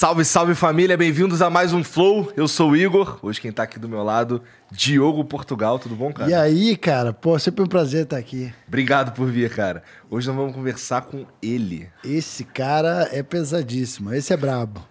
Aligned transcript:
Salve, 0.00 0.24
salve 0.24 0.54
família, 0.54 0.96
bem-vindos 0.96 1.42
a 1.42 1.50
mais 1.50 1.74
um 1.74 1.84
Flow. 1.84 2.32
Eu 2.34 2.48
sou 2.48 2.70
o 2.70 2.76
Igor, 2.76 3.18
hoje 3.20 3.38
quem 3.38 3.52
tá 3.52 3.64
aqui 3.64 3.78
do 3.78 3.86
meu 3.86 4.02
lado, 4.02 4.42
Diogo 4.72 5.22
Portugal, 5.26 5.78
tudo 5.78 5.94
bom, 5.94 6.10
cara? 6.10 6.30
E 6.30 6.32
aí, 6.32 6.74
cara? 6.74 7.12
Pô, 7.12 7.38
sempre 7.38 7.62
um 7.62 7.66
prazer 7.66 8.04
estar 8.04 8.16
aqui. 8.16 8.50
Obrigado 8.66 9.12
por 9.12 9.30
vir, 9.30 9.50
cara. 9.50 9.82
Hoje 10.08 10.26
nós 10.26 10.34
vamos 10.34 10.54
conversar 10.54 11.02
com 11.02 11.26
ele. 11.42 11.90
Esse 12.02 12.44
cara 12.44 13.10
é 13.12 13.22
pesadíssimo, 13.22 14.14
esse 14.14 14.32
é 14.32 14.38
brabo. 14.38 14.82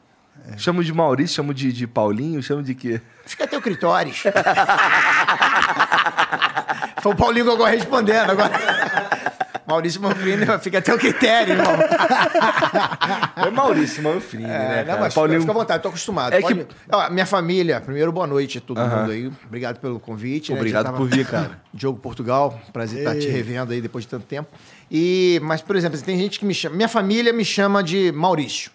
É. 0.48 0.56
Chamo 0.60 0.84
de 0.84 0.94
Maurício, 0.94 1.38
chamo 1.38 1.56
de, 1.56 1.74
de 1.74 1.88
Paulinho, 1.88 2.44
chamo 2.44 2.62
de 2.62 2.76
quê? 2.76 3.02
Fica 3.26 3.46
a 3.46 3.48
teu 3.48 3.64
critério. 3.64 4.14
Foi 7.02 7.14
o 7.14 7.16
Paulinho 7.16 7.46
que 7.46 7.52
eu 7.52 7.58
vou 7.58 7.66
respondendo 7.66 8.30
agora. 8.30 8.52
Maurício 9.70 10.02
Manfrini 10.02 10.46
fica 10.62 10.80
até 10.80 10.94
o 10.94 10.98
critério, 10.98 11.54
irmão. 11.54 11.74
É 13.36 13.50
Maurício 13.52 14.04
Manfrini, 14.04 14.44
é, 14.44 14.48
né? 14.48 14.86
Não, 14.86 15.00
mas 15.00 15.14
Paulinho... 15.14 15.40
fica 15.40 15.52
à 15.52 15.56
vontade, 15.56 15.84
tô 15.84 15.90
acostumado. 15.90 16.34
É 16.34 16.42
Pode... 16.42 16.66
que... 16.66 16.76
Ó, 16.92 17.10
minha 17.10 17.26
família, 17.26 17.80
primeiro, 17.80 18.12
boa 18.12 18.28
noite 18.28 18.58
a 18.58 18.62
todo 18.62 18.78
uh 18.80 18.84
-huh. 18.84 19.00
mundo 19.00 19.12
aí. 19.12 19.32
Obrigado 19.46 19.80
pelo 19.80 20.00
convite. 20.00 20.52
Né? 20.52 20.58
Obrigado 20.58 20.92
né? 20.92 20.98
por 20.98 21.08
vir, 21.08 21.26
cara. 21.26 21.62
Diogo 21.74 22.00
Portugal, 22.00 22.60
prazer 22.74 23.00
estar 23.00 23.16
te 23.18 23.28
revendo 23.28 23.72
aí 23.72 23.80
depois 23.80 24.04
de 24.04 24.10
tanto 24.10 24.26
tempo. 24.26 24.50
E, 24.92 25.40
mas, 25.44 25.62
por 25.62 25.76
exemplo, 25.76 26.00
tem 26.02 26.18
gente 26.18 26.40
que 26.40 26.46
me 26.46 26.54
chama. 26.54 26.76
Minha 26.76 26.90
família 26.90 27.32
me 27.32 27.46
chama 27.46 27.84
de 27.84 28.12
Maurício. 28.12 28.72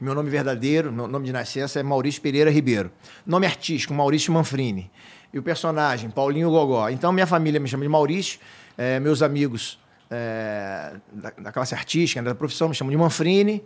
Meu 0.00 0.14
nome 0.14 0.30
verdadeiro, 0.30 0.90
meu 0.90 1.06
nome 1.06 1.26
de 1.26 1.32
nascença 1.32 1.78
é 1.78 1.82
Maurício 1.82 2.20
Pereira 2.20 2.50
Ribeiro. 2.50 2.90
Nome 3.24 3.46
artístico, 3.46 3.94
Maurício 3.94 4.32
Manfrini. 4.32 4.90
E 5.32 5.38
o 5.38 5.42
personagem, 5.42 6.10
Paulinho 6.10 6.50
Gogó. 6.50 6.88
Então, 6.88 7.12
minha 7.12 7.26
família 7.26 7.60
me 7.60 7.68
chama 7.68 7.84
de 7.84 7.88
Maurício. 7.88 8.40
É, 8.76 8.98
meus 8.98 9.22
amigos 9.22 9.78
é, 10.12 10.92
da, 11.12 11.32
da, 11.38 11.52
classe 11.52 11.74
artística, 11.74 12.20
né, 12.20 12.28
da 12.28 12.34
profissão, 12.34 12.68
me 12.68 12.74
chamam 12.74 12.90
de 12.90 12.96
Manfrini. 12.96 13.64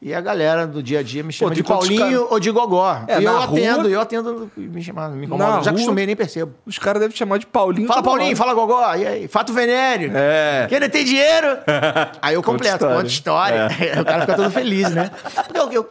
E 0.00 0.12
a 0.12 0.20
galera 0.20 0.66
do 0.66 0.82
dia 0.82 0.98
a 0.98 1.02
dia 1.02 1.22
me 1.22 1.32
chama 1.32 1.50
Pô, 1.50 1.54
de 1.54 1.64
Paulinho 1.64 2.20
cara... 2.20 2.34
ou 2.34 2.38
de 2.38 2.50
Gogó. 2.50 3.04
É, 3.08 3.18
e 3.18 3.24
eu 3.24 3.38
atendo, 3.38 3.80
rua... 3.80 3.90
eu 3.90 4.00
atendo, 4.00 4.50
me 4.54 4.82
chamar, 4.82 5.08
me 5.08 5.24
incomoda. 5.24 5.62
Já 5.62 5.70
acostumei, 5.70 6.04
nem 6.04 6.14
percebo. 6.14 6.52
Os 6.66 6.78
caras 6.78 7.00
devem 7.00 7.16
chamar 7.16 7.38
de 7.38 7.46
Paulinho. 7.46 7.88
Fala 7.88 8.02
Paulinho, 8.02 8.36
fala 8.36 8.52
Gogó. 8.52 8.94
E 8.94 9.06
aí? 9.06 9.26
Fato 9.26 9.54
Venéreo. 9.54 10.12
É. 10.14 10.66
Quem 10.68 10.78
tem 10.90 11.02
dinheiro? 11.02 11.46
aí 12.20 12.34
eu 12.34 12.42
completo, 12.42 12.86
conta 12.86 13.06
história. 13.06 13.68
É. 13.80 13.96
o 13.98 14.04
cara 14.04 14.20
fica 14.20 14.34
todo 14.34 14.50
feliz, 14.50 14.90
né? 14.90 15.10
Porque 15.46 15.58
eu, 15.78 15.82
eu, 15.82 15.90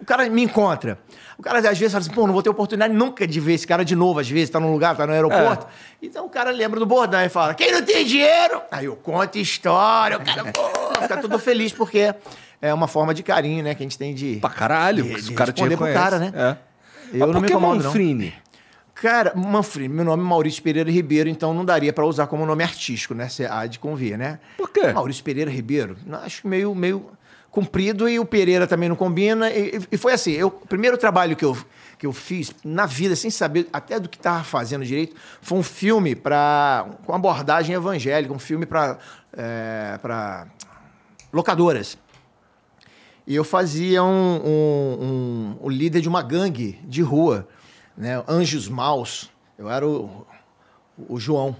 o 0.00 0.04
cara 0.06 0.28
me 0.30 0.42
encontra. 0.42 0.98
O 1.42 1.44
cara 1.44 1.58
às 1.58 1.76
vezes 1.76 1.90
fala 1.90 2.02
assim, 2.02 2.12
pô, 2.12 2.24
não 2.24 2.32
vou 2.32 2.40
ter 2.40 2.50
oportunidade 2.50 2.94
nunca 2.94 3.26
de 3.26 3.40
ver 3.40 3.54
esse 3.54 3.66
cara 3.66 3.84
de 3.84 3.96
novo, 3.96 4.20
às 4.20 4.30
vezes, 4.30 4.48
tá 4.48 4.60
num 4.60 4.70
lugar, 4.70 4.96
tá 4.96 5.04
no 5.04 5.12
aeroporto. 5.12 5.66
É. 5.66 6.06
Então 6.06 6.24
o 6.24 6.28
cara 6.28 6.52
lembra 6.52 6.78
do 6.78 6.86
bordão 6.86 7.20
e 7.20 7.28
fala, 7.28 7.52
quem 7.52 7.72
não 7.72 7.82
tem 7.82 8.06
dinheiro? 8.06 8.62
Aí 8.70 8.84
eu 8.84 8.94
conto 8.94 9.38
história, 9.38 10.18
o 10.18 10.24
cara, 10.24 10.44
pô, 10.52 11.00
fica 11.02 11.16
todo 11.16 11.36
feliz, 11.40 11.72
porque 11.72 12.14
é 12.60 12.72
uma 12.72 12.86
forma 12.86 13.12
de 13.12 13.24
carinho, 13.24 13.64
né, 13.64 13.74
que 13.74 13.82
a 13.82 13.86
gente 13.86 13.98
tem 13.98 14.14
de. 14.14 14.36
Pra 14.36 14.50
caralho, 14.50 15.02
de, 15.02 15.20
de 15.20 15.32
o 15.32 15.34
cara 15.34 15.50
te 15.50 15.64
pro 15.66 15.92
cara, 15.92 16.20
né? 16.20 16.32
É. 16.32 16.56
Eu 17.12 17.26
Mas 17.26 17.34
não 17.34 17.40
me 17.40 17.48
incomodo, 17.48 17.82
Manfrini? 17.82 18.26
não. 18.26 18.52
Cara, 18.94 19.32
Manfrini, 19.34 19.92
meu 19.92 20.04
nome 20.04 20.22
é 20.22 20.26
Maurício 20.26 20.62
Pereira 20.62 20.92
Ribeiro, 20.92 21.28
então 21.28 21.52
não 21.52 21.64
daria 21.64 21.92
para 21.92 22.06
usar 22.06 22.28
como 22.28 22.46
nome 22.46 22.62
artístico, 22.62 23.14
né? 23.14 23.28
Você 23.28 23.46
há 23.46 23.66
de 23.66 23.80
convir, 23.80 24.16
né? 24.16 24.38
Por 24.56 24.70
quê? 24.70 24.92
Maurício 24.92 25.24
Pereira 25.24 25.50
Ribeiro. 25.50 25.96
Acho 26.24 26.46
meio, 26.46 26.72
meio 26.72 27.10
comprido 27.52 28.08
e 28.08 28.18
o 28.18 28.24
Pereira 28.24 28.66
também 28.66 28.88
não 28.88 28.96
combina. 28.96 29.50
E, 29.50 29.78
e 29.92 29.96
foi 29.98 30.14
assim, 30.14 30.32
eu, 30.32 30.48
o 30.48 30.66
primeiro 30.66 30.96
trabalho 30.96 31.36
que 31.36 31.44
eu, 31.44 31.56
que 31.98 32.06
eu 32.06 32.12
fiz 32.12 32.52
na 32.64 32.86
vida, 32.86 33.14
sem 33.14 33.30
saber 33.30 33.68
até 33.72 34.00
do 34.00 34.08
que 34.08 34.16
estava 34.16 34.42
fazendo 34.42 34.84
direito, 34.84 35.14
foi 35.42 35.58
um 35.58 35.62
filme 35.62 36.16
para 36.16 36.86
com 37.04 37.14
abordagem 37.14 37.76
evangélica, 37.76 38.32
um 38.34 38.38
filme 38.38 38.64
para 38.64 38.98
é, 39.34 39.98
para 40.00 40.46
locadoras. 41.32 41.98
E 43.26 43.36
eu 43.36 43.44
fazia 43.44 44.02
um, 44.02 44.40
um, 44.44 45.04
um, 45.04 45.56
o 45.60 45.68
líder 45.68 46.00
de 46.00 46.08
uma 46.08 46.22
gangue 46.22 46.80
de 46.84 47.02
rua, 47.02 47.46
né? 47.96 48.24
Anjos 48.26 48.68
Maus. 48.68 49.30
Eu 49.56 49.70
era 49.70 49.86
o, 49.86 50.26
o 51.08 51.20
João. 51.20 51.54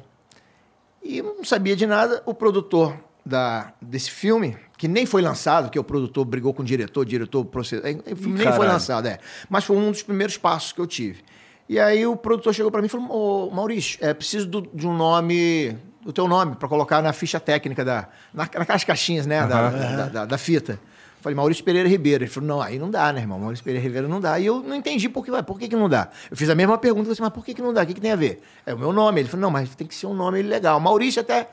E 1.02 1.20
não 1.22 1.44
sabia 1.44 1.76
de 1.76 1.86
nada. 1.86 2.22
O 2.26 2.34
produtor 2.34 2.96
da, 3.24 3.72
desse 3.80 4.10
filme, 4.10 4.56
que 4.82 4.88
nem 4.88 5.06
foi 5.06 5.22
lançado, 5.22 5.70
que 5.70 5.78
o 5.78 5.84
produtor 5.84 6.24
brigou 6.24 6.52
com 6.52 6.60
o 6.60 6.64
diretor, 6.64 7.02
o 7.02 7.04
diretor 7.04 7.44
processou. 7.44 7.88
É, 7.88 7.92
nem 7.92 8.38
Caralho. 8.38 8.56
foi 8.56 8.66
lançado, 8.66 9.06
é. 9.06 9.20
Mas 9.48 9.62
foi 9.62 9.76
um 9.76 9.92
dos 9.92 10.02
primeiros 10.02 10.36
passos 10.36 10.72
que 10.72 10.80
eu 10.80 10.88
tive. 10.88 11.22
E 11.68 11.78
aí 11.78 12.04
o 12.04 12.16
produtor 12.16 12.52
chegou 12.52 12.68
para 12.68 12.80
mim 12.80 12.86
e 12.86 12.88
falou: 12.88 13.46
Ô, 13.46 13.54
Maurício, 13.54 13.96
é 14.04 14.12
preciso 14.12 14.44
do, 14.44 14.62
de 14.74 14.84
um 14.84 14.92
nome, 14.92 15.78
do 16.04 16.12
teu 16.12 16.26
nome, 16.26 16.56
para 16.56 16.68
colocar 16.68 17.00
na 17.00 17.12
ficha 17.12 17.38
técnica, 17.38 17.84
da, 17.84 18.08
na, 18.34 18.42
naquelas 18.42 18.82
caixinhas, 18.82 19.24
né, 19.24 19.44
uhum. 19.44 19.48
da, 19.48 19.70
da, 19.70 20.06
da, 20.06 20.24
da, 20.24 20.36
fita. 20.36 20.80
Falei, 21.20 21.36
Maurício 21.36 21.62
Pereira 21.62 21.88
Ribeiro. 21.88 22.24
Ele 22.24 22.30
falou, 22.32 22.48
não, 22.48 22.60
aí 22.60 22.76
não 22.76 22.90
dá, 22.90 23.12
né, 23.12 23.20
irmão? 23.20 23.38
Maurício 23.38 23.64
Pereira 23.64 23.86
Ribeiro 23.86 24.08
não 24.08 24.20
dá. 24.20 24.40
E 24.40 24.46
eu 24.46 24.64
não 24.64 24.74
entendi 24.74 25.08
por 25.08 25.24
que, 25.24 25.30
por 25.44 25.60
que, 25.60 25.68
que 25.68 25.76
não 25.76 25.88
dá. 25.88 26.08
Eu 26.28 26.36
fiz 26.36 26.50
a 26.50 26.56
mesma 26.56 26.76
pergunta, 26.76 27.04
falei 27.04 27.12
assim, 27.12 27.22
mas 27.22 27.32
por 27.32 27.44
que, 27.44 27.54
que 27.54 27.62
não 27.62 27.72
dá? 27.72 27.84
O 27.84 27.86
que, 27.86 27.94
que 27.94 28.00
tem 28.00 28.10
a 28.10 28.16
ver? 28.16 28.42
É 28.66 28.74
o 28.74 28.78
meu 28.80 28.92
nome. 28.92 29.20
Ele 29.20 29.28
falou, 29.28 29.42
não, 29.42 29.50
mas 29.52 29.72
tem 29.76 29.86
que 29.86 29.94
ser 29.94 30.08
um 30.08 30.14
nome 30.14 30.42
legal. 30.42 30.80
Maurício 30.80 31.22
até 31.22 31.46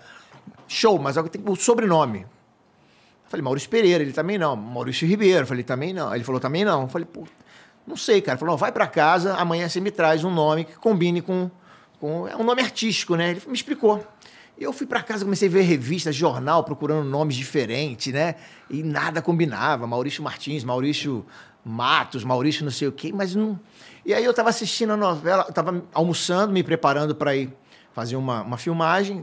Show, 0.69 0.99
mas 0.99 1.15
tem 1.15 1.41
o 1.45 1.55
sobrenome. 1.55 2.25
Falei, 3.29 3.43
Maurício 3.43 3.69
Pereira. 3.69 4.03
Ele 4.03 4.11
também 4.11 4.37
não. 4.37 4.55
Maurício 4.55 5.07
Ribeiro. 5.07 5.45
Falei, 5.45 5.63
também 5.63 5.93
não. 5.93 6.13
Ele 6.13 6.23
falou, 6.23 6.41
também 6.41 6.65
não. 6.65 6.89
Falei, 6.89 7.05
pô, 7.05 7.25
não 7.87 7.95
sei, 7.95 8.21
cara. 8.21 8.35
Ele 8.35 8.39
falou, 8.39 8.57
vai 8.57 8.71
para 8.71 8.87
casa, 8.87 9.35
amanhã 9.35 9.69
você 9.69 9.79
me 9.79 9.91
traz 9.91 10.23
um 10.23 10.31
nome 10.31 10.65
que 10.65 10.75
combine 10.77 11.21
com, 11.21 11.49
com. 11.99 12.27
É 12.27 12.35
um 12.35 12.43
nome 12.43 12.61
artístico, 12.61 13.15
né? 13.15 13.31
Ele 13.31 13.41
me 13.47 13.53
explicou. 13.53 14.05
Eu 14.59 14.73
fui 14.73 14.85
para 14.85 15.01
casa, 15.01 15.23
comecei 15.23 15.47
a 15.47 15.51
ver 15.51 15.61
revistas, 15.61 16.13
jornal, 16.13 16.65
procurando 16.65 17.07
nomes 17.07 17.37
diferentes, 17.37 18.11
né? 18.11 18.35
E 18.69 18.83
nada 18.83 19.21
combinava. 19.21 19.87
Maurício 19.87 20.21
Martins, 20.21 20.65
Maurício 20.65 21.25
Matos, 21.63 22.25
Maurício 22.25 22.65
não 22.65 22.71
sei 22.71 22.87
o 22.87 22.91
quê, 22.91 23.11
mas 23.13 23.35
não. 23.35 23.57
E 24.05 24.13
aí 24.13 24.23
eu 24.23 24.31
estava 24.31 24.49
assistindo 24.49 24.91
a 24.93 24.97
novela, 24.97 25.45
estava 25.47 25.81
almoçando, 25.93 26.51
me 26.51 26.61
preparando 26.61 27.15
para 27.15 27.35
ir 27.35 27.53
fazer 27.93 28.15
uma, 28.17 28.41
uma 28.41 28.57
filmagem 28.57 29.21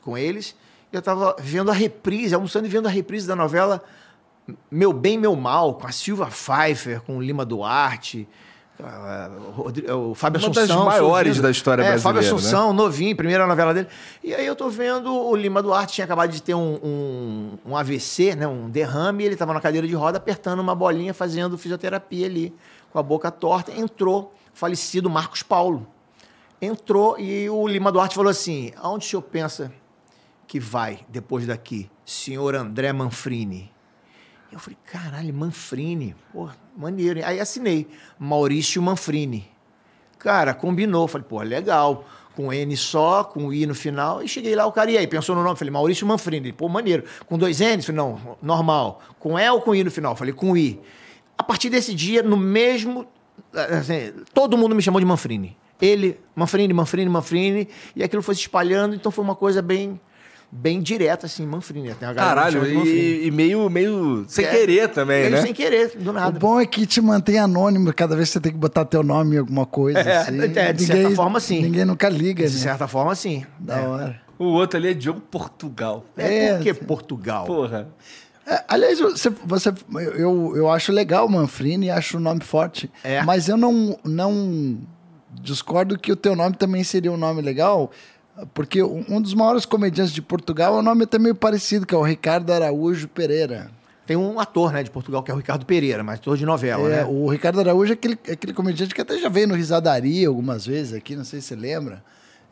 com 0.00 0.18
eles. 0.18 0.56
Eu 0.92 0.98
estava 0.98 1.36
vendo 1.38 1.70
a 1.70 1.74
reprise, 1.74 2.34
almoçando 2.34 2.66
e 2.66 2.68
vendo 2.68 2.86
a 2.86 2.90
reprise 2.90 3.26
da 3.26 3.36
novela 3.36 3.82
Meu 4.70 4.92
Bem, 4.92 5.16
Meu 5.16 5.36
Mal, 5.36 5.74
com 5.74 5.86
a 5.86 5.92
Silva 5.92 6.26
Pfeiffer, 6.26 7.00
com 7.02 7.18
o 7.18 7.22
Lima 7.22 7.44
Duarte. 7.44 8.26
o 8.76 10.14
Fábio 10.16 10.40
Uma 10.40 10.50
Assunção. 10.50 10.66
das 10.66 10.84
maiores 10.84 11.40
da 11.40 11.48
história 11.48 11.82
é, 11.82 11.96
Fábio 11.96 12.20
brasileira, 12.20 12.36
Assunção, 12.36 12.72
novinho, 12.72 13.14
primeira 13.14 13.46
novela 13.46 13.72
dele. 13.72 13.86
E 14.24 14.34
aí 14.34 14.44
eu 14.44 14.56
tô 14.56 14.68
vendo 14.68 15.14
o 15.14 15.36
Lima 15.36 15.62
Duarte 15.62 15.94
tinha 15.94 16.04
acabado 16.04 16.32
de 16.32 16.42
ter 16.42 16.54
um, 16.54 16.80
um, 16.82 17.58
um 17.66 17.76
AVC, 17.76 18.34
né, 18.34 18.48
um 18.48 18.68
derrame, 18.68 19.22
e 19.22 19.26
ele 19.28 19.36
tava 19.36 19.54
na 19.54 19.60
cadeira 19.60 19.86
de 19.86 19.94
roda 19.94 20.18
apertando 20.18 20.58
uma 20.58 20.74
bolinha, 20.74 21.14
fazendo 21.14 21.56
fisioterapia 21.56 22.26
ali, 22.26 22.52
com 22.92 22.98
a 22.98 23.02
boca 23.02 23.30
torta. 23.30 23.70
Entrou 23.70 24.34
o 24.52 24.58
falecido 24.58 25.08
Marcos 25.08 25.44
Paulo. 25.44 25.86
Entrou 26.60 27.16
e 27.16 27.48
o 27.48 27.68
Lima 27.68 27.92
Duarte 27.92 28.16
falou 28.16 28.30
assim: 28.30 28.72
aonde 28.76 29.06
o 29.06 29.08
senhor 29.08 29.22
pensa 29.22 29.72
que 30.50 30.58
vai 30.58 31.06
depois 31.08 31.46
daqui? 31.46 31.88
Senhor 32.04 32.56
André 32.56 32.92
Manfrini. 32.92 33.70
Eu 34.50 34.58
falei, 34.58 34.76
caralho, 34.84 35.32
Manfrini, 35.32 36.16
pô, 36.32 36.48
maneiro. 36.76 37.24
Aí 37.24 37.38
assinei, 37.38 37.86
Maurício 38.18 38.82
Manfrini. 38.82 39.48
Cara, 40.18 40.52
combinou. 40.52 41.06
Falei, 41.06 41.24
pô, 41.28 41.40
legal. 41.40 42.04
Com 42.34 42.52
N 42.52 42.76
só, 42.76 43.22
com 43.22 43.52
I 43.52 43.64
no 43.64 43.76
final. 43.76 44.24
E 44.24 44.28
cheguei 44.28 44.56
lá, 44.56 44.66
o 44.66 44.72
cara, 44.72 44.90
e 44.90 44.98
aí? 44.98 45.06
Pensou 45.06 45.36
no 45.36 45.44
nome? 45.44 45.56
Falei, 45.56 45.70
Maurício 45.70 46.04
Manfrini. 46.04 46.48
Ele, 46.48 46.52
Pô, 46.52 46.68
maneiro. 46.68 47.04
Com 47.26 47.38
dois 47.38 47.60
N's? 47.60 47.86
Falei, 47.86 47.96
não, 47.98 48.36
normal. 48.42 49.00
Com 49.20 49.38
E 49.38 49.48
ou 49.50 49.60
com 49.60 49.72
I 49.72 49.84
no 49.84 49.90
final? 49.90 50.16
Falei, 50.16 50.34
com 50.34 50.56
I. 50.56 50.80
A 51.38 51.44
partir 51.44 51.70
desse 51.70 51.94
dia, 51.94 52.24
no 52.24 52.36
mesmo... 52.36 53.06
assim, 53.54 54.12
todo 54.34 54.58
mundo 54.58 54.74
me 54.74 54.82
chamou 54.82 54.98
de 54.98 55.06
Manfrini. 55.06 55.56
Ele, 55.80 56.18
Manfrini, 56.34 56.74
Manfrini, 56.74 57.08
Manfrini. 57.08 57.68
E 57.94 58.02
aquilo 58.02 58.20
foi 58.20 58.34
se 58.34 58.40
espalhando, 58.40 58.96
então 58.96 59.12
foi 59.12 59.22
uma 59.22 59.36
coisa 59.36 59.62
bem... 59.62 60.00
Bem 60.52 60.80
direta, 60.82 61.26
assim, 61.26 61.46
Manfrini. 61.46 61.94
Tem 61.94 62.08
uma 62.08 62.14
galera 62.14 62.50
que 62.50 62.58
me 62.58 62.66
Caralho, 62.74 62.86
e, 62.86 63.26
e 63.26 63.30
meio, 63.30 63.70
meio 63.70 64.24
sem 64.26 64.44
É. 64.44 64.48
querer 64.50 64.88
também, 64.88 65.20
Meio 65.22 65.30
né? 65.36 65.42
sem 65.42 65.54
querer, 65.54 65.96
do 65.96 66.10
O 66.10 66.12
nada. 66.12 66.36
bom 66.36 66.58
é 66.60 66.66
que 66.66 66.84
te 66.86 67.00
mantém 67.00 67.38
anônimo 67.38 67.92
cada 67.94 68.16
vez 68.16 68.28
que 68.28 68.32
você 68.32 68.40
tem 68.40 68.50
que 68.52 68.58
botar 68.58 68.84
teu 68.84 69.04
nome 69.04 69.36
em 69.36 69.38
alguma 69.38 69.64
coisa. 69.64 70.00
É, 70.00 70.16
assim. 70.16 70.40
é, 70.56 70.72
de 70.72 70.84
certa 70.86 71.14
forma, 71.14 71.38
sim. 71.38 71.62
Ninguém 71.62 71.84
nunca 71.84 72.08
liga, 72.08 72.44
De 72.46 72.52
né? 72.52 72.58
certa 72.62 72.88
forma, 72.88 73.14
sim. 73.14 73.44
Da 73.60 73.78
É. 73.78 73.86
hora. 73.86 74.20
O 74.40 74.44
outro 74.46 74.76
ali 74.78 74.88
é 74.88 74.94
Diogo 74.94 75.20
Portugal. 75.20 76.04
É, 76.16 76.46
É, 76.46 76.54
porque 76.54 76.74
sim. 76.74 76.84
Portugal. 76.84 77.44
Porra. 77.44 77.88
É, 78.44 78.64
aliás, 78.66 78.98
você, 78.98 79.30
você, 79.44 79.72
eu, 80.16 80.54
eu 80.56 80.68
acho 80.68 80.90
legal 80.90 81.26
o 81.26 81.30
Manfrini, 81.30 81.90
acho 81.90 82.16
o 82.16 82.20
nome 82.20 82.40
forte. 82.42 82.90
É. 83.04 83.22
Mas 83.22 83.48
eu 83.48 83.56
não, 83.56 83.96
não 84.02 84.80
discordo 85.40 85.96
que 85.96 86.10
o 86.10 86.16
teu 86.16 86.34
nome 86.34 86.56
também 86.56 86.82
seria 86.82 87.12
um 87.12 87.16
nome 87.16 87.40
legal, 87.40 87.90
porque 88.54 88.82
um 88.82 89.20
dos 89.20 89.34
maiores 89.34 89.64
comediantes 89.64 90.12
de 90.12 90.22
Portugal, 90.22 90.74
o 90.74 90.82
nome 90.82 91.02
é 91.02 91.04
até 91.04 91.18
meio 91.18 91.34
parecido, 91.34 91.86
que 91.86 91.94
é 91.94 91.98
o 91.98 92.02
Ricardo 92.02 92.50
Araújo 92.52 93.08
Pereira. 93.08 93.70
Tem 94.06 94.16
um 94.16 94.40
ator, 94.40 94.72
né, 94.72 94.82
de 94.82 94.90
Portugal, 94.90 95.22
que 95.22 95.30
é 95.30 95.34
o 95.34 95.36
Ricardo 95.36 95.64
Pereira, 95.64 96.02
mas 96.02 96.18
ator 96.18 96.36
de 96.36 96.44
novela, 96.44 96.88
É, 96.88 96.96
né? 96.96 97.04
O 97.04 97.28
Ricardo 97.28 97.60
Araújo 97.60 97.92
é 97.92 97.94
aquele, 97.94 98.18
é 98.26 98.32
aquele 98.32 98.52
comediante 98.52 98.92
que 98.94 99.00
até 99.00 99.16
já 99.18 99.28
veio 99.28 99.46
no 99.46 99.54
Risadaria 99.54 100.26
algumas 100.26 100.66
vezes 100.66 100.92
aqui, 100.94 101.14
não 101.14 101.24
sei 101.24 101.40
se 101.40 101.48
você 101.48 101.56
lembra. 101.56 102.02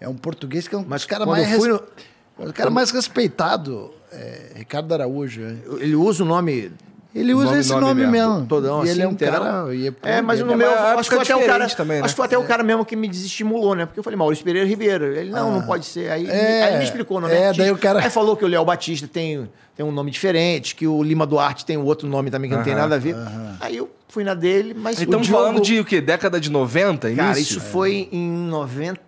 É 0.00 0.08
um 0.08 0.14
português 0.14 0.68
que 0.68 0.74
é 0.74 0.78
um 0.78 0.84
Mas 0.86 1.00
dos 1.02 1.06
caras 1.06 1.26
mais, 1.26 1.48
fui 1.56 1.68
no- 1.68 1.82
o 2.38 2.52
cara 2.52 2.70
mais 2.70 2.90
respeitado. 2.92 3.90
É, 4.12 4.52
Ricardo 4.54 4.92
Araújo. 4.94 5.42
é. 5.42 5.56
Ele 5.82 5.96
usa 5.96 6.22
o 6.22 6.26
nome. 6.26 6.70
Ele 7.14 7.32
usa 7.34 7.46
nome- 7.46 7.58
esse 7.58 7.70
nome 7.70 7.84
nome, 7.86 8.06
mesmo. 8.06 8.32
mesmo. 8.34 8.46
Todão, 8.46 8.80
e 8.80 8.82
ele 8.82 8.90
assim, 8.90 9.00
é 9.02 9.08
um 9.08 9.12
entendeu? 9.12 9.40
cara. 9.40 9.74
e 9.74 9.90
pô, 9.90 10.06
É, 10.06 10.20
mas 10.20 10.38
ele 10.40 10.46
no 10.46 10.52
é 10.52 10.56
meu. 10.56 10.68
uma 10.70 10.76
Acho 10.94 11.08
que 11.08 11.16
foi 11.16 11.24
até 11.24 11.36
o 11.36 11.46
cara. 11.46 11.68
também, 11.70 11.98
né? 11.98 12.04
Acho 12.04 12.12
que 12.14 12.16
foi 12.16 12.26
até 12.26 12.38
o 12.38 12.44
cara 12.44 12.62
mesmo 12.62 12.84
que 12.84 12.94
me 12.94 13.08
desestimulou, 13.08 13.74
né? 13.74 13.86
Porque 13.86 13.98
eu 13.98 14.04
falei, 14.04 14.16
Maurício 14.16 14.44
Pereira 14.44 14.68
Ribeiro. 14.68 15.06
Ele, 15.16 15.30
não, 15.30 15.50
não 15.52 15.62
pode 15.62 15.86
ser. 15.86 16.10
Aí, 16.10 16.28
É, 16.28 16.62
aí 16.64 16.68
ele 16.70 16.78
me 16.78 16.84
explicou 16.84 17.16
o 17.16 17.20
nome 17.22 17.32
é, 17.34 17.52
daí 17.54 17.70
o 17.72 17.78
cara- 17.78 18.00
Aí 18.04 18.10
falou 18.10 18.36
que 18.36 18.44
o 18.44 18.48
Léo 18.48 18.62
Batista 18.64 19.08
tem, 19.08 19.48
tem 19.74 19.84
um 19.86 19.90
nome 19.90 20.10
diferente, 20.10 20.74
que 20.74 20.86
o 20.86 21.02
Lima 21.02 21.26
Duarte 21.26 21.64
tem 21.64 21.78
outro 21.78 22.06
nome 22.06 22.30
também 22.30 22.50
que 22.50 22.56
não 22.56 22.62
tem 22.62 22.74
nada 22.74 22.96
a 22.96 22.98
ver. 22.98 23.16
Aí 23.58 23.76
eu 23.78 23.90
fui 24.06 24.22
na 24.22 24.34
dele, 24.34 24.74
mas. 24.78 25.00
Estamos 25.00 25.26
Diogo- 25.26 25.42
falando 25.44 25.62
de 25.62 25.80
o 25.80 25.84
quê? 25.86 26.02
Década 26.02 26.38
de 26.38 26.50
90, 26.50 27.08
início? 27.08 27.24
Cara, 27.24 27.40
isso 27.40 27.60
foi 27.60 28.08
em 28.12 28.30
90, 28.30 29.00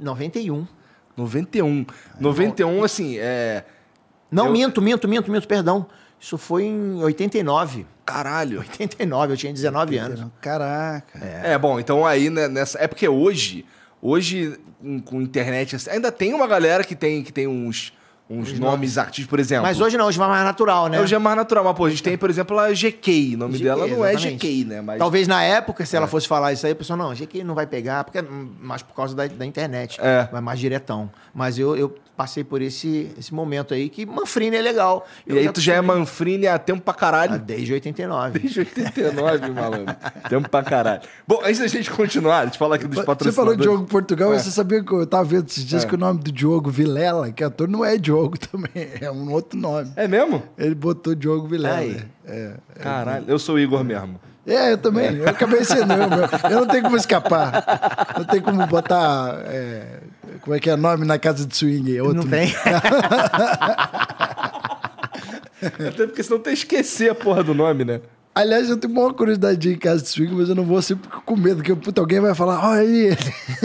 91. 0.00 0.66
91. 1.16 1.86
91, 2.18 2.82
assim, 2.84 3.18
é... 3.18 3.64
Não, 4.30 4.46
Eu- 4.46 4.52
minto, 4.52 4.80
minto, 4.82 5.06
minto, 5.08 5.30
minto, 5.30 5.46
perdão. 5.48 5.86
Isso 6.20 6.36
foi 6.36 6.64
em 6.64 7.02
89. 7.02 7.86
Caralho. 8.04 8.58
89, 8.60 9.32
eu 9.32 9.36
tinha 9.36 9.52
19 9.52 9.96
anos. 9.96 10.26
Caraca. 10.40 11.18
É, 11.18 11.56
bom, 11.56 11.80
então 11.80 12.04
aí 12.04 12.28
né, 12.28 12.46
nessa. 12.46 12.78
É 12.78 12.86
porque 12.86 13.08
hoje, 13.08 13.64
hoje, 14.02 14.58
com, 15.06 15.22
internet, 15.22 15.76
assim, 15.76 15.90
ainda 15.90 16.12
tem 16.12 16.34
uma 16.34 16.46
galera 16.46 16.84
que 16.84 16.94
tem, 16.94 17.22
que 17.22 17.32
tem 17.32 17.46
uns, 17.46 17.92
uns 18.30 18.56
nomes 18.58 18.96
artísticos, 18.96 19.28
por 19.28 19.40
exemplo. 19.40 19.64
Mas 19.64 19.80
hoje 19.80 19.96
não, 19.98 20.06
hoje 20.06 20.16
vai 20.16 20.28
mais 20.28 20.44
natural, 20.44 20.86
né? 20.88 21.00
Hoje 21.00 21.14
é 21.14 21.18
mais 21.18 21.36
natural, 21.36 21.64
mas 21.64 21.76
pô, 21.76 21.84
a 21.86 21.90
gente 21.90 22.02
tem, 22.02 22.16
por 22.16 22.30
exemplo, 22.30 22.56
a 22.58 22.70
GK. 22.72 23.34
O 23.34 23.38
nome 23.38 23.54
GK, 23.58 23.64
dela 23.64 23.86
não 23.88 24.04
é 24.04 24.12
exatamente. 24.14 24.46
GK, 24.46 24.64
né? 24.66 24.80
Mas 24.80 24.98
Talvez 24.98 25.26
na 25.26 25.42
época, 25.42 25.84
se 25.84 25.96
ela 25.96 26.06
fosse 26.06 26.28
falar 26.28 26.52
isso 26.52 26.64
aí, 26.64 26.72
a 26.72 26.76
pessoa, 26.76 26.96
não, 26.96 27.12
GQ 27.12 27.42
não 27.42 27.54
vai 27.56 27.66
pegar, 27.66 28.04
porque 28.04 28.18
é 28.18 28.24
mais 28.60 28.82
por 28.82 28.94
causa 28.94 29.16
da, 29.16 29.26
da 29.26 29.44
internet. 29.44 29.98
É. 30.00 30.28
Vai 30.30 30.40
mais 30.40 30.60
diretão. 30.60 31.10
Mas 31.34 31.58
eu, 31.58 31.76
eu 31.76 31.94
passei 32.16 32.44
por 32.44 32.60
esse, 32.60 33.10
esse 33.18 33.32
momento 33.32 33.72
aí 33.72 33.88
que 33.88 34.04
Manfrini 34.04 34.54
é 34.56 34.60
legal. 34.60 35.06
E 35.26 35.38
aí 35.38 35.50
tu 35.50 35.58
já 35.60 35.74
é. 35.74 35.80
Manfrini 35.80 36.46
há 36.46 36.58
tempo 36.58 36.82
pra 36.82 36.92
Ah, 36.92 36.96
caralho. 36.96 37.38
Desde 37.38 37.72
89. 37.72 38.38
Desde 38.38 38.60
89, 38.60 39.48
malandro. 39.52 39.96
Tempo 40.28 40.48
pra 40.50 40.62
caralho. 40.62 41.00
Bom, 41.26 41.40
antes 41.42 41.58
da 41.60 41.66
gente 41.66 41.90
continuar, 41.90 42.42
deixa 42.42 42.56
eu 42.56 42.58
falar 42.58 42.74
aqui 42.76 42.86
dos 42.86 42.96
Você 42.98 43.06
patrocinadores. 43.06 43.34
falou 43.36 43.56
de 43.56 43.62
Diogo 43.62 43.86
Portugal, 43.90 44.34
É. 44.34 44.38
você 44.38 44.50
sabia 44.50 44.84
que 44.84 44.92
eu 44.92 45.06
tava 45.06 45.24
vendo 45.24 45.48
esses 45.48 45.64
dias 45.64 45.82
É. 45.84 45.86
que 45.86 45.94
o 45.94 45.98
nome 45.98 46.20
do 46.20 46.30
Diogo 46.30 46.68
Vilela, 46.70 47.32
que 47.32 47.42
é 47.42 47.46
ator, 47.46 47.66
não 47.66 47.82
é 47.84 47.96
Diogo 47.96 48.19
também, 48.50 48.88
é 49.00 49.10
um 49.10 49.32
outro 49.32 49.58
nome. 49.58 49.92
É 49.96 50.06
mesmo? 50.06 50.42
Ele 50.58 50.74
botou 50.74 51.14
Diogo 51.14 51.46
Vilela. 51.46 51.78
Aí. 51.78 52.02
É. 52.26 52.54
Caralho, 52.80 53.24
eu 53.28 53.38
sou 53.38 53.54
o 53.56 53.58
Igor 53.58 53.82
mesmo. 53.84 54.20
É, 54.46 54.72
eu 54.72 54.78
também. 54.78 55.16
Eu 55.16 55.28
acabei 55.28 55.64
sendo 55.64 55.92
eu, 55.92 56.08
meu. 56.08 56.28
Eu 56.50 56.60
não 56.60 56.66
tenho 56.66 56.82
como 56.82 56.96
escapar. 56.96 58.14
Não 58.16 58.24
tem 58.24 58.40
como 58.40 58.66
botar. 58.66 59.38
é, 59.46 60.00
como 60.40 60.56
é 60.56 60.60
que 60.60 60.70
é 60.70 60.76
nome 60.76 61.04
na 61.04 61.18
casa 61.18 61.46
de 61.46 61.54
swing? 61.56 61.96
É 61.96 62.02
outro. 62.02 62.22
Não 62.22 62.28
tem? 62.28 62.52
Até 65.60 66.06
porque 66.06 66.22
senão 66.22 66.40
ia 66.46 66.52
esquecer 66.52 67.10
a 67.10 67.14
porra 67.14 67.44
do 67.44 67.52
nome, 67.54 67.84
né? 67.84 68.00
Aliás, 68.32 68.70
eu 68.70 68.76
tenho 68.76 68.92
uma 68.92 69.12
curiosidade 69.12 69.58
de 69.58 69.70
ir 69.70 69.74
em 69.74 69.78
casa 69.78 70.02
de 70.02 70.08
swing, 70.08 70.32
mas 70.32 70.48
eu 70.48 70.54
não 70.54 70.64
vou 70.64 70.80
sempre 70.80 71.08
com 71.08 71.36
medo, 71.36 71.64
que 71.64 71.74
puta, 71.74 72.00
alguém 72.00 72.20
vai 72.20 72.32
falar, 72.32 72.64
olha 72.64 72.80
aí 72.80 73.06
ele. 73.06 73.16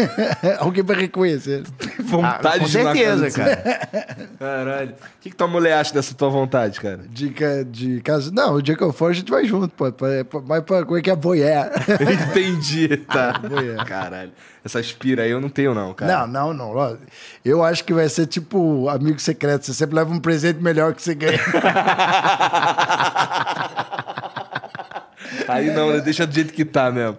alguém 0.57 0.83
vai 0.83 0.97
reconhecer. 0.97 1.63
Vontade 2.01 2.47
Ah, 2.47 2.59
com 2.59 2.67
certeza, 2.67 3.29
de 3.29 3.35
cara. 3.35 3.89
Caralho. 4.39 4.89
O 4.91 5.21
que, 5.21 5.29
que 5.29 5.35
tua 5.35 5.47
mulher 5.47 5.73
acha 5.73 5.93
dessa 5.93 6.15
tua 6.15 6.29
vontade, 6.29 6.81
cara? 6.81 7.01
Dica 7.07 7.63
de 7.63 8.01
casa. 8.01 8.31
Não, 8.31 8.55
o 8.55 8.61
dia 8.61 8.75
que 8.75 8.83
eu 8.83 8.91
for, 8.91 9.11
a 9.11 9.13
gente 9.13 9.29
vai 9.29 9.45
junto, 9.45 9.69
pô. 9.69 9.85
Vai 10.41 10.61
pra, 10.63 10.83
como 10.83 10.97
é 10.97 11.01
que 11.01 11.11
é? 11.11 11.15
Boié. 11.15 11.71
Entendi, 12.31 12.97
tá. 12.97 13.33
Boié. 13.33 13.75
Caralho. 13.85 14.31
Essa 14.63 14.79
aspira 14.79 15.23
aí 15.23 15.29
eu 15.29 15.39
não 15.39 15.49
tenho, 15.49 15.75
não, 15.75 15.93
cara. 15.93 16.25
Não, 16.25 16.53
não, 16.53 16.73
não. 16.73 16.97
Eu 17.43 17.63
acho 17.63 17.83
que 17.83 17.93
vai 17.93 18.09
ser 18.09 18.25
tipo 18.25 18.89
amigo 18.89 19.19
secreto. 19.19 19.63
Você 19.63 19.75
sempre 19.75 19.95
leva 19.95 20.11
um 20.11 20.19
presente 20.19 20.59
melhor 20.59 20.95
que 20.95 21.03
você 21.03 21.13
ganha. 21.13 21.39
Aí 25.47 25.71
não, 25.73 25.91
né? 25.91 25.99
Deixa 26.01 26.25
do 26.25 26.33
jeito 26.33 26.53
que 26.53 26.65
tá 26.65 26.91
mesmo. 26.91 27.17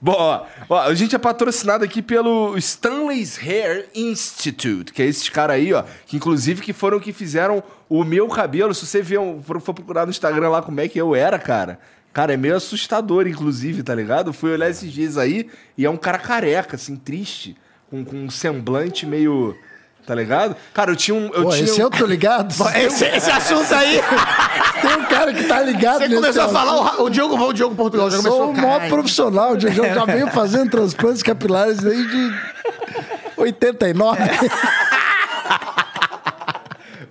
Bom, 0.00 0.14
ó, 0.16 0.44
ó, 0.68 0.80
a 0.80 0.94
gente 0.94 1.14
é 1.14 1.18
patrocinado 1.18 1.84
aqui 1.84 2.02
pelo 2.02 2.56
Stanley's 2.58 3.38
Hair 3.38 3.86
Institute, 3.94 4.92
que 4.92 5.00
é 5.02 5.06
esses 5.06 5.28
caras 5.28 5.56
aí, 5.56 5.72
ó, 5.72 5.84
que 6.06 6.16
inclusive 6.16 6.60
que 6.60 6.72
foram 6.72 6.98
que 6.98 7.12
fizeram 7.12 7.62
o 7.88 8.02
meu 8.02 8.26
cabelo. 8.28 8.74
Se 8.74 8.84
você 8.84 9.18
um- 9.18 9.40
for, 9.42 9.60
for 9.60 9.72
procurar 9.72 10.04
no 10.04 10.10
Instagram 10.10 10.48
lá 10.48 10.60
como 10.62 10.80
é 10.80 10.88
que 10.88 11.00
eu 11.00 11.14
era, 11.14 11.38
cara, 11.38 11.78
cara, 12.12 12.34
é 12.34 12.36
meio 12.36 12.56
assustador, 12.56 13.28
inclusive, 13.28 13.82
tá 13.84 13.94
ligado? 13.94 14.32
Fui 14.32 14.50
olhar 14.52 14.68
esses 14.68 14.92
dias 14.92 15.16
aí 15.16 15.48
e 15.78 15.84
é 15.86 15.90
um 15.90 15.96
cara 15.96 16.18
careca, 16.18 16.74
assim, 16.74 16.96
triste, 16.96 17.56
com, 17.88 18.04
com 18.04 18.16
um 18.24 18.30
semblante 18.30 19.06
meio. 19.06 19.56
Tá 20.04 20.16
ligado? 20.16 20.56
Cara, 20.74 20.90
eu 20.90 20.96
tinha 20.96 21.14
um. 21.14 21.26
Eu 21.32 21.44
Pô, 21.44 21.50
tinha 21.50 21.64
esse 21.64 21.80
um- 21.80 21.84
eu 21.84 21.90
tô 21.90 22.04
ligado. 22.04 22.52
Esse, 22.74 23.04
esse 23.04 23.30
assunto 23.30 23.72
aí, 23.72 24.00
Tem 24.82 24.96
um 24.96 25.04
cara 25.04 25.32
que 25.32 25.44
tá 25.44 25.62
ligado 25.62 25.98
você 26.00 26.08
começou 26.12 26.42
a 26.42 26.48
falar, 26.48 27.00
o, 27.00 27.04
o 27.04 27.10
Diogo, 27.10 27.36
o 27.36 27.52
Diogo 27.52 27.74
Portugal 27.76 28.10
já 28.10 28.16
começou 28.16 28.38
sou 28.38 28.50
o 28.50 28.56
maior 28.56 28.88
profissional. 28.88 29.58
Já, 29.60 29.70
já, 29.70 29.94
já 29.94 30.04
venho 30.04 30.26
fazendo 30.28 30.70
transplantes 30.70 31.22
capilares 31.22 31.78
desde 31.78 32.34
89. 33.38 34.18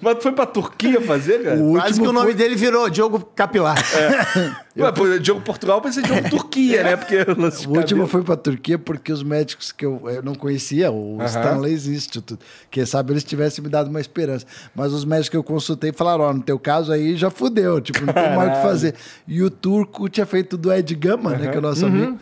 Mas 0.01 0.15
tu 0.15 0.23
foi 0.23 0.31
pra 0.31 0.45
Turquia 0.45 0.99
fazer, 1.01 1.43
cara? 1.43 1.55
O 1.59 1.73
Quase 1.73 1.87
último 1.89 2.03
que 2.05 2.09
o 2.09 2.13
nome 2.13 2.25
foi- 2.27 2.33
dele 2.33 2.55
virou 2.55 2.89
Diogo 2.89 3.19
Capilar. 3.35 3.77
Ué, 4.77 4.91
pô, 4.93 5.19
Diogo 5.19 5.41
Portugal 5.41 5.81
precisa 5.81 6.05
de 6.07 6.11
Diogo 6.13 6.29
Turquia, 6.29 6.83
né? 6.83 6.95
Porque 6.95 7.17
o 7.21 7.25
de 7.25 7.31
O 7.31 7.69
último 7.71 7.81
cabelo- 7.83 8.07
foi 8.07 8.23
para 8.23 8.35
Turquia 8.37 8.79
porque 8.79 9.11
os 9.11 9.21
médicos 9.21 9.71
que 9.71 9.85
eu, 9.85 10.01
eu 10.09 10.23
não 10.23 10.33
conhecia, 10.33 10.89
o 10.91 11.17
Aham. 11.19 11.25
Stanley's 11.27 11.87
Institute, 11.87 12.39
que 12.69 12.85
sabe 12.85 13.13
eles 13.13 13.23
tivessem 13.23 13.63
me 13.63 13.69
dado 13.69 13.89
uma 13.89 13.99
esperança. 14.01 14.45
Mas 14.73 14.93
os 14.93 15.03
médicos 15.05 15.29
que 15.29 15.37
eu 15.37 15.43
consultei 15.43 15.91
falaram: 15.91 16.23
ó, 16.23 16.33
no 16.33 16.41
teu 16.41 16.57
caso 16.57 16.91
aí 16.91 17.15
já 17.15 17.29
fudeu, 17.29 17.79
tipo, 17.81 18.03
não 18.05 18.13
tem 18.13 18.35
mais 18.35 18.49
o 18.49 18.55
que 18.55 18.61
fazer. 18.61 18.95
E 19.27 19.43
o 19.43 19.49
turco 19.49 20.07
tinha 20.09 20.25
feito 20.25 20.57
do 20.57 20.71
Ed 20.73 20.95
Gama, 20.95 21.31
né, 21.31 21.49
que 21.49 21.55
é 21.55 21.59
o 21.59 21.61
nosso 21.61 21.85
amigo. 21.85 22.17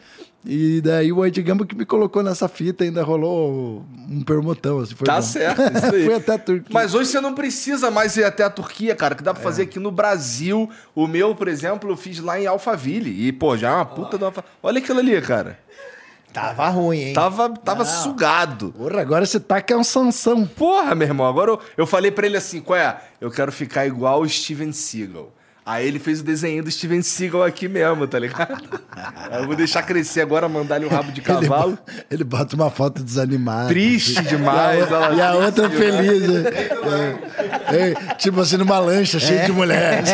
E 0.46 0.80
daí 0.80 1.12
o 1.12 1.26
Ed 1.26 1.42
Gamba 1.42 1.66
que 1.66 1.76
me 1.76 1.86
colocou 1.86 2.24
nessa 2.24 2.48
fita, 2.48 2.86
ainda 2.86 3.04
rolou 3.04 3.86
um 4.10 4.24
permutão. 4.24 4.80
Assim, 4.80 4.96
foi 4.96 5.06
Tá 5.06 5.16
bom. 5.16 5.22
certo, 5.22 5.62
isso 5.78 5.94
aí. 5.96 6.06
Fui 6.06 6.14
até 6.16 6.34
a 6.34 6.38
Turquia. 6.40 6.70
Mas 6.72 6.94
hoje 6.94 7.10
você 7.10 7.20
não 7.20 7.34
precisa 7.36 7.92
mais 7.92 8.16
ir 8.16 8.24
até 8.24 8.44
a 8.44 8.50
Turquia, 8.50 8.96
cara, 8.96 9.16
que 9.16 9.22
dá 9.24 9.34
pra 9.34 9.44
fazer 9.44 9.64
aqui 9.64 9.80
no 9.80 9.92
Brasil. 9.92 10.70
O 10.96 11.08
meu, 11.08 11.36
por 11.36 11.50
exemplo, 11.50 11.90
eu 11.92 11.98
fiz 11.98 12.20
lá 12.20 12.40
em 12.40 12.48
Alphaville. 12.48 13.28
E, 13.28 13.32
pô, 13.34 13.58
já 13.58 13.70
é 13.70 13.74
uma 13.76 13.86
puta 13.86 14.16
uma... 14.16 14.32
fa- 14.32 14.44
Olha 14.64 14.80
aquilo 14.80 15.00
ali, 15.00 15.22
cara. 15.22 15.60
Tava 16.32 16.70
ruim, 16.70 17.00
hein? 17.00 17.14
Tava, 17.14 17.50
tava 17.50 17.84
sugado. 17.86 18.72
Porra, 18.78 19.02
agora 19.02 19.26
você 19.26 19.40
tá 19.40 19.60
que 19.62 19.74
é 19.74 19.76
um 19.78 19.84
Sansão. 19.84 20.46
Porra, 20.46 20.94
meu 20.94 21.08
irmão, 21.08 21.26
agora 21.28 21.52
eu, 21.52 21.60
eu 21.76 21.88
falei 21.88 22.12
pra 22.12 22.26
ele 22.28 22.38
assim, 22.38 22.62
qual 22.62 22.78
é? 22.78 22.98
Eu 23.20 23.32
quero 23.32 23.52
ficar 23.52 23.88
igual 23.88 24.22
o 24.22 24.30
Steven 24.30 24.72
Seagal. 24.72 25.34
Aí 25.72 25.88
ele 25.88 26.00
fez 26.00 26.20
o 26.22 26.24
desenho 26.24 26.64
do 26.64 26.72
Steven 26.72 27.00
Seagal 27.04 27.44
aqui 27.44 27.68
mesmo, 27.68 28.08
tá 28.08 28.18
ligado? 28.18 28.58
Eu 29.32 29.46
vou 29.46 29.56
deixar 29.56 29.84
crescer 29.84 30.22
agora, 30.22 30.50
mandar 30.50 30.78
ele 30.78 30.86
o 30.86 30.90
rabo 30.90 31.12
de 31.12 31.22
cavalo. 31.22 31.78
Ele, 31.88 32.04
ele 32.10 32.24
bota 32.24 32.56
uma 32.56 32.72
foto 32.72 33.04
desanimada. 33.04 33.68
Triste 33.68 34.20
demais. 34.24 34.92
ela- 34.92 35.14
E 35.14 35.22
a 35.22 35.34
outra 35.36 35.70
feliz. 35.70 36.28
né? 36.28 36.50
É. 37.72 37.90
É, 37.92 38.16
tipo 38.16 38.42
assim, 38.42 38.58
numa 38.58 38.80
lancha 38.80 39.20
cheia 39.20 39.46
de 39.46 39.52
mulheres. 39.52 40.10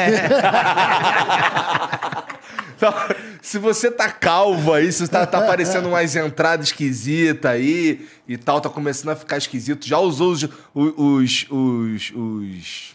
Então, 2.78 2.94
se 3.42 3.58
você 3.58 3.90
tá 3.90 4.10
calvo 4.10 4.74
aí, 4.74 4.92
se 4.92 5.08
tá, 5.08 5.26
tá 5.26 5.38
aparecendo 5.38 5.88
umas 5.88 6.14
entradas 6.16 6.68
esquisitas 6.68 7.50
aí 7.50 8.06
e 8.28 8.36
tal, 8.38 8.60
tá 8.60 8.70
começando 8.70 9.10
a 9.12 9.16
ficar 9.16 9.38
esquisito, 9.38 9.88
já 9.88 9.98
usou 10.00 10.34
os, 10.34 10.44
os, 10.74 11.46
os, 11.50 12.12
os, 12.14 12.95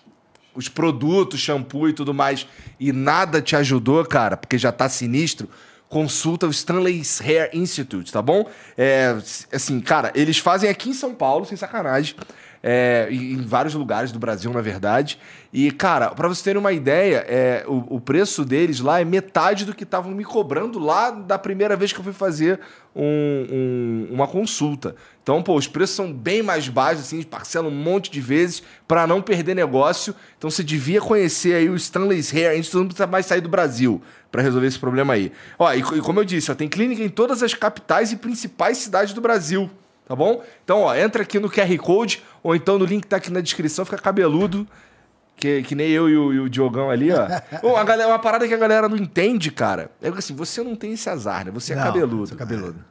os 0.61 0.69
produtos, 0.69 1.41
shampoo 1.41 1.89
e 1.89 1.93
tudo 1.93 2.15
mais, 2.15 2.47
e 2.79 2.93
nada 2.93 3.43
te 3.43 3.57
ajudou, 3.57 4.05
cara, 4.05 4.37
porque 4.37 4.59
já 4.59 4.71
tá 4.71 4.89
sinistro, 4.89 5.49
consulta 5.89 6.47
o 6.47 6.51
Stanley's 6.51 7.21
Hair 7.21 7.51
Institute, 7.53 8.13
tá 8.13 8.23
bom? 8.23 8.49
É, 8.79 9.17
assim, 9.53 9.81
cara, 9.81 10.13
eles 10.15 10.39
fazem 10.39 10.71
aqui 10.71 10.91
em 10.91 10.95
São 10.95 11.13
Paulo, 11.15 11.45
sem 11.45 11.57
sacanagem, 11.57 12.15
é, 12.63 13.09
em 13.11 13.37
vários 13.43 13.75
lugares 13.75 14.13
do 14.13 14.19
Brasil, 14.19 14.53
na 14.53 14.61
verdade. 14.61 15.19
E, 15.53 15.71
cara, 15.71 16.11
pra 16.11 16.29
você 16.29 16.45
ter 16.45 16.57
uma 16.57 16.73
ideia, 16.73 17.25
é, 17.29 17.65
o, 17.67 17.97
o 17.97 18.01
preço 18.01 18.45
deles 18.45 18.81
lá 18.81 19.01
é 19.01 19.05
metade 19.05 19.65
do 19.65 19.75
que 19.75 19.85
estavam 19.85 20.13
me 20.13 20.25
cobrando 20.25 20.79
lá 20.79 21.11
da 21.11 21.39
primeira 21.39 21.75
vez 21.77 21.93
que 21.93 21.99
eu 21.99 22.05
fui 22.05 22.13
fazer 22.13 22.61
um- 22.95 23.47
um- 24.11 24.15
uma 24.15 24.27
consulta. 24.27 24.95
Então, 25.23 25.43
pô, 25.43 25.55
os 25.57 25.67
preços 25.67 25.97
são 25.97 26.13
bem 26.13 26.43
mais 26.43 26.69
baixos, 26.69 27.05
assim, 27.05 27.23
parcela 27.23 27.69
um 27.69 27.71
monte 27.71 28.11
de 28.11 28.21
vezes 28.21 28.63
para 28.87 29.07
não 29.07 29.23
perder 29.23 29.55
negócio. 29.55 30.15
Então, 30.37 30.51
você 30.51 30.63
devia 30.63 31.01
conhecer 31.01 31.55
aí 31.55 31.69
o 31.71 31.77
Stanley's 31.77 32.35
Hair 32.35 32.59
Institute, 32.59 32.81
não 32.81 32.87
precisa 32.89 33.07
mais 33.07 33.27
sair 33.27 33.41
do 33.41 33.49
Brasil 33.49 34.03
para 34.31 34.43
resolver 34.43 34.67
esse 34.67 34.79
problema 34.79 35.15
aí. 35.15 35.33
Ó, 35.59 35.73
e, 35.73 35.79
e 35.79 36.01
como 36.01 36.21
eu 36.21 36.25
disse, 36.25 36.51
ó, 36.51 36.55
tem 36.55 36.69
clínica 36.69 37.03
em 37.03 37.09
todas 37.09 37.43
as 37.43 37.55
capitais 37.55 38.13
e 38.13 38.17
principais 38.17 38.79
cidades 38.79 39.15
do 39.15 39.21
Brasil. 39.21 39.71
Tá 40.11 40.17
bom? 40.17 40.43
Então, 40.65 40.81
ó, 40.81 40.95
entra 40.97 41.23
aqui 41.23 41.39
no 41.39 41.49
QR 41.49 41.79
Code 41.79 42.21
ou 42.43 42.57
então 42.57 42.77
no 42.77 42.85
link 42.85 43.03
que 43.03 43.07
tá 43.07 43.19
aqui 43.19 43.31
na 43.31 43.41
descrição, 43.41 43.85
fica 43.85 43.97
cabeludo. 43.97 44.67
Que, 45.37 45.63
que 45.63 45.73
nem 45.77 45.89
eu 45.89 46.09
e 46.09 46.17
o, 46.17 46.33
e 46.33 46.41
o 46.41 46.51
Diogão 46.51 46.91
ali, 46.91 47.13
ó. 47.13 47.29
Ô, 47.63 47.77
a 47.77 47.85
galera, 47.85 48.09
uma 48.09 48.19
parada 48.19 48.49
que 48.49 48.53
a 48.53 48.57
galera 48.57 48.89
não 48.89 48.97
entende, 48.97 49.53
cara. 49.53 49.89
É 50.03 50.11
que 50.11 50.19
assim, 50.19 50.35
você 50.35 50.65
não 50.65 50.75
tem 50.75 50.95
esse 50.95 51.09
azar, 51.09 51.45
né? 51.45 51.53
Você 51.53 51.75
é 51.75 51.77
Não, 51.77 51.85
cabeludo. 51.85 52.27
sou 52.27 52.37
cabeludo. 52.37 52.85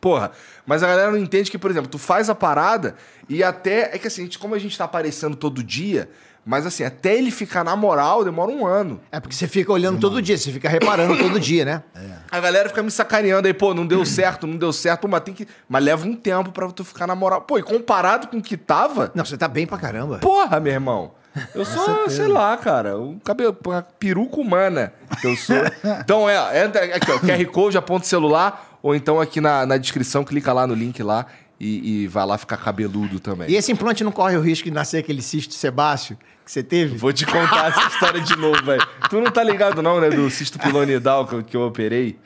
Porra, 0.00 0.30
mas 0.64 0.84
a 0.84 0.86
galera 0.86 1.10
não 1.10 1.18
entende 1.18 1.50
que, 1.50 1.58
por 1.58 1.68
exemplo, 1.68 1.90
tu 1.90 1.98
faz 1.98 2.30
a 2.30 2.34
parada 2.34 2.94
e 3.28 3.42
até. 3.42 3.92
É 3.92 3.98
que 3.98 4.06
assim, 4.06 4.30
como 4.38 4.54
a 4.54 4.58
gente 4.60 4.78
tá 4.78 4.84
aparecendo 4.84 5.34
todo 5.34 5.64
dia, 5.64 6.08
mas 6.44 6.66
assim, 6.66 6.82
até 6.82 7.16
ele 7.16 7.30
ficar 7.30 7.62
na 7.62 7.76
moral 7.76 8.24
demora 8.24 8.50
um 8.50 8.66
ano. 8.66 9.00
É 9.12 9.20
porque 9.20 9.34
você 9.34 9.46
fica 9.46 9.72
olhando 9.72 10.00
todo 10.00 10.20
dia, 10.20 10.36
você 10.36 10.50
fica 10.50 10.68
reparando 10.68 11.16
todo 11.16 11.38
dia, 11.38 11.64
né? 11.64 11.82
A 12.30 12.40
galera 12.40 12.68
fica 12.68 12.82
me 12.82 12.90
sacaneando 12.90 13.46
aí, 13.46 13.54
pô, 13.54 13.72
não 13.72 13.86
deu 13.86 14.04
certo, 14.04 14.46
não 14.46 14.56
deu 14.56 14.72
certo, 14.72 15.02
pô, 15.02 15.08
mas 15.08 15.20
tem 15.20 15.32
que. 15.34 15.46
Mas 15.68 15.84
leva 15.84 16.06
um 16.06 16.14
tempo 16.16 16.50
pra 16.50 16.68
tu 16.70 16.84
ficar 16.84 17.06
na 17.06 17.14
moral. 17.14 17.42
Pô, 17.42 17.58
e 17.58 17.62
comparado 17.62 18.26
com 18.26 18.38
o 18.38 18.42
que 18.42 18.56
tava, 18.56 19.12
Não, 19.14 19.24
você 19.24 19.36
tá 19.36 19.46
bem 19.46 19.66
pra 19.66 19.78
caramba. 19.78 20.18
porra, 20.18 20.58
meu 20.58 20.72
irmão. 20.72 21.12
Eu 21.54 21.64
sou, 21.64 22.10
sei 22.10 22.28
lá, 22.28 22.56
cara, 22.58 22.98
um 22.98 23.18
cabelo, 23.18 23.56
uma 23.66 23.80
peruca 23.80 24.38
humana 24.38 24.92
que 25.20 25.26
eu 25.26 25.36
sou. 25.36 25.56
Então, 26.00 26.28
é, 26.28 26.64
entra 26.64 26.84
aqui, 26.96 27.10
ó, 27.10 27.18
QR 27.18 27.46
Code, 27.46 27.78
aponta 27.78 28.04
o 28.04 28.08
celular, 28.08 28.78
ou 28.82 28.94
então 28.94 29.18
aqui 29.18 29.40
na, 29.40 29.64
na 29.64 29.78
descrição, 29.78 30.24
clica 30.24 30.52
lá 30.52 30.66
no 30.66 30.74
link 30.74 31.02
lá 31.02 31.24
e, 31.64 32.02
e 32.02 32.06
vai 32.08 32.26
lá 32.26 32.36
ficar 32.36 32.56
cabeludo 32.56 33.20
também. 33.20 33.48
E 33.50 33.54
esse 33.56 33.70
implante 33.70 34.02
não 34.02 34.10
corre 34.10 34.36
o 34.36 34.40
risco 34.40 34.64
de 34.64 34.70
nascer 34.74 34.98
aquele 34.98 35.22
cisto 35.22 35.54
sebáceo 35.54 36.18
que 36.44 36.50
você 36.50 36.62
teve? 36.62 36.96
Vou 36.98 37.12
te 37.12 37.24
contar 37.24 37.68
essa 37.68 37.86
história 37.88 38.20
de 38.20 38.34
novo, 38.36 38.60
velho. 38.64 38.84
Tu 39.08 39.20
não 39.20 39.30
tá 39.30 39.44
ligado, 39.44 39.80
não, 39.80 40.00
né, 40.00 40.10
do 40.10 40.28
cisto 40.28 40.58
pilonidal 40.58 41.26
que, 41.26 41.34
eu- 41.36 41.42
que 41.44 41.56
eu 41.56 41.60
operei? 41.62 42.18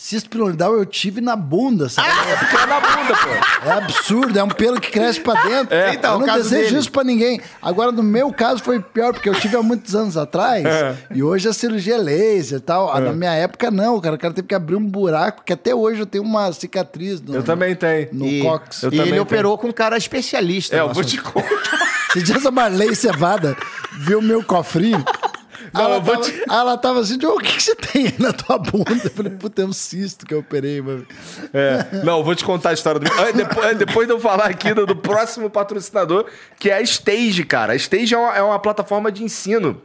Cisto 0.00 0.38
eu 0.38 0.86
tive 0.86 1.20
na 1.20 1.34
bunda, 1.34 1.88
sabe? 1.88 2.08
É 2.08 2.36
porque 2.36 2.56
é 2.56 2.66
na 2.66 2.78
bunda, 2.78 3.16
pô. 3.16 3.66
É 3.68 3.72
absurdo, 3.72 4.38
é 4.38 4.44
um 4.44 4.48
pelo 4.48 4.80
que 4.80 4.92
cresce 4.92 5.20
pra 5.20 5.34
dentro. 5.42 5.74
É. 5.74 5.92
Então, 5.92 6.12
eu 6.12 6.18
não 6.20 6.26
caso 6.26 6.44
desejo 6.44 6.66
dele. 6.66 6.78
isso 6.78 6.92
pra 6.92 7.02
ninguém. 7.02 7.40
Agora, 7.60 7.90
no 7.90 8.02
meu 8.04 8.32
caso, 8.32 8.62
foi 8.62 8.78
pior, 8.78 9.12
porque 9.12 9.28
eu 9.28 9.34
tive 9.34 9.56
há 9.56 9.62
muitos 9.62 9.96
anos 9.96 10.16
atrás. 10.16 10.64
É. 10.64 10.96
E 11.12 11.20
hoje 11.20 11.48
a 11.48 11.52
cirurgia 11.52 11.96
é 11.96 11.98
laser 11.98 12.58
e 12.58 12.60
tal. 12.60 12.94
Ah, 12.94 13.00
Na 13.00 13.12
minha 13.12 13.32
época, 13.32 13.72
não, 13.72 14.00
cara. 14.00 14.14
O 14.14 14.18
cara 14.18 14.32
teve 14.32 14.46
que 14.46 14.54
abrir 14.54 14.76
um 14.76 14.86
buraco, 14.86 15.42
que 15.44 15.52
até 15.52 15.74
hoje 15.74 16.00
eu 16.00 16.06
tenho 16.06 16.22
uma 16.22 16.52
cicatriz 16.52 17.20
no, 17.20 17.34
Eu 17.34 17.42
também 17.42 17.74
tenho. 17.74 18.08
no 18.12 18.24
e, 18.24 18.40
cox. 18.40 18.84
Eu 18.84 18.92
e 18.92 19.00
ele 19.00 19.10
tenho. 19.10 19.22
operou 19.22 19.58
com 19.58 19.66
um 19.66 19.72
cara 19.72 19.96
especialista. 19.96 20.76
É, 20.76 20.80
eu 20.80 20.94
vou 20.94 21.02
te 21.02 21.18
contar. 21.18 21.48
Esses 22.14 22.22
dias 22.22 22.46
a 22.46 22.52
Marley 22.52 22.94
Cevada 22.94 23.56
viu 23.98 24.22
meu 24.22 24.44
cofrinho. 24.44 25.04
Não, 25.72 25.80
ela, 25.82 26.00
tava, 26.00 26.20
te- 26.22 26.42
ela 26.48 26.78
tava 26.78 27.00
assim, 27.00 27.18
"Ô, 27.24 27.34
o 27.34 27.38
que, 27.38 27.56
que 27.56 27.62
você 27.62 27.74
tem 27.74 28.06
aí 28.06 28.14
na 28.18 28.32
tua 28.32 28.58
bunda? 28.58 28.90
Eu 29.04 29.10
falei, 29.10 29.32
puta, 29.32 29.62
é 29.62 29.64
um 29.64 29.72
cisto 29.72 30.24
que 30.26 30.34
eu 30.34 30.38
operei, 30.40 30.80
mano. 30.80 31.06
É, 31.52 32.02
não, 32.04 32.22
vou 32.24 32.34
te 32.34 32.44
contar 32.44 32.70
a 32.70 32.72
história 32.72 33.00
do. 33.00 33.08
Depois, 33.32 33.76
depois 33.78 34.06
de 34.06 34.12
eu 34.14 34.20
falar 34.20 34.46
aqui 34.46 34.72
do, 34.74 34.86
do 34.86 34.96
próximo 34.96 35.48
patrocinador, 35.50 36.26
que 36.58 36.70
é 36.70 36.74
a 36.74 36.80
Stage, 36.82 37.44
cara. 37.44 37.72
A 37.72 37.76
Stage 37.76 38.14
é 38.14 38.18
uma, 38.18 38.36
é 38.36 38.42
uma 38.42 38.58
plataforma 38.58 39.10
de 39.12 39.22
ensino. 39.24 39.80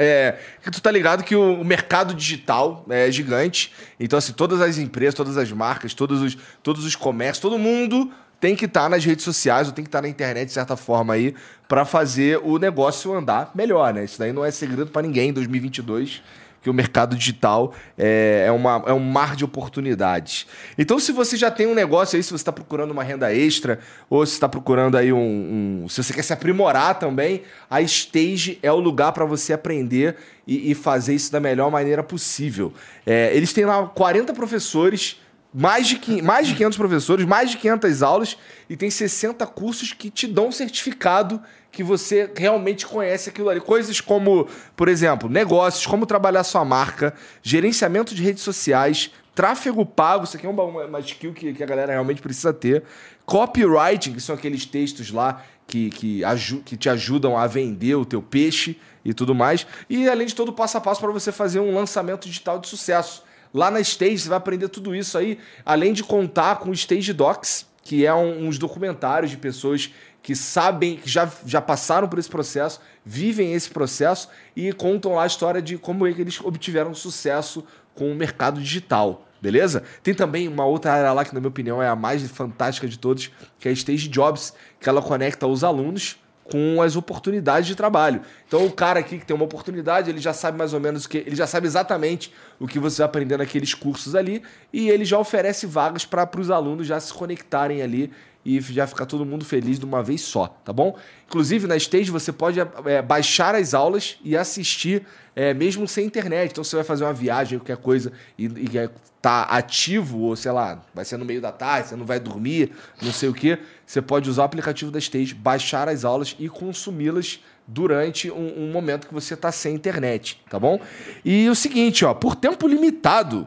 É, 0.00 0.36
tu 0.70 0.80
tá 0.80 0.92
ligado 0.92 1.24
que 1.24 1.34
o, 1.34 1.60
o 1.60 1.64
mercado 1.64 2.14
digital 2.14 2.84
é 2.88 3.10
gigante. 3.10 3.72
Então, 3.98 4.16
assim, 4.16 4.32
todas 4.32 4.60
as 4.60 4.78
empresas, 4.78 5.14
todas 5.14 5.36
as 5.36 5.50
marcas, 5.50 5.92
todos 5.92 6.22
os, 6.22 6.38
todos 6.62 6.84
os 6.84 6.94
comércios, 6.94 7.40
todo 7.40 7.58
mundo 7.58 8.08
tem 8.40 8.54
que 8.54 8.66
estar 8.66 8.88
nas 8.88 9.04
redes 9.04 9.24
sociais 9.24 9.66
ou 9.66 9.72
tem 9.72 9.84
que 9.84 9.88
estar 9.88 10.02
na 10.02 10.08
internet, 10.08 10.46
de 10.48 10.52
certa 10.54 10.76
forma, 10.76 11.14
aí, 11.14 11.34
para 11.66 11.84
fazer 11.84 12.38
o 12.42 12.58
negócio 12.58 13.12
andar 13.12 13.50
melhor, 13.54 13.92
né? 13.92 14.04
Isso 14.04 14.18
daí 14.18 14.32
não 14.32 14.44
é 14.44 14.50
segredo 14.50 14.86
para 14.86 15.02
ninguém 15.02 15.30
em 15.30 15.32
2022 15.32 16.22
que 16.60 16.68
o 16.68 16.74
mercado 16.74 17.14
digital 17.16 17.72
é, 17.96 18.44
é, 18.48 18.50
uma, 18.52 18.82
é 18.86 18.92
um 18.92 18.98
mar 18.98 19.36
de 19.36 19.44
oportunidades. 19.44 20.44
Então, 20.76 20.98
se 20.98 21.12
você 21.12 21.36
já 21.36 21.52
tem 21.52 21.68
um 21.68 21.74
negócio 21.74 22.16
aí, 22.16 22.22
se 22.22 22.30
você 22.30 22.36
está 22.42 22.50
procurando 22.52 22.90
uma 22.90 23.04
renda 23.04 23.32
extra, 23.32 23.78
ou 24.10 24.26
se 24.26 24.32
está 24.32 24.48
procurando 24.48 24.96
aí 24.96 25.12
um, 25.12 25.82
um- 25.84 25.88
Se 25.88 26.02
você 26.02 26.12
quer 26.12 26.22
se 26.22 26.32
aprimorar 26.32 26.98
também, 26.98 27.42
a 27.70 27.80
Stage 27.82 28.58
é 28.60 28.72
o 28.72 28.80
lugar 28.80 29.12
para 29.12 29.24
você 29.24 29.52
aprender 29.52 30.16
e, 30.46 30.72
e 30.72 30.74
fazer 30.74 31.14
isso 31.14 31.30
da 31.30 31.38
melhor 31.38 31.70
maneira 31.70 32.02
possível. 32.02 32.72
É, 33.06 33.30
eles 33.34 33.52
têm 33.52 33.64
lá 33.64 33.86
40 33.86 34.34
professores. 34.34 35.20
Mais 35.52 35.86
de, 35.86 36.22
mais 36.22 36.46
de 36.46 36.54
500 36.54 36.76
professores, 36.76 37.24
mais 37.24 37.50
de 37.50 37.56
500 37.56 38.02
aulas 38.02 38.36
e 38.68 38.76
tem 38.76 38.90
60 38.90 39.46
cursos 39.46 39.92
que 39.92 40.10
te 40.10 40.26
dão 40.26 40.48
um 40.48 40.52
certificado 40.52 41.42
que 41.72 41.82
você 41.82 42.30
realmente 42.36 42.86
conhece 42.86 43.30
aquilo 43.30 43.48
ali. 43.48 43.60
Coisas 43.60 44.00
como, 44.00 44.46
por 44.76 44.88
exemplo, 44.88 45.28
negócios, 45.28 45.86
como 45.86 46.06
trabalhar 46.06 46.44
sua 46.44 46.64
marca, 46.64 47.14
gerenciamento 47.42 48.14
de 48.14 48.22
redes 48.22 48.42
sociais, 48.42 49.10
tráfego 49.34 49.86
pago, 49.86 50.24
isso 50.24 50.36
aqui 50.36 50.46
é 50.46 50.50
uma, 50.50 50.64
uma, 50.64 51.00
skill 51.00 51.32
que, 51.32 51.52
que 51.52 51.62
a 51.62 51.66
galera 51.66 51.92
realmente 51.92 52.20
precisa 52.20 52.52
ter. 52.52 52.82
Copywriting, 53.24 54.14
que 54.14 54.20
são 54.20 54.34
aqueles 54.34 54.66
textos 54.66 55.10
lá 55.10 55.44
que, 55.66 55.90
que, 55.90 56.22
que 56.64 56.76
te 56.76 56.88
ajudam 56.88 57.38
a 57.38 57.46
vender 57.46 57.94
o 57.94 58.04
teu 58.04 58.20
peixe 58.20 58.76
e 59.04 59.14
tudo 59.14 59.34
mais. 59.34 59.66
E 59.88 60.08
além 60.08 60.26
de 60.26 60.34
todo 60.34 60.48
o 60.48 60.52
passo 60.52 60.78
a 60.78 60.80
passo 60.80 61.00
para 61.00 61.12
você 61.12 61.30
fazer 61.30 61.60
um 61.60 61.72
lançamento 61.74 62.26
digital 62.26 62.58
de 62.58 62.66
sucesso. 62.66 63.22
Lá 63.52 63.70
na 63.70 63.80
Stage 63.80 64.18
você 64.18 64.28
vai 64.28 64.38
aprender 64.38 64.68
tudo 64.68 64.94
isso 64.94 65.16
aí, 65.16 65.38
além 65.64 65.92
de 65.92 66.02
contar 66.02 66.56
com 66.56 66.70
o 66.70 66.72
Stage 66.72 67.12
Docs, 67.12 67.66
que 67.82 68.04
é 68.04 68.14
um- 68.14 68.46
uns 68.46 68.58
documentários 68.58 69.30
de 69.30 69.36
pessoas 69.36 69.90
que 70.22 70.34
sabem, 70.36 70.96
que 70.96 71.08
já, 71.08 71.30
já 71.46 71.60
passaram 71.60 72.06
por 72.08 72.18
esse 72.18 72.28
processo, 72.28 72.80
vivem 73.04 73.54
esse 73.54 73.70
processo 73.70 74.28
e 74.54 74.72
contam 74.72 75.14
lá 75.14 75.22
a 75.22 75.26
história 75.26 75.62
de 75.62 75.78
como 75.78 76.06
é 76.06 76.12
que 76.12 76.20
eles 76.20 76.40
obtiveram 76.40 76.92
sucesso 76.94 77.64
com 77.94 78.12
o 78.12 78.14
mercado 78.14 78.60
digital. 78.60 79.24
Beleza? 79.40 79.84
Tem 80.02 80.12
também 80.12 80.48
uma 80.48 80.64
outra 80.66 80.92
área 80.92 81.12
lá 81.12 81.24
que, 81.24 81.32
na 81.32 81.40
minha 81.40 81.48
opinião, 81.48 81.80
é 81.82 81.88
a 81.88 81.94
mais 81.94 82.28
fantástica 82.28 82.88
de 82.88 82.98
todos, 82.98 83.30
que 83.58 83.68
é 83.68 83.70
a 83.70 83.74
Stage 83.74 84.08
Jobs, 84.08 84.52
que 84.80 84.88
ela 84.88 85.00
conecta 85.00 85.46
os 85.46 85.62
alunos 85.62 86.18
com 86.50 86.80
as 86.80 86.96
oportunidades 86.96 87.66
de 87.66 87.74
trabalho. 87.74 88.22
Então 88.46 88.64
o 88.64 88.72
cara 88.72 89.00
aqui 89.00 89.18
que 89.18 89.26
tem 89.26 89.36
uma 89.36 89.44
oportunidade, 89.44 90.10
ele 90.10 90.20
já 90.20 90.32
sabe 90.32 90.56
mais 90.58 90.72
ou 90.72 90.80
menos 90.80 91.04
o 91.04 91.08
que, 91.08 91.18
ele 91.18 91.36
já 91.36 91.46
sabe 91.46 91.66
exatamente 91.66 92.32
o 92.58 92.66
que 92.66 92.78
você 92.78 92.98
vai 92.98 93.06
aprender 93.06 93.36
naqueles 93.36 93.74
cursos 93.74 94.14
ali 94.14 94.42
e 94.72 94.88
ele 94.88 95.04
já 95.04 95.18
oferece 95.18 95.66
vagas 95.66 96.04
para 96.04 96.28
os 96.38 96.50
alunos 96.50 96.86
já 96.86 96.98
se 96.98 97.12
conectarem 97.12 97.82
ali 97.82 98.10
e 98.44 98.60
já 98.60 98.86
ficar 98.86 99.06
todo 99.06 99.26
mundo 99.26 99.44
feliz 99.44 99.78
de 99.78 99.84
uma 99.84 100.02
vez 100.02 100.22
só, 100.22 100.46
tá 100.64 100.72
bom? 100.72 100.96
Inclusive, 101.26 101.66
na 101.66 101.76
Stage 101.76 102.10
você 102.10 102.32
pode 102.32 102.58
é, 102.60 103.02
baixar 103.02 103.54
as 103.54 103.74
aulas 103.74 104.18
e 104.24 104.36
assistir 104.36 105.04
é, 105.36 105.52
mesmo 105.52 105.86
sem 105.86 106.06
internet. 106.06 106.52
Então, 106.52 106.64
você 106.64 106.76
vai 106.76 106.84
fazer 106.84 107.04
uma 107.04 107.12
viagem, 107.12 107.58
qualquer 107.58 107.76
coisa, 107.76 108.12
e, 108.38 108.46
e 108.46 108.68
quer 108.68 108.90
tá 109.20 109.42
ativo, 109.42 110.20
ou 110.20 110.36
sei 110.36 110.52
lá, 110.52 110.80
vai 110.94 111.04
ser 111.04 111.16
no 111.16 111.24
meio 111.24 111.40
da 111.40 111.50
tarde, 111.50 111.88
você 111.88 111.96
não 111.96 112.06
vai 112.06 112.20
dormir, 112.20 112.72
não 113.02 113.12
sei 113.12 113.28
o 113.28 113.34
que, 113.34 113.58
você 113.84 114.00
pode 114.00 114.30
usar 114.30 114.42
o 114.42 114.44
aplicativo 114.44 114.90
da 114.90 114.98
Stage, 114.98 115.34
baixar 115.34 115.88
as 115.88 116.04
aulas 116.04 116.36
e 116.38 116.48
consumi-las 116.48 117.40
durante 117.66 118.30
um, 118.30 118.64
um 118.64 118.72
momento 118.72 119.06
que 119.06 119.12
você 119.12 119.34
está 119.34 119.52
sem 119.52 119.74
internet, 119.74 120.40
tá 120.48 120.58
bom? 120.58 120.80
E 121.24 121.48
o 121.48 121.54
seguinte, 121.54 122.04
ó, 122.04 122.14
por 122.14 122.34
tempo 122.34 122.66
limitado, 122.66 123.46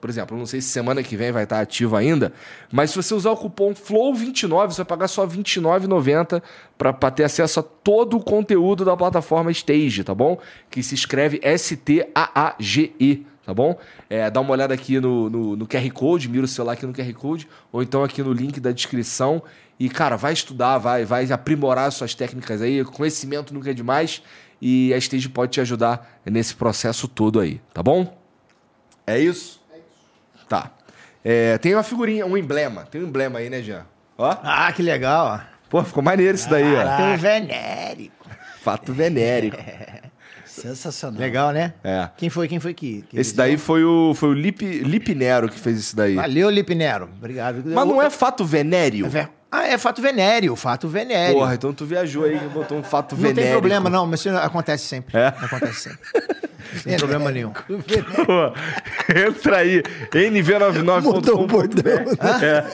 por 0.00 0.08
exemplo, 0.08 0.38
não 0.38 0.46
sei 0.46 0.60
se 0.60 0.68
semana 0.68 1.02
que 1.02 1.16
vem 1.16 1.32
vai 1.32 1.44
estar 1.44 1.60
ativo 1.60 1.94
ainda, 1.94 2.32
mas 2.72 2.90
se 2.90 2.96
você 2.96 3.14
usar 3.14 3.30
o 3.30 3.36
cupom 3.36 3.74
FLOW29, 3.74 4.68
você 4.68 4.78
vai 4.78 4.86
pagar 4.86 5.08
só 5.08 5.26
R$ 5.26 5.36
29,90 5.36 6.42
para 6.78 7.10
ter 7.10 7.24
acesso 7.24 7.60
a 7.60 7.62
todo 7.62 8.16
o 8.16 8.22
conteúdo 8.22 8.84
da 8.84 8.96
plataforma 8.96 9.50
Stage, 9.50 10.02
tá 10.02 10.14
bom? 10.14 10.38
Que 10.70 10.82
se 10.82 10.94
escreve 10.94 11.38
S-T-A-A-G-E, 11.42 13.26
tá 13.44 13.52
bom? 13.52 13.78
É, 14.08 14.30
dá 14.30 14.40
uma 14.40 14.52
olhada 14.52 14.72
aqui 14.72 14.98
no, 14.98 15.28
no, 15.28 15.56
no 15.56 15.66
QR 15.66 15.90
Code, 15.92 16.28
mira 16.28 16.44
o 16.44 16.48
celular 16.48 16.72
aqui 16.72 16.86
no 16.86 16.94
QR 16.94 17.12
Code, 17.12 17.46
ou 17.70 17.82
então 17.82 18.02
aqui 18.02 18.22
no 18.22 18.32
link 18.32 18.60
da 18.60 18.72
descrição 18.72 19.42
e, 19.80 19.88
cara, 19.88 20.14
vai 20.14 20.34
estudar, 20.34 20.76
vai, 20.76 21.06
vai 21.06 21.30
aprimorar 21.32 21.90
suas 21.90 22.14
técnicas 22.14 22.60
aí. 22.60 22.84
Conhecimento 22.84 23.54
nunca 23.54 23.70
é 23.70 23.74
demais. 23.74 24.22
E 24.60 24.92
a 24.92 24.98
Stage 24.98 25.26
pode 25.30 25.52
te 25.52 25.60
ajudar 25.62 26.20
nesse 26.22 26.54
processo 26.54 27.08
todo 27.08 27.40
aí, 27.40 27.62
tá 27.72 27.82
bom? 27.82 28.19
É 29.10 29.18
isso? 29.18 29.60
É 29.72 29.78
isso. 29.78 30.46
Tá. 30.48 30.70
É, 31.24 31.58
tem 31.58 31.74
uma 31.74 31.82
figurinha, 31.82 32.24
um 32.24 32.36
emblema. 32.36 32.84
Tem 32.90 33.02
um 33.02 33.06
emblema 33.06 33.38
aí, 33.38 33.50
né, 33.50 33.60
Jean? 33.60 33.84
Ó. 34.16 34.36
Ah, 34.42 34.72
que 34.72 34.82
legal, 34.82 35.26
ó. 35.26 35.40
Pô, 35.68 35.82
ficou 35.84 36.02
maneiro 36.02 36.34
isso 36.34 36.48
daí, 36.48 36.74
ó. 36.74 36.84
Fato 36.84 37.20
venérico. 37.20 38.26
Fato 38.62 38.92
venérico. 38.92 39.56
Sensacional. 40.44 41.20
Legal, 41.20 41.52
né? 41.52 41.74
É. 41.82 42.08
Quem 42.16 42.28
foi, 42.28 42.46
quem 42.48 42.60
foi 42.60 42.74
que... 42.74 43.02
que 43.08 43.18
esse 43.18 43.34
daí 43.34 43.56
foi 43.56 43.84
o, 43.84 44.12
foi 44.14 44.30
o 44.30 44.32
Lip, 44.32 44.62
Lipnero 44.62 45.48
que 45.48 45.58
fez 45.58 45.78
isso 45.78 45.96
daí. 45.96 46.16
Valeu, 46.16 46.50
Lipnero. 46.50 47.08
Obrigado. 47.16 47.62
Mas 47.64 47.86
não 47.86 48.02
é 48.02 48.10
fato 48.10 48.44
venéreo? 48.44 49.06
É 49.06 49.28
ah, 49.52 49.66
é 49.66 49.76
fato 49.76 50.00
venéreo, 50.00 50.54
fato 50.54 50.86
venéreo. 50.86 51.34
Porra, 51.34 51.54
então 51.54 51.72
tu 51.72 51.84
viajou 51.84 52.24
aí 52.24 52.36
e 52.36 52.48
botou 52.48 52.78
um 52.78 52.84
fato 52.84 53.16
não 53.16 53.22
venéreo. 53.22 53.36
Não 53.36 53.42
tem 53.42 53.52
problema, 53.52 53.90
não, 53.90 54.06
mas 54.06 54.20
isso 54.20 54.30
acontece 54.36 54.84
sempre. 54.84 55.18
É? 55.18 55.26
Acontece 55.26 55.80
sempre. 55.80 56.49
Tem 56.84 56.96
problema 56.96 57.30
nenhum. 57.30 57.52
Entra 59.28 59.58
aí, 59.58 59.82
nv99.com.br. 60.12 62.44
É. 62.44 62.64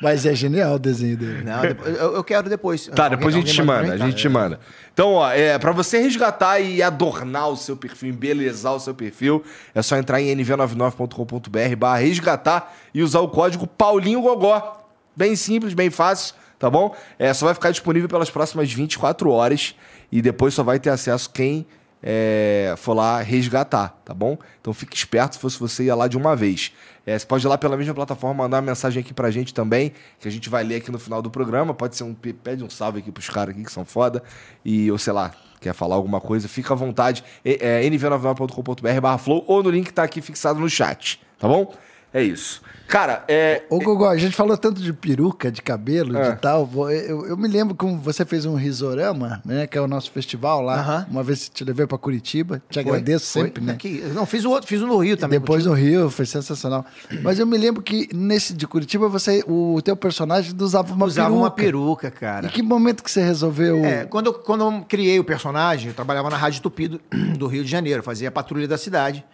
Mas 0.00 0.26
é 0.26 0.34
genial 0.34 0.74
o 0.74 0.78
desenho 0.78 1.16
dele. 1.16 1.42
Não, 1.42 1.64
eu, 1.64 2.16
eu 2.16 2.24
quero 2.24 2.48
depois. 2.48 2.86
Tá, 2.86 3.04
alguém, 3.04 3.18
depois 3.18 3.34
a 3.34 3.38
gente 3.38 3.52
te 3.52 3.62
manda, 3.62 3.92
a 3.92 3.96
gente 3.96 4.16
te 4.16 4.28
manda. 4.28 4.60
Então, 4.92 5.14
ó, 5.14 5.30
é, 5.30 5.58
para 5.58 5.72
você 5.72 5.98
resgatar 5.98 6.60
e 6.60 6.82
adornar 6.82 7.48
o 7.48 7.56
seu 7.56 7.76
perfil, 7.76 8.10
embelezar 8.10 8.74
o 8.74 8.80
seu 8.80 8.94
perfil, 8.94 9.42
é 9.74 9.82
só 9.82 9.96
entrar 9.96 10.20
em 10.20 10.34
nv99.com.br 10.36 11.76
barra 11.76 11.98
resgatar 11.98 12.74
e 12.92 13.02
usar 13.02 13.20
o 13.20 13.28
código 13.28 13.66
Paulinho 13.66 14.20
Gogó. 14.20 14.84
Bem 15.14 15.34
simples, 15.34 15.72
bem 15.72 15.88
fácil, 15.88 16.34
tá 16.58 16.68
bom? 16.68 16.94
É, 17.18 17.32
só 17.32 17.46
vai 17.46 17.54
ficar 17.54 17.70
disponível 17.70 18.08
pelas 18.08 18.30
próximas 18.30 18.70
24 18.70 19.30
horas 19.30 19.74
e 20.12 20.20
depois 20.20 20.52
só 20.52 20.62
vai 20.62 20.78
ter 20.78 20.90
acesso 20.90 21.30
quem 21.30 21.66
é, 22.08 22.72
for 22.76 22.94
lá 22.94 23.20
resgatar, 23.20 23.88
tá 24.04 24.14
bom? 24.14 24.38
Então 24.60 24.72
fique 24.72 24.94
esperto 24.94 25.34
se 25.34 25.40
fosse 25.40 25.58
você 25.58 25.82
ir 25.82 25.92
lá 25.92 26.06
de 26.06 26.16
uma 26.16 26.36
vez. 26.36 26.72
É, 27.04 27.18
você 27.18 27.26
pode 27.26 27.44
ir 27.44 27.48
lá 27.48 27.58
pela 27.58 27.76
mesma 27.76 27.92
plataforma, 27.92 28.44
mandar 28.44 28.58
uma 28.58 28.62
mensagem 28.62 29.00
aqui 29.00 29.12
pra 29.12 29.28
gente 29.28 29.52
também, 29.52 29.92
que 30.20 30.28
a 30.28 30.30
gente 30.30 30.48
vai 30.48 30.62
ler 30.62 30.76
aqui 30.76 30.92
no 30.92 31.00
final 31.00 31.20
do 31.20 31.28
programa. 31.28 31.74
Pode 31.74 31.96
ser 31.96 32.04
um. 32.04 32.14
Pede 32.14 32.62
um 32.62 32.70
salve 32.70 33.00
aqui 33.00 33.10
pros 33.10 33.28
caras 33.28 33.56
aqui 33.56 33.64
que 33.64 33.72
são 33.72 33.84
foda. 33.84 34.22
E, 34.64 34.88
ou 34.88 34.98
sei 34.98 35.12
lá, 35.12 35.32
quer 35.60 35.74
falar 35.74 35.96
alguma 35.96 36.20
coisa, 36.20 36.46
fica 36.46 36.74
à 36.74 36.76
vontade. 36.76 37.24
É, 37.44 37.82
é 37.82 37.90
nv99.com.br 37.90 39.00
barra 39.00 39.18
flow 39.18 39.44
ou 39.48 39.64
no 39.64 39.70
link 39.70 39.86
que 39.86 39.92
tá 39.92 40.04
aqui 40.04 40.20
fixado 40.20 40.60
no 40.60 40.70
chat, 40.70 41.20
tá 41.40 41.48
bom? 41.48 41.74
É 42.16 42.22
isso. 42.22 42.62
Cara, 42.88 43.24
é. 43.28 43.64
Ô, 43.68 43.78
Gogó, 43.78 44.08
a 44.08 44.16
gente 44.16 44.34
falou 44.34 44.56
tanto 44.56 44.80
de 44.80 44.90
peruca, 44.90 45.50
de 45.50 45.60
cabelo, 45.60 46.16
é. 46.16 46.30
de 46.30 46.40
tal. 46.40 46.66
Eu, 46.90 47.26
eu, 47.26 47.36
me 47.36 47.46
lembro 47.46 47.74
como 47.74 47.98
você 47.98 48.24
fez 48.24 48.46
um 48.46 48.54
risorama, 48.54 49.42
né? 49.44 49.66
Que 49.66 49.76
é 49.76 49.80
o 49.80 49.86
nosso 49.86 50.10
festival 50.10 50.62
lá. 50.62 50.80
Uh 50.80 50.86
-huh. 50.88 51.10
Uma 51.10 51.22
vez 51.22 51.48
te 51.48 51.62
levei 51.62 51.86
para 51.86 51.98
Curitiba. 51.98 52.62
Te 52.70 52.80
foi, 52.80 52.82
agradeço 52.82 53.32
foi. 53.32 53.42
sempre, 53.42 53.62
né? 53.62 53.72
Aqui. 53.72 54.02
Não, 54.14 54.24
fiz 54.24 54.46
o 54.46 54.50
outro, 54.50 54.66
fiz 54.66 54.80
um 54.80 54.86
no 54.86 54.96
Rio 54.96 55.16
também. 55.18 55.38
Depois 55.38 55.66
no 55.66 55.74
Rio, 55.74 56.08
foi 56.08 56.24
sensacional. 56.24 56.86
Mas 57.22 57.38
eu 57.38 57.46
me 57.46 57.58
lembro 57.58 57.82
que 57.82 58.08
nesse 58.14 58.54
de 58.54 58.66
Curitiba, 58.66 59.08
você, 59.08 59.44
o 59.46 59.78
teu 59.82 59.94
personagem 59.94 60.54
usava 60.58 60.94
uma 60.94 61.04
usava 61.04 61.28
peruca. 61.28 61.42
uma 61.42 61.50
peruca, 61.50 62.10
cara. 62.10 62.46
E 62.46 62.50
que 62.50 62.62
momento 62.62 63.02
que 63.02 63.10
você 63.10 63.22
resolveu. 63.22 63.84
É, 63.84 64.04
quando 64.04 64.26
eu, 64.26 64.34
quando 64.34 64.64
eu 64.64 64.84
criei 64.88 65.18
o 65.18 65.24
personagem, 65.24 65.88
eu 65.88 65.94
trabalhava 65.94 66.30
na 66.30 66.36
Rádio 66.36 66.62
Tupi 66.62 66.88
do, 66.88 67.00
do 67.36 67.46
Rio 67.46 67.64
de 67.64 67.70
Janeiro, 67.70 68.02
fazia 68.02 68.28
a 68.28 68.32
patrulha 68.32 68.68
da 68.68 68.78
cidade. 68.78 69.24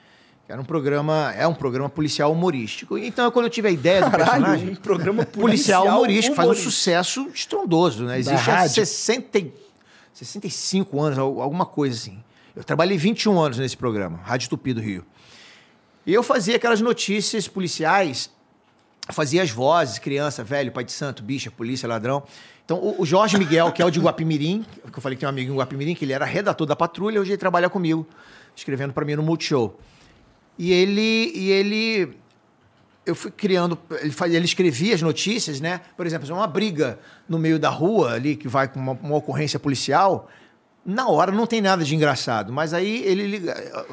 Era 0.49 0.61
um 0.61 0.65
programa, 0.65 1.33
é 1.37 1.47
um 1.47 1.55
programa 1.55 1.89
policial 1.89 2.33
humorístico. 2.33 2.99
Então, 2.99 3.31
quando 3.31 3.47
eu 3.47 3.51
tive 3.51 3.69
a 3.69 3.71
ideia 3.71 4.03
do 4.03 4.11
Caralho, 4.11 4.31
personagem, 4.31 4.69
um 4.71 4.75
programa 4.75 5.25
policial, 5.27 5.87
humorístico, 5.87 6.35
humorístico 6.35 6.37
faz 6.37 6.51
um 6.51 6.55
sucesso 6.55 7.29
estrondoso, 7.33 8.05
né? 8.05 8.19
Existe 8.19 8.51
há 8.51 8.69
60, 8.69 9.47
65 10.13 11.01
anos, 11.01 11.19
alguma 11.19 11.65
coisa 11.65 11.97
assim. 11.97 12.23
Eu 12.55 12.63
trabalhei 12.63 12.99
21 12.99 13.39
anos 13.41 13.59
nesse 13.59 13.77
programa, 13.77 14.19
Rádio 14.23 14.51
Tupi 14.51 14.75
do 14.75 14.81
Rio. 14.81 15.05
E 16.05 16.13
eu 16.13 16.23
fazia 16.23 16.57
aquelas 16.57 16.81
notícias 16.81 17.49
policiais, 17.49 18.29
fazia 19.11 19.43
as 19.43 19.51
vozes, 19.51 19.99
criança, 19.99 20.43
velho, 20.45 20.73
pai 20.73 20.85
de 20.85 20.93
santo, 20.93 21.23
bicha, 21.23 21.51
polícia, 21.51 21.89
ladrão. 21.89 22.25
Então, 22.65 22.95
o 22.99 23.07
Jorge 23.07 23.39
Miguel, 23.39 23.73
que 23.73 23.81
é 23.81 23.85
o 23.85 23.91
de 23.91 24.01
Guapimirim, 24.01 24.65
que 24.91 24.99
eu 24.99 25.03
falei 25.03 25.17
que 25.17 25.21
tem 25.21 25.27
um 25.27 25.31
amigo 25.31 25.53
em 25.53 25.57
Guapimirim, 25.57 25.95
que 25.95 26.05
ele 26.05 26.13
era 26.13 26.25
redator 26.25 26.67
da 26.67 26.77
patrulha, 26.77 27.21
hoje 27.21 27.31
ele 27.31 27.39
trabalha 27.39 27.71
comigo, 27.71 28.07
escrevendo 28.55 28.93
para 28.93 29.05
mim 29.05 29.17
no 29.17 29.23
Multishow. 29.23 29.79
E 30.63 30.71
ele, 30.71 31.33
e 31.35 31.51
ele 31.51 32.17
eu 33.05 33.17
fui 33.17 33.33
criando, 33.33 33.77
ele, 34.01 34.13
fazia, 34.13 34.37
ele 34.37 34.45
escrevia 34.45 34.95
as 34.95 35.03
notícias, 35.03 35.61
né? 35.61 35.81
Por 35.97 36.07
exemplo, 36.07 36.33
uma 36.33 36.47
briga 36.47 37.01
no 37.29 37.37
meio 37.37 37.59
da 37.59 37.69
rua 37.69 38.13
ali, 38.13 38.37
que 38.37 38.47
vai 38.47 38.69
com 38.69 38.79
uma, 38.79 38.93
uma 38.93 39.17
ocorrência 39.17 39.59
policial, 39.59 40.29
na 40.85 41.09
hora 41.09 41.33
não 41.33 41.47
tem 41.47 41.61
nada 41.61 41.85
de 41.85 41.95
engraçado, 41.95 42.53
mas 42.53 42.73
aí 42.73 43.03
ele 43.05 43.43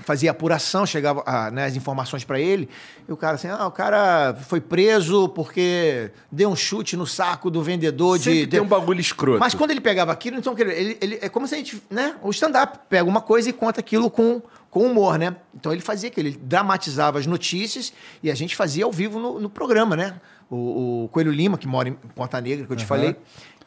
fazia 0.02 0.30
apuração, 0.30 0.86
chegava 0.86 1.24
a, 1.26 1.50
né, 1.50 1.66
as 1.66 1.76
informações 1.76 2.24
para 2.24 2.40
ele, 2.40 2.70
e 3.08 3.12
o 3.12 3.18
cara 3.18 3.34
assim, 3.36 3.48
ah, 3.48 3.66
o 3.66 3.72
cara 3.72 4.36
foi 4.48 4.62
preso 4.62 5.30
porque 5.30 6.12
deu 6.32 6.50
um 6.50 6.56
chute 6.56 6.96
no 6.96 7.08
saco 7.08 7.50
do 7.50 7.64
vendedor 7.64 8.20
Sempre 8.20 8.42
de... 8.42 8.48
tem 8.48 8.60
um 8.60 8.68
bagulho 8.68 9.00
escroto. 9.00 9.40
Mas 9.40 9.56
quando 9.56 9.72
ele 9.72 9.82
pegava 9.82 10.12
aquilo, 10.12 10.38
então 10.38 10.56
ele, 10.58 10.98
ele 11.02 11.20
é 11.20 11.30
como 11.30 11.48
se 11.48 11.56
a 11.56 11.58
gente, 11.58 11.82
né, 11.90 12.16
o 12.22 12.30
stand-up 12.30 12.80
pega 12.88 13.10
uma 13.10 13.22
coisa 13.22 13.50
e 13.50 13.54
conta 13.54 13.80
aquilo 13.80 14.10
com 14.10 14.42
com 14.70 14.86
humor, 14.86 15.18
né? 15.18 15.36
Então 15.54 15.72
ele 15.72 15.82
fazia 15.82 16.10
aquilo, 16.10 16.28
ele 16.28 16.40
dramatizava 16.42 17.20
as 17.20 17.26
notícias 17.26 17.92
e 18.22 18.30
a 18.30 18.36
gente 18.36 18.56
fazia 18.56 18.86
ao 18.86 18.92
vivo 18.92 19.20
no, 19.20 19.40
no 19.40 19.50
programa, 19.50 19.96
né? 19.96 20.20
O, 20.50 21.04
o, 21.06 21.10
Coelho 21.10 21.32
Lima, 21.32 21.58
que 21.58 21.68
mora 21.68 21.90
em 21.90 21.94
Ponta 21.94 22.40
Negra, 22.42 22.66
que 22.66 22.72
eu 22.72 22.76
te 22.76 22.82
uhum. 22.82 22.88
falei, 22.88 23.16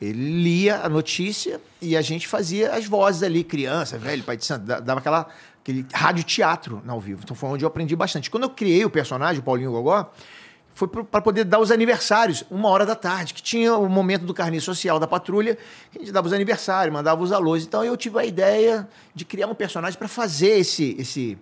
ele 0.01 0.43
lia 0.43 0.81
a 0.81 0.89
notícia 0.89 1.61
e 1.81 1.97
a 1.97 2.03
gente 2.03 2.27
fazia 2.27 2.73
as 2.75 2.87
vozes 2.87 3.23
ali, 3.23 3.45
criança, 3.45 3.99
velho, 3.99 4.23
pai 4.25 4.37
de 4.37 4.45
santo, 4.45 4.65
dava 4.65 4.99
aquela, 4.99 5.29
aquele 5.61 5.87
rádio 5.93 6.25
teatro 6.25 6.83
ao 6.87 7.01
vivo. 7.01 7.21
Então 7.23 7.37
foi 7.37 7.51
onde 7.51 7.65
eu 7.65 7.69
aprendi 7.69 7.95
bastante. 7.95 8.31
Quando 8.31 8.45
eu 8.45 8.51
criei 8.51 8.85
o 8.85 8.91
personagem, 8.91 9.41
o 9.41 9.45
Paulinho 9.45 9.71
Gogó, 9.71 10.13
foi 10.75 10.89
para 10.89 11.21
poder 11.21 11.45
dar 11.45 11.59
os 11.59 11.71
aniversários, 11.71 12.45
uma 12.51 12.69
hora 12.69 12.87
da 12.87 12.95
tarde, 12.95 13.35
que 13.35 13.43
tinha 13.43 13.77
o 13.77 13.89
momento 13.89 14.25
do 14.25 14.33
carnê 14.33 14.61
social 14.61 14.99
da 14.99 15.07
patrulha, 15.07 15.57
que 15.91 15.99
a 15.99 16.01
gente 16.01 16.13
dava 16.13 16.27
os 16.27 16.33
aniversários, 16.33 16.93
mandava 16.93 17.23
os 17.23 17.31
alôs. 17.31 17.65
Então 17.65 17.85
eu 17.85 17.97
tive 17.97 18.19
a 18.19 18.25
ideia 18.25 18.89
de 19.15 19.25
criar 19.25 19.47
um 19.47 19.55
personagem 19.55 19.99
para 19.99 20.09
fazer 20.09 20.59
esse, 20.59 20.97
esse, 20.99 21.39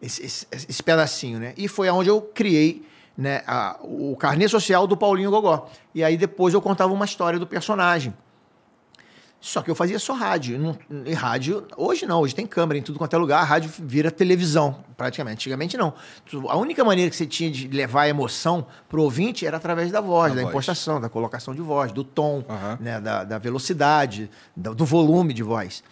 esse, 0.00 0.24
esse, 0.24 0.46
esse, 0.50 0.82
pedacinho, 0.82 1.38
né? 1.38 1.54
E 1.56 1.68
foi 1.68 1.88
onde 1.90 2.08
eu 2.08 2.20
criei 2.20 2.84
né, 3.16 3.42
a, 3.46 3.78
o 3.82 4.16
carnê 4.16 4.48
social 4.48 4.86
do 4.86 4.96
Paulinho 4.96 5.30
Gogó. 5.30 5.70
E 5.94 6.02
aí 6.02 6.16
depois 6.16 6.54
eu 6.54 6.60
contava 6.60 6.92
uma 6.92 7.04
história 7.04 7.38
do 7.38 7.46
personagem. 7.46 8.12
Só 9.42 9.60
que 9.60 9.68
eu 9.68 9.74
fazia 9.74 9.98
só 9.98 10.14
rádio. 10.14 10.78
E 11.04 11.12
rádio, 11.12 11.66
hoje 11.76 12.06
não, 12.06 12.20
hoje 12.20 12.32
tem 12.32 12.46
câmera 12.46 12.78
em 12.78 12.82
tudo 12.82 12.96
quanto 12.96 13.16
é 13.16 13.18
lugar, 13.18 13.40
a 13.40 13.44
rádio 13.44 13.68
vira 13.76 14.08
televisão, 14.08 14.84
praticamente. 14.96 15.34
Antigamente 15.34 15.76
não. 15.76 15.92
A 16.48 16.56
única 16.56 16.84
maneira 16.84 17.10
que 17.10 17.16
você 17.16 17.26
tinha 17.26 17.50
de 17.50 17.66
levar 17.66 18.02
a 18.02 18.08
emoção 18.08 18.64
pro 18.88 19.02
ouvinte 19.02 19.44
era 19.44 19.56
através 19.56 19.90
da 19.90 20.00
voz, 20.00 20.32
da 20.32 20.42
voz. 20.42 20.48
impostação, 20.48 21.00
da 21.00 21.08
colocação 21.08 21.52
de 21.52 21.60
voz, 21.60 21.90
do 21.90 22.04
tom, 22.04 22.44
uhum. 22.48 22.76
né, 22.78 23.00
da, 23.00 23.24
da 23.24 23.36
velocidade, 23.36 24.30
do, 24.56 24.76
do, 24.76 24.86
volume 24.86 25.34
de 25.34 25.42
voz. 25.42 25.82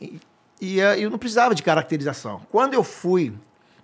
E, 0.00 0.20
e 0.60 0.78
uh, 0.78 0.94
eu 0.94 1.10
não 1.10 1.18
precisava 1.18 1.56
de 1.56 1.64
caracterização. 1.64 2.42
Quando 2.48 2.74
eu 2.74 2.84
fui 2.84 3.34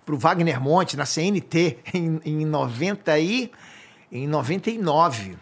pro 0.05 0.17
Wagner 0.17 0.61
Monte, 0.61 0.95
na 0.95 1.05
CNT, 1.05 1.79
em, 1.93 2.21
em, 2.23 2.45
90 2.45 3.19
e, 3.19 3.51
em 4.09 4.25
99 4.25 5.35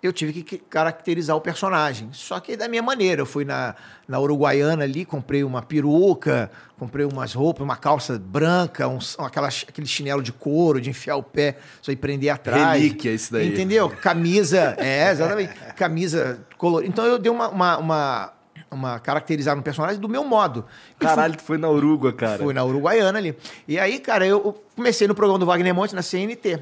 eu 0.00 0.12
tive 0.12 0.42
que 0.44 0.58
caracterizar 0.58 1.36
o 1.36 1.40
personagem. 1.40 2.08
Só 2.12 2.38
que 2.38 2.56
da 2.56 2.68
minha 2.68 2.82
maneira. 2.82 3.22
Eu 3.22 3.26
fui 3.26 3.44
na, 3.44 3.74
na 4.06 4.20
Uruguaiana 4.20 4.84
ali, 4.84 5.04
comprei 5.04 5.42
uma 5.42 5.60
peruca, 5.60 6.50
comprei 6.78 7.04
umas 7.04 7.34
roupas, 7.34 7.64
uma 7.64 7.76
calça 7.76 8.18
branca, 8.18 8.86
uns, 8.86 9.18
aquelas, 9.18 9.66
aquele 9.68 9.86
chinelo 9.86 10.22
de 10.22 10.32
couro, 10.32 10.80
de 10.80 10.90
enfiar 10.90 11.16
o 11.16 11.22
pé, 11.22 11.58
só 11.82 11.90
ir 11.90 11.96
prender 11.96 12.30
atrás. 12.30 12.80
Relíquia 12.80 13.12
isso 13.12 13.32
daí. 13.32 13.48
Entendeu? 13.48 13.90
Camisa, 13.90 14.76
é, 14.78 15.10
exatamente. 15.10 15.52
Camisa 15.74 16.46
colorida. 16.56 16.88
Então 16.88 17.04
eu 17.04 17.18
dei 17.18 17.32
uma, 17.32 17.48
uma, 17.48 17.78
uma, 17.78 18.32
uma 18.70 18.98
caracterizada 19.00 19.56
no 19.56 19.62
personagem 19.62 20.00
do 20.00 20.08
meu 20.08 20.22
modo. 20.22 20.64
E 20.92 21.04
Caralho, 21.04 21.36
tu 21.36 21.42
foi 21.42 21.58
na 21.58 21.68
Uruguai, 21.68 22.12
cara. 22.12 22.38
Fui 22.38 22.54
na 22.54 22.64
Uruguaiana 22.64 23.18
ali. 23.18 23.36
E 23.66 23.76
aí, 23.80 23.98
cara, 23.98 24.24
eu 24.24 24.62
comecei 24.76 25.08
no 25.08 25.14
programa 25.14 25.40
do 25.40 25.46
Wagner 25.46 25.74
Monte 25.74 25.92
na 25.92 26.02
CNT. 26.02 26.60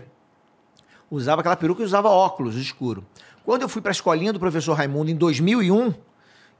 Usava 1.10 1.40
aquela 1.40 1.54
peruca 1.54 1.82
e 1.82 1.84
usava 1.84 2.08
óculos 2.08 2.56
escuro. 2.56 3.04
Quando 3.46 3.62
eu 3.62 3.68
fui 3.68 3.80
para 3.80 3.90
a 3.90 3.92
escolinha 3.92 4.32
do 4.32 4.40
professor 4.40 4.74
Raimundo 4.74 5.08
em 5.08 5.14
2001, 5.14 5.94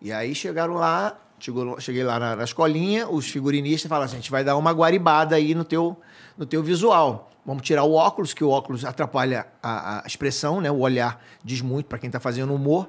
e 0.01 0.12
aí 0.12 0.33
chegaram 0.37 0.75
lá, 0.75 1.18
chegou- 1.37 1.81
cheguei 1.81 2.05
lá 2.05 2.16
na, 2.20 2.37
na 2.37 2.44
escolinha, 2.44 3.09
os 3.09 3.27
figurinistas 3.29 3.88
falaram 3.88 4.05
assim, 4.07 4.14
a 4.14 4.20
gente 4.20 4.31
vai 4.31 4.44
dar 4.44 4.57
uma 4.57 4.70
guaribada 4.70 5.35
aí 5.35 5.53
no 5.53 5.64
teu, 5.64 5.96
no 6.38 6.46
teu 6.46 6.62
visual. 6.62 7.29
Vamos 7.44 7.64
tirar 7.64 7.83
o 7.83 7.92
óculos, 7.92 8.33
que 8.33 8.44
o 8.44 8.51
óculos 8.51 8.85
atrapalha 8.85 9.49
a, 9.61 10.05
a 10.05 10.07
expressão, 10.07 10.61
né? 10.61 10.70
O 10.70 10.79
olhar 10.79 11.20
diz 11.44 11.61
muito 11.61 11.87
para 11.87 11.99
quem 11.99 12.07
está 12.07 12.20
fazendo 12.20 12.55
humor. 12.55 12.88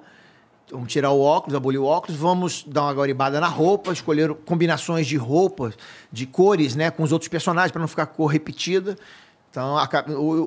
Vamos 0.71 0.93
tirar 0.93 1.09
o 1.09 1.19
óculos, 1.19 1.55
abolir 1.55 1.79
o 1.79 1.85
óculos, 1.85 2.15
vamos 2.19 2.63
dar 2.67 2.83
uma 2.83 2.93
guaribada 2.93 3.39
na 3.39 3.47
roupa, 3.47 3.91
escolher 3.91 4.31
combinações 4.45 5.07
de 5.07 5.17
roupas, 5.17 5.75
de 6.11 6.27
cores, 6.27 6.75
né, 6.75 6.91
com 6.91 7.01
os 7.01 7.11
outros 7.11 7.29
personagens, 7.29 7.71
para 7.71 7.81
não 7.81 7.87
ficar 7.87 8.05
cor 8.05 8.27
repetida. 8.27 8.95
Então, 9.57 9.75
a, 9.75 9.89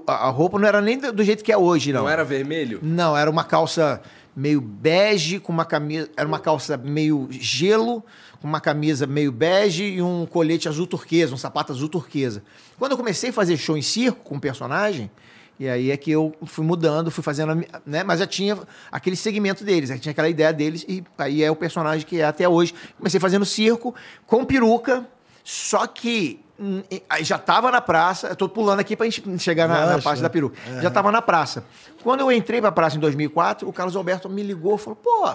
a- 0.06 0.30
roupa 0.30 0.56
não 0.56 0.68
era 0.68 0.80
nem 0.80 0.96
do, 0.96 1.24
jeito 1.24 1.42
que 1.42 1.50
é 1.50 1.58
hoje, 1.58 1.92
não. 1.92 2.02
Não 2.02 2.08
era 2.08 2.22
vermelho? 2.24 2.78
Não, 2.80 3.16
era 3.16 3.28
uma 3.28 3.42
calça 3.42 4.00
meio 4.36 4.60
bege, 4.60 5.40
com 5.40 5.52
uma 5.52 5.64
camisa. 5.64 6.08
Era 6.16 6.28
uma 6.28 6.38
calça 6.38 6.76
meio 6.76 7.26
gelo, 7.32 8.04
com 8.40 8.46
uma 8.46 8.60
camisa 8.60 9.08
meio 9.08 9.32
bege 9.32 9.82
e 9.82 10.00
um 10.00 10.24
colete 10.26 10.68
azul 10.68 10.86
turquesa, 10.86 11.34
um 11.34 11.36
sapato 11.36 11.72
azul 11.72 11.88
turquesa. 11.88 12.44
Quando 12.78 12.92
eu 12.92 12.96
comecei 12.96 13.30
a 13.30 13.32
fazer 13.32 13.56
show 13.56 13.76
em 13.76 13.82
circo 13.82 14.22
com 14.22 14.36
o 14.36 14.40
personagem, 14.40 15.10
e 15.58 15.68
aí 15.68 15.90
é 15.90 15.96
que 15.96 16.12
eu 16.12 16.32
fui 16.46 16.64
mudando, 16.64 17.10
fui 17.10 17.24
fazendo, 17.24 17.66
né? 17.84 18.04
Mas 18.04 18.20
já 18.20 18.28
tinha 18.28 18.56
aquele 18.92 19.16
segmento 19.16 19.64
deles, 19.64 19.88
já 19.88 19.98
tinha 19.98 20.12
aquela 20.12 20.28
ideia 20.28 20.52
deles, 20.52 20.86
e 20.88 21.02
aí 21.18 21.42
é 21.42 21.50
o 21.50 21.56
personagem 21.56 22.06
que 22.06 22.20
é 22.20 22.24
até 22.24 22.48
hoje. 22.48 22.72
Comecei 22.96 23.18
fazendo 23.18 23.44
circo 23.44 23.92
com 24.24 24.44
peruca, 24.44 25.04
só 25.42 25.84
que 25.88 26.38
aí 27.08 27.24
já 27.24 27.36
estava 27.36 27.70
na 27.70 27.80
praça, 27.80 28.28
eu 28.28 28.36
tô 28.36 28.48
pulando 28.48 28.80
aqui 28.80 28.94
pra 28.96 29.06
gente 29.06 29.38
chegar 29.38 29.66
na, 29.68 29.74
na 29.86 30.02
parte 30.02 30.20
da 30.22 30.28
peruca. 30.30 30.56
Já 30.82 30.88
estava 30.88 31.10
na 31.10 31.22
praça. 31.22 31.64
Quando 32.02 32.20
eu 32.20 32.30
entrei 32.30 32.60
pra 32.60 32.70
praça 32.70 32.96
em 32.96 33.00
2004, 33.00 33.68
o 33.68 33.72
Carlos 33.72 33.96
Alberto 33.96 34.28
me 34.28 34.42
ligou 34.42 34.74
e 34.74 34.78
falou: 34.78 34.96
pô, 34.96 35.32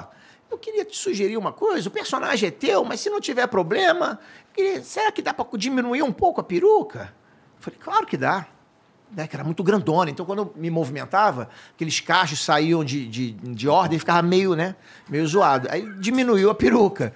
eu 0.51 0.57
queria 0.57 0.85
te 0.85 0.95
sugerir 0.97 1.37
uma 1.37 1.51
coisa, 1.51 1.87
o 1.89 1.91
personagem 1.91 2.47
é 2.49 2.51
teu, 2.51 2.83
mas 2.85 2.99
se 2.99 3.09
não 3.09 3.19
tiver 3.19 3.47
problema, 3.47 4.19
queria- 4.53 4.83
será 4.83 5.11
que 5.11 5.21
dá 5.21 5.33
pra 5.33 5.45
diminuir 5.57 6.03
um 6.03 6.11
pouco 6.11 6.39
a 6.41 6.43
peruca? 6.43 7.13
Eu 7.57 7.61
falei, 7.63 7.79
claro 7.81 8.05
que 8.05 8.17
dá. 8.17 8.47
Né, 9.15 9.27
que 9.27 9.35
era 9.35 9.43
muito 9.45 9.63
grandona. 9.63 10.09
Então, 10.09 10.25
quando 10.25 10.39
eu 10.39 10.53
me 10.55 10.69
movimentava, 10.69 11.47
aqueles 11.75 11.99
cachos 11.99 12.43
saíam 12.43 12.83
de, 12.83 13.07
de, 13.07 13.31
de 13.31 13.69
ordem 13.69 13.95
e 13.95 13.99
ficava 13.99 14.21
meio, 14.23 14.55
né, 14.55 14.75
meio 15.07 15.25
zoado. 15.27 15.67
Aí 15.71 15.87
diminuiu 15.99 16.49
a 16.49 16.55
peruca 16.55 17.13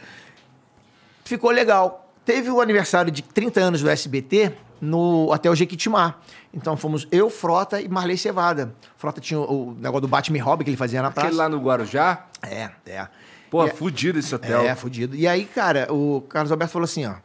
ficou 1.25 1.51
legal. 1.51 2.08
Teve 2.29 2.51
o 2.51 2.61
aniversário 2.61 3.11
de 3.11 3.23
30 3.23 3.59
anos 3.59 3.81
do 3.81 3.89
SBT 3.89 4.53
no 4.79 5.31
Hotel 5.33 5.55
Jequitimá. 5.55 6.13
Então 6.53 6.77
fomos 6.77 7.07
eu, 7.11 7.27
Frota 7.27 7.81
e 7.81 7.89
Marley 7.89 8.19
Cevada. 8.19 8.71
Frota 8.97 9.19
tinha 9.19 9.39
o, 9.39 9.69
o 9.69 9.73
negócio 9.73 10.01
do 10.01 10.07
Batman 10.07 10.43
Hobby 10.43 10.63
que 10.63 10.69
ele 10.69 10.77
fazia 10.77 11.01
na 11.01 11.09
praça. 11.09 11.25
Aquele 11.25 11.39
lá 11.41 11.49
no 11.49 11.59
Guarujá? 11.59 12.27
É, 12.43 12.69
é. 12.85 13.07
Pô, 13.49 13.65
E- 13.65 13.71
fudido 13.71 14.19
esse 14.19 14.35
hotel. 14.35 14.61
É, 14.61 14.75
fudido. 14.75 15.15
E 15.15 15.27
aí, 15.27 15.43
cara, 15.43 15.91
o 15.91 16.21
Carlos 16.29 16.51
Alberto 16.51 16.71
falou 16.71 16.83
assim, 16.83 17.03
ó. 17.07 17.15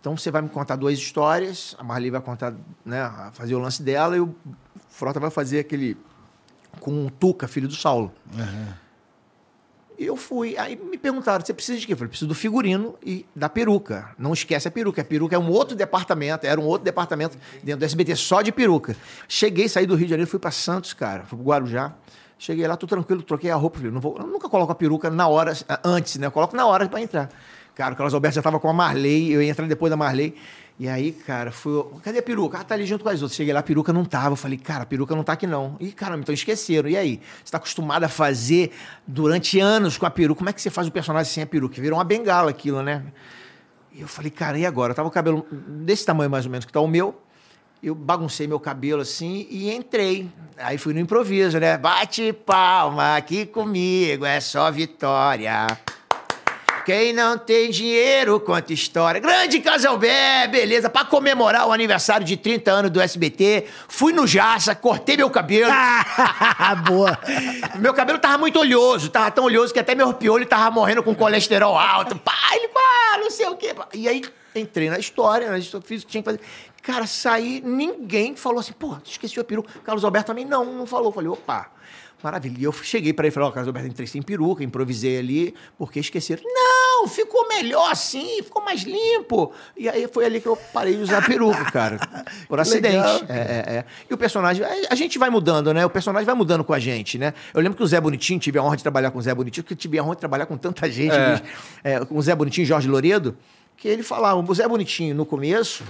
Então 0.00 0.16
você 0.16 0.28
vai 0.28 0.42
me 0.42 0.48
contar 0.48 0.74
duas 0.74 0.98
histórias, 0.98 1.76
a 1.78 1.84
Marley 1.84 2.10
vai 2.10 2.20
contar, 2.20 2.52
né, 2.84 3.30
fazer 3.34 3.54
o 3.54 3.60
lance 3.60 3.80
dela 3.80 4.16
e 4.16 4.20
o 4.20 4.34
Frota 4.88 5.20
vai 5.20 5.30
fazer 5.30 5.60
aquele 5.60 5.96
com 6.80 7.06
o 7.06 7.10
Tuca, 7.12 7.46
filho 7.46 7.68
do 7.68 7.76
Saulo. 7.76 8.12
E 8.34 8.87
eu 9.98 10.16
fui. 10.16 10.56
Aí 10.56 10.76
me 10.76 10.96
perguntaram: 10.96 11.44
você 11.44 11.52
precisa 11.52 11.78
de 11.78 11.86
quê? 11.86 11.92
Eu 11.92 11.96
falei: 11.96 12.08
preciso 12.08 12.28
do 12.28 12.34
figurino 12.34 12.94
e 13.04 13.26
da 13.34 13.48
peruca. 13.48 14.10
Não 14.18 14.32
esquece 14.32 14.68
a 14.68 14.70
peruca. 14.70 15.02
A 15.02 15.04
peruca 15.04 15.34
é 15.34 15.38
um 15.38 15.50
outro 15.50 15.76
departamento, 15.76 16.46
era 16.46 16.60
um 16.60 16.64
outro 16.64 16.84
departamento 16.84 17.36
dentro 17.62 17.80
do 17.80 17.84
SBT 17.84 18.16
só 18.16 18.42
de 18.42 18.52
peruca. 18.52 18.96
Cheguei, 19.26 19.68
saí 19.68 19.86
do 19.86 19.94
Rio 19.94 20.06
de 20.06 20.10
Janeiro, 20.10 20.30
fui 20.30 20.38
para 20.38 20.50
Santos, 20.50 20.92
cara, 20.92 21.24
fui 21.24 21.36
pro 21.36 21.46
Guarujá. 21.46 21.94
Cheguei 22.38 22.68
lá, 22.68 22.76
tô 22.76 22.86
tranquilo, 22.86 23.22
troquei 23.22 23.50
a 23.50 23.56
roupa. 23.56 23.78
Falei, 23.78 23.92
não 23.92 24.00
vou, 24.00 24.16
eu 24.16 24.26
nunca 24.26 24.48
coloco 24.48 24.70
a 24.70 24.74
peruca 24.74 25.10
na 25.10 25.26
hora, 25.26 25.52
antes, 25.82 26.16
né? 26.16 26.28
Eu 26.28 26.30
coloco 26.30 26.54
na 26.54 26.64
hora 26.66 26.88
para 26.88 27.00
entrar. 27.00 27.28
Cara, 27.74 27.94
o 27.94 27.96
Carlos 27.96 28.12
Alberto 28.14 28.34
já 28.36 28.42
tava 28.42 28.58
com 28.58 28.68
a 28.68 28.72
Marley, 28.72 29.32
eu 29.32 29.40
ia 29.42 29.50
entrar 29.50 29.66
depois 29.66 29.88
da 29.90 29.96
Marley. 29.96 30.34
E 30.78 30.88
aí, 30.88 31.10
cara, 31.10 31.50
fui. 31.50 31.84
Cadê 32.04 32.20
a 32.20 32.22
peruca? 32.22 32.58
Ah, 32.58 32.62
tá 32.62 32.74
ali 32.74 32.86
junto 32.86 33.02
com 33.02 33.10
as 33.10 33.20
outras. 33.20 33.36
Cheguei 33.36 33.52
lá, 33.52 33.58
a 33.58 33.64
peruca 33.64 33.92
não 33.92 34.04
tava. 34.04 34.30
Eu 34.30 34.36
falei, 34.36 34.56
cara, 34.56 34.84
a 34.84 34.86
peruca 34.86 35.14
não 35.16 35.24
tá 35.24 35.32
aqui 35.32 35.44
não. 35.44 35.76
Ih, 35.80 35.90
caramba, 35.90 36.20
então 36.20 36.32
esqueceram. 36.32 36.88
E 36.88 36.96
aí? 36.96 37.20
Você 37.44 37.50
tá 37.50 37.58
acostumado 37.58 38.04
a 38.04 38.08
fazer 38.08 38.70
durante 39.04 39.58
anos 39.58 39.98
com 39.98 40.06
a 40.06 40.10
peruca. 40.10 40.38
Como 40.38 40.48
é 40.48 40.52
que 40.52 40.62
você 40.62 40.70
faz 40.70 40.86
o 40.86 40.92
personagem 40.92 41.32
sem 41.32 41.42
a 41.42 41.46
peruca? 41.46 41.80
Virou 41.82 41.98
uma 41.98 42.04
bengala 42.04 42.50
aquilo, 42.50 42.80
né? 42.80 43.02
E 43.92 44.00
eu 44.00 44.06
falei, 44.06 44.30
cara, 44.30 44.56
e 44.56 44.64
agora? 44.64 44.92
Eu 44.92 44.94
tava 44.94 45.08
o 45.08 45.10
cabelo 45.10 45.44
desse 45.50 46.06
tamanho 46.06 46.30
mais 46.30 46.44
ou 46.44 46.52
menos 46.52 46.64
que 46.64 46.72
tá 46.72 46.80
o 46.80 46.86
meu. 46.86 47.20
Eu 47.82 47.96
baguncei 47.96 48.46
meu 48.46 48.60
cabelo 48.60 49.02
assim 49.02 49.48
e 49.50 49.72
entrei. 49.72 50.30
Aí 50.56 50.78
fui 50.78 50.94
no 50.94 51.00
improviso, 51.00 51.58
né? 51.58 51.76
Bate 51.76 52.32
palma 52.32 53.16
aqui 53.16 53.46
comigo, 53.46 54.24
é 54.24 54.38
só 54.38 54.70
vitória. 54.70 55.66
Quem 56.88 57.12
não 57.12 57.36
tem 57.36 57.70
dinheiro 57.70 58.40
conta 58.40 58.72
história. 58.72 59.20
Grande 59.20 59.60
Casalbé, 59.60 60.48
beleza. 60.48 60.88
Pra 60.88 61.04
comemorar 61.04 61.68
o 61.68 61.72
aniversário 61.72 62.24
de 62.24 62.34
30 62.34 62.70
anos 62.70 62.90
do 62.90 62.98
SBT, 62.98 63.66
fui 63.86 64.10
no 64.10 64.26
Jaça, 64.26 64.74
cortei 64.74 65.14
meu 65.14 65.28
cabelo. 65.28 65.70
Boa. 66.88 67.18
Meu 67.78 67.92
cabelo 67.92 68.18
tava 68.18 68.38
muito 68.38 68.58
oleoso, 68.58 69.10
tava 69.10 69.30
tão 69.30 69.44
oleoso 69.44 69.70
que 69.70 69.78
até 69.78 69.94
meu 69.94 70.14
piolho 70.14 70.46
tava 70.46 70.70
morrendo 70.70 71.02
com 71.02 71.14
colesterol 71.14 71.76
alto. 71.76 72.16
Pai, 72.16 72.56
ele, 72.56 72.68
pá, 72.68 73.18
não 73.18 73.30
sei 73.30 73.48
o 73.48 73.56
quê. 73.56 73.74
pá. 73.74 73.86
E 73.92 74.08
aí 74.08 74.22
entrei 74.54 74.88
na 74.88 74.98
história, 74.98 75.50
né, 75.50 75.60
fiz 75.60 76.02
o 76.02 76.06
que 76.06 76.12
tinha 76.12 76.22
que 76.22 76.30
fazer. 76.30 76.40
Cara, 76.82 77.06
saí, 77.06 77.60
ninguém 77.62 78.34
falou 78.34 78.60
assim, 78.60 78.72
pô, 78.72 78.94
tu 78.94 79.10
esqueceu 79.10 79.42
a 79.42 79.44
peruca. 79.44 79.70
Carlos 79.84 80.06
Alberto 80.06 80.28
também 80.28 80.46
não, 80.46 80.64
não 80.64 80.86
falou. 80.86 81.12
Falei, 81.12 81.28
opa, 81.28 81.70
maravilha. 82.22 82.56
E 82.58 82.64
eu 82.64 82.72
cheguei 82.72 83.12
pra 83.12 83.26
ele 83.26 83.32
e 83.32 83.34
falei, 83.34 83.48
ó, 83.48 83.52
Carlos 83.52 83.68
Alberto, 83.68 83.88
entrei 83.88 84.06
sem 84.06 84.22
peruca, 84.22 84.64
improvisei 84.64 85.18
ali, 85.18 85.54
porque 85.76 86.00
esqueceram. 86.00 86.42
Não, 86.44 87.06
ficou 87.06 87.46
melhor 87.48 87.90
assim, 87.90 88.42
ficou 88.42 88.62
mais 88.62 88.82
limpo. 88.82 89.52
E 89.76 89.88
aí 89.88 90.08
foi 90.08 90.24
ali 90.24 90.40
que 90.40 90.46
eu 90.46 90.56
parei 90.56 90.96
de 90.96 91.02
usar 91.02 91.24
peruca, 91.24 91.64
cara. 91.70 91.98
Por 92.48 92.56
Que 92.56 92.62
acidente. 92.62 92.96
legal, 92.96 93.20
É, 93.28 93.38
é, 93.38 93.74
é. 93.76 93.84
E 94.10 94.14
o 94.14 94.18
personagem, 94.18 94.64
a, 94.64 94.94
gente 94.94 95.18
vai 95.18 95.30
mudando, 95.30 95.72
né? 95.72 95.84
O 95.86 95.90
personagem 95.90 96.26
vai 96.26 96.34
mudando 96.34 96.64
com 96.64 96.72
a 96.72 96.78
gente, 96.78 97.18
né? 97.18 97.34
Eu 97.54 97.60
lembro 97.60 97.76
que 97.76 97.82
o 97.82 97.86
Zé 97.86 98.00
Bonitinho, 98.00 98.40
tive 98.40 98.58
a 98.58 98.62
honra 98.62 98.76
de 98.76 98.82
trabalhar 98.82 99.10
com 99.10 99.18
o 99.18 99.22
Zé 99.22 99.34
Bonitinho, 99.34 99.64
porque 99.64 99.74
eu 99.74 99.78
tive 99.78 99.98
a 99.98 100.02
honra 100.02 100.14
de 100.14 100.20
trabalhar 100.20 100.46
com 100.46 100.56
tanta 100.56 100.90
gente, 100.90 101.12
É. 101.14 101.42
É, 101.84 102.04
com 102.04 102.16
o 102.16 102.22
Zé 102.22 102.34
Bonitinho 102.34 102.64
e 102.64 102.66
Jorge 102.66 102.88
Loredo, 102.88 103.36
que 103.76 103.86
ele 103.86 104.02
falava, 104.02 104.40
o 104.40 104.54
Zé 104.54 104.66
Bonitinho, 104.66 105.14
no 105.14 105.24
começo, 105.24 105.84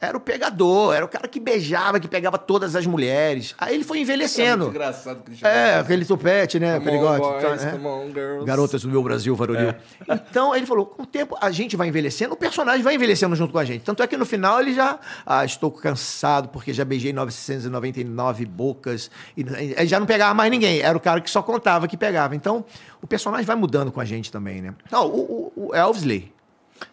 era 0.00 0.16
o 0.16 0.20
pegador, 0.20 0.94
era 0.94 1.04
o 1.04 1.08
cara 1.08 1.28
que 1.28 1.38
beijava, 1.38 2.00
que 2.00 2.08
pegava 2.08 2.38
todas 2.38 2.74
as 2.74 2.86
mulheres. 2.86 3.54
Aí 3.58 3.74
ele 3.74 3.84
foi 3.84 3.98
envelhecendo. 3.98 4.68
engraçado 4.68 5.22
que 5.22 5.46
É, 5.46 5.78
aquele 5.78 6.04
tupete, 6.06 6.58
né? 6.58 6.78
Come 6.78 6.80
on, 6.80 6.90
Perigote. 6.90 7.20
boys, 7.20 7.60
tá, 7.62 7.68
é. 7.68 7.72
come 7.72 7.86
on, 7.86 8.06
girls. 8.12 8.46
Garotas 8.46 8.82
do 8.82 8.88
meu 8.88 9.02
Brasil 9.02 9.36
varonil. 9.36 9.74
Então 10.08 10.56
ele 10.56 10.64
falou: 10.64 10.86
com 10.86 11.02
o 11.02 11.06
tempo 11.06 11.36
a 11.40 11.50
gente 11.50 11.76
vai 11.76 11.88
envelhecendo, 11.88 12.32
o 12.32 12.36
personagem 12.36 12.82
vai 12.82 12.94
envelhecendo 12.94 13.36
junto 13.36 13.52
com 13.52 13.58
a 13.58 13.64
gente. 13.64 13.82
Tanto 13.82 14.02
é 14.02 14.06
que 14.06 14.16
no 14.16 14.24
final 14.24 14.60
ele 14.60 14.72
já. 14.74 14.98
Ah, 15.26 15.44
estou 15.44 15.70
cansado 15.70 16.48
porque 16.48 16.72
já 16.72 16.84
beijei 16.84 17.12
999 17.12 18.46
bocas. 18.46 19.10
E 19.36 19.42
ele 19.76 19.86
já 19.86 20.00
não 20.00 20.06
pegava 20.06 20.32
mais 20.32 20.50
ninguém. 20.50 20.80
Era 20.80 20.96
o 20.96 21.00
cara 21.00 21.20
que 21.20 21.30
só 21.30 21.42
contava 21.42 21.86
que 21.86 21.96
pegava. 21.96 22.34
Então 22.34 22.64
o 23.02 23.06
personagem 23.06 23.44
vai 23.44 23.56
mudando 23.56 23.92
com 23.92 24.00
a 24.00 24.04
gente 24.04 24.32
também, 24.32 24.62
né? 24.62 24.74
Não, 24.90 25.06
o, 25.06 25.52
o, 25.54 25.66
o 25.68 25.74
Elvisley. 25.74 26.32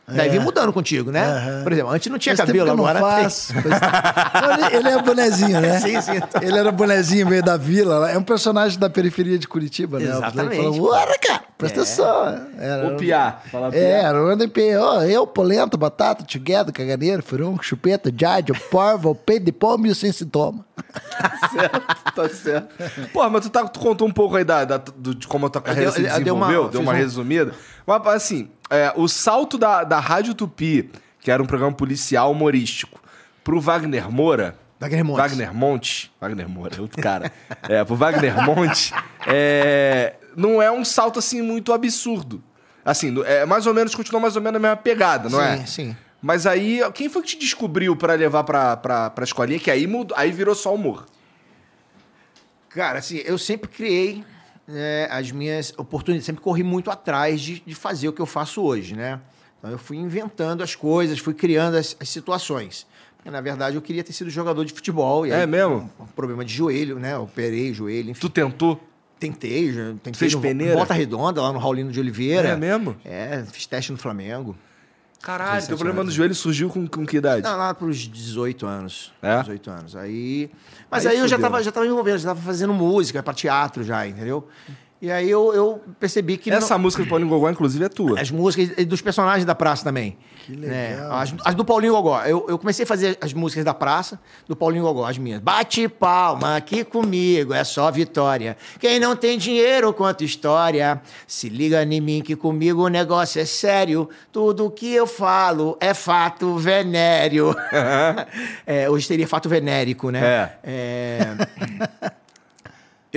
Deve 0.10 0.38
ir 0.38 0.40
mudando 0.40 0.72
contigo, 0.72 1.12
né? 1.12 1.22
Aham. 1.26 1.64
Por 1.64 1.72
exemplo, 1.74 1.92
antes 1.92 2.10
não 2.10 2.18
tinha 2.18 2.36
Faz 2.36 2.48
tempo 2.50 2.58
cabelo, 2.60 2.78
que 2.78 2.82
eu 2.82 2.86
não 2.86 2.98
agora 2.98 3.16
tem. 3.16 3.24
faço. 3.26 3.54
Faz- 3.54 3.82
Não, 4.62 4.70
ele, 4.80 4.90
é 4.90 5.02
bonezinho, 5.02 5.60
né? 5.60 5.80
Sim, 5.82 6.00
sim. 6.02 6.12
Ele 6.42 6.58
era 6.58 6.72
bonezinho 6.72 7.28
meio 7.28 7.44
da 7.44 7.58
vila. 7.58 8.10
É 8.10 8.18
um 8.18 8.24
personagem 8.24 8.80
da 8.80 8.90
periferia 8.90 9.38
de 9.38 9.48
Curitiba, 9.48 10.00
né? 10.00 10.06
Exatamente. 10.06 10.56
Ele 10.56 10.64
falou, 10.72 10.80
bora, 10.92 11.18
cara, 11.20 11.42
presta 11.58 11.80
É. 11.80 11.82
atenção. 11.82 12.48
Era, 12.58 12.88
O 12.88 12.96
Piá. 12.98 13.40
Fala 13.52 13.70
Piá. 13.70 13.80
É, 13.80 13.92
era 14.04 14.24
o 14.24 14.32
NP, 14.32 14.78
ó, 14.78 15.02
eu, 15.04 15.28
polenta, 15.28 15.76
batata, 15.76 16.24
tiguedo, 16.24 16.72
caganeiro, 16.72 17.22
furunco, 17.22 17.66
chupeta, 17.66 18.10
jardio, 18.18 18.56
porva, 18.72 19.14
peito 19.14 19.46
de 19.46 19.52
pombo 19.52 19.88
e 19.88 19.90
o 19.90 19.96
sem 19.96 20.14
sintoma. 20.14 20.66
certo, 21.52 22.14
tá 22.16 22.30
certo. 22.30 22.76
Pô, 23.12 23.30
mas 23.30 23.42
tu, 23.44 23.50
tá, 23.50 23.66
tu 23.66 23.80
contou 23.80 24.08
um 24.08 24.12
pouco 24.12 24.36
aí 24.38 24.44
da, 24.44 24.64
da- 24.66 24.78
do- 24.78 25.14
de 25.16 25.28
como 25.28 25.48
a 25.48 25.50
tua 25.50 25.62
carreira 25.62 25.92
se 25.92 25.98
eu 26.00 26.04
dei 26.04 26.12
desenvolveu, 26.12 26.62
uma- 26.62 26.70
deu 26.70 26.82
uma 26.82 26.92
um- 26.94 26.96
resumida. 26.96 27.52
Mas, 27.86 28.06
assim, 28.08 28.50
é, 28.70 28.92
o 28.98 29.08
salto 29.08 29.58
da, 29.58 29.84
da 29.86 29.97
Rádio 30.00 30.34
Tupi, 30.34 30.90
que 31.20 31.32
era 31.32 31.42
um 31.42 31.46
programa 31.46 31.76
policial 31.76 32.32
humorístico, 32.32 33.02
pro 33.44 33.60
Wagner 33.60 34.12
Moura... 34.12 34.58
Wagner 34.80 35.04
Montes. 35.04 35.24
Wagner 35.24 35.54
Monte. 35.54 36.12
Wagner 36.22 36.50
Moura, 36.50 36.76
é 36.78 36.82
outro 36.82 37.02
cara. 37.02 37.32
é, 37.68 37.84
pro 37.84 37.96
Wagner 37.96 38.44
Monte, 38.44 38.94
é, 39.26 40.14
não 40.36 40.62
é 40.62 40.72
um 40.72 40.86
salto 40.86 41.18
assim 41.18 41.42
muito 41.42 41.74
absurdo. 41.74 42.44
Assim, 42.86 43.16
é 43.26 43.46
mais 43.46 43.66
ou 43.66 43.74
menos, 43.74 43.96
continua 43.96 44.22
mais 44.22 44.36
ou 44.36 44.42
menos 44.42 44.58
a 44.58 44.60
mesma 44.62 44.78
pegada, 44.78 45.30
não 45.30 45.40
sim, 45.40 45.46
é? 45.46 45.58
Sim, 45.58 45.66
sim. 45.66 45.98
Mas 46.22 46.46
aí, 46.46 46.82
quem 46.94 47.10
foi 47.10 47.22
que 47.22 47.30
te 47.30 47.40
descobriu 47.40 47.96
pra 47.96 48.14
levar 48.14 48.44
pra, 48.44 48.78
pra, 48.78 49.10
pra 49.10 49.24
escolinha? 49.24 49.60
Que 49.60 49.70
aí, 49.70 49.86
mudou, 49.86 50.18
aí 50.18 50.32
virou 50.32 50.56
só 50.56 50.74
humor. 50.74 51.06
Cara, 52.70 53.00
assim, 53.00 53.18
eu 53.26 53.38
sempre 53.38 53.70
criei 53.70 54.24
né, 54.68 55.08
as 55.10 55.32
minhas 55.32 55.74
oportunidades, 55.78 56.26
sempre 56.26 56.42
corri 56.42 56.64
muito 56.64 56.92
atrás 56.92 57.42
de, 57.42 57.60
de 57.60 57.76
fazer 57.76 58.10
o 58.10 58.14
que 58.14 58.22
eu 58.22 58.26
faço 58.26 58.62
hoje, 58.62 58.96
né? 58.96 59.20
Então 59.60 59.72
eu 59.72 59.78
fui 59.78 59.98
inventando 59.98 60.62
as 60.62 60.76
coisas, 60.76 61.20
fui 61.20 61.34
criando 61.34 61.76
as, 61.76 61.96
as 62.00 62.10
situações. 62.10 62.86
Porque, 63.18 63.32
na 63.32 63.42
verdade, 63.42 63.76
eu 63.76 63.82
queria 63.82 64.04
ter 64.04 64.14
sido 64.14 64.30
jogador 64.30 64.64
de 64.64 64.74
futebol. 64.74 65.26
É 65.26 65.42
aí, 65.42 65.48
mesmo? 65.48 65.90
Um, 66.00 66.04
um 66.04 66.08
problema 66.08 66.46
de 66.46 66.54
joelho, 66.54 67.00
né? 67.00 67.14
Eu 67.14 67.24
operei 67.24 67.72
o 67.72 67.74
joelho, 67.74 68.12
enfim. 68.12 68.22
Tu 68.22 68.30
tentou? 68.30 68.80
Tentei, 69.20 69.74
já 69.74 69.94
tentei 70.04 70.14
Fez 70.14 70.36
no, 70.36 70.42
peneira? 70.42 70.76
Bota 70.76 70.94
Redonda, 70.94 71.42
lá 71.42 71.52
no 71.52 71.58
Raulino 71.58 71.92
de 71.92 72.00
Oliveira. 72.00 72.50
É 72.50 72.56
mesmo? 72.56 72.96
É, 73.04 73.44
fiz 73.52 73.66
teste 73.66 73.92
no 73.92 73.98
Flamengo. 73.98 74.56
Caralho, 75.22 75.54
teu 75.66 75.76
17 75.76 75.78
problema 75.80 76.04
no 76.04 76.12
joelho 76.12 76.36
surgiu 76.36 76.70
com, 76.70 76.88
com 76.88 77.06
que 77.06 77.18
idade? 77.18 77.42
Não, 77.42 77.58
lá 77.58 77.74
pros 77.74 77.98
18 77.98 78.66
anos. 78.66 79.12
É? 79.22 79.40
18 79.42 79.72
anos. 79.72 79.96
Aí. 79.96 80.52
Mas 80.90 81.06
Aí 81.06 81.16
aí, 81.16 81.20
eu 81.20 81.28
já 81.28 81.40
tava, 81.40 81.62
já 81.64 81.72
tava 81.72 81.88
envolvendo, 81.88 82.20
já 82.20 82.30
tava 82.30 82.42
fazendo 82.42 82.74
música 82.74 83.24
pra 83.24 83.34
teatro 83.34 83.84
já, 83.84 84.08
entendeu? 84.08 84.48
E 85.00 85.12
aí 85.12 85.30
eu, 85.30 85.54
eu 85.54 85.82
percebi 86.00 86.38
que. 86.38 86.50
Essa 86.50 86.74
não- 86.74 86.82
música 86.82 87.04
do 87.04 87.10
Paulinho 87.10 87.30
Gogó, 87.30 87.50
inclusive, 87.50 87.86
é 87.86 87.90
tua. 87.90 88.20
As 88.20 88.32
músicas 88.32 88.72
e 88.78 88.84
dos 88.84 89.00
personagens 89.00 89.46
da 89.46 89.54
praça 89.54 89.84
também. 89.84 90.18
Que 90.46 90.56
legal. 90.56 91.12
As, 91.12 91.36
as 91.46 91.54
do 91.56 91.64
Paulinho 91.64 91.94
Gogó. 91.94 92.20
Eu, 92.24 92.46
eu 92.50 92.58
comecei 92.58 92.84
a 92.84 92.88
fazer 92.88 93.18
as 93.22 93.32
músicas 93.32 93.64
da 93.64 93.74
praça, 93.74 94.20
do 94.48 94.56
Paulinho 94.56 94.84
Gogó, 94.84 95.06
as 95.06 95.18
minhas. 95.18 95.40
Bate 95.40 95.88
palma 95.88 96.56
aqui 96.56 96.84
comigo, 96.84 97.54
é 97.54 97.64
só 97.64 97.92
vitória. 97.92 98.58
Quem 98.80 99.00
não 99.00 99.16
tem 99.16 99.38
dinheiro, 99.38 99.94
conta 99.94 100.24
história. 100.24 101.00
Se 101.28 101.48
liga 101.48 101.84
em 101.84 102.02
mim 102.02 102.22
que 102.24 102.36
comigo 102.36 102.86
o 102.86 102.88
negócio 102.88 103.40
é 103.40 103.46
sério. 103.46 104.10
Tudo 104.32 104.72
que 104.72 104.92
eu 104.94 105.06
falo 105.06 105.78
é 105.80 105.94
fato 105.94 106.56
venéreo. 106.58 107.56
É, 108.66 108.90
hoje 108.90 109.06
seria 109.08 109.28
fato 109.28 109.48
venérico, 109.48 110.10
né? 110.10 110.52
É. 110.64 111.22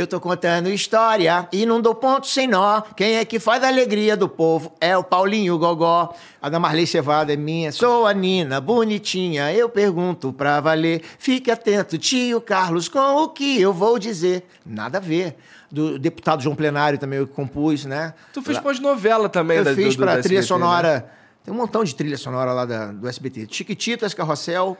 Eu 0.01 0.07
tô 0.07 0.19
contando 0.19 0.71
história 0.71 1.47
e 1.53 1.67
não 1.67 1.79
dou 1.79 1.95
ponto 1.95 2.27
sem 2.27 2.47
nó. 2.47 2.81
Quem 2.97 3.17
é 3.17 3.25
que 3.27 3.39
faz 3.39 3.63
a 3.63 3.69
alegria 3.69 4.17
do 4.17 4.27
povo 4.31 4.73
é 4.81 4.97
o 4.97 5.05
Paulinho 5.05 5.59
Gogó. 5.59 6.15
A 6.41 6.49
da 6.49 6.59
Marley 6.59 6.87
Cevada 6.87 7.35
é 7.35 7.37
minha. 7.37 7.71
Sou 7.71 8.07
a 8.07 8.15
Nina, 8.15 8.63
bonitinha. 8.63 9.53
Eu 9.53 9.69
pergunto 9.69 10.33
pra 10.33 10.59
valer. 10.59 11.03
Fique 11.19 11.51
atento, 11.51 11.99
tio 11.99 12.41
Carlos, 12.41 12.89
com 12.89 12.99
o 12.99 13.29
que 13.29 13.61
eu 13.61 13.75
vou 13.75 13.99
dizer. 13.99 14.47
Nada 14.65 14.97
a 14.97 15.01
ver. 15.03 15.37
Do 15.71 15.99
deputado 15.99 16.43
João 16.43 16.57
Plenário 16.57 16.99
também 16.99 17.19
eu 17.19 17.27
compus, 17.29 17.85
né? 17.85 18.15
Tu 18.33 18.41
fez 18.41 18.59
pós-novela 18.59 19.29
também, 19.29 19.59
eu 19.59 19.65
da, 19.65 19.75
fiz 19.75 19.95
do, 19.95 19.99
do 19.99 20.03
pra 20.05 20.13
SBT, 20.13 20.23
trilha 20.29 20.41
né? 20.41 20.47
sonora. 20.47 21.11
Tem 21.45 21.53
um 21.53 21.57
montão 21.59 21.85
de 21.85 21.95
trilha 21.95 22.17
sonora 22.17 22.55
lá 22.55 22.65
da- 22.65 22.87
do 22.87 23.07
SBT. 23.07 23.47
Chiquititas, 23.51 24.15
Carrossel, 24.15 24.79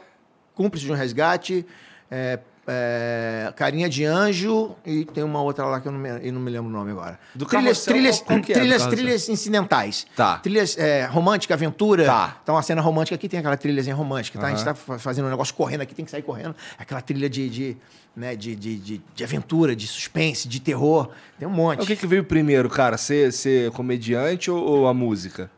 Cúmplice 0.55 0.83
de 0.85 0.91
um 0.91 0.95
Resgate, 0.95 1.63
é, 2.09 2.39
é, 2.67 3.51
Carinha 3.55 3.89
de 3.89 4.05
Anjo 4.05 4.75
e 4.85 5.05
tem 5.05 5.23
uma 5.23 5.41
outra 5.41 5.65
lá 5.65 5.79
que 5.81 5.87
eu 5.87 5.91
não 5.91 5.99
me, 5.99 6.09
eu 6.27 6.31
não 6.33 6.39
me 6.41 6.49
lembro 6.51 6.69
o 6.69 6.71
nome 6.71 6.91
agora. 6.91 7.19
Do 7.33 7.45
trilhas, 7.45 7.83
trilhas, 7.83 8.19
qual- 8.19 8.39
qual 8.39 8.39
é 8.39 8.53
trilhas, 8.59 8.85
trilhas 8.87 9.29
incidentais. 9.29 10.05
Tá. 10.15 10.37
Trilhas 10.37 10.77
é, 10.77 11.05
romântica, 11.05 11.53
aventura. 11.53 12.05
Tá. 12.05 12.37
Então 12.43 12.57
a 12.57 12.61
cena 12.61 12.81
romântica 12.81 13.15
aqui 13.15 13.27
tem 13.27 13.39
aquela 13.39 13.57
trilhazinha 13.57 13.95
romântica. 13.95 14.39
Tá? 14.39 14.47
A 14.47 14.49
gente 14.51 14.63
tá 14.63 14.73
fa- 14.73 14.99
fazendo 14.99 15.25
um 15.25 15.29
negócio 15.29 15.53
correndo 15.53 15.81
aqui, 15.81 15.93
tem 15.95 16.05
que 16.05 16.11
sair 16.11 16.21
correndo. 16.21 16.55
Aquela 16.77 17.01
trilha 17.01 17.29
de, 17.29 17.49
de, 17.49 17.77
né, 18.15 18.35
de, 18.35 18.55
de, 18.55 18.77
de, 18.77 19.01
de 19.15 19.23
aventura, 19.23 19.75
de 19.75 19.87
suspense, 19.87 20.47
de 20.47 20.59
terror. 20.59 21.09
Tem 21.39 21.47
um 21.47 21.51
monte. 21.51 21.81
O 21.81 21.85
que, 21.85 21.95
que 21.95 22.07
veio 22.07 22.23
primeiro, 22.23 22.69
cara? 22.69 22.97
Ser, 22.97 23.31
ser 23.33 23.71
comediante 23.71 24.49
ou, 24.51 24.63
ou 24.63 24.87
a 24.87 24.93
música? 24.93 25.49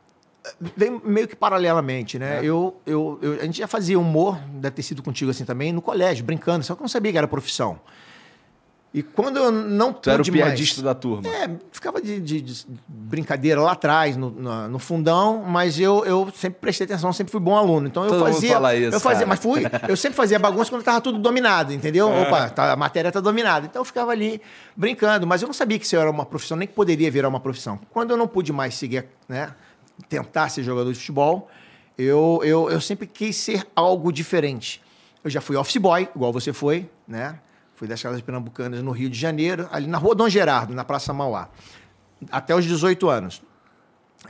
Vem 0.75 1.01
meio 1.05 1.27
que 1.27 1.35
paralelamente, 1.35 2.19
né? 2.19 2.39
É. 2.39 2.45
Eu, 2.45 2.75
eu, 2.85 3.17
eu- 3.21 3.33
a 3.41 3.45
gente 3.45 3.57
já 3.59 3.67
fazia 3.67 3.97
humor, 3.99 4.37
deve 4.55 4.75
ter 4.75 4.83
sido 4.83 5.01
contigo 5.01 5.31
assim 5.31 5.45
também, 5.45 5.71
no 5.71 5.81
colégio, 5.81 6.23
brincando, 6.25 6.65
só 6.65 6.75
que 6.75 6.81
eu 6.81 6.83
não 6.83 6.89
sabia 6.89 7.11
que 7.11 7.17
era 7.17 7.27
profissão. 7.27 7.79
E 8.95 9.01
quando 9.01 9.37
eu 9.37 9.51
não 9.51 9.91
Tu 9.91 10.07
era 10.07 10.21
o 10.21 10.25
pude 10.25 10.31
mais- 10.37 10.43
piadista 10.53 10.81
da 10.83 10.93
turma. 10.93 11.27
É, 11.27 11.49
ficava 11.71 11.99
de, 11.99 12.19
de- 12.19 12.41
de 12.41 12.65
brincadeira 12.87 13.59
lá 13.59 13.71
atrás, 13.71 14.15
no, 14.15 14.29
na- 14.29 14.67
no 14.67 14.77
fundão, 14.77 15.41
mas 15.47 15.79
eu, 15.79 16.05
eu 16.05 16.31
sempre 16.35 16.59
prestei 16.61 16.85
atenção, 16.85 17.11
sempre 17.11 17.31
fui 17.31 17.39
bom 17.41 17.55
aluno. 17.57 17.87
Então 17.87 18.03
eu 18.03 18.09
Todo 18.09 18.19
mundo 18.25 18.33
fazia. 18.33 18.49
isso, 18.77 18.95
eu 18.95 18.99
fazia, 18.99 19.25
cara. 19.25 19.29
mas 19.29 19.39
fui. 19.39 19.63
Eu 19.87 19.97
sempre 19.97 20.15
fazia 20.15 20.37
bagunça 20.37 20.69
quando 20.69 20.81
estava 20.81 21.01
tudo 21.01 21.17
dominado, 21.17 21.73
entendeu? 21.73 22.07
É. 22.07 22.21
Opa, 22.21 22.49
tá- 22.49 22.73
a 22.73 22.75
matéria 22.75 23.11
tá 23.11 23.19
dominada. 23.19 23.65
Então 23.65 23.79
eu 23.79 23.85
ficava 23.85 24.11
ali 24.11 24.39
brincando, 24.77 25.25
mas 25.25 25.41
eu 25.41 25.47
não 25.47 25.53
sabia 25.53 25.79
que 25.79 25.85
isso 25.85 25.95
era 25.95 26.11
uma 26.11 26.25
profissão, 26.25 26.55
nem 26.55 26.67
que 26.67 26.75
poderia 26.75 27.09
virar 27.09 27.29
uma 27.29 27.39
profissão. 27.39 27.79
Quando 27.89 28.11
eu 28.11 28.17
não 28.17 28.27
pude 28.27 28.53
mais 28.53 28.75
seguir, 28.75 29.05
né, 29.27 29.55
tentar 30.09 30.49
ser 30.49 30.63
jogador 30.63 30.91
de 30.91 30.99
futebol, 30.99 31.49
eu, 31.97 32.41
eu, 32.43 32.69
eu 32.69 32.81
sempre 32.81 33.05
quis 33.07 33.35
ser 33.35 33.65
algo 33.75 34.11
diferente. 34.11 34.81
Eu 35.23 35.29
já 35.29 35.39
fui 35.41 35.55
office 35.55 35.77
boy, 35.77 36.09
igual 36.15 36.33
você 36.33 36.51
foi, 36.51 36.89
né? 37.07 37.39
Fui 37.75 37.87
das 37.87 38.01
casas 38.01 38.21
pernambucanas 38.21 38.81
no 38.81 38.91
Rio 38.91 39.09
de 39.09 39.17
Janeiro, 39.17 39.67
ali 39.71 39.87
na 39.87 39.97
Rua 39.97 40.15
Dom 40.15 40.29
Gerardo, 40.29 40.73
na 40.73 40.83
Praça 40.83 41.13
Mauá. 41.13 41.49
Até 42.31 42.55
os 42.55 42.65
18 42.65 43.09
anos. 43.09 43.41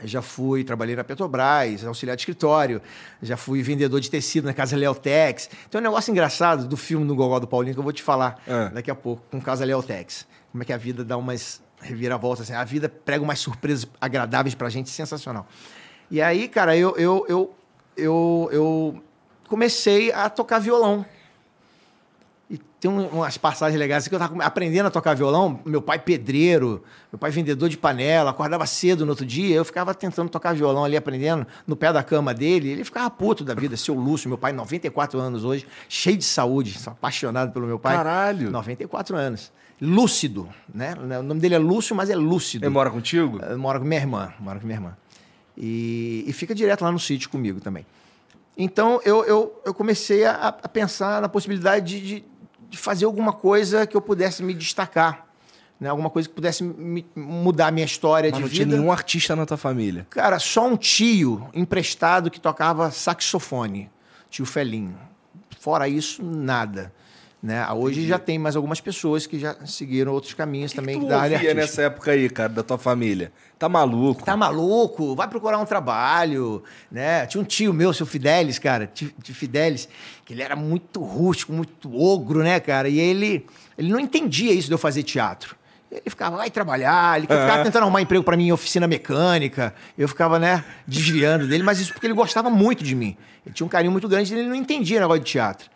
Eu 0.02 0.08
já 0.08 0.20
fui, 0.20 0.64
trabalhei 0.64 0.96
na 0.96 1.04
Petrobras, 1.04 1.84
auxiliar 1.84 2.16
de 2.16 2.22
escritório, 2.22 2.82
já 3.22 3.36
fui 3.36 3.62
vendedor 3.62 4.00
de 4.00 4.10
tecido 4.10 4.44
na 4.44 4.52
Casa 4.52 4.76
Leotex. 4.76 5.48
Tem 5.70 5.80
um 5.80 5.84
negócio 5.84 6.10
engraçado 6.10 6.66
do 6.66 6.76
filme 6.76 7.06
do 7.06 7.14
Gogó 7.14 7.38
do 7.38 7.46
Paulinho 7.46 7.74
que 7.74 7.78
eu 7.78 7.84
vou 7.84 7.92
te 7.92 8.02
falar 8.02 8.42
Ah. 8.48 8.70
daqui 8.74 8.90
a 8.90 8.94
pouco, 8.94 9.22
com 9.30 9.40
Casa 9.40 9.64
Leotex. 9.64 10.26
Como 10.50 10.62
é 10.62 10.66
que 10.66 10.72
a 10.72 10.76
vida 10.76 11.04
dá 11.04 11.16
umas 11.16 11.62
reviravoltas, 11.84 12.44
assim. 12.44 12.54
A 12.54 12.64
vida 12.64 12.88
prega 12.88 13.22
umas 13.22 13.38
surpresas 13.38 13.86
agradáveis 14.00 14.54
pra 14.54 14.68
gente, 14.68 14.90
sensacional. 14.90 15.46
E 16.10 16.20
aí, 16.20 16.48
cara, 16.48 16.76
eu, 16.76 16.96
eu, 16.96 17.24
eu, 17.28 17.54
eu, 17.96 18.48
eu 18.52 19.02
comecei 19.48 20.12
a 20.12 20.28
tocar 20.28 20.58
violão. 20.58 21.04
E 22.50 22.58
tem 22.78 22.90
um- 22.90 23.06
umas 23.08 23.38
passagens 23.38 23.78
legais 23.78 24.02
assim, 24.02 24.10
que 24.10 24.14
eu 24.14 24.20
estava 24.20 24.44
aprendendo 24.44 24.86
a 24.86 24.90
tocar 24.90 25.14
violão. 25.14 25.60
Meu 25.64 25.80
pai 25.80 25.98
pedreiro, 25.98 26.84
meu 27.10 27.18
pai 27.18 27.30
vendedor 27.30 27.70
de 27.70 27.78
panela, 27.78 28.30
acordava 28.30 28.66
cedo 28.66 29.04
no 29.06 29.12
outro 29.12 29.24
dia. 29.24 29.56
Eu 29.56 29.64
ficava 29.64 29.94
tentando 29.94 30.28
tocar 30.28 30.54
violão 30.54 30.84
ali, 30.84 30.94
aprendendo 30.96 31.46
no 31.66 31.74
pé 31.74 31.90
da 31.92 32.02
cama 32.02 32.34
dele. 32.34 32.68
Ele 32.68 32.84
ficava 32.84 33.08
puto 33.08 33.42
da 33.44 33.54
vida, 33.54 33.76
seu 33.78 33.94
Lúcio, 33.94 34.28
meu 34.28 34.36
pai, 34.36 34.52
94 34.52 35.18
anos 35.18 35.42
hoje, 35.42 35.66
cheio 35.88 36.18
de 36.18 36.24
saúde, 36.24 36.78
apaixonado 36.86 37.50
pelo 37.50 37.66
meu 37.66 37.78
pai. 37.78 37.96
Caralho. 37.96 38.50
94 38.50 39.16
anos. 39.16 39.50
Lúcido, 39.80 40.48
né? 40.72 40.94
O 41.18 41.22
nome 41.22 41.40
dele 41.40 41.54
é 41.54 41.58
Lúcio, 41.58 41.96
mas 41.96 42.08
é 42.10 42.14
lúcido. 42.14 42.64
Ele 42.64 42.72
mora 42.72 42.90
contigo? 42.90 43.40
Eu 43.42 43.58
moro 43.58 43.80
com 43.80 43.86
minha 43.86 44.00
irmã, 44.00 44.32
moro 44.38 44.60
com 44.60 44.66
minha 44.66 44.76
irmã. 44.76 44.96
E, 45.56 46.24
e 46.26 46.32
fica 46.32 46.54
direto 46.54 46.82
lá 46.82 46.92
no 46.92 46.98
sítio 46.98 47.28
comigo 47.30 47.60
também. 47.60 47.86
Então 48.56 49.00
eu, 49.04 49.24
eu, 49.24 49.62
eu 49.64 49.74
comecei 49.74 50.24
a, 50.24 50.48
a 50.62 50.68
pensar 50.68 51.20
na 51.20 51.28
possibilidade 51.28 52.00
de, 52.00 52.06
de, 52.20 52.24
de 52.70 52.78
fazer 52.78 53.04
alguma 53.04 53.32
coisa 53.32 53.86
que 53.86 53.96
eu 53.96 54.00
pudesse 54.00 54.42
me 54.42 54.54
destacar. 54.54 55.26
Né? 55.80 55.88
Alguma 55.88 56.08
coisa 56.10 56.28
que 56.28 56.34
pudesse 56.34 56.62
me- 56.62 57.04
mudar 57.16 57.68
a 57.68 57.70
minha 57.70 57.84
história 57.86 58.30
Mas 58.30 58.36
de 58.38 58.42
não 58.42 58.48
tinha 58.48 58.64
vida. 58.64 58.76
nenhum 58.76 58.92
artista 58.92 59.34
na 59.34 59.44
tua 59.44 59.56
família. 59.56 60.06
Cara, 60.10 60.38
só 60.38 60.66
um 60.66 60.76
tio 60.76 61.48
emprestado 61.52 62.30
que 62.30 62.40
tocava 62.40 62.90
saxofone, 62.90 63.90
tio 64.30 64.46
Felinho. 64.46 64.98
Fora 65.58 65.88
isso, 65.88 66.22
nada. 66.22 66.92
Né? 67.44 67.70
Hoje 67.72 68.06
já 68.06 68.18
tem 68.18 68.38
mais 68.38 68.56
algumas 68.56 68.80
pessoas 68.80 69.26
que 69.26 69.38
já 69.38 69.54
seguiram 69.66 70.14
outros 70.14 70.32
caminhos 70.32 70.72
também 70.72 70.98
tu 70.98 71.06
da 71.06 71.20
área 71.20 71.36
artística. 71.36 71.60
nessa 71.60 71.82
época 71.82 72.12
aí, 72.12 72.30
cara, 72.30 72.48
da 72.48 72.62
tua 72.62 72.78
família? 72.78 73.30
Tá 73.58 73.68
maluco? 73.68 74.24
Tá 74.24 74.34
maluco? 74.34 75.14
Vai 75.14 75.28
procurar 75.28 75.58
um 75.58 75.66
trabalho, 75.66 76.62
né? 76.90 77.26
Tinha 77.26 77.42
um 77.42 77.44
tio 77.44 77.74
meu, 77.74 77.92
seu 77.92 78.06
Fidelis, 78.06 78.58
cara, 78.58 78.86
tio 78.86 79.12
Fidelis, 79.22 79.86
que 80.24 80.32
ele 80.32 80.40
era 80.40 80.56
muito 80.56 81.02
rústico, 81.02 81.52
muito 81.52 81.94
ogro, 81.94 82.42
né, 82.42 82.58
cara? 82.60 82.88
E 82.88 82.98
ele, 82.98 83.44
ele 83.76 83.92
não 83.92 84.00
entendia 84.00 84.54
isso 84.54 84.68
de 84.68 84.72
eu 84.72 84.78
fazer 84.78 85.02
teatro. 85.02 85.54
Ele 85.90 86.00
ficava, 86.06 86.38
vai 86.38 86.50
trabalhar, 86.50 87.18
ele 87.18 87.26
ficava 87.26 87.62
tentando 87.62 87.82
arrumar 87.82 88.00
emprego 88.00 88.24
para 88.24 88.38
mim 88.38 88.46
em 88.46 88.52
oficina 88.52 88.86
mecânica. 88.88 89.74
Eu 89.98 90.08
ficava, 90.08 90.38
né, 90.38 90.64
desviando 90.86 91.46
dele, 91.46 91.62
mas 91.62 91.78
isso 91.78 91.92
porque 91.92 92.06
ele 92.06 92.14
gostava 92.14 92.48
muito 92.48 92.82
de 92.82 92.94
mim. 92.94 93.14
Ele 93.44 93.54
tinha 93.54 93.66
um 93.66 93.68
carinho 93.68 93.92
muito 93.92 94.08
grande 94.08 94.34
e 94.34 94.38
ele 94.38 94.48
não 94.48 94.56
entendia 94.56 94.98
negócio 94.98 95.22
de 95.22 95.30
teatro. 95.30 95.73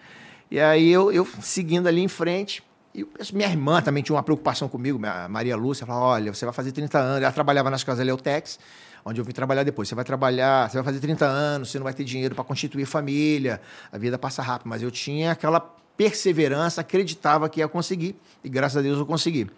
E 0.51 0.59
aí 0.59 0.89
eu, 0.89 1.13
eu 1.13 1.27
seguindo 1.43 1.87
ali 1.87 2.01
em 2.01 2.09
frente, 2.09 2.63
e 2.95 3.07
minha 3.33 3.49
irmã 3.49 3.81
também 3.83 4.03
tinha 4.03 4.17
uma 4.17 4.23
preocupação 4.23 4.69
comigo, 4.69 4.99
Maria 5.29 5.57
Lúcia, 5.57 5.87
falava, 5.87 6.07
olha, 6.07 6.35
você 6.35 6.45
vai 6.45 6.55
fazer 6.55 6.73
30 6.73 6.99
anos. 6.99 7.23
Ela 7.23 7.33
trabalhava 7.33 7.71
nas 7.71 7.85
casas 7.85 8.05
Leotex, 8.05 8.59
onde 9.05 9.21
eu 9.21 9.25
vim 9.25 9.33
trabalhar 9.33 9.63
depois. 9.63 9.89
Você 9.89 9.95
vai 9.95 10.05
trabalhar, 10.05 10.69
você 10.69 10.79
vai 10.79 10.85
fazer 10.85 11.01
30 11.01 11.25
anos, 11.25 11.71
você 11.71 11.79
não 11.79 11.85
vai 11.85 11.93
ter 11.93 12.05
dinheiro 12.05 12.35
para 12.35 12.43
constituir 12.45 12.87
família, 12.87 13.61
a 13.93 13.99
vida 13.99 14.19
passa 14.19 14.43
rápido. 14.43 14.69
Mas 14.69 14.83
eu 14.83 14.91
tinha 14.91 15.33
aquela 15.33 15.61
perseverança, 15.97 16.81
acreditava 16.81 17.49
que 17.49 17.61
ia 17.61 17.69
conseguir, 17.69 18.17
e 18.43 18.49
graças 18.49 18.79
a 18.79 18.81
Deus 18.81 18.99
eu 18.99 19.07
consegui. 19.07 19.49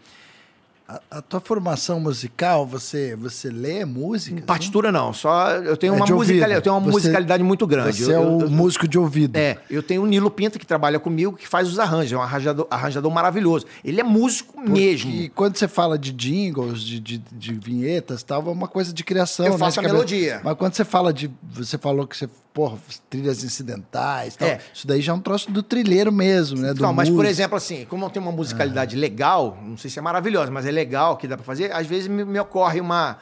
A, 1.10 1.18
a 1.18 1.22
tua 1.22 1.38
formação 1.40 2.00
musical, 2.00 2.66
você, 2.66 3.14
você 3.14 3.48
lê 3.48 3.84
música? 3.84 4.34
assim? 4.36 4.44
Partitura 4.44 4.90
não, 4.90 5.12
só 5.12 5.50
eu 5.52 5.76
tenho 5.76 5.92
É 5.92 5.96
uma 5.96 6.06
musicalidade, 6.06 6.54
eu 6.54 6.62
tenho 6.62 6.74
uma 6.74 6.80
Você- 6.86 6.90
musicalidade 6.90 7.42
muito 7.44 7.66
grande. 7.66 7.96
Você 8.04 8.10
Eu- 8.12 8.16
é 8.16 8.18
o 8.18 8.22
eu- 8.22 8.40
eu- 8.40 8.50
músico 8.50 8.88
de 8.88 8.98
ouvido. 8.98 9.36
É, 9.36 9.58
eu 9.70 9.82
tenho 9.84 10.02
o 10.02 10.06
Nilo 10.06 10.30
Pinta 10.30 10.58
que 10.58 10.66
trabalha 10.66 10.98
comigo, 10.98 11.36
que 11.36 11.46
faz 11.46 11.68
os 11.68 11.78
arranjos, 11.78 12.12
é 12.12 12.16
um 12.16 12.22
arranjador, 12.22 12.66
arranjador 12.70 13.10
maravilhoso. 13.12 13.66
Ele 13.84 14.00
é 14.00 14.04
músico 14.04 14.60
mesmo. 14.60 15.10
E 15.12 15.28
quando 15.28 15.56
você 15.56 15.68
fala 15.68 15.96
de 15.96 16.10
jingles, 16.12 16.80
de, 16.82 16.98
de, 16.98 17.18
de 17.18 17.54
vinhetas 17.54 18.22
tal, 18.24 18.44
é 18.48 18.50
uma 18.50 18.66
coisa 18.68 18.92
de 18.92 19.04
criação. 19.04 19.46
Eu 19.46 19.52
né, 19.52 19.58
faço 19.58 19.78
a 19.78 19.82
melodia. 19.84 20.40
Mas 20.42 20.56
quando 20.56 20.74
você 20.74 20.84
fala 20.84 21.12
de. 21.12 21.30
Você 21.52 21.78
falou 21.78 22.06
que 22.06 22.16
você, 22.16 22.28
porra, 22.52 22.76
trilhas 23.08 23.44
incidentais 23.44 24.34
tal. 24.36 24.48
É. 24.48 24.58
Isso 24.74 24.86
daí 24.86 25.00
já 25.00 25.12
é 25.12 25.14
um 25.14 25.20
troço 25.20 25.50
do 25.52 25.62
trilheiro 25.62 26.10
mesmo, 26.12 26.58
né? 26.58 26.74
Do 26.74 26.82
Não, 26.82 26.92
mas 26.92 27.08
por 27.08 27.16
músico. 27.16 27.30
exemplo, 27.30 27.56
assim, 27.56 27.84
como 27.88 28.04
eu 28.04 28.10
tenho 28.10 28.24
uma 28.26 28.32
musicalidade 28.32 28.96
legal, 28.96 29.56
não 29.64 29.76
sei 29.76 29.88
se 29.90 29.98
é 29.98 30.02
maravilhosa, 30.02 30.50
mas 30.50 30.66
é 30.66 30.70
legal 30.80 31.16
que 31.16 31.28
dá 31.28 31.36
pra 31.36 31.44
fazer, 31.44 31.72
às 31.72 31.86
vezes 31.86 32.08
me, 32.08 32.24
me 32.24 32.38
ocorre 32.40 32.80
uma, 32.80 33.18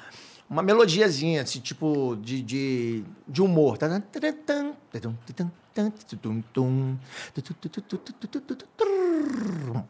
uma 0.48 0.62
melodiazinha, 0.62 1.42
assim, 1.42 1.60
tipo, 1.60 2.16
de, 2.22 2.40
de, 2.42 3.04
de 3.26 3.42
humor. 3.42 3.76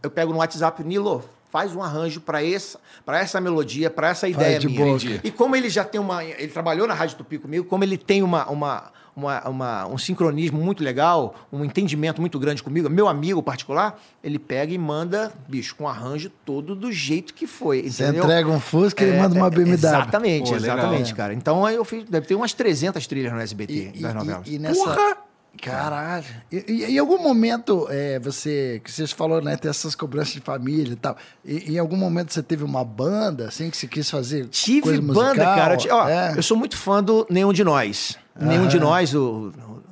Eu 0.03 0.11
pego 0.11 0.33
no 0.33 0.39
WhatsApp, 0.39 0.83
Nilo, 0.85 1.25
faz 1.51 1.75
um 1.75 1.83
arranjo 1.83 2.21
pra 2.21 2.45
essa, 2.45 2.79
pra 3.05 3.19
essa 3.19 3.41
melodia, 3.41 3.91
pra 3.91 4.09
essa 4.09 4.29
ideia 4.29 4.59
de 4.59 4.69
minha. 4.69 4.85
boca. 4.85 5.21
E 5.25 5.31
como 5.31 5.57
ele 5.57 5.69
já 5.69 5.85
tem 5.85 6.01
uma. 6.01 6.25
Ele 6.25 6.49
trabalhou 6.49 6.87
na 6.87 6.95
Rádio 6.95 7.17
Tupi 7.17 7.39
comigo, 7.39 7.65
como 7.67 7.85
ele 7.85 7.97
tem 7.97 8.23
uma, 8.23 8.49
uma, 8.51 8.93
uma, 9.19 9.49
uma- 9.49 9.87
um 9.89 9.99
sincronismo 9.99 10.61
muito 10.61 10.83
legal, 10.83 11.35
um 11.53 11.65
entendimento 11.65 12.21
muito 12.21 12.39
grande 12.39 12.63
comigo, 12.63 12.89
meu 12.89 13.09
amigo 13.09 13.43
particular, 13.43 14.01
ele 14.23 14.39
pega 14.39 14.73
e 14.73 14.79
manda, 14.79 15.33
bicho, 15.49 15.75
com 15.77 15.89
arranjo 15.89 16.31
todo 16.45 16.75
do 16.75 16.91
jeito 16.93 17.35
que 17.35 17.47
foi. 17.47 17.89
Você 17.91 18.05
entendeu? 18.05 18.25
entrega 18.25 18.49
um 18.49 18.61
Fusca 18.61 19.03
e 19.05 19.09
ele 19.09 19.17
É, 19.17 19.21
manda 19.21 19.35
uma 19.35 19.47
é, 19.49 19.51
BMW. 19.51 19.75
Exatamente, 19.75 20.51
Pô, 20.51 20.57
legal. 20.57 20.79
exatamente, 20.79 21.15
cara. 21.15 21.35
Então 21.35 21.67
aí 21.67 21.75
eu 21.75 21.85
fiz. 21.85 22.05
Deve 22.09 22.27
ter 22.27 22.35
umas 22.35 22.53
300 22.53 23.07
trilhas 23.07 23.33
no 23.33 23.41
SBT 23.41 23.93
E, 23.95 24.01
das 24.03 24.13
e- 24.13 24.15
novelas. 24.15 24.47
e- 24.47 24.55
e 24.55 24.59
nessa... 24.59 24.85
Porra! 24.85 25.17
Caralho. 25.61 26.25
E, 26.53 26.65
e- 26.69 26.85
em 26.95 26.99
algum 26.99 27.19
momento, 27.21 27.87
é, 27.91 28.19
você, 28.21 28.81
que 28.85 28.93
você 28.93 29.07
falou, 29.09 29.43
né, 29.43 29.57
tem 29.57 29.69
essas 29.69 29.95
cobranças 29.95 30.35
de 30.35 30.41
família 30.41 30.93
e 30.93 30.97
tal. 30.97 31.17
E, 31.45 31.75
em 31.75 31.79
algum 31.79 31.97
momento 31.97 32.33
você 32.33 32.43
teve 32.43 32.63
uma 32.63 32.85
banda, 32.85 33.49
assim, 33.49 33.69
que 33.69 33.77
você 33.77 33.89
quis 33.89 34.09
fazer 34.09 34.47
Tive 34.49 34.83
coisa 34.83 35.03
banda, 35.03 35.29
musical? 35.45 35.55
cara. 35.57 35.77
Ó, 35.91 36.09
É. 36.09 36.35
Eu 36.37 36.43
sou 36.43 36.57
muito 36.57 36.77
fã 36.77 37.03
do 37.03 37.27
Nenhum 37.29 37.53
de 37.53 37.65
Nós. 37.65 38.17
Nenhum 38.39 38.67
de 38.69 38.79
Nós, 38.79 39.15
o, 39.15 39.53
o- 39.57 39.83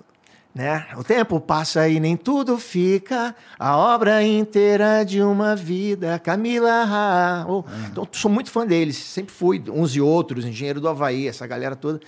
né? 0.55 0.87
O 0.97 1.05
tempo 1.05 1.39
passa 1.39 1.87
e 1.89 2.01
nem 2.01 2.17
tudo 2.17 2.57
fica. 2.59 3.35
A 3.59 3.77
obra 3.77 4.23
inteira 4.23 5.05
de 5.05 5.21
uma 5.23 5.55
vida. 5.55 6.19
Camila 6.19 6.85
Ra. 6.85 7.45
Oh, 7.49 7.63
Então, 7.91 8.09
sou 8.13 8.31
muito 8.31 8.51
fã 8.51 8.67
deles. 8.67 8.97
Sempre 8.97 9.35
fui. 9.35 9.63
Uns 9.69 9.95
e 9.95 10.01
outros, 10.01 10.47
Engenheiro 10.47 10.81
do 10.81 10.89
Havaí, 10.89 11.29
essa 11.29 11.47
galera 11.47 11.77
toda. 11.77 12.01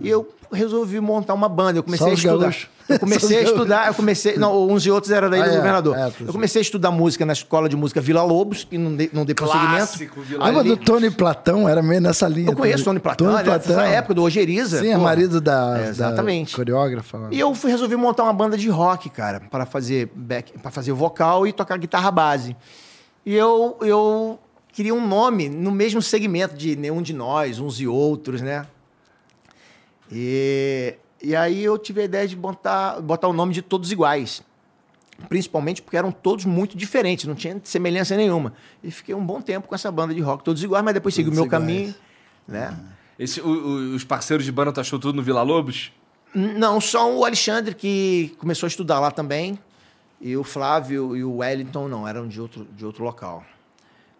E 0.00 0.08
eu 0.08 0.26
resolvi 0.52 1.00
montar 1.00 1.34
uma 1.34 1.48
banda. 1.48 1.78
Eu 1.78 1.82
comecei 1.82 2.06
Só 2.06 2.10
a 2.10 2.14
estudar. 2.14 2.56
Eu 2.88 2.98
comecei 2.98 3.38
a 3.38 3.42
estudar. 3.42 3.86
Eu 3.86 3.94
comecei. 3.94 4.36
Não, 4.36 4.68
uns 4.68 4.84
e 4.84 4.90
outros 4.90 5.12
era 5.12 5.28
da 5.30 5.36
Ilha 5.36 5.44
Ah, 5.46 5.48
do 5.48 5.52
é, 5.54 5.56
Governador. 5.58 5.96
é, 5.98 6.12
eu 6.26 6.32
comecei 6.32 6.60
a 6.60 6.62
estudar 6.62 6.90
música 6.90 7.24
na 7.24 7.32
escola 7.32 7.68
de 7.68 7.76
música 7.76 8.00
Vila 8.00 8.22
Lobos 8.22 8.66
e 8.70 8.76
não 8.76 8.94
dei, 8.96 9.10
não 9.12 9.24
dei 9.24 9.34
prosseguimento. 9.34 9.98
Lembra 10.38 10.64
do 10.64 10.76
Tony 10.76 11.10
Platão? 11.10 11.68
Era 11.68 11.82
meio 11.82 12.00
nessa 12.00 12.26
linha. 12.28 12.50
eu 12.50 12.56
conheço. 12.56 12.84
Tony 12.84 12.98
Platão, 12.98 13.28
Tony 13.28 13.42
né? 13.48 13.58
dessa 13.58 13.82
época 13.86 14.14
do 14.14 14.22
Ojeriza. 14.22 14.80
Sim, 14.80 14.88
é 14.90 14.96
pô. 14.96 15.02
marido 15.02 15.40
da, 15.40 15.78
É, 15.80 15.88
exatamente. 15.88 16.50
da 16.52 16.56
coreógrafa. 16.56 17.18
lá. 17.18 17.28
E 17.30 17.38
eu 17.38 17.54
fui 17.54 17.70
resolvi 17.70 17.96
montar 17.96 18.24
uma 18.24 18.32
banda 18.32 18.56
de 18.56 18.68
rock, 18.68 19.08
cara, 19.10 19.40
para 19.50 19.64
fazer 19.66 20.10
back, 20.14 20.58
para 20.58 20.70
fazer 20.70 20.92
vocal 20.92 21.46
e 21.46 21.52
tocar 21.52 21.78
guitarra 21.78 22.10
base. 22.10 22.56
E 23.24 23.34
eu 23.34 23.76
eu 23.82 24.38
queria 24.72 24.94
um 24.94 25.06
nome 25.06 25.48
no 25.48 25.70
mesmo 25.70 26.00
segmento 26.00 26.54
de 26.56 26.74
nenhum 26.76 27.02
de 27.02 27.12
nós, 27.12 27.58
uns 27.60 27.80
e 27.80 27.86
outros, 27.86 28.40
né? 28.40 28.66
E, 30.12 30.94
e 31.22 31.34
aí 31.36 31.62
eu 31.62 31.76
tive 31.78 32.00
a 32.02 32.04
ideia 32.04 32.26
de 32.26 32.36
botar, 32.36 33.00
botar 33.00 33.28
o 33.28 33.32
nome 33.32 33.52
de 33.54 33.62
todos 33.62 33.90
iguais. 33.92 34.42
Principalmente 35.28 35.82
porque 35.82 35.96
eram 35.96 36.10
todos 36.10 36.44
muito 36.46 36.76
diferentes, 36.76 37.26
não 37.26 37.34
tinha 37.34 37.60
semelhança 37.62 38.16
nenhuma. 38.16 38.54
E 38.82 38.90
fiquei 38.90 39.14
um 39.14 39.24
bom 39.24 39.40
tempo 39.40 39.68
com 39.68 39.74
essa 39.74 39.90
banda 39.92 40.14
de 40.14 40.20
rock, 40.20 40.42
todos 40.42 40.62
iguais, 40.62 40.82
mas 40.84 40.94
depois 40.94 41.14
segui 41.14 41.28
o 41.28 41.32
Todos 41.32 41.38
meu 41.38 41.46
iguais. 41.46 41.62
caminho, 41.62 41.94
né? 42.48 42.76
Esse, 43.18 43.40
o- 43.40 43.46
o- 43.46 43.94
os 43.94 44.02
parceiros 44.02 44.46
de 44.46 44.50
banda 44.52 44.72
tu 44.72 44.80
achou 44.80 44.98
tudo 44.98 45.14
no 45.16 45.22
Vila 45.22 45.42
Lobos? 45.42 45.92
Não, 46.34 46.80
só 46.80 47.12
o 47.14 47.24
Alexandre 47.24 47.74
que 47.74 48.34
começou 48.38 48.66
a 48.66 48.68
estudar 48.68 48.98
lá 48.98 49.10
também. 49.10 49.58
E 50.22 50.36
o 50.36 50.44
Flávio 50.44 51.14
e 51.16 51.22
o 51.24 51.36
Wellington 51.38 51.88
não, 51.88 52.06
eram 52.08 52.26
de 52.28 52.40
outro, 52.40 52.66
de 52.76 52.84
outro 52.86 53.04
local. 53.04 53.44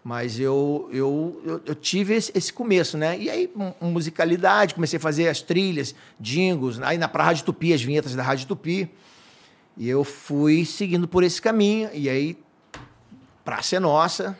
Mas 0.02 0.40
eu, 0.40 0.88
eu, 0.92 1.42
eu, 1.44 1.60
eu 1.66 1.74
tive 1.74 2.14
esse, 2.14 2.32
esse 2.34 2.50
começo, 2.52 2.96
né? 2.96 3.18
E 3.18 3.28
aí, 3.28 3.50
mu- 3.54 3.74
musicalidade, 3.82 4.74
comecei 4.74 4.96
a 4.96 5.00
fazer 5.00 5.28
as 5.28 5.42
trilhas, 5.42 5.94
jingles, 6.18 6.80
aí 6.80 6.96
na 6.96 7.06
pra 7.06 7.22
Rádio 7.24 7.44
Tupi, 7.44 7.74
as 7.74 7.82
vinhetas 7.82 8.14
da 8.14 8.22
Rádio 8.22 8.46
Tupi. 8.46 8.90
E 9.76 9.88
eu 9.88 10.02
fui 10.02 10.64
seguindo 10.64 11.06
por 11.06 11.22
esse 11.22 11.40
caminho. 11.40 11.90
E 11.92 12.08
aí, 12.08 12.38
Praça 13.44 13.76
é 13.76 13.80
Nossa, 13.80 14.36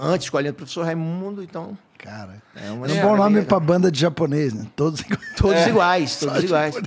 antes 0.00 0.24
escolhendo 0.26 0.52
o 0.52 0.56
professor 0.56 0.84
Raimundo, 0.84 1.42
então, 1.42 1.76
Cara, 1.98 2.42
é 2.54 2.70
uma 2.70 2.86
é 2.86 2.90
um 2.90 2.94
história 2.94 3.02
bom 3.02 3.16
nome 3.16 3.42
pra 3.42 3.58
banda 3.58 3.90
de 3.90 3.98
japonês, 4.00 4.52
né? 4.52 4.66
Todos 4.76 5.02
Todos 5.36 5.66
iguais, 5.66 6.16
todos 6.18 6.44
iguais. 6.44 6.74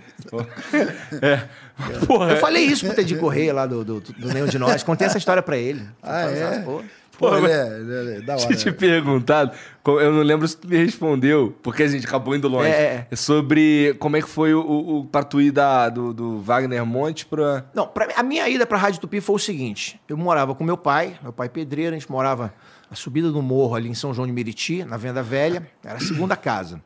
Porra, 2.07 2.31
Eu 2.33 2.37
falei 2.37 2.63
isso 2.65 2.85
pro 2.85 2.95
Teddy 2.95 3.15
Correia 3.17 3.53
lá 3.53 3.65
do, 3.65 3.83
do, 3.83 3.99
do 3.99 4.33
Nenhum 4.33 4.47
de 4.47 4.57
Nós. 4.59 4.83
Contei 4.83 5.07
essa 5.07 5.17
história 5.17 5.41
pra 5.43 5.57
ele. 5.57 5.87
Ah, 6.01 6.21
é? 6.21 6.59
Pô. 6.59 6.83
Pô, 7.17 7.29
Pô, 7.29 7.41
mas- 7.41 7.51
é, 7.51 7.79
ele 7.79 8.15
é 8.17 8.21
da 8.21 8.33
hora. 8.35 8.45
Tinha 8.45 8.55
te 8.57 8.71
perguntado, 8.71 9.51
co- 9.83 9.99
eu 9.99 10.11
não 10.13 10.21
lembro 10.21 10.47
se 10.47 10.55
tu 10.55 10.67
me 10.67 10.77
respondeu, 10.77 11.55
porque 11.63 11.83
a 11.83 11.87
gente 11.87 12.05
acabou 12.05 12.35
indo 12.35 12.47
longe. 12.47 12.69
É, 12.69 13.07
é. 13.09 13.15
sobre 13.15 13.95
como 13.99 14.15
é 14.17 14.21
que 14.21 14.29
foi 14.29 14.53
o, 14.53 14.59
o, 14.61 15.05
ir 15.41 15.51
da, 15.51 15.89
do, 15.89 16.13
do 16.13 16.39
Wagner 16.41 16.85
Monte 16.85 17.25
pra. 17.25 17.65
Não, 17.73 17.87
pra, 17.87 18.07
a 18.15 18.21
minha 18.23 18.47
ida 18.47 18.65
pra 18.65 18.77
Rádio 18.77 19.01
Tupi 19.01 19.19
foi 19.19 19.35
o 19.35 19.39
seguinte: 19.39 19.99
eu 20.07 20.15
morava 20.15 20.53
com 20.53 20.63
meu 20.63 20.77
pai, 20.77 21.17
meu 21.23 21.33
pai 21.33 21.49
pedreiro, 21.49 21.95
a 21.95 21.99
gente 21.99 22.11
morava 22.11 22.53
na 22.89 22.95
subida 22.95 23.31
do 23.31 23.41
morro 23.41 23.75
ali 23.75 23.89
em 23.89 23.93
São 23.95 24.13
João 24.13 24.27
de 24.27 24.31
Meriti, 24.33 24.83
na 24.83 24.95
Venda 24.97 25.21
Velha, 25.23 25.67
era 25.83 25.95
a 25.97 25.99
segunda 26.01 26.35
casa. 26.35 26.81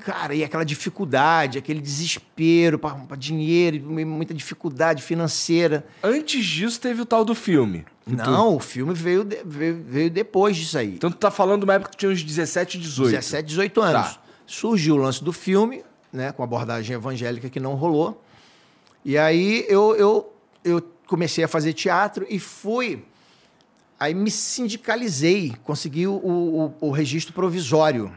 Cara, 0.00 0.34
e 0.34 0.42
aquela 0.42 0.64
dificuldade, 0.64 1.58
aquele 1.58 1.80
desespero 1.80 2.78
pra 2.78 2.96
dinheiro, 3.16 3.80
muita 3.88 4.34
dificuldade 4.34 5.02
financeira. 5.02 5.86
Antes 6.02 6.44
disso 6.44 6.80
teve 6.80 7.00
o 7.02 7.06
tal 7.06 7.24
do 7.24 7.34
filme. 7.34 7.84
que 8.04 8.16
tu- 8.16 8.30
Não, 8.30 8.56
o 8.56 8.58
filme 8.60 8.92
veio, 8.94 9.22
de- 9.22 9.42
veio, 9.44 9.84
veio 9.86 10.10
depois 10.10 10.56
disso 10.56 10.76
aí. 10.76 10.94
Então 10.94 11.08
tu 11.10 11.16
tá 11.18 11.30
falando 11.30 11.60
de 11.60 11.64
uma 11.64 11.74
época 11.74 11.92
que 11.92 11.96
tinha 11.98 12.10
uns 12.10 12.22
17, 12.24 12.78
18. 12.78 13.10
17, 13.12 13.46
18 13.46 13.80
anos. 13.80 14.14
Tá. 14.16 14.22
Surgiu 14.44 14.96
o 14.96 14.98
lance 14.98 15.22
do 15.22 15.32
filme, 15.32 15.84
né, 16.12 16.32
com 16.32 16.42
abordagem 16.42 16.96
evangélica 16.96 17.48
que 17.48 17.60
não 17.60 17.74
rolou. 17.74 18.20
E 19.04 19.16
aí 19.16 19.64
eu, 19.68 19.94
eu, 19.94 20.32
eu 20.64 20.82
comecei 21.06 21.44
a 21.44 21.48
fazer 21.48 21.74
teatro 21.74 22.26
e 22.28 22.40
fui. 22.40 23.04
Aí 24.00 24.14
me 24.14 24.32
sindicalizei, 24.32 25.54
consegui 25.62 26.08
o, 26.08 26.14
o, 26.14 26.74
o 26.80 26.90
registro 26.90 27.32
provisório. 27.32 28.12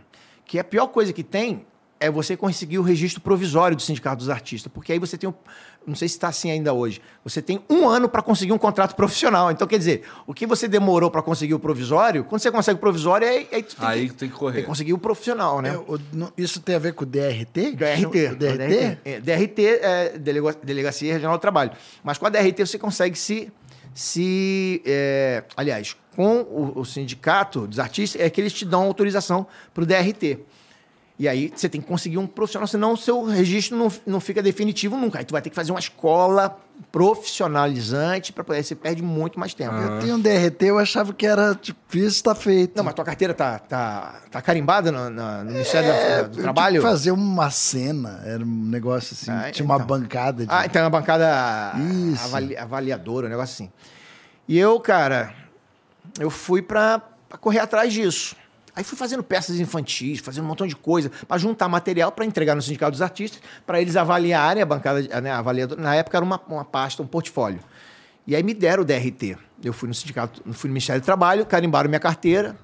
Que 0.46 0.60
a 0.60 0.64
pior 0.64 0.88
coisa 0.88 1.12
que 1.12 1.24
tem 1.24 1.66
é 2.00 2.10
você 2.12 2.36
conseguir 2.38 2.78
o 2.78 2.82
registro 2.84 3.22
provisório 3.22 3.76
do 3.76 3.82
Sindicato 3.82 4.18
dos 4.18 4.30
Artistas. 4.30 4.72
Porque 4.72 4.92
aí 4.94 5.00
você 5.00 5.18
tem 5.18 5.30
um. 5.30 5.34
Não 5.88 5.96
sei 5.96 6.08
se 6.08 6.16
está 6.16 6.28
assim 6.28 6.50
ainda 6.52 6.74
hoje. 6.74 7.00
Você 7.24 7.42
tem 7.44 7.62
um 7.70 7.88
ano 7.88 8.10
para 8.10 8.22
conseguir 8.22 8.52
um 8.52 8.58
contrato 8.58 8.96
profissional. 8.96 9.52
Então, 9.52 9.68
quer 9.68 9.78
dizer, 9.78 10.04
o 10.26 10.34
que 10.34 10.46
você 10.48 10.68
demorou 10.68 11.10
para 11.12 11.22
conseguir 11.22 11.54
o 11.54 11.60
provisório, 11.60 12.24
quando 12.24 12.42
você 12.42 12.52
consegue 12.52 12.78
o 12.78 12.82
provisório, 12.82 13.28
aí, 13.28 13.48
aí 13.52 13.62
tu 13.64 13.76
tem 13.76 13.88
Aí 13.88 14.10
que, 14.10 14.16
tem 14.16 14.30
que 14.30 14.36
correr. 14.36 14.54
tem 14.56 14.62
que 14.64 14.68
conseguir 14.68 14.94
o 14.94 14.98
profissional, 14.98 15.62
né? 15.62 15.70
É, 15.70 15.78
o- 15.78 16.00
no- 16.12 16.34
isso 16.38 16.60
tem 16.60 16.76
a 16.76 16.80
ver 16.80 16.94
com 16.94 17.04
o 17.04 17.06
DRT? 17.06 17.72
DRT. 17.76 18.28
O 18.32 18.36
DRT? 18.36 18.98
É, 19.06 19.20
DRT 19.20 19.62
é 19.82 20.18
Delega- 20.18 20.58
Delegacia 20.64 21.14
Regional 21.14 21.38
do 21.38 21.42
Trabalho. 21.42 21.72
Mas 22.04 22.18
com 22.18 22.26
a 22.26 22.30
DRT 22.30 22.66
você 22.66 22.80
consegue 22.80 23.18
se. 23.18 23.52
se 23.94 24.82
é, 24.86 25.44
aliás, 25.56 25.96
com 26.16 26.42
o, 26.42 26.80
o 26.80 26.86
sindicato 26.86 27.68
dos 27.68 27.80
artistas, 27.80 28.22
é 28.22 28.30
que 28.30 28.40
eles 28.40 28.54
te 28.54 28.66
dão 28.66 28.84
autorização 28.84 29.46
para 29.74 29.84
o 29.84 29.86
DRT. 29.86 30.40
E 31.18 31.30
aí 31.30 31.50
você 31.56 31.70
tem 31.70 31.80
que 31.80 31.88
conseguir 31.88 32.18
um 32.18 32.28
profissional, 32.28 32.68
senão 32.68 32.92
o 32.92 32.98
seu 32.98 33.24
registro 33.24 33.78
não, 33.78 33.90
não 34.06 34.20
fica 34.20 34.44
definitivo 34.44 34.98
nunca. 34.98 35.20
Aí 35.20 35.24
tu 35.26 35.32
vai 35.32 35.42
ter 35.42 35.50
que 35.50 35.56
fazer 35.56 35.72
uma 35.72 35.80
escola 35.80 36.60
profissionalizante 36.92 38.34
para 38.34 38.44
poder. 38.44 38.62
Você 38.64 38.76
perde 38.76 39.02
muito 39.02 39.40
mais 39.40 39.54
tempo. 39.54 39.74
Eu 39.76 40.00
tenho 40.00 40.16
um 40.16 40.20
DRT, 40.20 40.66
eu 40.66 40.78
achava 40.78 41.14
que 41.14 41.26
era 41.26 41.56
tipo, 41.56 41.80
isso 41.98 42.22
tá 42.22 42.36
feito. 42.36 42.76
Não, 42.76 42.84
mas 42.84 42.94
tua 42.94 43.06
carteira 43.06 43.34
tá, 43.34 43.60
tá, 43.60 44.22
tá 44.30 44.42
carimbada 44.42 44.92
no, 44.92 45.10
na- 45.10 45.44
no 45.44 45.52
Ministério 45.52 45.90
É, 45.90 46.24
do 46.24 46.38
eu 46.40 46.44
Trabalho? 46.44 46.82
que 46.82 46.88
fazer 46.88 47.12
uma 47.12 47.50
cena, 47.50 48.22
era 48.26 48.44
um 48.44 48.66
negócio 48.66 49.14
assim, 49.14 49.32
Ah, 49.32 49.52
tinha 49.52 49.66
uma 49.66 49.76
então. 49.76 49.88
bancada 49.88 50.46
de... 50.46 50.52
Ah, 50.52 50.66
então 50.66 50.82
é 50.82 50.84
uma 50.86 50.92
bancada 50.92 51.72
avali- 52.26 52.58
avaliadora, 52.58 53.28
um 53.28 53.30
negócio 53.30 53.54
assim. 53.66 53.72
E 54.48 54.58
eu, 54.60 54.78
cara, 54.82 55.34
eu 56.20 56.30
fui 56.30 56.62
pra 56.62 57.02
correr 57.40 57.60
atrás 57.60 57.94
disso. 57.94 58.36
Aí 58.76 58.84
fui 58.84 58.98
fazendo 58.98 59.24
peças 59.24 59.58
infantis, 59.60 60.20
fazendo 60.20 60.44
um 60.44 60.48
montão 60.48 60.68
de 60.68 60.76
coisa, 60.76 61.10
pra 61.28 61.38
juntar 61.38 61.70
material 61.70 62.12
pra 62.12 62.26
entregar 62.26 62.56
no 62.56 62.62
Sindicato 62.62 62.92
dos 62.92 63.02
Artistas, 63.02 63.42
pra 63.66 63.82
eles 63.82 63.96
avaliarem 63.96 64.62
a 64.62 64.66
bancada, 64.66 65.02
né. 65.22 65.32
Na 65.78 65.96
época 65.96 66.18
era 66.18 66.26
uma, 66.26 66.42
uma 66.48 66.66
pasta, 66.66 67.02
um 67.02 67.08
portfólio. 67.08 67.60
E 68.28 68.36
aí 68.36 68.44
me 68.44 68.54
deram 68.54 68.84
o 68.84 68.86
DRT. 68.86 69.38
Eu 69.64 69.72
fui 69.72 69.88
no 69.88 69.94
sindicato, 69.94 70.42
fui 70.54 70.68
no 70.68 70.74
Ministério 70.74 71.02
do 71.02 71.06
Trabalho, 71.06 71.46
carimbaram 71.46 71.88
minha 71.90 72.00
carteira. 72.00 72.58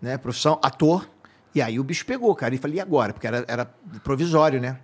né? 0.00 0.18
Profissão, 0.18 0.58
ator. 0.62 1.08
E 1.54 1.62
aí 1.62 1.78
o 1.78 1.84
bicho 1.84 2.04
pegou, 2.04 2.34
cara. 2.34 2.54
E 2.54 2.58
falei, 2.58 2.78
e 2.78 2.80
agora? 2.80 3.12
Porque 3.12 3.26
era, 3.26 3.44
era 3.46 3.64
provisório, 4.02 4.60
né? 4.60 4.78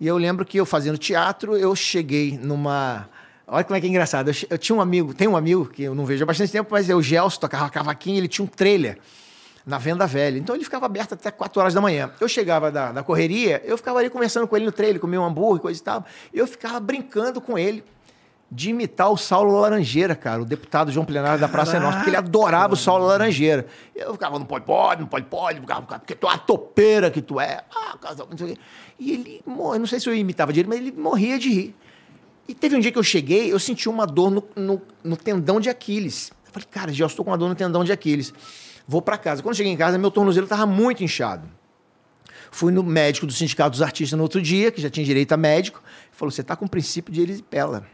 E 0.00 0.06
eu 0.06 0.16
lembro 0.16 0.44
que 0.44 0.58
eu 0.58 0.64
fazendo 0.64 0.96
teatro, 0.96 1.56
eu 1.56 1.76
cheguei 1.76 2.38
numa. 2.38 3.08
Olha 3.54 3.64
como 3.64 3.76
é 3.76 3.80
que 3.82 3.86
é 3.86 3.90
engraçado. 3.90 4.30
Eu, 4.30 4.34
eu 4.48 4.56
tinha 4.56 4.74
um 4.74 4.80
amigo, 4.80 5.12
tem 5.12 5.28
um 5.28 5.36
amigo 5.36 5.66
que 5.66 5.82
eu 5.82 5.94
não 5.94 6.06
vejo 6.06 6.24
há 6.24 6.26
bastante 6.26 6.50
tempo, 6.50 6.70
mas 6.72 6.88
é 6.88 6.94
o 6.94 7.02
Gelson, 7.02 7.38
tocava 7.38 7.68
cavaquinho, 7.68 8.16
ele 8.16 8.26
tinha 8.26 8.42
um 8.42 8.48
trailer 8.48 8.98
na 9.66 9.76
venda 9.76 10.06
velha. 10.06 10.38
Então 10.38 10.54
ele 10.54 10.64
ficava 10.64 10.86
aberto 10.86 11.12
até 11.12 11.30
4 11.30 11.60
horas 11.60 11.74
da 11.74 11.80
manhã. 11.82 12.10
Eu 12.18 12.28
chegava 12.28 12.72
da, 12.72 12.92
da 12.92 13.02
correria, 13.02 13.60
eu 13.62 13.76
ficava 13.76 13.98
ali 13.98 14.08
conversando 14.08 14.48
com 14.48 14.56
ele 14.56 14.64
no 14.64 14.72
trailer, 14.72 14.98
comia 14.98 15.20
um 15.20 15.24
hambúrguer, 15.26 15.60
coisa 15.60 15.78
e 15.78 15.82
tal. 15.82 16.02
Eu 16.32 16.46
ficava 16.46 16.80
brincando 16.80 17.42
com 17.42 17.58
ele 17.58 17.84
de 18.50 18.70
imitar 18.70 19.10
o 19.10 19.18
Saulo 19.18 19.60
Laranjeira, 19.60 20.14
cara, 20.14 20.40
o 20.40 20.46
deputado 20.46 20.90
João 20.90 21.04
Plenário 21.04 21.38
da 21.38 21.48
Praça 21.48 21.76
é 21.76 21.80
Nossa, 21.80 21.98
porque 21.98 22.08
ele 22.08 22.16
adorava 22.16 22.72
o 22.72 22.76
Saulo 22.76 23.04
Laranjeira. 23.04 23.66
Eu 23.94 24.14
ficava, 24.14 24.38
não 24.38 24.46
pode, 24.46 24.64
pode, 24.64 25.02
não 25.02 25.08
pode, 25.08 25.26
pode, 25.26 25.60
porque 25.60 26.14
tu 26.14 26.26
é 26.26 26.30
uma 26.30 26.38
topeira 26.38 27.10
que 27.10 27.20
tu 27.20 27.38
é. 27.38 27.64
Ah, 27.74 27.98
casal, 27.98 28.26
não 28.30 28.38
sei 28.38 28.46
o 28.46 28.50
quê. 28.54 28.60
E 28.98 29.12
ele, 29.12 29.42
morre, 29.44 29.78
não 29.78 29.86
sei 29.86 30.00
se 30.00 30.08
eu 30.08 30.14
imitava 30.14 30.54
direito, 30.54 30.70
mas 30.70 30.78
ele 30.78 30.92
morria 30.92 31.38
de 31.38 31.50
rir. 31.50 31.74
E 32.48 32.54
teve 32.54 32.76
um 32.76 32.80
dia 32.80 32.90
que 32.90 32.98
eu 32.98 33.02
cheguei, 33.02 33.52
eu 33.52 33.58
senti 33.58 33.88
uma 33.88 34.06
dor 34.06 34.30
no, 34.30 34.44
no, 34.56 34.82
no 35.02 35.16
tendão 35.16 35.60
de 35.60 35.70
Aquiles. 35.70 36.32
Eu 36.46 36.52
falei, 36.52 36.68
cara, 36.70 36.92
já 36.92 37.06
estou 37.06 37.24
com 37.24 37.30
uma 37.30 37.38
dor 37.38 37.48
no 37.48 37.54
tendão 37.54 37.84
de 37.84 37.92
Aquiles. 37.92 38.32
Vou 38.86 39.00
para 39.00 39.16
casa. 39.16 39.42
Quando 39.42 39.54
cheguei 39.54 39.72
em 39.72 39.76
casa, 39.76 39.96
meu 39.96 40.10
tornozelo 40.10 40.44
estava 40.44 40.66
muito 40.66 41.04
inchado. 41.04 41.48
Fui 42.50 42.72
no 42.72 42.82
médico 42.82 43.26
do 43.26 43.32
Sindicato 43.32 43.70
dos 43.70 43.82
Artistas 43.82 44.16
no 44.16 44.22
outro 44.22 44.42
dia, 44.42 44.70
que 44.70 44.80
já 44.80 44.90
tinha 44.90 45.06
direito 45.06 45.32
a 45.32 45.36
médico. 45.36 45.82
Ele 45.84 46.10
falou: 46.12 46.30
você 46.30 46.42
está 46.42 46.54
com 46.54 46.66
princípio 46.66 47.12
de 47.12 47.22
erisipela. 47.22 47.86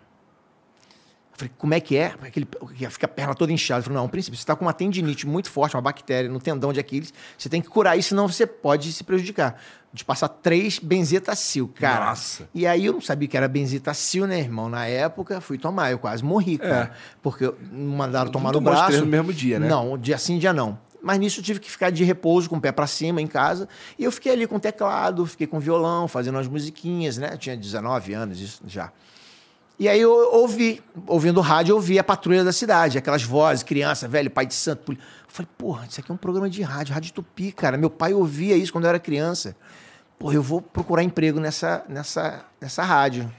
Eu 1.38 1.42
falei, 1.42 1.52
como 1.56 1.72
é 1.72 1.80
que 1.80 1.96
é? 1.96 2.14
Aquele, 2.20 2.48
fica 2.90 3.06
a 3.06 3.08
perna 3.08 3.32
toda 3.32 3.52
inchada. 3.52 3.78
Ele 3.78 3.84
falou, 3.84 4.00
não, 4.00 4.06
um 4.06 4.08
princípio, 4.08 4.36
você 4.36 4.42
está 4.42 4.56
com 4.56 4.64
uma 4.64 4.72
tendinite 4.72 5.24
muito 5.24 5.48
forte, 5.48 5.76
uma 5.76 5.82
bactéria 5.82 6.28
no 6.28 6.40
tendão 6.40 6.72
de 6.72 6.80
Aquiles, 6.80 7.14
você 7.36 7.48
tem 7.48 7.62
que 7.62 7.68
curar 7.68 7.96
isso, 7.96 8.08
senão 8.08 8.26
você 8.26 8.44
pode 8.44 8.92
se 8.92 9.04
prejudicar. 9.04 9.60
De 9.92 10.04
passar 10.04 10.28
três 10.28 10.78
benzetacil, 10.78 11.68
cara. 11.68 12.06
Nossa. 12.06 12.48
E 12.52 12.66
aí 12.66 12.84
eu 12.84 12.92
não 12.92 13.00
sabia 13.00 13.26
que 13.28 13.36
era 13.36 13.48
benzetacil, 13.48 14.26
né, 14.26 14.38
irmão? 14.38 14.68
Na 14.68 14.84
época, 14.86 15.40
fui 15.40 15.56
tomar, 15.56 15.92
eu 15.92 15.98
quase 15.98 16.22
morri, 16.22 16.58
cara. 16.58 16.92
Porque 17.22 17.50
me 17.70 17.96
mandaram 17.96 18.30
tomar 18.30 18.52
no 18.52 18.60
braço. 18.60 19.00
no 19.00 19.06
mesmo 19.06 19.32
dia, 19.32 19.58
né? 19.58 19.68
Não, 19.68 19.96
dia 19.96 20.18
sim, 20.18 20.38
dia 20.38 20.52
não. 20.52 20.78
Mas 21.00 21.18
nisso 21.18 21.40
eu 21.40 21.44
tive 21.44 21.60
que 21.60 21.70
ficar 21.70 21.90
de 21.90 22.04
repouso, 22.04 22.50
com 22.50 22.56
o 22.56 22.60
pé 22.60 22.72
pra 22.72 22.86
cima, 22.86 23.22
em 23.22 23.26
casa. 23.26 23.68
E 23.98 24.04
eu 24.04 24.10
fiquei 24.12 24.32
ali 24.32 24.46
com 24.46 24.58
teclado, 24.58 25.24
fiquei 25.24 25.46
com 25.46 25.60
violão, 25.60 26.08
fazendo 26.08 26.34
umas 26.34 26.48
musiquinhas, 26.48 27.16
né? 27.16 27.30
Eu 27.32 27.38
tinha 27.38 27.56
19 27.56 28.12
anos 28.12 28.40
isso 28.40 28.60
já. 28.66 28.92
E 29.78 29.88
aí 29.88 30.00
eu 30.00 30.10
ouvi, 30.34 30.82
ouvindo 31.06 31.40
rádio, 31.40 31.72
eu 31.72 31.76
ouvi 31.76 31.98
a 31.98 32.04
patrulha 32.04 32.42
da 32.42 32.52
cidade, 32.52 32.98
aquelas 32.98 33.22
vozes, 33.22 33.62
criança, 33.62 34.08
velho, 34.08 34.28
pai 34.30 34.44
de 34.44 34.54
santo. 34.54 34.82
poli- 34.84 34.98
Eu 34.98 35.04
falei, 35.28 35.48
porra, 35.56 35.86
isso 35.88 36.00
aqui 36.00 36.10
é 36.10 36.14
um 36.14 36.18
programa 36.18 36.50
de 36.50 36.62
rádio, 36.62 36.92
rádio 36.94 37.12
tupi, 37.12 37.52
cara. 37.52 37.76
Meu 37.76 37.88
pai 37.88 38.12
ouvia 38.12 38.56
isso 38.56 38.72
quando 38.72 38.84
eu 38.84 38.88
era 38.90 38.98
criança. 38.98 39.56
Porra, 40.18 40.34
eu 40.34 40.42
vou 40.42 40.60
procurar 40.60 41.04
emprego 41.04 41.38
nessa, 41.38 41.84
nessa, 41.88 42.44
nessa 42.60 42.82
rádio. 42.82 43.32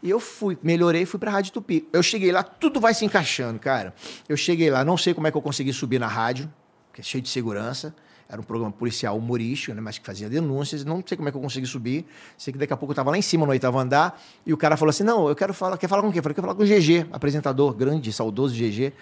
E 0.00 0.08
eu 0.10 0.20
fui, 0.20 0.56
melhorei 0.62 1.02
e 1.02 1.06
fui 1.06 1.18
pra 1.18 1.30
Rádio 1.30 1.52
Tupi. 1.52 1.88
Eu 1.92 2.02
cheguei 2.02 2.32
lá, 2.32 2.42
tudo 2.42 2.80
vai 2.80 2.92
se 2.92 3.04
encaixando, 3.04 3.58
cara. 3.60 3.94
Eu 4.28 4.36
cheguei 4.36 4.68
lá, 4.70 4.84
não 4.84 4.96
sei 4.96 5.14
como 5.14 5.26
é 5.28 5.30
que 5.30 5.36
eu 5.36 5.42
consegui 5.42 5.72
subir 5.72 5.98
na 6.00 6.08
rádio, 6.08 6.52
que 6.92 7.00
é 7.00 7.04
cheio 7.04 7.22
de 7.22 7.28
segurança. 7.28 7.94
Era 8.32 8.40
um 8.40 8.44
programa 8.44 8.72
policial 8.72 9.18
humorístico, 9.18 9.74
né, 9.74 9.80
mas 9.82 9.98
que 9.98 10.06
fazia 10.06 10.26
denúncias. 10.26 10.86
Não 10.86 11.04
sei 11.06 11.18
como 11.18 11.28
é 11.28 11.30
que 11.30 11.36
eu 11.36 11.42
consegui 11.42 11.66
subir. 11.66 12.06
Sei 12.38 12.50
que 12.50 12.58
daqui 12.58 12.72
a 12.72 12.76
pouco 12.78 12.92
eu 12.92 12.96
tava 12.96 13.10
lá 13.10 13.18
em 13.18 13.22
cima, 13.22 13.44
no 13.44 13.52
oitavo 13.52 13.78
andar, 13.78 14.18
e 14.46 14.54
o 14.54 14.56
cara 14.56 14.74
falou 14.74 14.88
assim: 14.88 15.04
Não, 15.04 15.28
eu 15.28 15.36
quero 15.36 15.52
falar. 15.52 15.76
Quer 15.76 15.86
falar 15.86 16.00
com 16.00 16.08
quem? 16.08 16.16
Eu 16.16 16.22
falei: 16.22 16.34
Quero 16.34 16.46
falar 16.46 16.56
com 16.56 16.62
o 16.62 16.66
GG, 16.66 17.08
apresentador 17.12 17.74
grande, 17.74 18.10
saudoso 18.10 18.54
GG. 18.54 18.94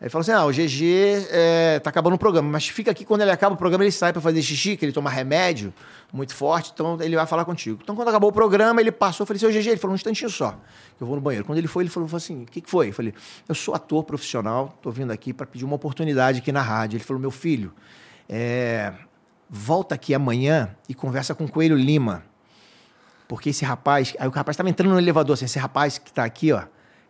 Ele 0.00 0.10
falou 0.10 0.20
assim: 0.20 0.32
ah, 0.32 0.44
o 0.44 0.50
GG 0.50 1.26
é, 1.30 1.78
tá 1.78 1.88
acabando 1.88 2.14
o 2.14 2.18
programa, 2.18 2.48
mas 2.50 2.68
fica 2.68 2.90
aqui 2.90 3.04
quando 3.04 3.22
ele 3.22 3.30
acaba 3.30 3.54
o 3.54 3.58
programa, 3.58 3.82
ele 3.82 3.90
sai 3.90 4.12
para 4.12 4.20
fazer 4.20 4.42
xixi, 4.42 4.76
que 4.76 4.84
ele 4.84 4.92
toma 4.92 5.08
remédio 5.08 5.72
muito 6.12 6.34
forte, 6.34 6.70
então 6.72 6.98
ele 7.00 7.16
vai 7.16 7.26
falar 7.26 7.44
contigo. 7.44 7.80
Então, 7.82 7.96
quando 7.96 8.08
acabou 8.08 8.30
o 8.30 8.32
programa, 8.32 8.80
ele 8.80 8.92
passou, 8.92 9.24
eu 9.24 9.26
falei, 9.26 9.40
seu 9.40 9.50
GG, 9.50 9.70
ele 9.70 9.76
falou 9.76 9.92
um 9.92 9.96
instantinho 9.96 10.30
só, 10.30 10.52
que 10.96 11.02
eu 11.02 11.06
vou 11.06 11.16
no 11.16 11.22
banheiro. 11.22 11.46
Quando 11.46 11.58
ele 11.58 11.66
foi, 11.66 11.84
ele 11.84 11.90
falou, 11.90 12.08
falou 12.08 12.18
assim: 12.18 12.42
o 12.42 12.46
que, 12.46 12.60
que 12.60 12.70
foi? 12.70 12.90
Eu 12.90 12.92
falei, 12.92 13.14
eu 13.48 13.54
sou 13.54 13.74
ator 13.74 14.04
profissional, 14.04 14.78
tô 14.82 14.90
vindo 14.90 15.10
aqui 15.12 15.32
para 15.32 15.46
pedir 15.46 15.64
uma 15.64 15.76
oportunidade 15.76 16.40
aqui 16.40 16.52
na 16.52 16.62
rádio. 16.62 16.98
Ele 16.98 17.04
falou, 17.04 17.20
meu 17.20 17.30
filho, 17.30 17.72
é, 18.28 18.92
volta 19.48 19.94
aqui 19.94 20.14
amanhã 20.14 20.70
e 20.88 20.94
conversa 20.94 21.34
com 21.34 21.44
o 21.44 21.50
Coelho 21.50 21.76
Lima. 21.76 22.24
Porque 23.28 23.50
esse 23.50 23.64
rapaz, 23.64 24.14
aí 24.18 24.28
o 24.28 24.30
rapaz 24.30 24.54
estava 24.54 24.68
entrando 24.70 24.92
no 24.92 24.98
elevador, 25.00 25.34
assim, 25.34 25.44
esse 25.46 25.58
rapaz 25.58 25.98
que 25.98 26.10
está 26.10 26.24
aqui, 26.24 26.52
ó, 26.52 26.62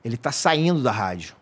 ele 0.05 0.15
está 0.15 0.33
saindo 0.33 0.83
da 0.83 0.91
rádio. 0.91 1.35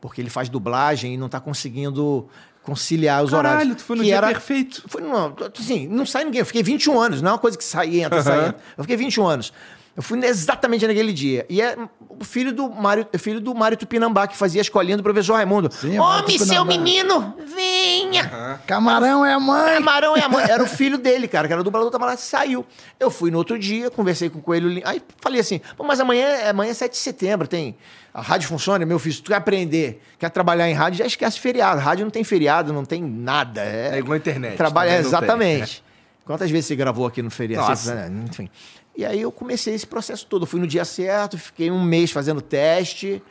Porque 0.00 0.20
ele 0.20 0.28
faz 0.28 0.48
dublagem 0.50 1.14
e 1.14 1.16
não 1.16 1.26
está 1.26 1.40
conseguindo 1.40 2.28
conciliar 2.62 3.22
os 3.24 3.30
Caralho, 3.30 3.54
horários. 3.56 3.76
tu 3.76 3.82
foi 3.84 3.96
no 3.96 4.02
Que 4.02 4.08
dia 4.08 4.16
era- 4.16 4.26
perfeito. 4.28 4.84
Foi, 4.88 5.00
não, 5.00 5.34
assim, 5.58 5.86
não 5.88 6.04
sai 6.04 6.24
ninguém. 6.24 6.40
Eu 6.40 6.46
fiquei 6.46 6.62
21 6.62 7.00
anos, 7.00 7.22
não 7.22 7.30
é 7.30 7.32
uma 7.32 7.38
coisa 7.38 7.56
que 7.56 7.64
sai 7.64 8.00
entra, 8.00 8.22
sai 8.22 8.34
e 8.36 8.38
Aham. 8.40 8.48
entra. 8.48 8.60
Eu 8.76 8.84
fiquei 8.84 8.96
21 8.96 9.26
anos. 9.26 9.52
Eu 9.96 10.02
fui 10.02 10.18
exatamente 10.24 10.84
naquele 10.86 11.12
dia. 11.12 11.46
E 11.48 11.62
é 11.62 11.76
o 12.08 12.24
filho 12.24 12.52
do 12.52 12.68
Mário, 12.68 13.06
é 13.12 13.18
filho 13.18 13.40
do 13.40 13.54
Mário 13.54 13.76
Tupinambá, 13.76 14.26
que 14.26 14.36
fazia 14.36 14.60
a 14.60 14.62
escolinha 14.62 14.96
do 14.96 15.02
professor 15.04 15.34
Raimundo. 15.34 15.70
Sim, 15.72 15.96
é 15.96 16.00
Homem, 16.00 16.36
seu 16.38 16.64
menino, 16.64 17.34
venha! 17.46 18.58
Camarão 18.66 19.24
é 19.24 19.32
a 19.34 19.38
mãe. 19.40 19.74
Camarão 19.74 20.16
é 20.16 20.20
a 20.22 20.28
mãe. 20.28 20.44
Era 20.50 20.62
o 20.62 20.66
filho 20.66 20.98
dele, 20.98 21.28
cara, 21.28 21.46
que 21.46 21.54
era 21.54 21.62
dublador, 21.62 21.90
tava 21.90 22.06
lá, 22.06 22.16
saiu. 22.16 22.66
Eu 22.98 23.10
fui 23.10 23.30
no 23.30 23.38
outro 23.38 23.56
dia, 23.58 23.88
conversei 23.90 24.28
com 24.28 24.38
o 24.38 24.42
Coelho. 24.42 24.82
Aí 24.84 25.00
falei 25.20 25.40
assim: 25.40 25.60
Pô, 25.76 25.84
mas 25.84 26.00
amanhã, 26.00 26.26
é- 26.26 26.48
amanhã 26.50 26.70
é 26.70 26.74
7 26.74 26.92
de 26.92 26.98
setembro, 26.98 27.46
tem. 27.46 27.76
A 28.12 28.20
rádio 28.20 28.48
funciona, 28.48 28.84
meu 28.84 28.98
filho. 28.98 29.14
Se 29.14 29.22
tu 29.22 29.28
quer 29.30 29.36
aprender, 29.36 30.02
quer 30.18 30.28
trabalhar 30.30 30.68
em 30.68 30.72
rádio, 30.74 30.98
já 30.98 31.06
esquece 31.06 31.38
feriado. 31.38 31.80
Rádio 31.80 32.04
não 32.04 32.10
tem 32.10 32.22
feriado, 32.24 32.72
não 32.72 32.84
tem 32.84 33.02
nada. 33.02 33.60
É, 33.62 33.90
É 33.94 33.98
igual 33.98 34.14
a 34.14 34.16
internet, 34.16 34.56
Trabalha, 34.56 34.90
também 34.90 35.02
não 35.04 35.10
tem, 35.10 35.18
exatamente. 35.18 35.84
Quantas 36.24 36.50
vezes 36.50 36.66
você 36.66 36.76
gravou 36.76 37.06
aqui 37.06 37.20
no 37.22 37.30
feriado? 37.30 37.68
Nossa. 37.68 37.94
Né? 37.94 38.24
Enfim. 38.30 38.48
E 38.96 39.04
aí 39.04 39.20
eu 39.20 39.32
comecei 39.32 39.74
esse 39.74 39.86
processo 39.86 40.26
todo. 40.26 40.42
Eu 40.42 40.46
fui 40.46 40.60
no 40.60 40.66
dia 40.66 40.84
certo, 40.84 41.36
fiquei 41.36 41.70
um 41.70 41.82
mês 41.82 42.10
fazendo 42.10 42.40
teste. 42.40 43.22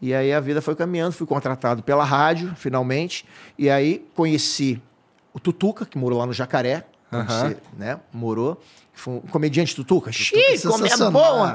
E 0.00 0.12
aí 0.12 0.32
a 0.32 0.40
vida 0.40 0.60
foi 0.60 0.74
caminhando, 0.74 1.12
fui 1.12 1.26
contratado 1.26 1.82
pela 1.82 2.02
rádio, 2.02 2.52
finalmente. 2.56 3.24
E 3.56 3.70
aí 3.70 4.04
conheci 4.16 4.82
o 5.32 5.38
Tutuca, 5.38 5.86
que 5.86 5.96
morou 5.96 6.18
lá 6.18 6.26
no 6.26 6.32
Jacaré, 6.32 6.84
Aham. 7.12 7.50
você 7.50 7.56
né, 7.76 8.00
morou. 8.12 8.56
que 8.92 9.00
Foi 9.00 9.14
um 9.14 9.20
comediante 9.20 9.76
Tutuca. 9.76 10.10
Chico, 10.10 10.36
como 10.68 10.86
é 10.86 10.88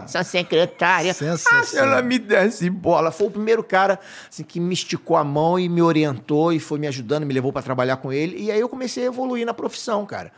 sua 0.08 0.24
secretária. 0.24 1.14
Ah, 1.52 1.64
se 1.64 1.78
ela 1.78 2.02
me 2.02 2.18
desse 2.18 2.70
bola. 2.70 3.12
Foi 3.12 3.28
o 3.28 3.32
primeiro 3.32 3.62
cara 3.62 4.00
assim, 4.30 4.44
que 4.44 4.62
me 4.62 4.74
esticou 4.74 5.18
a 5.18 5.26
mão 5.26 5.60
e 5.60 5.68
me 5.68 5.82
orientou 5.82 6.54
e 6.54 6.60
foi 6.60 6.80
me 6.80 6.88
ajudando, 6.88 7.26
me 7.26 7.34
levou 7.34 7.52
para 7.52 7.62
trabalhar 7.62 7.98
com 7.98 8.14
ele. 8.14 8.42
E 8.42 8.50
aí 8.50 8.60
eu 8.62 8.70
comecei 8.70 9.04
a 9.04 9.08
evoluir 9.08 9.46
na 9.46 9.54
profissão, 9.54 10.06
cara. 10.06 10.32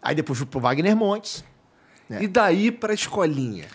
Aí 0.00 0.14
depois 0.14 0.38
fui 0.38 0.46
pro 0.46 0.60
Wagner 0.60 0.94
Montes. 0.94 1.42
É. 2.10 2.22
E 2.22 2.28
daí 2.28 2.70
pra 2.70 2.94
escolinha? 2.94 3.66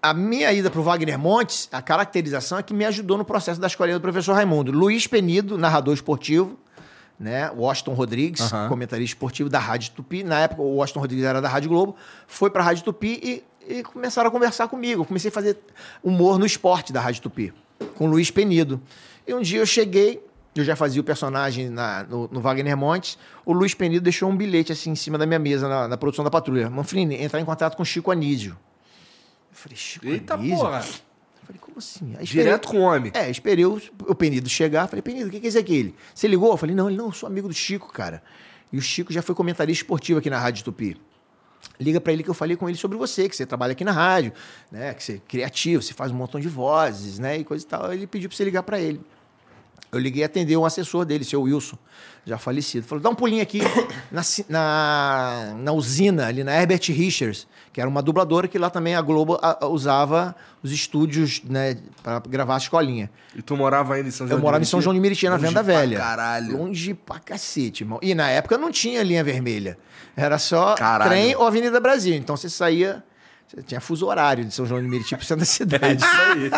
A 0.00 0.14
minha 0.14 0.52
ida 0.52 0.70
pro 0.70 0.82
Wagner 0.82 1.18
Montes, 1.18 1.68
a 1.72 1.82
caracterização 1.82 2.58
é 2.58 2.62
que 2.62 2.72
me 2.72 2.84
ajudou 2.84 3.18
no 3.18 3.24
processo 3.24 3.60
da 3.60 3.66
escolinha 3.66 3.98
do 3.98 4.02
professor 4.02 4.32
Raimundo. 4.32 4.70
Luiz 4.70 5.06
Penido, 5.06 5.58
narrador 5.58 5.92
esportivo, 5.92 6.56
né? 7.18 7.50
Washington 7.50 7.94
Rodrigues, 7.94 8.48
comentarista 8.68 9.16
esportivo 9.16 9.50
da 9.50 9.58
Rádio 9.58 9.90
Tupi. 9.90 10.22
Na 10.22 10.38
época, 10.40 10.62
o 10.62 10.76
Washington 10.76 11.00
Rodrigues 11.00 11.24
era 11.24 11.40
da 11.40 11.48
Rádio 11.48 11.68
Globo, 11.68 11.96
foi 12.28 12.48
pra 12.48 12.62
Rádio 12.62 12.84
Tupi 12.84 13.20
e, 13.22 13.44
e 13.68 13.82
começaram 13.82 14.28
a 14.28 14.30
conversar 14.30 14.68
comigo. 14.68 15.02
Eu 15.02 15.04
comecei 15.04 15.30
a 15.30 15.32
fazer 15.32 15.58
humor 16.02 16.38
no 16.38 16.46
esporte 16.46 16.92
da 16.92 17.00
Rádio 17.00 17.22
Tupi, 17.22 17.52
com 17.96 18.06
o 18.06 18.10
Luiz 18.10 18.30
Penido. 18.30 18.80
E 19.26 19.34
um 19.34 19.42
dia 19.42 19.58
eu 19.58 19.66
cheguei, 19.66 20.24
eu 20.60 20.64
já 20.64 20.76
fazia 20.76 21.00
o 21.00 21.04
personagem 21.04 21.68
na- 21.68 22.04
no, 22.04 22.28
no 22.28 22.40
Wagner 22.40 22.76
Montes, 22.76 23.18
o 23.44 23.52
Luiz 23.52 23.74
Penido 23.74 24.02
deixou 24.02 24.28
um 24.30 24.36
bilhete 24.36 24.72
assim 24.72 24.90
em 24.90 24.94
cima 24.96 25.16
da 25.18 25.26
minha 25.26 25.38
mesa, 25.38 25.68
na, 25.68 25.88
na 25.88 25.96
produção 25.96 26.24
da 26.24 26.30
patrulha. 26.30 26.68
Manfrini, 26.70 27.16
entrar 27.22 27.40
em 27.40 27.44
contato 27.44 27.76
com 27.76 27.84
Chico 27.84 28.10
Anísio. 28.10 28.50
Eu 29.50 29.56
falei, 29.56 29.76
Chico 29.76 30.06
Eita 30.06 30.34
Anísio? 30.34 30.56
porra! 30.58 30.78
Eu 30.78 31.46
falei, 31.46 31.60
como 31.60 31.78
assim? 31.78 32.14
Aí 32.18 32.24
esperei- 32.24 32.44
Direto 32.44 32.68
com 32.68 32.78
o 32.78 32.82
homem. 32.82 33.10
É, 33.14 33.30
esperei 33.30 33.64
o, 33.64 33.80
o 34.00 34.14
Penido 34.14 34.48
chegar. 34.48 34.86
Falei, 34.86 35.02
Penido, 35.02 35.28
o 35.28 35.30
que 35.30 35.40
que 35.40 35.46
é 35.46 35.48
isso 35.48 35.58
aqui? 35.58 35.74
Ele, 35.76 35.94
Você 36.14 36.28
ligou? 36.28 36.50
Eu 36.50 36.56
falei, 36.56 36.74
não, 36.76 36.88
ele 36.88 36.96
não, 36.98 37.06
eu 37.06 37.12
sou 37.12 37.26
amigo 37.26 37.48
do 37.48 37.54
Chico, 37.54 37.90
cara. 37.92 38.22
E 38.72 38.76
o 38.76 38.82
Chico 38.82 39.12
já 39.12 39.22
foi 39.22 39.34
comentarista 39.34 39.82
esportivo 39.82 40.18
aqui 40.18 40.28
na 40.28 40.38
Rádio 40.38 40.62
Tupi. 40.64 40.96
Liga 41.80 42.00
pra 42.00 42.12
ele 42.12 42.22
que 42.22 42.28
eu 42.30 42.34
falei 42.34 42.56
com 42.56 42.68
ele 42.68 42.76
sobre 42.78 42.96
você, 42.98 43.28
que 43.28 43.34
você 43.34 43.46
trabalha 43.46 43.72
aqui 43.72 43.82
na 43.84 43.92
rádio, 43.92 44.32
né? 44.70 44.94
Que 44.94 45.02
você 45.02 45.12
é 45.14 45.18
criativo, 45.26 45.82
você 45.82 45.92
faz 45.94 46.12
um 46.12 46.14
montão 46.14 46.40
de 46.40 46.48
vozes, 46.48 47.18
né? 47.18 47.38
E 47.38 47.44
coisa 47.44 47.64
e 47.64 47.68
tal. 47.68 47.92
Ele 47.92 48.06
pediu 48.06 48.28
pra 48.28 48.36
você 48.36 48.44
ligar 48.44 48.62
pra 48.62 48.78
ele. 48.78 49.00
Eu 49.90 49.98
liguei 49.98 50.20
e 50.22 50.24
atendeu 50.24 50.60
um 50.60 50.64
assessor 50.66 51.04
dele, 51.06 51.24
seu 51.24 51.40
Wilson, 51.42 51.78
já 52.26 52.36
falecido. 52.36 52.86
Falou, 52.86 53.02
dá 53.02 53.08
um 53.08 53.14
pulinho 53.14 53.42
aqui 53.42 53.60
na, 54.12 54.20
na, 54.48 55.54
na 55.58 55.72
usina, 55.72 56.26
ali 56.26 56.44
na 56.44 56.54
Herbert 56.54 56.80
Richards, 56.88 57.46
que 57.72 57.80
era 57.80 57.88
uma 57.88 58.02
dubladora 58.02 58.46
que 58.46 58.58
lá 58.58 58.68
também 58.68 58.94
a 58.94 59.00
Globo 59.00 59.38
a- 59.40 59.58
a- 59.62 59.66
usava 59.66 60.36
os 60.62 60.70
estúdios, 60.72 61.40
né, 61.48 61.78
para 62.02 62.18
gravar 62.20 62.54
a 62.54 62.58
escolinha. 62.58 63.10
E 63.34 63.40
tu 63.40 63.56
morava 63.56 63.94
ainda 63.94 64.08
em 64.08 64.10
São 64.10 64.26
João 64.26 64.38
Eu 64.38 64.42
morava 64.42 64.62
em 64.62 64.66
São 64.66 64.80
João 64.80 64.92
de 64.92 65.00
Meriti, 65.00 65.26
na 65.28 65.36
Venda 65.38 65.62
Velha. 65.62 65.96
caralho. 65.98 66.58
Longe 66.58 66.92
pra 66.92 67.18
cacete, 67.18 67.82
irmão. 67.84 67.98
E 68.02 68.14
na 68.14 68.28
época 68.28 68.58
não 68.58 68.70
tinha 68.70 69.02
linha 69.02 69.24
vermelha. 69.24 69.78
Era 70.16 70.38
só 70.38 70.74
Caralho. 70.74 71.10
trem 71.10 71.34
ou 71.36 71.46
Avenida 71.46 71.78
Brasil. 71.80 72.14
Então 72.14 72.36
você 72.36 72.50
saía 72.50 73.02
Tinha 73.66 73.80
fuso 73.80 74.06
horário 74.06 74.44
de 74.44 74.52
São 74.54 74.66
João 74.66 74.80
de 74.82 74.88
Meriti 74.88 75.16
pro 75.16 75.24
centro 75.24 75.40
da 75.40 75.46
cidade. 75.50 75.84
É 75.84 75.92
isso 75.94 76.06
aí. 76.06 76.50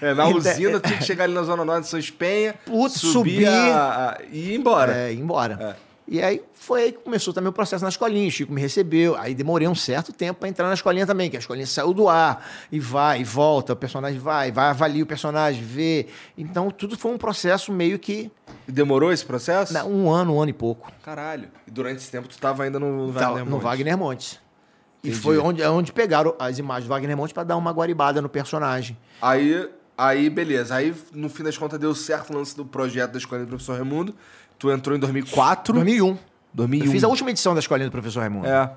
É, 0.00 0.14
na 0.14 0.28
Então, 0.28 0.38
usina, 0.38 0.80
tinha 0.80 0.98
que 0.98 1.04
chegar 1.04 1.24
ali 1.24 1.34
na 1.34 1.42
Zona 1.42 1.64
Norte 1.64 1.82
de 1.84 1.88
São 1.88 1.98
Espenha, 1.98 2.54
Putz, 2.64 3.00
subir 3.00 3.44
subir. 3.44 3.46
a- 3.48 4.16
a- 4.18 4.22
e 4.30 4.52
ir 4.52 4.54
embora. 4.56 4.96
É, 4.96 5.12
ir 5.12 5.18
embora. 5.18 5.76
E 6.06 6.20
aí 6.20 6.42
foi 6.52 6.82
aí 6.84 6.92
que 6.92 6.98
começou 6.98 7.32
também 7.32 7.48
o 7.50 7.52
processo 7.52 7.84
na 7.84 7.88
escolinha. 7.88 8.26
O 8.26 8.30
Chico 8.32 8.52
me 8.52 8.60
recebeu. 8.60 9.16
Aí 9.16 9.32
demorei 9.32 9.68
um 9.68 9.76
certo 9.76 10.12
tempo 10.12 10.40
para 10.40 10.48
entrar 10.48 10.66
na 10.66 10.74
escolinha 10.74 11.06
também, 11.06 11.30
que 11.30 11.36
a 11.36 11.38
escolinha 11.38 11.66
saiu 11.68 11.94
do 11.94 12.08
ar 12.08 12.44
e 12.72 12.80
vai 12.80 13.20
e 13.20 13.24
volta. 13.24 13.74
O 13.74 13.76
personagem 13.76 14.18
vai, 14.18 14.50
vai, 14.50 14.70
avalia 14.70 15.04
o 15.04 15.06
personagem, 15.06 15.62
vê. 15.62 16.06
Então 16.36 16.68
tudo 16.68 16.98
foi 16.98 17.12
um 17.12 17.18
processo 17.18 17.70
meio 17.72 17.96
que 17.96 18.28
E 18.66 18.72
demorou 18.72 19.12
esse 19.12 19.24
processo? 19.24 19.72
um 19.86 20.10
ano, 20.10 20.34
um 20.34 20.40
ano 20.40 20.50
e 20.50 20.54
pouco. 20.54 20.90
Caralho. 21.04 21.48
E 21.66 21.70
durante 21.70 21.98
esse 21.98 22.10
tempo 22.10 22.26
tu 22.26 22.36
tava 22.38 22.64
ainda 22.64 22.80
no, 22.80 23.06
no 23.06 23.12
Wagner 23.12 23.44
no 23.44 23.50
Montes. 23.52 23.62
Wagner 23.64 23.96
Montes. 23.98 24.40
E 25.02 25.08
Entendi. 25.08 25.22
foi 25.22 25.38
onde, 25.38 25.62
onde 25.62 25.92
pegaram 25.92 26.34
as 26.38 26.58
imagens 26.58 26.86
do 26.86 26.90
Wagner 26.90 27.16
Montes 27.16 27.32
para 27.32 27.44
dar 27.44 27.56
uma 27.56 27.72
guaribada 27.72 28.20
no 28.20 28.28
personagem. 28.28 28.96
Aí, 29.20 29.68
aí, 29.96 30.28
beleza. 30.28 30.74
Aí, 30.74 30.94
no 31.14 31.28
fim 31.28 31.42
das 31.42 31.56
contas, 31.56 31.78
deu 31.78 31.94
certo 31.94 32.32
o 32.32 32.36
lance 32.36 32.54
do 32.54 32.64
projeto 32.64 33.12
da 33.12 33.18
Escola 33.18 33.42
do 33.42 33.48
Professor 33.48 33.76
Raimundo. 33.76 34.14
Tu 34.58 34.70
entrou 34.70 34.94
em 34.94 35.00
2004. 35.00 35.72
2001. 35.72 36.18
2001. 36.52 36.86
Eu 36.86 36.92
fiz 36.92 37.04
a 37.04 37.08
última 37.08 37.30
edição 37.30 37.54
da 37.54 37.60
escolinha 37.60 37.88
do 37.88 37.92
professor 37.92 38.20
Raimundo. 38.20 38.46
É. 38.46 38.70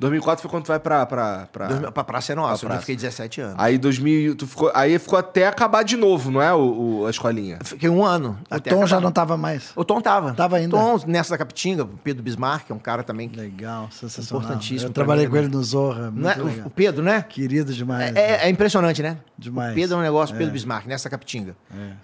2004 0.00 0.42
foi 0.42 0.50
quando 0.50 0.64
tu 0.64 0.68
vai 0.68 0.80
pra... 0.80 1.04
pra, 1.06 1.46
pra... 1.52 1.66
Dois- 1.68 1.90
Pra 1.92 2.02
Praça 2.04 2.32
é 2.32 2.34
Nossa, 2.34 2.60
Pra 2.60 2.68
onde 2.70 2.76
eu 2.76 2.80
fiquei 2.80 2.96
17 2.96 3.40
anos. 3.40 3.54
Aí 3.58 3.76
2000, 3.78 4.34
tu 4.34 4.46
ficou, 4.46 4.70
aí 4.74 4.98
ficou 4.98 5.18
até 5.18 5.46
acabar 5.46 5.82
de 5.82 5.96
novo, 5.96 6.30
não 6.30 6.40
é, 6.40 6.52
o, 6.54 7.00
o- 7.02 7.06
a 7.06 7.10
escolinha? 7.10 7.58
Fiquei 7.62 7.88
um 7.88 8.04
ano. 8.04 8.38
O 8.50 8.54
até 8.54 8.70
Tom 8.70 8.76
acabar. 8.76 8.86
já 8.88 9.00
não 9.00 9.12
tava 9.12 9.36
mais. 9.36 9.70
O 9.76 9.84
Tom 9.84 10.00
tava. 10.00 10.32
Tava 10.34 10.56
ainda? 10.56 10.76
Tom, 10.76 10.98
nessa 11.06 11.30
da 11.30 11.38
Capitinga, 11.38 11.82
o 11.84 11.86
Pedro 11.88 12.22
Bismarck, 12.22 12.70
é 12.70 12.74
um 12.74 12.78
cara 12.78 13.02
também 13.02 13.28
que. 13.28 13.38
Legal, 13.38 13.88
sensacional. 13.92 14.42
Importantíssimo 14.44 14.88
Eu 14.88 14.92
trabalhei 14.94 15.26
mim 15.26 15.30
com 15.30 15.36
ele 15.36 15.46
também. 15.46 15.58
no 15.58 15.64
Zorra, 15.64 16.10
Não 16.14 16.30
é? 16.30 16.34
muito 16.36 16.46
legal. 16.48 16.66
O 16.66 16.70
Pedro, 16.70 17.02
né? 17.02 17.22
Querido 17.28 17.72
demais. 17.72 18.14
É, 18.16 18.46
é 18.46 18.48
impressionante, 18.50 19.02
né? 19.02 19.18
Demais. 19.36 19.72
O 19.72 19.74
Pedro 19.74 19.96
é 19.96 19.98
um 19.98 20.02
negócio, 20.02 20.34
Pedro 20.36 20.52
Bismarck, 20.52 20.86
nessa 20.86 21.08
Capitinga. 21.10 21.54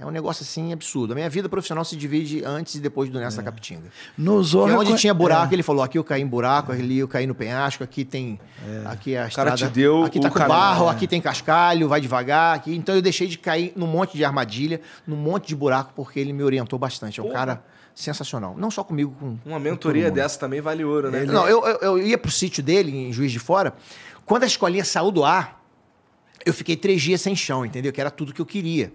É. 0.00 0.04
um 0.06 0.10
negócio 0.10 0.42
assim 0.42 0.72
absurdo. 0.72 1.12
A 1.12 1.14
minha 1.14 1.28
vida 1.30 1.48
profissional 1.48 1.84
se 1.84 1.96
divide 1.96 2.42
antes 2.44 2.74
e 2.74 2.80
depois 2.80 3.08
do 3.10 3.18
Nessa 3.18 3.42
Capitinga. 3.42 3.84
No 4.16 4.40
E 4.40 4.44
Zorra... 4.44 4.76
onde 4.78 4.90
co- 4.92 4.96
tinha 4.96 5.12
buraco, 5.14 5.52
é. 5.52 5.54
ele 5.56 5.62
falou: 5.62 5.82
aqui 5.82 5.98
eu 5.98 6.04
caí 6.04 6.22
em 6.22 6.26
buraco, 6.26 6.72
ali 6.72 6.98
eu 6.98 7.08
caí 7.08 7.26
no 7.26 7.34
penhasco, 7.34 7.85
aqui 7.86 8.04
tem. 8.04 8.38
Aqui 8.86 9.14
é 9.14 9.22
a 9.22 9.30
cara 9.30 9.50
estrada. 9.50 9.56
te 9.56 9.66
deu 9.68 10.04
aqui 10.04 10.20
tá 10.20 10.28
o 10.28 10.30
com 10.30 10.38
barro, 10.40 10.86
É. 10.88 10.90
aqui 10.90 11.06
tem 11.06 11.20
cascalho, 11.20 11.88
vai 11.88 12.00
devagar. 12.00 12.56
Aqui. 12.56 12.74
Então 12.74 12.94
eu 12.94 13.00
deixei 13.00 13.26
de 13.26 13.38
cair 13.38 13.72
num 13.74 13.86
monte 13.86 14.16
de 14.16 14.24
armadilha, 14.24 14.80
num 15.06 15.16
monte 15.16 15.48
de 15.48 15.56
buraco, 15.56 15.92
porque 15.94 16.20
ele 16.20 16.32
me 16.32 16.42
orientou 16.42 16.78
bastante. 16.78 17.18
É 17.20 17.22
um 17.22 17.26
Porra. 17.26 17.38
cara 17.38 17.64
sensacional. 17.94 18.54
Não 18.58 18.70
só 18.70 18.84
comigo, 18.84 19.14
com. 19.18 19.26
Uma 19.26 19.38
com 19.44 19.58
mentoria 19.58 20.04
todo 20.04 20.10
mundo. 20.10 20.22
dessa 20.22 20.38
também 20.38 20.60
vale 20.60 20.84
ouro, 20.84 21.10
né? 21.10 21.24
Não, 21.24 21.48
eu, 21.48 21.64
eu, 21.66 21.78
eu 21.80 21.98
ia 22.06 22.18
pro 22.18 22.30
sítio 22.30 22.62
dele, 22.62 22.94
em 22.94 23.12
Juiz 23.12 23.32
de 23.32 23.38
Fora. 23.38 23.74
Quando 24.24 24.42
a 24.42 24.46
escolinha 24.46 24.84
saiu 24.84 25.10
do 25.10 25.24
ar, 25.24 25.64
eu 26.44 26.52
fiquei 26.52 26.76
três 26.76 27.00
dias 27.00 27.20
sem 27.20 27.34
chão, 27.34 27.64
entendeu? 27.64 27.92
Que 27.92 28.00
era 28.00 28.10
tudo 28.10 28.34
que 28.34 28.40
eu 28.40 28.46
queria. 28.46 28.92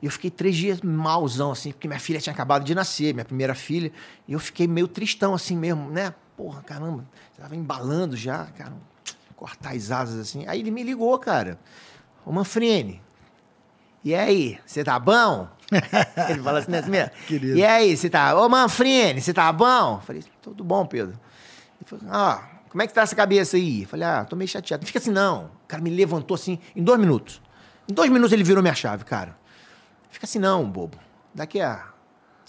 E 0.00 0.06
eu 0.06 0.10
fiquei 0.10 0.30
três 0.30 0.56
dias 0.56 0.80
malzão, 0.82 1.52
assim, 1.52 1.70
porque 1.70 1.86
minha 1.86 2.00
filha 2.00 2.18
tinha 2.20 2.32
acabado 2.32 2.64
de 2.64 2.74
nascer, 2.74 3.14
minha 3.14 3.24
primeira 3.24 3.54
filha. 3.54 3.92
E 4.26 4.32
eu 4.32 4.40
fiquei 4.40 4.66
meio 4.66 4.88
tristão, 4.88 5.32
assim 5.32 5.56
mesmo, 5.56 5.88
né? 5.90 6.12
Porra, 6.36 6.62
caramba, 6.62 7.04
tava 7.38 7.54
embalando 7.54 8.16
já, 8.16 8.46
cara. 8.46 8.72
Cortar 9.36 9.74
as 9.74 9.90
asas, 9.90 10.20
assim. 10.20 10.46
Aí 10.46 10.60
ele 10.60 10.70
me 10.70 10.82
ligou, 10.82 11.18
cara. 11.18 11.58
Ô, 12.24 12.32
Manfrini, 12.32 13.02
e 14.04 14.14
aí, 14.14 14.58
você 14.66 14.82
tá 14.82 14.98
bom? 14.98 15.48
ele 16.28 16.42
fala 16.42 16.58
assim, 16.58 16.70
né? 16.70 16.78
assim 16.78 16.90
mesmo. 16.90 17.10
Querido. 17.26 17.56
E 17.56 17.64
aí, 17.64 17.96
você 17.96 18.10
tá... 18.10 18.36
Ô, 18.36 18.48
Manfrini, 18.48 19.20
você 19.20 19.32
tá 19.32 19.52
bom? 19.52 19.96
Eu 19.96 20.00
falei, 20.00 20.24
tudo 20.40 20.64
bom, 20.64 20.86
Pedro. 20.86 21.18
Ele 21.80 21.84
falou, 21.84 22.04
ah, 22.12 22.42
como 22.68 22.82
é 22.82 22.86
que 22.86 22.94
tá 22.94 23.02
essa 23.02 23.14
cabeça 23.14 23.56
aí? 23.56 23.82
Eu 23.82 23.88
falei, 23.88 24.06
ah, 24.06 24.24
tô 24.24 24.34
meio 24.34 24.48
chateado. 24.48 24.82
Não 24.82 24.86
fica 24.86 24.98
assim, 24.98 25.10
não. 25.10 25.46
O 25.64 25.68
cara 25.68 25.82
me 25.82 25.90
levantou 25.90 26.34
assim, 26.34 26.58
em 26.74 26.82
dois 26.82 26.98
minutos. 26.98 27.40
Em 27.88 27.92
dois 27.92 28.10
minutos 28.10 28.32
ele 28.32 28.42
virou 28.42 28.62
minha 28.62 28.74
chave, 28.74 29.04
cara. 29.04 29.36
Fica 30.10 30.26
assim, 30.26 30.38
não, 30.38 30.64
bobo. 30.68 30.98
Daqui 31.34 31.60
a 31.60 31.91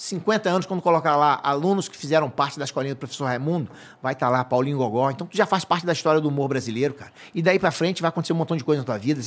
50 0.03 0.49
anos, 0.49 0.65
quando 0.65 0.81
colocar 0.81 1.15
lá 1.15 1.39
alunos 1.41 1.87
que 1.87 1.95
fizeram 1.95 2.29
parte 2.29 2.59
da 2.59 2.65
escolinha 2.65 2.93
do 2.93 2.97
professor 2.97 3.23
Raimundo, 3.23 3.71
vai 4.01 4.11
estar 4.11 4.27
lá 4.27 4.43
Paulinho 4.43 4.77
Gogó. 4.77 5.09
Então, 5.09 5.25
tu 5.25 5.37
já 5.37 5.45
faz 5.45 5.63
parte 5.63 5.85
da 5.85 5.93
história 5.93 6.19
do 6.19 6.27
humor 6.27 6.49
brasileiro, 6.49 6.93
cara. 6.93 7.13
E 7.33 7.41
daí 7.41 7.57
pra 7.57 7.71
frente 7.71 8.01
vai 8.01 8.09
acontecer 8.09 8.33
um 8.33 8.35
montão 8.35 8.57
de 8.57 8.65
coisa 8.65 8.81
na 8.81 8.85
tua 8.85 8.97
vida. 8.97 9.21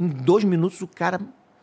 Em 0.00 0.08
dois 0.08 0.42
minutos, 0.42 0.80
o 0.80 0.86
cara 0.86 1.20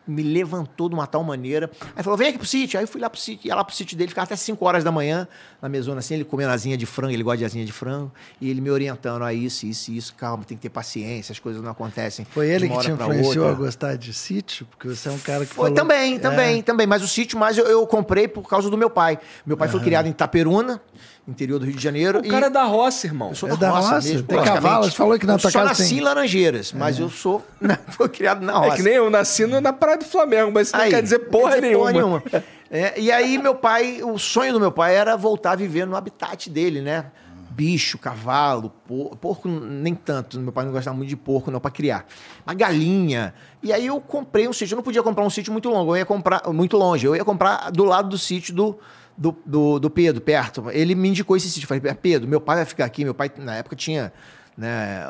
me 0.07 0.23
levantou 0.23 0.89
de 0.89 0.95
uma 0.95 1.05
tal 1.05 1.23
maneira. 1.23 1.69
Aí 1.95 2.01
falou, 2.03 2.17
vem 2.17 2.29
aqui 2.29 2.37
pro 2.39 2.47
sítio. 2.47 2.79
Aí 2.79 2.83
eu 2.83 2.87
fui 2.87 2.99
lá 2.99 3.09
pro 3.09 3.19
sítio, 3.19 3.47
ia 3.47 3.53
lá 3.55 3.63
pro 3.63 3.75
sítio 3.75 3.95
dele, 3.95 4.09
ficava 4.09 4.25
até 4.25 4.35
5 4.35 4.65
horas 4.65 4.83
da 4.83 4.91
manhã, 4.91 5.27
na 5.61 5.69
mesona 5.69 5.99
assim, 5.99 6.15
ele 6.15 6.23
comendo 6.23 6.51
asinha 6.51 6.75
de 6.75 6.85
frango, 6.87 7.13
ele 7.13 7.21
gosta 7.21 7.37
de 7.37 7.45
asinha 7.45 7.63
de 7.65 7.71
frango, 7.71 8.11
e 8.41 8.49
ele 8.49 8.59
me 8.59 8.71
orientando, 8.71 9.23
a 9.23 9.33
isso, 9.33 9.67
isso, 9.67 9.91
isso, 9.91 10.15
calma, 10.15 10.43
tem 10.43 10.57
que 10.57 10.63
ter 10.63 10.69
paciência, 10.69 11.31
as 11.31 11.37
coisas 11.39 11.61
não 11.61 11.69
acontecem. 11.69 12.25
Foi 12.25 12.47
de 12.47 12.53
ele 12.53 12.65
uma 12.67 12.77
que 12.79 12.85
te 12.85 12.91
influenciou 12.91 13.47
a 13.47 13.53
gostar 13.53 13.95
de 13.97 14.11
sítio? 14.13 14.65
Porque 14.65 14.87
você 14.87 15.09
é 15.09 15.11
um 15.11 15.19
cara 15.19 15.45
que 15.45 15.53
Foi 15.53 15.65
falou... 15.69 15.75
também, 15.75 16.15
É. 16.15 16.19
também, 16.19 16.61
também. 16.63 16.87
Mas 16.87 17.03
o 17.03 17.07
sítio 17.07 17.37
mais 17.37 17.57
eu, 17.57 17.65
eu 17.67 17.85
comprei 17.85 18.27
por 18.27 18.47
causa 18.49 18.69
do 18.69 18.77
meu 18.77 18.89
pai. 18.89 19.19
Meu 19.45 19.57
pai 19.57 19.67
foi 19.67 19.79
criado 19.81 20.07
em 20.07 20.11
Itaperuna, 20.11 20.81
interior 21.27 21.59
do 21.59 21.65
Rio 21.65 21.75
de 21.75 21.83
Janeiro. 21.83 22.19
O 22.19 22.27
cara 22.27 22.47
é 22.47 22.49
da 22.49 22.63
roça, 22.63 23.05
irmão. 23.05 23.29
eu 23.29 23.35
sou 23.35 23.49
É 23.49 23.55
da 23.55 23.69
roça? 23.69 24.01
Tem 24.01 24.23
praticamente. 24.23 24.45
cavalo? 24.63 24.83
Você 24.85 24.91
falou 24.91 25.19
que 25.19 25.25
na 25.27 25.33
eu 25.33 25.37
tua 25.37 25.51
só 25.51 25.59
casa 25.59 25.69
nasci 25.69 25.89
tem- 25.89 25.97
em 25.99 26.01
Laranjeiras, 26.01 26.73
mas 26.73 26.97
eu 26.97 27.09
sou... 27.09 27.45
Foi 27.89 28.09
criado 28.09 28.43
na 28.43 28.53
roça. 28.57 28.73
É 28.73 28.77
que 28.77 28.81
nem 28.83 28.93
eu 28.93 29.09
nasci 29.09 29.45
no- 29.45 29.61
na 29.61 29.71
Praia 29.73 29.88
do 29.97 30.05
Flamengo, 30.05 30.51
mas 30.51 30.67
isso 30.67 30.77
não 30.77 30.83
Aí, 30.83 30.91
quer 30.91 31.01
dizer 31.01 31.19
porra 31.19 31.55
quer 31.55 31.61
dizer 31.61 31.91
nenhuma. 31.91 32.23
É, 32.71 32.99
e 32.99 33.11
aí 33.11 33.37
meu 33.37 33.55
pai, 33.55 34.01
o 34.03 34.17
sonho 34.19 34.53
do 34.53 34.59
meu 34.59 34.71
pai 34.71 34.95
era 34.95 35.17
voltar 35.17 35.53
a 35.53 35.55
viver 35.55 35.87
no 35.87 35.95
habitat 35.95 36.49
dele, 36.49 36.81
né? 36.81 37.05
Bicho, 37.49 37.97
cavalo, 37.97 38.71
porco, 38.87 39.17
porco 39.17 39.47
nem 39.47 39.95
tanto, 39.95 40.39
meu 40.39 40.51
pai 40.51 40.65
não 40.65 40.71
gostava 40.71 40.95
muito 40.95 41.09
de 41.09 41.17
porco 41.17 41.49
não 41.49 41.59
para 41.59 41.71
criar. 41.71 42.05
Uma 42.45 42.53
galinha. 42.53 43.33
E 43.63 43.73
aí 43.73 43.87
eu 43.87 43.99
comprei 43.99 44.47
um 44.47 44.53
sítio, 44.53 44.75
eu 44.75 44.77
não 44.77 44.83
podia 44.83 45.01
comprar 45.01 45.25
um 45.25 45.29
sítio 45.29 45.51
muito 45.51 45.67
longo, 45.67 45.93
eu 45.93 45.97
ia 45.97 46.05
comprar 46.05 46.43
muito 46.53 46.77
longe, 46.77 47.07
eu 47.07 47.15
ia 47.15 47.25
comprar 47.25 47.71
do 47.71 47.83
lado 47.83 48.09
do 48.09 48.17
sítio 48.17 48.53
do 48.53 48.79
do, 49.19 49.35
do, 49.45 49.79
do 49.79 49.89
Pedro, 49.89 50.21
perto. 50.21 50.71
Ele 50.71 50.95
me 50.95 51.09
indicou 51.09 51.35
esse 51.35 51.49
sítio. 51.49 51.65
Eu 51.65 51.79
falei, 51.81 51.93
Pedro, 51.95 52.25
meu 52.25 52.39
pai 52.39 52.55
vai 52.55 52.65
ficar 52.65 52.85
aqui. 52.85 53.03
Meu 53.03 53.13
pai, 53.13 53.29
na 53.37 53.57
época, 53.57 53.75
tinha, 53.75 54.13
né, 54.57 55.03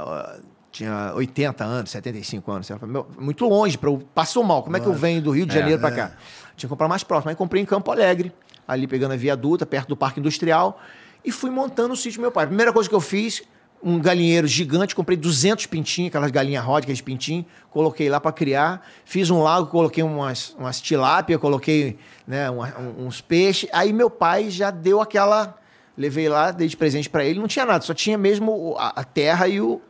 tinha 0.79 1.11
80 1.15 1.63
anos, 1.63 1.91
75 1.91 2.51
anos. 2.51 2.67
Falei, 2.67 2.87
meu, 2.87 3.05
muito 3.19 3.45
longe, 3.47 3.77
pra 3.77 3.89
eu, 3.89 4.01
passou 4.15 4.43
mal. 4.43 4.63
Como 4.63 4.77
é 4.77 4.79
que 4.79 4.85
eu 4.87 4.93
venho 4.93 5.21
do 5.21 5.31
Rio 5.31 5.45
de 5.45 5.53
Janeiro 5.53 5.81
para 5.81 5.91
cá? 5.95 6.07
Tinha 6.55 6.67
que 6.67 6.67
comprar 6.67 6.87
mais 6.87 7.03
próximo. 7.03 7.29
Aí 7.29 7.35
comprei 7.35 7.61
em 7.61 7.65
Campo 7.65 7.91
Alegre, 7.91 8.31
ali 8.67 8.87
pegando 8.87 9.13
a 9.13 9.17
Via 9.17 9.35
Dutra, 9.35 9.65
perto 9.65 9.89
do 9.89 9.97
Parque 9.97 10.19
Industrial, 10.19 10.79
e 11.23 11.31
fui 11.31 11.49
montando 11.49 11.93
o 11.93 11.97
sítio 11.97 12.19
do 12.19 12.21
meu 12.21 12.31
pai. 12.31 12.47
Primeira 12.47 12.71
coisa 12.71 12.87
que 12.87 12.95
eu 12.95 13.01
fiz, 13.01 13.41
um 13.83 13.99
galinheiro 13.99 14.47
gigante, 14.47 14.95
comprei 14.95 15.17
200 15.17 15.65
pintinhos, 15.65 16.09
aquelas 16.09 16.31
galinhas 16.31 16.63
rodas, 16.63 16.83
aqueles 16.83 17.01
pintinhos, 17.01 17.45
coloquei 17.71 18.09
lá 18.09 18.19
para 18.21 18.31
criar. 18.31 18.85
Fiz 19.03 19.29
um 19.29 19.41
lago, 19.43 19.67
coloquei 19.67 20.03
umas, 20.03 20.55
umas 20.57 20.79
tilápia, 20.79 21.37
coloquei 21.37 21.97
né, 22.25 22.49
uma- 22.49 22.73
um- 22.79 23.07
uns 23.07 23.19
peixes. 23.21 23.69
Aí 23.73 23.91
meu 23.91 24.09
pai 24.09 24.49
já 24.49 24.71
deu 24.71 25.01
aquela. 25.01 25.57
Levei 25.97 26.29
lá, 26.29 26.51
dei 26.51 26.67
de 26.69 26.77
presente 26.77 27.09
para 27.09 27.25
ele, 27.25 27.39
não 27.41 27.47
tinha 27.47 27.65
nada, 27.65 27.83
só 27.83 27.93
tinha 27.93 28.17
mesmo 28.17 28.73
a, 28.77 29.01
a 29.01 29.03
terra 29.03 29.49
e, 29.49 29.59
o, 29.59 29.81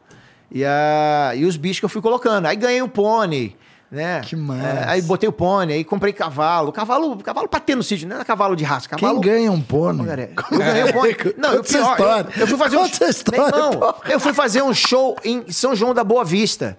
e, 0.52 0.64
a, 0.66 1.34
e 1.36 1.46
os 1.46 1.58
bichos 1.58 1.80
que 1.80 1.86
eu 1.86 1.90
fui 1.90 2.02
colocando. 2.02 2.46
Aí 2.46 2.56
ganhei 2.56 2.82
um 2.82 2.90
pônei. 2.90 3.56
Né? 3.92 4.22
Que 4.24 4.36
massa. 4.36 4.68
É, 4.68 4.90
aí 4.90 5.02
botei 5.02 5.28
o 5.28 5.32
pônei, 5.32 5.78
aí 5.78 5.84
comprei 5.84 6.14
cavalo. 6.14 6.72
Cavalo, 6.72 7.18
cavalo 7.18 7.48
pra 7.48 7.60
ter 7.60 7.76
no 7.76 7.82
sítio, 7.82 8.08
não 8.08 8.18
era 8.18 8.26
cavalo 8.26 8.56
de 8.56 8.64
raça. 8.64 8.88
Cavalo, 8.88 9.20
Quem 9.20 9.32
ganha 9.32 9.52
um 9.52 9.62
pônei? 9.62 10.06
Cara, 10.06 10.30
Eu 10.52 10.58
ganhei 10.60 10.84
um 10.84 10.92
pônei. 10.92 11.18
Não, 11.38 11.54
eu, 11.54 11.64
pior, 11.64 11.92
história. 11.92 12.30
eu, 12.36 12.42
eu 12.42 12.48
fui 12.48 12.58
fazer 12.58 12.78
um 12.78 12.82
Conta 12.82 13.06
história, 13.10 13.52
Não, 13.52 13.96
eu 14.08 14.20
fui 14.20 14.34
fazer 14.34 14.62
um 14.62 14.74
show 14.74 15.16
em 15.26 15.52
São 15.52 15.76
João 15.76 15.94
da 15.94 16.04
Boa 16.04 16.24
Vista. 16.24 16.78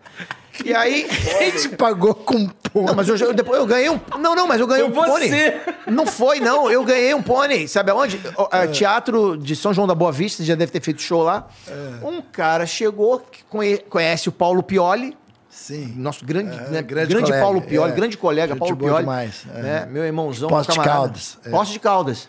E 0.65 0.75
aí. 0.75 1.07
Quem 1.39 1.51
te 1.53 1.69
pagou 1.71 2.15
com 2.15 2.47
pônei? 2.49 2.87
Não, 2.89 2.95
mas 2.95 3.09
eu, 3.09 3.17
eu- 3.17 3.33
depois 3.33 3.59
eu 3.59 3.67
ganhei 3.67 3.89
um. 3.91 4.01
Não, 4.19 4.35
não, 4.35 4.47
mas 4.47 4.61
eu 4.61 4.67
ganhei 4.67 4.89
Foi 4.91 4.93
um 4.93 5.07
pônei. 5.07 5.29
você. 5.29 5.61
Não 5.87 6.07
foi, 6.07 6.41
não. 6.41 6.71
Eu 6.71 6.85
ganhei 6.85 7.15
um 7.15 7.23
pônei. 7.23 7.67
Sabe 7.69 7.91
aonde? 7.91 8.21
O, 8.37 8.43
É. 8.55 8.63
a- 8.65 8.69
Teatro 8.69 9.37
de 9.37 9.55
São 9.57 9.73
João 9.73 9.87
da 9.87 9.95
Boa 9.95 10.13
Vista, 10.13 10.43
já 10.45 10.55
deve 10.55 10.71
ter 10.73 10.81
feito 10.83 11.01
show 11.01 11.23
lá. 11.23 11.49
É. 11.69 12.05
Um 12.07 12.21
cara 12.21 12.67
chegou, 12.67 13.23
conhece 13.89 14.29
o 14.29 14.33
Paulo 14.33 14.63
Pioli. 14.63 15.17
Sim. 15.49 15.95
Nosso 15.97 16.25
grande, 16.25 16.57
É, 16.57 16.69
né, 16.71 16.83
grande 16.83 17.13
grande, 17.13 17.33
Paulo 17.33 17.61
Pioli, 17.61 17.91
é. 17.93 17.95
grande 17.95 18.17
colega, 18.17 18.53
Gente 18.53 18.59
Paulo 18.61 18.77
Pioli. 18.77 18.99
demais, 19.01 19.45
é. 19.53 19.63
né, 19.63 19.89
Meu 19.91 20.05
irmãozão, 20.05 20.49
meu 20.49 20.61
de. 20.63 20.79
Caldas, 20.79 21.39
é. 21.45 21.51
Poço 21.51 21.73
de 21.73 21.81
Caldas. 21.81 22.29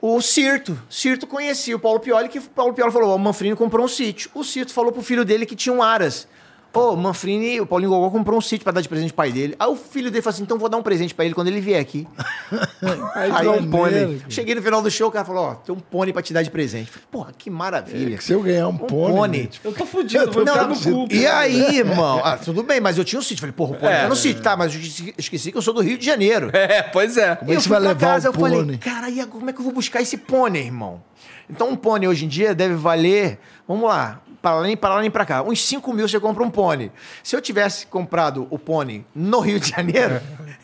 O 0.00 0.20
Cirto. 0.22 0.80
Cirto 0.88 1.26
conhecia 1.26 1.76
o 1.76 1.78
Paulo 1.78 2.00
Pioli, 2.00 2.28
que 2.28 2.38
o 2.38 2.42
Paulo 2.42 2.72
Pioli 2.72 2.92
falou: 2.92 3.10
"Ó, 3.10 3.16
o 3.16 3.18
Manfrini 3.18 3.54
comprou 3.56 3.84
um 3.84 3.88
sítio. 3.88 4.30
O 4.34 4.42
Cirto 4.44 4.72
falou 4.72 4.92
pro 4.92 5.02
filho 5.02 5.24
dele 5.24 5.44
que 5.44 5.54
tinha 5.56 5.72
um 5.74 5.82
Aras. 5.82 6.26
Ô, 6.72 6.92
o 6.92 6.96
Manfrini, 6.96 7.60
o 7.60 7.66
Paulinho 7.66 7.90
Gogó 7.90 8.10
comprou 8.10 8.38
um 8.38 8.40
sítio 8.40 8.62
pra 8.62 8.72
dar 8.72 8.80
de 8.80 8.88
presente 8.88 9.08
pro 9.08 9.16
pai 9.16 9.32
dele. 9.32 9.56
Aí 9.58 9.66
o 9.66 9.74
filho 9.74 10.08
dele 10.08 10.22
falou 10.22 10.34
assim: 10.34 10.42
então 10.44 10.56
vou 10.56 10.68
dar 10.68 10.76
um 10.76 10.82
presente 10.84 11.12
pra 11.12 11.24
ele 11.24 11.34
quando 11.34 11.48
ele 11.48 11.60
vier 11.60 11.80
aqui. 11.80 12.06
Aí 13.14 13.30
Aí 13.32 13.42
deu 13.42 13.54
um 13.54 13.68
pônei. 13.68 14.22
Cheguei 14.28 14.54
no 14.54 14.62
final 14.62 14.80
do 14.80 14.88
show, 14.88 15.08
o 15.08 15.10
cara 15.10 15.24
falou: 15.24 15.46
ó, 15.46 15.54
tem 15.56 15.74
um 15.74 15.80
pônei 15.80 16.12
pra 16.12 16.22
te 16.22 16.32
dar 16.32 16.42
de 16.42 16.50
presente. 16.50 16.88
Falei, 16.90 17.06
Porra, 17.10 17.32
que 17.36 17.50
maravilha. 17.50 18.14
É 18.14 18.18
que 18.18 18.22
se 18.22 18.32
eu 18.32 18.40
ganhar 18.40 18.68
um, 18.68 18.76
pônei... 18.76 19.16
pônei. 19.16 19.40
gente, 19.42 19.60
Eu 19.64 19.72
tô 19.72 19.84
fudido, 19.84 20.22
Eu 20.22 20.30
tô 20.30 20.42
entrar 20.42 20.68
no 20.68 20.78
cu. 20.78 21.08
E 21.12 21.26
aí, 21.26 21.78
irmão? 21.78 22.20
Ah, 22.22 22.36
tudo 22.36 22.62
bem, 22.62 22.80
mas 22.80 22.96
eu 22.96 23.04
tinha 23.04 23.18
um 23.18 23.22
sítio. 23.22 23.40
Falei, 23.40 23.52
porra, 23.52 23.72
o 23.72 23.74
pônei 23.76 23.96
É. 23.96 24.02
tá 24.02 24.08
no 24.08 24.16
sítio. 24.16 24.40
Tá, 24.42 24.56
mas 24.56 24.72
eu 24.72 24.80
esqueci, 24.80 25.14
esqueci 25.18 25.50
que 25.52 25.58
eu 25.58 25.62
sou 25.62 25.74
do 25.74 25.80
Rio 25.80 25.98
de 25.98 26.06
Janeiro. 26.06 26.50
É, 26.60 26.82
pois 26.82 27.16
é. 27.16 27.34
Como 27.34 27.50
é 27.50 27.54
que 27.54 27.58
eu 27.58 27.62
você 27.62 27.68
fui 27.68 27.76
vai 27.78 27.80
pra 27.80 27.88
levar 27.92 28.06
casa, 28.14 28.28
o 28.28 28.30
eu 28.30 28.34
falei, 28.38 28.58
pônei? 28.60 28.78
cara, 28.78 29.10
e 29.10 29.26
como 29.26 29.50
é 29.50 29.52
que 29.52 29.58
eu 29.58 29.64
vou 29.64 29.72
buscar 29.72 30.00
esse 30.02 30.16
pônei, 30.16 30.62
irmão? 30.62 31.02
Então 31.48 31.68
um 31.70 31.74
pônei 31.74 32.08
hoje 32.08 32.26
em 32.26 32.28
dia 32.28 32.54
deve 32.54 32.74
valer, 32.74 33.40
vamos 33.66 33.88
lá, 33.88 34.20
para 34.40 34.56
lá 34.56 34.62
nem 34.62 34.76
para 34.76 34.94
lá 34.94 35.00
nem 35.00 35.10
para 35.10 35.24
cá, 35.26 35.42
uns 35.42 35.62
5 35.64 35.92
mil 35.92 36.08
você 36.08 36.18
compra 36.20 36.42
um 36.42 36.50
pônei. 36.50 36.90
Se 37.22 37.34
eu 37.36 37.40
tivesse 37.40 37.86
comprado 37.86 38.46
o 38.50 38.58
pônei 38.58 39.04
no 39.14 39.40
Rio 39.40 39.60
de 39.60 39.68
Janeiro, 39.70 40.20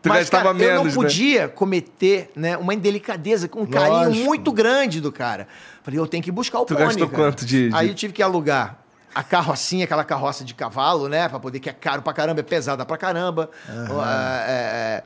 Tu 0.00 0.08
mas, 0.08 0.30
cara, 0.30 0.50
eu 0.50 0.54
não 0.54 0.60
menos, 0.60 0.86
né? 0.86 0.92
podia 0.94 1.48
cometer 1.48 2.30
né, 2.36 2.56
uma 2.56 2.72
indelicadeza, 2.72 3.48
com 3.48 3.62
um 3.62 3.66
carinho 3.66 4.04
Lógico. 4.04 4.24
muito 4.26 4.52
grande 4.52 5.00
do 5.00 5.10
cara. 5.10 5.48
Falei, 5.82 5.98
eu 5.98 6.06
tenho 6.06 6.22
que 6.22 6.30
buscar 6.30 6.60
o 6.60 6.64
Tu 6.64 6.74
pônei, 6.74 6.86
gastou 6.86 7.08
cara. 7.08 7.22
quanto 7.24 7.44
de- 7.44 7.68
de- 7.70 7.74
Aí 7.76 7.88
eu 7.88 7.94
tive 7.96 8.12
que 8.12 8.22
alugar 8.22 8.78
a 9.12 9.24
carrocinha, 9.24 9.84
aquela 9.86 10.04
carroça 10.04 10.44
de 10.44 10.54
cavalo, 10.54 11.08
né? 11.08 11.28
Pra 11.28 11.40
poder, 11.40 11.58
que 11.58 11.68
é 11.68 11.72
caro 11.72 12.00
pra 12.02 12.12
caramba, 12.12 12.38
é 12.38 12.42
pesada 12.44 12.86
pra 12.86 12.96
caramba. 12.96 13.50
O, 13.90 14.00
é, 14.00 15.02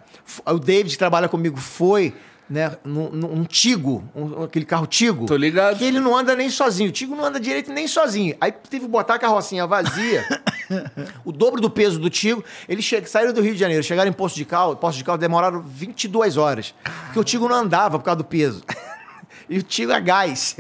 é, 0.47 0.53
o 0.53 0.59
David, 0.59 0.91
que 0.93 0.99
trabalha 0.99 1.27
comigo, 1.29 1.57
foi... 1.57 2.15
Né, 2.51 2.77
num, 2.85 3.09
num- 3.11 3.33
um 3.41 3.45
Tigo, 3.45 4.05
um- 4.15 4.43
aquele 4.43 4.67
carro 4.67 4.87
Tigo. 4.87 5.25
Tô 5.27 5.37
ligado. 5.37 5.79
Que 5.79 5.85
ele 5.85 5.99
não 6.01 6.15
anda 6.15 6.35
nem 6.37 6.51
sozinho. 6.51 6.91
O 6.91 6.93
Tigo 6.93 7.15
não 7.17 7.25
anda 7.25 7.41
direito 7.41 7.73
nem 7.73 7.89
sozinho. 7.89 8.37
Aí 8.39 8.53
teve 8.53 8.85
que 8.85 8.91
botar 8.91 9.15
a 9.15 9.19
carrocinha 9.19 9.67
vazia, 9.67 10.23
o 11.25 11.33
dobro 11.33 11.61
do 11.63 11.71
peso 11.71 11.99
do 11.99 12.11
Tigo. 12.11 12.45
Eles 12.69 12.85
che- 12.85 13.07
saíram 13.07 13.33
do 13.33 13.41
Rio 13.41 13.55
de 13.55 13.61
Janeiro, 13.61 13.83
chegaram 13.83 14.11
em 14.11 14.13
Poço 14.13 14.35
de 14.37 14.45
Caldas. 14.45 14.79
Poço 14.79 14.99
de 14.99 15.05
Caldas 15.05 15.21
demoraram 15.21 15.63
22 15.63 16.37
horas. 16.37 16.75
Porque 17.07 17.19
o 17.21 17.25
Tigo 17.25 17.49
não 17.49 17.57
andava 17.57 17.99
por 17.99 18.05
causa 18.05 18.17
do 18.19 18.25
peso. 18.25 18.63
e 19.49 19.59
o 19.59 19.63
Tigo 19.63 19.93
é 19.93 20.01
gás. 20.01 20.55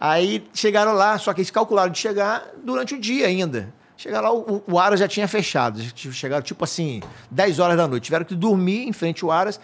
Aí 0.00 0.46
chegaram 0.54 0.92
lá, 0.92 1.18
só 1.18 1.34
que 1.34 1.40
eles 1.40 1.50
calcularam 1.50 1.90
de 1.92 1.98
chegar 1.98 2.44
durante 2.64 2.94
o 2.94 3.00
dia 3.00 3.26
ainda. 3.26 3.74
Chegaram 3.98 4.28
lá, 4.28 4.32
o, 4.32 4.62
o 4.66 4.78
Aras 4.78 5.00
já 5.00 5.08
tinha 5.08 5.26
fechado. 5.28 5.80
Chegaram 5.94 6.40
tipo 6.42 6.62
assim, 6.64 7.02
10 7.30 7.58
horas 7.58 7.76
da 7.76 7.86
noite. 7.88 8.04
Tiveram 8.04 8.24
que 8.24 8.34
dormir 8.34 8.86
em 8.88 8.92
frente 8.92 9.24
ao 9.24 9.30
Aras. 9.32 9.60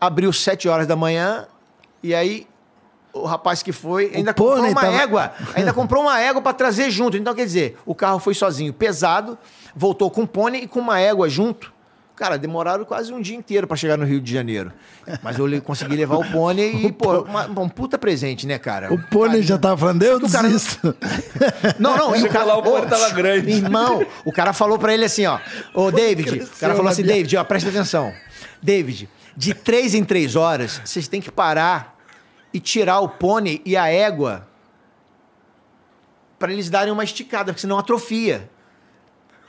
Abriu 0.00 0.32
7 0.32 0.68
horas 0.68 0.86
da 0.86 0.96
manhã. 0.96 1.46
E 2.02 2.14
aí 2.14 2.46
o 3.12 3.24
rapaz 3.24 3.62
que 3.62 3.72
foi 3.72 4.12
ainda 4.14 4.34
comprou 4.34 4.56
pônei 4.56 4.70
uma 4.72 4.80
tava- 4.82 4.96
égua. 5.02 5.32
Ainda 5.54 5.72
comprou 5.74 6.02
uma 6.02 6.20
égua 6.20 6.42
para 6.42 6.52
trazer 6.52 6.90
junto. 6.90 7.16
Então, 7.16 7.34
quer 7.34 7.44
dizer, 7.46 7.78
o 7.86 7.94
carro 7.94 8.18
foi 8.18 8.34
sozinho, 8.34 8.72
pesado, 8.72 9.38
voltou 9.74 10.10
com 10.10 10.22
um 10.22 10.26
pônei 10.26 10.62
e 10.62 10.68
com 10.68 10.80
uma 10.80 11.00
égua 11.00 11.28
junto. 11.28 11.74
Cara, 12.14 12.38
demoraram 12.38 12.82
quase 12.86 13.12
um 13.12 13.20
dia 13.20 13.36
inteiro 13.36 13.66
para 13.66 13.76
chegar 13.76 13.98
no 13.98 14.04
Rio 14.06 14.20
de 14.22 14.32
Janeiro. 14.32 14.72
Mas 15.22 15.38
eu 15.38 15.60
consegui 15.60 15.96
levar 15.96 16.16
o 16.16 16.24
pônei 16.30 16.72
e, 16.86 16.92
pô, 16.92 17.20
uma- 17.22 17.46
um 17.60 17.68
puta 17.68 17.98
presente, 17.98 18.46
né, 18.46 18.58
cara? 18.58 18.90
O 18.92 18.98
pônei 19.08 19.42
já 19.42 19.58
tava 19.58 19.76
falando, 19.76 20.02
eu 20.02 20.16
o 20.16 20.30
cara- 20.30 20.48
desisto. 20.48 20.94
Não, 21.78 21.94
não, 21.96 22.10
e 22.14 22.18
o 22.18 22.22
Chegou 22.22 22.30
cara, 22.32 22.44
lá, 22.46 22.56
o 22.58 22.62
pônei 22.62 22.86
tava 22.88 23.10
grande. 23.10 23.50
Irmão, 23.50 24.06
o 24.24 24.32
cara 24.32 24.52
falou 24.54 24.78
pra 24.78 24.94
ele 24.94 25.04
assim, 25.04 25.26
ó. 25.26 25.38
Ô, 25.74 25.90
David, 25.90 26.40
o 26.42 26.46
cara 26.58 26.74
falou 26.74 26.90
assim, 26.90 27.02
David, 27.02 27.36
ó, 27.36 27.44
presta 27.44 27.68
atenção. 27.68 28.12
David, 28.62 29.08
de 29.36 29.52
três 29.52 29.94
em 29.94 30.04
três 30.04 30.34
horas, 30.34 30.80
vocês 30.84 31.06
têm 31.06 31.20
que 31.20 31.30
parar 31.30 31.96
e 32.52 32.58
tirar 32.58 33.00
o 33.00 33.08
pônei 33.08 33.60
e 33.64 33.76
a 33.76 33.88
égua 33.88 34.48
pra 36.38 36.52
eles 36.52 36.70
darem 36.70 36.92
uma 36.92 37.04
esticada, 37.04 37.52
porque 37.52 37.60
senão 37.60 37.78
atrofia. 37.78 38.50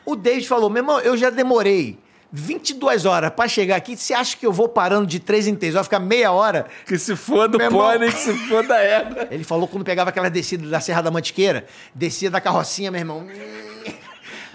O 0.06 0.16
David 0.16 0.48
falou, 0.48 0.70
meu 0.70 0.82
irmão, 0.82 1.00
eu 1.00 1.18
já 1.18 1.30
demorei 1.30 2.00
22 2.32 3.06
horas 3.06 3.30
pra 3.30 3.48
chegar 3.48 3.78
aqui, 3.78 3.96
você 3.96 4.14
acha 4.14 4.36
que 4.36 4.46
eu 4.46 4.52
vou 4.52 4.68
parando 4.68 5.08
de 5.08 5.20
três 5.20 5.48
em 5.48 5.56
três 5.56 5.76
horas, 5.76 5.88
ficar 5.88 6.00
meia 6.00 6.32
hora 6.32 6.66
Que 6.86 6.98
se 6.98 7.16
foda 7.16 7.58
o 7.58 7.72
pônei, 7.72 8.12
que 8.12 8.18
se 8.18 8.34
foda 8.50 8.76
a 8.76 8.82
égua. 8.82 9.28
ele 9.32 9.44
falou 9.44 9.68
quando 9.68 9.86
pegava 9.86 10.10
aquela 10.10 10.30
descida 10.30 10.68
da 10.68 10.82
Serra 10.82 11.02
da 11.02 11.12
Mantiqueira, 11.12 11.66
descia 11.96 12.30
da 12.30 12.42
carrocinha, 12.42 12.92
meu 12.92 13.00
irmão. 13.00 13.28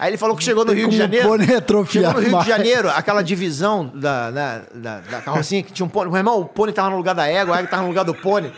Aí 0.03 0.09
ele 0.09 0.17
falou 0.17 0.35
que 0.35 0.43
chegou 0.43 0.65
no 0.65 0.73
Rio 0.73 0.89
de 0.89 0.97
Janeiro. 0.97 1.29
pônei 1.29 1.47
chegou 1.87 2.11
no 2.11 2.19
Rio 2.19 2.31
mais. 2.31 2.43
de 2.43 2.51
Janeiro, 2.51 2.89
aquela 2.89 3.21
divisão 3.21 3.89
da, 3.95 4.31
da, 4.31 4.61
da, 4.73 4.99
da 4.99 5.21
carrocinha 5.21 5.63
que 5.63 5.71
tinha 5.71 5.85
um 5.85 5.89
pônei. 5.89 6.11
Meu 6.11 6.17
irmão, 6.17 6.41
o 6.41 6.45
pônei 6.45 6.73
tava 6.73 6.89
no 6.89 6.97
lugar 6.97 7.15
da 7.15 7.25
égua, 7.25 7.55
a 7.55 7.59
égua 7.59 7.69
tava 7.69 7.83
no 7.83 7.87
lugar 7.87 8.03
do 8.03 8.13
pônei. 8.13 8.51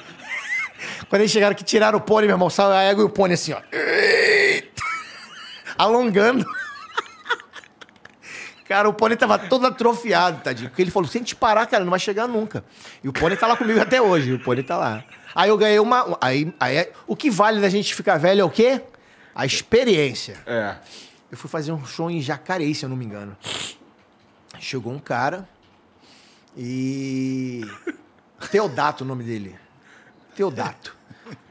Quando 1.07 1.21
eles 1.21 1.29
chegaram 1.29 1.55
que 1.55 1.63
tiraram 1.63 1.99
o 1.99 2.01
pônei, 2.01 2.25
meu 2.25 2.33
irmão, 2.33 2.49
saiu 2.49 2.71
a 2.71 2.81
égua 2.81 3.03
e 3.03 3.05
o 3.05 3.09
pônei 3.09 3.35
assim, 3.35 3.53
ó. 3.53 3.61
Alongando. 5.77 6.43
Cara, 8.67 8.89
o 8.89 8.93
pônei 8.93 9.15
tava 9.15 9.37
todo 9.37 9.67
atrofiado, 9.67 10.41
tadinho. 10.41 10.71
Porque 10.71 10.81
ele 10.81 10.89
falou, 10.89 11.07
se 11.07 11.15
a 11.15 11.21
gente 11.21 11.35
parar, 11.35 11.67
cara, 11.67 11.83
não 11.83 11.91
vai 11.91 11.99
chegar 11.99 12.27
nunca. 12.27 12.65
E 13.03 13.07
o 13.07 13.13
pônei 13.13 13.37
tá 13.37 13.45
lá 13.45 13.55
comigo 13.55 13.79
até 13.79 14.01
hoje, 14.01 14.33
o 14.33 14.39
pônei 14.39 14.63
tá 14.63 14.77
lá. 14.77 15.03
Aí 15.35 15.49
eu 15.49 15.57
ganhei 15.59 15.77
uma... 15.77 16.17
Aí, 16.19 16.51
aí, 16.59 16.89
o 17.05 17.15
que 17.15 17.29
vale 17.29 17.61
da 17.61 17.69
gente 17.69 17.93
ficar 17.93 18.17
velho 18.17 18.41
é 18.41 18.43
o 18.43 18.49
quê? 18.49 18.81
A 19.35 19.45
experiência. 19.45 20.37
É. 20.47 20.77
Eu 21.31 21.37
fui 21.37 21.49
fazer 21.49 21.71
um 21.71 21.85
show 21.85 22.09
em 22.09 22.21
Jacareí, 22.21 22.73
se 22.75 22.85
eu 22.85 22.89
não 22.89 22.95
me 22.95 23.05
engano. 23.05 23.35
Chegou 24.59 24.93
um 24.93 24.99
cara 24.99 25.47
e... 26.57 27.61
Teodato 28.51 29.03
o 29.03 29.07
nome 29.07 29.23
dele. 29.23 29.55
Teodato. 30.35 30.95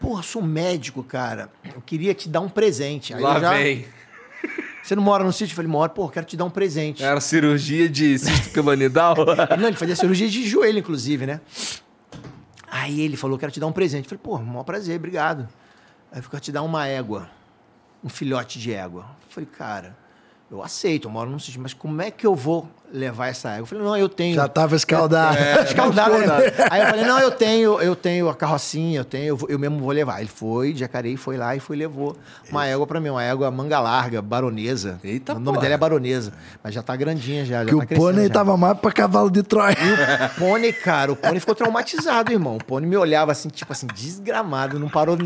Porra, 0.01 0.22
sou 0.22 0.41
médico, 0.43 1.03
cara. 1.03 1.51
Eu 1.75 1.81
queria 1.81 2.14
te 2.14 2.29
dar 2.29 2.41
um 2.41 2.49
presente. 2.49 3.12
Aí 3.14 3.22
Lá 3.22 3.41
já- 3.41 3.51
vem. 3.55 3.87
Você 4.83 4.95
não 4.95 5.03
mora 5.03 5.25
no 5.25 5.33
sítio? 5.33 5.53
Eu 5.53 5.57
falei, 5.57 5.70
moro. 5.70 5.91
Pô, 5.93 6.09
quero 6.09 6.27
te 6.27 6.37
dar 6.37 6.45
um 6.45 6.51
presente. 6.51 7.03
Era 7.03 7.18
cirurgia 7.20 7.89
de 7.89 8.18
cisto 8.18 8.51
piloidal. 8.51 9.16
Não, 9.59 9.68
ele 9.68 9.77
fazia 9.77 9.97
cirurgia 9.97 10.29
de 10.29 10.47
joelho, 10.47 10.79
inclusive, 10.79 11.27
né? 11.27 11.41
Aí 12.70 13.01
ele 13.01 13.16
falou, 13.16 13.39
quero 13.39 13.51
te 13.51 13.59
dar 13.59 13.66
um 13.66 13.72
presente. 13.72 14.05
Eu 14.05 14.11
falei, 14.11 14.20
pô, 14.22 14.39
maior 14.39 14.62
prazer, 14.64 14.97
obrigado. 14.97 15.49
Aí 16.12 16.20
quero 16.20 16.41
te 16.41 16.53
dar 16.53 16.62
uma 16.62 16.87
égua. 16.87 17.31
Um 18.05 18.09
filhote 18.09 18.59
de 18.59 18.73
égua. 18.73 19.03
Eu 19.03 19.31
falei, 19.31 19.49
cara, 19.59 19.97
eu 20.51 20.63
aceito, 20.63 21.09
eu 21.09 21.11
moro 21.11 21.31
num 21.31 21.39
sítio, 21.39 21.61
mas 21.61 21.73
como 21.73 22.01
é 22.03 22.11
que 22.11 22.27
eu 22.27 22.35
vou 22.35 22.69
levar 22.93 23.29
essa 23.29 23.49
égua? 23.49 23.63
Eu 23.63 23.67
falei, 23.67 23.83
não, 23.85 23.97
eu 23.97 24.09
tenho. 24.11 24.35
Já 24.37 24.47
tava 24.47 24.77
escaldado. 24.77 25.37
É, 25.39 25.63
escaldado, 25.65 26.19
né? 26.19 26.27
Aí 26.71 26.83
eu 26.83 26.87
falei, 26.89 27.05
não, 27.07 27.19
eu 27.19 27.31
tenho, 27.33 27.81
eu 27.81 27.97
tenho 27.97 28.29
a 28.29 28.35
carrocinha, 28.37 29.01
eu 29.01 29.05
tenho, 29.07 29.25
eu, 29.29 29.37
vou- 29.39 29.49
eu 29.49 29.59
mesmo 29.59 29.79
vou 29.81 29.91
levar. 29.91 30.21
Ele 30.21 30.29
foi, 30.29 30.75
de 30.75 30.81
Jacareí, 30.81 31.17
foi 31.17 31.37
lá 31.39 31.57
e 31.57 31.61
foi 31.61 31.77
levou 31.77 32.15
uma 32.51 32.67
égua 32.67 32.87
pra 32.87 33.01
mim, 33.01 33.09
uma 33.09 33.25
égua 33.25 33.51
manga 33.51 33.81
larga, 33.81 34.21
baronesa. 34.23 35.01
Eita, 35.03 35.33
o 35.33 35.37
nome 35.37 35.47
porra. 35.57 35.61
dela 35.63 35.75
é 35.75 35.79
baronesa, 35.79 36.33
mas 36.63 36.75
já 36.75 36.83
tá 36.83 36.95
grandinha 36.95 37.45
já, 37.45 37.65
já 37.65 37.71
Que 37.71 37.87
tá 37.87 37.95
o 37.95 37.99
pônei 37.99 38.29
já. 38.29 38.35
tava 38.35 38.55
mais 38.57 38.79
pra 38.79 38.93
cavalo 38.93 39.31
de 39.31 39.43
Troia. 39.43 39.75
O 40.37 40.39
pônei, 40.39 40.73
cara, 40.75 41.11
o 41.11 41.17
pônei 41.17 41.41
ficou 41.41 41.55
traumatizado, 41.55 42.31
irmão. 42.31 42.57
O 42.59 42.65
pônei 42.65 42.89
me 42.89 42.97
olhava 42.99 43.33
assim, 43.33 43.49
tipo 43.49 43.73
assim, 43.73 43.87
desgramado, 43.89 44.79
não 44.79 44.91
parou. 44.91 45.17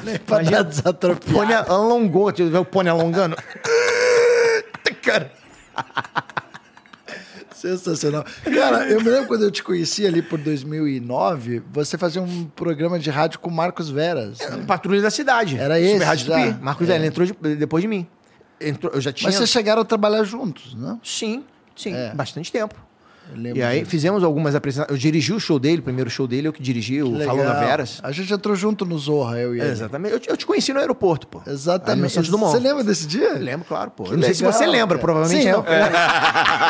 O 0.00 0.18
pra 0.20 0.36
Imagina, 0.42 0.62
dar 0.62 0.68
desatropiado. 0.68 1.32
pônei 1.38 1.56
alongou, 1.56 2.32
ver 2.32 2.56
o 2.58 2.64
pônei 2.64 2.90
alongando. 2.92 3.36
Cara, 5.02 5.30
Sensacional. 7.54 8.24
Cara, 8.44 8.88
eu 8.90 9.00
me 9.00 9.08
lembro 9.08 9.28
quando 9.28 9.42
eu 9.44 9.50
te 9.50 9.62
conheci 9.62 10.04
ali 10.06 10.20
por 10.20 10.38
2009, 10.38 11.62
você 11.72 11.96
fazia 11.96 12.20
um 12.20 12.44
programa 12.46 12.98
de 12.98 13.08
rádio 13.10 13.38
com 13.38 13.48
o 13.48 13.52
Marcos 13.52 13.88
Veras. 13.88 14.38
né? 14.40 14.64
patrulha 14.66 15.00
da 15.00 15.10
cidade. 15.10 15.56
Era 15.58 15.78
esse 15.78 16.02
Rádio 16.02 16.26
já? 16.26 16.34
Tupi. 16.46 16.60
Marcos 16.62 16.88
É. 16.88 16.92
Velho 16.92 17.04
entrou 17.06 17.26
de- 17.26 17.56
depois 17.56 17.82
de 17.82 17.88
mim. 17.88 18.06
Entrou, 18.60 18.92
eu 18.92 19.00
já 19.00 19.12
tinha. 19.12 19.28
Mas 19.28 19.36
vocês 19.36 19.48
chegaram 19.50 19.82
a 19.82 19.84
trabalhar 19.84 20.24
juntos, 20.24 20.74
né? 20.74 20.98
Sim, 21.04 21.44
sim, 21.76 21.94
É. 21.94 22.12
bastante 22.14 22.50
tempo. 22.50 22.74
E 23.54 23.62
aí 23.62 23.84
fizemos 23.84 24.22
algumas 24.22 24.54
apresentações. 24.54 24.94
Eu 24.94 25.00
dirigi 25.00 25.32
o 25.32 25.40
show 25.40 25.58
dele, 25.58 25.78
o 25.80 25.82
primeiro 25.82 26.10
show 26.10 26.26
dele, 26.26 26.48
eu 26.48 26.52
que 26.52 26.62
dirigi, 26.62 27.02
o 27.02 27.10
Legal. 27.16 27.36
Falando 27.36 27.58
Veras. 27.60 27.98
A 28.02 28.12
gente 28.12 28.32
entrou 28.32 28.54
junto 28.54 28.84
no 28.84 28.98
Zorra, 28.98 29.38
eu 29.38 29.54
e 29.56 29.60
ele. 29.60 29.70
Exatamente. 29.70 30.12
Eu, 30.12 30.20
te- 30.20 30.28
eu 30.30 30.36
te 30.36 30.44
conheci 30.44 30.72
no 30.72 30.80
aeroporto, 30.80 31.26
pô. 31.26 31.40
Exatamente. 31.46 32.12
Santos 32.12 32.30
Dumont. 32.30 32.52
Você 32.52 32.58
lembra 32.62 32.84
desse 32.84 33.06
dia? 33.06 33.30
Eu 33.30 33.38
lembro, 33.38 33.64
claro, 33.66 33.90
pô. 33.90 34.04
Que 34.04 34.12
Eu 34.12 34.16
não 34.18 34.24
sei 34.24 34.34
se 34.34 34.42
legal, 34.42 34.58
você 34.58 34.66
lembra, 34.66 34.98
cara. 34.98 35.00
provavelmente 35.00 35.42
Sim, 35.44 35.50
não. 35.50 35.58
eu- 35.58 35.62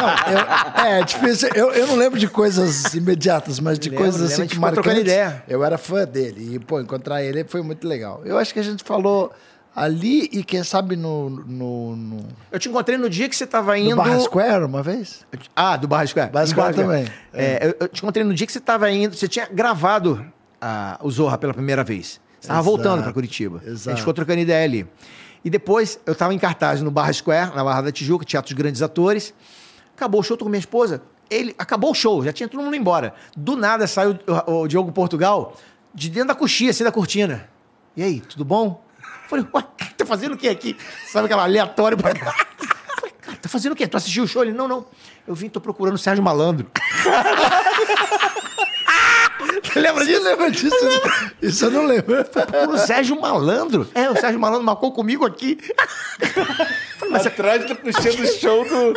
Não, 0.03 0.93
eu- 0.93 0.99
é, 1.01 1.05
difícil. 1.05 1.49
Eu, 1.55 1.71
eu 1.73 1.87
não 1.87 1.97
lembro 1.97 2.19
de 2.19 2.29
coisas 2.29 2.95
imediatas, 2.95 3.59
mas 3.59 3.79
de 3.79 3.89
Lembro, 3.91 4.05
coisas 4.05 4.33
assim 4.33 4.47
que 4.47 4.59
marcantes. 4.59 5.01
ideia. 5.01 5.43
Eu 5.49 5.65
era 5.65 5.77
fã 5.79 6.05
dele. 6.05 6.55
E, 6.55 6.59
pô, 6.59 6.81
encontrar 6.81 7.23
ele 7.23 7.45
foi 7.45 7.63
muito 7.63 7.87
legal. 7.87 8.23
Eu 8.25 8.39
acho 8.39 8.53
que 8.53 8.61
a 8.61 8.63
gente 8.63 8.85
falou 8.85 9.33
ali 9.75 10.29
e 10.33 10.45
quem 10.45 10.63
sabe 10.63 10.97
no, 10.97 11.31
no, 11.31 11.97
no, 11.97 12.25
Eu 12.51 12.59
te 12.59 12.69
encontrei 12.69 12.99
no 12.99 13.09
dia 13.09 13.29
que 13.29 13.37
você 13.37 13.47
tava 13.47 13.73
no 13.73 13.79
indo. 13.79 13.97
Barra 13.97 14.21
Square 14.21 14.65
uma 14.65 14.83
vez. 14.83 15.27
Ah, 15.57 15.77
do 15.77 15.89
Barra 15.89 16.07
Square. 16.07 16.31
Barra 16.31 16.45
Do 16.45 16.51
Square 16.51 16.75
também. 16.75 17.07
É, 17.33 17.69
eu, 17.69 17.77
eu 17.81 17.89
te 17.89 17.99
encontrei 17.99 18.25
no 18.25 18.35
dia 18.35 18.47
que 18.47 18.53
você 18.53 18.61
tava 18.61 18.91
indo. 18.91 19.17
Você 19.17 19.29
tinha 19.29 19.47
gravado 19.47 20.25
ah, 20.61 20.99
o 21.03 21.11
Zorra 21.11 21.39
pela 21.39 21.55
primeira 21.55 21.83
vez. 21.83 22.21
Você 22.39 22.49
tava 22.49 22.61
Exato, 22.61 22.77
voltando 22.77 23.03
pra 23.03 23.13
Curitiba. 23.13 23.63
A 23.65 23.69
exato. 23.69 23.91
gente 23.91 23.99
ficou 24.01 24.15
trocando 24.15 24.41
ideia 24.41 24.65
ali. 24.65 24.87
E 25.45 25.51
depois 25.51 25.99
eu 26.07 26.15
tava 26.15 26.33
em 26.35 26.39
cartaz 26.39 26.81
no 26.83 26.91
Barra 26.91 27.13
Square, 27.13 27.55
na 27.55 27.65
Barra 27.65 27.83
da 27.83 27.93
Tijuca, 27.93 28.25
Teatro 28.25 28.55
dos 28.55 28.59
Grandes 28.59 28.83
Atores. 28.83 29.35
Acabou 29.97 30.21
o 30.21 30.25
show, 30.25 30.37
tô 30.37 30.45
com 30.45 30.51
minha 30.51 30.61
esposa. 30.61 31.03
Ele 31.31 31.55
acabou 31.59 31.91
o 31.91 31.95
show, 31.95 32.23
já 32.23 32.33
tinha 32.33 32.49
todo 32.49 32.63
mundo 32.63 32.77
embora. 32.77 33.15
Do 33.37 33.57
nada 33.57 33.87
saiu 33.87 34.19
o, 34.47 34.53
o 34.53 34.69
Diogo 34.69 34.93
Portugal 34.93 35.57
de 35.95 36.11
dentro 36.11 36.29
da 36.29 36.35
coxinha, 36.35 36.71
assim, 36.71 36.85
da 36.85 36.93
cortina. 36.93 37.49
E 37.97 38.03
aí, 38.03 38.21
tudo 38.21 38.45
bom? 38.45 38.83
Eu 39.37 39.45
Falei, 39.45 39.47
ué, 39.55 39.65
tá 39.97 40.05
fazendo 40.05 40.35
o 40.35 40.37
que 40.37 40.49
aqui? 40.49 40.77
Sabe 41.07 41.25
aquela 41.27 41.45
aleatória 41.45 41.97
pra 41.97 42.13
cá? 42.15 42.33
Falei, 42.97 43.15
cara, 43.21 43.37
tá 43.41 43.49
fazendo 43.49 43.73
o 43.73 43.77
quê? 43.77 43.87
Tu 43.87 43.97
assistiu 43.97 44.25
o 44.25 44.29
show? 44.29 44.43
Ele, 44.43 44.53
não, 44.53 44.69
não. 44.69 44.87
Eu 45.27 45.35
vim, 45.35 45.49
tô 45.49 45.61
procurando 45.61 45.95
o 45.95 45.99
Sérgio 45.99 46.23
Malandro. 46.23 46.67
Lembra 49.75 50.05
disso? 50.05 50.23
lembra 50.23 50.51
disso? 50.51 50.77
Isso 51.41 51.65
eu 51.65 51.71
não 51.71 51.87
lembro. 51.87 52.15
O 52.71 52.79
Sérgio 52.79 53.19
Malandro. 53.21 53.89
É, 53.95 54.11
o 54.11 54.15
Sérgio 54.17 54.39
Malandro 54.39 54.65
marcou 54.65 54.93
comigo 54.93 55.25
aqui. 55.27 55.59
Mas 57.11 57.27
Atrás 57.27 57.65
do 57.67 57.75
coxinha 57.77 58.15
do 58.15 58.27
show 58.27 58.65
do, 58.65 58.93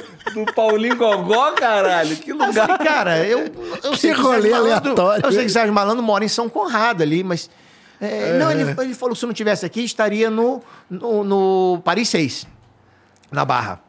do 0.45 0.53
Paulinho 0.53 0.95
Gogó, 0.97 1.51
caralho. 1.53 2.15
Que 2.17 2.31
lugar. 2.33 2.53
falei, 2.67 2.77
cara, 2.85 3.25
eu, 3.25 3.45
eu 3.83 3.95
sei 3.95 4.13
que 4.13 4.19
o 4.19 4.23
rolê 4.23 4.41
Sérgio 4.49 4.51
Malandro- 4.63 4.91
aleatório. 4.91 5.25
Eu 5.25 5.31
sei 5.31 5.41
que 5.41 5.49
o 5.49 5.53
Sérgio 5.53 5.73
Malandro 5.73 6.03
mora 6.03 6.23
em 6.25 6.29
São 6.29 6.49
Conrado 6.49 7.01
ali, 7.01 7.23
mas. 7.23 7.49
É, 8.01 8.37
Não, 8.37 8.51
ele, 8.51 8.61
ele 8.63 8.93
falou 8.93 9.13
que 9.13 9.19
se 9.19 9.25
eu 9.25 9.27
não 9.27 9.33
tivesse 9.33 9.65
aqui, 9.65 9.83
estaria 9.83 10.29
no, 10.29 10.61
no, 10.89 11.23
no 11.23 11.81
Paris 11.83 12.09
6, 12.09 12.47
na 13.31 13.45
Barra. 13.45 13.79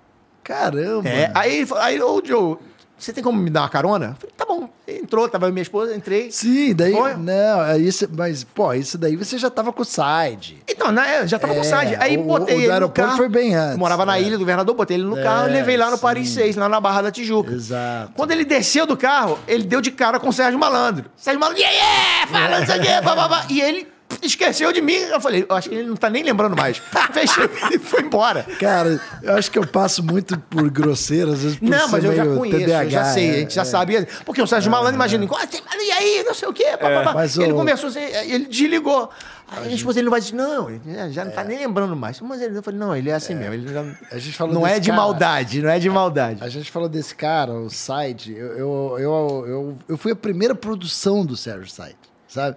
Caramba. 0.42 1.08
É, 1.08 1.30
aí 1.34 1.56
ele 1.56 1.66
falou, 1.66 1.82
aí, 1.84 2.00
ô 2.00 2.22
Joe, 2.24 2.56
você 2.96 3.12
tem 3.12 3.22
como 3.22 3.38
me 3.38 3.50
dar 3.50 3.62
uma 3.62 3.68
carona? 3.68 4.06
Eu 4.06 4.14
falei, 4.14 4.32
tá 4.36 4.46
bom. 4.46 4.68
Entrou, 4.88 5.28
tava 5.28 5.50
minha 5.50 5.62
esposa, 5.62 5.94
entrei. 5.94 6.30
Sim, 6.30 6.72
daí. 6.74 6.92
Foi? 6.92 7.14
Não, 7.14 7.62
é 7.66 7.76
isso, 7.78 8.08
mas, 8.16 8.44
pô, 8.44 8.72
isso 8.72 8.96
daí 8.96 9.16
você 9.16 9.36
já 9.36 9.50
tava 9.50 9.72
com 9.72 9.82
o 9.82 9.84
side. 9.84 10.62
Então, 10.68 10.92
né, 10.92 11.26
já 11.26 11.36
tava 11.38 11.52
com 11.54 11.60
É, 11.60 11.64
side. 11.64 11.96
Aí 11.98 12.16
o- 12.16 12.22
botei 12.22 12.54
o 12.54 12.58
do 12.58 12.62
ele 12.62 12.66
no 12.68 12.72
aeroporto 12.72 13.02
carro. 13.02 13.16
foi 13.16 13.28
bem 13.28 13.54
antes, 13.56 13.76
morava 13.76 14.06
na 14.06 14.16
é. 14.16 14.22
ilha 14.22 14.30
do 14.32 14.38
governador, 14.38 14.74
botei 14.76 14.96
ele 14.96 15.04
no 15.04 15.16
carro 15.20 15.48
e 15.48 15.50
É, 15.50 15.54
levei 15.54 15.76
lá 15.76 15.90
no 15.90 15.96
sim. 15.96 16.02
Paris 16.02 16.28
6, 16.30 16.54
lá 16.56 16.68
na 16.68 16.80
Barra 16.80 17.02
da 17.02 17.10
Tijuca. 17.10 17.52
Exato. 17.52 18.12
Quando 18.14 18.30
ele 18.30 18.44
desceu 18.44 18.86
do 18.86 18.96
carro, 18.96 19.36
ele 19.48 19.64
deu 19.64 19.80
de 19.80 19.90
cara 19.90 20.20
com 20.20 20.28
o 20.28 20.32
Sérgio 20.32 20.58
Malandro. 20.58 21.10
Sérgio 21.16 21.40
Malandro, 21.40 21.60
yeah, 21.60 21.76
yeah, 21.76 22.26
falando 22.28 22.62
isso 22.62 22.72
aqui, 22.72 23.04
bababá. 23.04 23.46
E 23.50 23.60
ele 23.60 23.88
esqueceu 24.26 24.72
de 24.72 24.80
mim. 24.80 24.94
Eu 24.94 25.20
falei, 25.20 25.46
eu 25.48 25.56
acho 25.56 25.68
que 25.68 25.74
ele 25.74 25.88
não 25.88 25.96
tá 25.96 26.10
nem 26.10 26.22
lembrando 26.22 26.56
mais. 26.56 26.78
Fechei 27.12 27.44
e 27.74 27.78
foi 27.78 28.02
embora. 28.02 28.44
Cara, 28.60 29.00
eu 29.22 29.34
acho 29.36 29.50
que 29.50 29.58
eu 29.58 29.66
passo 29.66 30.02
muito 30.02 30.38
por 30.38 30.68
grosseiro, 30.70 31.32
às 31.32 31.40
vezes 31.42 31.58
por 31.58 31.68
Não, 31.68 31.88
mas 31.88 32.04
eu 32.04 32.14
já 32.14 32.24
conheço, 32.26 32.56
eu 32.56 32.68
já 32.68 32.84
TDAH, 32.84 33.04
sei, 33.12 33.26
é, 33.28 33.30
a 33.30 33.38
gente 33.38 33.54
já 33.54 33.62
é. 33.62 33.64
sabia. 33.64 34.08
Porque 34.24 34.42
o 34.42 34.46
Sérgio 34.46 34.70
Malandro, 34.70 34.94
imagina, 34.94 35.26
"Ah, 35.34 35.76
e 35.82 35.90
aí, 35.92 36.24
não 36.24 36.34
sei 36.34 36.48
o 36.48 36.52
quê, 36.52 36.76
bababá. 36.80 37.14
Mas 37.14 37.36
ele 37.38 37.52
o- 37.52 37.56
começou, 37.56 37.88
assim, 37.88 38.00
ele 38.00 38.46
desligou. 38.46 39.10
Aí 39.48 39.68
a 39.70 39.74
esposa, 39.76 40.00
ele 40.00 40.06
não 40.06 40.10
vai 40.10 40.20
dizer, 40.20 40.34
não, 40.34 40.68
já 41.12 41.24
não 41.24 41.30
tá 41.30 41.44
nem 41.44 41.56
lembrando 41.56 41.94
mais. 41.94 42.20
Mas 42.20 42.42
ele, 42.42 42.58
eu 42.58 42.62
falei, 42.64 42.80
não, 42.80 42.96
ele 42.96 43.10
é 43.10 43.14
assim 43.14 43.32
mesmo. 43.32 43.54
Ele 43.54 43.68
já, 43.72 43.84
A 44.10 44.18
gente 44.18 44.36
falou 44.36 44.52
não 44.52 44.66
é 44.66 44.80
de 44.80 44.90
cara. 44.90 45.00
maldade, 45.00 45.62
não 45.62 45.70
é 45.70 45.78
de 45.78 45.88
maldade. 45.88 46.42
A 46.42 46.48
gente 46.48 46.68
falou 46.68 46.88
desse 46.88 47.14
cara, 47.14 47.52
o 47.52 47.70
Side. 47.70 48.34
Eu, 48.36 48.46
eu, 48.58 48.96
eu, 48.98 49.44
eu, 49.46 49.78
eu 49.90 49.96
fui 49.96 50.10
a 50.10 50.16
primeira 50.16 50.52
produção 50.52 51.24
do 51.24 51.36
Sérgio 51.36 51.68
Side, 51.70 51.94
sabe? 52.26 52.56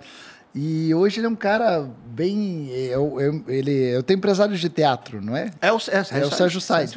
E 0.62 0.94
hoje 0.94 1.22
ele 1.22 1.28
é 1.28 1.30
um 1.30 1.38
cara 1.38 1.90
bem. 2.08 2.68
Eu, 2.70 3.18
eu, 3.22 3.44
ele, 3.48 3.72
eu 3.72 4.04
tenho 4.04 4.18
empresário 4.18 4.58
de 4.58 4.68
teatro, 4.68 5.22
não 5.22 5.34
é? 5.34 5.52
É 5.62 5.72
o, 5.72 5.78
é, 5.78 6.20
É 6.20 6.26
o 6.26 6.32
Sérgio 6.32 6.60
Side. 6.60 6.94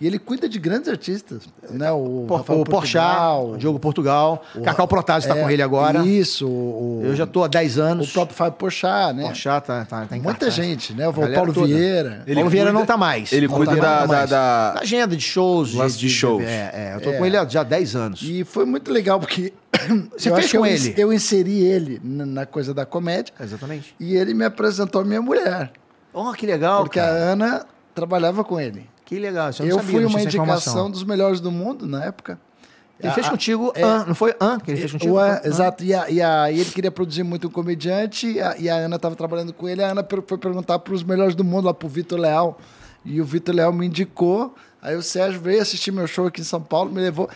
E 0.00 0.06
ele 0.08 0.18
cuida 0.18 0.48
de 0.48 0.58
grandes 0.58 0.88
artistas, 0.88 1.42
né? 1.70 1.90
O, 1.92 2.24
Por, 2.26 2.38
Rafael 2.38 2.60
o 2.60 2.64
Porchat, 2.64 3.04
Portugal, 3.04 3.50
o 3.52 3.56
Diogo 3.56 3.78
Portugal, 3.78 4.42
Cacau 4.64 4.88
Protásio 4.88 5.28
está 5.28 5.38
é, 5.38 5.42
com 5.42 5.48
ele 5.50 5.62
agora. 5.62 6.04
Isso, 6.04 6.48
o, 6.48 7.02
Eu 7.04 7.14
já 7.14 7.26
tô 7.26 7.44
há 7.44 7.48
10 7.48 7.78
anos. 7.78 8.10
o 8.10 8.12
próprio 8.12 8.36
Fábio 8.36 8.58
Porchat, 8.58 9.14
né? 9.14 9.22
Porchat 9.24 9.64
tá, 9.64 9.84
tá, 9.84 10.04
tá 10.06 10.16
em 10.16 10.20
Muita 10.20 10.46
cartaz. 10.46 10.54
gente, 10.54 10.92
né? 10.94 11.06
O 11.06 11.10
A 11.10 11.28
Paulo 11.28 11.52
toda. 11.52 11.66
Vieira. 11.68 12.22
Ele 12.26 12.34
Paulo 12.34 12.50
Vieira 12.50 12.70
cuida- 12.70 12.78
não 12.80 12.86
tá 12.86 12.96
mais. 12.96 13.32
Ele 13.32 13.46
Não 13.46 13.54
cuida 13.56 13.76
tá 13.76 13.80
da, 13.82 14.00
da, 14.00 14.06
mais. 14.06 14.30
da- 14.30 14.72
Da 14.74 14.80
agenda 14.80 15.16
de 15.16 15.22
shows. 15.22 15.74
Lance 15.74 15.96
de 15.96 16.10
shows. 16.10 16.42
É, 16.42 16.90
é, 16.92 16.96
eu 16.96 17.00
tô 17.00 17.10
É. 17.10 17.16
com 17.18 17.24
ele 17.24 17.36
há 17.36 17.44
já 17.48 17.62
10 17.62 17.94
anos. 17.94 18.20
E 18.22 18.42
foi 18.44 18.64
muito 18.64 18.90
legal, 18.92 19.20
porque 19.20 19.52
Você 20.18 20.28
eu 20.30 20.34
fez 20.34 20.50
com 20.50 20.58
eu, 20.58 20.66
ele? 20.66 20.94
Eu 20.96 21.12
inseri 21.12 21.62
ele 21.64 22.00
na 22.02 22.44
coisa 22.46 22.74
da 22.74 22.84
comédia 22.84 23.32
Exatamente. 23.40 23.94
e 24.00 24.16
ele 24.16 24.34
me 24.34 24.44
apresentou 24.44 25.02
a 25.02 25.04
minha 25.04 25.22
mulher. 25.22 25.70
Oh, 26.12 26.32
que 26.32 26.46
legal, 26.46 26.82
Porque 26.82 26.98
a 27.00 27.04
cara. 27.04 27.14
Ana 27.32 27.66
trabalhava 27.94 28.42
com 28.44 28.58
ele. 28.58 28.86
Que 29.04 29.18
legal. 29.18 29.50
Isso 29.50 29.62
eu, 29.62 29.66
Eu, 29.66 29.70
não 29.76 29.78
sabia, 29.78 29.92
fui 29.92 30.02
não 30.02 30.08
uma 30.10 30.20
indicação 30.22 30.44
informação. 30.44 30.90
dos 30.90 31.04
melhores 31.04 31.40
do 31.40 31.50
mundo 31.50 31.86
na 31.86 32.04
época. 32.04 32.38
Ele 32.98 33.08
A- 33.08 33.12
fez 33.12 33.28
contigo, 33.28 33.72
é, 33.74 33.82
An, 33.82 34.04
não 34.06 34.14
foi 34.14 34.34
An 34.40 34.58
que 34.58 34.70
ele 34.70 34.78
fez 34.80 34.92
contigo? 34.92 35.14
o 35.14 35.18
An- 35.18 35.40
An. 35.44 35.48
exato. 35.48 35.84
E, 35.84 35.92
a, 35.92 36.08
e, 36.08 36.22
a- 36.22 36.50
e 36.50 36.60
ele 36.60 36.70
queria 36.70 36.90
produzir 36.90 37.22
muito 37.24 37.48
um 37.48 37.50
comediante 37.50 38.26
e 38.28 38.40
a, 38.40 38.56
e 38.56 38.70
a 38.70 38.76
Ana 38.76 38.96
estava 38.96 39.14
trabalhando 39.16 39.52
com 39.52 39.68
ele. 39.68 39.82
A 39.82 39.90
Ana 39.90 40.02
per- 40.02 40.22
foi 40.26 40.38
perguntar 40.38 40.78
para 40.78 40.94
os 40.94 41.02
melhores 41.02 41.34
do 41.34 41.42
mundo, 41.44 41.66
lá 41.66 41.74
para 41.74 41.86
o 41.86 41.88
Vitor 41.88 42.18
Leal. 42.18 42.58
E 43.04 43.20
o 43.20 43.24
Vitor 43.24 43.54
Leal 43.54 43.72
me 43.72 43.84
indicou. 43.86 44.54
Aí 44.80 44.94
o 44.96 45.02
Sérgio 45.02 45.40
veio 45.40 45.60
assistir 45.60 45.90
meu 45.90 46.06
show 46.06 46.26
aqui 46.28 46.40
em 46.40 46.44
São 46.44 46.62
Paulo, 46.62 46.90
me 46.90 47.00
levou. 47.00 47.28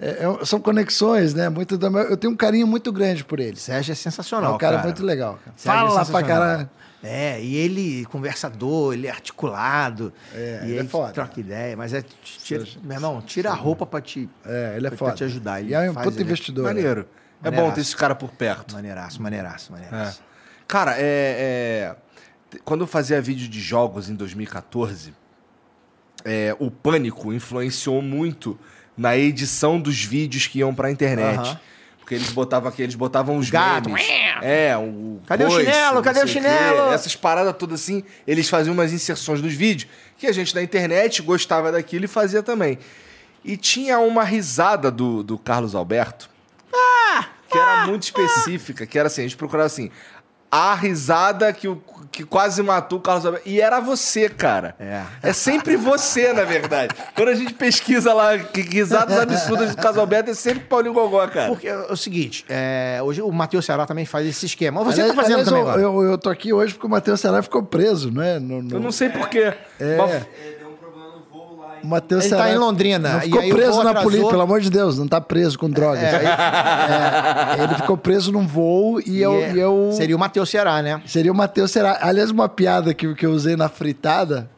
É, 0.00 0.24
é, 0.24 0.44
são 0.44 0.58
conexões, 0.58 1.34
né? 1.34 1.48
Muito 1.48 1.76
da- 1.78 1.88
eu 1.88 2.16
tenho 2.16 2.32
um 2.32 2.36
carinho 2.36 2.66
muito 2.66 2.90
grande 2.90 3.22
por 3.22 3.38
ele. 3.38 3.56
Sérgio 3.56 3.92
é 3.92 3.94
É 3.94 3.96
sensacional, 3.96 4.54
um 4.54 4.58
cara, 4.58 4.76
cara. 4.76 4.88
muito 4.88 5.04
legal. 5.04 5.38
cara. 5.44 5.54
Sérgio 5.56 5.86
é 5.86 5.90
Fala 5.90 6.04
pra 6.06 6.22
caralho. 6.22 6.70
É, 7.02 7.42
e 7.42 7.56
ele 7.56 8.04
conversador, 8.06 8.94
ele 8.94 9.06
é 9.08 9.10
articulado. 9.10 10.12
É, 10.32 10.60
e 10.64 10.70
ele 10.70 10.78
é 10.80 10.84
foda. 10.84 11.12
troca 11.12 11.40
ideia, 11.40 11.76
mas 11.76 11.92
é. 11.92 12.04
Tira, 12.22 12.64
meu 12.82 12.92
irmão, 12.96 13.20
tira 13.20 13.50
a 13.50 13.54
roupa 13.54 13.84
pra 13.84 14.00
te. 14.00 14.28
É, 14.46 14.74
ele 14.76 14.86
é 14.86 14.90
pra 14.90 14.98
foda. 14.98 15.12
te 15.14 15.24
ajudar. 15.24 15.60
Ele 15.60 15.70
E 15.70 15.74
é 15.74 15.90
um 15.90 15.94
faz, 15.94 16.06
puto 16.06 16.18
é 16.18 16.22
investidor. 16.22 16.64
Maneiro. 16.64 17.08
É 17.42 17.46
Maneiraço. 17.46 17.68
bom 17.70 17.74
ter 17.74 17.80
esse 17.80 17.96
cara 17.96 18.14
por 18.14 18.30
perto. 18.30 18.72
Maneiraço, 18.74 19.20
maneiraço, 19.20 19.70
É. 19.70 19.80
maneiraço. 19.80 20.22
Cara, 20.68 20.94
é, 20.96 21.96
é, 22.54 22.58
quando 22.64 22.82
eu 22.82 22.86
fazia 22.86 23.20
vídeo 23.20 23.48
de 23.48 23.60
jogos 23.60 24.08
em 24.08 24.14
2014, 24.14 25.12
é, 26.24 26.54
o 26.60 26.70
pânico 26.70 27.32
influenciou 27.32 28.00
muito 28.00 28.56
na 28.96 29.16
edição 29.16 29.80
dos 29.80 30.04
vídeos 30.04 30.46
que 30.46 30.60
iam 30.60 30.72
pra 30.74 30.90
internet. 30.90 31.38
Aham. 31.40 31.60
Porque 32.02 32.16
eles 32.16 32.30
botavam 32.30 32.68
aqui, 32.68 32.82
eles 32.82 32.96
botavam 32.96 33.36
os 33.38 33.48
Gato. 33.48 33.88
memes. 33.88 34.04
É, 34.42 34.76
o 34.76 35.20
Cadê 35.24 35.44
o 35.44 35.48
coice, 35.48 35.70
chinelo? 35.70 35.94
não 35.94 36.02
Cadê 36.02 36.18
o 36.18 36.28
sei 36.28 36.34
quê. 36.42 36.48
chinelo? 36.48 36.92
Essas 36.92 37.14
paradas 37.14 37.54
todas 37.56 37.80
assim, 37.80 38.02
eles 38.26 38.48
faziam 38.48 38.74
umas 38.74 38.92
inserções 38.92 39.40
nos 39.40 39.54
vídeos 39.54 39.88
que 40.18 40.26
a 40.26 40.32
gente 40.32 40.52
da 40.52 40.62
internet 40.62 41.22
gostava 41.22 41.70
daquilo 41.70 42.04
e 42.04 42.08
fazia 42.08 42.42
também. 42.42 42.78
E 43.44 43.56
tinha 43.56 43.98
uma 44.00 44.24
risada 44.24 44.90
do, 44.90 45.22
do 45.22 45.38
Carlos 45.38 45.74
Alberto 45.74 46.28
que 47.52 47.58
era 47.58 47.86
muito 47.86 48.04
específica, 48.04 48.86
que 48.86 48.98
era 48.98 49.08
assim, 49.08 49.20
a 49.20 49.24
gente 49.24 49.36
procurava 49.36 49.66
assim, 49.66 49.90
a 50.54 50.74
risada 50.74 51.50
que, 51.50 51.66
o, 51.66 51.82
que 52.12 52.24
quase 52.24 52.62
matou 52.62 52.98
o 52.98 53.00
Carlos 53.00 53.24
Alberto. 53.24 53.48
E 53.48 53.58
era 53.58 53.80
você, 53.80 54.28
cara. 54.28 54.76
É. 54.78 55.02
É 55.22 55.32
sempre 55.32 55.76
você, 55.76 56.30
na 56.34 56.44
verdade. 56.44 56.94
Quando 57.16 57.30
a 57.30 57.34
gente 57.34 57.54
pesquisa 57.54 58.12
lá 58.12 58.36
que 58.38 58.60
risadas 58.60 59.18
absurdas 59.18 59.70
do 59.74 59.76
Carlos 59.80 59.96
Alberto, 59.98 60.30
é 60.30 60.34
sempre 60.34 60.60
Paulinho 60.64 60.92
Gogó, 60.92 61.26
cara. 61.26 61.48
Porque 61.48 61.66
é 61.68 61.74
o 61.90 61.96
seguinte, 61.96 62.44
é, 62.50 63.00
hoje 63.02 63.22
o 63.22 63.32
Matheus 63.32 63.64
Ceará 63.64 63.86
também 63.86 64.04
faz 64.04 64.26
esse 64.26 64.44
esquema. 64.44 64.84
Você 64.84 65.00
Aliás- 65.00 65.16
tá 65.16 65.22
fazendo 65.22 65.32
aliás, 65.40 65.48
também 65.48 65.62
eu, 65.62 65.68
agora. 65.70 65.82
eu, 65.82 66.02
eu 66.12 66.18
tô 66.18 66.28
aqui 66.28 66.52
hoje 66.52 66.74
porque 66.74 66.86
o 66.86 66.90
Matheus 66.90 67.18
Ceará 67.18 67.42
ficou 67.42 67.62
preso, 67.62 68.10
né? 68.12 68.38
No, 68.38 68.60
no- 68.62 68.76
Eu 68.76 68.80
não 68.80 68.92
sei 68.92 69.08
porquê. 69.08 69.54
É. 69.80 69.96
É, 69.96 70.56
deu 70.58 70.68
um 70.68 70.74
problema 70.76 71.16
no 71.16 71.24
voo 71.32 71.58
lá. 71.60 71.71
O 71.82 71.86
Matheus 71.86 72.24
Ele 72.26 72.36
tá 72.36 72.50
em 72.50 72.56
Londrina, 72.56 73.08
Não 73.10 73.18
e 73.18 73.22
ficou 73.22 73.40
aí 73.40 73.50
preso 73.52 73.82
na 73.82 73.94
polícia, 73.94 74.28
pelo 74.28 74.42
amor 74.42 74.60
de 74.60 74.70
Deus, 74.70 74.98
não 74.98 75.08
tá 75.08 75.20
preso 75.20 75.58
com 75.58 75.68
drogas. 75.68 76.02
É, 76.02 76.22
É, 77.58 77.64
ele 77.64 77.74
ficou 77.74 77.96
preso 77.96 78.30
num 78.32 78.46
voo 78.46 79.00
e, 79.00 79.20
eu, 79.20 79.32
é- 79.34 79.52
e 79.52 79.58
eu- 79.58 79.90
Seria 79.92 80.14
o 80.16 80.18
Matheus 80.18 80.48
Ceará, 80.50 80.80
né? 80.82 81.00
Seria 81.06 81.32
o 81.32 81.34
Matheus 81.34 81.70
Ceará. 81.70 81.98
Aliás, 82.02 82.30
uma 82.30 82.48
piada 82.48 82.94
que, 82.94 83.14
que 83.14 83.26
eu 83.26 83.30
usei 83.32 83.56
na 83.56 83.68
fritada 83.68 84.48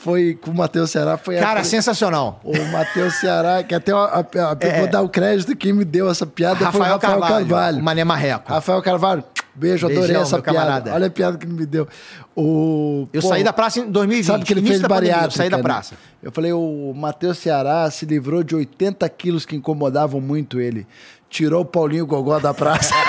foi 0.00 0.34
com 0.40 0.50
o 0.52 0.54
Matheus 0.54 0.90
Ceará. 0.90 1.16
Foi 1.18 1.36
Cara, 1.36 1.60
a, 1.60 1.64
sensacional. 1.64 2.40
o 2.44 2.56
Matheus 2.72 3.14
Ceará, 3.14 3.62
que 3.64 3.74
até 3.74 3.92
a, 3.92 3.96
a- 3.96 4.20
a- 4.20 4.56
eu 4.60 4.78
vou 4.78 4.86
dar 4.88 5.02
o 5.02 5.08
crédito, 5.08 5.56
quem 5.56 5.72
me 5.72 5.84
deu 5.84 6.08
essa 6.08 6.24
piada 6.26 6.56
foi 6.56 6.66
o 6.66 6.84
Rafael, 6.84 6.92
Rafael 6.94 7.20
Carvalho, 7.20 7.46
Carvalho. 7.48 7.82
Mané 7.82 8.04
Marreco. 8.04 8.48
Rafael 8.52 8.80
Carvalho, 8.82 9.24
beijo, 9.58 9.86
adorei 9.86 10.06
Beijão, 10.06 10.22
essa 10.22 10.36
meu 10.36 10.42
piada. 10.42 10.58
camarada. 10.58 10.94
Olha 10.94 11.06
a 11.06 11.10
piada 11.10 11.36
que 11.36 11.44
ele 11.46 11.54
me 11.54 11.66
deu. 11.66 11.86
O, 12.34 13.08
Eu 13.12 13.20
pô, 13.20 13.28
saí 13.28 13.42
da 13.42 13.52
praça 13.52 13.80
em 13.80 13.90
2020. 13.90 14.26
Sabe 14.26 14.44
que 14.44 14.52
ele 14.52 14.62
fez 14.62 14.80
bariátrica? 14.80 15.26
Eu 15.26 15.30
saí 15.32 15.50
da 15.50 15.56
né? 15.56 15.62
praça. 15.62 15.94
Eu 16.22 16.32
falei, 16.32 16.52
o 16.52 16.92
Matheus 16.96 17.38
Ceará 17.38 17.90
se 17.90 18.06
livrou 18.06 18.42
de 18.42 18.54
80 18.54 19.08
quilos 19.10 19.44
que 19.44 19.56
incomodavam 19.56 20.20
muito 20.20 20.60
ele. 20.60 20.86
Tirou 21.28 21.62
o 21.62 21.64
Paulinho 21.64 22.06
Gogó 22.06 22.38
da 22.38 22.54
praça. 22.54 22.94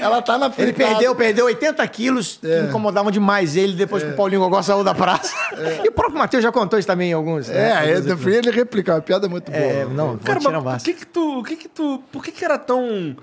Ela 0.00 0.20
tá 0.22 0.36
na 0.38 0.52
Ele 0.58 0.72
perdeu, 0.72 1.14
perdeu 1.14 1.46
80 1.46 1.86
quilos 1.88 2.38
É. 2.44 2.60
que 2.62 2.66
incomodavam 2.68 3.10
demais 3.10 3.56
ele 3.56 3.74
depois 3.74 4.02
que 4.02 4.10
o 4.10 4.16
Paulinho 4.16 4.40
Gogó 4.40 4.60
saiu 4.62 4.82
da 4.84 4.94
praça. 4.94 5.34
E 5.84 5.88
o 5.88 5.92
próprio 5.92 6.18
Matheus 6.18 6.42
já 6.42 6.52
contou 6.52 6.78
isso 6.78 6.86
também 6.88 7.10
em 7.10 7.14
alguns. 7.14 7.48
né, 7.48 7.70
É, 7.70 7.94
alguns 7.94 8.06
eu 8.06 8.18
fui 8.18 8.34
ele 8.36 8.50
replicar. 8.50 8.96
A 8.96 9.00
piada 9.00 9.26
é 9.26 9.28
muito 9.28 9.50
boa. 9.50 9.62
É, 9.62 9.84
não, 9.86 10.16
Cara, 10.18 10.38
tirar 10.40 10.60
mas 10.60 10.82
o 10.82 10.84
que 10.84 10.92
que 10.94 11.06
tu... 11.06 11.34
Por 11.36 11.46
que 11.46 11.56
que 11.56 11.68
tu... 11.68 12.02
Por 12.12 12.24
que 12.24 12.32
que 12.32 12.44
era 12.44 12.58
tão... 12.58 13.16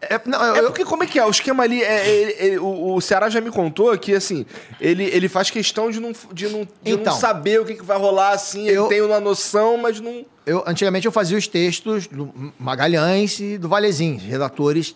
É, 0.00 0.20
não, 0.26 0.42
eu- 0.44 0.54
É 0.56 0.58
eu- 0.60 0.64
porque 0.64 0.84
como 0.84 1.02
é 1.02 1.06
que 1.06 1.18
é? 1.18 1.24
O 1.24 1.30
esquema 1.30 1.62
ali, 1.62 1.82
é, 1.82 2.06
ele- 2.08 2.36
ele- 2.38 2.58
o, 2.58 2.94
o 2.94 3.00
Ceará 3.00 3.30
já 3.30 3.40
me 3.40 3.50
contou 3.50 3.96
que, 3.98 4.14
assim, 4.14 4.44
ele, 4.78 5.04
ele 5.04 5.26
faz 5.28 5.50
questão 5.50 5.90
de 5.90 5.98
não, 5.98 6.12
de 6.32 6.48
não, 6.48 6.64
de 6.82 6.92
Então. 6.92 7.12
não 7.14 7.18
saber 7.20 7.60
o 7.60 7.64
que, 7.64 7.74
que 7.74 7.82
vai 7.84 7.96
rolar, 7.98 8.32
assim. 8.32 8.68
Eu- 8.68 8.82
Ele 8.84 8.88
tem 8.90 9.00
uma 9.02 9.18
noção, 9.18 9.78
mas 9.78 9.98
não... 9.98 10.24
eu- 10.44 10.62
antigamente 10.66 11.06
eu 11.06 11.12
fazia 11.12 11.38
os 11.38 11.48
textos 11.48 12.06
do 12.06 12.30
Magalhães 12.58 13.40
e 13.40 13.56
do 13.56 13.68
Valezinho, 13.70 14.18
redatores 14.20 14.94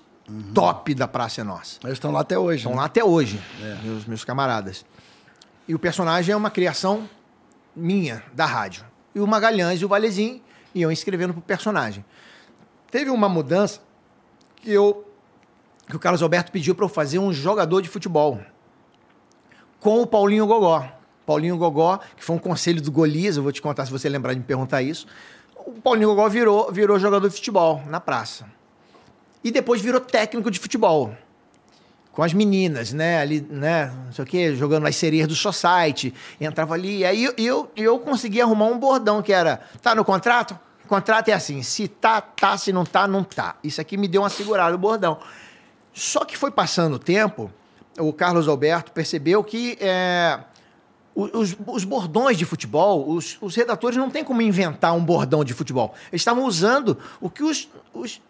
top 0.54 0.94
da 0.94 1.08
Praça 1.08 1.40
é 1.40 1.44
Nossa. 1.44 1.78
Eles 1.82 1.94
estão 1.94 2.10
lá 2.10 2.20
até 2.20 2.38
hoje. 2.38 2.58
Estão 2.58 2.72
né? 2.72 2.78
lá 2.78 2.84
até 2.84 3.04
hoje, 3.04 3.40
meus, 3.82 4.04
meus 4.04 4.24
camaradas. 4.24 4.84
E 5.66 5.74
o 5.74 5.78
personagem 5.78 6.32
é 6.32 6.36
uma 6.36 6.50
criação 6.50 7.08
minha, 7.74 8.22
da 8.32 8.46
rádio. 8.46 8.84
E 9.14 9.20
o 9.20 9.26
Magalhães 9.26 9.80
e 9.80 9.84
o 9.84 9.88
Valezinho 9.88 10.40
iam 10.74 10.90
escrevendo 10.90 11.32
pro 11.32 11.42
personagem. 11.42 12.04
Teve 12.90 13.10
uma 13.10 13.28
mudança 13.28 13.80
que 14.56 14.70
eu 14.70 15.06
que 15.88 15.96
o 15.96 15.98
Carlos 15.98 16.22
Alberto 16.22 16.52
pediu 16.52 16.74
para 16.74 16.84
eu 16.84 16.88
fazer 16.88 17.18
um 17.18 17.32
jogador 17.32 17.82
de 17.82 17.88
futebol 17.88 18.40
com 19.80 20.00
o 20.00 20.06
Paulinho 20.06 20.46
Gogó. 20.46 20.86
Paulinho 21.26 21.56
Gogó, 21.56 21.98
que 22.16 22.24
foi 22.24 22.36
um 22.36 22.38
conselho 22.38 22.80
do 22.80 22.92
Golias, 22.92 23.36
eu 23.36 23.42
vou 23.42 23.50
te 23.50 23.60
contar 23.60 23.86
se 23.86 23.92
você 23.92 24.08
lembrar 24.08 24.34
de 24.34 24.38
me 24.38 24.44
perguntar 24.44 24.82
isso. 24.82 25.06
O 25.56 25.72
Paulinho 25.80 26.08
Gogó 26.10 26.28
virou, 26.28 26.70
virou 26.70 26.98
jogador 26.98 27.28
de 27.28 27.34
futebol 27.34 27.82
na 27.86 28.00
praça. 28.00 28.46
E 29.43 29.51
depois 29.51 29.80
virou 29.80 30.01
técnico 30.01 30.51
de 30.51 30.59
futebol 30.59 31.14
com 32.12 32.22
as 32.22 32.34
meninas, 32.34 32.93
né? 32.93 33.18
Ali, 33.20 33.41
né? 33.49 33.93
Não 34.07 34.12
sei 34.12 34.24
o 34.24 34.26
quê, 34.26 34.55
jogando 34.55 34.86
as 34.86 34.97
sereias 34.97 35.28
do 35.28 35.34
Society. 35.34 36.12
Entrava 36.41 36.74
ali. 36.74 36.99
E 36.99 37.05
aí 37.05 37.24
eu, 37.24 37.34
eu, 37.36 37.70
eu 37.76 37.99
consegui 37.99 38.41
arrumar 38.41 38.66
um 38.66 38.78
bordão 38.78 39.22
que 39.22 39.32
era: 39.32 39.61
tá 39.80 39.95
no 39.95 40.05
contrato? 40.05 40.59
Contrato 40.88 41.28
é 41.28 41.32
assim: 41.32 41.62
se 41.62 41.86
tá, 41.86 42.20
tá, 42.20 42.59
se 42.59 42.72
não 42.72 42.84
tá, 42.84 43.07
não 43.07 43.22
tá. 43.22 43.57
Isso 43.62 43.80
aqui 43.80 43.97
me 43.97 44.09
deu 44.09 44.22
uma 44.22 44.28
segurada, 44.28 44.74
o 44.74 44.78
bordão. 44.78 45.18
Só 45.93 46.24
que 46.24 46.36
foi 46.36 46.51
passando 46.51 46.95
o 46.95 46.99
tempo, 46.99 47.51
o 47.99 48.12
Carlos 48.12 48.49
Alberto 48.49 48.93
percebeu 48.93 49.43
que 49.43 49.76
é, 49.80 50.41
os, 51.14 51.57
os 51.66 51.84
bordões 51.84 52.36
de 52.36 52.45
futebol, 52.45 53.09
os, 53.09 53.38
os 53.41 53.55
redatores 53.55 53.97
não 53.97 54.11
têm 54.11 54.24
como 54.24 54.43
inventar 54.43 54.95
um 54.95 55.05
bordão 55.05 55.45
de 55.45 55.55
futebol. 55.55 55.95
Eles 56.11 56.22
estavam 56.22 56.45
usando 56.45 56.99
o 57.20 57.28
que 57.28 57.43
os, 57.43 57.68
os, 57.93 58.20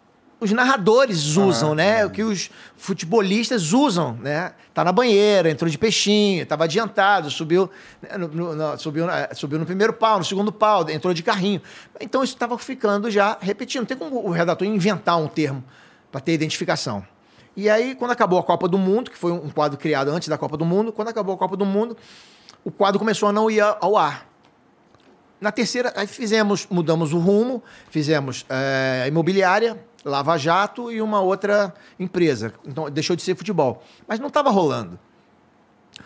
os 0.41 0.51
narradores 0.51 1.37
usam, 1.37 1.73
né? 1.75 2.03
O 2.05 2.09
que 2.09 2.23
os 2.23 2.49
futebolistas 2.75 3.71
usam, 3.71 4.17
né? 4.19 4.51
Tá 4.73 4.83
na 4.83 4.91
banheira, 4.91 5.49
entrou 5.49 5.69
de 5.69 5.77
peixinho, 5.77 6.41
estava 6.43 6.63
adiantado, 6.63 7.29
subiu, 7.31 7.69
né, 8.01 8.17
no, 8.17 8.27
no- 8.27 8.55
no- 8.55 8.77
subiu, 8.77 9.05
subiu 9.35 9.59
no 9.59 9.65
primeiro 9.65 9.93
pau, 9.93 10.17
no 10.17 10.25
segundo 10.25 10.51
pau, 10.51 10.89
entrou 10.89 11.13
de 11.13 11.21
carrinho. 11.23 11.61
Então 11.99 12.23
isso 12.23 12.33
estava 12.33 12.57
ficando 12.57 13.09
já 13.09 13.37
repetindo. 13.39 13.81
Não 13.81 13.85
tem 13.87 13.95
como 13.97 14.25
o 14.27 14.31
redator 14.31 14.67
inventar 14.67 15.17
um 15.17 15.27
termo 15.27 15.63
para 16.11 16.19
ter 16.19 16.33
identificação. 16.33 17.05
E 17.55 17.69
aí, 17.69 17.95
quando 17.95 18.11
acabou 18.11 18.39
a 18.39 18.43
Copa 18.43 18.67
do 18.67 18.77
Mundo, 18.77 19.11
que 19.11 19.17
foi 19.17 19.31
um 19.31 19.49
quadro 19.49 19.77
criado 19.77 20.09
antes 20.09 20.27
da 20.27 20.37
Copa 20.37 20.57
do 20.57 20.65
Mundo, 20.65 20.91
quando 20.91 21.09
acabou 21.09 21.35
a 21.35 21.37
Copa 21.37 21.55
do 21.55 21.65
Mundo, 21.65 21.95
o 22.63 22.71
quadro 22.71 22.97
começou 22.97 23.29
a 23.29 23.31
não 23.31 23.51
ir 23.51 23.61
ao 23.61 23.97
ar. 23.97 24.25
Na 25.39 25.51
terceira, 25.51 25.91
aí 25.95 26.05
fizemos, 26.05 26.67
mudamos 26.69 27.13
o 27.13 27.17
rumo, 27.17 27.63
fizemos 27.89 28.45
eh, 28.47 29.05
imobiliária, 29.07 29.83
Lava 30.03 30.37
Jato 30.37 30.91
e 30.91 31.01
uma 31.01 31.21
outra 31.21 31.73
empresa. 31.99 32.53
Então, 32.65 32.89
deixou 32.89 33.15
de 33.15 33.21
ser 33.21 33.35
futebol. 33.35 33.83
Mas 34.07 34.19
não 34.19 34.27
estava 34.27 34.49
rolando. 34.49 34.99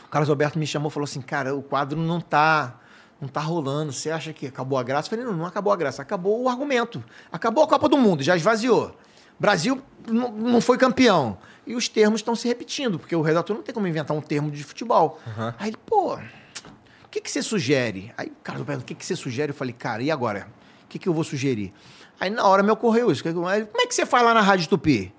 O 0.05 0.09
Carlos 0.09 0.29
Alberto 0.29 0.59
me 0.59 0.67
chamou 0.67 0.89
e 0.89 0.93
falou 0.93 1.05
assim, 1.05 1.21
cara, 1.21 1.55
o 1.55 1.61
quadro 1.61 1.99
não 1.99 2.19
tá, 2.19 2.79
não 3.21 3.27
tá 3.27 3.39
rolando. 3.39 3.93
Você 3.93 4.11
acha 4.11 4.33
que 4.33 4.47
acabou 4.47 4.77
a 4.77 4.83
graça? 4.83 5.07
Eu 5.07 5.09
falei, 5.11 5.25
não, 5.25 5.33
não 5.33 5.45
acabou 5.45 5.71
a 5.71 5.75
graça. 5.75 6.01
Acabou 6.01 6.41
o 6.43 6.49
argumento. 6.49 7.03
Acabou 7.31 7.63
a 7.63 7.67
Copa 7.67 7.87
do 7.87 7.97
Mundo, 7.97 8.21
já 8.21 8.35
esvaziou. 8.35 8.95
Brasil 9.39 9.81
não, 10.07 10.61
foi 10.61 10.77
campeão. 10.77 11.37
E 11.67 11.75
os 11.75 11.89
termos 11.89 12.19
estão 12.19 12.35
se 12.35 12.47
repetindo, 12.47 12.99
porque 12.99 13.15
o 13.15 13.21
redator 13.21 13.55
não 13.55 13.63
tem 13.63 13.73
como 13.73 13.87
inventar 13.87 14.15
um 14.15 14.21
termo 14.21 14.51
de 14.51 14.63
futebol. 14.63 15.19
Aí 15.57 15.69
ele, 15.69 15.77
pô, 15.85 16.15
o 16.15 17.09
que, 17.09 17.19
que 17.19 17.29
você 17.29 17.41
sugere? 17.41 18.13
Aí 18.17 18.27
o 18.27 18.43
Carlos 18.43 18.61
Alberto, 18.61 18.83
o 18.83 18.85
que, 18.85 18.93
que 18.93 19.05
você 19.05 19.15
sugere? 19.15 19.51
Eu 19.51 19.55
falei, 19.55 19.73
cara, 19.73 20.03
e 20.03 20.11
agora? 20.11 20.47
O 20.83 20.87
que, 20.87 20.99
que 20.99 21.09
eu 21.09 21.13
vou 21.13 21.23
sugerir? 21.23 21.73
Aí 22.19 22.29
na 22.29 22.45
hora 22.47 22.63
me 22.63 22.71
ocorreu 22.71 23.11
isso. 23.11 23.23
Como 23.23 23.47
é 23.49 23.61
que 23.87 23.93
você 23.95 24.05
faz 24.05 24.23
lá 24.23 24.33
na 24.33 24.41
Rádio 24.41 24.67
Tupi? 24.69 25.13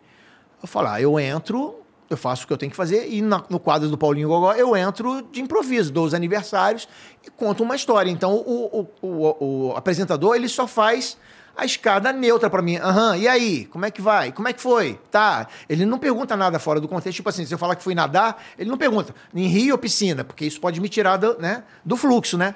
Eu 0.62 0.68
falo, 0.68 0.88
ah, 0.88 1.00
eu 1.00 1.18
entro, 1.20 1.76
eu 2.08 2.16
faço 2.16 2.44
o 2.44 2.46
que 2.46 2.52
eu 2.52 2.56
tenho 2.56 2.70
que 2.70 2.76
fazer, 2.76 3.08
e 3.12 3.20
na- 3.20 3.42
no 3.50 3.60
quadro 3.60 3.88
do 3.88 3.98
Paulinho 3.98 4.28
Gogó 4.28 4.52
eu 4.54 4.74
entro 4.76 5.22
de 5.30 5.40
improviso, 5.40 5.92
dou 5.92 6.04
os 6.06 6.14
aniversários 6.14 6.88
e 7.26 7.30
conto 7.30 7.62
uma 7.62 7.76
história. 7.76 8.10
Então 8.10 8.32
o, 8.34 8.88
o- 9.02 9.06
o- 9.06 9.68
o 9.70 9.76
apresentador 9.76 10.34
ele 10.34 10.48
só 10.48 10.66
faz 10.66 11.16
a 11.54 11.64
escada 11.64 12.12
neutra 12.12 12.50
pra 12.50 12.60
mim. 12.62 12.76
Aham, 12.76 13.16
e 13.16 13.26
aí? 13.28 13.64
Como 13.66 13.84
é 13.86 13.90
que 13.90 14.00
vai? 14.02 14.30
Como 14.32 14.46
é 14.48 14.52
que 14.52 14.60
foi? 14.60 14.98
Tá. 15.10 15.46
Ele 15.68 15.86
não 15.86 15.98
pergunta 15.98 16.36
nada 16.36 16.58
fora 16.58 16.80
do 16.80 16.86
contexto. 16.88 17.16
Tipo 17.16 17.28
assim, 17.30 17.46
se 17.46 17.54
eu 17.54 17.58
falar 17.58 17.76
que 17.76 17.82
fui 17.82 17.94
nadar, 17.94 18.42
ele 18.58 18.68
não 18.70 18.76
pergunta 18.76 19.14
em 19.34 19.46
rio 19.46 19.72
ou 19.72 19.78
piscina, 19.78 20.22
porque 20.24 20.44
isso 20.44 20.60
pode 20.60 20.80
me 20.80 20.88
tirar 20.88 21.16
do, 21.16 21.38
né, 21.38 21.62
do 21.84 21.96
fluxo, 21.96 22.36
né? 22.36 22.54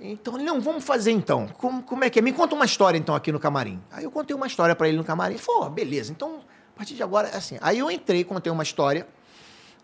Então, 0.00 0.38
não, 0.38 0.60
vamos 0.60 0.82
fazer 0.82 1.10
então. 1.10 1.46
Como, 1.58 1.82
como 1.82 2.04
é 2.04 2.10
que 2.10 2.18
é? 2.18 2.22
Me 2.22 2.32
conta 2.32 2.54
uma 2.54 2.64
história 2.64 2.96
então 2.96 3.14
aqui 3.14 3.30
no 3.30 3.38
camarim. 3.38 3.80
Aí 3.90 4.04
eu 4.04 4.10
contei 4.10 4.34
uma 4.34 4.46
história 4.46 4.74
pra 4.74 4.88
ele 4.88 4.96
no 4.96 5.04
camarim. 5.04 5.34
Ele 5.34 5.42
falou, 5.42 5.64
"Ó, 5.64 5.68
beleza, 5.68 6.10
então 6.10 6.40
a 6.74 6.78
partir 6.78 6.94
de 6.94 7.02
agora 7.02 7.28
assim. 7.36 7.58
Aí 7.60 7.78
eu 7.78 7.90
entrei, 7.90 8.24
contei 8.24 8.50
uma 8.50 8.62
história. 8.62 9.06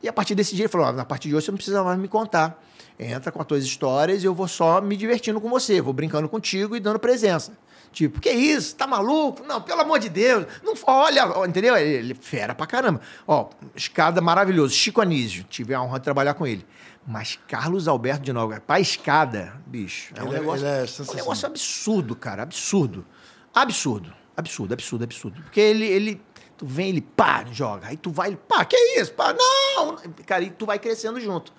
E 0.03 0.09
a 0.09 0.13
partir 0.13 0.35
desse 0.35 0.55
dia 0.55 0.65
ele 0.65 0.73
falou: 0.73 0.87
"Ó, 0.87 1.01
a 1.01 1.05
partir 1.05 1.29
de 1.29 1.37
hoje 1.37 1.45
você 1.45 1.51
não 1.51 1.57
precisa 1.57 1.83
mais 1.85 1.99
me 1.99 2.09
contar. 2.09 2.63
Entra 2.99 3.31
com 3.31 3.41
as 3.43 3.47
tuas 3.47 3.63
histórias 3.63 4.23
e 4.23 4.27
eu 4.27 4.35
vou 4.35 4.49
só 4.49 4.81
me 4.81 4.97
divertindo 4.97 5.39
com 5.39 5.51
você, 5.51 5.83
vou 5.83 5.93
brincando 5.93 6.29
contigo 6.31 6.75
e 6.75 6.81
dando 6.81 6.99
presença. 6.99 7.53
Tipo, 7.93 8.21
que 8.21 8.31
isso? 8.31 8.75
Tá 8.75 8.87
maluco? 8.87 9.43
Não, 9.45 9.61
pelo 9.61 9.81
amor 9.81 9.99
de 9.99 10.09
Deus. 10.09 10.47
Não, 10.63 10.75
olha, 10.87 11.47
entendeu? 11.47 11.77
Ele, 11.77 11.95
ele 11.95 12.15
fera 12.15 12.55
pra 12.55 12.67
caramba. 12.67 13.01
Ó, 13.27 13.49
escada 13.75 14.21
maravilhoso. 14.21 14.75
Chico 14.75 15.01
Anísio, 15.01 15.45
tive 15.45 15.73
a 15.75 15.81
honra 15.81 15.99
de 15.99 16.05
trabalhar 16.05 16.35
com 16.35 16.47
ele. 16.47 16.67
Mas 17.07 17.39
Carlos 17.47 17.87
Alberto 17.87 18.25
de 18.25 18.33
Noga, 18.33 18.61
pra 18.61 18.81
escada, 18.81 19.55
bicho, 19.67 20.13
é 20.17 20.23
um 20.23 20.27
Ele 20.27 20.37
é- 20.37 20.39
negócio, 20.41 20.67
é 20.67 20.85
é 20.85 21.13
um 21.13 21.15
negócio 21.15 21.47
absurdo, 21.47 22.17
cara, 22.17 22.43
absurdo. 22.43 23.07
Absurdo, 23.55 24.13
absurdo, 24.37 24.75
absurdo, 24.75 25.05
absurdo. 25.05 25.43
Porque 25.43 25.61
ele, 25.61 25.85
ele, 25.87 26.21
tu 26.59 26.67
vem, 26.67 26.89
ele 26.89 27.01
pá, 27.01 27.45
joga. 27.53 27.87
Aí 27.89 27.97
tu 27.97 28.11
vai, 28.11 28.31
ele 28.31 28.37
pá, 28.49 28.65
que 28.65 28.77
isso? 28.99 29.13
Pá, 29.13 29.33
não! 29.33 29.97
Cara, 30.27 30.43
e 30.43 30.51
tu 30.51 30.67
vai 30.67 30.79
crescendo 30.79 31.21
junto. 31.21 31.53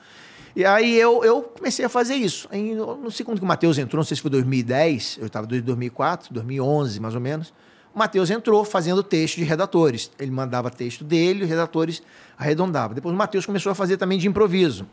E 0.55 0.65
aí 0.65 0.95
eu, 0.99 1.23
eu 1.23 1.43
comecei 1.43 1.85
a 1.85 1.89
fazer 1.89 2.15
isso. 2.15 2.47
Aí, 2.51 2.75
não 2.75 3.09
sei 3.09 3.25
quando 3.25 3.37
que 3.37 3.43
o 3.43 3.47
Matheus 3.47 3.77
entrou, 3.77 3.99
não 3.99 4.05
sei 4.05 4.15
se 4.15 4.21
foi 4.21 4.31
2010, 4.31 5.17
eu 5.21 5.27
estava 5.27 5.47
desde 5.47 5.65
2004, 5.65 6.33
2011 6.33 6.99
mais 6.99 7.15
ou 7.15 7.21
menos. 7.21 7.53
O 7.95 7.99
Matheus 7.99 8.29
entrou 8.29 8.65
fazendo 8.65 9.01
texto 9.01 9.37
de 9.37 9.43
redatores. 9.43 10.11
Ele 10.19 10.31
mandava 10.31 10.69
texto 10.69 11.03
dele, 11.03 11.43
os 11.43 11.49
redatores 11.49 12.01
arredondavam. 12.37 12.93
Depois 12.93 13.13
o 13.13 13.17
Matheus 13.17 13.45
começou 13.45 13.71
a 13.71 13.75
fazer 13.75 13.97
também 13.97 14.19
de 14.19 14.27
improviso. 14.27 14.85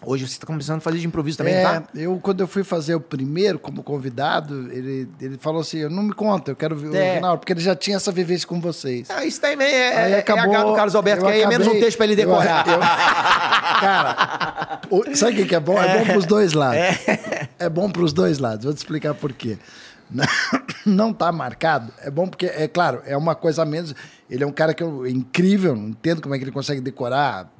Hoje 0.00 0.26
você 0.28 0.34
está 0.34 0.46
começando 0.46 0.76
a 0.78 0.80
fazer 0.80 0.98
de 0.98 1.06
improviso 1.08 1.38
também, 1.38 1.54
é, 1.54 1.62
tá? 1.62 1.82
eu 1.94 2.18
quando 2.22 2.38
eu 2.40 2.46
fui 2.46 2.62
fazer 2.62 2.94
o 2.94 3.00
primeiro 3.00 3.58
como 3.58 3.82
convidado, 3.82 4.70
ele, 4.72 5.08
ele 5.20 5.36
falou 5.38 5.60
assim, 5.60 5.78
eu 5.78 5.90
não 5.90 6.04
me 6.04 6.12
conta, 6.12 6.52
eu 6.52 6.56
quero 6.56 6.76
ver 6.76 6.88
o 6.88 6.96
É. 6.96 7.10
original, 7.10 7.36
porque 7.36 7.52
ele 7.52 7.60
já 7.60 7.74
tinha 7.74 7.96
essa 7.96 8.12
vivência 8.12 8.46
com 8.46 8.60
vocês. 8.60 9.10
Ah, 9.10 9.24
isso 9.24 9.40
também 9.40 9.66
é, 9.66 9.96
Aí 10.04 10.12
é, 10.12 10.18
acabou, 10.20 10.54
é 10.54 10.64
do 10.64 10.74
Carlos 10.74 10.94
Alberto, 10.94 11.22
eu 11.24 11.26
que 11.26 11.32
aí 11.34 11.42
é 11.42 11.48
menos 11.48 11.66
um 11.66 11.70
acabei- 11.70 11.82
texto 11.84 11.96
para 11.96 12.06
ele 12.06 12.12
eu- 12.22 12.26
decorar. 12.28 12.68
eu- 12.68 12.78
cara, 13.80 14.80
o- 14.88 15.16
sabe 15.16 15.42
o 15.42 15.46
que 15.46 15.54
é 15.54 15.60
bom? 15.60 15.76
É, 15.82 15.98
bom 15.98 16.04
pros 16.12 16.26
dois 16.26 16.52
lados. 16.52 16.76
É. 17.58 17.68
bom 17.68 17.90
pros 17.90 18.12
dois 18.12 18.38
lados. 18.38 18.64
Vou 18.64 18.74
te 18.74 18.78
explicar 18.78 19.14
por 19.14 19.32
quê. 19.32 19.58
Não- 20.10 20.24
Não 20.86 21.12
tá 21.12 21.30
marcado. 21.30 21.92
É 22.02 22.10
bom 22.10 22.26
porque, 22.28 22.46
é 22.46 22.66
claro, 22.66 23.02
é 23.04 23.14
uma 23.16 23.34
coisa 23.34 23.62
a 23.62 23.66
menos. 23.66 23.94
Ele 24.30 24.42
é 24.42 24.46
um 24.46 24.52
cara 24.52 24.72
que 24.72 24.82
eu, 24.82 25.04
é 25.04 25.10
incrível, 25.10 25.74
não 25.76 25.88
entendo 25.88 26.22
como 26.22 26.34
é 26.34 26.38
que 26.38 26.44
ele 26.44 26.50
consegue 26.52 26.80
decorar 26.80 27.52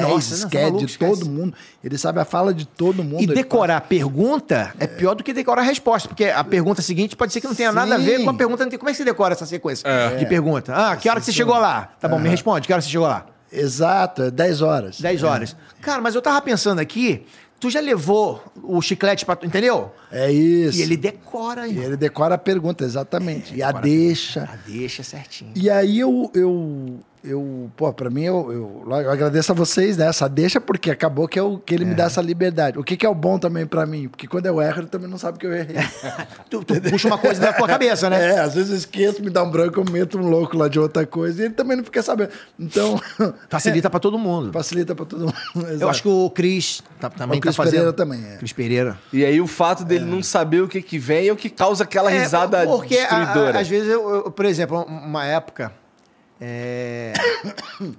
10 0.00 0.08
Nossa, 0.08 0.36
não, 0.44 0.50
tá 0.50 0.58
maluco, 0.60 0.86
de 0.86 0.98
todo 0.98 1.12
esquece. 1.12 1.28
mundo. 1.28 1.54
Ele 1.82 1.98
sabe 1.98 2.20
a 2.20 2.24
fala 2.24 2.52
de 2.54 2.66
todo 2.66 3.02
mundo. 3.04 3.22
E 3.22 3.26
decorar 3.26 3.76
a 3.78 3.80
pergunta 3.80 4.74
é 4.78 4.86
pior 4.86 5.14
do 5.14 5.22
que 5.24 5.32
decorar 5.32 5.62
a 5.62 5.64
resposta, 5.64 6.08
porque 6.08 6.24
a 6.24 6.42
pergunta 6.44 6.82
seguinte 6.82 7.16
pode 7.16 7.32
ser 7.32 7.40
que 7.40 7.46
não 7.46 7.54
tenha 7.54 7.72
nada 7.72 7.94
a 7.94 7.98
ver 7.98 8.18
Sim. 8.18 8.24
com 8.24 8.30
a 8.30 8.34
pergunta. 8.34 8.62
anterior. 8.64 8.78
Como 8.78 8.88
é 8.90 8.92
que 8.92 8.98
você 8.98 9.04
decora 9.04 9.32
essa 9.34 9.46
sequência 9.46 9.84
de 10.18 10.26
pergunta? 10.26 10.72
Ah, 10.74 10.96
que 10.96 11.08
hora 11.08 11.20
que 11.20 11.26
você 11.26 11.32
chegou 11.32 11.56
lá? 11.58 11.90
Tá 12.00 12.08
bom, 12.08 12.18
me 12.18 12.28
responde, 12.28 12.66
que 12.66 12.72
hora 12.72 12.80
você 12.82 12.88
chegou 12.88 13.06
lá? 13.06 13.26
Exato, 13.52 14.22
é 14.24 14.30
10 14.30 14.62
horas. 14.62 15.00
10 15.00 15.22
horas. 15.22 15.56
Cara, 15.80 16.00
mas 16.02 16.14
eu 16.14 16.20
tava 16.22 16.40
pensando 16.42 16.80
aqui, 16.80 17.24
tu 17.60 17.70
já 17.70 17.80
levou 17.80 18.42
o 18.62 18.82
chiclete 18.82 19.24
pra 19.24 19.36
tu, 19.36 19.46
entendeu? 19.46 19.92
É 20.10 20.30
isso. 20.30 20.78
E 20.78 20.82
ele 20.82 20.96
decora, 20.96 21.66
E 21.66 21.70
irmão. 21.70 21.84
ele 21.84 21.96
decora 21.96 22.34
a 22.34 22.38
pergunta, 22.38 22.84
exatamente. 22.84 23.54
e 23.54 23.62
a 23.62 23.68
decora 23.68 23.78
a 23.78 23.88
deixa. 23.88 24.48
Ah, 24.52 24.56
deixa 24.66 25.02
certinho. 25.02 25.52
E 25.54 25.70
aí 25.70 25.98
eu, 26.00 26.30
eu, 26.34 26.98
eu 27.26 27.70
pô, 27.76 27.92
pra 27.92 28.08
mim, 28.10 28.22
eu, 28.24 28.52
eu, 28.52 28.84
eu 28.88 29.10
agradeço 29.10 29.52
a 29.52 29.54
vocês 29.54 29.96
nessa 29.96 30.28
deixa, 30.28 30.60
porque 30.60 30.90
acabou 30.90 31.26
que, 31.28 31.38
eu, 31.38 31.60
que 31.64 31.74
ele 31.74 31.84
me 31.84 31.94
dá 31.94 32.04
essa 32.04 32.20
liberdade. 32.22 32.78
O 32.78 32.84
que, 32.84 32.96
que 32.96 33.04
é 33.04 33.08
o 33.08 33.14
bom 33.14 33.38
também 33.38 33.66
pra 33.66 33.84
mim? 33.86 34.08
Porque 34.08 34.26
quando 34.26 34.46
eu 34.46 34.60
erro, 34.60 34.80
ele 34.80 34.86
também 34.86 35.08
não 35.08 35.18
sabe 35.18 35.38
que 35.38 35.46
eu 35.46 35.52
errei. 35.54 35.76
Tu, 36.48 36.62
tu 36.64 36.80
puxa 36.82 37.08
uma 37.08 37.18
coisa 37.18 37.40
da 37.40 37.52
tua 37.52 37.66
cabeça, 37.66 38.08
né? 38.08 38.16
É, 38.36 38.38
às 38.40 38.54
vezes 38.54 38.70
eu 38.70 38.76
esqueço, 38.76 39.22
me 39.22 39.30
dá 39.30 39.42
um 39.42 39.50
branco, 39.50 39.80
eu 39.80 39.84
meto 39.92 40.18
um 40.18 40.28
louco 40.28 40.56
lá 40.56 40.68
de 40.68 40.78
outra 40.78 41.04
coisa, 41.06 41.42
e 41.42 41.44
ele 41.46 41.54
também 41.54 41.76
não 41.76 41.84
fica 41.84 42.02
sabendo. 42.02 42.30
Então, 42.58 43.00
Facilita 43.48 43.90
pra 43.90 44.00
todo 44.00 44.18
mundo. 44.18 44.52
facilita 44.52 44.94
pra 44.94 45.04
todo 45.04 45.26
mundo. 45.26 45.34
Eu 45.80 45.88
acho 45.88 46.02
que 46.02 46.08
o 46.08 46.30
Cris 46.30 46.82
tá- 47.00 47.10
também 47.10 47.38
O 47.38 47.40
Cris 47.40 47.54
tá 47.56 47.62
fazendo. 47.62 47.72
Pereira 47.80 47.92
também, 47.92 48.24
é. 48.24 48.36
Cris 48.36 48.52
Pereira. 48.52 48.98
E 49.12 49.24
aí 49.24 49.40
o 49.40 49.46
fato 49.46 49.84
dele 49.84 50.04
não 50.04 50.22
saber 50.22 50.60
o 50.62 50.68
que 50.68 50.80
que 50.82 50.98
vem 50.98 51.28
é 51.28 51.32
o 51.32 51.36
que 51.36 51.50
causa 51.50 51.84
aquela 51.84 52.10
É, 52.12 52.20
risada 52.20 52.64
porque 52.66 52.96
a- 52.98 53.06
a- 53.16 53.24
destruidora. 53.24 53.60
às 53.60 53.68
vezes, 53.68 53.88
eu, 53.88 54.08
eu- 54.14 54.30
por 54.30 54.44
exemplo, 54.44 54.82
uma 54.84 55.24
época, 55.24 55.72
é, 56.40 57.12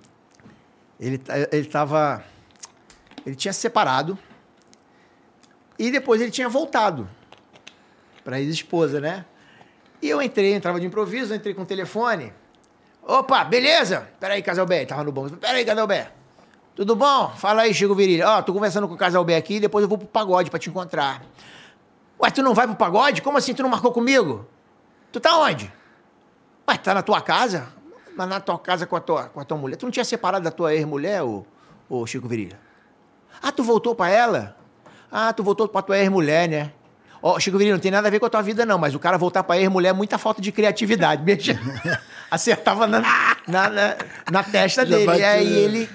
ele, 1.00 1.22
ele 1.52 1.66
tava. 1.66 2.24
Ele 3.26 3.36
tinha 3.36 3.52
se 3.52 3.60
separado 3.60 4.18
e 5.78 5.92
depois 5.92 6.22
ele 6.22 6.32
tinha 6.32 6.48
voltado 6.48 7.10
pra 8.24 8.40
ex-esposa, 8.40 9.00
né? 9.00 9.26
E 10.02 10.10
eu 10.10 10.22
entrei, 10.22 10.54
entrava 10.54 10.80
de 10.80 10.86
improviso, 10.86 11.34
entrei 11.34 11.54
com 11.54 11.64
o 11.64 11.66
telefone. 11.66 12.34
Opa, 13.04 13.44
beleza? 13.44 14.08
Peraí, 14.20 14.42
Casalbé. 14.42 14.86
Tava 14.86 15.04
no 15.04 15.12
banco. 15.12 15.38
Peraí, 15.38 15.66
Casalbé. 15.66 16.12
Tudo 16.76 16.96
bom? 16.96 17.30
Fala 17.36 17.64
aí, 17.64 17.74
Chico 17.74 17.96
Virilha. 17.96 18.30
Ó, 18.30 18.42
tô 18.42 18.54
conversando 18.54 18.88
com 18.88 18.94
o 18.94 18.98
Casalbé 18.98 19.36
aqui 19.36 19.60
depois 19.60 19.82
eu 19.84 19.90
vou 19.90 19.98
pro 19.98 20.08
pagode 20.08 20.50
pra 20.50 20.60
te 20.60 20.70
encontrar. 20.70 21.24
Ué, 22.22 22.30
tu 22.30 22.44
não 22.44 22.54
vai 22.54 22.68
pro 22.68 22.76
pagode? 22.76 23.22
Como 23.22 23.38
assim 23.38 23.54
tu 23.54 23.64
não 23.64 23.70
marcou 23.70 23.92
comigo? 23.92 24.48
Tu 25.12 25.20
tá 25.20 25.38
onde? 25.40 25.72
Ué, 26.70 26.78
tá 26.78 26.94
na 26.94 27.02
tua 27.02 27.22
casa? 27.22 27.68
Mas 28.18 28.28
na 28.28 28.39
tua 28.39 28.57
casa 28.57 28.86
com 28.88 28.95
a 28.95 28.99
tua, 28.99 29.24
com 29.26 29.39
a 29.39 29.43
tua 29.45 29.57
mulher. 29.57 29.76
Tu 29.78 29.86
não 29.86 29.91
tinha 29.91 30.03
separado 30.03 30.43
da 30.43 30.51
tua 30.51 30.74
ex-mulher, 30.74 31.22
ô, 31.24 31.45
ô 31.88 32.05
Chico 32.07 32.28
Virilha? 32.28 32.59
Ah, 33.41 33.51
tu 33.51 33.63
voltou 33.63 33.93
pra 33.93 34.09
ela? 34.09 34.57
Ah, 35.11 35.32
tu 35.32 35.43
voltou 35.43 35.68
pra 35.68 35.82
tua 35.84 35.97
ex-mulher, 35.99 36.49
né? 36.49 36.72
Ó, 37.22 37.39
Chico 37.39 37.57
Virilha, 37.57 37.76
não 37.76 37.82
tem 37.82 37.91
nada 37.91 38.07
a 38.07 38.11
ver 38.11 38.20
com 38.20 38.26
a 38.26 38.30
tua 38.30 38.41
vida, 38.41 38.65
não, 38.65 38.78
mas 38.78 38.95
o 38.95 38.99
cara 38.99 39.18
voltar 39.18 39.43
pra 39.43 39.57
ex-mulher 39.57 39.89
é 39.89 39.93
muita 39.93 40.18
falta 40.18 40.41
de 40.41 40.51
criatividade. 40.51 41.22
Mexa- 41.26 41.59
Acertava 42.30 42.86
na, 42.88 42.99
na, 43.47 43.70
na, 43.70 43.95
na 44.32 44.43
testa 44.43 44.86
Já 44.86 44.97
dele. 44.97 45.18
E 45.20 45.24
aí 45.24 45.47
ele 45.59 45.89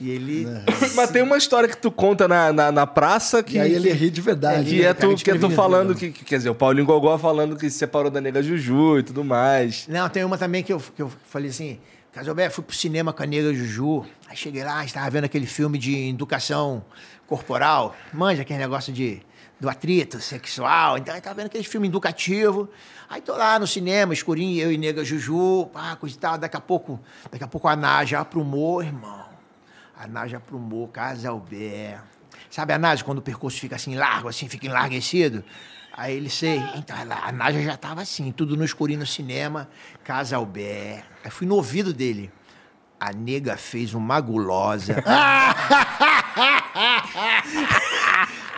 E 0.00 0.10
ele. 0.10 0.46
Mas 0.94 1.10
tem 1.10 1.22
uma 1.22 1.36
história 1.36 1.68
que 1.68 1.76
tu 1.76 1.90
conta 1.90 2.26
na, 2.26 2.52
na, 2.52 2.72
na 2.72 2.86
praça 2.86 3.42
que. 3.42 3.56
E 3.56 3.60
aí 3.60 3.72
ele 3.72 3.92
ri 3.92 4.10
de 4.10 4.20
verdade. 4.20 4.68
Que 4.70 4.80
é 4.84 4.94
cara, 4.94 5.14
tu, 5.16 5.24
que 5.24 5.30
é 5.30 5.38
tu 5.38 5.50
falando 5.50 5.90
né? 5.90 5.96
que, 5.98 6.10
que- 6.10 6.24
Quer 6.24 6.38
dizer, 6.38 6.50
o 6.50 6.54
Paulinho 6.54 6.86
Gogó 6.86 7.16
falando 7.18 7.56
que 7.56 7.68
se 7.70 7.78
separou 7.78 8.10
da 8.10 8.20
nega 8.20 8.42
Juju 8.42 8.98
e 8.98 9.02
tudo 9.02 9.24
mais. 9.24 9.86
Não, 9.88 10.08
tem 10.08 10.24
uma 10.24 10.36
também 10.38 10.62
que 10.62 10.72
eu, 10.72 10.80
que 10.80 11.02
eu 11.02 11.10
falei 11.28 11.50
assim, 11.50 11.78
Casalbé, 12.12 12.48
fui 12.50 12.64
pro 12.64 12.74
cinema 12.74 13.12
com 13.12 13.22
a 13.22 13.26
nega 13.26 13.52
Juju. 13.54 14.04
Aí 14.28 14.36
cheguei 14.36 14.64
lá, 14.64 14.84
estava 14.84 15.08
vendo 15.10 15.24
aquele 15.24 15.46
filme 15.46 15.78
de 15.78 16.08
educação 16.10 16.84
corporal. 17.26 17.94
Manja 18.12 18.42
aquele 18.42 18.58
negócio 18.58 18.92
de 18.92 19.22
do 19.60 19.68
atrito 19.70 20.20
sexual. 20.20 20.98
Então, 20.98 21.14
eu 21.14 21.22
tava 21.22 21.36
vendo 21.36 21.46
aquele 21.46 21.64
filme 21.64 21.88
educativo. 21.88 22.68
Aí 23.08 23.20
tô 23.20 23.34
lá 23.36 23.58
no 23.58 23.66
cinema, 23.66 24.12
escurinho, 24.12 24.60
eu 24.60 24.72
e 24.72 24.76
nega 24.76 25.04
Juju, 25.04 25.70
pá, 25.72 25.96
coisa 25.96 26.14
e 26.14 26.18
tal. 26.18 26.36
Daqui 26.36 26.56
a 26.56 26.60
pouco, 26.60 27.00
daqui 27.30 27.44
a 27.44 27.46
pouco 27.46 27.68
a 27.68 27.76
Nádia 27.76 28.18
aprumou, 28.18 28.82
irmão. 28.82 29.23
A 30.04 30.06
Nádia 30.06 30.36
aprumou, 30.36 30.86
Casalbé. 30.86 31.98
Sabe 32.50 32.74
a 32.74 32.78
Nádia, 32.78 33.02
quando 33.02 33.18
o 33.18 33.22
percurso 33.22 33.58
fica 33.58 33.76
assim 33.76 33.94
largo, 33.94 34.28
assim, 34.28 34.50
fica 34.50 34.66
enlarguecido? 34.66 35.42
Aí 35.96 36.14
ele 36.14 36.28
sei, 36.28 36.62
então 36.74 36.94
a 36.94 37.32
Nádia 37.32 37.62
já 37.62 37.74
tava 37.74 38.02
assim, 38.02 38.30
tudo 38.30 38.54
no 38.54 38.66
escurinho 38.66 38.98
no 38.98 39.06
cinema, 39.06 39.66
Casalbé. 40.04 41.02
Aí 41.24 41.30
fui 41.30 41.46
no 41.46 41.54
ouvido 41.54 41.94
dele. 41.94 42.30
A 43.00 43.14
nega 43.14 43.56
fez 43.56 43.94
uma 43.94 44.20
gulosa. 44.20 45.02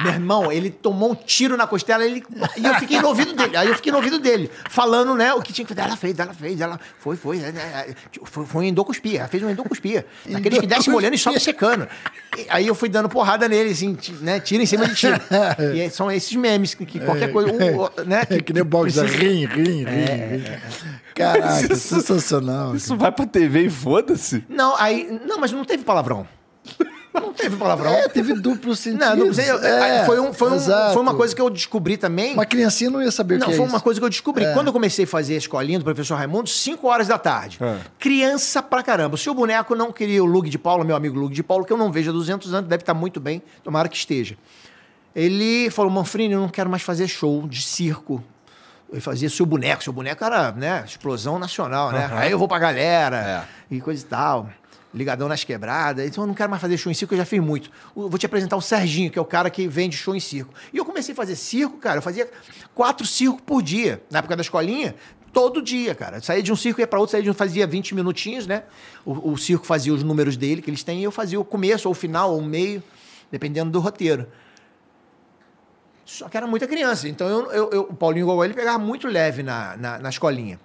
Meu 0.00 0.12
irmão, 0.12 0.52
ele 0.52 0.70
tomou 0.70 1.12
um 1.12 1.14
tiro 1.14 1.56
na 1.56 1.66
costela 1.66 2.04
ele, 2.04 2.22
e 2.56 2.64
eu 2.66 2.74
fiquei 2.74 3.00
no 3.00 3.08
ouvido 3.08 3.32
dele. 3.32 3.56
Aí 3.56 3.68
eu 3.68 3.74
fiquei 3.74 3.90
no 3.90 3.98
ouvido 3.98 4.18
dele, 4.18 4.50
falando, 4.68 5.14
né, 5.14 5.32
o 5.34 5.40
que 5.40 5.52
tinha 5.52 5.64
que 5.66 5.74
fazer. 5.74 5.86
Ela 5.88 5.96
fez, 5.96 6.18
ela 6.18 6.34
fez, 6.34 6.60
ela 6.60 6.80
foi, 6.98 7.16
foi. 7.16 7.38
é, 7.38 7.48
é, 7.48 7.94
Foi, 8.24 8.44
foi 8.44 8.64
um 8.64 8.68
endocuspia, 8.68 9.20
ela 9.20 9.28
fez 9.28 9.42
um 9.42 9.50
endocuspia. 9.50 10.04
Aqueles 10.34 10.58
que 10.58 10.66
desce 10.66 10.90
molhando 10.90 11.14
e 11.14 11.18
sobe 11.18 11.40
secando. 11.40 11.88
E 12.36 12.46
aí 12.50 12.66
eu 12.66 12.74
fui 12.74 12.88
dando 12.88 13.08
porrada 13.08 13.48
nele, 13.48 13.70
assim, 13.70 13.96
né, 14.20 14.38
tiro 14.40 14.62
em 14.62 14.66
cima 14.66 14.86
de 14.86 14.94
tiro. 14.94 15.14
E 15.74 15.88
são 15.90 16.10
esses 16.12 16.34
memes 16.36 16.74
que, 16.74 16.84
que 16.84 17.00
qualquer 17.00 17.32
coisa, 17.32 17.50
um, 17.52 17.78
o- 17.80 17.90
né, 18.04 18.22
É 18.28 18.40
que 18.40 18.52
nem 18.52 18.62
o 18.62 18.66
box, 18.66 18.92
precisa- 18.98 19.06
rim, 19.18 19.46
rim, 19.46 19.84
rim, 19.84 19.84
rim. 19.84 20.44
Caraca, 21.14 21.74
sensacional. 21.74 22.76
Isso 22.76 22.96
vai 22.96 23.10
pra 23.10 23.26
TV 23.26 23.62
e 23.66 23.70
foda-se. 23.70 24.44
Não, 24.48 24.76
aí, 24.76 25.18
não, 25.26 25.38
mas 25.38 25.50
não 25.52 25.64
teve 25.64 25.82
palavrão. 25.82 26.28
Não 27.20 27.32
teve 27.32 27.56
palavrão. 27.56 27.92
É, 27.92 28.08
teve 28.08 28.34
duplo 28.34 28.74
sentido. 28.76 29.00
Não, 29.00 29.16
não 29.26 29.34
sei, 29.34 29.50
eu- 29.50 29.58
É, 29.64 30.04
foi, 30.04 30.18
um, 30.20 30.32
foi, 30.32 30.50
um, 30.52 30.60
foi 30.60 31.02
uma 31.02 31.14
coisa 31.14 31.34
que 31.34 31.40
eu 31.40 31.50
descobri 31.50 31.96
também. 31.96 32.34
Uma 32.34 32.46
criancinha 32.46 32.90
não 32.90 33.02
ia 33.02 33.10
saber 33.10 33.38
Não, 33.38 33.46
o 33.46 33.48
que 33.50 33.54
é 33.54 33.56
foi 33.56 33.64
isso. 33.66 33.74
uma 33.74 33.80
coisa 33.80 34.00
que 34.00 34.04
eu 34.04 34.10
descobri. 34.10 34.44
Quando 34.52 34.68
eu 34.68 34.72
comecei 34.72 35.04
a 35.04 35.08
fazer 35.08 35.34
a 35.34 35.38
escolinha 35.38 35.78
do 35.78 35.84
professor 35.84 36.14
Raimundo, 36.16 36.48
5 36.48 36.86
horas 36.88 37.08
da 37.08 37.18
tarde. 37.18 37.58
Ah. 37.60 37.78
Criança 37.98 38.62
pra 38.62 38.82
caramba. 38.82 39.14
O 39.14 39.18
seu 39.18 39.34
boneco 39.34 39.74
não 39.74 39.92
queria 39.92 40.22
o 40.22 40.26
Lug 40.26 40.48
de 40.50 40.58
Paulo, 40.58 40.84
meu 40.84 40.96
amigo 40.96 41.18
Lug 41.18 41.34
de 41.34 41.42
Paulo, 41.42 41.64
que 41.64 41.72
eu 41.72 41.76
não 41.76 41.90
vejo 41.92 42.10
há 42.10 42.12
200 42.12 42.52
anos, 42.54 42.68
deve 42.68 42.82
estar 42.82 42.94
muito 42.94 43.18
bem, 43.20 43.42
tomara 43.64 43.88
que 43.88 43.96
esteja. 43.96 44.36
Ele 45.14 45.70
falou, 45.70 45.90
Manfrini, 45.90 46.34
eu 46.34 46.40
não 46.40 46.48
quero 46.48 46.68
mais 46.68 46.82
fazer 46.82 47.08
show 47.08 47.46
de 47.48 47.62
circo. 47.62 48.22
Ele 48.92 49.00
fazia 49.00 49.28
seu 49.28 49.44
boneco. 49.46 49.82
Seu 49.82 49.92
boneco 49.92 50.22
era, 50.24 50.52
né, 50.52 50.84
explosão 50.86 51.38
nacional, 51.38 51.90
né? 51.90 52.08
Aí 52.12 52.30
eu 52.30 52.38
vou 52.38 52.46
pra 52.46 52.58
galera 52.58 53.44
e 53.70 53.80
coisa 53.80 54.04
e 54.04 54.06
tal. 54.06 54.48
Ligadão 54.96 55.28
nas 55.28 55.44
quebradas. 55.44 56.06
Então 56.06 56.24
eu 56.24 56.28
não 56.28 56.34
quero 56.34 56.48
mais 56.50 56.60
fazer 56.60 56.76
show 56.78 56.90
em 56.90 56.94
circo, 56.94 57.12
eu 57.14 57.18
já 57.18 57.24
fiz 57.26 57.38
muito. 57.40 57.70
Eu 57.94 58.08
vou 58.08 58.18
te 58.18 58.24
apresentar 58.26 58.56
o 58.56 58.60
Serginho, 58.62 59.10
que 59.10 59.18
é 59.18 59.22
o 59.22 59.26
cara 59.26 59.50
que 59.50 59.68
vende 59.68 59.96
show 59.96 60.16
em 60.16 60.20
circo. 60.20 60.52
E 60.72 60.78
eu 60.78 60.84
comecei 60.84 61.12
a 61.12 61.16
fazer 61.16 61.36
circo, 61.36 61.76
cara. 61.76 61.98
Eu 61.98 62.02
fazia 62.02 62.28
quatro 62.74 63.06
circos 63.06 63.42
por 63.44 63.62
dia. 63.62 64.02
Na 64.10 64.20
época 64.20 64.34
da 64.34 64.40
escolinha, 64.42 64.94
todo 65.32 65.60
dia, 65.60 65.94
cara. 65.94 66.16
Eu 66.16 66.22
saía 66.22 66.42
de 66.42 66.50
um 66.50 66.56
circo, 66.56 66.80
ia 66.80 66.86
pra 66.86 66.98
outro, 66.98 67.12
saía 67.12 67.22
de 67.22 67.30
um, 67.30 67.34
fazia 67.34 67.66
20 67.66 67.94
minutinhos, 67.94 68.46
né? 68.46 68.62
O, 69.04 69.32
o 69.32 69.36
circo 69.36 69.66
fazia 69.66 69.92
os 69.92 70.02
números 70.02 70.34
dele, 70.36 70.62
que 70.62 70.70
eles 70.70 70.82
têm, 70.82 71.00
e 71.00 71.04
eu 71.04 71.12
fazia 71.12 71.38
o 71.38 71.44
começo, 71.44 71.86
ou 71.88 71.92
o 71.92 71.94
final, 71.94 72.32
ou 72.32 72.38
o 72.38 72.44
meio, 72.44 72.82
dependendo 73.30 73.70
do 73.70 73.78
roteiro. 73.80 74.26
Só 76.04 76.28
que 76.28 76.36
era 76.36 76.46
muita 76.46 76.66
criança. 76.66 77.08
Então 77.08 77.28
eu, 77.28 77.52
eu- 77.52 77.70
eu- 77.70 77.82
o 77.90 77.94
Paulinho 77.94 78.24
Gogó 78.26 78.44
ele 78.44 78.54
pegava 78.54 78.78
muito 78.78 79.06
leve 79.08 79.42
na, 79.42 79.76
na, 79.76 79.98
na 79.98 80.08
escolinha. 80.08 80.58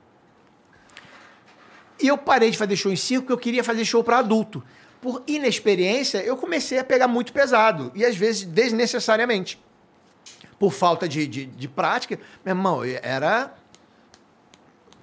E 2.02 2.08
eu 2.08 2.18
parei 2.18 2.50
de 2.50 2.58
fazer 2.58 2.76
show 2.76 2.92
em 2.92 2.96
circo 2.96 3.24
porque 3.24 3.34
eu 3.34 3.38
queria 3.38 3.64
fazer 3.64 3.86
show 3.86 4.04
para 4.04 4.18
adulto. 4.18 4.64
Por 5.00 5.24
inexperiência, 5.28 6.20
eu 6.20 6.38
comecei 6.38 6.80
a 6.80 6.84
pegar 6.84 7.08
muito 7.08 7.34
pesado. 7.34 7.92
E 7.96 8.06
às 8.06 8.16
vezes 8.16 8.44
desnecessariamente. 8.44 9.60
Por 10.60 10.72
falta 10.72 11.08
de, 11.08 11.26
de, 11.26 11.46
de 11.46 11.68
prática, 11.68 12.20
meu 12.46 12.56
irmão, 12.56 12.82
era 12.84 13.54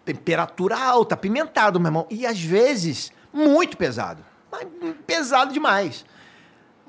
temperatura 0.04 0.78
alta, 0.78 1.14
apimentado, 1.14 1.80
meu 1.80 1.88
irmão. 1.88 2.06
E 2.08 2.24
às 2.24 2.40
vezes, 2.40 3.12
muito 3.32 3.76
pesado. 3.76 4.24
Pesado 5.06 5.52
demais. 5.52 6.04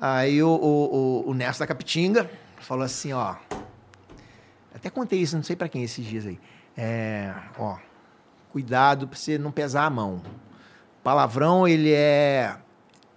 Aí 0.00 0.42
o, 0.42 0.48
o, 0.48 1.24
o, 1.26 1.30
o 1.30 1.34
Nesto 1.34 1.60
da 1.60 1.66
Capitinga 1.66 2.30
falou 2.60 2.84
assim, 2.84 3.12
ó. 3.12 3.34
Até 4.74 4.88
contei 4.88 5.18
isso, 5.18 5.36
não 5.36 5.42
sei 5.42 5.56
pra 5.56 5.68
quem 5.68 5.82
esses 5.82 6.04
dias 6.04 6.26
aí. 6.26 6.38
É, 6.76 7.34
ó, 7.58 7.76
cuidado 8.52 9.08
pra 9.08 9.18
você 9.18 9.38
não 9.38 9.50
pesar 9.50 9.84
a 9.84 9.90
mão. 9.90 10.22
Palavrão, 11.02 11.66
ele 11.66 11.92
é. 11.92 12.56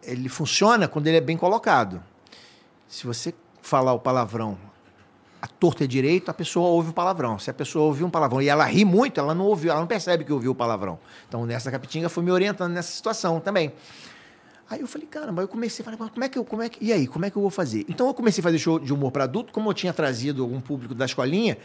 Ele 0.02 0.30
funciona 0.30 0.88
quando 0.88 1.08
ele 1.08 1.18
é 1.18 1.22
bem 1.22 1.38
colocado. 1.38 2.04
Se 2.88 3.06
você 3.06 3.34
falar 3.62 3.94
o 3.94 4.00
palavrão 4.00 4.58
a 5.44 5.48
torta 5.48 5.84
é 5.84 5.88
direito, 5.88 6.32
a 6.32 6.34
pessoa 6.34 6.70
ouve 6.70 6.92
o 6.92 6.94
palavrão. 6.94 7.38
Se 7.38 7.50
a 7.50 7.54
pessoa 7.54 7.84
ouviu 7.84 8.08
um 8.08 8.10
palavrão 8.10 8.42
e 8.42 8.48
ela 8.48 8.64
ri 8.64 8.86
muito, 8.86 9.20
ela 9.20 9.36
não 9.36 9.44
ouviu, 9.44 9.72
ela 9.72 9.82
não 9.82 9.88
percebe 9.88 10.24
que 10.24 10.32
ouviu 10.32 10.52
o 10.52 10.56
palavrão. 10.56 10.98
Então, 11.28 11.46
nessa 11.46 11.70
capitinga 11.70 12.08
foi 12.08 12.24
me 12.24 12.32
orientando 12.32 12.72
nessa 12.72 12.94
situação 12.94 13.42
também. 13.42 13.74
Aí 14.70 14.80
eu 14.80 14.88
falei, 14.88 15.06
caramba, 15.06 15.42
eu 15.42 15.48
comecei, 15.50 15.84
falei, 15.84 16.00
mas 16.00 16.12
como 16.12 16.24
é 16.24 16.30
que 16.30 16.40
eu, 16.40 16.46
como 16.46 16.62
é 16.62 16.70
que, 16.70 16.82
e 16.82 16.94
aí, 16.94 17.06
como 17.06 17.26
é 17.26 17.30
que 17.30 17.36
eu 17.36 17.42
vou 17.42 17.52
fazer? 17.52 17.86
Então 17.90 18.08
eu 18.08 18.14
comecei 18.14 18.40
a 18.40 18.44
fazer 18.44 18.58
show 18.58 18.80
de 18.80 18.94
humor 18.94 19.12
para 19.12 19.26
adulto, 19.26 19.52
como 19.52 19.70
eu 19.70 19.74
tinha 19.74 19.92
trazido 19.92 20.42
algum 20.44 20.62
público 20.62 20.96
da 20.96 21.04
escolinha, 21.04 21.58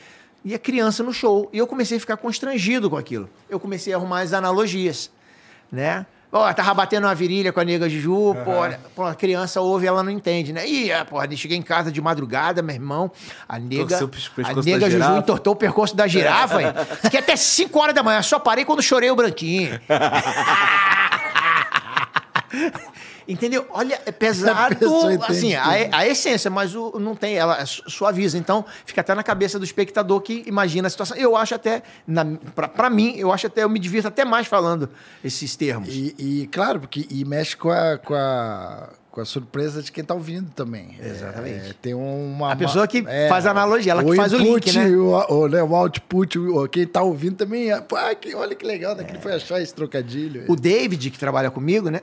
e 0.45 0.55
a 0.55 0.59
criança 0.59 1.03
no 1.03 1.13
show. 1.13 1.49
E 1.53 1.59
eu 1.59 1.67
comecei 1.67 1.97
a 1.97 2.01
ficar 2.01 2.17
constrangido 2.17 2.89
com 2.89 2.97
aquilo. 2.97 3.29
Eu 3.49 3.59
comecei 3.59 3.93
a 3.93 3.97
arrumar 3.97 4.21
as 4.21 4.33
analogias, 4.33 5.11
né? 5.71 6.07
Ó, 6.31 6.53
tava 6.53 6.75
batendo 6.75 7.07
uma 7.07 7.15
virilha 7.15 7.55
com 7.55 7.61
a 7.61 7.65
nega 7.65 7.89
Juju, 7.89 8.37
olha, 8.47 8.79
pô, 8.95 9.03
a 9.03 9.15
criança 9.15 9.63
ouve 9.63 9.87
e 9.87 9.89
ela 9.89 10.03
não 10.03 10.11
entende, 10.11 10.53
né? 10.53 10.69
Ih, 10.69 10.91
é, 10.91 11.03
porra, 11.03 11.27
cheguei 11.35 11.57
em 11.57 11.63
casa 11.63 11.91
de 11.91 12.03
madrugada, 12.03 12.61
meu 12.61 12.75
irmão, 12.75 13.11
a 13.49 13.59
nega, 13.59 13.97
a 13.97 14.63
nega 14.63 14.91
Juju 14.91 14.93
girafa. 14.99 15.19
entortou 15.19 15.55
o 15.55 15.57
percurso 15.57 15.97
da 15.97 16.07
girafa, 16.07 16.63
hein? 16.63 16.69
Fiquei 17.03 17.21
até 17.21 17.35
5 17.35 17.79
horas 17.79 17.95
da 17.95 18.03
manhã, 18.03 18.21
só 18.21 18.39
parei 18.39 18.67
quando 18.67 18.83
chorei 18.83 19.11
o 19.11 19.17
branquinho. 19.17 19.81
Entendeu? 23.29 23.67
Olha, 23.71 24.01
é 24.07 24.11
pesado, 24.13 24.77
assim, 25.29 25.55
a, 25.55 25.69
a 25.93 26.07
essência, 26.09 26.51
mas 26.51 26.75
o, 26.75 26.99
não 26.99 27.15
tem, 27.15 27.35
ela 27.37 27.65
su- 27.67 27.83
suaviza. 27.89 28.39
Então, 28.39 28.65
fica 28.87 29.03
até 29.03 29.15
na 29.15 29.23
cabeça 29.23 29.59
do 29.59 29.65
espectador 29.67 30.21
que 30.23 30.43
imagina 30.47 30.87
a 30.87 30.91
situação. 30.91 31.15
Eu 31.17 31.37
acho 31.37 31.55
até, 31.55 31.83
pra 32.75 32.89
mim, 32.89 33.15
eu 33.19 33.31
acho 33.31 33.47
até, 33.47 33.63
eu 33.65 33.69
me 33.69 33.79
divirto 33.79 34.09
até 34.09 34.25
mais 34.25 34.47
falando 34.47 34.89
esses 35.23 35.55
termos. 35.57 35.89
E, 35.91 36.15
e, 36.19 36.47
claro, 36.47 36.81
porque 36.81 37.07
e 37.11 37.23
mexe 37.25 37.55
com 37.55 37.71
a, 37.71 37.99
com 37.99 38.15
a, 38.15 38.89
com 39.11 39.21
a 39.21 39.25
surpresa 39.27 39.83
de 39.83 39.93
quem 39.93 40.03
tá 40.03 40.15
ouvindo 40.15 40.51
também. 40.53 40.97
Exatamente. 40.99 41.71
É, 41.71 41.75
tem 41.83 41.93
uma. 41.93 42.53
A 42.53 42.57
pessoa 42.57 42.87
que 42.89 43.05
é, 43.07 43.29
faz 43.29 43.45
a 43.45 43.51
analogia, 43.51 43.93
ela 43.93 44.03
que 44.03 44.17
faz 44.17 44.33
o 44.33 44.37
input, 44.41 44.71
link, 44.71 44.79
né? 44.79 44.97
O, 44.97 45.35
o, 45.35 45.49
né, 45.49 45.63
o 45.63 45.75
output, 45.75 46.39
o, 46.39 46.67
quem 46.69 46.87
tá 46.87 47.03
ouvindo 47.03 47.37
também. 47.37 47.71
é, 47.71 47.79
Pô, 47.81 47.95
ah, 47.97 48.15
que, 48.15 48.35
olha 48.35 48.55
que 48.55 48.65
legal, 48.65 48.95
né? 48.97 49.05
Que 49.05 49.13
ele 49.13 49.19
foi 49.21 49.35
achar 49.35 49.61
esse 49.61 49.75
trocadilho. 49.75 50.45
O 50.49 50.57
David, 50.57 51.11
que 51.11 51.19
trabalha 51.19 51.51
comigo, 51.51 51.91
né? 51.91 52.01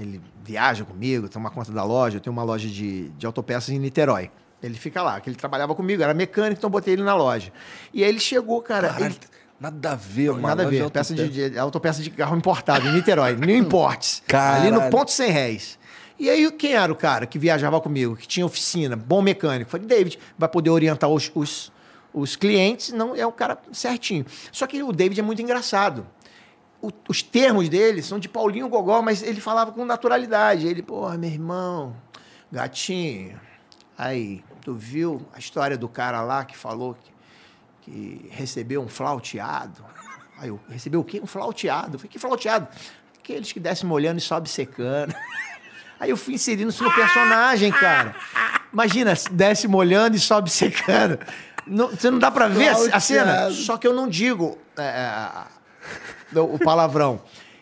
Ele 0.00 0.20
viaja 0.42 0.84
comigo, 0.84 1.28
toma 1.28 1.50
conta 1.50 1.70
da 1.70 1.84
loja. 1.84 2.16
Eu 2.16 2.20
tenho 2.20 2.32
uma 2.32 2.42
loja 2.42 2.66
de, 2.68 3.10
de 3.10 3.26
autopeças 3.26 3.68
em 3.68 3.78
Niterói. 3.78 4.30
Ele 4.62 4.74
fica 4.74 5.02
lá, 5.02 5.20
que 5.20 5.28
ele 5.28 5.36
trabalhava 5.36 5.74
comigo, 5.74 6.02
era 6.02 6.12
mecânico, 6.14 6.58
então 6.58 6.68
eu 6.68 6.72
botei 6.72 6.94
ele 6.94 7.02
na 7.02 7.14
loja. 7.14 7.52
E 7.92 8.02
aí 8.02 8.08
ele 8.08 8.20
chegou, 8.20 8.60
cara. 8.62 8.88
Caralho, 8.88 9.06
ele- 9.06 9.16
nada 9.58 9.92
a 9.92 9.94
ver, 9.94 10.30
mano. 10.30 10.42
Nada 10.42 10.62
a 10.66 10.66
ver. 10.66 10.90
Peça 10.90 11.14
de, 11.14 11.50
de, 11.50 11.58
autopeça 11.58 12.02
de 12.02 12.10
carro 12.10 12.36
importado, 12.36 12.86
em 12.88 12.92
Niterói, 12.92 13.32
Imports. 13.56 14.22
Caralho. 14.26 14.74
Ali 14.74 14.84
no 14.84 14.90
ponto 14.90 15.10
100 15.10 15.30
réis. 15.30 15.78
E 16.18 16.28
aí, 16.28 16.50
quem 16.52 16.74
era 16.74 16.92
o 16.92 16.96
cara 16.96 17.26
que 17.26 17.38
viajava 17.38 17.80
comigo, 17.80 18.14
que 18.16 18.28
tinha 18.28 18.44
oficina, 18.44 18.94
bom 18.96 19.22
mecânico? 19.22 19.70
Falei, 19.70 19.86
David, 19.86 20.18
vai 20.38 20.48
poder 20.48 20.68
orientar 20.68 21.08
os, 21.08 21.30
os, 21.34 21.72
os 22.12 22.36
clientes, 22.36 22.92
não 22.92 23.16
é 23.16 23.26
o 23.26 23.32
cara 23.32 23.58
certinho. 23.72 24.26
Só 24.52 24.66
que 24.66 24.82
o 24.82 24.92
David 24.92 25.18
é 25.20 25.22
muito 25.22 25.40
engraçado. 25.40 26.06
O- 26.82 26.90
os 27.08 27.22
termos 27.22 27.68
dele 27.68 28.02
são 28.02 28.18
de 28.18 28.28
Paulinho 28.28 28.68
Gogó, 28.68 29.02
mas 29.02 29.22
ele 29.22 29.40
falava 29.40 29.70
com 29.72 29.84
naturalidade. 29.84 30.66
Ele, 30.66 30.82
porra, 30.82 31.16
meu 31.18 31.28
irmão, 31.30 31.94
gatinho, 32.50 33.38
aí, 33.98 34.42
tu 34.62 34.74
viu 34.74 35.26
a 35.34 35.38
história 35.38 35.76
do 35.76 35.88
cara 35.88 36.22
lá 36.22 36.44
que 36.44 36.56
falou 36.56 36.94
que 36.94 37.10
que 37.82 38.28
recebeu 38.30 38.82
um 38.82 38.88
flauteado. 38.88 39.82
Aí 40.38 40.48
eu, 40.50 40.60
recebeu 40.68 41.00
o 41.00 41.04
quê? 41.04 41.18
Um 41.22 41.26
flauteado. 41.26 41.94
Eu 41.94 41.98
falei, 41.98 42.10
que 42.10 42.18
flauteado? 42.18 42.68
Aqueles 43.18 43.52
que 43.52 43.58
descem 43.58 43.88
molhando 43.88 44.18
e 44.18 44.20
sobe 44.20 44.50
secando. 44.50 45.14
Aí 45.98 46.10
eu 46.10 46.16
fui 46.16 46.34
inserindo 46.34 46.68
isso 46.68 46.84
no 46.84 46.94
personagem, 46.94 47.72
cara. 47.72 48.14
Imagina, 48.70 49.14
desce 49.32 49.66
molhando 49.66 50.14
e 50.14 50.20
sobe 50.20 50.50
secando. 50.50 51.18
Não- 51.66 51.88
você 51.88 52.10
não 52.10 52.18
dá 52.18 52.30
pra 52.30 52.48
ver 52.48 52.68
a, 52.68 52.96
a 52.96 53.00
cena? 53.00 53.50
Só 53.50 53.78
que 53.78 53.86
eu 53.86 53.94
não 53.94 54.06
digo 54.06 54.58
é, 54.76 54.82
é, 54.82 55.30
o, 56.34 56.58
palavrão. 56.58 57.20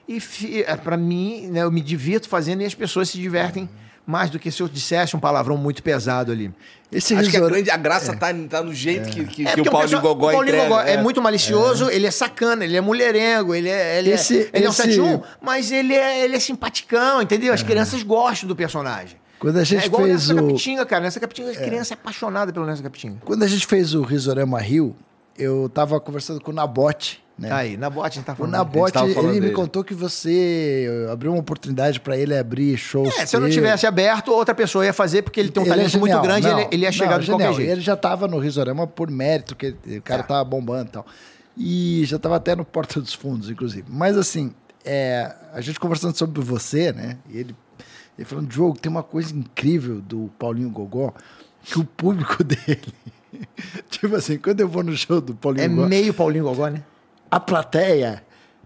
E 0.08 0.20
é, 0.66 0.76
pra 0.76 0.96
mim, 0.96 1.48
né, 1.48 1.62
eu 1.62 1.70
me 1.70 1.80
divirto 1.80 2.28
fazendo 2.28 2.62
e 2.62 2.64
as 2.64 2.74
pessoas 2.74 3.10
se 3.10 3.18
divertem 3.18 3.68
mais 4.06 4.30
do 4.30 4.38
que 4.38 4.50
se 4.50 4.62
eu 4.62 4.68
dissesse 4.68 5.14
um 5.14 5.20
palavrão 5.20 5.58
muito 5.58 5.82
pesado 5.82 6.32
ali. 6.32 6.50
Esse 6.90 7.12
Acho 7.12 7.24
que 7.24 7.36
a, 7.36 7.40
risourama- 7.40 7.50
grande, 7.50 7.70
a 7.70 7.76
graça 7.76 8.16
tá, 8.16 8.28
tá 8.48 8.62
no 8.62 8.72
jeito 8.72 9.10
que, 9.10 9.26
que, 9.26 9.46
É, 9.46 9.52
que 9.52 9.60
o 9.60 9.70
Paulinho 9.70 10.00
Gogó 10.00 10.28
o 10.28 10.32
Paulinho 10.32 10.54
entrega. 10.54 10.62
Gogó 10.70 10.80
é. 10.80 10.92
é. 10.94 11.02
muito 11.02 11.20
malicioso, 11.20 11.90
ele 11.90 12.06
é 12.06 12.10
sacana, 12.10 12.64
ele 12.64 12.74
é 12.74 12.80
mulherengo, 12.80 13.54
ele 13.54 13.68
é, 13.68 13.98
ele 13.98 14.10
Esse- 14.12 14.44
é, 14.44 14.50
ele 14.54 14.64
é 14.64 14.68
um 14.68 14.72
esse- 14.72 14.82
71, 14.94 15.20
mas 15.42 15.70
ele 15.70 15.92
é, 15.94 16.24
ele 16.24 16.36
é 16.36 16.40
simpaticão, 16.40 17.20
entendeu? 17.20 17.52
As 17.52 17.62
crianças 17.62 18.02
gostam 18.02 18.48
do 18.48 18.56
personagem. 18.56 19.18
Quando 19.38 19.58
a 19.58 19.64
gente 19.64 19.82
é 19.82 19.86
igual 19.86 20.02
fez 20.04 20.28
Nessa 20.28 20.40
o- 20.42 20.46
Capitinga, 20.48 20.86
cara. 20.86 21.02
Nessa 21.04 21.20
Capitinga, 21.20 21.50
a 21.50 21.54
criança 21.54 21.92
é 21.92 21.96
apaixonada 21.96 22.50
pelo 22.50 22.64
Nessa 22.64 22.82
Capitinga. 22.82 23.18
Quando 23.26 23.42
a 23.42 23.46
gente 23.46 23.66
fez 23.66 23.92
o 23.94 24.00
Risorama 24.00 24.58
Rio, 24.58 24.96
eu 25.36 25.68
tava 25.68 26.00
conversando 26.00 26.40
com 26.40 26.50
o 26.50 26.54
Nabote, 26.54 27.22
né? 27.38 27.52
Aí, 27.52 27.76
na 27.76 27.88
bote 27.88 28.06
a 28.06 28.10
gente 28.16 28.24
tá 28.24 28.32
O 28.32 28.36
falando. 28.36 28.52
Nabote, 28.52 28.92
tava 28.92 29.08
falando 29.14 29.30
ele 29.30 29.34
me 29.40 29.46
dele. 29.46 29.54
contou 29.54 29.84
que 29.84 29.94
você 29.94 30.88
abriu 31.12 31.30
uma 31.32 31.40
oportunidade 31.40 32.00
pra 32.00 32.16
ele 32.16 32.36
abrir 32.36 32.76
shows. 32.76 33.16
É, 33.18 33.24
se 33.26 33.36
eu 33.36 33.40
não 33.40 33.48
tivesse 33.48 33.86
aberto, 33.86 34.32
outra 34.32 34.54
pessoa 34.54 34.84
ia 34.84 34.92
fazer, 34.92 35.22
porque 35.22 35.38
ele 35.38 35.50
tem 35.50 35.62
um 35.62 35.66
Ele 35.66 35.72
é 35.72 35.76
talento 35.76 35.98
muito 36.00 36.10
genial. 36.12 36.22
grande, 36.24 36.48
Não, 36.48 36.58
ele, 36.60 36.68
ele 36.72 36.82
ia 36.82 36.92
chegar 36.92 37.12
não, 37.12 37.18
de 37.20 37.26
genial. 37.26 37.40
qualquer 37.50 37.56
jeito. 37.56 37.72
Ele 37.72 37.80
já 37.80 37.96
tava 37.96 38.26
no 38.26 38.38
Risorama 38.38 38.86
por 38.86 39.10
mérito, 39.10 39.54
que 39.54 39.68
o 39.86 40.02
cara 40.02 40.22
É. 40.22 40.24
tava 40.24 40.42
bombando 40.44 40.88
e 40.88 40.92
tal. 40.92 41.06
E 41.56 42.02
já 42.06 42.18
tava 42.18 42.36
até 42.36 42.56
no 42.56 42.64
Porta 42.64 43.00
dos 43.00 43.14
Fundos, 43.14 43.48
inclusive. 43.50 43.84
Mas 43.88 44.16
assim, 44.16 44.52
é, 44.84 45.32
a 45.52 45.60
gente 45.60 45.78
conversando 45.78 46.16
sobre 46.16 46.40
você, 46.40 46.92
né? 46.92 47.18
E 47.30 47.38
ele, 47.38 47.54
ele 48.18 48.24
falando, 48.24 48.48
Diogo, 48.48 48.78
tem 48.78 48.90
uma 48.90 49.02
coisa 49.02 49.34
incrível 49.34 50.00
do 50.00 50.30
Paulinho 50.38 50.70
Gogó, 50.70 51.12
que 51.62 51.78
o 51.78 51.84
público 51.84 52.42
dele. 52.44 52.80
tipo 53.90 54.14
assim, 54.16 54.38
quando 54.38 54.60
eu 54.60 54.68
vou 54.68 54.82
no 54.82 54.96
show 54.96 55.20
do 55.20 55.34
Paulinho 55.34 55.64
É 55.64 55.68
Gogó, 55.68 55.86
meio 55.88 56.14
Paulinho 56.14 56.44
Gogó, 56.44 56.68
né? 56.68 56.82
A 57.30 57.40
plateia 57.40 58.22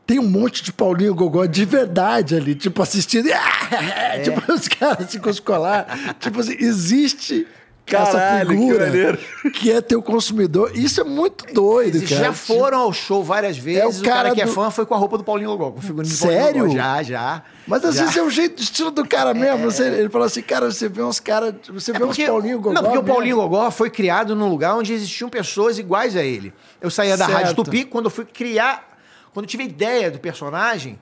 tem 0.06 0.18
um 0.18 0.28
monte 0.28 0.62
de 0.62 0.72
Paulinho 0.72 1.14
Gogó 1.14 1.46
de 1.46 1.64
verdade 1.64 2.34
ali, 2.34 2.54
tipo, 2.54 2.82
assistindo. 2.82 3.28
É. 3.72 4.20
Tipo, 4.20 4.52
os 4.52 4.68
caras 4.68 5.10
se 5.10 5.18
coscolar. 5.18 6.16
tipo 6.20 6.38
assim, 6.40 6.54
existe 6.58 7.46
Caralho, 7.84 8.48
que 8.50 8.56
figura 8.56 8.86
maneiro. 8.86 9.18
que, 9.52 9.70
é 9.72 9.80
teu 9.80 10.00
consumidor. 10.02 10.70
Isso 10.74 11.00
é 11.00 11.04
muito 11.04 11.44
doido, 11.52 11.96
Eles 11.98 12.08
cara. 12.08 12.24
já 12.26 12.32
foram 12.32 12.78
ao 12.78 12.92
show 12.92 13.22
várias 13.22 13.58
vezes. 13.58 14.00
o, 14.00 14.04
cara 14.04 14.22
cara 14.22 14.34
que 14.34 14.40
é 14.40 14.46
do- 14.46 14.52
fã 14.52 14.70
foi 14.70 14.86
com 14.86 14.94
a 14.94 14.96
roupa 14.96 15.18
do 15.18 15.24
Paulinho 15.24 15.50
com 15.72 15.78
o 15.78 15.80
do 15.80 15.86
Paulinho 15.94 16.06
Sério? 16.06 16.70
Já, 16.70 17.02
já. 17.02 17.42
Mas 17.66 17.84
às 17.84 17.94
já. 17.96 18.02
vezes 18.02 18.16
é 18.16 18.22
o 18.22 18.30
jeito, 18.30 18.60
o 18.60 18.62
estilo 18.62 18.90
do 18.90 19.06
cara 19.06 19.34
mesmo. 19.34 19.70
Você- 19.70 19.84
ele 19.88 20.08
falou 20.08 20.26
assim, 20.26 20.42
cara, 20.42 20.70
você 20.70 20.88
vê 20.88 21.02
uns 21.02 21.20
caras. 21.20 21.54
Você 21.70 21.90
É 21.90 21.98
vê 21.98 22.04
uns 22.04 22.16
Paulinho 22.16 22.58
Gogó. 22.60 22.72
Não, 22.74 22.82
porque 22.82 22.98
o 22.98 23.02
mesmo. 23.02 23.14
Paulinho 23.14 23.36
Gogó 23.36 23.70
foi 23.70 23.90
criado 23.90 24.34
num 24.36 24.48
lugar 24.48 24.74
onde 24.76 24.92
existiam 24.92 25.28
pessoas 25.28 25.78
iguais 25.78 26.16
a 26.16 26.22
ele. 26.22 26.52
Eu 26.80 26.90
saía 26.90 27.16
da 27.16 27.26
Certo. 27.26 27.38
Rádio 27.38 27.54
Tupi, 27.56 27.84
quando 27.84 28.06
eu 28.06 28.10
fui 28.10 28.24
criar, 28.24 28.96
quando 29.34 29.44
eu 29.44 29.48
tive 29.50 29.64
a 29.64 29.66
ideia 29.66 30.10
do 30.10 30.18
personagem, 30.18 30.98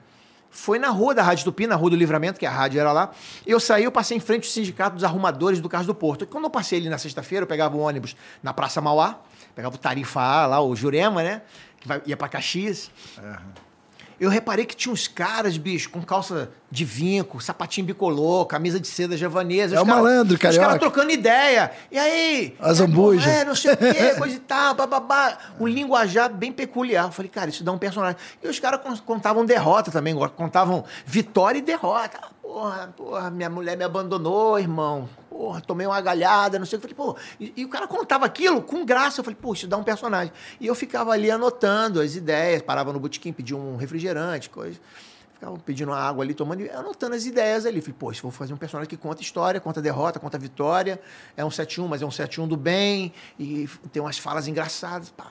foi 0.50 0.78
na 0.78 0.88
rua 0.88 1.14
da 1.14 1.22
Rádio 1.22 1.44
Tupi, 1.44 1.66
na 1.66 1.76
Rua 1.76 1.90
do 1.90 1.96
Livramento, 1.96 2.38
que 2.38 2.44
a 2.44 2.50
rádio 2.50 2.80
era 2.80 2.92
lá. 2.92 3.10
Eu 3.46 3.60
saí, 3.60 3.84
eu 3.84 3.92
passei 3.92 4.16
em 4.16 4.20
frente 4.20 4.46
ao 4.46 4.50
Sindicato 4.50 4.96
dos 4.96 5.04
Arrumadores 5.04 5.60
do 5.60 5.68
Carros 5.68 5.86
do 5.86 5.94
Porto. 5.94 6.24
E 6.24 6.26
quando 6.26 6.44
eu 6.44 6.50
passei 6.50 6.78
ali 6.80 6.88
na 6.88 6.98
sexta-feira, 6.98 7.44
eu 7.44 7.46
pegava 7.46 7.76
o 7.76 7.80
ônibus 7.80 8.16
na 8.42 8.52
Praça 8.52 8.80
Mauá, 8.80 9.20
pegava 9.54 9.74
o 9.74 9.78
Tarifa 9.78 10.20
A 10.20 10.46
lá, 10.46 10.60
o 10.60 10.74
Jurema, 10.74 11.22
né? 11.22 11.42
Que 11.78 11.86
vai- 11.88 12.02
ia 12.04 12.16
pra 12.16 12.28
Caxias. 12.28 12.90
Eu 14.18 14.28
reparei 14.28 14.66
que 14.66 14.76
tinha 14.76 14.92
uns 14.92 15.08
caras, 15.08 15.56
bicho, 15.56 15.88
com 15.88 16.02
calça 16.02 16.50
de 16.70 16.84
vinco, 16.84 17.40
sapatinho 17.40 17.86
bicolor, 17.86 18.46
camisa 18.46 18.78
de 18.78 18.86
seda 18.86 19.16
javanesa. 19.16 19.74
É 19.74 19.78
os 19.78 19.82
o 19.82 19.86
cara- 19.86 19.96
malandro, 20.02 20.34
Os 20.34 20.40
carioca. 20.40 20.66
caras 20.66 20.80
trocando 20.80 21.10
ideia. 21.10 21.72
E 21.90 21.98
aí? 21.98 22.56
A 22.60 22.72
zambuja. 22.72 23.28
É, 23.28 23.44
não 23.44 23.54
sei 23.56 23.72
o 23.72 23.76
quê, 23.76 24.14
coisa 24.18 24.36
e 24.36 24.38
tal, 24.38 24.74
bababá. 24.74 25.36
Um 25.58 25.66
linguajar 25.66 26.32
bem 26.32 26.52
peculiar. 26.52 27.06
Eu 27.06 27.12
falei, 27.12 27.28
cara, 27.28 27.50
isso 27.50 27.64
dá 27.64 27.72
um 27.72 27.78
personagem. 27.78 28.16
E 28.42 28.46
os 28.48 28.58
caras 28.60 28.80
con- 28.82 28.96
contavam 28.98 29.44
derrota 29.44 29.90
também, 29.90 30.14
contavam 30.36 30.84
vitória 31.04 31.58
e 31.58 31.62
derrota. 31.62 32.18
Ah, 32.22 32.30
Porra, 32.50 32.94
porra, 32.96 33.30
minha 33.30 33.48
mulher 33.48 33.76
me 33.76 33.84
abandonou, 33.84 34.58
irmão. 34.58 35.08
Porra, 35.28 35.60
tomei 35.60 35.86
uma 35.86 36.00
galhada, 36.00 36.58
não 36.58 36.66
sei 36.66 36.78
o 36.78 36.82
que. 36.82 36.88
Falei, 36.94 37.12
pô, 37.14 37.16
e, 37.38 37.52
e 37.58 37.64
o 37.64 37.68
cara 37.68 37.86
contava 37.86 38.26
aquilo 38.26 38.60
com 38.60 38.84
graça. 38.84 39.20
Eu 39.20 39.24
falei, 39.24 39.38
pô, 39.40 39.52
isso 39.52 39.68
dá 39.68 39.76
um 39.76 39.84
personagem. 39.84 40.32
E 40.60 40.66
eu 40.66 40.74
ficava 40.74 41.12
ali 41.12 41.30
anotando 41.30 42.00
as 42.00 42.16
ideias, 42.16 42.60
parava 42.60 42.92
no 42.92 42.98
botequim, 42.98 43.32
pedia 43.32 43.56
um 43.56 43.76
refrigerante, 43.76 44.50
coisa. 44.50 44.78
Ficava 45.40 45.58
pedindo 45.60 45.90
água 45.90 46.22
ali, 46.22 46.34
tomando, 46.34 46.60
e 46.60 46.68
anotando 46.68 47.14
as 47.14 47.24
ideias 47.24 47.64
ali. 47.64 47.80
Falei, 47.80 47.96
pô, 47.98 48.12
se 48.12 48.20
vou 48.20 48.30
fazer 48.30 48.52
um 48.52 48.58
personagem 48.58 48.90
que 48.90 48.96
conta 48.98 49.22
história, 49.22 49.58
conta 49.58 49.80
derrota, 49.80 50.20
conta 50.20 50.36
vitória. 50.36 51.00
É 51.34 51.42
um 51.42 51.50
71, 51.50 51.88
mas 51.88 52.02
é 52.02 52.06
um 52.06 52.10
71 52.10 52.46
do 52.46 52.58
bem. 52.58 53.10
E 53.38 53.66
tem 53.90 54.02
umas 54.02 54.18
falas 54.18 54.46
engraçadas. 54.46 55.08
Pá. 55.08 55.28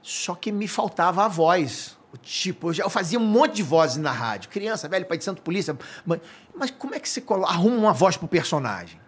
Só 0.00 0.36
que 0.36 0.52
me 0.52 0.68
faltava 0.68 1.24
a 1.24 1.28
voz. 1.28 1.98
Tipo, 2.22 2.68
eu 2.68 2.72
já 2.72 2.84
eu 2.84 2.90
fazia 2.90 3.18
um 3.18 3.24
monte 3.24 3.54
de 3.54 3.64
vozes 3.64 3.96
na 3.96 4.12
rádio. 4.12 4.48
Criança, 4.48 4.88
velho, 4.88 5.06
pai 5.06 5.18
de 5.18 5.24
santo, 5.24 5.42
polícia. 5.42 5.76
Mas, 6.06 6.20
mas 6.54 6.70
como 6.70 6.94
é 6.94 7.00
que 7.00 7.08
você 7.08 7.20
arruma 7.44 7.76
uma 7.76 7.92
voz 7.92 8.16
pro 8.16 8.28
personagem? 8.28 9.00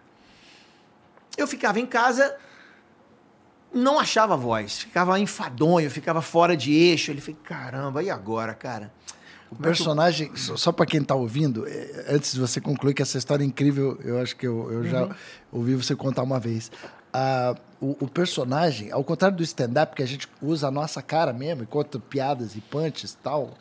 Eu 1.37 1.47
ficava 1.47 1.79
em 1.79 1.85
casa, 1.85 2.35
não 3.73 3.97
achava 3.97 4.35
voz. 4.35 4.79
Ficava 4.79 5.17
enfadonho, 5.17 5.89
ficava 5.89 6.21
fora 6.21 6.57
de 6.57 6.73
eixo. 6.73 7.09
Ele 7.09 7.21
falei, 7.21 7.37
caramba, 7.41 8.03
e 8.03 8.09
agora, 8.09 8.53
cara? 8.53 8.91
O 9.51 9.55
personagem, 9.55 10.35
só, 10.35 10.57
só 10.57 10.71
para 10.71 10.85
quem 10.85 11.01
tá 11.03 11.15
ouvindo, 11.15 11.65
é, 11.67 12.05
antes 12.09 12.33
de 12.33 12.39
você 12.39 12.59
concluir 12.59 12.93
que 12.93 13.01
essa 13.01 13.17
história 13.17 13.43
é 13.43 13.47
incrível, 13.47 13.97
eu 14.03 14.19
acho 14.19 14.35
que 14.35 14.45
eu, 14.47 14.71
eu 14.71 14.79
Uhum. 14.79 14.83
já 14.85 15.15
ouvi 15.51 15.75
você 15.75 15.95
contar 15.95 16.23
uma 16.23 16.39
vez. 16.39 16.71
Ah, 17.13 17.55
o, 17.79 17.95
o 18.01 18.07
personagem, 18.07 18.91
ao 18.91 19.03
contrário 19.03 19.37
do 19.37 19.43
stand-up, 19.43 19.95
que 19.95 20.03
a 20.03 20.05
gente 20.05 20.27
usa 20.41 20.67
a 20.67 20.71
nossa 20.71 21.01
cara 21.01 21.31
mesmo, 21.31 21.63
e 21.63 21.65
conta 21.65 21.99
piadas 21.99 22.55
e 22.55 22.61
punches 22.61 23.13
e 23.13 23.17
tal, 23.17 23.53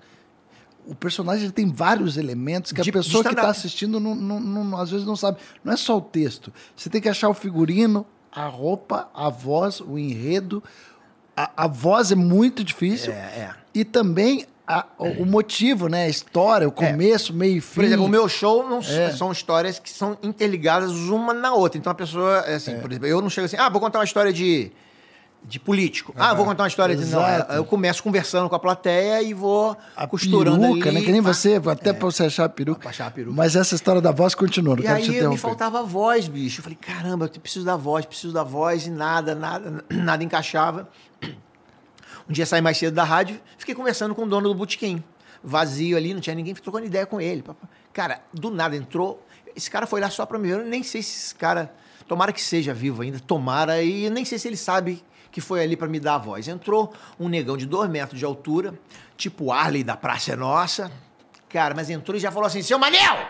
o 0.86 0.94
personagem 0.94 1.48
tem 1.50 1.70
vários 1.70 2.16
elementos 2.16 2.72
que 2.72 2.82
De- 2.82 2.90
a 2.90 2.92
pessoa 2.92 3.22
que 3.22 3.30
está 3.30 3.48
assistindo 3.48 4.00
não, 4.00 4.14
não- 4.14 4.40
não- 4.40 4.78
às 4.78 4.90
vezes 4.90 5.06
não 5.06 5.16
sabe. 5.16 5.38
Não 5.62 5.72
é 5.72 5.76
só 5.76 5.96
o 5.98 6.00
texto. 6.00 6.52
Você 6.76 6.90
tem 6.90 7.00
que 7.00 7.08
achar 7.08 7.28
o 7.28 7.34
figurino, 7.34 8.04
a 8.32 8.46
roupa, 8.46 9.08
a 9.14 9.28
voz, 9.30 9.80
o 9.80 9.98
enredo. 9.98 10.62
A, 11.36 11.64
a 11.64 11.66
voz 11.68 12.10
é 12.10 12.14
muito 12.14 12.62
difícil. 12.64 13.12
É, 13.12 13.16
é. 13.16 13.54
E 13.72 13.84
também 13.84 14.46
a- 14.66 14.86
o, 14.98 15.22
o 15.22 15.26
motivo, 15.26 15.88
né? 15.88 16.04
A 16.04 16.08
história, 16.08 16.66
o 16.66 16.72
começo, 16.72 17.32
meio 17.34 17.58
e 17.58 17.60
fim. 17.60 17.74
Por 17.76 17.84
exemplo, 17.84 18.04
o 18.06 18.08
meu 18.08 18.28
show 18.28 18.68
não 18.68 18.78
É. 18.78 19.10
são 19.12 19.30
histórias 19.30 19.78
que 19.78 19.90
são 19.90 20.16
interligadas 20.22 20.90
uma 20.92 21.34
na 21.34 21.52
outra. 21.52 21.78
Então 21.78 21.90
a 21.90 21.94
pessoa, 21.94 22.38
é 22.46 22.54
assim, 22.54 22.78
por 22.78 22.90
exemplo, 22.90 23.06
eu 23.08 23.20
não 23.20 23.28
chego 23.28 23.44
assim, 23.46 23.56
ah, 23.58 23.68
vou 23.68 23.80
contar 23.80 23.98
uma 23.98 24.04
história 24.04 24.32
de, 24.32 24.72
de 25.46 25.60
político. 25.60 26.14
Ah, 26.16 26.32
vou 26.32 26.46
contar 26.46 26.62
uma 26.62 26.68
história 26.68 26.96
de. 26.96 27.04
Não, 27.04 27.20
Exato. 27.20 27.52
eu 27.52 27.64
começo 27.66 28.02
conversando 28.02 28.48
com 28.48 28.54
a 28.56 28.58
plateia 28.58 29.22
e 29.22 29.34
vou 29.34 29.76
a 29.94 30.06
costurando 30.06 30.58
peruca, 30.58 30.88
ali. 30.88 30.98
né? 31.00 31.04
Que 31.04 31.12
nem 31.12 31.20
você, 31.20 31.60
até 31.70 31.92
pra 31.92 32.06
você 32.06 32.24
achar 32.24 32.46
a 32.46 32.48
peruca. 32.48 32.80
Pra 32.80 32.88
achar 32.90 33.06
a 33.08 33.10
peruca. 33.10 33.36
Mas 33.36 33.54
essa 33.54 33.74
história 33.74 34.00
da 34.00 34.12
voz 34.12 34.34
continua, 34.34 34.74
não 34.76 34.82
E 34.82 34.86
quero 34.86 34.96
te 34.98 35.02
aí 35.02 35.08
me 35.10 35.16
interromper. 35.16 35.40
faltava 35.42 35.82
voz, 35.82 36.26
bicho. 36.26 36.60
Eu 36.60 36.64
falei, 36.64 36.78
caramba, 36.80 37.26
eu 37.34 37.40
preciso 37.40 37.66
da 37.66 37.76
voz, 37.76 38.06
preciso 38.06 38.32
da 38.32 38.42
voz, 38.42 38.86
e 38.86 38.90
nada, 38.90 39.34
nada, 39.34 39.84
nada 39.90 40.24
encaixava. 40.24 40.88
Um 42.28 42.32
dia 42.32 42.46
saí 42.46 42.60
mais 42.60 42.76
cedo 42.78 42.94
da 42.94 43.04
rádio, 43.04 43.40
fiquei 43.58 43.74
conversando 43.74 44.14
com 44.14 44.22
o 44.22 44.26
dono 44.26 44.48
do 44.48 44.54
botequim. 44.54 45.02
Vazio 45.42 45.96
ali, 45.96 46.14
não 46.14 46.20
tinha 46.20 46.34
ninguém, 46.34 46.54
fiquei 46.54 46.64
trocando 46.64 46.86
ideia 46.86 47.04
com 47.04 47.20
ele. 47.20 47.44
Cara, 47.92 48.20
do 48.32 48.50
nada 48.50 48.74
entrou. 48.74 49.24
Esse 49.54 49.70
cara 49.70 49.86
foi 49.86 50.00
lá 50.00 50.08
só 50.08 50.24
pra 50.24 50.38
mim. 50.38 50.48
Eu 50.48 50.64
nem 50.64 50.82
sei 50.82 51.02
se 51.02 51.16
esse 51.16 51.34
cara. 51.34 51.72
Tomara 52.08 52.32
que 52.32 52.40
seja 52.40 52.74
vivo 52.74 53.02
ainda, 53.02 53.18
tomara. 53.20 53.82
E 53.82 54.10
nem 54.10 54.24
sei 54.24 54.38
se 54.38 54.48
ele 54.48 54.56
sabe 54.56 55.02
que 55.30 55.40
foi 55.40 55.62
ali 55.62 55.76
pra 55.76 55.88
me 55.88 56.00
dar 56.00 56.14
a 56.14 56.18
voz. 56.18 56.48
Entrou 56.48 56.92
um 57.18 57.28
negão 57.28 57.56
de 57.56 57.66
dois 57.66 57.90
metros 57.90 58.18
de 58.18 58.24
altura, 58.24 58.78
tipo 59.16 59.52
Arley 59.52 59.82
da 59.84 59.96
Praça 59.96 60.32
é 60.32 60.36
Nossa. 60.36 60.90
Cara, 61.48 61.74
mas 61.74 61.90
entrou 61.90 62.16
e 62.16 62.20
já 62.20 62.30
falou 62.30 62.46
assim: 62.46 62.62
seu 62.62 62.78
Manel! 62.78 63.28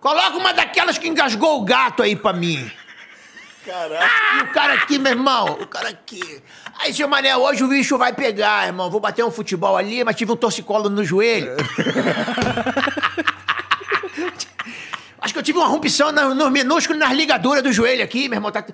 Coloca 0.00 0.36
uma 0.36 0.52
daquelas 0.52 0.98
que 0.98 1.08
engasgou 1.08 1.60
o 1.60 1.64
gato 1.64 2.02
aí 2.02 2.14
pra 2.14 2.32
mim. 2.32 2.70
Caraca. 3.64 4.04
Ah, 4.04 4.38
e 4.38 4.42
o 4.42 4.52
cara 4.52 4.74
aqui, 4.74 4.98
meu 4.98 5.10
irmão, 5.12 5.58
o 5.60 5.66
cara 5.66 5.88
aqui. 5.88 6.42
Aí, 6.78 6.92
seu 6.92 7.08
Manel, 7.08 7.40
hoje 7.40 7.64
o 7.64 7.68
bicho 7.68 7.96
vai 7.98 8.12
pegar, 8.12 8.66
irmão. 8.66 8.90
Vou 8.90 9.00
bater 9.00 9.24
um 9.24 9.30
futebol 9.30 9.76
ali, 9.76 10.04
mas 10.04 10.14
tive 10.16 10.32
um 10.32 10.36
torcicolo 10.36 10.88
no 10.90 11.02
joelho. 11.04 11.52
Acho 15.20 15.32
que 15.32 15.38
eu 15.40 15.42
tive 15.42 15.58
uma 15.58 15.66
rompição 15.66 16.12
no, 16.12 16.34
no 16.34 16.50
minúsculo 16.50 16.98
nas 16.98 17.12
ligaduras 17.12 17.62
do 17.62 17.72
joelho 17.72 18.04
aqui, 18.04 18.28
meu 18.28 18.36
irmão. 18.36 18.52
Tá... 18.52 18.64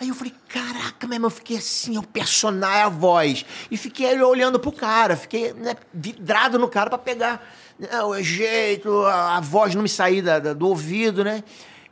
Aí 0.00 0.08
eu 0.08 0.14
falei, 0.14 0.34
caraca, 0.48 1.06
meu 1.06 1.14
irmão, 1.16 1.28
eu 1.28 1.34
fiquei 1.34 1.56
assim, 1.56 1.96
o 1.96 2.02
personagem, 2.02 2.82
a 2.82 2.88
voz. 2.88 3.46
E 3.70 3.76
fiquei 3.76 4.20
olhando 4.20 4.58
pro 4.58 4.72
cara, 4.72 5.16
fiquei 5.16 5.52
né, 5.54 5.74
vidrado 5.94 6.58
no 6.58 6.68
cara 6.68 6.90
pra 6.90 6.98
pegar 6.98 7.42
né, 7.78 8.02
o 8.02 8.20
jeito, 8.20 9.02
a, 9.06 9.36
a 9.38 9.40
voz 9.40 9.74
não 9.74 9.82
me 9.82 9.88
sair 9.88 10.20
da- 10.20 10.38
da- 10.40 10.52
do 10.52 10.68
ouvido, 10.68 11.24
né? 11.24 11.42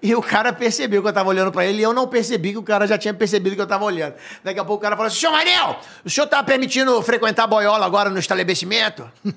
E 0.03 0.15
o 0.15 0.23
cara 0.23 0.51
percebeu 0.53 1.03
que 1.03 1.09
eu 1.09 1.13
tava 1.13 1.29
olhando 1.29 1.53
pra 1.53 1.65
ele 1.67 1.81
e 1.81 1.83
eu 1.83 1.93
não 1.93 2.09
percebi 2.09 2.53
que 2.53 2.59
o 2.59 2.63
cara 2.63 2.87
já 2.87 2.97
tinha 2.97 3.13
percebido 3.13 3.55
que 3.55 3.61
eu 3.61 3.67
tava 3.67 3.85
olhando. 3.85 4.15
Daqui 4.43 4.59
a 4.59 4.65
pouco 4.65 4.81
o 4.81 4.83
cara 4.83 4.97
falou 4.97 5.09
assim: 5.09 5.19
Senhor 5.21 5.33
Manel, 5.33 5.77
o 6.05 6.09
senhor 6.09 6.27
tá 6.27 6.43
permitindo 6.43 7.03
frequentar 7.03 7.47
boiola 7.47 7.85
agora 7.85 8.09
no 8.09 8.19
estabelecimento? 8.19 9.11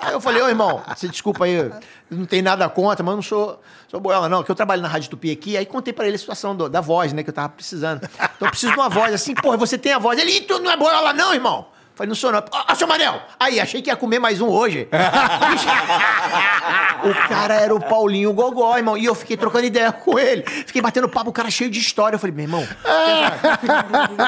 Aí 0.00 0.12
eu 0.12 0.20
falei, 0.20 0.42
ô 0.42 0.48
irmão, 0.48 0.82
você 0.96 1.06
desculpa 1.06 1.44
aí, 1.44 1.70
não 2.10 2.26
tem 2.26 2.42
nada 2.42 2.68
contra, 2.68 3.04
mas 3.04 3.12
eu 3.12 3.16
não 3.16 3.22
sou, 3.22 3.60
sou 3.88 4.00
boiola, 4.00 4.28
não, 4.28 4.42
que 4.42 4.50
eu 4.50 4.54
trabalho 4.54 4.82
na 4.82 4.88
Rádio 4.88 5.10
Tupi 5.10 5.30
aqui, 5.30 5.56
aí 5.56 5.64
contei 5.64 5.92
pra 5.92 6.06
ele 6.06 6.16
a 6.16 6.18
situação 6.18 6.56
do- 6.56 6.68
da 6.68 6.80
voz, 6.80 7.12
né, 7.12 7.22
que 7.22 7.30
eu 7.30 7.34
tava 7.34 7.50
precisando. 7.50 8.02
Então 8.04 8.48
eu 8.48 8.50
preciso 8.50 8.72
de 8.72 8.78
uma 8.78 8.88
voz 8.88 9.14
assim, 9.14 9.32
porra, 9.32 9.56
você 9.56 9.78
tem 9.78 9.92
a 9.92 9.98
voz. 9.98 10.18
Ele, 10.18 10.32
"Ih, 10.32 10.40
tu 10.40 10.58
não 10.58 10.72
é 10.72 10.76
boiola, 10.76 11.12
não, 11.12 11.32
irmão? 11.32 11.68
Falei, 12.00 12.08
não 12.08 12.14
sou 12.14 12.32
não. 12.32 12.42
Ó, 12.50 12.74
seu 12.74 12.88
Manel! 12.88 13.20
Aí, 13.38 13.60
achei 13.60 13.82
que 13.82 13.90
ia 13.90 13.96
comer 13.96 14.18
mais 14.18 14.40
um 14.40 14.48
hoje. 14.48 14.88
o 17.04 17.28
cara 17.28 17.54
era 17.56 17.74
o 17.74 17.78
Paulinho 17.78 18.32
Gogó, 18.32 18.74
irmão. 18.74 18.96
E 18.96 19.04
eu 19.04 19.14
fiquei 19.14 19.36
trocando 19.36 19.66
ideia 19.66 19.92
com 19.92 20.18
ele. 20.18 20.42
Fiquei 20.66 20.80
batendo 20.80 21.06
papo, 21.10 21.28
o 21.28 21.32
cara 21.32 21.50
cheio 21.50 21.70
de 21.70 21.78
história. 21.78 22.14
Eu 22.16 22.18
falei, 22.18 22.34
meu 22.34 22.44
irmão. 22.44 22.66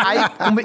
Aí, 0.04 0.18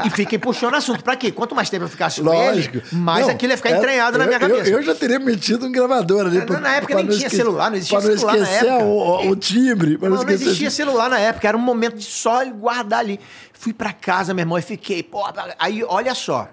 e 0.06 0.10
fiquei 0.10 0.38
puxando 0.38 0.76
assunto. 0.76 1.02
Pra 1.02 1.16
quê? 1.16 1.32
Quanto 1.32 1.56
mais 1.56 1.70
tempo 1.70 1.86
eu 1.86 1.90
ficasse 1.90 2.20
com 2.22 2.28
Lógico. 2.28 2.80
ele, 2.80 2.86
mais 2.92 3.26
Não, 3.26 3.34
aquilo 3.34 3.54
ia 3.54 3.58
ficar 3.58 3.70
é- 3.70 3.78
entranhado 3.78 4.18
na 4.18 4.26
eu- 4.26 4.28
minha 4.28 4.40
eu- 4.40 4.50
cabeça. 4.50 4.70
Eu, 4.70 4.84
já 4.84 4.94
teria 4.94 5.18
metido 5.20 5.66
um 5.66 5.72
gravador 5.72 6.26
ali. 6.26 6.40
Na- 6.40 6.46
pra- 6.46 6.60
na 6.60 6.76
época 6.76 6.94
nem 6.96 7.08
tinha 7.08 7.28
esque- 7.28 7.38
celular, 7.38 7.70
não 7.70 7.78
existia 7.78 8.00
Pra 8.00 8.10
não 8.10 8.18
celular 8.18 8.36
na 8.38 8.44
esquecer 8.44 8.66
época. 8.68 8.84
o, 8.84 9.30
o 9.30 9.36
timbre. 9.38 9.92
Não, 9.94 10.00
não, 10.02 10.10
não 10.10 10.18
esquecer 10.24 10.44
existia 10.44 10.70
celular 10.72 11.10
na 11.10 11.20
época, 11.20 11.48
era 11.48 11.56
um 11.56 11.62
momento 11.62 11.96
de 11.96 12.04
só 12.04 12.44
guardar 12.46 13.00
ali. 13.00 13.18
Fui 13.54 13.72
pra 13.74 13.94
casa, 13.94 14.34
meu 14.34 14.42
irmão, 14.44 14.58
e 14.58 14.62
fiquei, 14.62 15.02
pô, 15.02 15.24
aí 15.58 15.82
olha 15.88 16.14
só. 16.14 16.50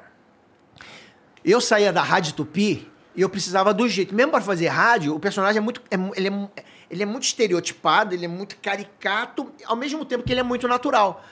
Eu 1.44 1.60
saía 1.60 1.92
da 1.92 2.02
Rádio 2.02 2.32
Tupi 2.34 2.90
e 3.14 3.20
eu 3.20 3.28
precisava 3.28 3.74
do 3.74 3.88
jeito. 3.88 4.14
Mesmo 4.14 4.32
para 4.32 4.40
fazer 4.40 4.68
rádio, 4.68 5.14
o 5.14 5.20
personagem 5.20 5.58
é 5.58 5.60
muito. 5.60 5.82
é 5.90 5.96
ele, 6.18 6.28
é, 6.28 6.64
ele 6.90 7.02
é 7.02 7.06
muito 7.06 7.24
estereotipado, 7.24 8.14
ele 8.14 8.24
é 8.24 8.28
muito 8.28 8.56
caricato, 8.56 9.52
ao 9.66 9.76
mesmo 9.76 10.04
tempo 10.04 10.24
que 10.24 10.32
ele 10.32 10.40
é 10.40 10.44
muito 10.44 10.66
natural. 10.66 11.22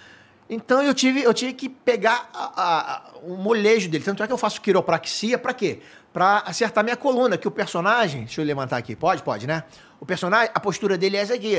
Então 0.50 0.82
eu 0.82 0.92
tive, 0.92 1.22
eu 1.22 1.32
tive 1.32 1.54
que 1.54 1.68
pegar 1.68 2.28
a- 2.34 2.52
a- 2.62 3.02
o 3.22 3.36
molejo 3.36 3.88
dele. 3.88 4.04
Tanto 4.04 4.22
é 4.22 4.26
que 4.26 4.32
eu 4.32 4.36
faço 4.38 4.60
quiropraxia, 4.60 5.38
pra 5.38 5.54
quê? 5.54 5.80
Pra 6.12 6.42
acertar 6.44 6.84
minha 6.84 6.96
coluna, 6.96 7.38
que 7.38 7.48
o 7.48 7.50
personagem. 7.50 8.24
Deixa 8.24 8.40
eu 8.42 8.44
levantar 8.44 8.76
aqui. 8.76 8.94
Pode? 8.94 9.22
Pode, 9.22 9.46
né? 9.46 9.64
O 9.98 10.04
personagem, 10.04 10.50
a 10.54 10.60
postura 10.60 10.98
dele 10.98 11.16
é 11.16 11.20
essa 11.20 11.34
aqui. 11.34 11.56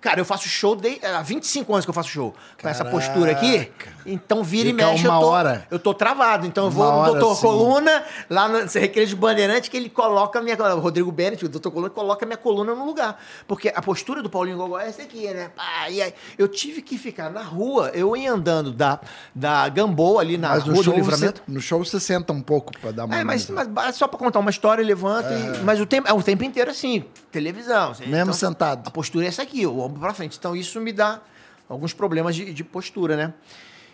Cara, 0.00 0.20
eu 0.20 0.24
faço 0.24 0.48
show 0.48 0.76
de, 0.76 1.00
há 1.04 1.20
25 1.22 1.72
anos 1.72 1.84
que 1.84 1.90
eu 1.90 1.94
faço 1.94 2.08
show. 2.10 2.32
Com 2.60 2.68
essa 2.68 2.84
postura 2.84 3.32
aqui. 3.32 3.70
Então 4.04 4.44
vira 4.44 4.68
Fica 4.70 4.82
e 4.82 4.86
mexe, 4.86 5.06
uma 5.08 5.16
eu 5.16 5.20
tô, 5.20 5.26
hora. 5.26 5.66
eu 5.70 5.78
tô 5.80 5.92
travado. 5.94 6.46
Então 6.46 6.66
eu 6.66 6.70
vou 6.70 6.84
Uma 6.86 7.06
no 7.08 7.12
doutor 7.14 7.34
sim. 7.34 7.40
Coluna, 7.42 8.04
lá 8.30 8.48
no 8.48 8.58
Recreio 8.78 9.08
de 9.08 9.16
Bandeirante, 9.16 9.68
que 9.68 9.76
ele 9.76 9.88
coloca 9.90 10.38
a 10.38 10.42
minha. 10.42 10.56
O 10.76 10.78
Rodrigo 10.80 11.10
Bennett, 11.10 11.44
o 11.44 11.48
doutor 11.48 11.70
Coluna, 11.72 11.90
coloca 11.90 12.24
a 12.24 12.26
minha 12.26 12.36
coluna 12.36 12.72
no 12.74 12.84
lugar. 12.86 13.20
Porque 13.48 13.72
a 13.74 13.82
postura 13.82 14.22
do 14.22 14.30
Paulinho 14.30 14.56
Gogó 14.58 14.78
é 14.78 14.88
essa 14.88 15.02
aqui, 15.02 15.26
né? 15.28 15.50
E 15.90 16.00
aí, 16.00 16.14
eu 16.38 16.46
tive 16.46 16.82
que 16.82 16.96
ficar 16.98 17.28
na 17.30 17.42
rua, 17.42 17.90
eu 17.92 18.16
ia 18.16 18.32
andando 18.32 18.70
da, 18.72 19.00
da 19.34 19.68
Gamboa 19.68 20.20
ali 20.20 20.36
na 20.38 20.50
Mas 20.50 20.64
no 20.66 20.72
Rua 20.74 20.76
do 20.76 20.84
show, 20.84 20.94
você, 20.94 21.00
Livramento. 21.00 21.42
no 21.48 21.60
show 21.60 21.84
você 21.84 21.98
senta 21.98 22.32
um 22.32 22.42
pouco 22.42 22.72
pra 22.80 22.92
dar 22.92 23.06
uma... 23.06 23.16
É, 23.16 23.24
mas, 23.24 23.48
mas 23.50 23.96
só 23.96 24.06
pra 24.06 24.18
contar 24.18 24.38
uma 24.38 24.50
história, 24.50 24.84
levanta. 24.84 25.30
e- 25.32 25.64
mas 25.64 25.80
o 25.80 25.86
tempo, 25.86 26.06
é 26.08 26.12
o 26.12 26.22
tempo 26.22 26.44
inteiro 26.44 26.70
assim, 26.70 27.04
televisão. 27.32 27.90
assim, 27.90 28.06
Mesmo 28.06 28.32
sentado. 28.32 28.86
A 28.86 28.90
postura 28.90 29.24
é 29.24 29.28
essa 29.28 29.42
aqui, 29.42 29.66
o 29.66 29.85
ombro 29.86 30.00
pra 30.00 30.12
frente. 30.14 30.36
Então 30.38 30.54
isso 30.54 30.80
me 30.80 30.92
dá 30.92 31.20
alguns 31.68 31.92
problemas 31.92 32.34
de, 32.36 32.52
de 32.52 32.62
postura, 32.64 33.16
né? 33.16 33.34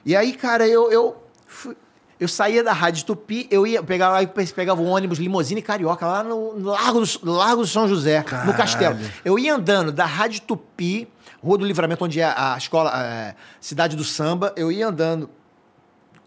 E 0.05 0.17
aí, 0.17 0.33
cara, 0.33 0.67
eu, 0.67 0.91
eu, 0.91 1.23
fui- 1.47 1.77
eu 2.19 2.27
saía 2.29 2.63
da 2.63 2.73
Rádio 2.73 3.05
Tupi, 3.05 3.47
eu 3.51 3.67
ia 3.67 3.83
pegar 3.83 4.11
lá, 4.11 4.19
pegava 4.55 4.81
o 4.83 4.87
ônibus 4.87 5.19
Limousine 5.19 5.63
Carioca, 5.63 6.07
lá 6.07 6.23
no, 6.25 6.55
no 6.59 6.71
Largo, 6.71 7.03
do, 7.05 7.33
Largo 7.33 7.63
do 7.63 7.67
São 7.69 7.87
José, 7.89 8.25
no 8.47 8.53
Castelo. 8.55 8.99
Eu 9.25 9.39
ia 9.39 9.55
andando 9.55 9.93
da 9.93 10.05
Rádio 10.05 10.41
Tupi, 10.43 11.09
Rua 11.43 11.59
do 11.59 11.65
Livramento, 11.65 12.05
onde 12.05 12.21
é 12.21 12.25
a 12.25 12.57
escola, 12.59 12.93
é, 12.95 13.35
Cidade 13.61 13.97
do 13.97 14.05
Samba, 14.05 14.53
eu 14.57 14.71
ia 14.71 14.87
andando 14.89 15.31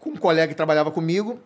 com 0.00 0.10
um 0.10 0.16
colega 0.16 0.48
que 0.48 0.54
trabalhava 0.54 0.90
comigo, 0.90 1.38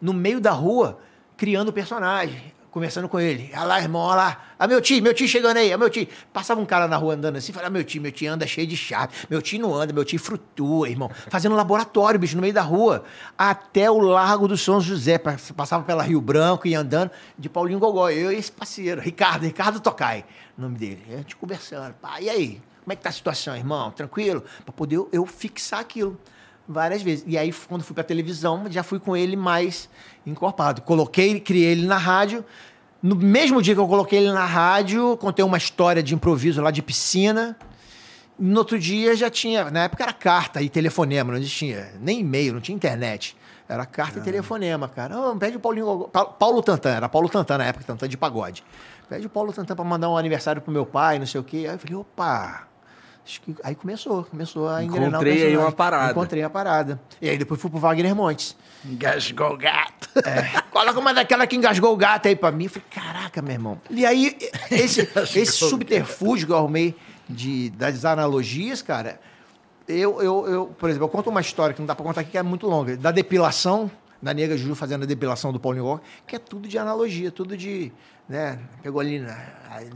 no 0.00 0.12
meio 0.12 0.40
da 0.40 0.50
rua, 0.50 0.98
criando 1.36 1.72
personagem, 1.72 2.53
conversando 2.74 3.08
com 3.08 3.20
ele. 3.20 3.50
Olha 3.54 3.64
lá, 3.64 3.80
irmão, 3.80 4.02
olha 4.02 4.16
lá. 4.16 4.42
Ah, 4.58 4.66
meu 4.66 4.80
tio, 4.80 5.00
meu 5.02 5.14
tio 5.14 5.28
chegando 5.28 5.56
aí, 5.58 5.72
ah, 5.72 5.78
meu 5.78 5.88
tio. 5.88 6.06
Passava 6.32 6.60
um 6.60 6.66
cara 6.66 6.88
na 6.88 6.96
rua 6.96 7.14
andando 7.14 7.36
assim, 7.36 7.52
falava, 7.52 7.70
meu 7.70 7.84
tio, 7.84 8.02
meu 8.02 8.10
tio 8.10 8.32
anda 8.32 8.44
cheio 8.46 8.66
de 8.66 8.76
chave. 8.76 9.12
Meu 9.30 9.40
tio 9.40 9.60
não 9.60 9.72
anda, 9.72 9.92
meu 9.92 10.04
tio 10.04 10.18
frutua, 10.18 10.88
irmão. 10.88 11.08
Fazendo 11.30 11.54
laboratório, 11.54 12.18
bicho, 12.18 12.34
no 12.34 12.42
meio 12.42 12.52
da 12.52 12.62
rua. 12.62 13.04
Até 13.38 13.88
o 13.90 13.98
Largo 14.00 14.48
do 14.48 14.56
São 14.58 14.80
José. 14.80 15.16
Pass- 15.18 15.52
Passava 15.52 15.84
pela 15.84 16.02
Rio 16.02 16.20
Branco 16.20 16.66
e 16.66 16.74
andando 16.74 17.10
de 17.38 17.48
Paulinho 17.48 17.78
Gogó. 17.78 18.10
Eu 18.10 18.32
e 18.32 18.36
esse 18.36 18.50
parceiro, 18.50 19.00
Ricardo, 19.00 19.44
Ricardo 19.44 19.78
Tocai, 19.80 20.24
nome 20.58 20.76
dele. 20.76 21.02
A 21.12 21.16
gente 21.18 21.36
conversando. 21.36 21.94
Pá, 21.94 22.20
e 22.20 22.28
aí? 22.28 22.60
Como 22.82 22.92
é 22.92 22.96
que 22.96 23.02
tá 23.02 23.08
a 23.08 23.12
situação, 23.12 23.56
irmão? 23.56 23.90
Tranquilo? 23.92 24.42
Pra 24.64 24.72
poder 24.74 25.00
eu 25.12 25.24
fixar 25.24 25.80
aquilo 25.80 26.18
várias 26.68 27.02
vezes. 27.02 27.24
E 27.26 27.36
aí, 27.36 27.52
quando 27.68 27.82
fui 27.82 27.94
pra 27.94 28.04
televisão, 28.04 28.64
já 28.70 28.82
fui 28.82 28.98
com 28.98 29.16
ele 29.16 29.36
mais 29.36 29.88
encorpado. 30.26 30.82
Coloquei, 30.82 31.38
criei 31.40 31.72
ele 31.72 31.86
na 31.86 31.98
rádio. 31.98 32.44
No 33.02 33.14
mesmo 33.14 33.60
dia 33.60 33.74
que 33.74 33.80
eu 33.80 33.86
coloquei 33.86 34.18
ele 34.18 34.32
na 34.32 34.46
rádio, 34.46 35.16
contei 35.18 35.44
uma 35.44 35.58
história 35.58 36.02
de 36.02 36.14
improviso 36.14 36.62
lá 36.62 36.70
de 36.70 36.82
piscina. 36.82 37.56
No 38.38 38.58
outro 38.58 38.78
dia 38.78 39.14
já 39.14 39.30
tinha, 39.30 39.70
na 39.70 39.84
época 39.84 40.02
era 40.02 40.12
carta 40.12 40.60
e 40.60 40.68
telefonema, 40.68 41.32
não 41.32 41.38
existia 41.38 41.92
nem 42.00 42.20
e-mail, 42.20 42.54
não 42.54 42.60
tinha 42.60 42.74
internet. 42.74 43.36
Era 43.68 43.86
carta 43.86 44.18
e 44.18 44.22
telefonema, 44.22 44.88
cara. 44.88 45.18
Oh, 45.18 45.36
pede 45.36 45.56
o 45.56 45.60
Paulinho 45.60 46.10
Paulo 46.38 46.62
Tantan, 46.62 46.90
era 46.90 47.08
Paulo 47.08 47.28
Tantan 47.28 47.58
na 47.58 47.64
época, 47.64 47.84
Tantan 47.84 48.08
de 48.08 48.16
pagode. 48.16 48.64
Pede 49.08 49.26
o 49.26 49.30
Paulo 49.30 49.52
Tantan 49.52 49.76
pra 49.76 49.84
mandar 49.84 50.08
um 50.10 50.16
aniversário 50.16 50.60
pro 50.60 50.72
meu 50.72 50.84
pai, 50.84 51.18
não 51.18 51.26
sei 51.26 51.40
o 51.40 51.44
quê. 51.44 51.66
Aí 51.68 51.74
eu 51.74 51.78
falei, 51.78 51.94
opa. 51.94 52.66
Acho 53.26 53.40
que- 53.40 53.54
Aí 53.64 53.74
começou, 53.74 54.24
começou 54.24 54.68
a 54.68 54.84
engrenar 54.84 55.06
o 55.08 55.14
Encontrei 55.14 55.46
aí 55.46 55.56
uma 55.56 55.72
parada. 55.72 56.10
Encontrei 56.10 56.42
a 56.42 56.50
parada. 56.50 57.00
E 57.22 57.28
aí 57.30 57.38
depois 57.38 57.58
fui 57.60 57.70
pro 57.70 57.80
Wagner 57.80 58.14
Montes. 58.14 58.54
Engasgou 58.84 59.54
o 59.54 59.56
gato. 59.56 60.10
É, 60.16 60.60
coloca 60.70 60.98
uma 61.00 61.14
daquela 61.14 61.46
que 61.46 61.56
engasgou 61.56 61.92
o 61.92 61.96
gato 61.96 62.28
aí 62.28 62.36
pra 62.36 62.52
mim. 62.52 62.64
Eu 62.64 62.70
falei, 62.70 62.84
caraca, 62.90 63.40
meu 63.40 63.52
irmão. 63.52 63.80
E 63.90 64.04
aí, 64.04 64.36
esse, 64.70 65.08
esse 65.34 65.46
subterfúgio 65.52 66.46
que 66.46 66.52
eu 66.52 66.56
arrumei 66.58 66.94
de, 67.28 67.70
das 67.70 68.04
analogias, 68.04 68.82
cara, 68.82 69.18
eu, 69.88 70.20
eu, 70.22 70.46
eu, 70.46 70.66
por 70.78 70.90
exemplo, 70.90 71.06
eu 71.06 71.10
conto 71.10 71.30
uma 71.30 71.40
história 71.40 71.74
que 71.74 71.80
não 71.80 71.86
dá 71.86 71.94
pra 71.94 72.04
contar 72.04 72.20
aqui, 72.20 72.32
que 72.32 72.38
é 72.38 72.42
muito 72.42 72.66
longa, 72.66 72.94
da 72.96 73.10
depilação, 73.10 73.90
da 74.20 74.34
nega 74.34 74.56
Juju 74.56 74.74
fazendo 74.74 75.04
a 75.04 75.06
depilação 75.06 75.50
do 75.50 75.58
Paulinho 75.58 75.84
Gogó, 75.84 76.00
que 76.26 76.36
é 76.36 76.38
tudo 76.38 76.68
de 76.68 76.76
analogia, 76.78 77.30
tudo 77.30 77.56
de. 77.56 77.90
Né, 78.28 78.58
pegou 78.82 79.00
ali, 79.00 79.18
na, 79.18 79.36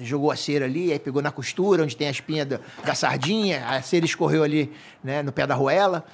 jogou 0.00 0.30
a 0.30 0.36
cera 0.36 0.66
ali, 0.66 0.92
aí 0.92 0.98
pegou 0.98 1.22
na 1.22 1.30
costura, 1.30 1.82
onde 1.82 1.96
tem 1.96 2.08
a 2.08 2.10
espinha 2.10 2.44
da, 2.44 2.60
da 2.84 2.94
sardinha, 2.94 3.66
a 3.66 3.80
cera 3.80 4.04
escorreu 4.04 4.42
ali 4.42 4.70
né, 5.02 5.22
no 5.22 5.32
pé 5.32 5.46
da 5.46 5.54
arruela. 5.54 6.04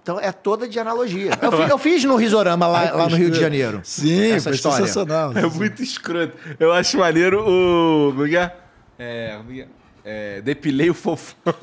Então 0.00 0.20
é 0.20 0.30
toda 0.30 0.68
de 0.68 0.78
analogia. 0.78 1.30
Eu 1.40 1.50
fiz, 1.50 1.70
eu 1.70 1.78
fiz 1.78 2.04
no 2.04 2.16
Risorama 2.16 2.66
lá, 2.66 2.92
lá 2.92 3.08
no 3.08 3.16
Rio 3.16 3.30
de 3.30 3.40
Janeiro. 3.40 3.80
Sim, 3.82 4.32
essa 4.32 4.50
foi 4.50 4.56
história. 4.56 4.86
sensacional. 4.86 5.32
É 5.34 5.46
muito 5.46 5.82
escroto. 5.82 6.36
Eu 6.60 6.72
acho 6.72 6.98
maneiro 6.98 7.40
o. 7.40 8.12
Como 8.12 8.26
é 8.26 8.34
é? 8.34 8.52
É. 8.98 9.40
É 9.50 9.66
é? 10.04 10.42
Depilei 10.42 10.90
o 10.90 10.94
fofão. 10.94 11.54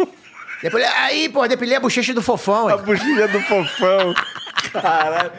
Depois, 0.61 0.83
aí, 0.95 1.29
pô, 1.29 1.47
depilei 1.47 1.77
a 1.77 1.79
bochecha 1.79 2.13
do 2.13 2.21
fofão. 2.21 2.67
A 2.67 2.77
bochecha 2.77 3.27
do 3.27 3.41
fofão. 3.41 4.13
Caralho. 4.71 5.31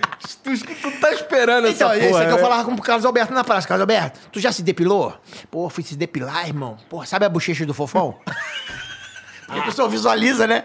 Tu, 0.42 0.58
tu 0.58 0.90
tá 1.00 1.12
esperando 1.12 1.68
Então, 1.68 1.90
essa 1.90 2.06
porra, 2.08 2.20
aqui 2.22 2.30
eu 2.32 2.36
né? 2.36 2.42
falava 2.42 2.64
com 2.64 2.72
o 2.72 2.82
Carlos 2.82 3.04
Alberto 3.04 3.32
na 3.32 3.44
praça. 3.44 3.66
Carlos 3.66 3.82
Alberto, 3.82 4.20
tu 4.30 4.40
já 4.40 4.52
se 4.52 4.62
depilou? 4.62 5.14
Pô, 5.50 5.68
fui 5.68 5.82
se 5.82 5.96
depilar, 5.96 6.46
irmão. 6.46 6.76
Pô, 6.88 7.04
sabe 7.04 7.24
a 7.24 7.28
bochecha 7.28 7.64
do 7.64 7.74
fofão? 7.74 8.16
Porque 9.46 9.60
a 9.60 9.64
pessoa 9.64 9.88
visualiza, 9.88 10.46
né? 10.46 10.64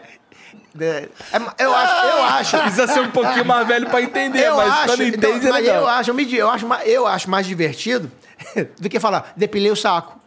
É, 0.79 1.09
é, 1.33 1.65
eu 1.65 1.73
acho, 1.73 2.07
eu 2.07 2.23
acho. 2.23 2.57
Precisa 2.59 2.87
ser 2.87 2.99
um 3.01 3.09
pouquinho 3.11 3.43
mais 3.45 3.67
velho 3.67 3.89
pra 3.89 4.01
entender, 4.01 4.47
eu 4.47 4.55
mas 4.55 4.71
acho, 4.71 4.85
quando 4.87 5.03
então, 5.03 5.29
entende 5.31 5.47
é 5.47 5.51
mas 5.51 5.63
legal. 5.65 5.81
eu 5.81 5.87
acho, 5.87 6.09
eu, 6.11 6.13
me, 6.13 6.35
eu, 6.35 6.49
acho, 6.49 6.73
eu 6.85 7.07
acho 7.07 7.29
mais 7.29 7.47
divertido 7.47 8.11
do 8.79 8.87
que 8.87 8.99
falar, 8.99 9.33
depilei 9.35 9.71
o 9.71 9.75
saco. 9.75 10.19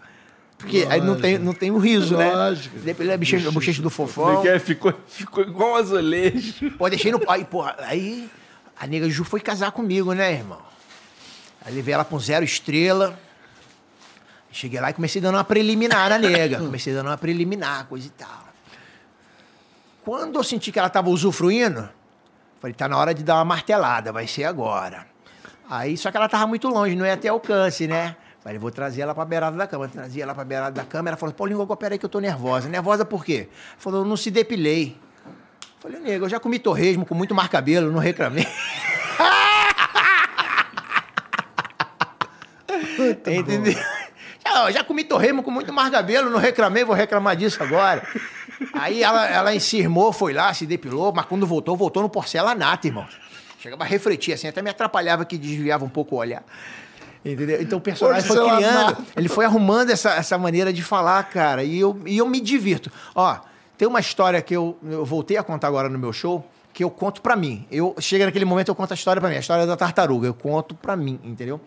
Porque 0.60 0.86
aí 0.90 1.00
não 1.00 1.18
tem, 1.18 1.38
não 1.38 1.54
tem 1.54 1.70
o 1.70 1.78
riso, 1.78 2.16
né? 2.16 2.30
Lógico. 2.32 2.78
Depilei 2.78 3.14
a 3.14 3.18
bochecha, 3.18 3.48
a 3.48 3.50
bochecha 3.50 3.80
do 3.80 3.88
fofão. 3.88 4.38
é 4.38 4.42
que 4.42 4.48
é? 4.48 4.58
Ficou, 4.58 4.92
ficou 5.08 5.42
igual 5.42 5.72
um 5.72 5.76
azulejo. 5.76 6.70
Pô, 6.72 6.88
deixei 6.88 7.10
no. 7.10 7.20
Aí, 7.26 7.44
porra, 7.44 7.76
aí 7.78 8.30
a 8.78 8.86
nega 8.86 9.08
Ju 9.08 9.24
foi 9.24 9.40
casar 9.40 9.72
comigo, 9.72 10.12
né, 10.12 10.32
irmão? 10.32 10.60
Aí 11.64 11.74
levei 11.74 11.94
ela 11.94 12.04
pra 12.04 12.14
um 12.14 12.20
zero 12.20 12.44
estrela. 12.44 13.18
Cheguei 14.52 14.80
lá 14.80 14.90
e 14.90 14.92
comecei 14.92 15.20
dando 15.20 15.36
uma 15.36 15.44
preliminar 15.44 16.10
na 16.10 16.18
nega. 16.18 16.58
Comecei 16.60 16.92
dando 16.92 17.06
uma 17.06 17.16
preliminar, 17.16 17.86
coisa 17.86 18.06
e 18.06 18.10
tal. 18.10 18.48
Quando 20.04 20.38
eu 20.38 20.44
senti 20.44 20.72
que 20.72 20.78
ela 20.78 20.90
tava 20.90 21.08
usufruindo, 21.08 21.88
falei, 22.60 22.74
tá 22.74 22.88
na 22.88 22.98
hora 22.98 23.14
de 23.14 23.22
dar 23.22 23.36
uma 23.36 23.44
martelada, 23.44 24.12
vai 24.12 24.26
ser 24.26 24.44
agora. 24.44 25.06
Aí, 25.68 25.96
só 25.96 26.10
que 26.10 26.16
ela 26.16 26.28
tava 26.28 26.46
muito 26.46 26.68
longe, 26.68 26.96
não 26.96 27.06
ia 27.06 27.16
ter 27.16 27.28
alcance, 27.28 27.86
né? 27.86 28.16
Falei, 28.42 28.58
vou 28.58 28.70
trazer 28.70 29.02
ela 29.02 29.14
pra 29.14 29.24
beirada 29.24 29.56
da 29.56 29.66
cama. 29.66 29.86
Trazia 29.88 30.22
ela 30.22 30.34
pra 30.34 30.44
beirada 30.44 30.72
da 30.72 30.84
cama. 30.84 31.10
Ela 31.10 31.16
falou, 31.16 31.34
Paulinho, 31.34 31.66
peraí 31.76 31.98
que 31.98 32.04
eu 32.04 32.08
tô 32.08 32.20
nervosa. 32.20 32.68
Nervosa 32.68 33.04
por 33.04 33.24
quê? 33.24 33.48
Falou, 33.76 34.00
eu 34.00 34.06
não 34.06 34.16
se 34.16 34.30
depilei. 34.30 34.96
Falei, 35.80 36.00
nego, 36.00 36.24
eu 36.24 36.28
já 36.28 36.40
comi 36.40 36.58
torresmo 36.58 37.04
com 37.06 37.14
muito 37.14 37.34
marcabelo, 37.34 37.90
não 37.90 38.00
reclamei. 38.00 38.46
Entendeu? 43.26 43.74
Já, 44.42 44.70
já 44.70 44.82
comi 44.82 45.04
torresmo 45.04 45.42
com 45.42 45.50
muito 45.50 45.72
marcabelo, 45.72 46.28
não 46.28 46.38
reclamei, 46.38 46.82
vou 46.82 46.94
reclamar 46.94 47.36
disso 47.36 47.62
agora. 47.62 48.02
Aí 48.72 49.02
ela, 49.02 49.28
ela 49.28 49.54
encirmou, 49.54 50.12
foi 50.12 50.32
lá, 50.32 50.52
se 50.52 50.66
depilou, 50.66 51.12
mas 51.12 51.26
quando 51.26 51.46
voltou, 51.46 51.76
voltou 51.76 52.02
no 52.02 52.08
porcelanato, 52.08 52.86
irmão. 52.86 53.06
Chegava 53.60 53.84
a 53.84 53.86
refletir, 53.86 54.32
assim, 54.32 54.48
até 54.48 54.60
me 54.60 54.70
atrapalhava 54.70 55.24
que 55.24 55.38
desviava 55.38 55.84
um 55.84 55.88
pouco 55.88 56.16
o 56.16 56.18
olhar. 56.18 56.42
Entendeu? 57.24 57.60
Então 57.60 57.78
o 57.78 57.80
personagem 57.82 58.26
foi 58.26 58.36
Porcelanato. 58.36 58.94
criando, 58.94 59.06
ele 59.16 59.28
foi 59.28 59.44
arrumando 59.44 59.90
essa, 59.90 60.10
essa 60.14 60.38
maneira 60.38 60.72
de 60.72 60.82
falar, 60.82 61.22
cara, 61.24 61.62
e 61.62 61.78
eu, 61.78 62.00
e 62.06 62.16
eu 62.16 62.26
me 62.26 62.40
divirto. 62.40 62.90
Ó, 63.14 63.38
tem 63.76 63.86
uma 63.86 64.00
história 64.00 64.40
que 64.40 64.54
eu, 64.56 64.76
eu 64.82 65.04
voltei 65.04 65.36
a 65.36 65.42
contar 65.42 65.68
agora 65.68 65.88
no 65.88 65.98
meu 65.98 66.12
show, 66.12 66.44
porque 66.68 66.82
eu 66.82 66.90
conto 66.90 67.20
pra 67.20 67.36
mim. 67.36 67.66
Eu 67.70 67.94
chega 67.98 68.24
naquele 68.24 68.46
momento 68.46 68.68
eu 68.68 68.74
conto 68.74 68.92
a 68.92 68.94
história 68.94 69.20
pra 69.20 69.28
mim, 69.28 69.36
a 69.36 69.40
história 69.40 69.66
da 69.66 69.76
tartaruga, 69.76 70.26
eu 70.26 70.34
conto 70.34 70.74
pra 70.74 70.96
mim, 70.96 71.20
entendeu? 71.22 71.60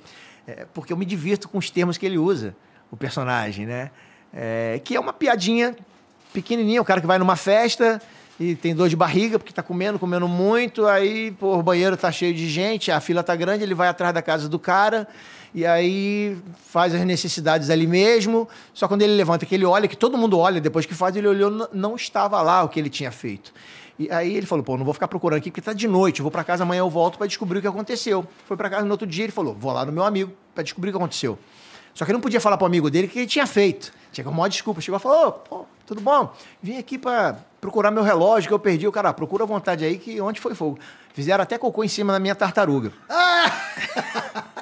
É, 0.48 0.66
porque 0.74 0.92
eu 0.92 0.98
me 0.98 1.06
divirto 1.06 1.48
com 1.48 1.58
os 1.58 1.70
termos 1.70 1.98
que 1.98 2.06
ele 2.06 2.18
usa, 2.18 2.56
o 2.92 2.98
personagem, 2.98 3.66
né? 3.66 3.92
É, 4.34 4.82
que 4.84 4.96
é 4.96 5.00
uma 5.00 5.14
piadinha 5.14 5.76
pequenininha, 6.34 6.82
o 6.82 6.86
cara 6.86 7.00
que 7.00 7.06
vai 7.06 7.20
numa 7.20 7.36
festa 7.36 8.02
e 8.40 8.56
tem 8.56 8.74
dor 8.74 8.90
de 8.90 8.96
barriga 8.96 9.38
porque 9.38 9.54
tá 9.54 9.62
comendo, 9.62 10.00
comendo 10.00 10.28
muito, 10.28 10.86
aí 10.88 11.32
pô, 11.32 11.58
o 11.58 11.64
banheiro 11.64 11.96
tá 11.96 12.12
cheio 12.12 12.34
de 12.34 12.50
gente, 12.50 12.92
a 12.92 13.00
fila 13.00 13.22
tá 13.22 13.36
grande, 13.36 13.64
ele 13.64 13.76
vai 13.76 13.88
atrás 13.88 14.14
da 14.14 14.22
casa 14.22 14.50
do 14.50 14.58
cara 14.58 15.08
e 15.54 15.66
aí 15.66 16.36
faz 16.66 16.96
as 16.96 17.02
necessidades 17.06 17.70
ali 17.70 17.86
mesmo. 17.86 18.48
Só 18.74 18.88
quando 18.88 19.04
ele 19.04 19.14
levanta 19.14 19.46
que 19.46 19.54
ele 19.54 19.66
olha, 19.66 19.88
que 19.88 19.96
todo 19.96 20.18
mundo 20.18 20.40
olha 20.40 20.60
depois 20.60 20.86
que 20.86 20.96
faz, 20.96 21.16
ele 21.16 21.28
olhou, 21.28 21.70
não 21.72 21.96
estava 21.96 22.42
lá 22.42 22.64
o 22.64 22.70
que 22.70 22.80
ele 22.80 22.90
tinha 22.90 23.12
feito. 23.12 23.54
E 24.00 24.10
aí 24.12 24.36
ele 24.36 24.48
falou, 24.48 24.64
pô, 24.64 24.76
não 24.76 24.84
vou 24.84 24.94
ficar 24.94 25.08
procurando 25.08 25.38
aqui 25.38 25.52
porque 25.52 25.62
tá 25.62 25.72
de 25.72 25.88
noite, 25.88 26.20
eu 26.20 26.24
vou 26.24 26.32
para 26.32 26.44
casa 26.44 26.64
amanhã 26.64 26.80
eu 26.80 26.90
volto 26.90 27.20
para 27.20 27.28
descobrir 27.28 27.60
o 27.60 27.62
que 27.62 27.68
aconteceu. 27.68 28.26
Foi 28.46 28.58
para 28.58 28.70
casa 28.70 28.86
no 28.86 28.92
outro 28.92 29.06
dia, 29.06 29.26
ele 29.26 29.32
falou, 29.32 29.54
vou 29.54 29.72
lá 29.72 29.86
no 29.86 29.92
meu 29.92 30.04
amigo 30.04 30.32
para 30.56 30.64
descobrir 30.64 30.90
o 30.90 30.94
que 30.94 30.98
aconteceu. 30.98 31.38
Só 31.94 32.04
que 32.06 32.12
ele 32.12 32.18
não 32.18 32.22
podia 32.22 32.42
falar 32.42 32.58
pro 32.58 32.66
amigo 32.66 32.90
dele 32.90 33.06
o 33.06 33.10
que 33.10 33.20
ele 33.20 33.28
tinha 33.28 33.46
feito. 33.46 33.94
Tinha 34.12 34.26
com 34.26 34.32
uma 34.32 34.50
desculpa. 34.50 34.82
Chegou 34.82 35.00
e 35.00 35.02
falou: 35.02 35.32
pô, 35.32 35.66
tudo 35.86 36.02
bom? 36.02 36.34
Vim 36.62 36.78
aqui 36.78 36.98
para 36.98 37.38
procurar 37.64 37.92
meu 37.92 38.04
relógio 38.04 38.50
que 38.50 38.54
eu 38.54 38.60
perdi. 38.60 38.86
O 38.86 38.92
cara, 38.92 39.08
ah, 39.08 39.14
procura 39.14 39.46
à 39.46 39.48
vontade 39.48 39.86
aí 39.86 39.98
que 39.98 40.20
onde 40.20 40.42
foi 40.42 40.54
fogo. 40.54 40.78
Fizeram 41.14 41.42
até 41.42 41.58
cocô 41.58 41.82
em 41.82 41.88
cima 41.88 42.12
da 42.12 42.20
minha 42.20 42.36
tartaruga. 42.36 42.92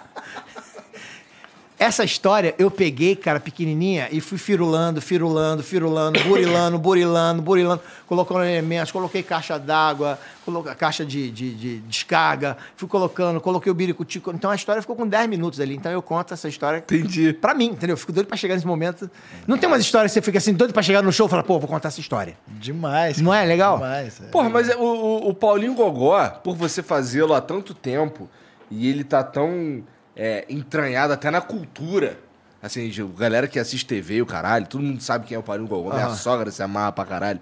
Essa 1.81 2.03
história 2.03 2.53
eu 2.59 2.69
peguei, 2.69 3.15
cara, 3.15 3.39
pequenininha, 3.39 4.07
e 4.11 4.21
fui 4.21 4.37
firulando, 4.37 5.01
firulando, 5.01 5.63
firulando, 5.63 6.19
burilando, 6.25 6.77
burilando, 6.79 7.41
burilando, 7.41 7.81
colocando 8.05 8.43
elementos, 8.43 8.91
coloquei 8.91 9.23
caixa 9.23 9.57
d'água, 9.57 10.19
coloquei 10.45 10.75
caixa 10.75 11.03
de, 11.03 11.31
de, 11.31 11.55
de 11.55 11.77
descarga, 11.79 12.55
fui 12.75 12.87
colocando, 12.87 13.41
coloquei 13.41 13.71
o 13.71 13.73
biricutico. 13.73 14.29
Então 14.31 14.51
a 14.51 14.55
história 14.55 14.79
ficou 14.79 14.95
com 14.95 15.07
10 15.07 15.27
minutos 15.27 15.59
ali. 15.59 15.75
Então 15.75 15.91
eu 15.91 16.03
conto 16.03 16.35
essa 16.35 16.47
história 16.47 16.77
Entendi. 16.77 17.33
pra 17.33 17.55
mim, 17.55 17.69
entendeu? 17.71 17.95
Eu 17.95 17.97
fico 17.97 18.11
doido 18.11 18.27
pra 18.27 18.37
chegar 18.37 18.53
nesse 18.53 18.67
momento. 18.67 19.09
Não 19.47 19.57
tem 19.57 19.67
umas 19.67 19.81
histórias 19.81 20.11
que 20.11 20.19
você 20.19 20.21
fica 20.21 20.37
assim, 20.37 20.53
doido 20.53 20.73
pra 20.73 20.83
chegar 20.83 21.01
no 21.01 21.11
show 21.11 21.25
e 21.25 21.29
falar, 21.31 21.41
pô, 21.41 21.57
vou 21.57 21.67
contar 21.67 21.87
essa 21.87 21.99
história. 21.99 22.37
Demais. 22.47 23.19
Não 23.19 23.33
é 23.33 23.43
legal? 23.43 23.77
Demais. 23.77 24.21
é. 24.21 24.25
Porra, 24.27 24.49
mas 24.49 24.69
é- 24.69 24.75
o, 24.75 24.83
o- 24.83 25.29
o 25.29 25.33
Paulinho 25.33 25.73
Gogó, 25.73 26.29
por 26.43 26.55
você 26.55 26.83
fazê-lo 26.83 27.33
há 27.33 27.41
tanto 27.41 27.73
tempo, 27.73 28.29
e 28.69 28.87
ele 28.87 29.03
tá 29.03 29.23
tão 29.23 29.81
é, 30.21 30.45
entranhado 30.47 31.11
até 31.11 31.31
na 31.31 31.41
cultura. 31.41 32.19
Assim, 32.61 32.91
galera 33.17 33.47
que 33.47 33.57
assiste 33.57 33.87
TV, 33.87 34.21
o 34.21 34.25
caralho, 34.25 34.67
todo 34.67 34.83
mundo 34.83 35.01
sabe 35.01 35.25
quem 35.25 35.33
é 35.33 35.39
o 35.39 35.41
Paulinho 35.41 35.67
Gogó, 35.67 35.91
minha 35.95 36.11
sogra 36.11 36.51
se 36.51 36.61
amarra 36.61 36.91
pra 36.91 37.03
caralho. 37.05 37.41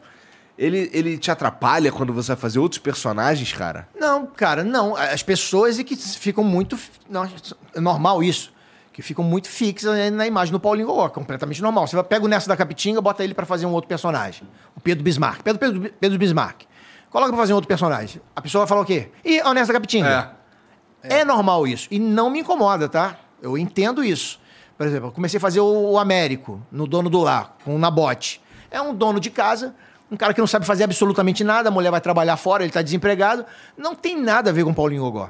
Ele, 0.58 0.90
ele 0.94 1.18
te 1.18 1.30
atrapalha 1.30 1.92
quando 1.92 2.14
você 2.14 2.30
vai 2.30 2.38
fazer 2.38 2.60
outros 2.60 2.80
personagens, 2.80 3.52
cara? 3.52 3.88
Não, 4.00 4.26
cara, 4.26 4.64
não. 4.64 4.96
As 4.96 5.22
pessoas 5.22 5.78
é 5.78 5.84
que 5.84 5.96
ficam 5.98 6.42
muito. 6.42 6.80
É 7.76 7.82
normal 7.82 8.24
isso. 8.24 8.54
Que 8.94 9.02
ficam 9.02 9.24
muito 9.26 9.50
fixas 9.50 10.12
na 10.12 10.26
imagem 10.26 10.52
do 10.52 10.60
Paulinho 10.60 10.88
Gogó, 10.88 11.10
completamente 11.10 11.62
normal. 11.62 11.86
Você 11.86 12.02
pega 12.04 12.24
o 12.24 12.28
Nessa 12.30 12.48
da 12.48 12.56
Capitinga, 12.56 13.02
bota 13.02 13.24
ele 13.24 13.34
pra 13.34 13.46
fazer 13.46 13.66
um 13.66 13.72
outro 13.72 13.90
personagem. 13.90 14.44
O 14.76 14.80
Pedro 14.80 15.04
Bismarck. 15.04 15.42
Pedro, 15.44 15.60
Pedro, 15.60 15.94
Pedro 16.00 16.18
Bismarck. 16.18 16.62
Coloca 17.10 17.32
pra 17.32 17.42
fazer 17.42 17.54
um 17.54 17.56
outro 17.56 17.68
personagem. 17.68 18.22
A 18.36 18.42
pessoa 18.42 18.62
vai 18.62 18.70
falar 18.70 18.82
o 18.82 18.86
quê? 18.86 19.10
Ih, 19.24 19.40
é 19.40 19.48
o 19.48 19.54
Nessa 19.54 19.68
da 19.68 19.74
Capitinga. 19.74 20.34
É. 20.36 20.39
normal 21.24 21.68
isso. 21.68 21.88
E 21.92 22.00
não 22.00 22.30
me 22.30 22.40
incomoda, 22.40 22.90
tá? 22.90 23.18
Eu 23.42 23.58
entendo 23.58 24.04
isso. 24.04 24.40
Por 24.78 24.88
exemplo, 24.88 25.08
eu 25.08 25.12
comecei 25.12 25.38
a 25.38 25.42
fazer 25.42 25.60
o, 25.60 25.92
o 25.92 25.98
Américo, 26.00 26.62
no 26.72 26.88
Dono 26.88 27.10
do 27.10 27.20
Lar, 27.22 27.56
com 27.64 27.76
o 27.76 27.80
Nabote. 27.80 28.42
É 28.72 28.82
um 28.82 28.94
dono 28.94 29.20
de 29.20 29.30
casa, 29.30 29.74
um 30.12 30.16
cara 30.16 30.34
que 30.34 30.40
não 30.40 30.48
sabe 30.48 30.66
fazer 30.66 30.84
absolutamente 30.84 31.44
nada, 31.44 31.70
a 31.70 31.72
mulher 31.72 31.92
vai 31.92 32.00
trabalhar 32.02 32.38
fora, 32.38 32.64
ele 32.64 32.72
tá 32.72 32.82
desempregado. 32.82 33.46
Não 33.78 33.94
tem 33.96 34.20
nada 34.20 34.50
a 34.50 34.54
ver 34.54 34.64
com 34.64 34.72
o 34.72 34.76
Paulinho 34.76 35.02
Gogó. 35.04 35.30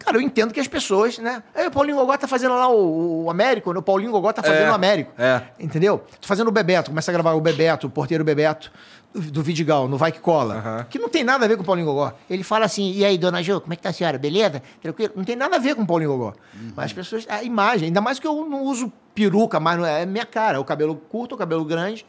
Cara, 0.00 0.16
eu 0.16 0.20
entendo 0.20 0.52
que 0.52 0.58
as 0.58 0.66
pessoas, 0.66 1.18
né? 1.18 1.42
"Ei, 1.54 1.68
o 1.68 1.70
Paulinho 1.70 1.96
Gogó 1.96 2.16
tá 2.16 2.26
fazendo 2.26 2.54
lá 2.56 2.68
o, 2.68 3.24
o 3.24 3.30
Américo, 3.30 3.72
né? 3.72 3.78
o 3.78 3.82
Paulinho 3.82 4.10
Gogó 4.10 4.32
tá 4.32 4.42
fazendo 4.42 4.64
É, 4.66 4.70
o 4.70 4.74
Américo. 4.74 5.12
é. 5.16 5.42
Entendeu? 5.60 6.04
Tô 6.20 6.26
fazendo 6.26 6.48
o 6.48 6.50
Bebeto, 6.50 6.90
começa 6.90 7.10
a 7.10 7.14
gravar 7.14 7.32
o 7.34 7.40
Bebeto, 7.40 7.86
o 7.86 7.90
porteiro 7.90 8.24
Bebeto, 8.24 8.72
do, 9.20 9.42
Vidigal, 9.42 9.88
no 9.88 9.96
Vai 9.96 10.12
Que 10.12 10.20
Cola. 10.20 10.56
Aham. 10.56 10.86
Que 10.88 10.98
não 10.98 11.08
tem 11.08 11.24
nada 11.24 11.44
a 11.44 11.48
ver 11.48 11.56
com 11.56 11.62
o 11.62 11.66
Paulinho 11.66 11.86
Gogó. 11.86 12.12
Ele 12.28 12.42
fala 12.42 12.64
assim, 12.64 12.92
e 12.92 13.04
aí, 13.04 13.18
dona 13.18 13.42
Jo, 13.42 13.60
como 13.60 13.72
é 13.72 13.76
que 13.76 13.82
tá 13.82 13.90
a 13.90 13.92
senhora? 13.92 14.18
Beleza? 14.18 14.62
Tranquilo? 14.80 15.12
Não 15.16 15.24
tem 15.24 15.36
nada 15.36 15.56
a 15.56 15.58
ver 15.58 15.74
com 15.74 15.82
o 15.82 15.86
Paulinho 15.86 16.10
Gogó. 16.10 16.34
Mas 16.74 16.86
as 16.86 16.92
pessoas, 16.92 17.26
a 17.28 17.42
imagem, 17.42 17.86
ainda 17.86 18.00
mais 18.00 18.18
que 18.18 18.26
eu 18.26 18.46
não 18.48 18.62
uso 18.62 18.92
peruca, 19.14 19.58
mas 19.58 19.78
não 19.78 19.86
é, 19.86 20.02
é 20.02 20.06
minha 20.06 20.26
cara. 20.26 20.60
O 20.60 20.64
cabelo 20.64 20.94
curto, 20.94 21.34
o 21.34 21.38
cabelo 21.38 21.64
grande. 21.64 22.04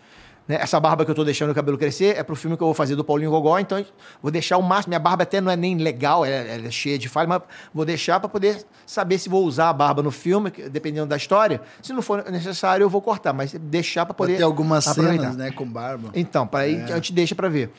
Né? 0.48 0.58
Essa 0.62 0.80
barba 0.80 1.04
que 1.04 1.12
eu 1.12 1.16
tô 1.16 1.24
deixando 1.24 1.52
o 1.52 1.56
cabelo 1.56 1.78
crescer 1.78 2.18
é 2.18 2.24
pro 2.24 2.36
filme 2.36 2.56
que 2.56 2.64
eu 2.64 2.68
vou 2.68 2.74
fazer 2.74 2.96
do 2.96 3.04
Paulinho 3.04 3.32
Gogó, 3.32 3.60
então 3.60 3.84
vou 4.22 4.32
deixar 4.32 4.58
o 4.58 4.64
máximo. 4.64 4.92
Minha 4.92 5.00
barba 5.00 5.24
até 5.24 5.42
não 5.42 5.52
é 5.52 5.56
nem 5.56 5.76
legal, 5.78 6.26
ela, 6.26 6.48
ela 6.48 6.68
é 6.68 6.72
cheia 6.72 6.98
de 6.98 7.10
falha, 7.10 7.28
mas 7.28 7.42
vou 7.74 7.84
deixar 7.84 8.20
para 8.20 8.30
poder 8.30 8.66
saber 8.86 9.18
se 9.18 9.28
vou 9.28 9.44
usar 9.44 9.70
a 9.70 9.74
barba 9.74 10.02
no 10.02 10.12
filme, 10.12 10.50
dependendo 10.72 11.08
da 11.08 11.18
história. 11.18 11.62
Se 11.82 11.92
não 11.92 12.02
for 12.02 12.24
necessário, 12.32 12.84
eu 12.84 12.90
vou 12.90 13.02
cortar, 13.02 13.34
mas 13.34 13.54
deixar 13.54 14.06
para 14.06 14.14
Pode 14.14 14.32
poder. 14.32 14.38
ter 14.38 14.44
algumas 14.44 14.88
aproveitar. 14.88 15.24
cenas, 15.24 15.36
né, 15.36 15.52
com 15.52 15.66
barba. 15.66 16.10
Então, 16.14 16.48
para 16.48 16.62
aí 16.62 16.82
a 16.84 16.96
gente 16.96 17.12
deixa 17.12 17.36
pra 17.36 17.50
ver. 17.50 17.72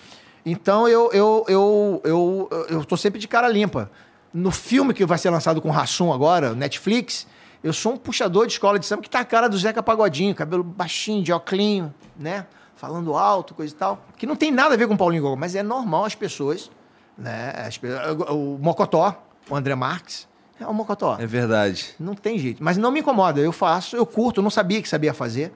Então 0.44 0.86
eu, 0.88 1.10
eu, 1.12 1.44
eu, 1.48 2.00
eu, 2.04 2.48
eu 2.68 2.84
tô 2.84 2.96
sempre 2.96 3.18
de 3.18 3.28
cara 3.28 3.48
limpa. 3.48 3.90
No 4.32 4.50
filme 4.50 4.92
que 4.92 5.04
vai 5.06 5.16
ser 5.16 5.30
lançado 5.30 5.60
com 5.60 5.70
Rassum 5.70 6.12
agora, 6.12 6.54
Netflix, 6.54 7.26
eu 7.62 7.72
sou 7.72 7.94
um 7.94 7.96
puxador 7.96 8.46
de 8.46 8.52
escola 8.52 8.78
de 8.78 8.86
samba 8.86 9.02
que 9.02 9.10
tá 9.10 9.20
a 9.20 9.24
cara 9.24 9.48
do 9.48 9.56
Zeca 9.58 9.82
Pagodinho, 9.82 10.34
cabelo 10.34 10.62
baixinho, 10.62 11.22
de 11.22 11.32
óculos, 11.32 11.90
né? 12.16 12.46
Falando 12.78 13.16
alto, 13.16 13.54
coisa 13.54 13.74
e 13.74 13.76
tal. 13.76 14.00
Que 14.16 14.24
não 14.24 14.36
tem 14.36 14.52
nada 14.52 14.74
a 14.74 14.76
ver 14.76 14.86
com 14.86 14.94
o 14.94 14.96
Paulinho 14.96 15.20
Gogol, 15.20 15.36
mas 15.36 15.56
é 15.56 15.64
normal 15.64 16.04
as 16.04 16.14
pessoas, 16.14 16.70
né? 17.18 17.52
As 17.56 17.76
o 18.30 18.56
Mocotó, 18.62 19.20
o 19.50 19.56
André 19.56 19.74
Marques, 19.74 20.28
é 20.60 20.64
o 20.64 20.72
Mocotó. 20.72 21.16
É 21.18 21.26
verdade. 21.26 21.96
Não 21.98 22.14
tem 22.14 22.38
jeito. 22.38 22.62
Mas 22.62 22.76
não 22.76 22.92
me 22.92 23.00
incomoda. 23.00 23.40
Eu 23.40 23.50
faço, 23.50 23.96
eu 23.96 24.06
curto, 24.06 24.38
eu 24.38 24.44
não 24.44 24.50
sabia 24.50 24.80
que 24.80 24.88
sabia 24.88 25.12
fazer. 25.12 25.52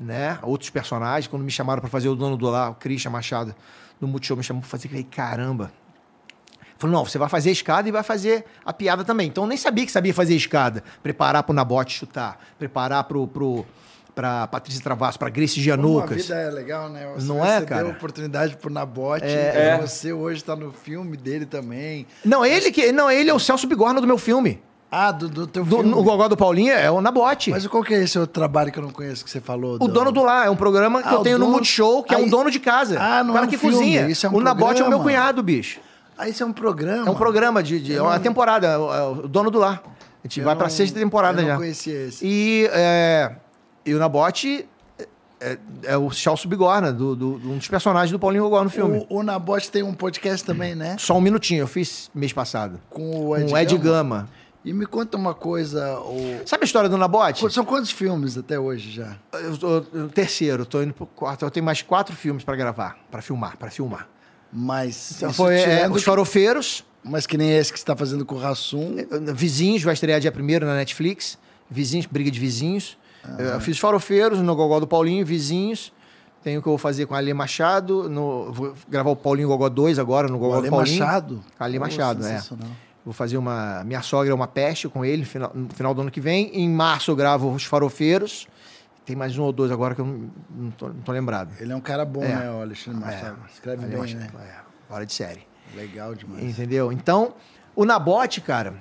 Né? 0.00 0.36
Outros 0.42 0.68
personagens, 0.68 1.28
quando 1.28 1.44
me 1.44 1.50
chamaram 1.52 1.80
para 1.80 1.88
fazer 1.88 2.08
o 2.08 2.16
dono 2.16 2.36
do 2.36 2.50
lá, 2.50 2.70
o 2.70 2.74
Christian 2.74 3.12
Machado, 3.12 3.54
no 4.00 4.08
Multishow, 4.08 4.36
me 4.36 4.42
chamou 4.42 4.60
pra 4.60 4.68
fazer, 4.68 4.88
eu 4.88 4.90
falei, 4.90 5.04
caramba. 5.04 5.72
Falou, 6.76 6.96
não, 6.96 7.04
você 7.04 7.18
vai 7.18 7.28
fazer 7.28 7.50
a 7.50 7.52
escada 7.52 7.88
e 7.88 7.92
vai 7.92 8.02
fazer 8.02 8.44
a 8.64 8.72
piada 8.72 9.04
também. 9.04 9.28
Então 9.28 9.44
eu 9.44 9.48
nem 9.48 9.56
sabia 9.56 9.86
que 9.86 9.92
sabia 9.92 10.12
fazer 10.12 10.34
escada. 10.34 10.82
Preparar 11.04 11.44
pro 11.44 11.54
Nabote 11.54 11.96
chutar, 11.96 12.36
preparar 12.58 13.04
pro, 13.04 13.28
pro, 13.28 13.64
pra 14.14 14.46
Patrícia 14.46 14.82
Travasso, 14.82 15.18
pra 15.18 15.28
Grace 15.28 15.54
Como 15.76 15.98
a 16.00 16.06
vida 16.06 16.34
é 16.36 16.50
legal, 16.50 16.88
né? 16.88 17.08
Você, 17.16 17.26
Não 17.26 17.44
é, 17.44 17.60
você 17.60 17.66
cara? 17.66 17.82
deu 17.84 17.92
oportunidade 17.92 18.56
pro 18.56 18.70
Nabote. 18.72 19.24
É. 19.26 19.76
e 19.78 19.86
Você 19.86 20.12
hoje 20.12 20.42
tá 20.44 20.54
no 20.54 20.72
filme 20.72 21.16
dele 21.16 21.44
também. 21.46 22.06
Não, 22.24 22.44
ele 22.44 22.70
que. 22.70 22.92
Não, 22.92 23.10
ele 23.10 23.28
é 23.30 23.34
o 23.34 23.38
Celso 23.40 23.66
Bigorna 23.66 24.00
do 24.00 24.06
meu 24.06 24.18
filme. 24.18 24.62
Ah, 24.96 25.10
do, 25.10 25.28
do 25.28 25.46
teu 25.48 25.64
Do, 25.64 25.76
filme. 25.78 25.92
o 25.92 26.02
Gogó 26.04 26.28
do 26.28 26.36
Paulinho 26.36 26.72
é 26.72 26.88
o 26.88 27.00
Nabote. 27.00 27.50
Mas 27.50 27.66
qual 27.66 27.82
que 27.82 27.92
é 27.92 28.04
esse 28.04 28.16
outro 28.16 28.32
trabalho 28.32 28.70
que 28.70 28.78
eu 28.78 28.82
não 28.84 28.90
conheço 28.90 29.24
que 29.24 29.30
você 29.30 29.40
falou? 29.40 29.76
O 29.80 29.88
dono 29.88 30.12
do 30.12 30.22
lar 30.22 30.46
é 30.46 30.50
um 30.50 30.54
programa 30.54 31.02
que 31.02 31.08
Ah, 31.08 31.14
eu 31.14 31.18
tenho 31.22 31.36
no 31.36 31.46
dono- 31.46 31.56
Multishow, 31.56 32.04
que 32.04 32.14
é 32.14 32.18
um 32.18 32.22
Aí- 32.24 32.30
dono 32.30 32.48
de 32.48 32.60
casa. 32.60 32.96
Ah, 33.00 33.24
não 33.24 33.30
o 33.30 33.34
cara 33.34 33.46
é 33.46 33.48
um 33.48 33.50
que 33.50 33.58
filme, 33.58 33.74
cozinha. 33.76 34.08
isso 34.08 34.24
é 34.24 34.30
um 34.30 34.36
o 34.36 34.40
Nabote 34.40 34.80
é 34.80 34.84
o 34.84 34.88
meu 34.88 34.98
programa. 35.00 35.02
cunhado, 35.02 35.42
bicho. 35.42 35.80
Ah, 36.16 36.28
isso 36.28 36.44
é 36.44 36.46
um 36.46 36.52
programa? 36.52 37.08
É 37.08 37.10
um 37.10 37.14
programa 37.16 37.60
de. 37.60 37.80
de- 37.80 37.96
é 37.96 38.00
uma 38.00 38.20
temporada, 38.20 38.68
é 38.68 38.78
o- 38.78 38.94
é 38.94 39.02
o 39.02 39.14
dono 39.26 39.50
do 39.50 39.58
lar. 39.58 39.82
A 40.22 40.28
gente 40.28 40.38
Eu 40.38 40.44
vai 40.46 40.54
pra 40.54 40.66
não- 40.66 40.70
sexta 40.70 40.96
temporada 40.96 41.42
eu 41.42 41.46
já. 41.46 41.52
não 41.54 41.58
conhecia 41.60 42.06
esse. 42.06 42.24
E, 42.24 42.70
é, 42.72 43.32
e 43.84 43.94
o 43.94 43.98
Nabote 43.98 44.66
é, 45.40 45.58
é 45.84 45.96
o 45.96 46.10
Celso 46.10 46.48
Bigorna, 46.48 46.92
do, 46.92 47.14
do- 47.14 47.34
um 47.52 47.58
dos 47.58 47.68
personagens 47.68 48.10
do 48.10 48.18
Paulinho 48.18 48.44
Gogó 48.44 48.62
no 48.64 48.70
filme. 48.70 49.06
O, 49.10 49.18
o 49.18 49.22
Nabote 49.22 49.70
tem 49.70 49.82
um 49.82 49.92
podcast 49.92 50.44
também, 50.44 50.74
né? 50.74 50.96
Só 50.98 51.16
um 51.16 51.20
minutinho, 51.20 51.60
eu 51.62 51.66
fiz 51.66 52.10
mês 52.14 52.32
passado. 52.32 52.80
Com 52.88 53.26
o 53.28 53.36
Ed, 53.36 53.46
Com 53.46 53.52
o 53.54 53.58
Ed 53.58 53.76
Gama. 53.78 53.92
Gama. 53.92 54.28
E 54.64 54.72
me 54.72 54.86
conta 54.86 55.18
uma 55.18 55.34
coisa. 55.34 55.98
O... 56.00 56.40
Sabe 56.46 56.62
a 56.62 56.64
história 56.64 56.88
do 56.88 56.96
Nabote? 56.96 57.52
São 57.52 57.66
quantos 57.66 57.90
filmes 57.90 58.38
até 58.38 58.58
hoje 58.58 58.90
já? 58.92 59.16
Eu- 59.34 60.08
terceiro, 60.08 60.64
tô 60.64 60.82
indo 60.82 60.94
pro 60.94 61.04
quarto. 61.04 61.44
Eu 61.44 61.50
tenho 61.50 61.66
mais 61.66 61.82
quatro 61.82 62.16
filmes 62.16 62.42
pra 62.44 62.56
gravar, 62.56 62.96
pra 63.10 63.20
filmar, 63.20 63.58
pra 63.58 63.70
filmar. 63.70 64.08
Mas. 64.50 65.12
Então 65.16 65.32
foi 65.34 65.56
é, 65.60 65.86
Os 65.90 66.02
Farofeiros, 66.04 66.82
Mas 67.02 67.26
que 67.26 67.36
nem 67.36 67.50
esse 67.50 67.70
que 67.72 67.78
você 67.78 67.82
está 67.82 67.94
fazendo 67.94 68.24
com 68.24 68.36
o 68.36 68.38
Rassum. 68.38 68.96
Vizinhos, 69.34 69.82
vai 69.82 69.92
estrear 69.92 70.18
dia 70.20 70.32
1 70.34 70.64
na 70.64 70.76
Netflix. 70.76 71.36
Vizinhos, 71.68 72.06
Briga 72.06 72.30
de 72.30 72.40
Vizinhos. 72.40 72.96
Eu 73.38 73.60
fiz 73.60 73.78
Farofeiros 73.78 74.38
no 74.40 74.54
Gogó 74.54 74.80
do 74.80 74.86
Paulinho, 74.86 75.24
Vizinhos. 75.24 75.92
Tenho 76.42 76.60
o 76.60 76.62
que 76.62 76.68
eu 76.68 76.72
vou 76.72 76.78
fazer 76.78 77.06
com 77.06 77.14
a 77.14 77.18
Ale 77.18 77.32
Machado. 77.32 78.08
No, 78.08 78.52
vou 78.52 78.74
gravar 78.88 79.10
o 79.10 79.16
Paulinho 79.16 79.48
Gogó 79.48 79.68
2 79.68 79.98
agora 79.98 80.28
no 80.28 80.38
Gogó 80.38 80.60
do 80.60 80.68
Paulinho. 80.68 80.98
Machado. 81.00 81.44
Pô, 81.58 81.78
Machado, 81.80 82.20
é. 82.24 82.28
sensacional. 82.28 82.68
Vou 83.04 83.12
fazer 83.14 83.36
uma. 83.36 83.82
Minha 83.84 84.02
sogra 84.02 84.30
é 84.30 84.34
uma 84.34 84.46
peste 84.46 84.88
com 84.88 85.04
ele 85.04 85.22
no 85.22 85.26
final, 85.26 85.52
no 85.54 85.68
final 85.70 85.94
do 85.94 86.00
ano 86.02 86.10
que 86.10 86.20
vem. 86.20 86.50
Em 86.54 86.68
março 86.68 87.10
eu 87.10 87.16
gravo 87.16 87.50
Os 87.52 87.64
Farofeiros. 87.64 88.46
Tem 89.06 89.14
mais 89.14 89.36
um 89.36 89.42
ou 89.42 89.52
dois 89.52 89.70
agora 89.70 89.94
que 89.94 90.00
eu 90.00 90.06
não, 90.06 90.30
não, 90.50 90.70
tô, 90.70 90.88
não 90.88 91.00
tô 91.02 91.12
lembrado. 91.12 91.50
Ele 91.60 91.72
é 91.72 91.76
um 91.76 91.80
cara 91.80 92.06
bom, 92.06 92.24
É. 92.24 92.28
né, 92.28 92.50
o 92.50 92.62
Alexandre 92.62 93.00
Machado? 93.00 93.36
Escreve 93.52 93.82
Ale 93.84 93.90
bem, 93.90 94.00
Machado, 94.00 94.20
né? 94.20 94.48
é, 94.48 94.60
fora 94.88 95.04
de 95.04 95.12
série. 95.12 95.46
Legal 95.74 96.14
demais. 96.14 96.42
Entendeu? 96.42 96.90
Então, 96.90 97.34
o 97.76 97.84
Nabote, 97.84 98.40
cara, 98.40 98.74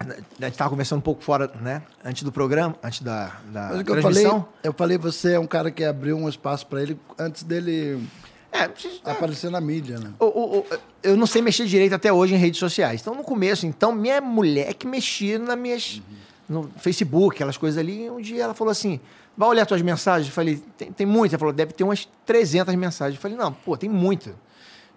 a 0.00 0.44
gente 0.46 0.56
tava 0.58 0.70
conversando 0.70 0.98
um 0.98 1.02
pouco 1.02 1.22
fora, 1.22 1.50
né? 1.60 1.82
Antes 2.04 2.22
do 2.22 2.32
programa, 2.32 2.74
antes 2.82 3.00
da, 3.00 3.32
da 3.52 3.68
Mas 3.70 3.80
o 3.80 3.84
que 3.84 3.90
eu 3.90 4.02
falei, 4.02 4.22
transmissão. 4.22 4.48
eu 4.62 4.72
falei, 4.72 4.98
você 4.98 5.32
é 5.34 5.38
um 5.38 5.46
cara 5.46 5.70
que 5.70 5.84
abriu 5.84 6.16
um 6.16 6.28
espaço 6.28 6.66
para 6.66 6.82
ele 6.82 6.98
antes 7.18 7.42
dele. 7.42 8.06
É, 8.52 8.70
Apareceu 9.10 9.50
na 9.50 9.60
mídia, 9.60 9.98
né? 9.98 10.10
o- 10.20 10.64
eu 11.02 11.16
não 11.16 11.26
sei 11.26 11.42
mexer 11.42 11.66
direito 11.66 11.92
até 11.94 12.12
hoje 12.12 12.34
em 12.34 12.38
redes 12.38 12.58
sociais. 12.60 13.00
Então, 13.00 13.14
no 13.14 13.24
começo, 13.24 13.66
então, 13.66 13.92
minha 13.92 14.20
mulher 14.20 14.74
que 14.74 14.86
mexia 14.86 15.38
nas 15.38 15.58
minhas. 15.58 16.00
No 16.48 16.70
Facebook, 16.76 17.36
aquelas 17.36 17.56
coisas 17.56 17.78
ali. 17.78 18.04
E 18.04 18.10
um 18.10 18.20
dia 18.20 18.44
ela 18.44 18.54
falou 18.54 18.70
assim: 18.70 19.00
vai 19.36 19.48
olhar 19.48 19.64
tuas 19.66 19.80
mensagens? 19.82 20.28
Eu 20.28 20.34
falei: 20.34 20.62
tem, 20.76 20.92
tem 20.92 21.06
muitas. 21.06 21.32
Ela 21.34 21.38
falou: 21.40 21.52
deve 21.54 21.72
ter 21.72 21.82
umas 21.84 22.06
300 22.26 22.74
mensagens. 22.74 23.16
Eu 23.16 23.22
falei: 23.22 23.36
não, 23.36 23.52
pô, 23.52 23.76
tem 23.76 23.88
muita. 23.88 24.34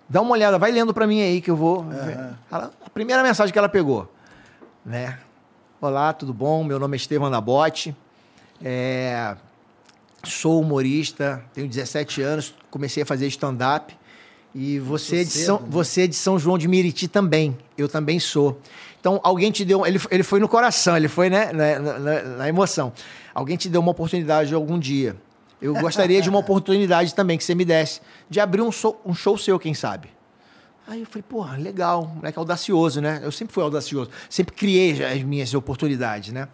Dá 0.10 0.22
uma 0.22 0.32
olhada, 0.34 0.60
vai 0.60 0.72
lendo 0.72 0.94
pra 0.94 1.08
mim 1.08 1.22
aí 1.22 1.40
que 1.42 1.50
eu 1.50 1.56
vou. 1.56 1.84
ver." 1.84 2.18
Ela- 2.52 2.72
a 2.86 2.90
primeira 2.90 3.24
mensagem 3.24 3.52
que 3.54 3.58
ela 3.58 3.70
pegou, 3.70 4.12
né? 4.88 5.20
Olá, 5.82 6.14
tudo 6.14 6.34
bom? 6.34 6.64
Meu 6.64 6.80
nome 6.80 6.96
é 6.96 6.98
Estevam 6.98 7.30
Nabote. 7.30 7.94
É, 8.64 9.36
sou 10.24 10.62
humorista, 10.62 11.44
tenho 11.54 11.68
17 11.68 12.22
anos, 12.22 12.56
comecei 12.72 13.04
a 13.04 13.06
fazer 13.06 13.28
stand-up. 13.28 13.94
E 14.56 14.80
você 14.80 15.18
é, 15.18 15.24
de 15.26 15.30
cedo, 15.30 15.46
São, 15.46 15.60
né? 15.60 15.68
você 15.70 16.04
é 16.04 16.08
de 16.08 16.16
São 16.16 16.40
João 16.40 16.58
de 16.58 16.70
Meriti 16.70 17.08
também. 17.10 17.56
Eu 17.78 17.90
também 17.90 18.18
sou. 18.18 18.60
Então, 19.00 19.20
alguém 19.24 19.52
te 19.52 19.66
deu. 19.66 19.86
Ele, 19.86 20.00
ele 20.10 20.24
foi 20.24 20.40
no 20.40 20.48
coração, 20.48 20.96
ele 20.96 21.10
foi 21.10 21.30
né, 21.30 21.52
na, 21.52 21.80
na- 22.00 22.22
na- 22.22 22.48
emoção. 22.50 22.94
Alguém 23.36 23.58
te 23.58 23.68
deu 23.70 23.82
uma 23.82 23.92
oportunidade 23.92 24.54
algum 24.56 24.80
dia. 24.80 25.16
Eu 25.62 25.74
gostaria 25.76 26.22
de 26.22 26.30
uma 26.30 26.40
oportunidade 26.40 27.14
também 27.14 27.38
que 27.38 27.44
você 27.44 27.54
me 27.54 27.66
desse 27.66 28.00
de 28.30 28.40
abrir 28.40 28.62
um 28.62 28.72
show, 28.72 29.00
um 29.06 29.14
show 29.14 29.38
seu, 29.38 29.60
quem 29.60 29.74
sabe. 29.74 30.10
Aí 30.88 31.02
eu 31.02 31.06
falei, 31.06 31.24
porra, 31.28 31.58
legal, 31.58 32.08
moleque 32.16 32.40
audacioso, 32.40 33.02
né? 33.02 33.20
Eu 33.22 33.32
sempre 33.32 33.54
fui 33.54 33.62
audacioso, 33.64 34.10
sempre 34.30 34.56
criei 34.56 35.04
as 35.04 35.22
minhas 35.22 35.54
oportunidades, 35.54 36.32
né? 36.32 36.48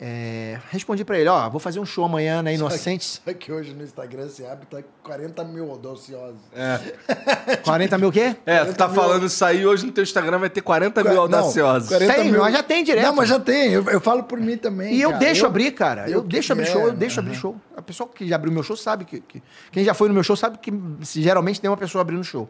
É, 0.00 0.60
respondi 0.70 1.04
pra 1.04 1.18
ele, 1.18 1.28
ó, 1.28 1.50
vou 1.50 1.58
fazer 1.58 1.80
um 1.80 1.84
show 1.84 2.04
amanhã 2.04 2.40
na 2.40 2.52
Inocentes. 2.52 3.20
Só 3.24 3.32
que 3.34 3.50
hoje 3.50 3.74
no 3.74 3.82
Instagram 3.82 4.28
você 4.28 4.46
abre 4.46 4.64
tá 4.66 4.80
40 5.02 5.42
mil 5.42 5.68
audaciosos. 5.72 6.38
40 7.64 7.98
mil 7.98 8.08
o 8.10 8.12
quê? 8.12 8.36
É, 8.46 8.64
tu 8.64 8.74
tá 8.74 8.86
40 8.86 8.88
mil. 8.88 8.94
falando 8.94 9.26
isso 9.26 9.44
aí, 9.44 9.66
hoje 9.66 9.84
no 9.86 9.90
teu 9.90 10.04
Instagram 10.04 10.38
vai 10.38 10.50
ter 10.50 10.60
40 10.60 11.02
mil 11.02 11.14
Não, 11.14 11.20
audaciosos. 11.22 11.88
40 11.88 12.14
Tem, 12.14 12.30
mil. 12.30 12.40
mas 12.40 12.52
já 12.52 12.62
tem 12.62 12.84
direto. 12.84 13.06
Não, 13.06 13.14
mas 13.16 13.28
já 13.28 13.40
tem. 13.40 13.72
Eu, 13.72 13.82
eu 13.90 14.00
falo 14.00 14.22
por 14.22 14.38
mim 14.38 14.56
também. 14.56 14.94
E 14.94 15.02
eu 15.02 15.10
cara. 15.10 15.20
deixo 15.24 15.44
abrir, 15.46 15.72
cara. 15.72 16.04
Eu, 16.08 16.18
eu 16.18 16.22
deixo 16.22 16.52
abrir 16.52 16.66
que- 16.66 16.70
show, 16.72 16.82
eu 16.82 16.90
é, 16.90 16.94
deixo 16.94 17.18
abrir 17.18 17.34
show. 17.34 17.56
A 17.76 17.82
pessoa 17.82 18.08
que 18.08 18.24
já 18.28 18.36
abriu 18.36 18.52
meu 18.52 18.62
show 18.62 18.76
sabe 18.76 19.04
que, 19.04 19.20
que- 19.20 19.42
Quem 19.72 19.82
já 19.84 19.94
foi 19.94 20.06
no 20.06 20.14
meu 20.14 20.22
show 20.22 20.36
sabe 20.36 20.58
que 20.58 20.72
se, 21.02 21.20
geralmente 21.20 21.60
tem 21.60 21.68
uma 21.68 21.76
pessoa 21.76 22.02
abrindo 22.02 22.22
show. 22.22 22.48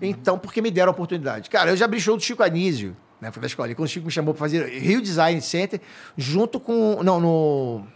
Então, 0.00 0.38
porque 0.38 0.60
me 0.60 0.70
deram 0.70 0.90
a 0.90 0.92
oportunidade. 0.92 1.48
Cara, 1.50 1.70
eu 1.70 1.76
já 1.76 1.84
abri 1.84 2.00
show 2.00 2.16
do 2.16 2.22
Chico 2.22 2.42
Anísio, 2.42 2.96
na 3.20 3.28
época 3.28 3.40
da 3.40 3.46
escola. 3.46 3.70
E 3.70 3.74
quando 3.74 3.86
o 3.86 3.90
Chico 3.90 4.06
me 4.06 4.12
chamou 4.12 4.34
pra 4.34 4.40
fazer 4.40 4.66
Rio 4.68 5.00
Design 5.00 5.40
Center, 5.40 5.80
junto 6.16 6.60
com. 6.60 7.02
Não, 7.02 7.20
no. 7.20 7.86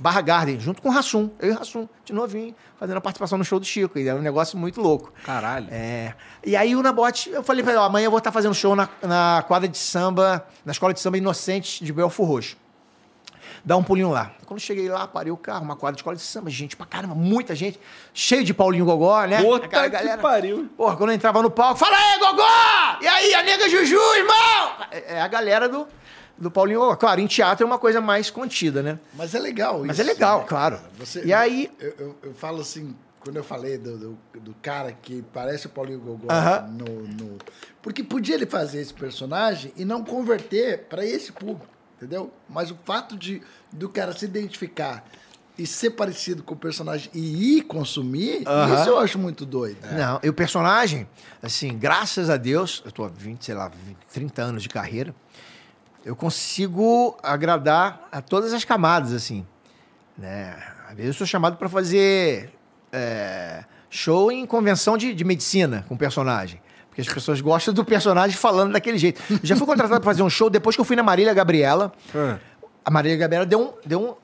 Barra 0.00 0.20
Garden, 0.20 0.60
junto 0.60 0.80
com 0.80 0.88
o 0.88 0.92
Rassum. 0.92 1.30
Eu 1.40 1.48
e 1.48 1.52
o 1.52 1.58
Rassum, 1.58 1.88
de 2.04 2.12
novinho, 2.12 2.54
fazendo 2.78 2.96
a 2.98 3.00
participação 3.00 3.36
no 3.36 3.44
show 3.44 3.58
do 3.58 3.66
Chico. 3.66 3.98
E 3.98 4.06
era 4.06 4.16
um 4.16 4.22
negócio 4.22 4.56
muito 4.56 4.80
louco. 4.80 5.12
Caralho. 5.24 5.66
É. 5.70 6.14
E 6.46 6.54
aí 6.54 6.76
o 6.76 6.82
Nabote, 6.82 7.30
eu 7.30 7.42
falei 7.42 7.64
pra 7.64 7.72
ele, 7.72 7.80
ó, 7.80 7.84
amanhã 7.84 8.06
eu 8.06 8.10
vou 8.10 8.18
estar 8.18 8.30
fazendo 8.30 8.54
show 8.54 8.76
na, 8.76 8.88
na 9.02 9.44
quadra 9.48 9.66
de 9.68 9.76
samba, 9.76 10.46
na 10.64 10.70
escola 10.70 10.94
de 10.94 11.00
samba 11.00 11.18
Inocentes 11.18 11.84
de 11.84 11.92
Belfor 11.92 12.28
Roxo. 12.28 12.56
Dá 13.68 13.76
um 13.76 13.82
pulinho 13.82 14.08
lá. 14.10 14.32
Quando 14.46 14.58
cheguei 14.60 14.88
lá, 14.88 15.06
parei 15.06 15.30
o 15.30 15.36
carro, 15.36 15.62
uma 15.62 15.76
quadra 15.76 15.94
de 15.94 16.00
escola 16.00 16.16
de 16.16 16.22
samba, 16.22 16.48
gente 16.48 16.74
pra 16.74 16.86
caramba, 16.86 17.14
muita 17.14 17.54
gente, 17.54 17.78
cheio 18.14 18.42
de 18.42 18.54
Paulinho 18.54 18.86
Gogó, 18.86 19.22
né? 19.26 19.42
Puta 19.42 19.66
Aquela 19.66 19.90
que 19.90 20.16
pariu. 20.22 20.70
Porra, 20.74 20.96
quando 20.96 21.10
eu 21.10 21.16
entrava 21.16 21.42
no 21.42 21.50
palco, 21.50 21.78
fala 21.78 21.94
aí, 21.94 22.18
Gogó! 22.18 22.98
E 23.02 23.06
aí, 23.06 23.34
a 23.34 23.42
nega 23.42 23.68
Juju, 23.68 23.98
irmão! 24.16 24.86
É 24.90 25.16
é 25.16 25.20
a 25.20 25.28
galera 25.28 25.68
do, 25.68 25.86
do 26.38 26.50
Paulinho 26.50 26.80
Gogó. 26.80 26.96
Claro, 26.96 27.20
em 27.20 27.26
teatro 27.26 27.62
é 27.62 27.66
uma 27.66 27.78
coisa 27.78 28.00
mais 28.00 28.30
contida, 28.30 28.82
né? 28.82 28.98
Mas 29.12 29.34
é 29.34 29.38
legal 29.38 29.80
Mas 29.84 29.98
isso. 29.98 30.00
é 30.00 30.12
legal, 30.14 30.38
né, 30.40 30.46
claro. 30.48 30.80
Você, 30.98 31.22
E 31.26 31.32
aí- 31.34 31.70
Eu, 31.78 31.94
eu, 31.98 32.16
eu 32.22 32.34
falo 32.34 32.62
assim, 32.62 32.96
quando 33.20 33.36
eu 33.36 33.44
falei 33.44 33.76
do, 33.76 33.98
do, 33.98 34.18
do 34.40 34.54
cara 34.62 34.92
que 34.92 35.22
parece 35.34 35.66
o 35.66 35.68
Paulinho 35.68 36.00
Gogó 36.00 36.32
Aham. 36.32 36.68
no, 36.70 37.02
no- 37.06 37.38
Porque 37.82 38.02
podia 38.02 38.34
ele 38.34 38.46
fazer 38.46 38.80
esse 38.80 38.94
personagem 38.94 39.74
e 39.76 39.84
não 39.84 40.02
converter 40.02 40.84
para 40.88 41.04
esse 41.04 41.32
público, 41.32 41.66
entendeu? 41.98 42.32
Mas 42.48 42.70
o 42.70 42.78
fato 42.86 43.14
de 43.14 43.42
do 43.72 43.88
cara 43.88 44.12
se 44.12 44.24
identificar 44.24 45.04
e 45.58 45.66
ser 45.66 45.90
parecido 45.90 46.42
com 46.42 46.54
o 46.54 46.56
personagem 46.56 47.10
e 47.12 47.58
ir 47.58 47.62
consumir, 47.62 48.42
isso 48.42 48.88
eu 48.88 48.98
acho 48.98 49.18
muito 49.18 49.44
doido. 49.44 49.78
Não, 49.92 50.20
e 50.22 50.28
o 50.28 50.32
personagem, 50.32 51.08
assim, 51.42 51.76
graças 51.76 52.30
a 52.30 52.36
Deus, 52.36 52.80
eu 52.84 52.92
tô 52.92 53.04
há 53.04 53.08
20, 53.08 53.44
sei 53.44 53.54
lá, 53.56 53.68
20, 53.68 53.96
30 54.12 54.42
anos 54.42 54.62
de 54.62 54.68
carreira, 54.68 55.12
eu 56.04 56.14
consigo 56.14 57.18
agradar 57.22 58.08
a 58.12 58.22
todas 58.22 58.52
as 58.52 58.64
camadas, 58.64 59.12
assim. 59.12 59.44
Né? 60.16 60.56
Às 60.88 60.96
vezes 60.96 61.08
eu 61.08 61.14
sou 61.14 61.26
chamado 61.26 61.56
para 61.56 61.68
fazer 61.68 62.52
é, 62.92 63.64
show 63.90 64.30
em 64.30 64.46
convenção 64.46 64.96
de, 64.96 65.12
de 65.12 65.24
medicina 65.24 65.84
com 65.88 65.96
personagem. 65.96 66.60
Porque 66.88 67.00
as 67.02 67.08
pessoas 67.08 67.40
gostam 67.40 67.74
do 67.74 67.84
personagem 67.84 68.36
falando 68.36 68.72
daquele 68.72 68.98
jeito. 68.98 69.22
Eu 69.30 69.40
já 69.42 69.56
fui 69.56 69.66
contratado 69.66 70.00
para 70.00 70.10
fazer 70.10 70.22
um 70.22 70.30
show 70.30 70.48
depois 70.48 70.74
que 70.74 70.80
eu 70.80 70.84
fui 70.84 70.96
na 70.96 71.02
Marília 71.02 71.34
Gabriela. 71.34 71.92
Ah. 72.14 72.38
A 72.88 72.90
Marília 72.90 73.18
Gabriela 73.18 73.44
deu, 73.44 73.60
um, 73.60 73.72
deu 73.86 74.00
um- 74.00 74.14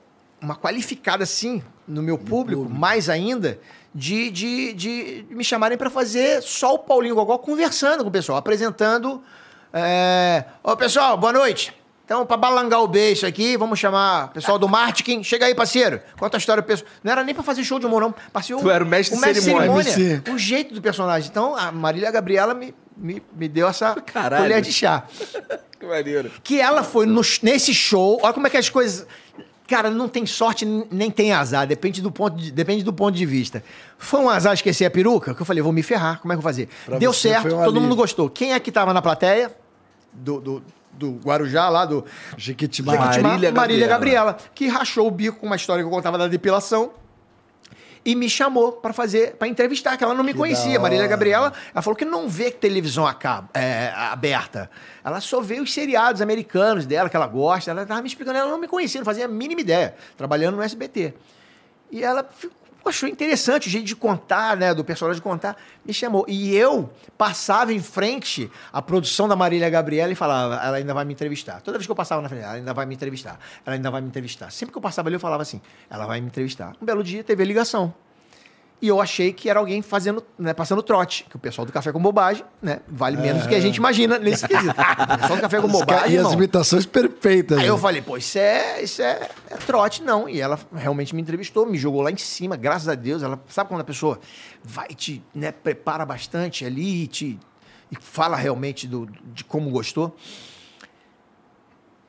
uma 0.43 0.55
qualificada, 0.55 1.23
assim, 1.23 1.61
no 1.87 2.01
meu 2.01 2.17
público, 2.17 2.67
mais 2.67 3.09
ainda, 3.11 3.59
de, 3.93 4.31
de, 4.31 4.73
de 4.73 5.25
me 5.29 5.43
chamarem 5.43 5.77
para 5.77 5.87
fazer 5.87 6.41
só 6.41 6.73
o 6.73 6.79
Paulinho 6.79 7.13
Gogó 7.13 7.37
conversando 7.37 8.01
com 8.01 8.09
o 8.09 8.11
pessoal, 8.11 8.39
apresentando. 8.39 9.21
É... 9.71 10.45
Ô, 10.63 10.75
pessoal, 10.75 11.15
boa 11.15 11.31
noite. 11.31 11.71
Então, 12.05 12.25
para 12.25 12.37
balangar 12.37 12.81
o 12.81 12.87
beijo 12.87 13.27
aqui, 13.27 13.55
vamos 13.55 13.77
chamar 13.77 14.25
o 14.25 14.29
pessoal 14.29 14.57
do 14.57 14.67
marketing. 14.67 15.21
Chega 15.21 15.45
aí, 15.45 15.53
parceiro. 15.53 16.01
Conta 16.17 16.37
a 16.37 16.39
história 16.39 16.63
do 16.63 16.65
pessoal. 16.65 16.89
Não 17.03 17.11
era 17.11 17.23
nem 17.23 17.35
para 17.35 17.43
fazer 17.43 17.63
show 17.63 17.77
de 17.77 17.85
humor, 17.85 18.01
não. 18.01 18.15
Parceiro, 18.33 18.59
Tu 18.63 18.69
era 18.71 18.83
o 18.83 18.87
mestre 18.87 19.15
de 19.15 19.33
de 19.33 19.41
cerimônia. 19.41 19.83
cerimônia. 19.83 20.23
O 20.33 20.37
jeito 20.39 20.73
do 20.73 20.81
personagem. 20.81 21.29
Então, 21.29 21.55
a 21.55 21.71
Marília 21.71 22.09
Gabriela 22.09 22.55
me, 22.55 22.73
me, 22.97 23.21
me 23.35 23.47
deu 23.47 23.67
essa 23.67 23.93
Caralho. 24.01 24.41
colher 24.43 24.61
de 24.61 24.73
chá 24.73 25.03
Que 25.85 25.91
maneiro. 25.91 26.31
que 26.43 26.59
ela 26.59 26.83
foi 26.83 27.05
no- 27.05 27.21
nesse 27.41 27.73
show. 27.73 28.19
Olha 28.21 28.33
como 28.33 28.47
é 28.47 28.49
que 28.49 28.57
as 28.57 28.69
coisas. 28.69 29.05
Cara, 29.67 29.89
não 29.89 30.07
tem 30.07 30.25
sorte 30.27 30.63
nem 30.91 31.09
tem 31.09 31.31
azar, 31.33 31.65
depende 31.65 31.99
do 31.99 32.11
ponto 32.11 32.37
de, 32.37 32.51
depende 32.51 32.83
do 32.83 32.93
ponto 32.93 33.15
de 33.15 33.25
vista. 33.25 33.63
Foi 33.97 34.19
um 34.19 34.29
azar 34.29 34.53
esquecer 34.53 34.85
a 34.85 34.91
peruca, 34.91 35.33
que 35.33 35.41
eu 35.41 35.45
falei, 35.45 35.63
vou 35.63 35.71
me 35.73 35.81
ferrar, 35.81 36.19
como 36.19 36.31
é 36.31 36.35
que 36.35 36.37
eu 36.37 36.41
vou 36.43 36.49
fazer? 36.51 36.69
Pra 36.85 36.99
Deu 36.99 37.11
certo, 37.11 37.49
todo 37.49 37.73
mundo 37.73 37.77
alívio. 37.77 37.95
gostou. 37.95 38.29
Quem 38.29 38.53
é 38.53 38.59
que 38.59 38.71
tava 38.71 38.93
na 38.93 39.01
plateia? 39.01 39.51
Do, 40.13 40.39
do, 40.39 40.63
do 40.93 41.11
Guarujá, 41.23 41.67
lá 41.67 41.83
do 41.83 42.05
Jequitimá. 42.37 42.93
Jequitimá, 42.93 43.29
Marília 43.29 43.51
Marília, 43.51 43.87
Gabriela. 43.87 44.31
Gabriela, 44.33 44.51
que 44.53 44.67
rachou 44.67 45.07
o 45.07 45.11
bico 45.11 45.39
com 45.39 45.47
uma 45.47 45.55
história 45.55 45.83
que 45.83 45.87
eu 45.87 45.91
contava 45.91 46.15
da 46.17 46.27
depilação 46.27 46.91
e 48.05 48.13
me 48.15 48.29
chamou 48.29 48.73
pra 48.73 48.93
fazer, 48.93 49.35
para 49.35 49.47
entrevistar, 49.47 49.97
que 49.97 50.03
ela 50.03 50.13
não 50.13 50.23
me 50.23 50.31
Que 50.31 50.37
conhecia. 50.37 50.79
Marília. 50.79 51.07
Gabriela, 51.07 51.51
ela 51.73 51.81
falou 51.81 51.97
que 51.97 52.05
não 52.05 52.29
vê 52.29 52.51
televisão 52.51 53.07
acaba, 53.07 53.49
é, 53.53 53.91
aberta. 53.95 54.69
Ela 55.03 55.19
só 55.19 55.41
vê 55.41 55.59
os 55.59 55.73
seriados 55.73 56.21
americanos 56.21 56.85
dela, 56.85 57.09
que 57.09 57.15
ela 57.15 57.25
gosta. 57.27 57.71
Ela 57.71 57.83
tava 57.85 58.01
me 58.03 58.07
explicando, 58.07 58.37
ela 58.37 58.49
não 58.51 58.59
me 58.59 58.67
conhecia, 58.67 58.99
não 59.01 59.05
fazia 59.05 59.25
a 59.25 59.27
mínima 59.27 59.61
ideia, 59.61 59.95
trabalhando 60.15 60.55
no 60.55 60.61
SBT. 60.61 61.15
E 61.91 62.03
ela 62.03 62.23
ficou- 62.23 62.55
achou 62.89 63.09
interessante 63.09 63.67
o 63.67 63.69
jeito 63.69 63.85
de 63.85 63.95
contar, 63.95 64.55
né, 64.57 64.73
do 64.73 64.83
personagem 64.83 65.21
contar, 65.21 65.57
me 65.85 65.93
chamou. 65.93 66.25
E 66.27 66.55
eu 66.55 66.89
passava 67.17 67.73
em 67.73 67.81
frente 67.81 68.51
à 68.71 68.81
produção 68.81 69.27
da 69.27 69.35
Marília 69.35 69.69
Gabriela 69.69 70.11
e 70.11 70.15
falava, 70.15 70.55
ela 70.63 70.77
ainda 70.77 70.93
vai 70.93 71.05
me 71.05 71.13
entrevistar. 71.13 71.61
Toda 71.61 71.77
vez 71.77 71.85
que 71.85 71.91
eu 71.91 71.95
passava 71.95 72.21
na 72.21 72.29
frente, 72.29 72.43
ela 72.43 72.53
ainda 72.53 72.73
vai 72.73 72.85
me 72.85 72.95
entrevistar. 72.95 73.39
Ela 73.65 73.75
ainda 73.75 73.89
vai 73.89 74.01
me 74.01 74.07
entrevistar. 74.07 74.51
Sempre 74.51 74.71
que 74.71 74.77
eu 74.77 74.81
passava 74.81 75.09
ali, 75.09 75.15
eu 75.15 75.19
falava 75.19 75.41
assim, 75.41 75.61
ela 75.89 76.05
vai 76.05 76.21
me 76.21 76.27
entrevistar. 76.27 76.75
Um 76.81 76.85
belo 76.85 77.03
dia 77.03 77.23
teve 77.23 77.41
a 77.43 77.45
ligação. 77.45 77.93
E 78.85 78.87
eu 78.87 79.01
achei 79.01 79.33
que 79.33 79.49
era 79.49 79.59
alguém 79.59 79.81
fazendo, 79.81 80.23
né, 80.37 80.53
passando 80.53 80.83
trote. 80.83 81.25
Que 81.27 81.35
o 81.35 81.39
pessoal 81.39 81.65
do 81.65 81.73
Café 81.73 81.91
com 81.91 81.99
Bobagem, 81.99 82.45
né, 82.61 82.81
vale 82.87 83.17
menos 83.17 83.41
do 83.41 83.49
que 83.49 83.55
a 83.55 83.59
gente 83.59 83.77
imagina 83.77 84.19
nesse 84.19 84.47
quesito. 84.47 84.75
O 84.79 85.17
pessoal 85.17 85.37
do 85.37 85.41
Café 85.41 85.59
com 85.59 85.67
Bobagem, 85.67 86.11
e 86.11 86.17
as 86.19 86.31
imitações 86.33 86.85
perfeitas. 86.85 87.57
Aí 87.57 87.65
eu 87.65 87.77
né? 87.77 87.81
falei, 87.81 88.03
pô, 88.03 88.15
isso 88.15 88.37
é, 88.37 88.83
isso 88.83 89.01
é, 89.01 89.27
é 89.49 89.55
trote, 89.65 90.03
não. 90.03 90.29
E 90.29 90.39
ela 90.39 90.59
realmente 90.71 91.15
me 91.15 91.21
entrevistou, 91.23 91.65
me 91.65 91.79
jogou 91.79 92.03
lá 92.03 92.11
em 92.11 92.17
cima, 92.17 92.55
graças 92.55 92.87
a 92.87 92.93
Deus. 92.93 93.23
Ela 93.23 93.41
sabe 93.47 93.69
quando 93.69 93.81
a 93.81 93.85
pessoa 93.85 94.19
vai 94.63 94.85
e 94.91 94.93
te 94.93 95.23
né, 95.33 95.51
prepara 95.51 96.05
bastante 96.05 96.63
ali 96.63 97.05
e 97.05 97.07
te 97.07 97.39
e 97.91 97.95
fala 97.99 98.35
realmente 98.35 98.87
do, 98.87 99.09
de 99.33 99.43
como 99.43 99.71
gostou. 99.71 100.15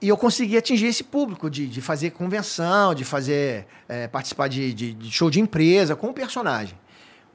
E 0.01 0.09
eu 0.09 0.17
consegui 0.17 0.57
atingir 0.59 0.87
esse 0.87 1.03
público 1.03 1.49
de, 1.49 1.67
de 1.67 1.81
fazer 1.81 2.11
convenção, 2.11 2.95
de 2.95 3.05
fazer 3.05 3.67
é, 3.89 4.07
participar 4.07 4.49
de, 4.49 4.75
de- 4.75 4.93
de 4.95 5.11
show 5.11 5.31
de 5.31 5.41
empresa 5.41 5.97
com 5.97 6.09
o 6.09 6.13
personagem. 6.13 6.79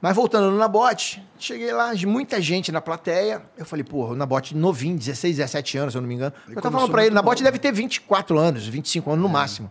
Mas 0.00 0.16
voltando 0.16 0.50
no 0.50 0.58
Nabote, 0.58 1.22
cheguei 1.38 1.72
lá, 1.72 1.94
de 1.94 2.06
muita 2.06 2.40
gente 2.40 2.72
na 2.72 2.80
plateia. 2.80 3.42
Eu 3.56 3.64
falei, 3.64 3.84
porra, 3.84 4.12
o 4.12 4.16
Nabote 4.16 4.56
novinho, 4.56 4.96
16, 4.98 5.36
17 5.36 5.78
anos, 5.78 5.92
se 5.92 5.98
eu 5.98 6.02
não 6.02 6.08
me 6.08 6.14
engano. 6.14 6.32
Ele 6.48 6.56
eu 6.56 6.62
tava 6.62 6.74
falando 6.76 6.90
pra 6.90 7.02
ele, 7.02 7.10
muito 7.10 7.14
Nabote 7.16 7.42
deve 7.42 7.58
ter 7.58 7.72
24 7.72 8.38
anos, 8.38 8.66
25 8.66 9.10
anos 9.12 9.22
no 9.22 9.28
máximo. 9.28 9.70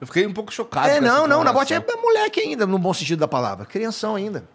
Eu 0.00 0.06
fiquei 0.06 0.26
um 0.26 0.32
pouco 0.32 0.52
chocado. 0.52 0.88
É, 0.88 1.00
não, 1.00 1.26
não, 1.26 1.40
o 1.40 1.44
Nabote 1.44 1.72
é 1.72 1.76
informação. 1.78 2.02
moleque 2.02 2.40
ainda, 2.40 2.66
no 2.66 2.78
bom 2.78 2.92
sentido 2.92 3.20
da 3.20 3.28
palavra, 3.28 3.64
crianção 3.64 4.16
ainda. 4.16 4.46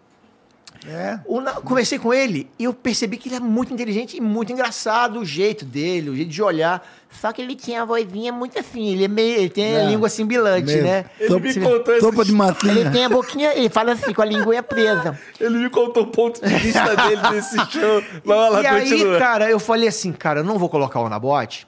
É? 0.88 1.18
O 1.26 1.40
Conversei 1.62 1.98
com 1.98 2.12
ele 2.12 2.48
e 2.58 2.64
eu 2.64 2.72
percebi 2.72 3.16
que 3.18 3.28
ele 3.28 3.36
é 3.36 3.40
muito 3.40 3.72
inteligente 3.72 4.16
e 4.16 4.20
muito 4.20 4.50
engraçado, 4.52 5.20
o 5.20 5.24
jeito 5.24 5.64
dele, 5.64 6.08
o 6.10 6.16
jeito 6.16 6.30
de 6.30 6.42
olhar. 6.42 6.86
Só 7.20 7.32
que 7.32 7.42
ele 7.42 7.54
tinha 7.56 7.82
a 7.82 7.84
vozinha 7.84 8.32
muito 8.32 8.58
assim, 8.58 8.92
ele, 8.92 9.04
é 9.04 9.08
meio, 9.08 9.36
ele 9.40 9.50
tem 9.50 9.76
a 9.76 9.80
É. 9.80 9.86
língua 9.86 10.08
simbilante, 10.08 10.66
Mesmo. 10.72 10.82
né? 10.82 11.04
Ele 11.18 11.38
me 11.40 11.54
contou 11.54 11.98
Topa 12.00 12.24
de 12.24 12.32
Ele 12.68 12.90
tem 12.90 13.04
a 13.04 13.08
boquinha, 13.08 13.52
ele 13.54 13.68
fala 13.68 13.92
assim, 13.92 14.14
com 14.14 14.22
a 14.22 14.24
linguinha 14.24 14.62
presa. 14.62 15.18
Ele 15.40 15.58
me 15.58 15.70
contou 15.70 16.04
o 16.04 16.06
ponto 16.06 16.40
de 16.40 16.54
vista 16.54 16.94
dele 16.96 17.20
nesse 17.32 17.56
show. 17.70 18.02
Vai 18.24 18.50
lá, 18.50 18.62
e 18.62 18.66
aí, 18.66 18.90
continua. 18.90 19.18
cara, 19.18 19.50
eu 19.50 19.58
falei 19.58 19.88
assim, 19.88 20.12
cara, 20.12 20.40
eu 20.40 20.44
não 20.44 20.58
vou 20.58 20.68
colocar 20.68 21.00
o 21.00 21.08
Nabote, 21.08 21.66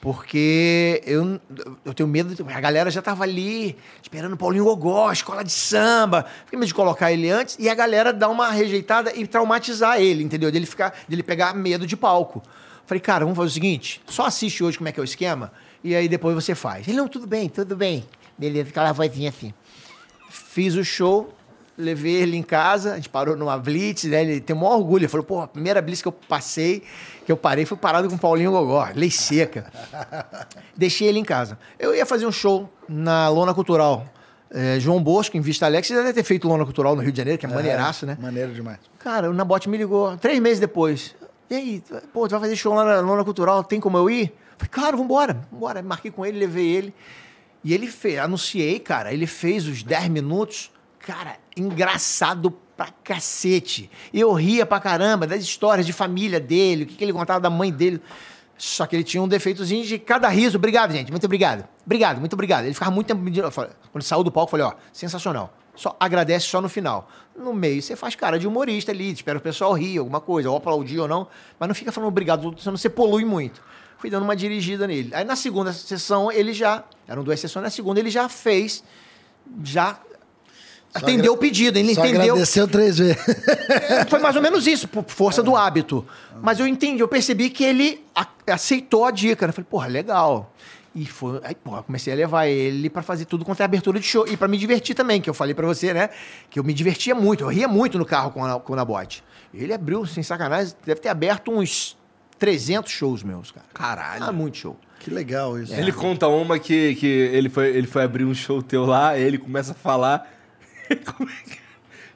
porque 0.00 1.02
eu, 1.04 1.38
eu 1.84 1.92
tenho 1.94 2.08
medo. 2.08 2.34
de- 2.34 2.52
A 2.52 2.60
galera 2.60 2.90
já 2.90 3.02
tava 3.02 3.24
ali 3.24 3.76
esperando 4.02 4.36
Paulinho 4.36 4.64
Gogó, 4.64 5.12
escola 5.12 5.44
de 5.44 5.52
samba. 5.52 6.24
Fiquei 6.44 6.58
medo 6.58 6.68
de 6.68 6.74
colocar 6.74 7.12
ele 7.12 7.30
antes 7.30 7.56
e 7.58 7.68
a 7.68 7.74
galera 7.74 8.12
dar 8.12 8.28
uma 8.28 8.50
rejeitada 8.50 9.12
e 9.14 9.26
traumatizar 9.26 10.00
ele, 10.00 10.22
entendeu? 10.22 10.50
Dele 10.50 10.66
ficar, 10.66 10.94
dele 11.08 11.22
pegar 11.22 11.54
medo 11.54 11.86
de 11.86 11.96
palco. 11.96 12.42
Falei, 12.86 13.00
cara, 13.00 13.24
vamos 13.24 13.36
fazer 13.36 13.48
o 13.48 13.52
seguinte: 13.52 14.00
só 14.06 14.26
assiste 14.26 14.64
hoje 14.64 14.78
como 14.78 14.88
é 14.88 14.92
que 14.92 14.98
é 14.98 15.02
o 15.02 15.04
esquema 15.04 15.52
e 15.84 15.94
aí 15.94 16.08
depois 16.08 16.34
você 16.34 16.54
faz. 16.54 16.88
Ele, 16.88 16.96
não, 16.96 17.06
tudo 17.08 17.26
bem, 17.26 17.48
tudo 17.48 17.76
bem. 17.76 18.04
Beleza, 18.38 18.70
aquela 18.70 18.92
vozinha 18.92 19.28
assim. 19.28 19.52
Fiz 20.30 20.74
o 20.76 20.84
show, 20.84 21.34
levei 21.76 22.14
ele 22.14 22.36
em 22.36 22.42
casa, 22.42 22.92
a 22.92 22.96
gente 22.96 23.08
parou 23.08 23.36
numa 23.36 23.58
blitz, 23.58 24.04
né? 24.04 24.22
Ele 24.22 24.40
tem 24.40 24.54
o 24.56 24.58
maior 24.58 24.76
orgulho. 24.76 25.02
Ele 25.02 25.08
falou, 25.08 25.24
pô, 25.24 25.40
a 25.40 25.48
primeira 25.48 25.80
blitz 25.82 26.00
que 26.02 26.08
eu 26.08 26.12
passei, 26.12 26.82
que 27.24 27.30
eu 27.30 27.36
parei, 27.36 27.64
foi 27.64 27.76
parado 27.76 28.08
com 28.08 28.14
o 28.14 28.18
Paulinho 28.18 28.50
Gogó, 28.50 28.88
lei 28.94 29.10
seca. 29.10 29.70
Deixei 30.76 31.08
ele 31.08 31.18
em 31.18 31.24
casa. 31.24 31.58
Eu 31.78 31.94
ia 31.94 32.06
fazer 32.06 32.26
um 32.26 32.32
show 32.32 32.68
na 32.88 33.28
Lona 33.28 33.54
Cultural. 33.54 34.04
eh, 34.50 34.80
João 34.80 35.02
Bosco, 35.02 35.36
em 35.36 35.40
Vista 35.40 35.70
você 35.70 35.94
já 35.94 36.00
deve 36.00 36.12
ter 36.12 36.24
feito 36.24 36.48
Lona 36.48 36.64
Cultural 36.64 36.96
no 36.96 37.02
Rio 37.02 37.12
de 37.12 37.18
Janeiro, 37.18 37.38
que 37.38 37.46
é, 37.46 37.48
maneiraço, 37.48 38.04
né? 38.04 38.18
Maneiro 38.20 38.52
demais. 38.52 38.78
Cara, 38.98 39.30
o 39.30 39.34
Nabote 39.34 39.68
me 39.68 39.76
ligou 39.76 40.16
três 40.16 40.40
meses 40.40 40.58
depois. 40.58 41.14
E 41.48 41.54
aí, 41.54 41.82
pô, 42.12 42.26
tu 42.26 42.32
vai 42.32 42.40
fazer 42.40 42.56
show 42.56 42.74
lá 42.74 42.84
na 42.84 43.00
Lona 43.00 43.24
Cultural, 43.24 43.62
tem 43.64 43.80
como 43.80 43.96
eu 43.98 44.08
ir? 44.08 44.32
Falei, 44.56 44.70
claro, 44.70 44.96
vambora, 44.98 45.40
vambora. 45.50 45.82
Marquei 45.82 46.10
com 46.10 46.24
ele, 46.24 46.38
levei 46.38 46.66
ele. 46.68 46.94
E 47.62 47.74
ele 47.74 47.86
fez, 47.86 48.18
anunciei, 48.18 48.78
cara, 48.78 49.12
ele 49.12 49.26
fez 49.26 49.66
os 49.66 49.82
10 49.82 50.08
minutos, 50.08 50.70
cara, 50.98 51.36
engraçado 51.56 52.50
pra 52.80 52.88
cacete. 53.04 53.90
Eu 54.10 54.32
ria 54.32 54.64
pra 54.64 54.80
caramba 54.80 55.26
das 55.26 55.42
histórias 55.42 55.84
de 55.84 55.92
família 55.92 56.40
dele, 56.40 56.84
o 56.84 56.86
que, 56.86 56.94
que 56.94 57.04
ele 57.04 57.12
contava 57.12 57.38
da 57.38 57.50
mãe 57.50 57.70
dele. 57.70 58.00
Só 58.56 58.86
que 58.86 58.96
ele 58.96 59.04
tinha 59.04 59.22
um 59.22 59.28
defeitozinho 59.28 59.84
de 59.84 59.98
cada 59.98 60.28
riso. 60.28 60.56
Obrigado, 60.56 60.90
gente. 60.92 61.10
Muito 61.10 61.24
obrigado. 61.26 61.68
Obrigado, 61.84 62.20
muito 62.20 62.32
obrigado. 62.32 62.64
Ele 62.64 62.72
ficava 62.72 62.90
muito 62.90 63.06
tempo 63.08 63.50
falei- 63.50 63.72
Quando 63.92 64.02
saiu 64.02 64.24
do 64.24 64.32
palco, 64.32 64.50
falei, 64.50 64.64
ó, 64.64 64.72
sensacional. 64.94 65.52
Só 65.76 65.94
agradece 66.00 66.46
só 66.46 66.58
no 66.62 66.70
final. 66.70 67.06
No 67.38 67.52
meio, 67.52 67.82
você 67.82 67.94
faz 67.94 68.14
cara 68.14 68.38
de 68.38 68.48
humorista 68.48 68.92
ali, 68.92 69.12
espera 69.12 69.36
o 69.36 69.42
pessoal 69.42 69.74
rir, 69.74 69.98
alguma 69.98 70.20
coisa, 70.20 70.48
ou 70.48 70.56
aplaudir 70.56 71.00
ou 71.00 71.08
não, 71.08 71.28
mas 71.58 71.68
não 71.68 71.74
fica 71.74 71.92
falando 71.92 72.08
obrigado, 72.08 72.54
senão 72.58 72.78
você 72.78 72.88
polui 72.88 73.26
muito. 73.26 73.62
Fui 73.98 74.08
dando 74.08 74.22
uma 74.22 74.34
dirigida 74.34 74.86
nele. 74.86 75.10
Aí 75.14 75.24
na 75.24 75.36
segunda 75.36 75.70
sessão, 75.74 76.32
ele 76.32 76.54
já. 76.54 76.82
Eram 77.06 77.22
duas 77.22 77.38
sessões, 77.38 77.62
na 77.62 77.70
segunda 77.70 78.00
ele 78.00 78.08
já 78.10 78.26
fez, 78.26 78.82
já 79.62 79.98
atendeu 80.94 81.32
o 81.32 81.36
pedido, 81.36 81.78
ele 81.78 81.94
Só 81.94 82.04
entendeu. 82.04 82.22
agradeceu 82.34 82.66
três 82.68 82.98
vezes. 82.98 83.16
Foi 84.08 84.18
mais 84.18 84.36
ou 84.36 84.42
menos 84.42 84.66
isso, 84.66 84.88
por 84.88 85.04
força 85.06 85.42
do 85.42 85.54
hábito. 85.56 86.06
Mas 86.42 86.58
eu 86.58 86.66
entendi, 86.66 87.00
eu 87.02 87.08
percebi 87.08 87.50
que 87.50 87.64
ele 87.64 88.04
aceitou 88.46 89.04
a 89.04 89.10
dica. 89.10 89.46
né? 89.46 89.50
Eu 89.50 89.54
falei, 89.54 89.66
porra, 89.70 89.86
legal. 89.88 90.52
E 90.94 91.06
foi. 91.06 91.40
Aí, 91.44 91.54
porra, 91.54 91.82
comecei 91.84 92.12
a 92.12 92.16
levar 92.16 92.46
ele 92.48 92.90
pra 92.90 93.02
fazer 93.02 93.24
tudo 93.24 93.44
quanto 93.44 93.60
é 93.60 93.64
abertura 93.64 94.00
de 94.00 94.06
show. 94.06 94.26
E 94.26 94.36
pra 94.36 94.48
me 94.48 94.58
divertir 94.58 94.94
também, 94.96 95.20
que 95.20 95.30
eu 95.30 95.34
falei 95.34 95.54
pra 95.54 95.64
você, 95.66 95.94
né? 95.94 96.10
Que 96.50 96.58
eu 96.58 96.64
me 96.64 96.74
divertia 96.74 97.14
muito, 97.14 97.44
eu 97.44 97.48
ria 97.48 97.68
muito 97.68 97.96
no 97.96 98.04
carro 98.04 98.32
com, 98.32 98.44
a, 98.44 98.58
com 98.58 98.72
o 98.72 98.76
Nabote. 98.76 99.22
Ele 99.54 99.72
abriu, 99.72 100.04
sem 100.06 100.22
sacanagem, 100.22 100.74
deve 100.84 101.00
ter 101.00 101.08
aberto 101.08 101.52
uns 101.52 101.96
300 102.40 102.90
shows 102.90 103.22
meus, 103.22 103.52
cara. 103.52 103.66
Caralho. 103.72 104.24
Ah, 104.24 104.32
muito 104.32 104.56
show. 104.56 104.76
que 104.98 105.10
legal 105.10 105.56
isso. 105.60 105.72
Ele 105.74 105.92
conta 105.92 106.26
uma 106.26 106.58
que, 106.58 106.94
que 106.96 107.06
ele, 107.06 107.48
foi, 107.48 107.68
ele 107.68 107.86
foi 107.86 108.02
abrir 108.02 108.24
um 108.24 108.34
show 108.34 108.60
teu 108.60 108.84
lá, 108.84 109.10
aí 109.10 109.22
ele 109.22 109.38
começa 109.38 109.70
a 109.72 109.74
falar. 109.74 110.28
É 110.94 110.96
que- 110.96 111.60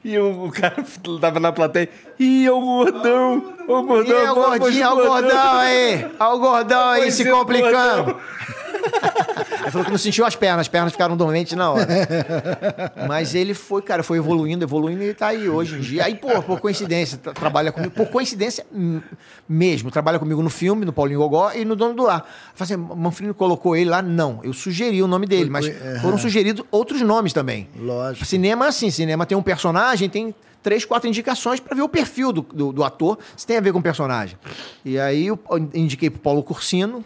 E 0.03 0.17
o, 0.19 0.45
o 0.45 0.51
cara 0.51 0.83
tava 1.19 1.39
na 1.39 1.51
plateia. 1.51 1.89
Ih, 2.19 2.45
é 2.45 2.51
o 2.51 2.61
gordão! 2.61 3.53
Ô 3.67 3.79
E 3.79 3.83
gordão! 3.85 4.17
aí, 4.17 4.29
o 4.29 4.59
gordinho, 4.59 4.87
olha 4.87 5.03
o 5.03 5.07
gordão 5.07 5.51
aí! 5.57 6.05
Olha 6.19 6.33
o 6.35 6.39
gordão 6.39 6.89
aí 6.89 7.11
se 7.11 7.27
é, 7.27 7.33
o 7.33 7.37
complicando! 7.37 8.15
Ele 9.61 9.71
falou 9.71 9.83
que 9.85 9.91
não 9.91 9.97
sentiu 9.97 10.23
as 10.25 10.35
pernas, 10.35 10.61
as 10.61 10.67
pernas 10.67 10.91
ficaram 10.91 11.17
dormentes 11.17 11.53
na 11.53 11.71
hora. 11.71 11.87
Mas 13.07 13.33
ele 13.33 13.55
foi, 13.55 13.81
cara, 13.81 14.03
foi 14.03 14.19
evoluindo, 14.19 14.63
evoluindo 14.63 15.01
e 15.03 15.11
tá 15.13 15.27
aí 15.27 15.49
hoje 15.49 15.75
em 15.77 15.79
dia. 15.79 16.05
Aí, 16.05 16.13
pô, 16.15 16.39
por 16.43 16.59
coincidência, 16.59 17.17
tra- 17.17 17.33
trabalha 17.33 17.71
comigo, 17.71 17.91
por 17.91 18.05
coincidência 18.07 18.63
mesmo, 19.49 19.89
trabalha 19.89 20.19
comigo 20.19 20.41
no 20.43 20.51
filme, 20.51 20.85
no 20.85 20.93
Paulinho 20.93 21.19
Gogó 21.19 21.51
e 21.53 21.65
no 21.65 21.75
Dono 21.75 21.95
do 21.95 22.03
Lar. 22.03 22.23
Falei 22.53 22.75
assim, 22.75 22.95
Manfrini 22.95 23.33
colocou 23.33 23.75
ele 23.75 23.89
lá? 23.89 24.03
Não, 24.03 24.39
eu 24.43 24.53
sugeri 24.53 25.01
o 25.01 25.07
nome 25.07 25.25
dele, 25.25 25.49
mas 25.49 25.65
foram 25.99 26.17
sugeridos 26.19 26.63
outros 26.69 27.01
nomes 27.01 27.33
também. 27.33 27.67
Lógico. 27.75 28.23
Cinema, 28.23 28.67
assim, 28.67 28.91
cinema 28.91 29.25
tem 29.25 29.35
um 29.37 29.41
personagem, 29.43 30.07
tem 30.09 30.35
três, 30.65 30.83
quatro 30.83 31.07
indicações 31.07 31.59
pra 31.59 31.75
ver 31.75 31.83
o 31.83 31.87
perfil 31.87 32.31
do, 32.33 32.41
do, 32.41 32.73
do 32.73 32.83
ator, 32.83 33.19
se 33.37 33.45
tem 33.45 33.55
a 33.55 33.61
ver 33.61 33.71
com 33.71 33.77
o 33.77 33.83
personagem. 33.83 34.35
E 34.83 34.97
aí 34.99 35.27
eu 35.27 35.39
indiquei 35.75 36.09
pro 36.09 36.19
Paulo 36.19 36.41
Cursino, 36.41 37.05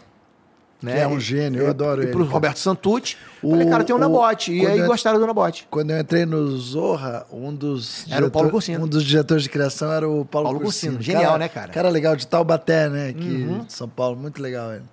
né? 0.82 0.94
Que 0.94 0.98
é 1.00 1.06
um 1.06 1.20
gênio, 1.20 1.60
eu 1.60 1.68
adoro 1.68 2.00
e 2.00 2.04
ele, 2.06 2.12
pro 2.12 2.20
cara. 2.22 2.32
Roberto 2.32 2.56
Santucci. 2.58 3.14
O- 3.42 3.50
falei, 3.50 3.68
cara, 3.68 3.84
tem 3.84 3.94
um 3.94 3.98
o- 3.98 4.00
Nabote. 4.00 4.50
E 4.50 4.66
aí 4.66 4.78
eu- 4.78 4.86
gostaram 4.86 5.20
do 5.20 5.26
Nabote. 5.26 5.66
Quando 5.70 5.90
eu 5.90 5.98
entrei 6.00 6.24
no 6.24 6.56
Zorra, 6.56 7.26
um 7.30 7.54
dos, 7.54 8.06
Era 8.10 8.24
o 8.26 8.30
Paulo 8.30 8.46
diretor- 8.46 8.50
Cursino. 8.50 8.84
um 8.84 8.88
dos 8.88 9.04
diretores 9.04 9.42
de 9.42 9.50
criação 9.50 9.92
era 9.92 10.08
o 10.08 10.24
Paulo, 10.24 10.46
Paulo 10.48 10.60
Cursino. 10.60 10.94
Cursino. 10.96 11.18
Genial, 11.18 11.36
né, 11.36 11.48
cara? 11.50 11.66
Uhum. 11.66 11.74
Cara 11.74 11.90
legal, 11.90 12.16
de 12.16 12.26
Taubaté, 12.26 12.88
né? 12.88 13.12
Que, 13.12 13.44
de 13.44 13.72
São 13.74 13.88
Paulo, 13.90 14.16
muito 14.16 14.40
legal 14.40 14.72
ele. 14.72 14.84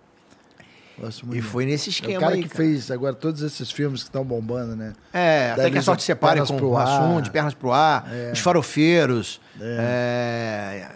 Gosto 0.99 1.25
muito 1.27 1.37
E 1.37 1.41
foi 1.41 1.65
nesse 1.65 1.89
É 1.89 1.91
esquema 1.91 2.17
o 2.17 2.19
cara 2.21 2.33
aí, 2.35 2.41
que 2.43 2.49
cara. 2.49 2.63
fez 2.63 2.89
agora 2.91 3.13
todos 3.13 3.41
esses 3.41 3.69
filmes 3.71 4.01
que 4.01 4.09
estão 4.09 4.23
bombando, 4.25 4.75
né? 4.75 4.93
É, 5.13 5.49
Da 5.55 5.63
até 5.63 5.71
que 5.71 5.77
a 5.77 5.81
sorte 5.81 6.03
separe 6.03 6.41
com 6.45 6.57
pro 6.57 6.69
o. 6.71 6.77
Assum, 6.77 7.21
de 7.21 7.29
pernas 7.29 7.53
pro 7.53 7.71
ar, 7.71 8.07
os 8.33 8.39
farofeiros. 8.39 9.39
É. 9.59 10.87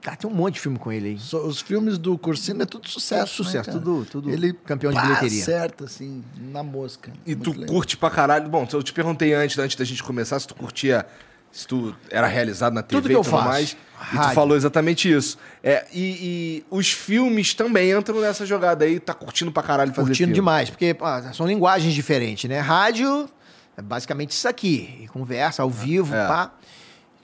Cara, 0.00 0.16
tem 0.16 0.28
um 0.28 0.34
monte 0.34 0.54
de 0.54 0.60
filme 0.60 0.78
com 0.80 0.90
ele 0.90 1.10
aí. 1.10 1.18
So- 1.18 1.46
Os 1.46 1.60
filmes 1.60 1.96
do 1.96 2.18
Cursino 2.18 2.62
é 2.62 2.66
tudo 2.66 2.88
sucesso, 2.88 3.36
Tudo 3.36 3.46
sucesso, 3.46 3.70
né, 3.70 3.72
tudo- 3.78 4.04
tudo 4.04 4.30
ele 4.30 4.52
campeão 4.52 4.90
de 4.90 4.96
pá, 4.98 5.04
bilheteria. 5.06 5.44
certo, 5.44 5.84
assim, 5.84 6.24
na 6.50 6.60
mosca. 6.62 7.12
E 7.24 7.36
Muito 7.36 7.52
tu 7.52 7.60
legal. 7.60 7.72
curte 7.76 7.96
pra 7.96 8.10
caralho. 8.10 8.48
Bom, 8.48 8.66
eu 8.72 8.82
te 8.82 8.92
perguntei 8.92 9.32
antes, 9.32 9.56
antes 9.60 9.76
da 9.76 9.84
gente 9.84 10.02
começar, 10.02 10.40
se 10.40 10.46
tu 10.48 10.56
curtia. 10.56 11.06
Se 11.52 11.66
tu 11.68 11.94
era 12.10 12.26
realizado 12.26 12.72
na 12.72 12.82
TV 12.82 13.02
Tudo 13.02 13.10
que 13.10 13.16
eu 13.16 13.22
faço. 13.22 13.44
mais. 13.48 13.70
E 13.72 13.76
tu 14.10 14.16
Rádio. 14.16 14.34
falou 14.34 14.56
exatamente 14.56 15.12
isso. 15.12 15.38
É, 15.62 15.86
e, 15.92 16.00
e 16.00 16.64
os 16.70 16.90
filmes 16.90 17.54
também 17.54 17.90
entram 17.92 18.20
nessa 18.20 18.44
jogada 18.46 18.84
aí, 18.84 18.98
tá 18.98 19.12
curtindo 19.14 19.52
pra 19.52 19.62
caralho 19.62 19.92
fazer 19.92 20.08
Curtindo 20.08 20.28
filme. 20.28 20.34
demais, 20.34 20.70
porque 20.70 20.96
são 21.34 21.46
linguagens 21.46 21.92
diferentes, 21.94 22.48
né? 22.50 22.58
Rádio 22.58 23.28
é 23.76 23.82
basicamente 23.82 24.30
isso 24.30 24.48
aqui. 24.48 24.98
e 25.02 25.08
Conversa 25.08 25.62
ao 25.62 25.70
vivo, 25.70 26.14
É. 26.14 26.26
pá. 26.26 26.52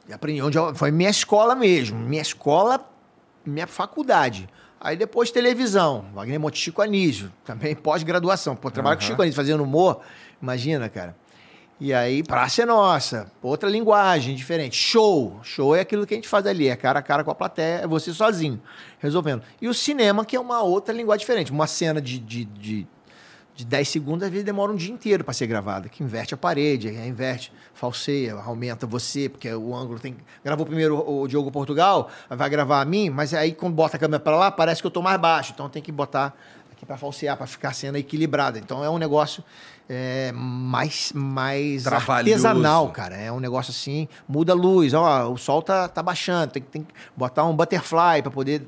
E 0.09 0.13
aprendi 0.13 0.41
onde 0.43 0.57
eu- 0.57 0.75
foi 0.75 0.91
minha 0.91 1.11
escola 1.11 1.55
mesmo. 1.57 1.99
Minha 1.99 2.23
escola, 2.23 2.87
minha 3.45 3.67
faculdade. 3.67 4.49
Aí 4.81 4.97
depois 4.97 5.31
televisão. 5.31 6.05
Wagner 6.15 6.39
Monte 6.39 6.59
Chico 6.59 6.81
Anísio. 6.81 7.33
Também 7.45 7.75
pós-graduação. 7.75 8.55
Pô, 8.55 8.71
trabalho 8.71 8.97
com 8.99 9.03
Chico 9.05 9.21
Anísio 9.21 9.37
fazendo 9.37 9.65
humor. 9.65 10.01
Imagina, 10.41 10.89
cara. 10.89 11.17
E 11.81 11.95
aí, 11.95 12.25
Praça 12.25 12.63
é 12.63 12.67
Nossa. 12.67 13.31
Outra 13.41 13.69
linguagem 13.69 14.35
diferente. 14.35 14.77
Show. 14.77 15.39
Show 15.45 15.77
é 15.77 15.81
aquilo 15.81 16.05
que 16.05 16.15
a 16.15 16.17
gente 16.17 16.29
faz 16.29 16.45
ali. 16.45 16.67
É 16.67 16.75
cara 16.75 16.99
a 16.99 17.03
cara 17.03 17.23
com 17.23 17.31
a 17.31 17.35
plateia. 17.35 17.83
É 17.83 17.87
você 17.87 18.13
sozinho. 18.13 18.61
Resolvendo. 18.99 19.43
E 19.63 19.69
o 19.69 19.75
cinema, 19.75 20.25
que 20.25 20.35
é 20.35 20.41
uma 20.41 20.61
outra 20.61 20.93
linguagem 20.93 21.21
diferente. 21.21 21.53
Uma 21.53 21.69
cena 21.69 22.01
de, 22.01 22.19
de, 22.19 22.45
de, 22.47 22.87
de 23.55 23.65
10 23.65 23.89
segundos, 23.89 24.25
às 24.25 24.31
vezes 24.31 24.45
demora 24.45 24.73
um 24.73 24.75
dia 24.75 24.93
inteiro 24.93 25.23
para 25.23 25.33
ser 25.33 25.47
gravada. 25.47 25.89
Que 25.89 26.03
inverte 26.03 26.35
a 26.35 26.37
parede, 26.37 26.89
inverte, 26.89 27.53
falseia, 27.73 28.35
aumenta 28.35 28.85
você, 28.85 29.29
porque 29.29 29.49
o 29.55 29.73
ângulo 29.73 30.01
tem. 30.01 30.17
Gravou 30.45 30.67
primeiro 30.67 30.99
o 31.09 31.29
Diogo 31.29 31.49
Portugal, 31.53 32.11
vai 32.29 32.51
gravar 32.51 32.81
a 32.81 32.85
mim, 32.85 33.09
mas 33.09 33.33
aí 33.33 33.53
quando 33.53 33.75
bota 33.75 33.97
a 33.97 34.01
câmera 34.01 34.19
para 34.19 34.37
lá, 34.37 34.51
parece 34.51 34.81
que 34.81 34.87
eu 34.87 34.91
tô 34.91 35.01
mais 35.01 35.21
baixo. 35.21 35.53
Então 35.55 35.69
tem 35.69 35.81
que 35.81 35.93
botar 35.93 36.37
aqui 36.79 36.87
para 36.87 36.97
falsear, 36.97 37.37
para 37.37 37.47
ficar 37.47 37.75
cena 37.75 37.99
equilibrada. 37.99 38.59
Então 38.59 38.85
é 38.85 38.89
um 38.89 38.99
negócio 38.99 39.43
é, 39.91 40.31
mais, 40.33 41.13
mais 41.13 41.83
Trabalhoso. 41.83 42.31
artesanal, 42.47 42.89
cara. 42.91 43.17
É 43.17 43.33
um 43.33 43.41
negócio 43.41 43.71
assim, 43.73 44.09
muda 44.29 44.53
a 44.53 44.55
luz, 44.55 44.95
ó, 44.95 45.29
o 45.31 45.37
sol 45.37 45.61
tá, 45.61 45.89
tá 45.89 46.03
baixando, 46.03 46.53
tem, 46.53 46.63
que- 46.63 46.69
tem 46.69 46.83
que 46.83 46.95
botar 47.17 47.45
um 47.45 47.55
butterfly 47.55 48.23
para 48.23 48.31
poder 48.31 48.63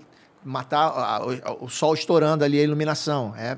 matar 0.44 0.86
a- 0.88 1.26
o, 1.60 1.64
o 1.66 1.68
sol 1.68 1.94
estourando 1.94 2.44
ali 2.44 2.58
a 2.58 2.62
iluminação. 2.62 3.34
É. 3.36 3.56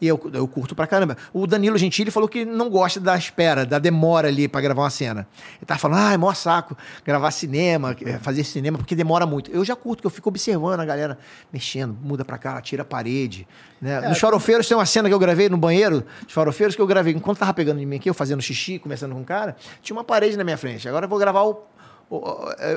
E 0.00 0.08
eu, 0.08 0.20
eu 0.34 0.48
curto 0.48 0.74
pra 0.74 0.84
caramba. 0.84 1.16
O 1.32 1.46
Danilo 1.46 1.78
Gentili 1.78 2.10
falou 2.10 2.28
que 2.28 2.44
não 2.44 2.68
gosta 2.68 2.98
da 2.98 3.16
espera, 3.16 3.64
da 3.64 3.78
demora 3.78 4.26
ali 4.26 4.48
pra 4.48 4.60
gravar 4.60 4.82
uma 4.82 4.90
cena. 4.90 5.28
Ele 5.58 5.64
tava 5.64 5.78
falando, 5.78 5.98
ah, 6.00 6.12
é 6.12 6.16
maior 6.16 6.34
saco 6.34 6.76
gravar 7.04 7.30
cinema, 7.30 7.96
eh, 8.04 8.18
fazer 8.18 8.42
cinema, 8.42 8.78
porque 8.78 8.96
demora 8.96 9.24
muito. 9.26 9.48
Eu 9.52 9.64
já 9.64 9.76
curto, 9.76 10.00
que 10.00 10.06
eu 10.06 10.10
fico 10.10 10.28
observando 10.28 10.80
a 10.80 10.84
galera 10.84 11.16
mexendo, 11.52 11.96
muda 12.02 12.24
pra 12.24 12.36
cá, 12.36 12.60
tira 12.60 12.82
a 12.82 12.84
parede. 12.84 13.46
Né? 13.80 14.00
Nos 14.08 14.18
farofeiros 14.18 14.66
tem 14.66 14.76
uma 14.76 14.86
cena 14.86 15.08
que 15.08 15.14
eu 15.14 15.20
gravei 15.20 15.48
no 15.48 15.56
banheiro, 15.56 16.04
os 16.26 16.32
farofeiros 16.32 16.74
que 16.74 16.82
eu 16.82 16.86
gravei, 16.86 17.14
enquanto 17.14 17.38
tava 17.38 17.54
pegando 17.54 17.80
em 17.80 17.86
mim 17.86 17.96
aqui, 17.96 18.10
eu 18.10 18.14
fazendo 18.14 18.42
xixi, 18.42 18.80
conversando 18.80 19.14
com 19.14 19.20
o 19.20 19.24
cara, 19.24 19.54
tinha 19.82 19.96
uma 19.96 20.02
parede 20.02 20.36
na 20.36 20.42
minha 20.42 20.58
frente. 20.58 20.88
Agora 20.88 21.04
eu 21.04 21.08
vou 21.08 21.18
gravar 21.18 21.42
o, 21.42 21.62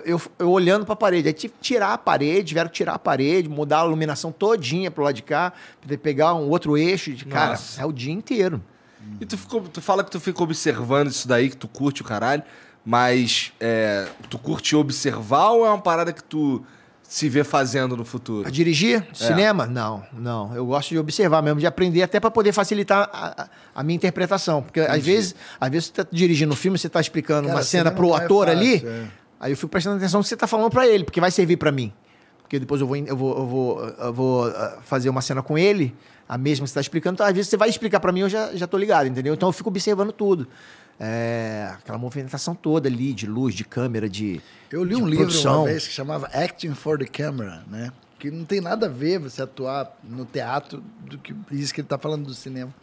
eu, 0.06 0.22
eu 0.40 0.49
olhando 0.49 0.86
pra 0.86 0.95
parede. 0.95 1.28
Aí 1.28 1.34
tive 1.34 1.53
que 1.53 1.60
tirar 1.62 1.94
a 1.94 1.98
parede, 1.98 2.49
tiveram 2.49 2.70
que 2.70 2.76
tirar 2.76 2.94
a 2.94 2.99
parede, 2.99 3.49
mudar 3.49 3.82
a 3.82 3.86
iluminação 3.86 4.32
todinha 4.32 4.90
pro 4.91 5.03
lado 5.03 5.16
de 5.16 5.24
cá, 5.24 5.52
poder 5.82 5.98
pegar 5.98 6.34
um 6.36 6.49
outro 6.49 6.78
eixo. 6.78 7.12
De, 7.14 7.26
cara, 7.26 7.52
Nossa. 7.52 7.82
é 7.82 7.86
o 7.86 7.91
dia 7.91 8.14
inteiro. 8.14 8.62
E 9.20 9.26
tu, 9.26 9.38
ficou, 9.38 9.62
tu 9.62 9.82
fala 9.82 10.03
que 10.03 10.10
tu 10.12 10.20
fica 10.20 10.41
observando 10.44 11.10
isso 11.10 11.28
daí, 11.28 11.49
que 11.49 11.57
tu 11.57 11.68
curte 11.68 12.02
o 12.02 12.06
caralho, 12.06 12.41
mas 12.84 13.52
é, 13.60 14.07
tu 14.30 14.38
curte 14.40 14.76
observar 14.76 15.49
ou 15.52 15.66
é 15.66 15.70
uma 15.70 15.82
parada 15.82 16.12
que 16.12 16.24
tu 16.24 16.64
se 17.03 17.30
vê 17.30 17.44
fazendo 17.44 17.95
no 17.95 18.03
futuro? 18.03 18.48
A 18.48 18.52
dirigir? 18.52 19.06
Cinema? 19.14 19.68
Não, 19.68 20.03
não. 20.12 20.56
Eu 20.56 20.66
gosto 20.66 20.90
de 20.90 20.98
observar 20.98 21.44
mesmo, 21.44 21.60
de 21.60 21.68
aprender 21.68 22.02
até 22.02 22.20
para 22.20 22.32
poder 22.32 22.52
facilitar 22.52 23.07
a, 23.14 23.44
a- 23.44 23.48
a 23.76 23.84
minha 23.84 23.95
interpretação. 23.95 24.64
Porque 24.64 24.80
às 24.80 25.03
vezes, 25.06 25.36
às 25.62 25.70
vezes 25.70 25.86
você 25.90 26.03
tá 26.03 26.07
dirigindo 26.12 26.53
um 26.53 26.56
filme, 26.56 26.78
você 26.80 26.90
tá 26.90 26.99
explicando 26.99 27.48
Cara, 27.48 27.60
uma 27.60 27.64
cena 27.64 27.91
pro 27.91 28.12
é 28.12 28.24
ator 28.24 28.48
fácil, 28.48 28.60
ali, 28.60 28.76
é. 28.84 29.06
Aí 29.45 29.51
eu 29.51 29.55
fico 29.57 29.69
prestando 29.69 29.97
atenção 29.97 30.19
no 30.19 30.23
que 30.23 30.30
você 30.30 30.35
tá 30.38 30.47
falando 30.47 30.69
para 30.72 30.88
ele, 30.88 31.03
porque 31.03 31.22
vai 31.22 31.31
servir 31.31 31.57
para 31.57 31.72
mim. 31.72 31.93
Porque 32.41 32.59
depois 32.59 32.80
eu 32.81 32.88
vou, 32.88 32.95
eu 32.97 33.15
vou, 33.17 33.38
eu 33.38 33.45
vou, 33.47 33.84
eu 33.84 34.13
vou 34.13 34.45
ah, 34.47 34.80
fazer 34.84 35.09
uma 35.09 35.22
cena 35.22 35.41
com 35.41 35.57
ele, 35.57 35.95
a 36.27 36.38
mesma 36.38 36.63
que 36.65 36.69
você 36.69 36.76
tá 36.76 36.81
explicando, 36.81 37.15
então 37.15 37.26
às 37.26 37.34
vezes 37.34 37.49
você 37.49 37.57
vai 37.57 37.69
explicar 37.69 37.99
para 37.99 38.11
mim, 38.11 38.22
eu 38.22 38.30
já, 38.30 38.55
já 38.55 38.67
tô 38.67 38.77
ligado, 38.77 39.07
entendeu? 39.07 39.34
Então 39.34 39.49
eu 39.49 39.53
fico 39.53 39.69
observando 39.69 40.11
tudo. 40.11 40.47
É, 40.99 41.69
aquela 41.73 41.97
movimentação 41.97 42.55
toda 42.55 42.88
ali, 42.88 43.13
de 43.13 43.26
luz, 43.27 43.53
de 43.53 43.65
câmera, 43.65 44.07
de. 44.09 44.41
Eu 44.72 44.84
li 44.84 44.95
de 44.95 45.01
um 45.01 45.07
livro 45.07 45.26
produção. 45.26 45.63
uma 45.63 45.67
vez 45.69 45.88
que 45.88 45.93
chamava 45.93 46.27
Acting 46.27 46.73
for 46.73 46.97
the 46.97 47.05
Camera, 47.05 47.63
né? 47.69 47.91
Que 48.17 48.31
não 48.31 48.45
tem 48.45 48.61
nada 48.61 48.85
a 48.85 48.89
ver 48.89 49.19
você 49.19 49.41
atuar 49.41 49.95
no 50.03 50.23
teatro 50.26 50.81
do 51.01 51.17
que 51.17 51.35
isso 51.51 51.73
que 51.73 51.81
ele 51.81 51.85
está 51.85 51.97
falando 51.97 52.26
do 52.26 52.34
cinema. 52.34 52.73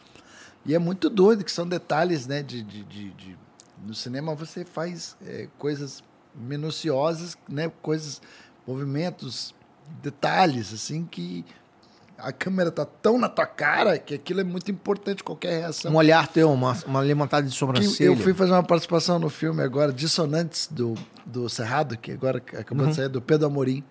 E 0.66 0.74
é 0.74 0.78
muito 0.78 1.08
doido, 1.08 1.42
que 1.42 1.50
são 1.50 1.66
detalhes, 1.66 2.26
né? 2.26 2.42
De, 2.42 2.62
de, 2.62 2.84
de- 2.84 3.10
de- 3.10 3.36
no 3.84 3.94
cinema 3.94 4.34
você 4.34 4.64
faz 4.64 5.16
é, 5.26 5.48
coisas 5.58 6.04
minuciosas, 6.34 7.36
né? 7.48 7.70
Coisas, 7.82 8.20
movimentos, 8.66 9.54
detalhes, 10.02 10.72
assim, 10.72 11.04
que 11.04 11.44
a 12.18 12.30
câmera 12.32 12.70
tá 12.70 12.84
tão 12.84 13.18
na 13.18 13.28
tua 13.28 13.46
cara 13.46 13.98
que 13.98 14.14
aquilo 14.14 14.40
é 14.40 14.44
muito 14.44 14.70
importante 14.70 15.24
qualquer 15.24 15.58
reação. 15.60 15.90
Um 15.92 15.96
olhar 15.96 16.28
teu, 16.28 16.52
uma, 16.52 16.76
uma 16.86 17.00
levantada 17.00 17.42
de 17.44 17.52
Que 17.52 17.58
sobrancelha. 17.58 18.06
eu 18.08 18.16
fui 18.16 18.32
fazer 18.32 18.52
uma 18.52 18.62
participação 18.62 19.18
no 19.18 19.28
filme 19.28 19.60
agora, 19.62 19.92
Dissonantes, 19.92 20.68
do, 20.70 20.94
do 21.26 21.48
Cerrado, 21.48 21.96
que 21.98 22.12
agora 22.12 22.38
acabou 22.38 22.84
Uhum. 22.84 22.90
de 22.90 22.96
sair, 22.96 23.08
do 23.08 23.20
Pedro 23.20 23.46
Amorim. 23.48 23.82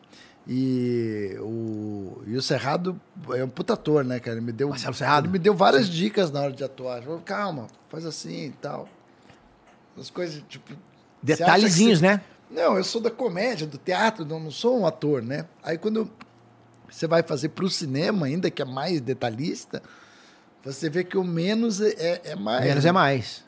E 0.47 1.35
o, 1.39 2.22
e 2.26 2.35
o 2.35 2.41
Cerrado 2.41 2.99
é 3.34 3.43
um 3.43 3.49
puta 3.49 3.73
ator, 3.73 4.03
né, 4.03 4.19
cara? 4.19 4.38
Ele 4.38 4.45
me 4.45 4.51
deu, 4.51 4.69
Marcelo 4.69 4.93
Serrado? 4.95 5.26
Ele 5.26 5.34
me 5.34 5.39
deu 5.39 5.53
várias 5.53 5.88
dicas 5.88 6.31
na 6.31 6.41
hora 6.41 6.51
de 6.51 6.63
atuar. 6.63 7.03
Falou, 7.03 7.19
calma, 7.19 7.68
faz 7.89 8.05
assim 8.05 8.45
e 8.45 8.49
tal. 8.51 8.88
As 9.99 10.09
coisas, 10.09 10.41
tipo... 10.49 10.73
que 10.73 10.77
Detalhezinhos, 11.22 11.99
você- 11.99 12.05
né? 12.07 12.22
Não, 12.52 12.78
eu 12.78 12.84
sou 12.84 12.99
da 13.02 13.10
comédia, 13.10 13.65
do 13.65 13.78
teatro, 13.78 14.26
não, 14.26 14.40
não 14.40 14.52
sou 14.52 14.80
um 14.80 14.86
ator, 14.86 15.22
né? 15.22 15.45
Aí 15.64 15.78
quando 15.78 16.10
você 16.90 17.07
vai 17.07 17.23
fazer 17.23 17.49
pro 17.49 17.69
cinema, 17.69 18.26
ainda 18.26 18.52
que 18.52 18.61
é 18.61 18.65
mais 18.65 18.99
detalhista, 18.99 19.82
você 20.64 20.90
vê 20.90 21.03
que 21.03 21.18
o 21.18 21.23
menos 21.23 21.80
é, 21.82 21.90
é- 21.98 22.22
é 22.32 22.36
mais. 22.36 22.65
Menos 22.65 22.86
é 22.86 22.91
mais. 22.91 23.44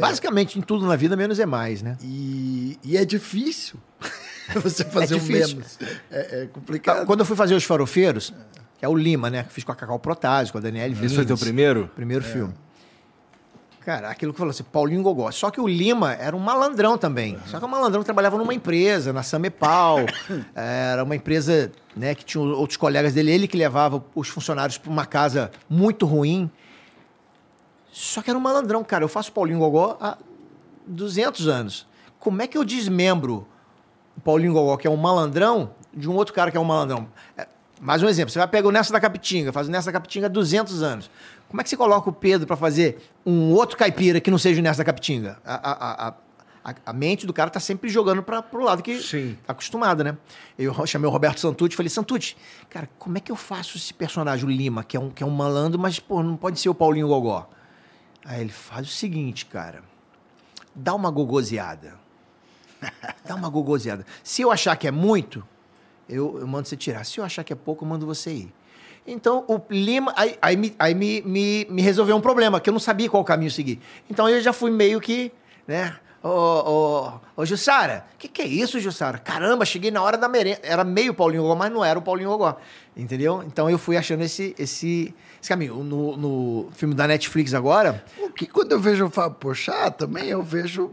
Basicamente, 0.00 0.58
em 0.58 0.62
tudo 0.62 0.86
na 0.86 0.96
vida, 0.96 1.16
menos 1.16 1.38
é 1.40 1.46
mais, 1.46 1.80
né? 1.82 1.96
E, 2.02 2.78
e 2.84 2.96
é 2.96 3.04
difícil 3.06 3.78
você 4.62 4.84
fazer 4.84 5.14
o 5.14 5.18
difícil. 5.20 5.56
menos. 5.56 5.78
É, 6.10 6.42
é 6.42 6.46
complicado. 6.46 7.06
Quando 7.06 7.20
eu 7.20 7.26
fui 7.26 7.34
fazer 7.36 7.54
Os 7.54 7.64
Farofeiros, 7.64 8.32
que 8.78 8.84
é 8.84 8.88
o 8.88 8.94
Lima, 8.94 9.30
né? 9.30 9.44
Que 9.44 9.52
fiz 9.52 9.64
com 9.64 9.72
a 9.72 9.74
Cacau 9.74 9.98
Protásio, 9.98 10.52
com 10.52 10.58
a 10.58 10.60
Daniela 10.60 10.92
Esse 10.92 11.14
foi 11.14 11.24
teu 11.24 11.38
primeiro? 11.38 11.90
Primeiro 11.96 12.22
filme. 12.22 12.54
Cara, 13.88 14.10
aquilo 14.10 14.34
que 14.34 14.38
falou 14.38 14.50
assim, 14.50 14.64
Paulinho 14.64 15.02
Gogó. 15.02 15.30
Só 15.30 15.50
que 15.50 15.58
o 15.58 15.66
Lima 15.66 16.12
era 16.12 16.36
um 16.36 16.38
malandrão 16.38 16.98
também. 16.98 17.38
Só 17.46 17.58
que 17.58 17.64
o 17.64 17.68
malandrão 17.68 18.02
trabalhava 18.02 18.36
numa 18.36 18.52
empresa, 18.52 19.14
na 19.14 19.22
Samepal. 19.22 20.00
era 20.54 21.02
uma 21.02 21.16
empresa 21.16 21.72
né, 21.96 22.14
que 22.14 22.22
tinha 22.22 22.44
outros 22.44 22.76
colegas 22.76 23.14
dele. 23.14 23.30
Ele 23.32 23.48
que 23.48 23.56
levava 23.56 24.04
os 24.14 24.28
funcionários 24.28 24.76
para 24.76 24.92
uma 24.92 25.06
casa 25.06 25.50
muito 25.70 26.04
ruim. 26.04 26.50
Só 27.90 28.20
que 28.20 28.28
era 28.28 28.38
um 28.38 28.42
malandrão, 28.42 28.84
cara. 28.84 29.04
Eu 29.04 29.08
faço 29.08 29.32
Paulinho 29.32 29.58
Gogó 29.58 29.96
há 29.98 30.18
200 30.86 31.48
anos. 31.48 31.86
Como 32.18 32.42
é 32.42 32.46
que 32.46 32.58
eu 32.58 32.64
desmembro 32.64 33.48
o 34.14 34.20
Paulinho 34.20 34.52
Gogó, 34.52 34.76
que 34.76 34.86
é 34.86 34.90
um 34.90 34.98
malandrão, 34.98 35.70
de 35.94 36.10
um 36.10 36.14
outro 36.14 36.34
cara 36.34 36.50
que 36.50 36.58
é 36.58 36.60
um 36.60 36.64
malandrão? 36.64 37.08
É, 37.38 37.48
mais 37.80 38.02
um 38.02 38.06
exemplo. 38.06 38.30
Você 38.30 38.38
vai 38.38 38.48
pegar 38.48 38.68
o 38.68 38.70
Nessa 38.70 38.92
da 38.92 39.00
Capitinga, 39.00 39.50
faz 39.50 39.66
o 39.66 39.70
Nessa 39.70 39.86
da 39.86 39.92
Capitinga 39.92 40.26
há 40.26 40.28
200 40.28 40.82
anos. 40.82 41.10
Como 41.48 41.60
é 41.60 41.64
que 41.64 41.70
você 41.70 41.76
coloca 41.76 42.10
o 42.10 42.12
Pedro 42.12 42.46
para 42.46 42.56
fazer 42.56 42.98
um 43.24 43.52
outro 43.52 43.76
caipira 43.76 44.20
que 44.20 44.30
não 44.30 44.38
seja 44.38 44.60
o 44.60 44.62
Nessa 44.62 44.78
da 44.78 44.84
Capitinga? 44.84 45.40
A, 45.44 45.54
a, 45.54 46.14
a, 46.64 46.74
a, 46.84 46.92
mente 46.92 47.26
do 47.26 47.32
cara 47.32 47.48
tá 47.48 47.58
sempre 47.58 47.88
jogando 47.88 48.22
para 48.22 48.42
pro 48.42 48.62
lado 48.62 48.82
que 48.82 49.00
Sim. 49.00 49.36
tá 49.46 49.52
acostumado, 49.52 50.04
né? 50.04 50.16
Eu 50.58 50.74
chamei 50.86 51.08
o 51.08 51.10
Roberto 51.10 51.40
Santucci 51.40 51.72
e 51.72 51.76
falei, 51.76 51.88
Santucci, 51.88 52.36
cara, 52.68 52.88
como 52.98 53.16
é 53.16 53.20
que 53.20 53.32
eu 53.32 53.36
faço 53.36 53.78
esse 53.78 53.94
personagem, 53.94 54.44
o 54.44 54.50
Lima, 54.50 54.84
que 54.84 54.96
é 54.96 55.00
um, 55.00 55.10
que 55.10 55.22
é 55.22 55.26
um 55.26 55.30
malandro, 55.30 55.78
mas, 55.78 55.98
pô, 55.98 56.22
não 56.22 56.36
pode 56.36 56.60
ser 56.60 56.68
o 56.68 56.74
Paulinho 56.74 57.08
Gogó? 57.08 57.48
Aí 58.24 58.42
ele 58.42 58.52
faz 58.52 58.86
o 58.86 58.90
seguinte, 58.90 59.46
cara, 59.46 59.82
dá 60.74 60.94
uma 60.94 61.10
gogoseada. 61.10 61.98
Dá 63.26 63.34
uma 63.34 63.48
gogoseada. 63.48 64.06
Se 64.22 64.40
eu 64.40 64.52
achar 64.52 64.76
que 64.76 64.86
é 64.86 64.90
muito, 64.92 65.44
eu, 66.08 66.38
eu 66.38 66.46
mando 66.46 66.68
você 66.68 66.76
tirar. 66.76 67.04
Se 67.04 67.18
eu 67.18 67.24
achar 67.24 67.42
que 67.42 67.52
é 67.52 67.56
pouco, 67.56 67.84
eu 67.84 67.88
mando 67.88 68.06
você 68.06 68.32
ir. 68.32 68.54
Então, 69.08 69.44
o 69.48 69.60
Lima. 69.70 70.12
Aí, 70.16 70.36
aí, 70.40 70.56
me, 70.56 70.74
aí 70.78 70.94
me, 70.94 71.22
me, 71.22 71.66
me 71.70 71.82
resolveu 71.82 72.14
um 72.14 72.20
problema, 72.20 72.60
que 72.60 72.68
eu 72.68 72.72
não 72.72 72.80
sabia 72.80 73.08
qual 73.08 73.24
caminho 73.24 73.50
seguir. 73.50 73.80
Então, 74.10 74.28
eu 74.28 74.40
já 74.40 74.52
fui 74.52 74.70
meio 74.70 75.00
que, 75.00 75.32
né? 75.66 75.96
Ô, 76.22 77.12
ô, 77.36 77.46
Jussara, 77.46 78.04
o 78.14 78.18
que, 78.18 78.26
que 78.28 78.42
é 78.42 78.46
isso, 78.46 78.80
Jussara? 78.80 79.18
Caramba, 79.18 79.64
cheguei 79.64 79.90
na 79.90 80.02
hora 80.02 80.18
da 80.18 80.28
merenda. 80.28 80.60
Era 80.62 80.84
meio 80.84 81.14
Paulinho 81.14 81.42
Gogó, 81.42 81.54
mas 81.54 81.72
não 81.72 81.84
era 81.84 81.98
o 81.98 82.02
Paulinho 82.02 82.30
Gogó. 82.30 82.56
Entendeu? 82.96 83.42
Então, 83.46 83.70
eu 83.70 83.78
fui 83.78 83.96
achando 83.96 84.22
esse, 84.22 84.54
esse, 84.58 85.14
esse 85.40 85.48
caminho. 85.48 85.82
No, 85.84 86.16
no 86.16 86.68
filme 86.72 86.94
da 86.94 87.06
Netflix 87.06 87.54
agora, 87.54 88.04
O 88.18 88.30
que 88.30 88.46
quando 88.46 88.72
eu 88.72 88.80
vejo 88.80 89.06
o 89.06 89.10
Fábio 89.10 89.38
Porchat, 89.38 89.96
também 89.96 90.26
eu 90.26 90.42
vejo 90.42 90.90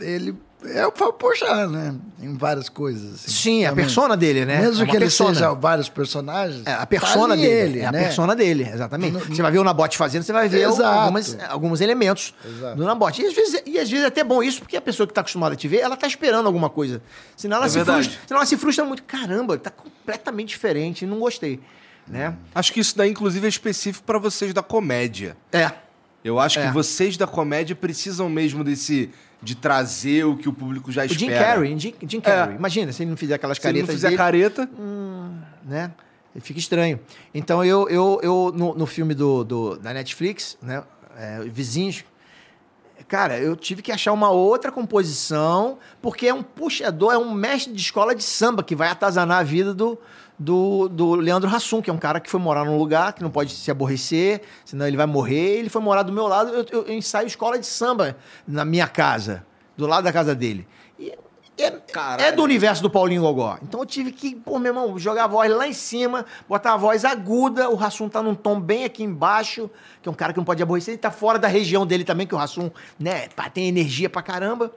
ele 0.00 0.34
é 0.64 0.86
o 0.86 0.92
Fábio 0.92 1.14
Porchat, 1.14 1.66
né? 1.70 1.94
Em 2.20 2.34
várias 2.36 2.68
coisas. 2.68 3.14
assim, 3.14 3.30
sim, 3.30 3.62
é 3.62 3.66
a 3.66 3.70
também. 3.70 3.84
persona 3.84 4.16
dele, 4.16 4.44
né? 4.44 4.60
Mesmo 4.60 4.82
É 4.82 4.86
que 4.86 4.92
ele 4.92 5.00
persona. 5.06 5.34
seja 5.34 5.52
vários 5.54 5.88
personagens. 5.88 6.62
É, 6.66 6.72
a 6.74 6.86
persona 6.86 7.34
tá 7.36 7.40
dele. 7.40 7.46
Ele, 7.48 7.80
é 7.80 7.86
a 7.86 7.92
né? 7.92 8.02
persona 8.04 8.36
dele, 8.36 8.62
exatamente. 8.72 9.12
No- 9.12 9.20
Você 9.20 9.42
vai 9.42 9.50
ver 9.50 9.58
o 9.58 9.64
Nabote 9.64 9.96
fazendo, 9.98 10.22
você 10.22 10.32
vai 10.32 10.48
ver 10.48 10.64
algumas, 10.64 11.36
alguns 11.48 11.80
elementos 11.80 12.34
Exato. 12.44 12.76
do 12.76 12.84
Nabote. 12.84 13.22
E 13.22 13.26
às, 13.26 13.34
vezes, 13.34 13.62
e 13.66 13.78
às 13.78 13.90
vezes 13.90 14.04
é 14.04 14.08
até 14.08 14.22
bom 14.22 14.42
isso, 14.42 14.60
porque 14.60 14.76
a 14.76 14.80
pessoa 14.80 15.06
que 15.06 15.10
está 15.12 15.20
acostumada 15.20 15.54
a 15.54 15.56
te 15.56 15.66
ver, 15.66 15.78
ela 15.80 15.94
está 15.94 16.06
esperando 16.06 16.46
alguma 16.46 16.70
coisa. 16.70 17.02
Senão 17.36 17.56
ela, 17.56 17.66
É 17.66 17.68
se 17.68 17.74
verdade. 17.76 18.04
frustra, 18.04 18.22
senão 18.28 18.38
ela 18.40 18.46
se 18.46 18.56
frustra 18.56 18.84
muito. 18.84 19.02
Caramba, 19.02 19.58
tá 19.58 19.70
completamente 19.70 20.48
diferente, 20.50 21.04
não 21.06 21.18
gostei. 21.18 21.60
Né? 22.06 22.34
Acho 22.54 22.72
que 22.72 22.80
isso 22.80 22.96
daí, 22.96 23.10
inclusive, 23.10 23.46
é 23.46 23.48
específico 23.48 24.04
pra 24.04 24.18
vocês 24.18 24.52
da 24.52 24.62
comédia. 24.62 25.36
É. 25.52 25.70
Eu 26.24 26.38
acho 26.38 26.58
É. 26.60 26.66
que 26.68 26.72
vocês 26.72 27.16
da 27.16 27.26
comédia 27.26 27.74
precisam 27.74 28.28
mesmo 28.28 28.62
desse. 28.62 29.10
De 29.42 29.54
trazer 29.56 30.24
o 30.24 30.36
que 30.36 30.48
o 30.48 30.52
público 30.52 30.92
já 30.92 31.02
O 31.02 31.04
espera. 31.06 31.20
Jim 31.20 31.30
Carrey, 31.38 31.78
Jim, 31.78 31.94
Jim 32.06 32.20
Carrey. 32.20 32.54
Imagina, 32.56 32.92
se 32.92 33.02
ele 33.02 33.10
não 33.10 33.16
fizer 33.16 33.34
aquelas 33.34 33.58
Se 33.58 33.66
ele 33.66 33.80
não 33.80 33.86
caretas 33.86 33.94
fizer 33.96 34.08
dele, 34.08 34.16
careta. 34.18 34.70
né? 35.64 35.90
Ele 36.34 36.42
fica 36.44 36.58
estranho. 36.58 36.98
Então 37.34 37.64
eu, 37.64 37.88
eu, 37.88 38.18
eu 38.22 38.52
no, 38.54 38.74
no 38.74 38.86
filme 38.86 39.14
do, 39.14 39.44
do- 39.44 39.76
da 39.78 39.92
Netflix, 39.92 40.56
né? 40.62 40.82
é, 41.18 41.40
Vizinhos, 41.44 42.04
cara, 43.08 43.38
eu 43.38 43.54
tive 43.56 43.82
que 43.82 43.90
achar 43.92 44.12
uma 44.12 44.30
outra 44.30 44.70
composição, 44.72 45.78
porque 46.00 46.26
é 46.28 46.34
um 46.34 46.42
puxador, 46.42 47.12
é 47.12 47.18
um 47.18 47.32
mestre 47.32 47.72
de 47.72 47.80
escola 47.80 48.14
de 48.14 48.22
samba 48.22 48.62
que 48.62 48.74
vai 48.74 48.88
atazanar 48.88 49.38
a 49.38 49.42
vida 49.42 49.72
do, 49.74 49.98
do, 50.38 50.88
do 50.88 51.14
Leandro 51.14 51.48
Hassum, 51.48 51.80
que 51.82 51.90
é 51.90 51.92
um 51.92 51.98
cara 51.98 52.20
que 52.20 52.30
foi 52.30 52.40
morar 52.40 52.64
num 52.64 52.78
lugar 52.78 53.12
que 53.12 53.22
não 53.22 53.30
pode 53.30 53.52
se 53.52 53.70
aborrecer, 53.70 54.42
senão 54.64 54.86
ele 54.86 54.96
vai 54.96 55.06
morrer. 55.06 55.58
Ele 55.58 55.68
foi 55.68 55.80
morar 55.82 56.02
do 56.02 56.12
meu 56.12 56.26
lado, 56.26 56.50
eu, 56.52 56.66
eu- 56.70 56.86
eu 56.86 56.94
ensaio 56.94 57.26
escola 57.26 57.58
de 57.58 57.66
samba 57.66 58.16
na 58.46 58.64
minha 58.64 58.86
casa, 58.86 59.44
do 59.76 59.86
lado 59.86 60.04
da 60.04 60.12
casa 60.12 60.34
dele. 60.34 60.66
É, 62.18 62.28
é 62.28 62.32
do 62.32 62.42
universo 62.42 62.82
do 62.82 62.90
Paulinho 62.90 63.22
Gogó. 63.22 63.58
Então 63.62 63.80
eu 63.80 63.86
tive 63.86 64.12
que, 64.12 64.34
pô, 64.34 64.58
meu 64.58 64.70
irmão, 64.70 64.98
jogar 64.98 65.24
a 65.24 65.26
voz 65.26 65.50
lá 65.50 65.66
em 65.66 65.72
cima, 65.72 66.24
botar 66.48 66.74
a 66.74 66.76
voz 66.76 67.04
aguda, 67.04 67.68
o 67.70 67.74
Rassum 67.74 68.08
tá 68.08 68.22
num 68.22 68.34
tom 68.34 68.60
bem 68.60 68.84
aqui 68.84 69.02
embaixo, 69.02 69.70
que 70.02 70.08
é 70.08 70.12
um 70.12 70.14
cara 70.14 70.32
que 70.32 70.38
não 70.38 70.44
pode 70.44 70.62
aborrecer, 70.62 70.92
ele 70.94 70.98
tá 70.98 71.10
fora 71.10 71.38
da 71.38 71.48
região 71.48 71.86
dele 71.86 72.04
também, 72.04 72.26
que 72.26 72.34
o 72.34 72.38
Rassum, 72.38 72.70
né, 72.98 73.28
tem 73.52 73.68
energia 73.68 74.08
pra 74.10 74.22
caramba. 74.22 74.72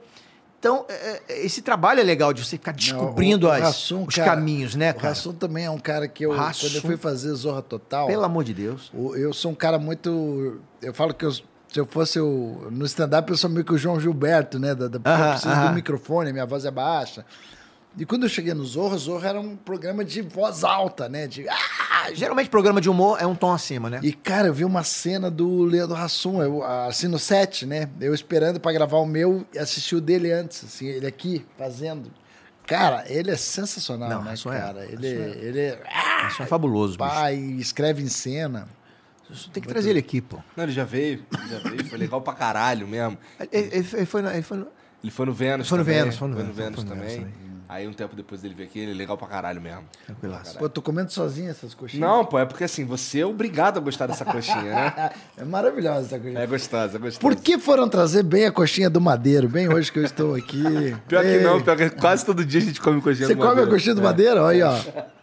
Então, 0.58 0.86
é, 0.88 1.22
é, 1.28 1.44
esse 1.44 1.60
trabalho 1.62 2.00
é 2.00 2.02
legal 2.02 2.32
de 2.32 2.42
você 2.44 2.56
ficar 2.56 2.72
descobrindo 2.72 3.46
Não, 3.46 3.54
o- 3.54 3.58
o 3.60 3.62
as- 3.62 3.90
os 3.90 4.14
cara, 4.16 4.30
caminhos, 4.30 4.74
né, 4.74 4.90
O 4.90 4.94
cara? 4.94 5.10
Hassum 5.12 5.32
também 5.32 5.66
é 5.66 5.70
um 5.70 5.78
cara 5.78 6.08
que 6.08 6.24
eu, 6.24 6.32
Hassum. 6.32 6.66
quando 6.66 6.74
eu 6.76 6.80
fui 6.82 6.96
fazer 6.96 7.32
Zorra 7.34 7.62
Total, 7.62 8.06
Pelo 8.06 8.24
amor 8.24 8.42
de 8.42 8.54
Deus. 8.54 8.90
o- 8.94 9.14
eu 9.14 9.32
sou 9.32 9.52
um 9.52 9.54
cara 9.54 9.78
muito. 9.78 10.58
Eu 10.82 10.94
falo 10.94 11.12
que 11.14 11.24
eu- 11.24 11.32
se 11.72 11.78
eu 11.80 11.86
fosse 11.86 12.18
o, 12.20 12.68
no 12.70 12.84
stand-up, 12.86 13.30
eu 13.30 13.36
sou 13.36 13.50
meio 13.50 13.64
que 13.64 13.72
o 13.72 13.78
João 13.78 14.00
Gilberto, 14.00 14.58
né? 14.58 14.74
Da, 14.74 14.88
da, 14.88 14.96
eu 14.96 15.30
preciso 15.32 15.68
do 15.68 15.72
microfone, 15.74 16.32
minha 16.32 16.46
voz 16.46 16.64
é 16.64 16.70
baixa. 16.70 17.24
E 17.98 18.04
quando 18.04 18.24
eu 18.24 18.28
cheguei 18.28 18.52
no 18.52 18.62
Zorra, 18.64 18.98
Zorra 18.98 19.28
era 19.30 19.40
um 19.40 19.56
programa 19.56 20.04
de 20.04 20.20
voz 20.20 20.62
alta, 20.64 21.08
né? 21.08 21.26
De 21.26 21.48
ah, 21.48 22.12
geralmente 22.12 22.50
programa 22.50 22.78
de 22.78 22.90
humor 22.90 23.16
é 23.18 23.26
um 23.26 23.34
tom 23.34 23.52
acima, 23.52 23.88
né? 23.88 24.00
E, 24.02 24.12
cara, 24.12 24.48
eu 24.48 24.52
vi 24.54 24.66
uma 24.66 24.84
cena 24.84 25.30
do 25.30 25.62
Leandro 25.64 25.96
Hassum, 25.96 26.42
eu, 26.42 26.62
assim, 26.62 27.08
no 27.08 27.18
set, 27.18 27.64
né? 27.64 27.88
Eu 27.98 28.12
esperando 28.14 28.60
pra 28.60 28.70
gravar 28.70 28.98
o 28.98 29.06
meu 29.06 29.46
e 29.54 29.58
assisti 29.58 29.96
o 29.96 30.00
dele 30.00 30.30
antes, 30.30 30.62
assim, 30.64 30.86
ele 30.86 31.06
aqui, 31.06 31.46
fazendo. 31.56 32.10
Cara, 32.66 33.04
ele 33.06 33.30
é 33.30 33.36
sensacional, 33.36 34.10
Não, 34.10 34.22
né, 34.24 34.34
é- 34.34 34.42
cara? 34.60 34.84
ele, 34.84 35.06
Hassum 35.08 35.22
é- 35.22 35.44
ele 35.46 35.60
é... 35.60 35.82
Ah, 35.86 36.28
Isso 36.28 36.42
é 36.42 36.46
fabuloso, 36.46 36.98
bicho. 36.98 37.08
pai, 37.10 37.34
escreve 37.36 38.02
em 38.02 38.08
cena. 38.08 38.68
Isso 39.30 39.50
Tem 39.50 39.62
que 39.62 39.68
trazer 39.68 39.90
ele 39.90 39.98
aqui, 39.98 40.20
pô. 40.20 40.38
Não, 40.56 40.64
ele 40.64 40.72
já 40.72 40.84
veio, 40.84 41.24
ele 41.38 41.48
já 41.48 41.58
veio, 41.68 41.84
foi 41.86 41.98
legal 41.98 42.20
pra 42.20 42.32
caralho 42.34 42.86
mesmo. 42.86 43.18
Ele, 43.40 43.48
ele- 43.52 43.86
ele 43.94 44.06
foi, 44.06 44.22
na- 44.22 44.32
ele 44.34 44.42
foi 44.42 44.56
no- 44.58 44.68
Ele 45.02 45.10
foi 45.12 45.26
no 45.26 45.32
Vênus 45.32 45.68
Foi 45.68 45.78
no 45.78 45.84
também. 45.84 46.00
Vênus, 46.00 46.16
foi 46.16 46.28
no 46.28 46.36
Vênus, 46.36 46.56
Vênus 46.56 46.74
foi 46.76 46.84
no 46.84 46.90
Vênus 46.90 47.12
também. 47.14 47.32
também. 47.32 47.46
Aí 47.68 47.86
um 47.88 47.92
tempo 47.92 48.14
depois 48.14 48.44
ele 48.44 48.54
veio 48.54 48.68
aqui, 48.68 48.78
ele 48.78 48.92
é 48.92 48.94
legal 48.94 49.18
pra 49.18 49.26
caralho 49.26 49.60
mesmo. 49.60 49.82
Tranquilaço. 50.06 50.56
Pô, 50.56 50.66
eu 50.66 50.70
tô 50.70 50.80
comendo 50.80 51.10
sozinho 51.12 51.50
essas 51.50 51.74
coxinhas. 51.74 52.00
Não, 52.08 52.24
pô, 52.24 52.38
é 52.38 52.44
porque 52.46 52.62
assim, 52.62 52.84
você 52.84 53.20
é 53.20 53.26
obrigado 53.26 53.78
a 53.78 53.80
gostar 53.80 54.06
dessa 54.06 54.24
coxinha, 54.24 54.62
né? 54.62 55.10
É 55.36 55.44
maravilhosa 55.44 56.06
essa 56.06 56.16
coxinha. 56.18 56.38
É 56.38 56.46
gostosa, 56.46 56.96
é 56.96 57.00
gostosa. 57.00 57.20
Por 57.20 57.34
que 57.34 57.58
foram 57.58 57.88
trazer 57.88 58.22
bem 58.22 58.46
a 58.46 58.52
coxinha 58.52 58.88
do 58.88 59.00
Madeiro? 59.00 59.48
Bem 59.48 59.68
hoje 59.68 59.90
que 59.90 59.98
eu 59.98 60.04
estou 60.04 60.36
aqui. 60.36 60.62
Pior 61.08 61.22
que 61.22 61.28
Ei, 61.28 61.40
não, 61.42 61.60
pior 61.60 61.76
que 61.76 61.90
quase 61.90 62.24
todo 62.24 62.44
dia 62.44 62.60
a 62.60 62.64
gente 62.64 62.80
come 62.80 63.00
coxinha 63.00 63.26
Você 63.26 63.34
do 63.34 63.40
come 63.42 63.60
a 63.62 63.66
coxinha 63.66 63.96
do 63.96 64.02
Madeiro? 64.02 64.40
Olha 64.42 64.68
aí, 64.70 64.84
ó. 64.96 65.06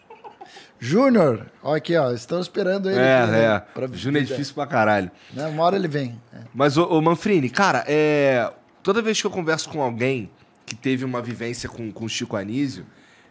Júnior, 0.83 1.45
ó 1.63 1.75
aqui, 1.75 1.95
ó. 1.95 2.11
Estão 2.11 2.41
esperando 2.41 2.89
ele. 2.89 2.99
É, 2.99 3.21
aqui, 3.21 3.31
né, 3.31 3.43
é. 3.45 3.59
pra- 3.59 3.87
Júnior 3.87 4.21
é 4.23 4.25
difícil 4.25 4.53
pra 4.53 4.67
caralho. 4.67 5.09
Né, 5.31 5.47
Uma 5.47 5.63
hora 5.63 5.77
ele 5.77 5.87
vem. 5.87 6.19
É. 6.33 6.39
Mas, 6.53 6.75
ô, 6.77 6.83
ô 6.85 7.01
Manfrini, 7.01 7.49
cara, 7.49 7.85
é... 7.87 8.51
toda 8.83 9.01
vez 9.01 9.19
que 9.21 9.25
eu 9.25 9.31
converso 9.31 9.69
com 9.69 9.81
alguém 9.81 10.29
que 10.65 10.75
teve 10.75 11.05
uma 11.05 11.21
vivência 11.21 11.69
com, 11.69 11.89
com 11.89 12.03
o 12.05 12.09
Chico 12.09 12.35
Anísio, 12.35 12.85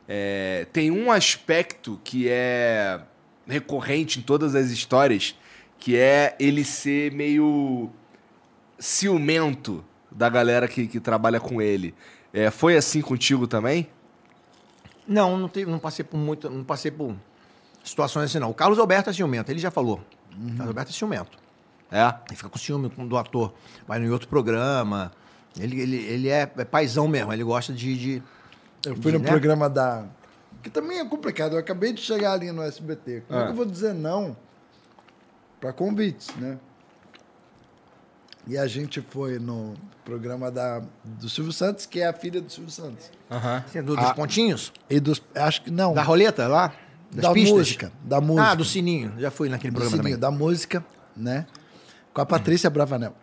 é, 0.09 0.67
tem 0.73 0.91
um 0.91 1.11
aspecto 1.13 2.01
que 2.03 2.27
é 2.29 3.01
recorrente 3.47 4.19
em 4.19 4.23
todas 4.23 4.55
as 4.55 4.71
histórias, 4.71 5.37
que 5.79 5.97
é 5.97 6.35
ele 6.39 6.65
ser 6.65 7.13
meio 7.13 7.91
ciumento 8.79 9.85
da 10.11 10.29
galera 10.29 10.67
que, 10.69 10.87
que 10.87 11.01
trabalha 11.01 11.39
com 11.41 11.61
ele. 11.61 11.95
É, 12.33 12.51
foi 12.51 12.77
assim 12.77 13.01
contigo 13.03 13.47
também? 13.47 13.89
Não, 15.07 15.37
não, 15.37 15.49
teve, 15.49 15.71
não 15.71 15.79
passei 15.79 16.05
por 16.05 16.17
muito. 16.17 16.49
Não 16.49 16.65
passei 16.65 16.91
por 16.91 17.15
situações 17.85 18.25
assim, 18.31 18.39
não. 18.39 18.51
O 18.51 18.55
Carlos 18.55 18.79
Alberto 18.79 19.11
é 19.11 19.13
ciumento, 19.13 19.51
ele 19.51 19.59
já 19.61 19.71
falou. 19.71 20.01
O 20.33 20.47
Carlos 20.49 20.69
Alberto 20.69 20.91
é 20.91 20.95
ciumento. 20.95 21.39
É? 21.91 22.03
Ele 22.29 22.37
fica 22.37 22.49
com 22.49 22.59
ciúme 22.59 22.89
com- 22.89 23.07
do 23.07 23.17
ator. 23.19 23.53
Vai 23.87 24.01
em 24.03 24.09
outro 24.09 24.27
programa. 24.29 25.13
Ele, 25.59 25.79
ele, 25.81 25.97
ele 25.97 26.29
é, 26.31 26.51
é 26.57 26.65
paizão 26.65 27.07
mesmo, 27.07 27.33
ele 27.33 27.45
gosta 27.45 27.73
de. 27.73 27.97
de- 27.99 28.23
Eu 28.87 28.97
fui 28.97 29.13
no 29.13 29.19
Né? 29.19 29.29
programa 29.29 29.69
da. 29.69 30.07
Que 30.63 30.71
também 30.71 30.99
é 31.01 31.05
complicado. 31.05 31.53
Eu 31.55 31.59
acabei 31.59 31.93
de 31.93 32.01
chegar 32.01 32.33
ali 32.33 32.51
no 32.51 32.63
SBT. 32.63 33.25
Como 33.29 33.39
é 33.39 33.43
Ah. 33.43 33.47
que 33.47 33.53
eu 33.53 33.57
vou 33.57 33.67
dizer 33.67 33.93
não 33.93 34.35
para 35.61 35.73
convites, 35.73 36.29
né? 36.37 36.59
E 38.47 38.59
a 38.59 38.67
gente 38.67 39.01
foi 39.11 39.39
no 39.39 39.75
programa 40.05 40.51
da, 40.51 40.83
do 41.05 41.29
Silvio 41.29 41.53
Santos, 41.53 41.87
que 41.87 42.01
é 42.01 42.07
a 42.09 42.13
filha 42.13 42.41
do 42.41 42.51
Silvio 42.51 42.73
Santos. 42.73 43.11
Aham. 43.31 43.63
assim, 43.67 43.83
do- 43.83 43.95
dos 43.97 44.05
Ah. 44.05 44.15
pontinhos? 44.15 44.73
E 44.91 44.99
dos. 44.99 45.23
Acho 45.35 45.63
que 45.63 45.71
não. 45.71 45.95
Da 45.95 46.03
roleta 46.03 46.49
lá? 46.49 46.73
Das 47.13 47.23
da 47.25 47.33
pistas? 47.33 47.53
música. 47.59 47.93
Da 48.03 48.21
música. 48.21 48.51
Ah, 48.51 48.55
do 48.55 48.65
sininho. 48.65 49.13
Já 49.19 49.31
fui 49.31 49.49
naquele 49.49 49.71
do 49.73 49.75
programa 49.81 49.97
Sininho, 50.03 50.19
também. 50.19 50.21
da 50.21 50.31
música, 50.37 50.85
né? 51.17 51.47
Com 52.15 52.21
a 52.23 52.27
Patrícia 52.27 52.71
Bravanel. 52.71 53.15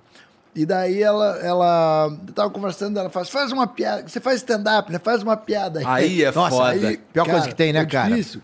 E 0.55 0.65
daí 0.65 1.01
ela, 1.01 1.37
ela 1.39 2.17
eu 2.27 2.33
tava 2.33 2.49
conversando, 2.49 2.99
ela 2.99 3.09
faz, 3.09 3.29
faz 3.29 3.51
uma 3.51 3.67
piada, 3.67 4.07
você 4.07 4.19
faz 4.19 4.37
stand-up, 4.37 4.91
né? 4.91 4.99
Faz 4.99 5.21
uma 5.23 5.37
piada. 5.37 5.81
Aí 5.85 6.23
é 6.23 6.31
Nossa, 6.31 6.55
foda. 6.55 6.69
aí- 6.87 6.97
Pior 7.13 7.27
coisa 7.27 7.47
que 7.47 7.55
tem, 7.55 7.71
né, 7.71 7.85
cara? 7.85 8.09
Difícil, 8.09 8.41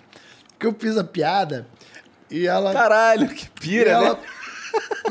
porque 0.49 0.67
eu 0.67 0.75
fiz 0.77 0.97
a 0.97 1.03
piada 1.03 1.67
e 2.29 2.45
ela, 2.47 2.73
Caralho, 2.73 3.27
que 3.29 3.49
pira, 3.59 3.89
ela 3.91 4.13
né? 4.13 4.19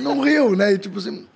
não 0.01 0.20
riu, 0.20 0.55
né? 0.56 0.73
E 0.73 0.78
tipo 0.78 0.98
assim, 0.98 1.27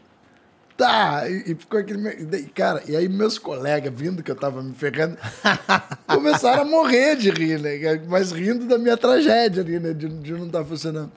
tá. 0.79 1.29
E, 1.29 1.53
e 1.53 1.55
ficou 1.55 1.79
aquele. 1.81 2.45
Cara, 2.55 2.83
e 2.89 2.97
aí 2.97 3.07
meus 3.09 3.39
colegas, 3.39 3.93
vindo 3.95 4.23
que 4.23 4.31
eu 4.31 4.37
tava 4.37 4.63
me 4.63 4.73
ferrando, 4.75 5.19
começaram 6.09 6.63
a 6.63 6.65
morrer 6.65 7.17
de 7.17 7.31
rir, 7.31 7.59
né? 7.61 8.01
Mas 8.09 8.33
rindo 8.33 8.65
da 8.67 8.79
minha 8.79 8.97
tragédia 8.97 9.63
ali, 9.63 9.79
né? 9.79 9.93
De, 9.93 10.09
de 10.09 10.33
não 10.33 10.47
estar 10.47 10.65
funcionando. 10.65 11.13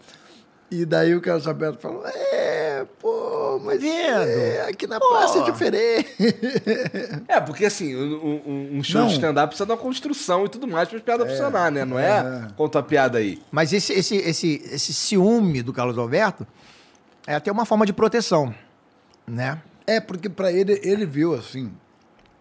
E 0.69 0.85
daí 0.85 1.13
o 1.13 1.21
Carlos 1.21 1.47
Alberto 1.47 1.79
falou: 1.81 2.01
É, 2.05 2.85
pô, 2.99 3.59
mas 3.63 3.83
é, 3.83 4.65
aqui 4.69 4.87
na 4.87 4.99
praça 4.99 5.39
é 5.39 5.43
diferente. 5.43 6.07
É, 7.27 7.41
porque 7.41 7.65
assim, 7.65 7.93
um, 7.95 8.41
um- 8.45 8.69
um 8.77 8.83
show 8.83 9.01
Não. 9.01 9.07
de 9.07 9.13
stand-up 9.15 9.47
precisa 9.49 9.65
de 9.65 9.71
uma 9.73 9.77
construção 9.77 10.45
e 10.45 10.49
tudo 10.49 10.65
mais 10.67 10.87
pra 10.87 10.99
piada 11.01 11.25
funcionar, 11.25 11.69
né? 11.71 11.83
Não 11.83 11.99
é, 11.99 12.19
é. 12.19 12.47
conta 12.55 12.79
a 12.79 12.83
piada 12.83 13.17
aí. 13.17 13.41
Mas 13.51 13.73
esse, 13.73 13.91
esse, 13.91 14.15
esse, 14.15 14.61
esse 14.71 14.93
ciúme 14.93 15.61
do 15.61 15.73
Carlos 15.73 15.97
Alberto 15.97 16.47
é 17.27 17.35
até 17.35 17.51
uma 17.51 17.65
forma 17.65 17.85
de 17.85 17.91
proteção, 17.91 18.55
né? 19.31 19.61
É, 19.87 19.99
porque 19.99 20.29
pra 20.29 20.51
ele, 20.51 20.79
ele 20.83 21.05
viu 21.05 21.33
assim. 21.33 21.71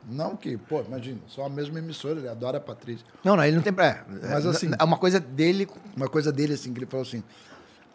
Não 0.08 0.34
que, 0.34 0.56
pô, 0.56 0.80
imagina, 0.82 1.20
só 1.26 1.44
a 1.44 1.48
mesma 1.48 1.78
emissora, 1.78 2.18
ele 2.18 2.28
adora 2.28 2.58
a 2.58 2.60
Patrícia. 2.60 3.06
Não, 3.22 3.36
não, 3.36 3.44
ele 3.44 3.56
não 3.56 3.62
tem... 3.62 3.72
É, 3.78 4.04
Mas 4.30 4.46
assim- 4.46 4.70
É 4.78 4.82
uma 4.84 4.96
coisa 4.96 5.20
dele... 5.20 5.68
uma 5.96 6.08
coisa 6.08 6.32
dele 6.32 6.54
assim, 6.54 6.72
que 6.72 6.78
ele 6.80 6.86
falou 6.86 7.06
assim: 7.06 7.22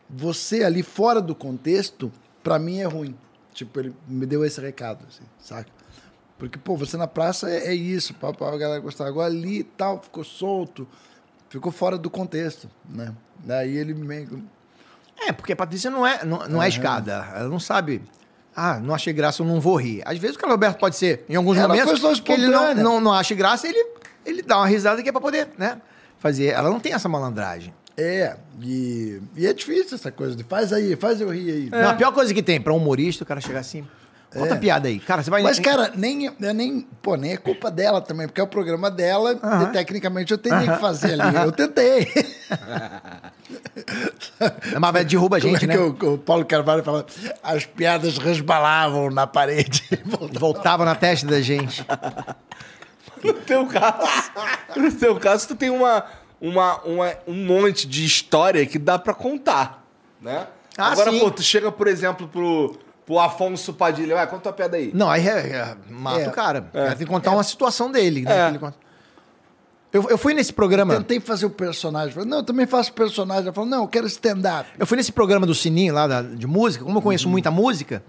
você 0.09 0.63
ali 0.63 0.83
fora 0.83 1.19
do 1.21 1.33
contexto, 1.35 2.11
pra 2.43 2.59
mim 2.59 2.79
é 2.79 2.85
ruim. 2.85 3.15
Tipo, 3.53 3.79
ele 3.79 3.95
me 4.07 4.25
deu 4.25 4.45
esse 4.45 4.59
recado, 4.61 5.05
assim, 5.07 5.23
saca? 5.39 5.69
Porque, 6.37 6.57
pô, 6.59 6.75
você 6.75 6.97
na 6.97 7.07
praça 7.07 7.49
é, 7.49 7.67
é 7.67 7.73
isso, 7.73 8.13
pá, 8.13 8.29
a 8.29 8.57
galera 8.57 8.79
gostava. 8.79 9.09
Agora 9.09 9.27
ali 9.27 9.59
e 9.59 9.63
tal, 9.63 10.01
ficou 10.01 10.23
solto, 10.23 10.87
ficou 11.49 11.71
fora 11.71 11.97
do 11.97 12.09
contexto, 12.09 12.69
né? 12.87 13.15
Daí 13.43 13.75
ele 13.77 13.93
meio. 13.93 14.43
É, 15.17 15.31
porque 15.31 15.53
a 15.53 15.55
Patrícia 15.55 15.89
não 15.89 16.05
é, 16.05 16.23
não, 16.25 16.39
não 16.47 16.61
é 16.61 16.67
escada. 16.67 17.25
Ela 17.33 17.47
não 17.47 17.59
sabe... 17.59 18.01
Ah, 18.55 18.79
não 18.79 18.95
achei 18.95 19.11
graça, 19.11 19.41
eu 19.41 19.45
não 19.45 19.59
vou 19.59 19.75
rir. 19.75 20.01
Às 20.05 20.17
vezes 20.17 20.35
o 20.35 20.39
Carlos 20.39 20.53
Alberto 20.53 20.79
pode 20.79 20.95
ser, 20.95 21.25
em 21.27 21.35
alguns 21.35 21.57
Ela 21.57 21.67
momentos, 21.67 22.19
que 22.21 22.31
ele 22.31 22.47
não, 22.47 22.73
não, 22.73 23.01
não 23.01 23.13
acha 23.13 23.35
graça, 23.35 23.67
ele, 23.67 23.85
ele 24.25 24.41
dá 24.41 24.57
uma 24.57 24.67
risada 24.67 25.03
que 25.03 25.09
é 25.09 25.11
pra 25.11 25.19
poder, 25.19 25.49
né? 25.57 25.81
Fazer. 26.19 26.45
Ela 26.47 26.69
não 26.69 26.79
tem 26.79 26.93
essa 26.93 27.09
malandragem. 27.09 27.73
É, 27.97 28.35
e, 28.61 29.21
e 29.35 29.45
é 29.45 29.53
difícil 29.53 29.95
essa 29.95 30.11
coisa 30.11 30.35
de 30.35 30.43
faz 30.43 30.71
aí, 30.73 30.95
faz 30.95 31.19
eu 31.21 31.29
rir 31.29 31.51
aí. 31.51 31.69
Não, 31.69 31.89
a 31.89 31.93
pior 31.95 32.11
coisa 32.13 32.33
que 32.33 32.43
tem 32.43 32.59
pra 32.59 32.73
um 32.73 32.77
humorista, 32.77 33.23
o 33.23 33.27
cara 33.27 33.41
chegar 33.41 33.59
assim... 33.59 33.85
Conta 34.35 34.55
É. 34.55 34.57
piada 34.57 34.87
aí. 34.89 34.99
Cara, 34.99 35.23
você 35.23 35.29
vai... 35.29 35.41
Mas, 35.41 35.59
cara, 35.59 35.91
nem, 35.95 36.27
é 36.27 36.53
nem, 36.53 36.81
pô, 37.01 37.15
nem 37.15 37.31
é 37.33 37.37
culpa 37.37 37.71
dela 37.71 38.01
também, 38.01 38.27
porque 38.27 38.41
é 38.41 38.43
o 38.43 38.47
programa 38.47 38.91
dela 38.91 39.39
Aham. 39.41 39.63
e 39.63 39.71
tecnicamente 39.71 40.31
eu 40.31 40.37
tenho 40.37 40.59
que 40.59 40.77
fazer 40.79 41.19
ali. 41.19 41.35
Eu 41.37 41.51
tentei. 41.51 42.11
Mas 44.79 45.05
derruba 45.05 45.37
a 45.37 45.41
Como 45.41 45.53
gente, 45.53 45.63
é 45.63 45.67
né? 45.67 45.73
que 45.75 46.05
o, 46.05 46.13
o 46.13 46.17
Paulo 46.17 46.45
Carvalho 46.45 46.83
fala? 46.83 47.05
As 47.41 47.65
piadas 47.65 48.17
resbalavam 48.17 49.09
na 49.09 49.25
parede. 49.27 49.83
Voltava 50.33 50.83
na 50.85 50.95
testa 50.95 51.27
da 51.27 51.41
gente. 51.41 51.85
No 53.23 53.33
teu 53.33 53.65
caso, 53.67 54.07
no 54.75 54.91
teu 54.91 55.15
caso, 55.19 55.47
tu 55.47 55.55
tem 55.55 55.69
uma, 55.69 56.05
uma, 56.39 56.81
uma- 56.83 57.13
um 57.27 57.45
monte 57.45 57.87
de 57.87 58.05
história 58.05 58.65
que 58.65 58.77
dá 58.77 58.99
pra 58.99 59.13
contar, 59.13 59.83
né? 60.21 60.47
Ah, 60.77 60.91
Agora, 60.91 61.09
sim. 61.11 61.19
pô, 61.19 61.31
tu 61.31 61.41
chega, 61.41 61.71
por 61.71 61.87
exemplo, 61.87 62.27
pro, 62.27 62.77
pro 63.05 63.19
Afonso 63.19 63.73
Padilha, 63.73 64.15
vai, 64.15 64.27
conta 64.27 64.49
a 64.49 64.53
piada 64.53 64.77
aí. 64.77 64.91
Não, 64.93 65.09
aí 65.09 65.27
é, 65.27 65.31
é, 65.31 65.75
mata 65.89 66.21
É. 66.21 66.27
o 66.27 66.31
cara. 66.31 66.61
Cara 66.73 66.89
tem 66.95 67.05
que 67.05 67.05
contar 67.05 67.31
uma 67.31 67.43
situação 67.43 67.91
dele. 67.91 68.21
Né, 68.23 68.31
É. 68.37 68.43
que 68.45 68.49
ele 68.51 68.59
conta. 68.59 68.77
eu, 69.93 70.09
eu 70.09 70.17
fui 70.17 70.33
nesse 70.33 70.51
programa. 70.51 70.95
Tentei 70.95 71.19
fazer 71.19 71.45
o 71.45 71.49
personagem. 71.49 72.11
Falei, 72.13 72.27
não, 72.29 72.37
eu 72.39 72.43
também 72.43 72.65
faço 72.65 72.91
personagem. 72.93 73.43
Ela 73.45 73.53
falou, 73.53 73.69
não, 73.69 73.83
eu 73.83 73.87
quero 73.87 74.07
stand-up. 74.07 74.69
Eu 74.77 74.85
fui 74.87 74.97
nesse 74.97 75.11
programa 75.11 75.45
do 75.45 75.53
Sininho 75.55 75.93
lá 75.93 76.07
da- 76.07 76.21
de 76.21 76.47
música. 76.47 76.83
Como 76.83 76.97
eu 76.97 77.01
conheço 77.01 77.29
muita 77.29 77.49
música, 77.51 78.03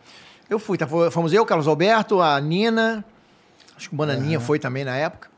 eu 0.48 0.59
fui. 0.59 0.78
Tá, 0.78 0.86
fomos 1.10 1.32
eu, 1.32 1.44
Carlos 1.44 1.68
Alberto, 1.68 2.20
a 2.23 2.40
Nina. 2.40 3.05
Acho 3.77 3.89
que 3.90 3.94
o 3.94 3.98
Bananinha 3.98 4.40
foi 4.40 4.59
também 4.59 4.85
na 4.85 4.97
época. 4.97 5.28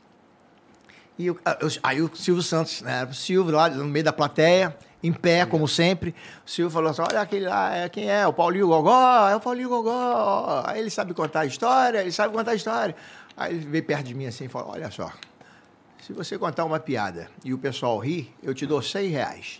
E 1.17 1.27
eu- 1.27 1.37
a- 1.43 1.57
eu- 1.59 1.69
aí 1.83 2.01
o 2.01 2.09
Silvio 2.15 2.41
Santos, 2.41 2.81
né? 2.81 3.03
O 3.03 3.13
Silvio 3.13 3.53
lá 3.53 3.69
no 3.69 3.83
meio 3.83 4.05
da 4.05 4.13
plateia, 4.13 4.73
em 5.01 5.11
pé, 5.13 5.45
como 5.45 5.67
sempre. 5.67 6.13
O 6.45 6.49
Silvio 6.49 6.71
falou 6.71 6.91
assim: 6.91 7.01
olha 7.01 7.21
aquele 7.21 7.45
lá, 7.45 7.75
é, 7.75 7.89
quem 7.89 8.09
é? 8.09 8.25
O 8.27 8.33
Paulinho 8.33 8.67
Gogó, 8.67 9.29
é 9.29 9.35
o 9.35 9.39
Paulinho 9.39 9.69
Gogó. 9.69 10.63
Aí 10.65 10.79
ele 10.79 10.89
sabe 10.89 11.13
contar 11.13 11.41
a 11.41 11.45
história, 11.45 11.99
ele 11.99 12.11
sabe 12.11 12.33
contar 12.33 12.51
a 12.51 12.55
história. 12.55 12.95
Aí 13.35 13.55
ele 13.55 13.65
veio 13.65 13.83
perto 13.83 14.05
de 14.05 14.13
mim 14.13 14.25
assim 14.25 14.45
e 14.45 14.47
falou: 14.47 14.71
olha 14.71 14.91
só, 14.91 15.11
se 16.01 16.13
você 16.13 16.37
contar 16.37 16.65
uma 16.65 16.79
piada 16.79 17.29
e 17.43 17.53
o 17.53 17.57
pessoal 17.57 17.97
rir, 17.99 18.33
eu 18.41 18.53
te 18.53 18.65
dou 18.65 18.81
100 18.81 19.09
reais. 19.09 19.59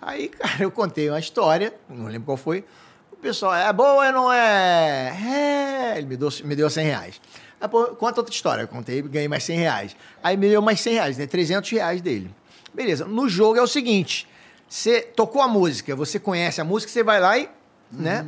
Aí, 0.00 0.28
cara, 0.38 0.62
eu 0.62 0.70
contei 0.70 1.08
uma 1.10 1.18
história, 1.18 1.74
não 1.88 2.06
lembro 2.06 2.26
qual 2.26 2.36
foi. 2.36 2.64
O 3.12 3.16
pessoal, 3.16 3.54
é 3.54 3.72
boa 3.72 4.06
ou 4.06 4.12
não 4.12 4.32
é? 4.32 5.94
É. 5.94 5.98
Ele 5.98 6.06
me 6.06 6.16
deu, 6.16 6.28
me 6.44 6.54
deu 6.54 6.68
100 6.68 6.84
reais. 6.84 7.20
Aí, 7.60 7.68
pô, 7.68 7.86
conta 7.96 8.20
outra 8.20 8.34
história. 8.34 8.62
Eu 8.62 8.68
contei, 8.68 9.00
ganhei 9.02 9.28
mais 9.28 9.44
100 9.44 9.58
reais. 9.58 9.96
Aí 10.22 10.36
me 10.36 10.48
deu 10.48 10.60
mais 10.60 10.80
100 10.80 10.92
reais, 10.94 11.18
né? 11.18 11.26
300 11.26 11.70
reais 11.70 12.00
dele. 12.00 12.34
Beleza. 12.72 13.04
No 13.04 13.28
jogo 13.28 13.58
é 13.58 13.62
o 13.62 13.66
seguinte: 13.66 14.28
você 14.74 15.02
tocou 15.02 15.40
a 15.40 15.46
música, 15.46 15.94
você 15.94 16.18
conhece 16.18 16.60
a 16.60 16.64
música, 16.64 16.90
você 16.90 17.04
vai 17.04 17.20
lá 17.20 17.38
e, 17.38 17.48
né? 17.92 18.26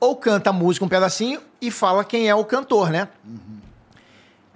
Ou 0.00 0.16
canta 0.16 0.48
a 0.48 0.52
música 0.52 0.86
um 0.86 0.88
pedacinho 0.88 1.38
e 1.60 1.70
fala 1.70 2.02
quem 2.02 2.30
é 2.30 2.34
o 2.34 2.46
cantor, 2.46 2.88
né? 2.88 3.08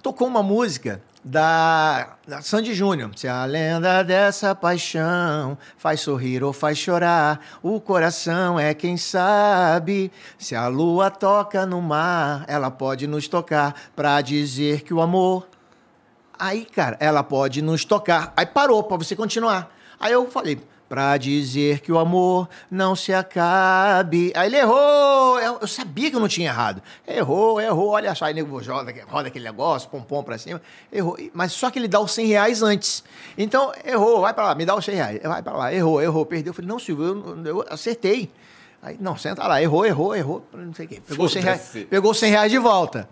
Tocou 0.01 0.27
uma 0.27 0.41
música 0.41 0.99
da, 1.23 2.15
da 2.27 2.41
Sandy 2.41 2.73
Júnior. 2.73 3.11
Se 3.15 3.27
a 3.27 3.45
lenda 3.45 4.01
dessa 4.01 4.55
paixão 4.55 5.55
faz 5.77 5.99
sorrir 5.99 6.43
ou 6.43 6.51
faz 6.51 6.79
chorar, 6.79 7.39
o 7.61 7.79
coração 7.79 8.59
é 8.59 8.73
quem 8.73 8.97
sabe. 8.97 10.11
Se 10.39 10.55
a 10.55 10.67
lua 10.67 11.11
toca 11.11 11.67
no 11.67 11.79
mar, 11.79 12.45
ela 12.47 12.71
pode 12.71 13.05
nos 13.05 13.27
tocar 13.27 13.75
pra 13.95 14.21
dizer 14.21 14.81
que 14.81 14.91
o 14.91 15.01
amor. 15.01 15.47
Aí, 16.39 16.65
cara, 16.65 16.97
ela 16.99 17.21
pode 17.21 17.61
nos 17.61 17.85
tocar. 17.85 18.33
Aí 18.35 18.47
parou 18.47 18.81
pra 18.81 18.97
você 18.97 19.15
continuar. 19.15 19.71
Aí 19.99 20.11
eu 20.11 20.27
falei. 20.31 20.59
Pra 20.89 21.17
dizer 21.17 21.81
que 21.81 21.91
o 21.91 21.99
amor 21.99 22.47
não 22.71 22.95
se 22.95 23.13
acabe. 23.13 24.31
Aí 24.35 24.47
ele 24.47 24.57
errou. 24.57 25.39
Eu, 25.39 25.57
eu 25.61 25.67
sabia 25.67 26.09
que 26.09 26.15
eu 26.15 26.19
não 26.19 26.27
tinha 26.27 26.49
errado. 26.49 26.81
Errou, 27.05 27.59
errou. 27.59 27.89
Olha 27.89 28.15
só, 28.15 28.25
aí 28.25 28.33
nego 28.33 28.57
roda, 28.57 28.93
roda 29.07 29.27
aquele 29.27 29.45
negócio, 29.45 29.89
pompom 29.89 30.23
pra 30.23 30.37
cima. 30.37 30.61
Errou. 30.91 31.17
Mas 31.33 31.51
só 31.51 31.69
que 31.69 31.77
ele 31.77 31.87
dá 31.87 31.99
os 31.99 32.11
100 32.13 32.27
reais 32.27 32.61
antes. 32.61 33.03
Então, 33.37 33.73
errou, 33.83 34.21
vai 34.21 34.33
pra 34.33 34.45
lá, 34.45 34.55
me 34.55 34.65
dá 34.65 34.75
os 34.75 34.85
100 34.85 34.95
reais. 34.95 35.19
Vai 35.23 35.43
pra 35.43 35.53
lá, 35.53 35.73
errou, 35.73 36.01
errou, 36.01 36.25
perdeu. 36.25 36.51
Eu 36.51 36.53
falei, 36.53 36.69
não, 36.69 36.79
Silvio, 36.79 37.05
eu, 37.05 37.45
eu 37.45 37.65
acertei. 37.69 38.31
Aí, 38.81 38.95
não, 38.99 39.17
senta 39.17 39.45
lá, 39.45 39.61
errou, 39.61 39.85
errou, 39.85 40.15
errou. 40.15 40.45
Não 40.53 40.73
sei 40.73 40.85
o 40.85 40.89
quê. 40.89 41.01
Pegou 41.05 41.25
os 41.25 41.33
100 41.33 41.41
reais, 41.41 41.71
pegou 41.89 42.11
os 42.11 42.19
100 42.19 42.31
reais 42.31 42.51
de 42.51 42.57
volta. 42.57 43.09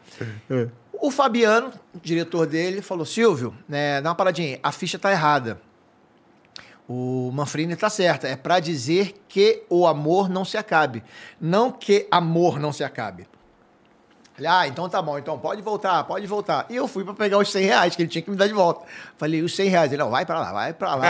O 1.01 1.11
Fabiano, 1.11 1.73
diretor 2.01 2.47
dele, 2.47 2.81
falou: 2.81 3.05
Silvio, 3.05 3.53
né, 3.67 4.01
dá 4.01 4.09
uma 4.09 4.15
paradinha 4.15 4.55
aí, 4.55 4.59
a 4.63 4.71
ficha 4.71 4.97
tá 4.97 5.11
errada. 5.11 5.59
O 6.87 7.31
Manfrini 7.33 7.75
tá 7.75 7.89
certo. 7.89 8.25
É 8.27 8.35
pra 8.35 8.59
dizer 8.59 9.15
que 9.27 9.63
o 9.69 9.87
amor 9.87 10.29
não 10.29 10.45
se 10.45 10.55
acabe. 10.57 11.03
Não 11.41 11.71
que 11.71 12.07
amor 12.11 12.59
não 12.59 12.71
se 12.71 12.83
acabe. 12.83 13.27
Ele, 14.37 14.47
ah, 14.47 14.67
então 14.67 14.89
tá 14.89 15.01
bom, 15.01 15.17
então 15.17 15.39
pode 15.39 15.61
voltar, 15.61 16.03
pode 16.03 16.27
voltar. 16.27 16.65
E 16.69 16.75
eu 16.75 16.89
fui 16.89 17.05
pra 17.05 17.13
pegar 17.13 17.37
os 17.37 17.49
100 17.49 17.65
reais 17.65 17.95
que 17.95 18.01
ele 18.01 18.09
tinha 18.09 18.21
que 18.21 18.29
me 18.29 18.35
dar 18.35 18.47
de 18.47 18.53
volta. 18.53 18.85
Falei, 19.17 19.41
os 19.41 19.55
100 19.55 19.69
reais? 19.69 19.93
Ele, 19.93 20.03
não, 20.03 20.11
vai 20.11 20.25
pra 20.25 20.39
lá, 20.41 20.51
vai 20.51 20.73
pra 20.73 20.93
lá. 20.93 21.09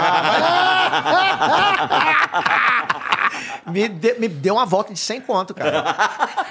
vai. 3.66 3.66
me, 3.74 3.88
de- 3.90 4.14
me 4.20 4.28
deu 4.28 4.54
uma 4.54 4.66
volta 4.66 4.94
de 4.94 5.00
100 5.00 5.22
conto, 5.22 5.54
cara. 5.56 5.96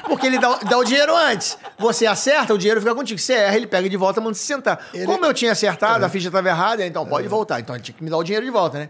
Porque 0.08 0.26
ele 0.26 0.38
dá, 0.38 0.56
dá 0.68 0.76
o 0.78 0.84
dinheiro 0.84 1.14
antes. 1.16 1.56
Você 1.78 2.06
acerta, 2.06 2.52
o 2.52 2.58
dinheiro 2.58 2.80
fica 2.80 2.94
contigo. 2.94 3.20
Você 3.20 3.34
erra, 3.34 3.56
ele 3.56 3.66
pega 3.68 3.88
de 3.88 3.96
volta, 3.96 4.20
manda 4.20 4.34
se 4.34 4.44
sentar. 4.44 4.78
Ele- 4.92 5.06
Como 5.06 5.24
eu 5.24 5.32
tinha 5.32 5.52
acertado, 5.52 6.04
a 6.04 6.08
ficha 6.08 6.26
estava 6.28 6.48
errada, 6.48 6.84
então 6.84 7.06
pode 7.06 7.28
voltar. 7.28 7.60
Então 7.60 7.74
ele 7.76 7.84
tinha 7.84 7.96
que 7.96 8.02
me 8.02 8.10
dar 8.10 8.16
o 8.18 8.24
dinheiro 8.24 8.44
de 8.44 8.50
volta, 8.52 8.78
né? 8.80 8.88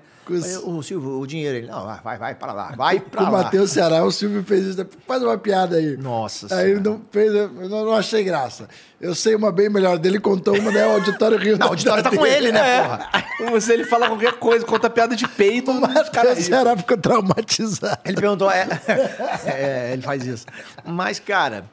O 0.64 0.82
Silvio, 0.82 1.20
o 1.20 1.26
dinheiro. 1.26 1.59
Ele, 1.59 1.66
não, 1.66 1.86
vai, 2.02 2.18
vai 2.18 2.34
pra 2.34 2.52
lá, 2.52 2.72
vai 2.76 3.01
pra 3.10 3.22
Com 3.22 3.28
o 3.28 3.32
lá. 3.32 3.42
Matheus 3.44 3.70
Ceará, 3.70 4.05
o 4.05 4.10
Silvio 4.10 4.42
fez 4.42 4.66
isso. 4.66 4.86
Faz 5.06 5.22
uma 5.22 5.36
piada 5.36 5.76
aí. 5.76 5.96
Nossa 5.96 6.55
Aí 6.55 6.70
ele 6.72 6.80
não 6.80 7.02
fez, 7.10 7.34
eu 7.34 7.48
não, 7.68 7.92
achei 7.92 8.24
graça. 8.24 8.68
Eu 9.01 9.14
sei 9.14 9.34
uma 9.34 9.52
bem 9.52 9.68
melhor 9.68 9.98
dele, 9.98 10.18
contou 10.18 10.59
uma, 10.59 10.70
né? 10.70 10.86
O 10.86 10.92
auditório 10.92 11.36
Rio 11.38 11.56
Não, 11.59 11.66
o 11.66 11.70
auditório 11.70 12.02
tá 12.02 12.10
com 12.10 12.24
ele, 12.24 12.51
né, 12.51 12.82
porra? 12.82 13.10
Você 13.51 13.74
ele 13.74 13.84
fala 13.84 14.06
qualquer 14.09 14.32
coisa, 14.34 14.64
conta 14.64 14.88
piada 14.88 15.14
de 15.14 15.28
peito, 15.28 15.70
O 15.70 15.80
Matheus. 15.80 16.38
Ceará 16.38 16.76
ficou 16.76 16.96
traumatizado. 16.96 17.98
Ele 18.05 18.16
perguntou, 18.16 18.51
é, 18.52 18.66
é, 19.44 19.90
ele 19.92 20.02
faz 20.02 20.24
isso. 20.26 20.46
Mas, 20.84 21.18
cara, 21.18 21.64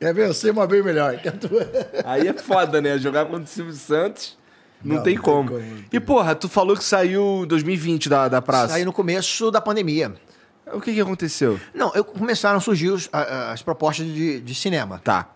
Quer 0.00 0.12
ver? 0.12 0.26
Eu 0.26 0.34
sei 0.34 0.50
uma 0.50 0.66
bem 0.66 0.82
melhor. 0.82 1.16
que 1.18 1.28
a 1.28 1.32
tua. 1.32 1.64
Aí 2.04 2.26
é 2.26 2.32
foda, 2.32 2.80
né? 2.80 2.98
Jogar 2.98 3.24
contra 3.26 3.44
o 3.44 3.46
Silvio 3.46 3.72
Santos 3.72 4.36
não, 4.84 4.96
Não, 4.96 5.02
tem, 5.02 5.16
não 5.16 5.22
como. 5.22 5.48
como. 5.50 5.84
E, 5.92 6.00
porra, 6.00 6.34
tu 6.34 6.48
falou 6.48 6.76
que 6.76 6.84
saiu 6.84 7.42
em 7.44 7.46
2020 7.46 8.08
da, 8.08 8.28
da 8.28 8.42
praça. 8.42 8.74
aí 8.74 8.84
no 8.84 8.92
começo 8.92 9.50
da 9.50 9.60
pandemia. 9.60 10.14
O 10.72 10.80
que 10.80 10.92
que 10.94 11.00
aconteceu? 11.00 11.60
Não, 11.74 11.92
eu, 11.94 12.04
começaram 12.04 12.56
a 12.58 12.60
surgir 12.60 12.88
os- 12.90 13.08
a- 13.12 13.52
as 13.52 13.62
propostas 13.62 14.06
de, 14.06 14.40
de 14.40 14.54
cinema. 14.54 15.00
Tá. 15.04 15.28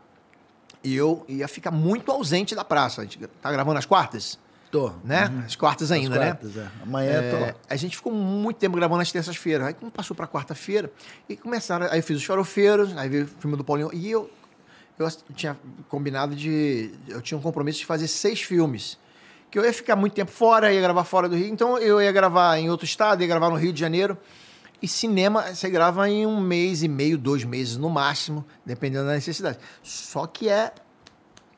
E 0.82 0.94
eu 0.94 1.24
ia 1.28 1.48
ficar 1.48 1.70
muito 1.70 2.10
ausente 2.12 2.54
da 2.54 2.64
praça. 2.64 3.00
A 3.00 3.04
gente 3.04 3.18
tá 3.42 3.50
gravando 3.50 3.76
as 3.78 3.84
quartas, 3.84 4.38
Tô. 4.70 4.92
né? 5.04 5.30
As 5.44 5.56
quartas 5.56 5.90
ainda, 5.90 6.16
né? 6.18 6.26
Quartas, 6.34 6.56
é. 6.56 6.68
Amanhã 6.82 7.20
tô 7.30 7.36
É, 7.36 7.40
lá. 7.40 7.54
a 7.68 7.76
gente 7.76 7.96
ficou 7.96 8.12
muito 8.12 8.56
tempo 8.58 8.76
gravando 8.76 8.98
nas 8.98 9.10
terças-feiras. 9.10 9.66
Aí 9.66 9.74
como 9.74 9.90
passou 9.90 10.16
pra 10.16 10.28
quarta-feira, 10.28 10.92
e 11.28 11.36
começaram. 11.36 11.86
Aí 11.90 11.98
eu 11.98 12.02
fiz 12.04 12.16
os 12.18 12.24
farofeiros, 12.24 12.96
aí 12.96 13.08
veio 13.08 13.24
o 13.24 13.28
filme 13.40 13.56
do 13.56 13.64
Paulinho. 13.64 13.90
E 13.92 14.08
eu, 14.08 14.30
eu 14.96 15.08
tinha 15.34 15.56
combinado 15.88 16.36
de. 16.36 16.92
Eu 17.08 17.20
tinha 17.20 17.36
um 17.36 17.42
compromisso 17.42 17.80
de 17.80 17.86
fazer 17.86 18.06
seis 18.06 18.40
filmes. 18.40 18.96
Eu 19.56 19.64
ia 19.64 19.72
ficar 19.72 19.96
muito 19.96 20.12
tempo 20.12 20.30
fora, 20.30 20.72
ia 20.72 20.80
gravar 20.80 21.04
fora 21.04 21.28
do 21.28 21.34
Rio. 21.36 21.46
Então 21.48 21.78
eu 21.78 22.00
ia 22.00 22.12
gravar 22.12 22.58
em 22.58 22.68
outro 22.68 22.84
estado, 22.84 23.22
ia 23.22 23.26
gravar 23.26 23.48
no 23.48 23.56
Rio 23.56 23.72
de 23.72 23.80
Janeiro. 23.80 24.18
E 24.82 24.86
cinema, 24.86 25.54
você 25.54 25.70
grava 25.70 26.08
em 26.10 26.26
um 26.26 26.38
mês 26.40 26.82
e 26.82 26.88
meio, 26.88 27.16
dois 27.16 27.42
meses 27.44 27.78
no 27.78 27.88
máximo, 27.88 28.44
dependendo 28.66 29.06
da 29.06 29.14
necessidade. 29.14 29.58
Só 29.82 30.26
que 30.26 30.48
é, 30.50 30.72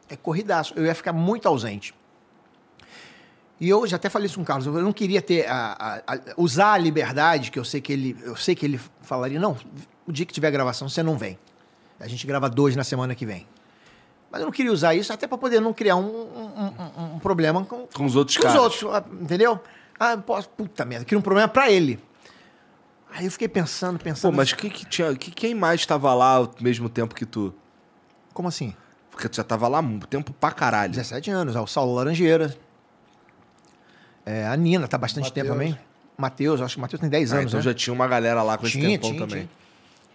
é 0.08 0.14
corridaço. 0.16 0.72
Eu 0.76 0.84
ia 0.84 0.94
ficar 0.94 1.12
muito 1.12 1.48
ausente. 1.48 1.92
E 3.60 3.68
eu 3.68 3.84
já 3.88 3.96
até 3.96 4.08
falei 4.08 4.26
isso 4.26 4.36
com 4.36 4.42
o 4.42 4.44
Carlos, 4.44 4.66
eu 4.66 4.72
não 4.74 4.92
queria 4.92 5.20
ter 5.20 5.48
a, 5.48 6.02
a- 6.06 6.14
a- 6.14 6.20
usar 6.36 6.74
a 6.74 6.78
liberdade 6.78 7.50
que 7.50 7.58
eu 7.58 7.64
sei 7.64 7.80
que 7.80 7.92
ele, 7.92 8.16
eu 8.22 8.36
sei 8.36 8.54
que 8.54 8.64
ele 8.64 8.80
falaria, 9.02 9.40
não, 9.40 9.56
o 10.06 10.12
dia 10.12 10.24
que 10.24 10.32
tiver 10.32 10.48
gravação 10.52 10.88
você 10.88 11.02
não 11.02 11.18
vem. 11.18 11.36
A 11.98 12.06
gente 12.06 12.24
grava 12.24 12.48
dois 12.48 12.76
na 12.76 12.84
semana 12.84 13.16
que 13.16 13.26
vem. 13.26 13.44
Mas 14.30 14.40
eu 14.40 14.44
não 14.46 14.52
queria 14.52 14.72
usar 14.72 14.94
isso 14.94 15.12
até 15.12 15.26
para 15.26 15.38
poder 15.38 15.60
não 15.60 15.72
criar 15.72 15.96
um, 15.96 16.02
um- 16.04 16.72
um- 17.02 17.14
um 17.14 17.18
problema 17.18 17.64
com, 17.64 17.86
Com 17.86 18.04
os 18.04 18.14
outros 18.14 18.36
com 18.36 18.42
os 18.46 18.52
caras. 18.52 18.62
outros, 18.62 18.84
ah, 18.94 19.02
entendeu? 19.22 19.58
Ah, 19.98 20.16
posso, 20.18 20.48
puta 20.50 20.84
merda, 20.84 21.04
cria 21.04 21.18
um 21.18 21.22
problema 21.22 21.48
para 21.48 21.70
ele. 21.70 21.98
Aí 23.10 23.24
eu 23.24 23.30
fiquei 23.32 23.48
pensando, 23.48 23.98
Pô, 23.98 24.04
pensando. 24.04 24.36
mas 24.36 24.52
que 24.52 24.68
que 24.68 24.84
tinha, 24.84 25.14
que, 25.16 25.30
quem 25.30 25.54
mais 25.54 25.84
tava 25.86 26.12
lá 26.14 26.34
ao 26.36 26.54
mesmo 26.60 26.88
tempo 26.90 27.14
que 27.14 27.24
tu? 27.24 27.54
Como 28.34 28.48
assim? 28.48 28.74
Porque 29.10 29.28
tu 29.28 29.36
já 29.36 29.42
tava 29.44 29.66
lá 29.66 29.80
um 29.80 29.98
tempo 29.98 30.32
pra 30.34 30.52
caralho. 30.52 30.92
17 30.92 31.30
anos, 31.30 31.56
ó, 31.56 31.62
o 31.62 31.66
Saulo 31.66 31.94
Laranjeira. 31.94 32.54
É, 34.24 34.46
a 34.46 34.54
Nina 34.56 34.86
tá 34.86 34.96
há 34.96 35.00
bastante 35.00 35.24
Mateus. 35.30 35.34
tempo 35.48 35.58
também. 35.58 35.78
Matheus, 36.16 36.60
acho 36.60 36.74
que 36.74 36.78
o 36.78 36.82
Matheus 36.82 37.00
tem 37.00 37.08
10 37.08 37.32
Ah, 37.32 37.36
anos, 37.38 37.50
então 37.52 37.58
né? 37.60 37.64
já 37.64 37.72
tinha 37.74 37.94
uma 37.94 38.06
galera 38.06 38.42
lá 38.42 38.58
com 38.58 38.66
esse 38.66 38.78
Tinha, 38.78 38.90
tempão 38.90 39.10
tinha, 39.10 39.20
também. 39.26 39.42
tinha. 39.44 39.58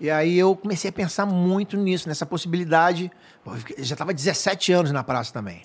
E 0.02 0.10
aí 0.12 0.38
eu 0.38 0.56
comecei 0.56 0.90
a 0.90 0.94
pensar 0.94 1.26
muito 1.26 1.78
nisso, 1.78 2.08
nessa 2.10 2.26
possibilidade. 2.26 3.12
Pô, 3.44 3.52
já 3.78 3.94
estava 3.94 4.14
17 4.14 4.72
anos 4.72 4.92
na 4.92 5.04
praça 5.04 5.34
também. 5.34 5.64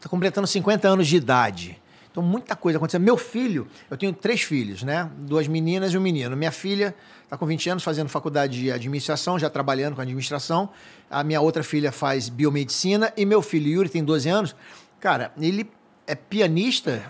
Tô 0.00 0.08
completando 0.08 0.46
50 0.46 0.88
anos 0.88 1.06
de 1.06 1.16
idade. 1.16 1.80
Então 2.10 2.22
muita 2.22 2.56
coisa 2.56 2.78
aconteceu. 2.78 3.00
Meu 3.00 3.16
filho, 3.16 3.66
eu 3.90 3.96
tenho 3.96 4.12
três 4.12 4.40
filhos, 4.42 4.82
né? 4.82 5.10
Duas 5.18 5.46
meninas 5.46 5.92
e 5.92 5.98
um 5.98 6.00
menino. 6.00 6.34
Minha 6.36 6.52
filha 6.52 6.94
está 7.24 7.36
com 7.36 7.44
20 7.44 7.70
anos 7.70 7.84
fazendo 7.84 8.08
faculdade 8.08 8.58
de 8.58 8.72
administração, 8.72 9.38
já 9.38 9.50
trabalhando 9.50 9.94
com 9.96 10.00
administração. 10.00 10.70
A 11.10 11.22
minha 11.22 11.40
outra 11.40 11.62
filha 11.62 11.92
faz 11.92 12.28
biomedicina 12.28 13.12
e 13.16 13.26
meu 13.26 13.42
filho 13.42 13.68
Yuri 13.68 13.88
tem 13.88 14.02
12 14.02 14.28
anos. 14.28 14.56
Cara, 15.00 15.32
ele 15.38 15.70
é 16.06 16.14
pianista 16.14 17.02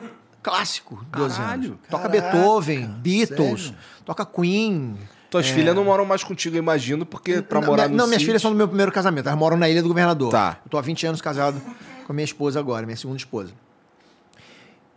clássico, 0.43 1.05
12 1.11 1.37
Caralho. 1.37 1.65
anos. 1.65 1.78
Toca 1.89 2.09
Caraca, 2.09 2.33
Beethoven, 2.33 2.87
Beatles, 2.99 3.62
sério? 3.62 3.78
toca 4.05 4.24
Queen, 4.27 4.97
Tuas 5.31 5.48
filhas 5.48 5.74
não 5.74 5.85
moram 5.85 6.05
mais 6.05 6.23
contigo, 6.23 6.57
eu 6.57 6.61
imagino, 6.61 7.05
porque 7.05 7.43
pra 7.43 7.61
não, 7.61 7.66
morar 7.66 7.82
minha- 7.85 7.90
no 7.90 7.97
Não, 7.97 8.05
minhas 8.07 8.20
sítio- 8.20 8.27
filhas 8.28 8.43
são 8.43 8.51
do 8.53 8.57
meu 8.57 8.69
primeiro 8.69 8.93
casamento. 8.93 9.27
Elas 9.28 9.39
moram 9.39 9.57
na 9.57 9.69
Ilha 9.69 9.82
do 9.82 9.89
Governador. 9.89 10.31
Tá. 10.31 10.59
Eu 10.65 10.70
tô 10.70 10.78
há 10.78 10.81
20 10.82 11.07
anos 11.07 11.20
casado 11.20 11.61
com 12.07 12.12
a 12.12 12.15
minha 12.15 12.24
esposa 12.24 12.59
agora, 12.61 12.86
minha 12.86 12.97
segunda 12.97 13.19
esposa. 13.19 13.53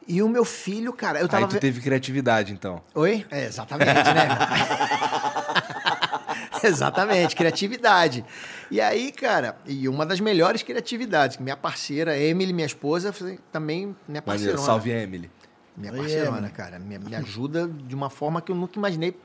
E 0.08 0.22
o 0.24 0.30
meu 0.30 0.44
filho, 0.46 0.92
cara, 0.94 1.20
eu 1.20 1.28
tava... 1.28 1.44
Aí 1.44 1.50
tu 1.50 1.54
ve- 1.54 1.60
teve 1.60 1.82
criatividade, 1.82 2.52
então. 2.52 2.82
Oi? 2.96 3.26
É, 3.30 3.46
exatamente, 3.46 3.92
né? 3.94 4.28
exatamente, 6.64 7.36
criatividade. 7.36 8.26
E 8.72 8.80
aí, 8.82 9.12
cara, 9.12 9.58
e 9.66 9.88
uma 9.88 10.06
das 10.06 10.20
melhores 10.20 10.64
criatividades, 10.64 11.38
que 11.38 11.44
minha 11.44 11.58
parceira, 11.58 12.18
Emily, 12.18 12.54
minha 12.54 12.66
esposa, 12.66 13.12
foi 13.14 13.40
também 13.52 13.96
minha 14.08 14.22
parceira. 14.22 14.58
salve 14.58 14.90
Emily. 14.92 15.30
Minha 15.78 15.94
parceirona, 15.94 16.50
cara. 16.50 16.78
Me, 16.80 16.98
me 17.00 17.16
ajuda 17.16 17.68
de 17.68 17.96
uma 17.96 18.10
forma 18.10 18.42
que 18.42 18.52
eu 18.52 18.56
nunca 18.56 18.78
imaginei 18.78 19.16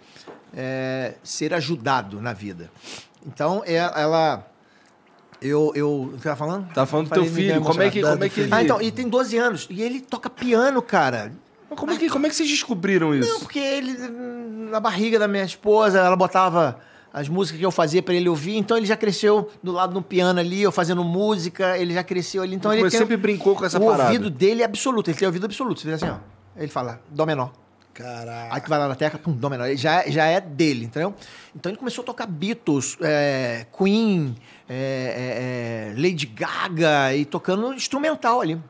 é, 0.57 1.15
ser 1.23 1.53
ajudado 1.55 2.21
na 2.21 2.33
vida. 2.33 2.71
Então, 3.27 3.63
é- 3.67 3.77
ela. 3.77 4.47
Eu. 5.43 5.73
eu 5.75 6.03
o 6.03 6.17
que 6.17 6.23
tava 6.23 6.37
falando? 6.37 6.73
Tá 6.73 6.87
falando 6.87 7.09
do 7.09 7.15
teu 7.15 7.27
filho, 7.27 7.61
como 7.61 7.83
é 7.83 7.91
que, 7.91 8.01
como 8.01 8.25
é 8.25 8.29
que 8.29 8.41
ele... 8.41 8.55
Ah, 8.55 8.63
então, 8.63 8.81
e 8.81 8.91
tem 8.91 9.09
12 9.09 9.37
anos. 9.37 9.67
E 9.69 9.83
ele 9.83 10.01
toca 10.01 10.31
piano, 10.31 10.81
cara. 10.81 11.33
Mas 11.69 11.79
como, 11.79 11.93
é 11.93 11.97
que, 11.97 12.09
como 12.09 12.27
é 12.27 12.31
que 12.31 12.37
vocês 12.37 12.49
descobriram 12.49 13.11
Não, 13.11 13.19
isso? 13.19 13.41
porque 13.41 13.59
ele, 13.59 13.93
hum, 13.93 14.69
na 14.71 14.81
barriga 14.81 15.19
da 15.19 15.27
minha 15.27 15.45
esposa, 15.45 15.99
ela 15.99 16.17
botava 16.17 16.79
as 17.13 17.29
músicas 17.29 17.59
que 17.59 17.65
eu 17.65 17.71
fazia 17.71 18.03
pra 18.03 18.15
ele 18.15 18.29
ouvir, 18.29 18.57
então 18.57 18.77
ele 18.77 18.87
já 18.87 18.97
cresceu 18.97 19.51
do 19.63 19.71
lado 19.71 19.95
do 19.95 20.03
piano 20.03 20.41
ali, 20.41 20.63
eu 20.63 20.73
fazendo 20.73 21.05
música, 21.05 21.79
ele 21.79 21.95
já 21.95 22.03
cresceu 22.03 22.43
ali. 22.43 22.57
Então 22.57 22.71
Mas 22.71 22.81
ele 22.81 22.91
sempre 22.91 23.17
brincou 23.17 23.55
com 23.55 23.65
essa 23.65 23.79
o 23.79 23.87
parada. 23.87 24.05
ouvido 24.05 24.31
dele 24.31 24.63
é 24.63 24.65
absoluto, 24.65 25.11
ele 25.11 25.19
tem 25.19 25.27
ouvido 25.27 25.45
absoluto. 25.45 25.81
Você 25.81 25.89
vê 25.89 25.95
assim, 25.95 26.09
ó. 26.09 26.17
Ele 26.57 26.69
fala, 26.69 27.01
dó 27.11 27.27
menor. 27.27 27.53
Caraca. 27.95 28.55
Aí 28.55 28.61
tu 28.61 28.69
vai 28.69 28.79
lá 28.79 28.89
na 28.89 28.95
tecla, 28.97 29.19
pum, 29.21 29.33
dó 29.33 29.49
menor. 29.49 29.67
Ele 29.67 29.77
já, 29.77 30.03
é- 30.03 30.11
já 30.11 30.27
é 30.27 30.41
dele, 30.41 30.87
entendeu? 30.87 31.15
Então 31.55 31.71
ele 31.71 31.79
começou 31.79 32.03
a 32.03 32.05
tocar 32.07 32.27
Beatles, 32.27 32.99
é, 33.01 33.67
Queen, 33.77 34.35
é, 34.69 35.93
é, 35.95 35.95
é, 35.97 36.01
Lady 36.01 36.27
Gaga 36.27 37.15
e 37.15 37.25
tocando 37.25 37.73
instrumental 37.73 38.41
ali. 38.41 38.61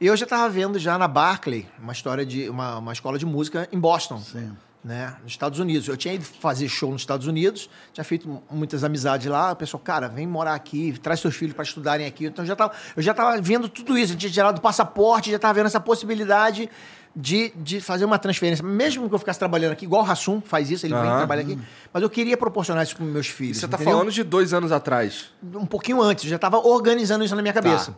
E 0.00 0.06
eu 0.06 0.16
já 0.16 0.24
estava 0.24 0.48
vendo 0.48 0.78
já 0.78 0.96
na 0.96 1.08
Barclay 1.08 1.66
uma 1.76 1.92
história 1.92 2.24
de 2.24 2.48
uma, 2.48 2.78
uma 2.78 2.92
escola 2.92 3.18
de 3.18 3.26
música 3.26 3.68
em 3.72 3.78
Boston. 3.80 4.20
Sim. 4.20 4.52
né? 4.84 5.16
Nos 5.24 5.32
Estados 5.32 5.58
Unidos. 5.58 5.88
Eu 5.88 5.96
tinha 5.96 6.14
ido 6.14 6.24
fazer 6.24 6.68
show 6.68 6.92
nos 6.92 7.02
Estados 7.02 7.26
Unidos, 7.26 7.68
tinha 7.92 8.04
feito 8.04 8.40
muitas 8.48 8.84
amizades 8.84 9.26
lá. 9.26 9.50
O 9.50 9.56
pessoal, 9.56 9.82
cara, 9.82 10.08
vem 10.08 10.24
morar 10.24 10.54
aqui, 10.54 10.96
traz 11.02 11.18
seus 11.18 11.34
filhos 11.34 11.52
para 11.52 11.64
estudarem 11.64 12.06
aqui. 12.06 12.26
Então 12.26 12.44
eu 12.44 12.46
já 12.48 12.54
tava, 12.54 12.72
eu 12.96 13.02
já 13.02 13.12
tava 13.12 13.40
vendo 13.42 13.68
tudo 13.68 13.98
isso. 13.98 14.10
A 14.10 14.12
gente 14.12 14.20
tinha 14.20 14.32
tirado 14.32 14.58
o 14.58 14.60
passaporte, 14.60 15.30
já 15.30 15.36
estava 15.36 15.54
vendo 15.54 15.66
essa 15.66 15.80
possibilidade 15.80 16.70
de, 17.14 17.52
de 17.56 17.80
fazer 17.80 18.04
uma 18.04 18.18
transferência. 18.18 18.64
Mesmo 18.64 19.08
que 19.08 19.14
eu 19.14 19.18
ficasse 19.18 19.38
trabalhando 19.38 19.72
aqui, 19.72 19.84
igual 19.84 20.02
o 20.02 20.04
Rassum 20.04 20.40
faz 20.40 20.70
isso, 20.70 20.86
ele 20.86 20.94
vem 20.94 21.02
Aham. 21.02 21.18
trabalhar 21.18 21.42
aqui. 21.42 21.58
Mas 21.92 22.02
eu 22.02 22.10
queria 22.10 22.36
proporcionar 22.36 22.84
isso 22.84 22.96
para 22.96 23.04
meus 23.04 23.26
filhos. 23.26 23.58
Você 23.58 23.68
tá 23.68 23.76
entendeu? 23.76 23.94
falando 23.94 24.12
de 24.12 24.22
dois 24.22 24.52
anos 24.54 24.72
atrás. 24.72 25.30
um 25.54 25.66
pouquinho 25.66 26.00
antes, 26.00 26.24
eu 26.24 26.30
já 26.30 26.36
estava 26.36 26.58
organizando 26.58 27.24
isso 27.24 27.34
na 27.34 27.42
minha 27.42 27.54
cabeça. 27.54 27.96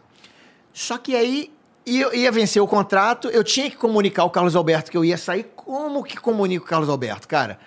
Só 0.73 0.97
que 0.99 1.15
aí 1.15 1.53
ia, 1.85 2.15
ia 2.17 2.33
vencer 2.33 2.63
o 2.63 2.67
contrato, 2.67 3.29
eu 3.29 3.43
tinha 3.43 3.71
que 3.71 3.77
comunicar 3.77 4.23
ao 4.23 4.31
Carlos 4.31 4.55
Alberto 4.57 4.91
que 4.91 4.97
eu 4.97 5.05
ia 5.05 5.19
sair. 5.19 5.51
Como 5.57 6.03
que 6.03 6.17
comunico 6.17 6.65
o 6.65 6.69
Carlos 6.69 6.89
Alberto, 6.89 7.27
cara? 7.29 7.59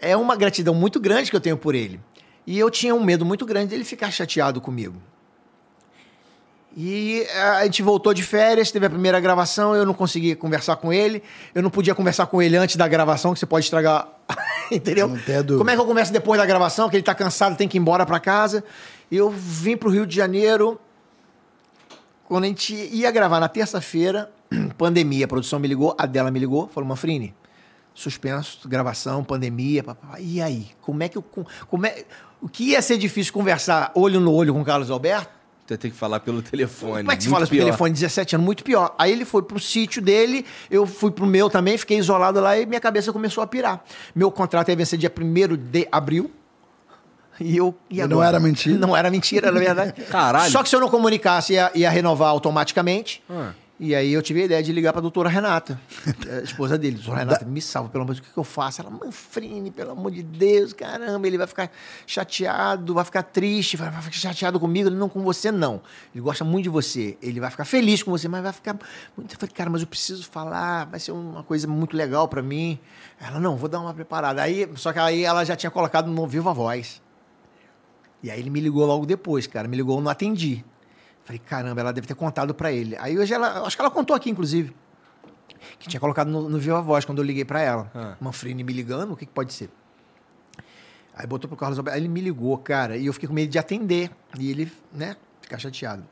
É 0.00 0.16
uma 0.16 0.34
gratidão 0.34 0.74
muito 0.74 0.98
grande 0.98 1.30
que 1.30 1.36
eu 1.36 1.40
tenho 1.40 1.56
por 1.56 1.74
ele. 1.74 2.00
E 2.46 2.58
eu 2.58 2.70
tinha 2.70 2.94
um 2.94 3.04
medo 3.04 3.24
muito 3.24 3.44
grande 3.44 3.68
dele 3.68 3.84
ficar 3.84 4.10
chateado 4.10 4.60
comigo. 4.60 5.00
E 6.76 7.26
eh, 7.28 7.42
a 7.42 7.64
gente 7.64 7.82
voltou 7.82 8.14
de 8.14 8.22
férias, 8.22 8.70
teve 8.70 8.86
a 8.86 8.90
primeira 8.90 9.18
gravação, 9.18 9.74
eu 9.74 9.84
não 9.84 9.94
consegui 9.94 10.34
conversar 10.34 10.76
com 10.76 10.92
ele. 10.92 11.22
Eu 11.54 11.62
não 11.62 11.70
podia 11.70 11.94
conversar 11.94 12.26
com 12.26 12.40
ele 12.40 12.56
antes 12.56 12.76
da 12.76 12.86
gravação, 12.86 13.32
que 13.32 13.40
você 13.40 13.46
pode 13.46 13.64
estragar. 13.64 14.08
Entendeu? 14.70 15.08
Como 15.58 15.70
é 15.70 15.74
que 15.74 15.80
eu 15.80 15.86
converso 15.86 16.12
depois 16.12 16.38
da 16.38 16.46
gravação, 16.46 16.88
que 16.88 16.96
ele 16.96 17.02
tá 17.02 17.14
cansado, 17.14 17.56
tem 17.56 17.66
que 17.66 17.76
ir 17.76 17.80
embora 17.80 18.06
pra 18.06 18.20
casa? 18.20 18.62
Eu 19.10 19.30
vim 19.30 19.76
pro 19.76 19.90
Rio 19.90 20.06
de 20.06 20.14
Janeiro. 20.14 20.80
Quando 22.24 22.44
a 22.44 22.46
gente 22.46 22.72
ia 22.74 23.10
gravar 23.10 23.40
na 23.40 23.48
terça-feira, 23.48 24.30
pandemia, 24.78 25.24
a 25.24 25.28
produção 25.28 25.58
me 25.58 25.66
ligou, 25.66 25.96
a 25.98 26.06
dela 26.06 26.30
me 26.30 26.38
ligou, 26.38 26.68
falou, 26.68 26.88
Manfrini, 26.88 27.34
suspenso, 27.92 28.68
gravação, 28.68 29.24
pandemia. 29.24 29.84
E 30.20 30.40
aí? 30.40 30.68
Como 30.80 31.02
é 31.02 31.08
que 31.08 31.18
eu. 31.18 31.24
Como 31.68 31.84
é, 31.84 32.04
o 32.40 32.48
que 32.48 32.70
ia 32.70 32.80
ser 32.80 32.96
difícil 32.96 33.32
conversar 33.32 33.90
olho 33.96 34.20
no 34.20 34.32
olho 34.32 34.54
com 34.54 34.60
o 34.60 34.64
Carlos 34.64 34.88
Alberto? 34.88 35.39
Você 35.70 35.78
tem 35.78 35.88
que 35.88 35.96
falar 35.96 36.18
pelo 36.18 36.42
telefone. 36.42 37.04
Como 37.04 37.12
é 37.12 37.16
que 37.16 37.22
se 37.22 37.28
fala 37.28 37.46
pior. 37.46 37.64
telefone? 37.64 37.94
17 37.94 38.34
anos, 38.34 38.44
muito 38.44 38.64
pior. 38.64 38.92
Aí 38.98 39.12
ele 39.12 39.24
foi 39.24 39.40
pro 39.40 39.60
sítio 39.60 40.02
dele, 40.02 40.44
eu 40.68 40.84
fui 40.84 41.12
pro 41.12 41.24
meu 41.24 41.48
também, 41.48 41.78
fiquei 41.78 41.96
isolado 41.96 42.40
lá 42.40 42.58
e 42.58 42.66
minha 42.66 42.80
cabeça 42.80 43.12
começou 43.12 43.40
a 43.40 43.46
pirar. 43.46 43.84
Meu 44.12 44.32
contrato 44.32 44.68
ia 44.68 44.74
vencer 44.74 44.98
dia 44.98 45.12
1 45.16 45.56
de 45.56 45.86
abril. 45.92 46.28
E 47.38 47.56
eu. 47.56 47.72
E, 47.88 48.02
agora? 48.02 48.16
não 48.16 48.22
era 48.24 48.40
mentira? 48.40 48.78
Não 48.78 48.96
era 48.96 49.10
mentira, 49.12 49.52
na 49.52 49.60
verdade. 49.60 49.92
Caralho. 50.10 50.50
Só 50.50 50.60
que 50.60 50.68
se 50.68 50.74
eu 50.74 50.80
não 50.80 50.88
comunicasse, 50.88 51.52
ia, 51.52 51.70
ia 51.72 51.88
renovar 51.88 52.30
automaticamente. 52.30 53.22
Ah. 53.30 53.52
E 53.82 53.94
aí 53.94 54.12
eu 54.12 54.20
tive 54.20 54.42
a 54.42 54.44
ideia 54.44 54.62
de 54.62 54.72
ligar 54.72 54.92
pra 54.92 55.00
doutora 55.00 55.30
Renata, 55.30 55.80
a 56.38 56.42
esposa 56.42 56.76
dele. 56.76 56.96
Doutora 56.96 57.20
Renata, 57.20 57.46
me 57.46 57.62
salva, 57.62 57.88
pelo 57.88 58.04
amor 58.04 58.14
de 58.14 58.20
Deus, 58.20 58.30
o 58.30 58.34
que, 58.34 58.38
eu 58.38 58.44
faço? 58.44 58.82
Ela, 58.82 58.90
Manfrini, 58.90 59.70
pelo 59.70 59.92
amor 59.92 60.10
de 60.10 60.22
Deus, 60.22 60.74
caramba, 60.74 61.26
ele 61.26 61.38
vai 61.38 61.46
ficar 61.46 61.72
chateado, 62.06 62.92
vai 62.92 63.06
ficar 63.06 63.22
triste, 63.22 63.78
vai, 63.78 63.90
ficar 63.90 64.12
chateado 64.12 64.60
comigo. 64.60 64.90
Ele, 64.90 64.96
não, 64.96 65.08
com 65.08 65.22
você 65.22 65.50
não. 65.50 65.80
Ele 66.14 66.22
gosta 66.22 66.44
muito 66.44 66.64
de 66.64 66.68
você. 66.68 67.16
Ele 67.22 67.40
vai 67.40 67.50
ficar 67.50 67.64
feliz 67.64 68.02
com 68.02 68.10
você, 68.10 68.28
mas 68.28 68.42
vai 68.42 68.52
ficar 68.52 68.78
muito. 69.16 69.32
Eu 69.32 69.38
falei, 69.38 69.54
cara, 69.54 69.70
mas 69.70 69.80
eu 69.80 69.86
preciso 69.86 70.28
falar, 70.28 70.84
vai 70.84 71.00
ser 71.00 71.12
uma 71.12 71.42
coisa 71.42 71.66
muito 71.66 71.96
legal 71.96 72.28
pra 72.28 72.42
mim. 72.42 72.78
Ela, 73.18 73.40
não, 73.40 73.56
vou 73.56 73.66
dar 73.66 73.80
uma 73.80 73.94
preparada. 73.94 74.42
Aí, 74.42 74.68
só 74.76 74.92
que 74.92 74.98
aí 74.98 75.24
ela 75.24 75.42
já 75.42 75.56
tinha 75.56 75.70
colocado 75.70 76.10
no 76.10 76.26
Viva 76.26 76.52
Voz. 76.52 77.00
E 78.22 78.30
aí 78.30 78.40
ele 78.40 78.50
me 78.50 78.60
ligou 78.60 78.84
logo 78.84 79.06
depois, 79.06 79.46
cara. 79.46 79.66
Me 79.66 79.78
ligou, 79.78 79.96
eu 79.96 80.02
não 80.02 80.10
atendi. 80.10 80.62
Falei, 81.30 81.38
caramba, 81.46 81.80
ela 81.80 81.92
deve 81.92 82.08
ter 82.08 82.14
contado 82.16 82.52
pra 82.52 82.72
ele. 82.72 82.96
Aí 82.98 83.16
hoje 83.16 83.32
ela, 83.32 83.62
acho 83.64 83.76
que 83.76 83.80
ela 83.80 83.90
contou 83.90 84.16
aqui, 84.16 84.28
inclusive. 84.28 84.74
Que 85.78 85.88
tinha 85.88 86.00
colocado 86.00 86.28
no, 86.28 86.48
no 86.48 86.58
Viva 86.58 86.82
Voz 86.82 87.04
quando 87.04 87.18
eu 87.18 87.24
liguei 87.24 87.44
pra 87.44 87.60
ela. 87.60 87.88
Ah. 87.94 88.16
Manfrini 88.20 88.64
me 88.64 88.72
ligando, 88.72 89.12
o 89.12 89.16
que, 89.16 89.26
que 89.26 89.32
pode 89.32 89.52
ser? 89.52 89.70
Aí 91.14 91.28
botou 91.28 91.46
pro 91.46 91.56
Carlos 91.56 91.78
Alberto. 91.78 91.94
Aí 91.96 92.02
ele 92.02 92.08
me 92.08 92.20
ligou, 92.20 92.58
cara, 92.58 92.96
e 92.96 93.06
eu 93.06 93.12
fiquei 93.12 93.28
com 93.28 93.34
medo 93.34 93.48
de 93.48 93.60
atender. 93.60 94.10
E 94.40 94.50
ele, 94.50 94.72
né, 94.92 95.16
ficar 95.40 95.56
chateado. 95.58 96.02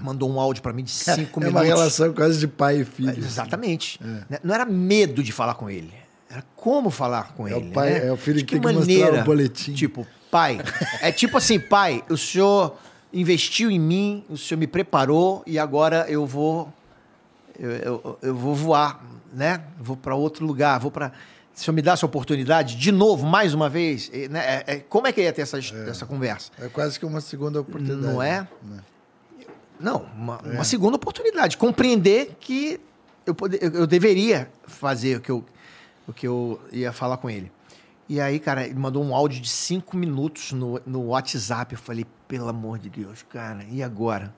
Mandou 0.00 0.30
um 0.30 0.40
áudio 0.40 0.62
pra 0.62 0.72
mim 0.72 0.82
de 0.84 0.92
cinco 0.92 1.40
é 1.40 1.44
minutos. 1.44 1.50
uma 1.50 1.64
relação 1.64 2.14
quase 2.14 2.38
de 2.38 2.48
pai 2.48 2.80
e 2.80 2.84
filho. 2.86 3.18
Exatamente. 3.18 4.00
Né? 4.30 4.38
Não 4.42 4.54
era 4.54 4.64
medo 4.64 5.22
de 5.22 5.30
falar 5.30 5.54
com 5.56 5.68
ele. 5.68 5.92
Era 6.30 6.42
como 6.56 6.88
falar 6.88 7.34
com 7.34 7.46
É 7.46 7.54
o 7.54 7.58
ele. 7.58 7.70
pai- 7.72 7.90
né? 7.90 8.06
é 8.06 8.12
o 8.12 8.16
filho 8.16 8.38
De 8.38 8.44
que 8.46 8.58
tem 8.58 8.62
que 8.62 8.72
mostrar 8.72 9.20
o 9.20 9.24
boletim. 9.24 9.74
Tipo, 9.74 10.06
pai. 10.30 10.58
É 11.02 11.12
tipo 11.12 11.36
assim, 11.36 11.60
pai, 11.60 12.02
o 12.08 12.16
senhor 12.16 12.78
investiu 13.12 13.70
em 13.70 13.78
mim, 13.78 14.24
o 14.28 14.36
senhor 14.36 14.58
me 14.58 14.66
preparou 14.66 15.42
e 15.46 15.58
agora 15.58 16.06
eu 16.08 16.26
vou. 16.26 16.72
Eu, 17.58 17.70
eu, 17.70 18.18
eu 18.22 18.34
vou 18.36 18.54
voar, 18.54 19.02
né? 19.32 19.62
Vou 19.80 19.96
para 19.96 20.14
outro 20.14 20.46
lugar, 20.46 20.78
vou 20.78 20.90
para. 20.90 21.12
Se 21.52 21.62
o 21.62 21.64
senhor 21.64 21.74
me 21.74 21.82
dá 21.82 21.92
essa 21.92 22.06
oportunidade, 22.06 22.76
de 22.76 22.92
novo, 22.92 23.26
mais 23.26 23.52
uma 23.52 23.68
vez, 23.68 24.08
né? 24.30 24.62
É- 24.66 24.74
é- 24.74 24.76
como 24.80 25.08
é 25.08 25.12
que 25.12 25.20
ia 25.20 25.32
ter 25.32 25.42
essa, 25.42 25.58
essa 25.58 26.06
conversa? 26.06 26.52
É 26.60 26.68
quase 26.68 26.98
que 27.00 27.04
uma 27.04 27.20
segunda 27.20 27.60
oportunidade. 27.60 28.00
Não 28.14 28.22
é? 28.22 28.46
Né? 28.62 28.78
Não, 29.80 30.02
uma, 30.16 30.38
uma 30.42 30.64
segunda 30.64 30.96
oportunidade. 30.96 31.56
Compreender 31.56 32.36
que 32.38 32.80
eu, 33.26 33.34
pode- 33.34 33.58
eu, 33.60 33.72
eu 33.72 33.86
deveria 33.88 34.48
fazer 34.68 35.16
o 35.16 35.20
que, 35.20 35.30
eu, 35.30 35.44
o 36.06 36.12
que 36.12 36.26
eu 36.28 36.60
ia 36.72 36.92
falar 36.92 37.16
com 37.16 37.28
ele. 37.28 37.50
E 38.08 38.20
aí, 38.20 38.38
cara, 38.38 38.64
ele 38.64 38.74
mandou 38.78 39.04
um 39.04 39.12
áudio 39.14 39.40
de 39.40 39.48
cinco 39.48 39.96
minutos 39.96 40.52
no, 40.52 40.80
no 40.86 41.06
WhatsApp. 41.08 41.74
Eu 41.74 41.78
falei, 41.80 42.06
pelo 42.28 42.46
amor 42.46 42.78
de 42.78 42.90
Deus, 42.90 43.24
cara, 43.28 43.64
e 43.70 43.82
agora? 43.82 44.32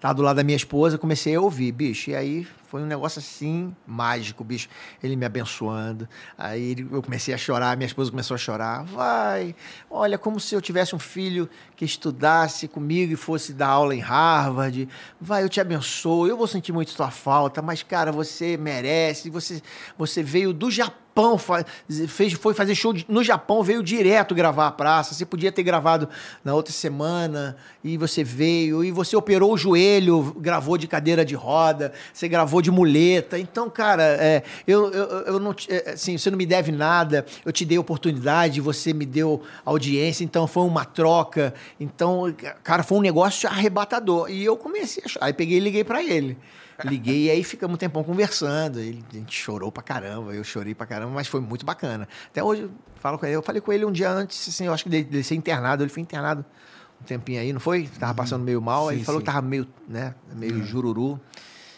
Tava 0.00 0.14
do 0.14 0.22
lado 0.22 0.36
da 0.36 0.42
minha 0.42 0.56
esposa, 0.56 0.98
comecei 0.98 1.36
a 1.36 1.40
ouvir, 1.40 1.70
bicho. 1.70 2.10
E 2.10 2.16
aí 2.16 2.46
foi 2.68 2.82
um 2.82 2.86
negócio 2.86 3.20
assim, 3.20 3.74
mágico, 3.86 4.42
bicho. 4.42 4.68
Ele 5.00 5.14
me 5.14 5.24
abençoando. 5.24 6.08
Aí 6.36 6.76
eu 6.90 7.00
comecei 7.00 7.32
a 7.32 7.38
chorar, 7.38 7.76
minha 7.76 7.86
esposa 7.86 8.10
começou 8.10 8.34
a 8.34 8.38
chorar. 8.38 8.84
Vai, 8.84 9.54
olha, 9.88 10.18
como 10.18 10.40
se 10.40 10.54
eu 10.56 10.60
tivesse 10.60 10.94
um 10.94 10.98
filho 10.98 11.48
que 11.76 11.84
estudasse 11.84 12.66
comigo 12.66 13.12
e 13.12 13.16
fosse 13.16 13.52
dar 13.52 13.68
aula 13.68 13.94
em 13.94 14.00
Harvard. 14.00 14.88
Vai, 15.20 15.44
eu 15.44 15.48
te 15.48 15.60
abençoo, 15.60 16.26
eu 16.26 16.36
vou 16.36 16.48
sentir 16.48 16.72
muito 16.72 16.94
tua 16.96 17.12
falta, 17.12 17.62
mas, 17.62 17.82
cara, 17.82 18.10
você 18.10 18.56
merece. 18.56 19.30
Você, 19.30 19.62
você 19.96 20.22
veio 20.22 20.52
do 20.52 20.68
Japão, 20.68 21.05
fa- 21.38 21.64
fez, 22.08 22.34
foi 22.34 22.52
fazer 22.52 22.74
show 22.74 22.94
no 23.08 23.24
Japão, 23.24 23.62
veio 23.62 23.82
direto 23.82 24.34
gravar 24.34 24.66
a 24.66 24.70
praça. 24.72 25.14
Você 25.14 25.24
podia 25.24 25.50
ter 25.50 25.62
gravado 25.62 26.08
na 26.44 26.54
outra 26.54 26.72
semana 26.72 27.56
e 27.82 27.96
você 27.96 28.22
veio. 28.22 28.84
E 28.84 28.90
você 28.90 29.16
operou 29.16 29.54
o 29.54 29.56
joelho, 29.56 30.36
gravou 30.38 30.76
de 30.76 30.86
cadeira 30.86 31.24
de 31.24 31.34
roda, 31.34 31.92
você 32.12 32.28
gravou 32.28 32.60
de 32.60 32.70
muleta. 32.70 33.38
Então, 33.38 33.70
cara, 33.70 34.02
é, 34.02 34.42
eu, 34.66 34.92
eu, 34.92 35.06
eu 35.22 35.40
não, 35.40 35.54
é, 35.68 35.92
assim, 35.92 36.18
você 36.18 36.30
não 36.30 36.36
me 36.36 36.44
deve 36.46 36.70
nada. 36.70 37.24
Eu 37.44 37.52
te 37.52 37.64
dei 37.64 37.78
oportunidade, 37.78 38.60
você 38.60 38.92
me 38.92 39.06
deu 39.06 39.42
audiência. 39.64 40.22
Então, 40.24 40.46
foi 40.46 40.64
uma 40.64 40.84
troca. 40.84 41.54
Então, 41.80 42.34
cara, 42.62 42.82
foi 42.82 42.98
um 42.98 43.02
negócio 43.02 43.48
arrebatador. 43.48 44.30
E 44.30 44.44
eu 44.44 44.56
comecei 44.56 45.02
a 45.04 45.08
chorar. 45.08 45.26
Aí 45.26 45.32
peguei 45.32 45.56
e 45.56 45.60
liguei 45.60 45.84
pra 45.84 46.02
ele. 46.02 46.36
Liguei 46.84 47.24
e 47.26 47.30
aí 47.30 47.42
ficamos 47.42 47.74
um 47.74 47.78
tempão 47.78 48.04
conversando. 48.04 48.78
Ele, 48.80 49.02
a 49.10 49.14
gente 49.16 49.34
chorou 49.34 49.72
pra 49.72 49.82
caramba, 49.82 50.32
eu 50.34 50.44
chorei 50.44 50.74
pra 50.74 50.86
caramba, 50.86 51.12
mas 51.12 51.26
foi 51.26 51.40
muito 51.40 51.64
bacana. 51.64 52.06
Até 52.30 52.42
hoje 52.42 52.62
eu 52.62 52.70
falo 53.00 53.18
com 53.18 53.26
ele. 53.26 53.36
Eu 53.36 53.42
falei 53.42 53.60
com 53.60 53.72
ele 53.72 53.84
um 53.84 53.92
dia 53.92 54.10
antes, 54.10 54.48
assim, 54.48 54.66
eu 54.66 54.72
acho 54.74 54.84
que 54.84 54.90
dele, 54.90 55.04
dele 55.04 55.24
ser 55.24 55.34
internado. 55.34 55.82
Ele 55.82 55.90
foi 55.90 56.02
internado 56.02 56.44
um 57.00 57.04
tempinho 57.04 57.40
aí, 57.40 57.52
não 57.52 57.60
foi? 57.60 57.88
Tava 57.98 58.14
passando 58.14 58.42
meio 58.44 58.60
mal. 58.60 58.88
aí 58.88 58.96
ele 58.96 59.04
falou 59.04 59.20
que 59.20 59.26
tava 59.26 59.42
meio, 59.42 59.66
né, 59.88 60.14
meio 60.34 60.62
jururu. 60.64 61.18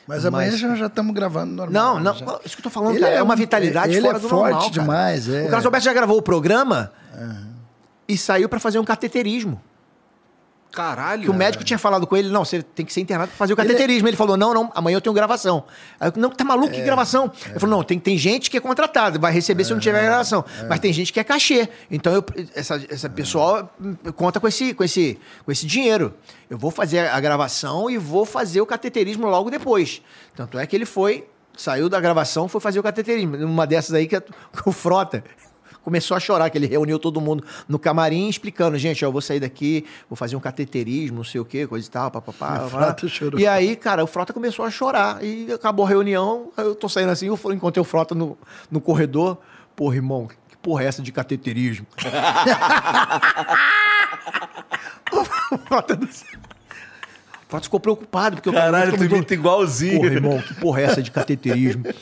Mas 0.06 0.24
amanhã 0.24 0.50
Mas- 0.50 0.78
já 0.78 0.86
estamos 0.86 1.14
gravando 1.14 1.52
normal. 1.52 1.96
Não, 1.96 2.00
não, 2.00 2.14
já. 2.14 2.40
isso 2.44 2.56
que 2.56 2.60
eu 2.60 2.64
tô 2.64 2.70
falando, 2.70 2.92
Ele 2.92 3.00
cara, 3.00 3.12
é, 3.14 3.18
é 3.18 3.22
uma 3.22 3.34
um- 3.34 3.36
vitalidade 3.36 3.92
ele 3.92 4.00
fora 4.00 4.16
é 4.16 4.20
do 4.20 4.28
forte 4.28 4.52
normal, 4.52 4.70
demais, 4.70 5.28
é. 5.28 5.42
O 5.44 5.48
Carlos 5.50 5.66
Alberto 5.66 5.84
já 5.84 5.92
gravou 5.92 6.16
o 6.16 6.22
programa 6.22 6.90
e 8.08 8.16
saiu 8.16 8.48
pra 8.48 8.58
fazer 8.58 8.78
um 8.78 8.84
cateterismo. 8.84 9.60
Caralho. 10.72 11.22
Que 11.22 11.30
o 11.30 11.34
médico 11.34 11.64
tinha 11.64 11.78
falado 11.78 12.06
com 12.06 12.16
ele, 12.16 12.28
não, 12.28 12.44
você 12.44 12.62
tem 12.62 12.84
que 12.84 12.92
ser 12.92 13.00
internado 13.00 13.28
pra 13.28 13.36
fazer 13.36 13.52
o 13.52 13.56
cateterismo. 13.56 14.06
Ele, 14.06 14.16
falou, 14.16 14.36
não, 14.36 14.52
não, 14.52 14.70
amanhã 14.74 14.96
eu 14.96 15.00
tenho 15.00 15.14
gravação. 15.14 15.64
Aí 15.98 16.08
eu, 16.08 16.20
não, 16.20 16.30
tá 16.30 16.44
maluco, 16.44 16.72
que 16.72 16.82
gravação? 16.82 17.32
Ele 17.46 17.58
falou, 17.58 17.76
não, 17.76 17.84
tem, 17.84 17.98
tem 17.98 18.18
gente 18.18 18.50
que 18.50 18.56
é 18.56 18.60
contratada, 18.60 19.18
vai 19.18 19.32
receber 19.32 19.64
se 19.64 19.72
não 19.72 19.80
tiver 19.80 20.02
gravação. 20.02 20.44
Mas 20.68 20.78
tem 20.80 20.92
gente 20.92 21.12
que 21.12 21.18
é 21.18 21.24
cachê. 21.24 21.68
Então, 21.90 22.12
eu, 22.12 22.24
essa, 22.54 22.80
essa 22.88 23.08
pessoa 23.08 23.70
conta 24.14 24.38
com 24.38 24.46
esse, 24.46 24.74
com, 24.74 24.84
esse, 24.84 25.18
com 25.44 25.50
esse 25.50 25.66
dinheiro. 25.66 26.14
Eu 26.50 26.58
vou 26.58 26.70
fazer 26.70 27.08
a 27.08 27.20
gravação 27.20 27.90
e 27.90 27.98
vou 27.98 28.24
fazer 28.24 28.60
o 28.60 28.66
cateterismo 28.66 29.26
logo 29.26 29.50
depois. 29.50 30.02
Tanto 30.36 30.58
é 30.58 30.66
que 30.66 30.76
ele 30.76 30.86
foi, 30.86 31.26
saiu 31.56 31.88
da 31.88 32.00
gravação, 32.00 32.46
foi 32.48 32.60
fazer 32.60 32.78
o 32.78 32.82
cateterismo. 32.82 33.36
Uma 33.36 33.66
dessas 33.66 33.94
aí 33.94 34.06
que 34.06 34.22
o 34.64 34.72
Frota 34.72 35.24
começou 35.82 36.16
a 36.16 36.20
chorar, 36.20 36.50
que 36.50 36.58
ele 36.58 36.66
reuniu 36.66 36.98
todo 36.98 37.20
mundo 37.20 37.44
no 37.68 37.78
camarim 37.78 38.28
explicando, 38.28 38.76
gente, 38.78 39.04
ó, 39.04 39.08
eu 39.08 39.12
vou 39.12 39.20
sair 39.20 39.40
daqui, 39.40 39.84
vou 40.08 40.16
fazer 40.16 40.36
um 40.36 40.40
cateterismo, 40.40 41.18
não 41.18 41.24
sei 41.24 41.40
o 41.40 41.44
quê, 41.44 41.66
coisa 41.66 41.86
e 41.86 41.90
tal, 41.90 42.10
papapá. 42.10 42.66
E 43.38 43.46
aí, 43.46 43.76
cara, 43.76 44.02
o 44.02 44.06
Frota 44.06 44.32
começou 44.32 44.64
a 44.64 44.70
chorar. 44.70 45.22
E 45.22 45.52
acabou 45.52 45.84
a 45.84 45.88
reunião, 45.88 46.50
eu 46.56 46.74
tô 46.74 46.88
saindo 46.88 47.10
assim, 47.10 47.26
eu 47.26 47.38
encontrei 47.52 47.80
o 47.80 47.84
Frota 47.84 48.14
no, 48.14 48.38
no 48.70 48.80
corredor. 48.80 49.38
Porra, 49.74 49.96
irmão, 49.96 50.26
que 50.26 50.56
porra 50.56 50.84
é 50.84 50.86
essa 50.86 51.02
de 51.02 51.12
cateterismo? 51.12 51.86
o 55.52 55.58
Frota 55.58 55.98
sei. 56.10 56.38
O 57.46 57.48
Frota 57.48 57.64
ficou 57.64 57.80
preocupado, 57.80 58.36
porque 58.36 58.50
o 58.50 58.52
Caralho, 58.52 58.96
tu 58.96 59.04
imita 59.04 59.32
igualzinho. 59.32 60.00
Porra, 60.00 60.12
irmão, 60.12 60.42
que 60.42 60.54
porra 60.54 60.80
é 60.80 60.84
essa 60.84 61.02
de 61.02 61.10
cateterismo? 61.10 61.84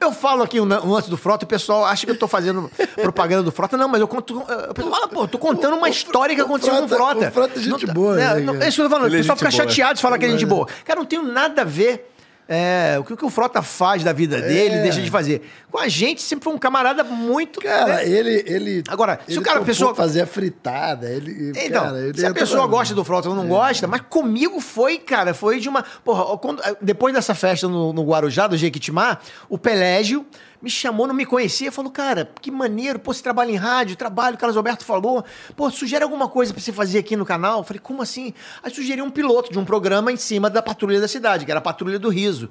Eu 0.00 0.12
falo 0.12 0.42
aqui 0.42 0.60
um, 0.60 0.64
um 0.64 0.92
lance 0.92 1.08
do 1.10 1.16
Frota, 1.16 1.44
o 1.44 1.48
pessoal 1.48 1.84
acha 1.84 2.04
que 2.06 2.12
eu 2.12 2.18
tô 2.18 2.26
fazendo 2.28 2.70
propaganda 3.02 3.42
do 3.42 3.52
Frota. 3.52 3.76
Não, 3.76 3.88
mas 3.88 4.00
eu 4.00 4.08
conto. 4.08 4.42
eh, 4.48 4.70
O 4.70 4.74
pessoal 4.74 4.94
fala, 4.94 5.08
pô, 5.08 5.22
eu 5.24 5.28
tô 5.28 5.38
contando 5.38 5.76
uma 5.76 5.88
história 5.88 6.34
que 6.34 6.40
o 6.42 6.44
aconteceu 6.44 6.74
com 6.74 6.84
o 6.84 6.88
Frota- 6.88 7.04
Frota. 7.14 7.28
o 7.28 7.32
Frota 7.32 7.58
é 7.58 7.62
gente 7.62 7.86
Não- 7.86 7.94
boa, 7.94 8.20
é, 8.20 8.34
né, 8.34 8.40
não, 8.40 8.52
cara? 8.54 8.64
é 8.64 8.68
isso 8.68 8.76
que 8.76 8.80
eu 8.82 8.86
tô 8.88 8.90
falando. 8.94 9.06
Ele 9.08 9.16
é 9.16 9.18
o 9.18 9.22
pessoal 9.22 9.36
fica 9.38 9.50
boa. 9.50 9.62
chateado 9.68 9.94
de 9.94 10.02
falar 10.02 10.18
que 10.18 10.24
é 10.24 10.28
gente 10.30 10.46
boa. 10.46 10.66
Cara, 10.84 10.98
não 11.00 11.06
tem 11.06 11.22
nada 11.22 11.62
a 11.62 11.64
ver. 11.64 12.10
É, 12.48 12.96
o 12.98 13.04
que, 13.04 13.12
o 13.14 13.16
que 13.16 13.24
o 13.24 13.30
Frota 13.30 13.62
faz 13.62 14.02
da 14.04 14.12
vida 14.12 14.40
dele, 14.40 14.74
É. 14.76 14.82
deixa 14.82 15.00
de 15.00 15.10
fazer. 15.10 15.42
Com 15.70 15.78
a 15.78 15.88
gente, 15.88 16.20
sempre 16.22 16.44
foi 16.44 16.52
um 16.52 16.58
camarada 16.58 17.02
muito. 17.02 17.60
Cara, 17.60 17.96
né? 17.96 18.08
ele, 18.08 18.44
ele. 18.46 18.82
Agora, 18.88 19.18
se 19.26 19.32
ele 19.32 19.40
o 19.40 19.42
cara- 19.42 19.60
a 19.60 19.64
pessoa- 19.64 19.94
fazer 19.94 20.20
a 20.22 20.26
fritada, 20.26 21.08
ele. 21.10 21.52
Então, 21.56 21.84
cara, 21.84 21.98
ele 22.00 22.18
se 22.18 22.26
a 22.26 22.32
pessoa 22.34 22.66
gosta 22.66 22.94
do 22.94 23.02
Frota 23.04 23.28
ou 23.28 23.34
não 23.34 23.48
gosta, 23.48 23.86
mas 23.86 24.02
comigo 24.08 24.60
foi, 24.60 24.98
cara, 24.98 25.32
foi 25.34 25.58
de 25.58 25.68
uma. 25.68 25.84
Porra, 26.04 26.36
quando- 26.38 26.62
depois 26.80 27.14
dessa 27.14 27.34
festa 27.34 27.66
no, 27.66 27.92
no 27.92 28.04
Guarujá, 28.04 28.46
do 28.46 28.56
Jequitimá, 28.56 29.18
o 29.48 29.56
Pelégio 29.58 30.24
me 30.64 30.70
chamou, 30.70 31.06
não 31.06 31.14
me 31.14 31.26
conhecia, 31.26 31.70
falou, 31.70 31.90
cara, 31.92 32.30
que 32.40 32.50
maneiro, 32.50 32.98
pô, 32.98 33.12
você 33.12 33.22
trabalha 33.22 33.50
em 33.50 33.56
rádio, 33.56 33.94
trabalho, 33.96 34.34
o 34.34 34.38
Carlos 34.38 34.56
Alberto 34.56 34.82
falou, 34.84 35.22
pô, 35.54 35.70
sugere 35.70 36.02
alguma 36.02 36.26
coisa 36.26 36.54
pra 36.54 36.62
você 36.62 36.72
fazer 36.72 36.98
aqui 36.98 37.14
no 37.16 37.26
canal? 37.26 37.58
Eu 37.58 37.64
falei, 37.64 37.80
como 37.80 38.00
assim? 38.00 38.32
Aí 38.62 38.72
sugeri 38.74 39.02
um 39.02 39.10
piloto 39.10 39.52
de 39.52 39.58
um 39.58 39.64
programa 39.64 40.10
em 40.10 40.16
cima 40.16 40.48
da 40.48 40.62
Patrulha 40.62 40.98
da 41.00 41.06
Cidade, 41.06 41.44
que 41.44 41.50
era 41.50 41.58
a 41.58 41.62
Patrulha 41.62 41.98
do 41.98 42.08
Riso. 42.08 42.48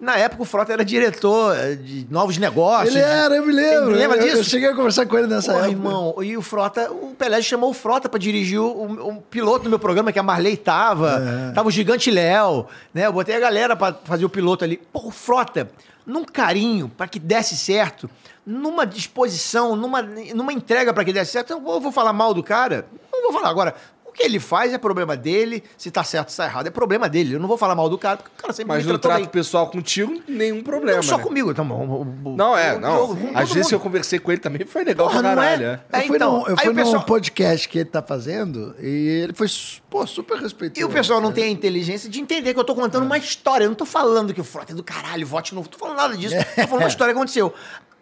Na 0.00 0.16
época, 0.16 0.42
o 0.42 0.46
Frota 0.46 0.72
era 0.72 0.82
diretor 0.82 1.54
eh, 1.54 1.74
de 1.74 2.06
novos 2.10 2.38
negócios. 2.38 2.88
Ele 2.94 3.04
era, 3.04 3.36
eu 3.36 3.44
me 3.44 3.52
lembro. 3.52 3.90
Lembra 3.90 4.16
Eu- 4.16 4.24
disso? 4.24 4.36
Eu 4.38 4.44
cheguei 4.44 4.70
a 4.70 4.74
conversar 4.74 5.04
com 5.04 5.18
ele 5.18 5.26
nessa 5.26 5.52
Porra, 5.52 5.66
época. 5.66 5.78
irmão, 5.78 6.14
e 6.22 6.38
o 6.38 6.40
Frota, 6.40 6.90
o 6.90 7.14
Pelé 7.14 7.42
chamou 7.42 7.68
o 7.68 7.74
Frota 7.74 8.08
pra 8.08 8.18
dirigir 8.18 8.58
o, 8.58 8.64
o- 8.66 9.08
o 9.10 9.20
piloto 9.20 9.64
do 9.64 9.68
meu 9.68 9.78
programa, 9.78 10.10
que 10.10 10.18
a 10.18 10.22
Marley 10.22 10.56
tava. 10.56 11.22
É. 11.50 11.52
Tava 11.52 11.68
o 11.68 11.70
Gigante 11.70 12.10
Léo, 12.10 12.64
né? 12.94 13.04
Eu 13.04 13.12
botei 13.12 13.36
a 13.36 13.40
galera 13.40 13.76
pra 13.76 13.92
fazer 14.04 14.24
o 14.24 14.30
piloto 14.30 14.64
ali. 14.64 14.80
Pô, 14.90 15.08
o 15.08 15.10
Frota, 15.10 15.68
num 16.06 16.24
carinho 16.24 16.88
pra 16.88 17.06
que 17.06 17.18
desse 17.18 17.56
certo, 17.56 18.10
numa 18.44 18.86
disposição, 18.86 19.76
numa, 19.76 20.02
numa 20.02 20.52
entrega 20.52 20.92
pra 20.92 21.04
que 21.04 21.12
desse 21.12 21.32
certo. 21.32 21.52
Eu 21.52 21.60
vou, 21.60 21.80
vou 21.80 21.92
falar 21.92 22.12
mal 22.12 22.34
do 22.34 22.42
cara? 22.42 22.86
Não 23.12 23.22
vou 23.22 23.32
falar. 23.32 23.50
Agora, 23.50 23.74
que 24.20 24.26
ele 24.26 24.38
faz 24.38 24.72
é 24.72 24.78
problema 24.78 25.16
dele, 25.16 25.62
se 25.78 25.90
tá 25.90 26.04
certo 26.04 26.28
ou 26.30 26.36
tá 26.36 26.44
errado, 26.44 26.66
é 26.66 26.70
problema 26.70 27.08
dele. 27.08 27.34
Eu 27.34 27.40
não 27.40 27.48
vou 27.48 27.56
falar 27.56 27.74
mal 27.74 27.88
do 27.88 27.96
cara, 27.96 28.18
porque 28.18 28.30
o 28.36 28.40
cara 28.42 28.52
sempre 28.52 28.74
Mas 28.76 28.84
me 28.84 28.92
no 28.92 28.98
trato 28.98 29.20
bem. 29.20 29.28
pessoal 29.28 29.66
contigo, 29.68 30.20
nenhum 30.28 30.62
problema. 30.62 30.96
Não 30.96 31.02
só 31.02 31.16
né? 31.16 31.22
comigo, 31.22 31.50
o- 31.50 32.02
o- 32.30 32.36
Não, 32.36 32.56
é, 32.56 32.74
o- 32.76 32.80
não. 32.80 33.12
Às 33.34 33.48
vezes 33.50 33.64
mundo. 33.64 33.72
eu 33.72 33.80
conversei 33.80 34.18
com 34.18 34.30
ele 34.30 34.40
também, 34.40 34.66
foi 34.66 34.84
legal 34.84 35.08
Porra, 35.08 35.20
pra 35.22 35.34
não 35.36 35.42
é? 35.42 35.46
caralho. 35.46 35.66
é. 35.66 35.80
É, 35.92 35.98
Eu 36.02 36.06
fui, 36.06 36.16
então, 36.16 36.32
num, 36.32 36.46
eu 36.46 36.54
aí 36.58 36.64
fui 36.64 36.68
o 36.72 36.74
pessoal- 36.74 36.94
num 36.96 37.00
podcast 37.02 37.68
que 37.68 37.78
ele 37.78 37.88
tá 37.88 38.02
fazendo 38.02 38.74
e 38.78 39.22
ele 39.24 39.32
foi 39.32 39.46
pô, 39.88 40.06
super 40.06 40.38
respeitoso. 40.38 40.80
E 40.80 40.84
o 40.84 40.88
pessoal 40.90 41.20
não 41.20 41.32
tem 41.32 41.44
a 41.44 41.48
inteligência 41.48 42.08
de 42.10 42.20
entender 42.20 42.52
que 42.52 42.60
eu 42.60 42.64
tô 42.64 42.74
contando 42.74 43.04
uma 43.04 43.16
história. 43.18 43.64
Eu 43.64 43.68
não 43.68 43.74
tô 43.76 43.86
falando 43.86 44.34
que 44.34 44.40
o 44.40 44.44
Frota 44.44 44.72
é 44.72 44.74
do 44.74 44.82
caralho, 44.84 45.26
vote 45.26 45.54
novo. 45.54 45.66
Não 45.66 45.72
tô 45.72 45.78
falando 45.78 45.96
nada 45.96 46.16
disso. 46.16 46.34
Tô 46.36 46.62
falando 46.68 46.82
uma 46.82 46.88
história 46.88 47.14
que 47.14 47.18
aconteceu. 47.18 47.52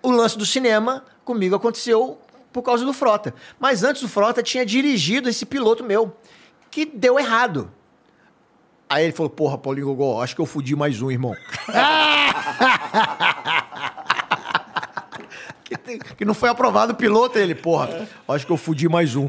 O 0.02 0.10
lance 0.10 0.36
do 0.38 0.44
cinema 0.46 1.04
comigo 1.24 1.54
aconteceu 1.56 2.18
por 2.52 2.62
causa 2.62 2.84
do 2.84 2.92
Frota. 2.92 3.34
Mas 3.58 3.82
antes 3.84 4.02
o 4.02 4.08
Frota 4.08 4.42
tinha 4.42 4.64
dirigido 4.64 5.28
esse 5.28 5.44
piloto 5.46 5.84
meu, 5.84 6.16
que 6.70 6.84
deu 6.86 7.18
errado. 7.18 7.70
Aí 8.88 9.04
ele 9.04 9.12
falou, 9.12 9.28
porra, 9.30 9.58
Paulinho 9.58 9.86
Gogó, 9.88 10.22
acho 10.22 10.34
que 10.34 10.40
eu 10.40 10.46
fudi 10.46 10.74
mais 10.74 11.02
um, 11.02 11.10
irmão. 11.10 11.34
que, 15.64 15.76
tem- 15.76 15.98
que 15.98 16.24
não 16.24 16.34
foi 16.34 16.48
aprovado 16.48 16.92
o 16.92 16.96
piloto, 16.96 17.38
ele, 17.38 17.54
porra, 17.54 18.08
acho 18.28 18.46
que 18.46 18.52
eu 18.52 18.56
fudi 18.56 18.88
mais 18.88 19.14
um. 19.14 19.28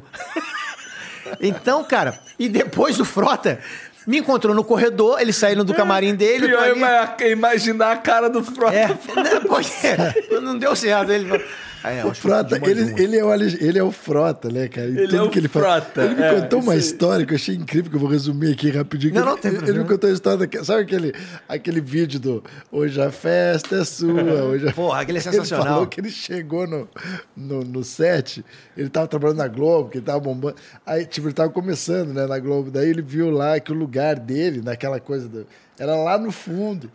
Então, 1.41 1.83
cara, 1.83 2.19
e 2.39 2.47
depois 2.47 2.97
do 2.97 3.05
Frota 3.05 3.59
me 4.07 4.17
encontrou 4.19 4.55
no 4.55 4.63
corredor, 4.63 5.19
ele 5.21 5.33
saindo 5.33 5.63
do 5.63 5.73
camarim 5.73 6.15
dele. 6.15 6.45
eu 6.45 6.49
Pior 6.57 7.15
é 7.19 7.31
imaginar 7.31 7.91
a 7.91 7.97
cara 7.97 8.29
do 8.29 8.43
Frota. 8.43 8.75
É, 8.75 8.87
né, 8.87 9.39
porque 9.47 10.39
não 10.41 10.57
deu 10.57 10.75
certo. 10.75 11.11
Ele 11.11 11.27
falou, 11.27 11.45
"Ah, 11.45 11.68
é, 11.84 12.06
O 12.06 12.14
Frota, 12.14 12.60
ele, 12.64 12.84
um." 12.84 12.97
ele, 12.97 13.18
é 13.18 13.23
o, 13.23 13.34
ele 13.34 13.80
é 13.80 13.84
o 13.84 13.91
Frota, 13.91 14.49
né, 14.49 14.68
cara? 14.68 14.88
Ele 14.88 15.03
tudo 15.03 15.15
é 15.15 15.22
o 15.22 15.30
que 15.30 15.39
ele. 15.39 15.47
Frota, 15.47 16.03
Ele 16.03 16.15
me 16.15 16.22
é, 16.22 16.41
contou 16.41 16.60
uma 16.61 16.76
história 16.76 17.26
que 17.26 17.34
eu 17.34 17.35
achei 17.35 17.56
incrível, 17.56 17.89
que 17.89 17.95
eu 17.95 17.99
vou 17.99 18.10
resumir 18.10 18.51
aqui 18.51 18.69
rapidinho. 18.69 19.14
Não, 19.14 19.26
não, 19.26 19.31
ele, 19.34 19.41
tem 19.41 19.51
ele 19.51 19.60
problema. 19.60 19.84
me 19.84 19.89
contou 19.89 20.10
a 20.10 20.14
história 20.14 20.39
daquele. 20.39 20.65
Sabe 20.65 20.81
aquele, 20.81 21.14
aquele 21.47 21.81
vídeo 21.81 22.19
do 22.19 22.43
Hoje 22.72 23.01
a 23.01 23.11
festa 23.11 23.77
é 23.77 23.84
sua, 23.85 24.22
hoje 24.45 24.68
a... 24.68 24.73
Porra, 24.73 25.01
aquele 25.01 25.18
é 25.18 25.22
sensacional. 25.22 25.65
Ele 25.65 25.73
falou 25.73 25.88
que 25.88 25.99
ele 25.99 26.10
chegou 26.10 26.68
no, 26.68 26.88
no, 27.35 27.64
no 27.64 27.84
set, 27.84 28.43
ele 28.77 28.89
tava 28.89 29.07
trabalhando 29.07 29.38
na 29.38 29.47
Globo, 29.47 29.89
que 29.89 29.97
ele 29.97 30.06
tava 30.06 30.19
bombando. 30.19 30.56
Aí, 30.85 31.06
tipo, 31.06 31.27
ele 31.27 31.34
tava 31.34 31.49
começando, 31.49 32.14
né, 32.14 32.26
na 32.26 32.39
Globo. 32.39 32.69
Daí 32.72 32.89
ele 32.89 33.01
viu 33.01 33.30
lá 33.30 33.60
que 33.60 33.72
o 33.72 33.76
lugar 33.76 34.18
dele, 34.19 34.61
naquela 34.61 34.99
coisa, 34.99 35.27
do, 35.27 35.47
era 35.77 35.95
lá 35.95 36.18
no 36.18 36.31
fundo. 36.31 36.91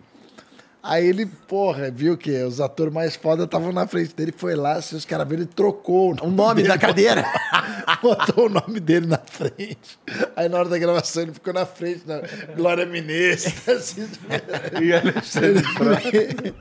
Aí 0.86 1.06
ele, 1.06 1.24
porra, 1.24 1.90
viu 1.90 2.15
que 2.15 2.31
os 2.43 2.61
atores 2.61 2.93
mais 2.93 3.16
foda 3.16 3.44
estavam 3.44 3.73
na 3.73 3.86
frente 3.86 4.15
dele, 4.15 4.35
foi 4.36 4.55
lá, 4.55 4.82
se 4.82 4.94
os 4.94 5.06
caras 5.06 5.27
viram, 5.27 5.43
ele 5.44 5.51
trocou 5.51 6.15
O 6.20 6.31
nome 6.31 6.56
dele, 6.56 6.69
da 6.69 6.77
cadeira. 6.77 7.24
Botou 8.02 8.47
o 8.47 8.48
nome 8.51 8.81
dele 8.81 9.06
na 9.06 9.16
frente. 9.16 9.98
Aí 10.36 10.47
na 10.47 10.59
hora 10.59 10.69
da 10.69 10.77
gravação 10.77 11.23
ele 11.23 11.32
ficou 11.32 11.55
na 11.55 11.65
frente, 11.65 12.02
na 12.06 12.20
Glória 12.55 12.85
Menezes. 12.85 13.55
Assim, 13.66 14.06
E 14.82 14.93
Alexandre. 14.93 16.55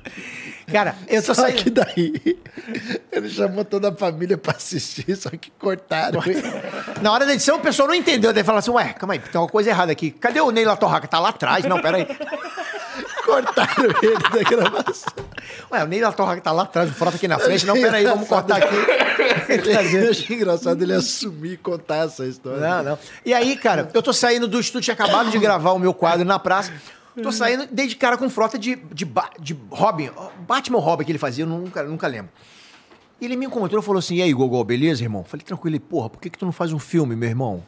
Cara, 0.71 0.95
eu 1.09 1.21
tô 1.21 1.35
só 1.35 1.41
saindo. 1.41 1.61
que 1.61 1.69
daí 1.69 2.39
ele 3.11 3.29
chamou 3.29 3.65
toda 3.65 3.89
a 3.89 3.93
família 3.93 4.37
pra 4.37 4.53
assistir, 4.53 5.17
só 5.17 5.29
que 5.31 5.51
cortaram. 5.59 6.21
Na 7.01 7.11
hora 7.11 7.25
da 7.25 7.33
edição, 7.33 7.57
o 7.57 7.59
pessoal 7.59 7.89
não 7.89 7.95
entendeu. 7.95 8.31
Daí 8.31 8.45
fala 8.45 8.59
assim: 8.59 8.71
ué, 8.71 8.93
calma 8.93 9.15
aí, 9.15 9.19
tem 9.19 9.41
uma 9.41 9.49
coisa 9.49 9.69
errada 9.69 9.91
aqui. 9.91 10.11
Cadê 10.11 10.39
o 10.39 10.49
Ney 10.49 10.63
Torraca? 10.77 11.09
Tá 11.09 11.19
lá 11.19 11.29
atrás. 11.29 11.65
Não, 11.65 11.81
pera 11.81 11.97
aí. 11.97 12.07
Cortaram 13.33 13.85
ele 14.01 14.17
da 14.17 14.49
gravação. 14.49 15.13
Ué, 15.71 15.83
o 15.83 15.87
Ney 15.87 16.01
Torraca 16.11 16.41
tá 16.41 16.51
lá 16.51 16.63
atrás, 16.63 16.89
o 16.89 16.93
Frota 16.93 17.15
aqui 17.15 17.27
na 17.27 17.39
frente. 17.39 17.65
Não, 17.65 17.73
pera 17.73 17.97
aí, 17.97 18.05
vamos 18.05 18.27
cortar 18.27 18.57
aqui. 18.57 18.75
Eu 19.93 20.11
achei 20.11 20.35
engraçado 20.35 20.81
ele 20.81 20.93
assumir 20.93 21.53
e 21.53 21.57
contar 21.57 22.05
essa 22.05 22.25
história. 22.25 22.59
Não, 22.59 22.83
não. 22.83 22.99
E 23.25 23.33
aí, 23.33 23.55
cara, 23.57 23.89
eu 23.93 24.01
tô 24.01 24.13
saindo 24.13 24.47
do 24.47 24.59
estúdio, 24.59 24.85
tinha 24.85 24.93
acabado 24.93 25.29
de 25.29 25.37
gravar 25.37 25.71
o 25.71 25.79
meu 25.79 25.93
quadro 25.93 26.25
na 26.25 26.39
praça. 26.39 26.71
Tô 27.21 27.31
saindo, 27.31 27.67
dei 27.71 27.87
de 27.87 27.95
cara 27.95 28.17
com 28.17 28.29
frota 28.29 28.57
de, 28.57 28.75
de, 28.91 29.07
de 29.39 29.57
Robin. 29.69 30.09
Batman 30.47 30.79
Robin 30.79 31.05
que 31.05 31.11
ele 31.11 31.19
fazia, 31.19 31.43
eu 31.43 31.47
nunca, 31.47 31.83
nunca 31.83 32.07
lembro. 32.07 32.31
E 33.21 33.25
ele 33.25 33.35
me 33.35 33.45
encontrou 33.45 33.81
e 33.81 33.85
falou 33.85 33.99
assim: 33.99 34.15
E 34.15 34.21
aí, 34.21 34.33
Gogol, 34.33 34.63
beleza, 34.63 35.03
irmão? 35.03 35.23
Falei, 35.23 35.45
tranquilo. 35.45 35.75
Ele, 35.75 35.79
porra, 35.79 36.09
por 36.09 36.19
que, 36.19 36.29
que 36.29 36.37
tu 36.37 36.45
não 36.45 36.51
faz 36.51 36.73
um 36.73 36.79
filme, 36.79 37.15
meu 37.15 37.29
irmão? 37.29 37.63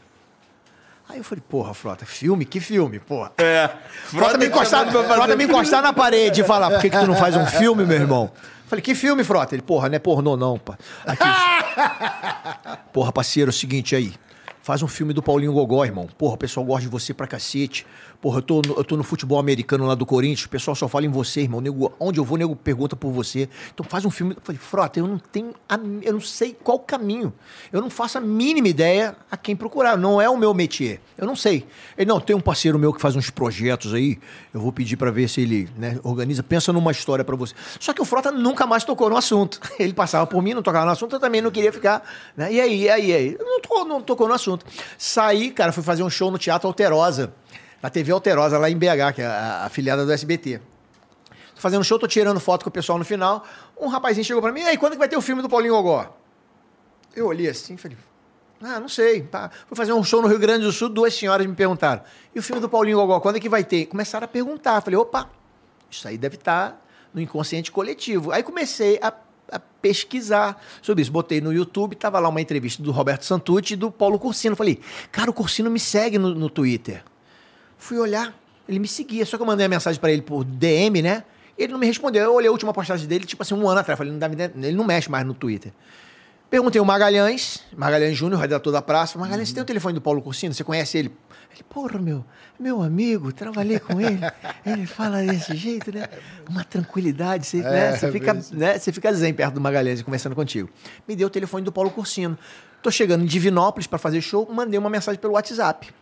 Aí 1.07 1.19
eu 1.19 1.23
falei, 1.23 1.43
porra, 1.47 1.73
Frota, 1.73 2.05
filme? 2.05 2.45
Que 2.45 2.59
filme, 2.59 2.99
porra? 2.99 3.31
É. 3.37 3.69
Frota 4.05 4.37
me 4.37 4.47
encostar, 4.47 4.89
Frota 4.89 5.35
me 5.35 5.43
encostar 5.43 5.81
na 5.81 5.93
parede 5.93 6.41
e 6.41 6.43
falar, 6.43 6.71
por 6.71 6.81
que, 6.81 6.89
que 6.89 6.97
tu 6.97 7.05
não 7.05 7.15
faz 7.15 7.35
um 7.35 7.45
filme, 7.45 7.85
meu 7.85 7.97
irmão? 7.97 8.31
Falei, 8.67 8.81
que 8.81 8.95
filme, 8.95 9.23
Frota? 9.23 9.53
Ele, 9.53 9.61
porra, 9.61 9.87
não 9.87 9.95
é 9.95 9.99
pornô 9.99 10.35
não, 10.35 10.57
pá. 10.57 10.77
Aqui. 11.05 11.23
porra, 12.91 13.11
parceiro, 13.11 13.49
é 13.49 13.51
o 13.51 13.53
seguinte 13.53 13.95
aí. 13.95 14.13
Faz 14.65 14.81
um 14.81 14.87
filme 14.87 15.13
do 15.13 15.21
Paulinho 15.21 15.53
Gogó, 15.53 15.85
irmão. 15.85 16.07
Porra, 16.17 16.33
o 16.33 16.37
pessoal 16.37 16.65
gosta 16.65 16.81
de 16.81 16.87
você 16.87 17.13
pra 17.13 17.27
cacete. 17.27 17.85
Porra, 18.21 18.39
eu 18.39 18.41
tô, 18.41 18.61
no, 18.65 18.73
eu 18.77 18.83
tô 18.83 18.97
no 18.97 19.03
futebol 19.03 19.37
americano 19.39 19.85
lá 19.85 19.93
do 19.95 20.05
Corinthians, 20.05 20.45
o 20.45 20.49
pessoal 20.49 20.73
só 20.75 20.87
fala 20.87 21.05
em 21.05 21.09
você, 21.09 21.41
irmão. 21.41 21.61
Nego, 21.61 21.93
onde 21.99 22.19
eu 22.19 22.23
vou, 22.25 22.37
nego 22.37 22.55
pergunta 22.55 22.95
por 22.95 23.11
você. 23.11 23.47
Então 23.73 23.85
faz 23.87 24.03
um 24.05 24.09
filme. 24.09 24.33
Eu 24.35 24.41
falei, 24.43 24.59
Frota, 24.59 24.99
eu 24.99 25.07
não 25.07 25.17
tenho. 25.19 25.53
a- 25.69 25.79
eu 26.01 26.13
não 26.13 26.21
sei 26.21 26.55
qual 26.63 26.79
caminho. 26.79 27.33
Eu 27.71 27.81
não 27.81 27.89
faço 27.89 28.17
a 28.17 28.21
mínima 28.21 28.67
ideia 28.67 29.15
a 29.29 29.37
quem 29.37 29.55
procurar. 29.55 29.97
Não 29.97 30.19
é 30.21 30.29
o 30.29 30.37
meu 30.37 30.53
métier. 30.53 30.99
Eu 31.17 31.27
não 31.27 31.35
sei. 31.35 31.65
Ele, 31.97 32.07
não, 32.07 32.19
tem 32.19 32.35
um 32.35 32.41
parceiro 32.41 32.79
meu 32.79 32.91
que 32.93 33.01
faz 33.01 33.15
uns 33.15 33.29
projetos 33.29 33.93
aí. 33.93 34.17
Eu 34.53 34.59
vou 34.59 34.71
pedir 34.71 34.97
pra 34.97 35.11
ver 35.11 35.27
se 35.29 35.41
ele 35.41 35.69
né, 35.77 35.99
organiza. 36.03 36.41
Pensa 36.43 36.73
numa 36.73 36.91
história 36.91 37.23
pra 37.23 37.35
você. 37.35 37.53
Só 37.79 37.93
que 37.93 38.01
o 38.01 38.05
Frota 38.05 38.31
nunca 38.31 38.65
mais 38.65 38.83
tocou 38.83 39.09
no 39.09 39.17
assunto. 39.17 39.59
Ele 39.79 39.93
passava 39.93 40.25
por 40.25 40.41
mim, 40.41 40.53
não 40.53 40.61
tocava 40.63 40.85
no 40.85 40.91
assunto, 40.91 41.15
eu 41.15 41.19
também 41.19 41.41
não 41.41 41.51
queria 41.51 41.71
ficar. 41.71 42.03
Né? 42.35 42.53
E 42.53 42.61
aí, 42.61 42.81
e 42.83 42.89
aí, 42.89 43.09
e 43.09 43.13
aí? 43.13 43.37
Não 43.39 43.61
tocou, 43.61 43.85
não 43.85 44.01
tocou 44.01 44.27
no 44.27 44.33
assunto. 44.33 44.65
Saí, 44.97 45.51
cara, 45.51 45.71
fui 45.71 45.83
fazer 45.83 46.03
um 46.03 46.09
show 46.09 46.31
no 46.31 46.37
Teatro 46.37 46.67
Alterosa. 46.67 47.33
Na 47.81 47.89
TV 47.89 48.11
Alterosa, 48.11 48.57
lá 48.57 48.69
em 48.69 48.77
BH, 48.77 49.13
que 49.15 49.21
é 49.21 49.25
a 49.25 49.45
a 49.61 49.65
afiliada 49.65 50.05
do 50.05 50.11
SBT. 50.11 50.59
Tô 51.55 51.61
fazendo 51.61 51.83
show, 51.83 51.97
tô 51.97 52.07
tirando 52.07 52.39
foto 52.39 52.63
com 52.63 52.69
o 52.69 52.71
pessoal 52.71 52.97
no 52.97 53.05
final. 53.05 53.45
Um 53.79 53.87
rapazinho 53.87 54.25
chegou 54.25 54.41
pra 54.41 54.51
mim, 54.51 54.61
e 54.61 54.67
aí, 54.67 54.77
quando 54.77 54.93
que 54.93 54.99
vai 54.99 55.07
ter 55.07 55.17
o 55.17 55.21
filme 55.21 55.41
do 55.41 55.49
Paulinho 55.49 55.73
Gogó? 55.73 56.17
Eu 57.15 57.27
olhei 57.27 57.47
assim 57.47 57.77
falei, 57.77 57.97
ah, 58.61 58.79
não 58.79 58.89
sei. 58.89 59.21
Tá. 59.21 59.49
Fui 59.67 59.75
fazer 59.75 59.93
um 59.93 60.03
show 60.03 60.21
no 60.21 60.27
Rio 60.27 60.39
Grande 60.39 60.65
do 60.65 60.71
Sul, 60.71 60.89
duas 60.89 61.13
senhoras 61.13 61.45
me 61.47 61.55
perguntaram, 61.55 62.03
e 62.33 62.39
o 62.39 62.43
filme 62.43 62.61
do 62.61 62.67
Paulinho 62.67 62.97
Gogó, 62.97 63.19
quando 63.19 63.37
é 63.37 63.39
que 63.39 63.47
vai 63.47 63.63
ter? 63.63 63.85
Começaram 63.85 64.25
a 64.25 64.27
perguntar. 64.27 64.81
Falei, 64.81 64.99
opa, 64.99 65.29
isso 65.89 66.07
aí 66.07 66.17
deve 66.17 66.35
estar 66.35 66.85
no 67.13 67.21
inconsciente 67.21 67.71
coletivo. 67.71 68.31
Aí 68.31 68.43
comecei 68.43 68.99
a, 69.01 69.13
a 69.49 69.59
pesquisar 69.59 70.61
sobre 70.81 71.01
isso. 71.01 71.11
Botei 71.11 71.39
no 71.39 71.53
YouTube, 71.53 71.95
tava 71.95 72.19
lá 72.19 72.27
uma 72.27 72.41
entrevista 72.41 72.83
do 72.83 72.91
Roberto 72.91 73.23
Santucci 73.23 73.73
e 73.73 73.77
do 73.77 73.89
Paulo 73.89 74.19
Cursino. 74.19 74.55
Falei, 74.55 74.81
cara, 75.11 75.29
o 75.31 75.33
Cursino 75.33 75.71
me 75.71 75.79
segue 75.79 76.17
no, 76.17 76.35
no 76.35 76.49
Twitter. 76.49 77.03
Fui 77.85 77.99
olhar, 77.99 78.33
ele 78.67 78.79
me 78.79 78.87
seguia, 78.87 79.23
só 79.27 79.37
que 79.37 79.43
eu 79.43 79.45
mandei 79.45 79.67
a 79.67 79.69
mensagem 79.69 80.01
pra 80.01 80.11
ele 80.11 80.23
por 80.23 80.43
DM, 80.43 81.03
né? 81.03 81.23
Ele 81.55 81.71
não 81.71 81.77
me 81.77 81.85
respondeu. 81.85 82.23
Eu 82.23 82.33
olhei 82.33 82.49
a 82.49 82.51
última 82.51 82.73
postagem 82.73 83.07
dele, 83.07 83.25
tipo 83.25 83.43
assim, 83.43 83.53
um 83.53 83.69
ano 83.69 83.79
atrás. 83.79 83.95
Falei, 83.95 84.11
não 84.11 84.17
dá, 84.17 84.27
ele 84.27 84.75
não 84.75 84.83
mexe 84.83 85.07
mais 85.07 85.23
no 85.23 85.35
Twitter. 85.35 85.71
Perguntei 86.49 86.81
o 86.81 86.85
Magalhães, 86.85 87.61
Magalhães 87.77 88.17
Júnior, 88.17 88.41
redator 88.41 88.73
da 88.73 88.81
praça. 88.81 89.19
Magalhães, 89.19 89.49
você 89.49 89.53
tem 89.53 89.61
o 89.61 89.65
telefone 89.67 89.93
do 89.93 90.01
Paulo 90.01 90.19
Cursino? 90.19 90.51
Você 90.51 90.63
conhece 90.63 90.97
ele? 90.97 91.11
Ele, 91.53 91.63
porra, 91.69 91.99
meu, 91.99 92.25
meu 92.59 92.81
amigo, 92.81 93.31
trabalhei 93.31 93.77
com 93.77 94.01
ele. 94.01 94.19
ele 94.65 94.87
fala 94.87 95.21
desse 95.21 95.55
jeito, 95.55 95.93
né? 95.93 96.09
Uma 96.49 96.63
tranquilidade, 96.63 97.45
você, 97.45 97.57
né? 97.57 97.95
você, 97.95 98.11
fica, 98.11 98.33
mesmo. 98.33 98.57
né? 98.57 98.79
você 98.79 98.91
fica 98.91 99.13
zen 99.13 99.31
perto 99.31 99.53
do 99.53 99.61
Magalhães 99.61 100.01
conversando 100.01 100.33
contigo. 100.35 100.71
Me 101.07 101.15
deu 101.15 101.27
o 101.27 101.29
telefone 101.29 101.63
do 101.63 101.71
Paulo 101.71 101.91
Cursino. 101.91 102.35
Tô 102.81 102.89
chegando 102.89 103.21
em 103.21 103.27
Divinópolis 103.27 103.85
para 103.85 103.99
fazer 103.99 104.21
show, 104.21 104.49
mandei 104.51 104.79
uma 104.79 104.89
mensagem 104.89 105.21
pelo 105.21 105.33
WhatsApp. 105.33 105.93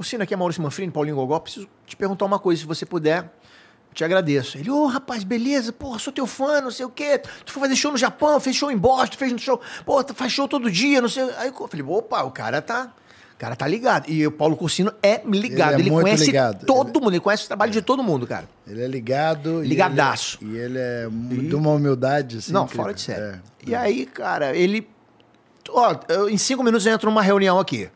Cursino, 0.00 0.22
aqui 0.22 0.32
é 0.32 0.36
Maurício 0.36 0.62
Manfrini, 0.62 0.90
Paulinho 0.90 1.16
Gogó. 1.16 1.38
Preciso 1.38 1.68
te 1.86 1.94
perguntar 1.94 2.24
uma 2.24 2.38
coisa, 2.38 2.62
se 2.62 2.66
você 2.66 2.86
puder. 2.86 3.18
eu 3.24 3.94
Te 3.94 4.02
agradeço. 4.02 4.56
Ele, 4.56 4.70
ô 4.70 4.86
rapaz, 4.86 5.24
beleza, 5.24 5.72
porra, 5.74 5.98
sou 5.98 6.10
teu 6.10 6.26
fã, 6.26 6.60
não 6.62 6.70
sei 6.70 6.86
o 6.86 6.88
quê. 6.90 7.18
Tu 7.44 7.52
foi 7.52 7.60
fazer 7.62 7.76
show 7.76 7.92
no 7.92 7.98
Japão, 7.98 8.40
fez 8.40 8.56
show 8.56 8.70
em 8.70 8.78
Boston, 8.78 9.18
fez 9.18 9.30
no 9.32 9.38
show. 9.38 9.60
Pô, 9.84 10.02
faz 10.14 10.32
show 10.32 10.48
todo 10.48 10.70
dia, 10.70 11.02
não 11.02 11.08
sei. 11.08 11.24
Aí 11.36 11.48
eu 11.48 11.68
falei, 11.68 11.84
opa, 11.86 12.22
o 12.22 12.30
cara 12.30 12.62
tá. 12.62 12.92
O 13.34 13.38
cara 13.40 13.54
tá 13.56 13.66
ligado. 13.66 14.08
E 14.10 14.26
o 14.26 14.30
Paulo 14.32 14.56
Cursino 14.56 14.92
é 15.02 15.20
ligado. 15.24 15.72
Ele 15.74 15.82
Ele, 15.82 15.88
é 15.88 15.92
muito 15.92 16.04
conhece 16.04 16.24
ligado. 16.26 16.64
todo 16.66 16.88
Ele- 16.90 17.00
mundo, 17.04 17.12
ele 17.12 17.20
conhece 17.20 17.44
o 17.44 17.48
trabalho 17.48 17.72
de 17.72 17.82
todo 17.82 18.02
mundo, 18.02 18.26
cara. 18.26 18.48
Ele 18.66 18.82
é 18.82 18.86
ligado. 18.86 19.62
e 19.64 19.68
Ligadaço. 19.68 20.38
ele- 20.42 20.52
E 20.52 20.58
ele 20.58 20.78
é, 20.78 21.08
de 21.10 21.54
uma 21.54 21.70
humildade, 21.70 22.38
assim. 22.38 22.52
não, 22.52 22.64
incrível. 22.64 22.82
fora 22.84 22.94
de 22.94 23.00
sério. 23.02 23.24
É. 23.24 23.40
E 23.66 23.74
aí, 23.74 24.06
cara, 24.06 24.56
ele. 24.56 24.86
Ó, 25.68 25.94
eu- 26.08 26.28
em 26.30 26.36
cinco 26.38 26.62
minutos 26.62 26.86
eu 26.86 26.92
entro 26.94 27.08
numa 27.10 27.22
reunião 27.22 27.58
aqui. 27.58 27.88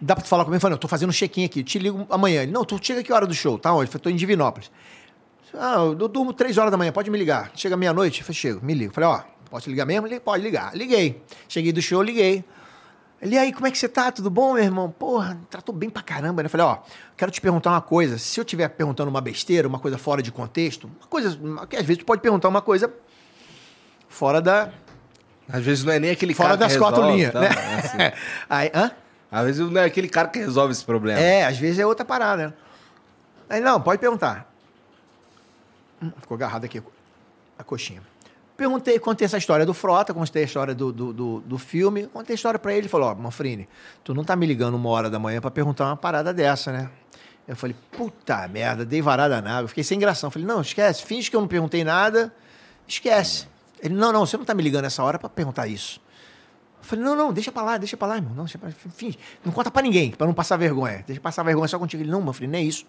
Dá 0.00 0.14
pra 0.14 0.24
tu 0.24 0.28
falar 0.28 0.44
comigo? 0.44 0.56
Eu 0.56 0.60
falei, 0.60 0.72
não, 0.72 0.76
eu 0.76 0.80
tô 0.80 0.88
fazendo 0.88 1.10
um 1.10 1.12
check-in 1.12 1.44
aqui, 1.44 1.62
te 1.62 1.78
ligo 1.78 2.06
amanhã. 2.08 2.42
Ele, 2.42 2.52
não, 2.52 2.64
tu 2.64 2.78
chega 2.82 3.02
que 3.02 3.12
hora 3.12 3.26
do 3.26 3.34
show? 3.34 3.58
Tá 3.58 3.72
onde? 3.72 3.86
Eu 3.86 3.92
falei, 3.92 4.02
tô 4.02 4.10
em 4.10 4.16
Divinópolis. 4.16 4.70
Ah, 5.54 5.76
eu 5.76 6.08
durmo 6.08 6.32
três 6.32 6.56
horas 6.56 6.70
da 6.70 6.76
manhã, 6.76 6.92
pode 6.92 7.10
me 7.10 7.18
ligar. 7.18 7.50
Chega 7.54 7.76
meia-noite? 7.76 8.20
Eu 8.20 8.24
falei, 8.24 8.36
chego, 8.36 8.64
me 8.64 8.72
liga. 8.72 8.90
Eu 8.90 8.94
falei, 8.94 9.10
ó, 9.10 9.20
posso 9.50 9.68
ligar 9.68 9.84
mesmo? 9.84 10.06
Ele, 10.06 10.20
pode 10.20 10.42
ligar. 10.42 10.74
Liguei. 10.74 11.22
Cheguei 11.48 11.72
do 11.72 11.82
show, 11.82 12.02
liguei. 12.02 12.44
Ele, 13.20 13.36
aí, 13.36 13.52
como 13.52 13.66
é 13.66 13.70
que 13.70 13.76
você 13.76 13.88
tá? 13.88 14.10
Tudo 14.10 14.30
bom, 14.30 14.54
meu 14.54 14.64
irmão? 14.64 14.90
Porra, 14.90 15.38
tratou 15.50 15.74
bem 15.74 15.90
pra 15.90 16.02
caramba, 16.02 16.42
né? 16.42 16.46
Eu 16.46 16.50
falei, 16.50 16.66
ó, 16.66 16.78
quero 17.16 17.30
te 17.30 17.40
perguntar 17.40 17.70
uma 17.70 17.82
coisa. 17.82 18.16
Se 18.16 18.40
eu 18.40 18.42
estiver 18.42 18.68
perguntando 18.68 19.10
uma 19.10 19.20
besteira, 19.20 19.68
uma 19.68 19.78
coisa 19.78 19.98
fora 19.98 20.22
de 20.22 20.32
contexto, 20.32 20.90
uma 20.98 21.06
coisa. 21.06 21.38
Que 21.68 21.76
às 21.76 21.84
vezes 21.84 21.98
tu 21.98 22.06
pode 22.06 22.22
perguntar 22.22 22.48
uma 22.48 22.62
coisa 22.62 22.90
fora 24.08 24.40
da. 24.40 24.70
Às 25.52 25.62
vezes 25.64 25.84
não 25.84 25.92
é 25.92 25.98
nem 25.98 26.10
aquele 26.10 26.32
Fora 26.32 26.50
cara 26.50 26.58
das 26.58 26.76
quatro 26.76 27.10
linhas, 27.10 27.32
tá? 27.32 27.40
né? 27.40 27.48
Assim. 27.48 27.98
aí, 28.48 28.70
hã? 28.74 28.90
Às 29.30 29.44
vezes 29.46 29.70
não 29.70 29.80
é 29.80 29.84
aquele 29.84 30.08
cara 30.08 30.28
que 30.28 30.38
resolve 30.38 30.72
esse 30.72 30.84
problema. 30.84 31.20
É, 31.20 31.44
às 31.44 31.56
vezes 31.58 31.78
é 31.78 31.86
outra 31.86 32.04
parada. 32.04 32.48
né? 32.48 32.52
Aí, 33.48 33.60
não, 33.60 33.80
pode 33.80 34.00
perguntar. 34.00 34.50
Hum, 36.02 36.10
Ficou 36.20 36.34
agarrado 36.34 36.64
aqui 36.64 36.82
a 37.58 37.64
coxinha. 37.64 38.02
Perguntei, 38.56 38.98
contei 38.98 39.24
essa 39.24 39.38
história 39.38 39.64
do 39.64 39.72
Frota, 39.72 40.12
contei 40.12 40.42
a 40.42 40.44
história 40.44 40.74
do, 40.74 40.92
do, 40.92 41.12
do, 41.12 41.40
do 41.40 41.58
filme, 41.58 42.06
contei 42.08 42.34
a 42.34 42.36
história 42.36 42.58
pra 42.58 42.72
ele. 42.72 42.82
Ele 42.82 42.88
falou: 42.88 43.08
Ó, 43.10 43.14
Manfrini, 43.14 43.66
tu 44.04 44.12
não 44.12 44.22
tá 44.22 44.36
me 44.36 44.44
ligando 44.46 44.74
uma 44.74 44.88
hora 44.90 45.08
da 45.08 45.18
manhã 45.18 45.40
pra 45.40 45.50
perguntar 45.50 45.86
uma 45.86 45.96
parada 45.96 46.32
dessa, 46.34 46.70
né? 46.70 46.90
Eu 47.48 47.56
falei: 47.56 47.74
Puta 47.92 48.46
merda, 48.48 48.84
dei 48.84 49.00
varada 49.00 49.40
na 49.40 49.56
água. 49.58 49.68
Fiquei 49.68 49.82
sem 49.84 49.98
gração. 49.98 50.28
Eu 50.28 50.32
falei: 50.32 50.46
Não, 50.46 50.60
esquece, 50.60 51.02
finge 51.02 51.30
que 51.30 51.36
eu 51.36 51.40
não 51.40 51.48
perguntei 51.48 51.82
nada, 51.84 52.32
esquece. 52.86 53.46
Ele: 53.82 53.94
Não, 53.94 54.12
não, 54.12 54.26
você 54.26 54.36
não 54.36 54.44
tá 54.44 54.52
me 54.52 54.62
ligando 54.62 54.84
essa 54.84 55.02
hora 55.02 55.18
pra 55.18 55.28
perguntar 55.30 55.66
isso. 55.66 55.98
Falei, 56.90 57.04
não, 57.04 57.14
não, 57.14 57.32
deixa 57.32 57.52
pra 57.52 57.62
lá, 57.62 57.78
deixa 57.78 57.96
pra 57.96 58.08
lá, 58.08 58.16
irmão. 58.16 58.34
Não, 58.34 58.44
deixa 58.44 58.58
pra, 58.58 58.68
finge. 58.72 59.16
Não 59.44 59.52
conta 59.52 59.70
pra 59.70 59.80
ninguém, 59.80 60.10
pra 60.10 60.26
não 60.26 60.34
passar 60.34 60.56
vergonha. 60.56 61.04
Deixa 61.06 61.20
passar 61.20 61.44
vergonha 61.44 61.68
só 61.68 61.78
contigo. 61.78 62.02
Ele, 62.02 62.10
não, 62.10 62.20
meu 62.20 62.32
filho, 62.32 62.50
nem 62.50 62.62
é 62.62 62.64
isso. 62.64 62.84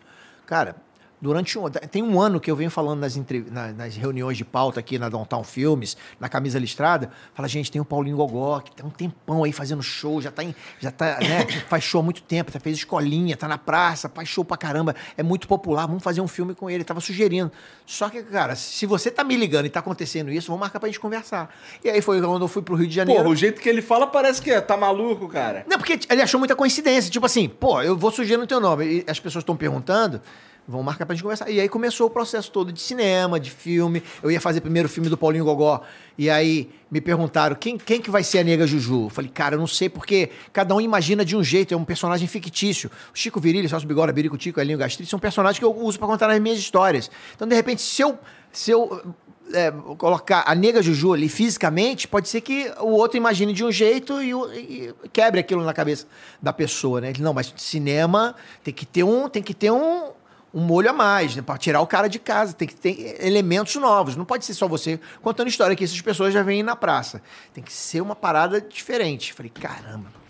Cara, 0.47 0.75
durante 1.21 1.57
um... 1.59 1.69
Tem 1.69 2.01
um 2.01 2.19
ano 2.19 2.39
que 2.39 2.49
eu 2.49 2.55
venho 2.55 2.71
falando 2.71 2.99
nas, 3.01 3.15
entre- 3.15 3.45
na- 3.51 3.71
nas 3.71 3.95
reuniões 3.95 4.37
de 4.37 4.43
pauta 4.43 4.79
aqui 4.79 4.97
na 4.97 5.07
Downtown 5.09 5.43
Filmes, 5.43 5.95
na 6.19 6.27
Camisa 6.27 6.57
Listrada, 6.57 7.11
fala, 7.33 7.47
gente, 7.47 7.71
tem 7.71 7.79
o 7.79 7.85
Paulinho 7.85 8.17
Gogó, 8.17 8.59
que 8.59 8.71
tem 8.75 8.85
um 8.85 8.89
tempão 8.89 9.43
aí 9.43 9.51
fazendo 9.53 9.83
show, 9.83 10.21
já 10.21 10.31
tá, 10.31 10.43
em, 10.43 10.55
já 10.79 10.89
tá, 10.91 11.19
né, 11.19 11.45
faz 11.69 11.83
show 11.83 12.01
há 12.01 12.03
muito 12.03 12.21
tempo, 12.23 12.51
tá, 12.51 12.59
fez 12.59 12.77
escolinha, 12.77 13.37
tá 13.37 13.47
na 13.47 13.57
praça, 13.57 14.09
faz 14.09 14.27
show 14.27 14.43
pra 14.43 14.57
caramba, 14.57 14.95
é 15.15 15.21
muito 15.23 15.47
popular, 15.47 15.85
vamos 15.85 16.03
fazer 16.03 16.21
um 16.21 16.27
filme 16.27 16.55
com 16.55 16.69
ele, 16.69 16.83
tava 16.83 16.99
sugerindo. 17.01 17.51
Só 17.85 18.09
que, 18.09 18.23
cara, 18.23 18.55
se 18.55 18.85
você 18.85 19.11
tá 19.11 19.23
me 19.23 19.35
ligando 19.35 19.65
e 19.65 19.69
tá 19.69 19.79
acontecendo 19.79 20.31
isso, 20.31 20.47
vamos 20.47 20.61
marcar 20.61 20.79
pra 20.79 20.87
gente 20.89 20.99
conversar. 20.99 21.53
E 21.83 21.89
aí 21.89 22.01
foi 22.01 22.21
quando 22.21 22.41
eu 22.43 22.47
fui 22.47 22.61
pro 22.61 22.75
Rio 22.75 22.87
de 22.87 22.95
Janeiro. 22.95 23.21
Porra, 23.21 23.31
o 23.33 23.35
jeito 23.35 23.61
que 23.61 23.69
ele 23.69 23.81
fala 23.81 24.07
parece 24.07 24.41
que 24.41 24.49
é, 24.49 24.59
tá 24.61 24.75
maluco, 24.77 25.27
cara. 25.27 25.65
Não, 25.67 25.77
porque 25.77 25.99
ele 26.09 26.21
achou 26.21 26.39
muita 26.39 26.55
coincidência. 26.55 27.11
Tipo 27.11 27.25
assim, 27.25 27.47
pô, 27.49 27.81
eu 27.81 27.97
vou 27.97 28.11
sugerir 28.11 28.37
no 28.39 28.47
teu 28.47 28.59
nome. 28.59 28.85
E 28.85 29.05
as 29.07 29.19
pessoas 29.19 29.41
estão 29.43 29.55
perguntando, 29.55 30.21
vão 30.67 30.83
marcar 30.83 31.05
pra 31.05 31.15
gente 31.15 31.23
conversar. 31.23 31.49
E 31.49 31.59
aí 31.59 31.67
começou 31.67 32.07
o 32.07 32.09
processo 32.09 32.51
todo 32.51 32.71
de 32.71 32.81
cinema, 32.81 33.39
de 33.39 33.51
filme. 33.51 34.01
Eu 34.21 34.31
ia 34.31 34.39
fazer 34.39 34.61
primeiro 34.61 34.87
o 34.87 34.91
filme 34.91 35.09
do 35.09 35.17
Paulinho 35.17 35.45
Gogó. 35.45 35.81
E 36.17 36.29
aí 36.29 36.69
me 36.89 37.01
perguntaram, 37.01 37.55
quem, 37.55 37.77
quem 37.77 38.01
que 38.01 38.09
vai 38.09 38.23
ser 38.23 38.39
a 38.39 38.43
Nega 38.43 38.67
Juju? 38.67 39.05
Eu 39.05 39.09
falei, 39.09 39.31
cara, 39.31 39.55
eu 39.55 39.59
não 39.59 39.67
sei, 39.67 39.89
porque 39.89 40.29
cada 40.53 40.75
um 40.75 40.81
imagina 40.81 41.25
de 41.25 41.35
um 41.35 41.43
jeito, 41.43 41.73
é 41.73 41.77
um 41.77 41.85
personagem 41.85 42.27
fictício. 42.27 42.89
O 43.13 43.17
Chico 43.17 43.39
Virilli, 43.39 43.67
Celso 43.67 43.87
Bigora, 43.87 44.13
Birico 44.13 44.37
Tico, 44.37 44.59
Elinho 44.59 44.77
Gastrite, 44.77 45.09
são 45.09 45.19
personagens 45.19 45.59
que 45.59 45.65
eu 45.65 45.75
uso 45.75 45.97
pra 45.97 46.07
contar 46.07 46.27
nas 46.27 46.39
minhas 46.39 46.59
histórias. 46.59 47.09
Então, 47.35 47.47
de 47.47 47.55
repente, 47.55 47.81
se 47.81 48.01
eu... 48.01 48.17
Se 48.53 48.69
eu 48.69 49.15
é, 49.53 49.71
colocar 49.97 50.43
a 50.45 50.55
nega 50.55 50.81
Juju 50.81 51.13
ali 51.13 51.27
fisicamente, 51.27 52.07
pode 52.07 52.29
ser 52.29 52.41
que 52.41 52.71
o 52.79 52.89
outro 52.89 53.17
imagine 53.17 53.53
de 53.53 53.63
um 53.63 53.71
jeito 53.71 54.21
e, 54.21 54.31
e 54.31 54.93
quebre 55.11 55.39
aquilo 55.39 55.63
na 55.63 55.73
cabeça 55.73 56.07
da 56.41 56.53
pessoa, 56.53 57.01
né? 57.01 57.13
Não, 57.19 57.33
mas 57.33 57.53
cinema 57.57 58.35
tem 58.63 58.73
que 58.73 58.85
ter 58.85 59.03
um, 59.03 59.27
tem 59.27 59.43
que 59.43 59.53
ter 59.53 59.71
um, 59.71 60.11
um 60.53 60.61
molho 60.61 60.89
a 60.89 60.93
mais, 60.93 61.35
né? 61.35 61.41
Para 61.41 61.57
tirar 61.57 61.81
o 61.81 61.87
cara 61.87 62.07
de 62.07 62.19
casa, 62.19 62.53
tem 62.53 62.67
que 62.67 62.75
ter 62.75 63.17
elementos 63.25 63.75
novos. 63.75 64.15
Não 64.15 64.25
pode 64.25 64.43
ser 64.43 64.53
só 64.53 64.67
você 64.67 64.99
contando 65.21 65.47
história 65.47 65.75
que 65.75 65.83
essas 65.83 66.01
pessoas 66.01 66.33
já 66.33 66.43
vêm 66.43 66.61
na 66.61 66.75
praça. 66.75 67.21
Tem 67.53 67.63
que 67.63 67.71
ser 67.71 68.01
uma 68.01 68.15
parada 68.15 68.59
diferente. 68.59 69.33
Falei, 69.33 69.49
caramba. 69.49 70.21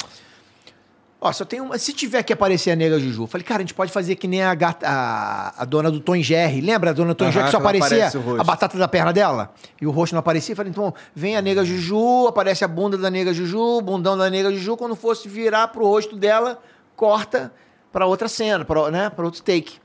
Ó, 1.24 1.32
só 1.32 1.46
tem 1.46 1.62
uma. 1.62 1.78
Se 1.78 1.94
tiver 1.94 2.24
que 2.24 2.34
aparecer 2.34 2.72
a 2.72 2.76
nega 2.76 3.00
Juju, 3.00 3.28
falei, 3.28 3.46
cara, 3.46 3.60
a 3.60 3.62
gente 3.62 3.76
pode 3.76 3.92
fazer 3.92 4.16
que 4.16 4.28
nem 4.28 4.42
a, 4.42 4.56
gata, 4.56 4.88
a, 4.88 5.62
a 5.62 5.66
dona 5.66 5.92
do 5.92 6.00
Tom 6.00 6.16
Jerry. 6.20 6.62
Lembra 6.62 6.90
a 6.90 6.94
dona 6.94 7.14
do 7.14 7.16
Tom 7.16 7.26
Aham, 7.26 7.32
Jerry 7.32 7.46
que 7.46 7.52
só 7.52 7.58
aparecia 7.58 8.12
a 8.40 8.44
batata 8.44 8.76
da 8.76 8.88
perna 8.88 9.14
dela? 9.14 9.54
E 9.80 9.86
o 9.86 9.92
rosto 9.92 10.14
não 10.14 10.20
aparecia? 10.20 10.56
Falei, 10.56 10.72
então, 10.72 10.92
vem 11.14 11.38
a 11.38 11.42
nega 11.42 11.64
Juju, 11.64 12.26
aparece 12.28 12.66
a 12.66 12.68
bunda 12.68 12.98
da 12.98 13.12
nega 13.12 13.32
Juju, 13.36 13.82
bundão 13.82 14.18
da 14.18 14.32
nega 14.32 14.52
Juju. 14.52 14.76
Quando 14.76 14.96
fosse 14.96 15.30
virar 15.30 15.68
pro 15.68 15.86
rosto 15.86 16.16
dela, 16.16 16.60
corta 16.96 17.54
pra 17.92 18.08
outra 18.08 18.28
cena, 18.28 18.66
pra, 18.66 18.90
né, 18.90 19.12
pra 19.12 19.24
outro 19.24 19.44
take. 19.44 19.80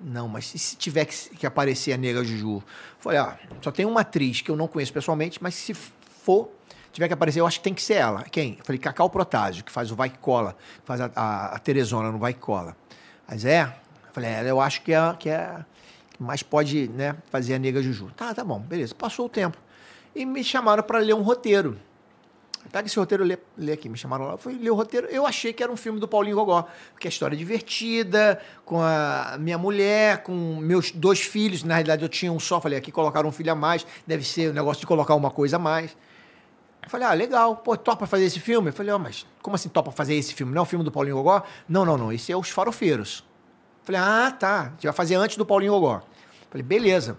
Não, 0.00 0.26
mas 0.26 0.46
se 0.46 0.76
tiver 0.76 1.04
que, 1.04 1.36
que 1.36 1.46
aparecer 1.46 1.92
a 1.92 1.96
nega 1.96 2.24
Juju? 2.24 2.62
Falei, 2.98 3.18
ah, 3.18 3.38
só 3.60 3.70
tem 3.70 3.84
uma 3.84 4.00
atriz 4.00 4.40
que 4.40 4.50
eu 4.50 4.56
não 4.56 4.66
conheço 4.66 4.92
pessoalmente, 4.92 5.42
mas 5.42 5.54
se 5.54 5.74
for, 5.74 6.50
tiver 6.90 7.06
que 7.06 7.12
aparecer, 7.12 7.40
eu 7.40 7.46
acho 7.46 7.58
que 7.58 7.64
tem 7.64 7.74
que 7.74 7.82
ser 7.82 7.94
ela. 7.94 8.22
Quem? 8.24 8.58
Falei, 8.62 8.78
Cacau 8.78 9.10
Protásio, 9.10 9.62
que 9.62 9.70
faz 9.70 9.90
o 9.90 9.96
Vai 9.96 10.08
que 10.08 10.18
Cola, 10.18 10.56
que 10.80 10.86
faz 10.86 11.02
a, 11.02 11.10
a, 11.14 11.54
a 11.56 11.58
Teresona 11.58 12.10
no 12.10 12.18
Vai 12.18 12.32
que 12.32 12.40
Cola. 12.40 12.74
Mas 13.28 13.44
é? 13.44 13.76
Falei, 14.12 14.30
ela 14.30 14.48
eu 14.48 14.60
acho 14.60 14.80
que 14.82 14.92
é, 14.92 15.16
que 15.18 15.28
é 15.28 15.64
que 16.16 16.22
mais 16.22 16.42
pode 16.42 16.88
né, 16.88 17.14
fazer 17.30 17.54
a 17.54 17.58
nega 17.58 17.82
Juju. 17.82 18.10
Tá, 18.16 18.32
tá 18.34 18.42
bom, 18.42 18.58
beleza. 18.58 18.94
Passou 18.94 19.26
o 19.26 19.28
tempo. 19.28 19.58
E 20.14 20.24
me 20.24 20.42
chamaram 20.42 20.82
para 20.82 20.98
ler 20.98 21.14
um 21.14 21.22
roteiro. 21.22 21.78
Pega 22.70 22.86
esse 22.86 22.98
roteiro 22.98 23.24
lê, 23.24 23.38
lê 23.56 23.72
aqui. 23.72 23.88
Me 23.88 23.96
chamaram 23.96 24.26
lá, 24.26 24.36
fui 24.36 24.54
ler 24.54 24.70
o 24.70 24.74
roteiro. 24.74 25.06
Eu 25.08 25.26
achei 25.26 25.52
que 25.52 25.62
era 25.62 25.70
um 25.70 25.76
filme 25.76 25.98
do 25.98 26.06
Paulinho 26.06 26.36
Gogó, 26.36 26.66
porque 26.92 27.08
a 27.08 27.10
história 27.10 27.34
é 27.34 27.38
divertida, 27.38 28.40
com 28.64 28.80
a 28.80 29.36
minha 29.38 29.58
mulher, 29.58 30.22
com 30.22 30.32
meus 30.56 30.90
dois 30.90 31.20
filhos. 31.20 31.64
Na 31.64 31.74
realidade, 31.74 32.02
eu 32.02 32.08
tinha 32.08 32.32
um 32.32 32.38
só. 32.38 32.60
Falei, 32.60 32.78
aqui 32.78 32.92
colocaram 32.92 33.28
um 33.28 33.32
filho 33.32 33.52
a 33.52 33.54
mais. 33.54 33.86
Deve 34.06 34.24
ser 34.24 34.50
o 34.50 34.54
negócio 34.54 34.80
de 34.80 34.86
colocar 34.86 35.14
uma 35.14 35.30
coisa 35.30 35.56
a 35.56 35.58
mais. 35.58 35.96
Eu 36.82 36.88
falei, 36.88 37.06
ah, 37.06 37.12
legal. 37.12 37.56
Pô, 37.56 37.76
topa 37.76 38.06
fazer 38.06 38.24
esse 38.24 38.40
filme? 38.40 38.70
Eu 38.70 38.72
falei, 38.72 38.92
ó, 38.92 38.98
mas 38.98 39.26
como 39.42 39.56
assim 39.56 39.68
topa 39.68 39.90
fazer 39.90 40.14
esse 40.14 40.32
filme? 40.34 40.52
Não 40.52 40.60
é 40.60 40.62
o 40.62 40.66
filme 40.66 40.84
do 40.84 40.92
Paulinho 40.92 41.16
Gogó? 41.16 41.42
Não, 41.68 41.84
não, 41.84 41.98
não. 41.98 42.12
Esse 42.12 42.32
é 42.32 42.36
Os 42.36 42.50
Farofeiros. 42.50 43.24
Eu 43.80 43.86
falei, 43.86 44.00
ah, 44.00 44.30
tá. 44.30 44.60
A 44.60 44.64
gente 44.70 44.84
vai 44.84 44.92
fazer 44.92 45.16
antes 45.16 45.36
do 45.36 45.44
Paulinho 45.44 45.72
Gogó. 45.72 46.02
Falei, 46.50 46.62
beleza. 46.62 47.18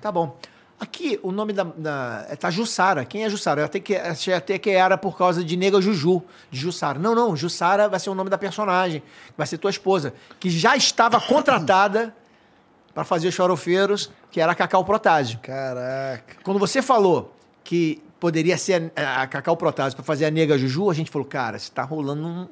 Tá 0.00 0.10
bom. 0.10 0.36
Aqui, 0.78 1.18
o 1.22 1.32
nome 1.32 1.52
da. 1.52 1.64
da 1.64 2.26
é, 2.28 2.36
tá 2.36 2.50
Jussara. 2.50 3.04
Quem 3.04 3.24
é 3.24 3.30
Jussara? 3.30 3.62
Eu 3.62 3.64
até 3.64 3.80
que, 3.80 3.96
achei 3.96 4.34
até 4.34 4.58
que 4.58 4.70
era 4.70 4.98
por 4.98 5.16
causa 5.16 5.42
de 5.42 5.56
Nega 5.56 5.80
Juju, 5.80 6.22
de 6.50 6.60
Jussara. 6.60 6.98
Não, 6.98 7.14
não. 7.14 7.34
Jussara 7.34 7.88
vai 7.88 7.98
ser 7.98 8.10
o 8.10 8.14
nome 8.14 8.28
da 8.28 8.36
personagem. 8.36 9.02
Vai 9.36 9.46
ser 9.46 9.56
tua 9.56 9.70
esposa. 9.70 10.12
Que 10.38 10.50
já 10.50 10.76
estava 10.76 11.18
contratada 11.20 12.14
para 12.94 13.04
fazer 13.04 13.28
os 13.28 13.34
farofeiros, 13.34 14.10
que 14.30 14.40
era 14.40 14.52
a 14.52 14.54
Cacau 14.54 14.84
Protásio. 14.84 15.38
Caraca. 15.42 16.36
Quando 16.42 16.58
você 16.58 16.82
falou 16.82 17.34
que 17.64 18.02
poderia 18.20 18.58
ser 18.58 18.92
a, 18.94 19.22
a 19.22 19.26
Cacau 19.26 19.56
Protásio 19.56 19.96
para 19.96 20.04
fazer 20.04 20.26
a 20.26 20.30
Nega 20.30 20.58
Juju, 20.58 20.90
a 20.90 20.94
gente 20.94 21.10
falou, 21.10 21.26
cara, 21.26 21.58
você 21.58 21.70
tá 21.70 21.82
rolando 21.82 22.26
um. 22.26 22.48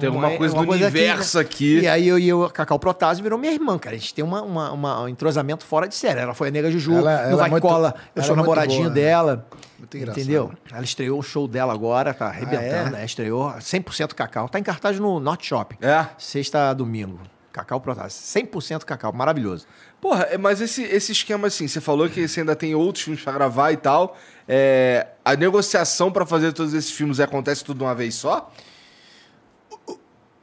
Tem 0.00 0.08
alguma 0.08 0.30
coisa 0.36 0.54
do 0.54 0.60
aqui, 0.62 0.70
universo 0.70 1.36
né? 1.38 1.42
aqui. 1.42 1.80
E 1.80 1.88
aí 1.88 2.08
eu 2.08 2.18
e 2.18 2.28
eu, 2.28 2.44
a 2.44 2.50
Cacau 2.50 2.78
Protásio 2.78 3.22
virou 3.22 3.38
minha 3.38 3.52
irmã, 3.52 3.78
cara. 3.78 3.94
A 3.94 3.98
gente 3.98 4.12
tem 4.12 4.24
uma, 4.24 4.42
uma- 4.42 4.72
uma- 4.72 5.02
um 5.02 5.08
entrosamento 5.08 5.64
fora 5.64 5.86
de 5.86 5.94
série. 5.94 6.18
Ela 6.20 6.34
foi 6.34 6.48
a 6.48 6.50
Nega 6.50 6.70
Juju, 6.70 6.92
Ela- 6.96 7.12
ela 7.12 7.28
no 7.28 7.34
é 7.34 7.36
Vai 7.40 7.50
muito- 7.50 7.62
Cola, 7.62 7.94
eu 8.14 8.20
ela 8.20 8.24
sou 8.26 8.34
é 8.34 8.36
namoradinho 8.36 8.82
boa, 8.82 8.88
né? 8.94 9.00
dela. 9.00 9.46
Muito 9.78 9.96
engraçado. 9.96 10.20
Entendeu? 10.22 10.52
Ela 10.72 10.82
estreou 10.84 11.18
o 11.18 11.22
show 11.22 11.46
dela 11.46 11.72
agora, 11.72 12.12
tá 12.12 12.26
arrebentando, 12.26 12.88
é? 12.88 12.90
né? 12.98 13.04
Estreou 13.04 13.52
100% 13.60 14.14
Cacau. 14.14 14.48
Tá 14.48 14.58
em 14.58 14.62
cartaz 14.62 14.98
no 14.98 15.20
Norte 15.20 15.46
Shop. 15.46 15.76
É? 15.80 16.06
Sexta 16.18 16.72
domingo. 16.72 17.20
Cacau 17.52 17.80
Protásio. 17.80 18.20
100% 18.22 18.84
cacau, 18.84 19.12
maravilhoso. 19.14 19.66
Porra, 19.98 20.24
é, 20.24 20.36
mas 20.36 20.60
esse, 20.60 20.82
esse 20.82 21.12
esquema 21.12 21.46
assim, 21.46 21.66
você 21.66 21.80
falou 21.80 22.06
que 22.06 22.28
você 22.28 22.40
ainda 22.40 22.54
tem 22.54 22.74
outros 22.74 23.02
filmes 23.04 23.22
pra 23.24 23.32
gravar 23.32 23.72
e 23.72 23.78
tal. 23.78 24.14
É, 24.46 25.06
a 25.24 25.34
negociação 25.34 26.12
pra 26.12 26.26
fazer 26.26 26.52
todos 26.52 26.74
esses 26.74 26.90
filmes 26.90 27.18
acontece 27.18 27.64
tudo 27.64 27.78
de 27.78 27.84
uma 27.84 27.94
vez 27.94 28.14
só? 28.14 28.52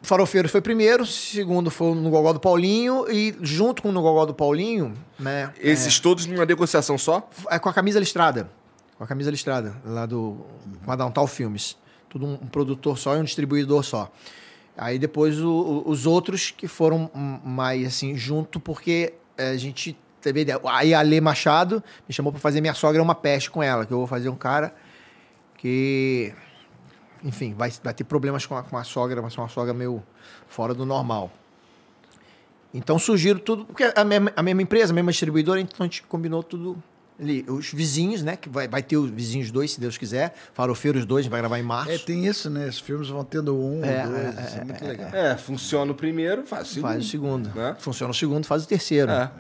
Farofeiros 0.04 0.52
foi 0.52 0.62
primeiro, 0.62 1.06
segundo 1.06 1.72
foi 1.72 1.96
no 1.96 2.10
Gogó 2.10 2.34
do 2.34 2.40
Paulinho, 2.40 3.06
e 3.10 3.34
junto 3.42 3.82
com 3.82 3.90
o 3.90 3.92
No 3.92 4.02
Gogó 4.02 4.26
do 4.26 4.34
Paulinho, 4.34 4.94
né? 5.18 5.52
Esses 5.60 6.00
todos 6.00 6.26
numa 6.26 6.46
negociação 6.46 6.98
só? 6.98 7.28
É 7.50 7.58
com 7.58 7.70
a 7.70 7.74
camisa 7.74 8.00
listrada. 8.00 8.50
Com 8.98 9.04
a 9.06 9.08
camisa 9.08 9.32
listrada, 9.32 9.76
lá 9.86 10.06
do. 10.06 10.46
Com 10.86 10.92
a 10.92 10.96
Downtown 10.96 11.26
Filmes. 11.26 11.78
Tudo 12.10 12.26
um, 12.26 12.34
um 12.34 12.48
produtor 12.48 12.98
só 12.98 13.16
e 13.16 13.20
um 13.20 13.24
distribuidor 13.24 13.82
só. 13.84 14.12
Aí 14.78 15.00
depois 15.00 15.40
o- 15.40 15.50
o- 15.50 15.90
os 15.90 16.06
outros 16.06 16.52
que 16.52 16.68
foram 16.68 17.10
mais 17.44 17.88
assim, 17.88 18.16
junto, 18.18 18.60
porque 18.60 19.14
eh, 19.38 19.52
a 19.52 19.58
gente 19.58 19.98
teve 20.22 20.42
ideia. 20.42 20.60
Aí 20.66 20.94
a 20.94 21.02
Lê 21.02 21.22
Machado 21.22 21.84
me 22.08 22.14
chamou 22.14 22.32
pra 22.32 22.42
fazer 22.42 22.60
Minha 22.62 22.74
Sogra 22.74 23.00
é 23.00 23.02
uma 23.02 23.16
Peste 23.16 23.50
com 23.50 23.64
ela, 23.64 23.86
que 23.86 23.92
eu 23.94 23.98
vou 24.00 24.08
fazer 24.08 24.30
um 24.30 24.36
cara 24.36 24.74
que. 25.58 26.34
Enfim, 27.24 27.54
vai, 27.54 27.72
vai 27.84 27.94
ter 27.94 28.04
problemas 28.04 28.46
com 28.46 28.56
a, 28.56 28.64
com 28.64 28.78
a 28.78 28.84
sogra, 28.84 29.22
vai 29.22 29.32
ser 29.32 29.40
uma 29.40 29.50
sogra 29.50 29.74
meio 29.74 30.04
fora 30.48 30.74
do 30.74 30.86
normal. 30.86 31.32
Então 32.74 32.98
surgiram 32.98 33.40
tudo, 33.40 33.66
porque 33.66 33.92
a 33.96 34.04
mesma, 34.04 34.34
a 34.36 34.42
mesma 34.42 34.62
empresa, 34.62 34.92
a 34.92 34.96
mesma 34.96 35.12
distribuidora, 35.12 35.60
então 35.60 35.78
a 35.80 35.84
gente 35.84 36.04
combinou 36.04 36.42
tudo 36.42 36.82
ali. 37.20 37.46
Os 37.48 37.72
vizinhos, 37.72 38.24
né? 38.24 38.36
Que 38.36 38.50
vai, 38.50 38.68
vai 38.68 38.82
ter 38.82 38.98
os 38.98 39.10
vizinhos 39.10 39.52
dois, 39.52 39.74
se 39.74 39.80
Deus 39.80 39.98
quiser. 39.98 40.34
Farofeiros 40.54 41.06
dois, 41.06 41.22
a 41.22 41.24
gente 41.24 41.32
vai 41.32 41.40
gravar 41.40 41.60
em 41.60 41.64
março. 41.64 41.92
É, 41.92 41.98
tem 42.00 42.26
isso, 42.26 42.50
né? 42.50 42.68
Os 42.68 42.80
filmes 42.80 43.08
vão 43.10 43.24
tendo 43.24 43.56
um, 43.56 43.84
É, 43.86 44.08
dois, 44.08 44.18
é, 44.18 44.44
isso 44.48 44.58
é, 44.58 44.64
muito 44.64 44.86
legal. 44.86 45.10
É, 45.14 45.38
funciona 45.38 45.92
o 45.92 45.96
primeiro, 45.96 46.46
faz 46.46 46.70
o 46.70 46.74
segundo. 46.74 46.92
Faz 46.92 47.06
o 47.06 47.08
segundo. 47.08 47.52
Né? 47.54 47.76
Funciona 47.80 48.12
o 48.12 48.16
segundo, 48.16 48.46
faz 48.46 48.64
o 48.64 48.68
terceiro. 48.68 49.12
É. 49.12 49.32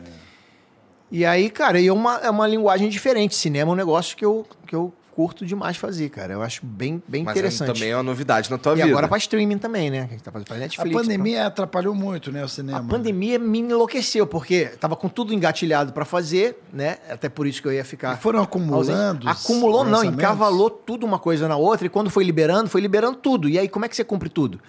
E 1.11 1.25
aí, 1.25 1.49
cara, 1.49 1.79
e 1.79 1.87
é 1.87 1.93
uma, 1.93 2.17
é 2.17 2.29
uma 2.29 2.47
linguagem 2.47 2.89
diferente. 2.89 3.35
Cinema 3.35 3.71
é 3.71 3.73
um 3.73 3.77
negócio 3.77 4.15
que 4.15 4.25
eu, 4.25 4.45
que 4.65 4.75
eu 4.75 4.93
curto 5.15 5.45
demais 5.45 5.77
fazer, 5.77 6.09
cara. 6.09 6.33
Eu 6.33 6.41
acho 6.41 6.65
bem, 6.65 7.01
bem 7.07 7.23
Mas 7.23 7.35
é- 7.35 7.39
interessante. 7.39 7.73
também 7.73 7.91
é 7.91 7.95
uma 7.95 8.03
novidade 8.03 8.49
na 8.49 8.57
tua 8.57 8.73
e 8.73 8.75
vida. 8.77 8.87
agora 8.87 9.07
pra 9.07 9.17
streaming 9.17 9.57
também, 9.59 9.91
né? 9.91 9.99
Que 10.01 10.05
a 10.05 10.11
gente 10.17 10.23
tá 10.23 10.31
fazendo 10.31 10.47
pra 10.47 10.55
A 10.55 10.59
Netflix. 10.59 10.95
pandemia 11.01 11.45
atrapalhou 11.45 11.93
muito, 11.93 12.31
né, 12.31 12.39
o 12.39 12.41
pra- 12.41 12.47
cinema. 12.47 12.79
A 12.79 12.83
pandemia 12.83 13.37
me 13.37 13.59
enlouqueceu, 13.59 14.25
porque 14.25 14.65
tava 14.79 14.95
com 14.95 15.07
tudo 15.07 15.33
engatilhado 15.33 15.93
pra 15.93 16.03
fazer, 16.05 16.59
né? 16.73 16.97
Até 17.09 17.29
por 17.29 17.45
isso 17.45 17.61
que 17.61 17.67
eu 17.67 17.73
ia 17.73 17.85
ficar. 17.85 18.13
E 18.17 18.17
foram 18.21 18.41
acumulando 18.41 19.29
Acumulou, 19.29 19.83
não, 19.85 20.03
encavalou 20.03 20.69
tudo 20.69 21.05
uma 21.05 21.19
coisa 21.19 21.47
na 21.47 21.55
outra, 21.55 21.85
e 21.87 21.89
quando 21.89 22.09
foi 22.09 22.23
liberando, 22.23 22.69
foi 22.69 22.81
liberando 22.81 23.17
tudo. 23.17 23.47
E 23.47 23.59
aí, 23.59 23.69
como 23.69 23.85
é 23.85 23.87
que 23.89 23.95
você 23.95 24.03
cumpre 24.03 24.29
tudo? 24.29 24.59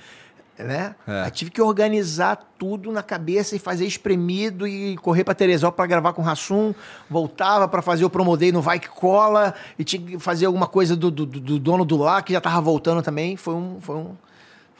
Né? 0.56 0.94
É. 1.08 1.22
Aí 1.22 1.30
tive 1.32 1.50
que 1.50 1.60
organizar 1.60 2.36
tudo 2.56 2.92
na 2.92 3.02
cabeça 3.02 3.56
e 3.56 3.58
fazer 3.58 3.86
espremido 3.86 4.68
e 4.68 4.96
correr 4.98 5.24
pra 5.24 5.34
Teresópolis 5.34 5.76
pra 5.76 5.86
gravar 5.86 6.12
com 6.12 6.22
o 6.22 6.24
Rassum, 6.24 6.72
voltava 7.10 7.66
pra 7.66 7.82
fazer 7.82 8.04
o 8.04 8.10
Promodei 8.10 8.52
no 8.52 8.62
Vai 8.62 8.78
Que 8.78 8.88
Cola 8.88 9.52
e 9.76 9.82
tinha 9.82 10.00
que 10.00 10.18
fazer 10.20 10.46
alguma 10.46 10.68
coisa 10.68 10.94
do, 10.94 11.10
do, 11.10 11.26
do 11.26 11.58
dono 11.58 11.84
do 11.84 11.96
lá, 11.96 12.22
que 12.22 12.32
já 12.32 12.40
tava 12.40 12.60
voltando 12.60 13.02
também. 13.02 13.36
Foi, 13.36 13.54
um, 13.54 13.78
foi, 13.80 13.96
um, 13.96 14.14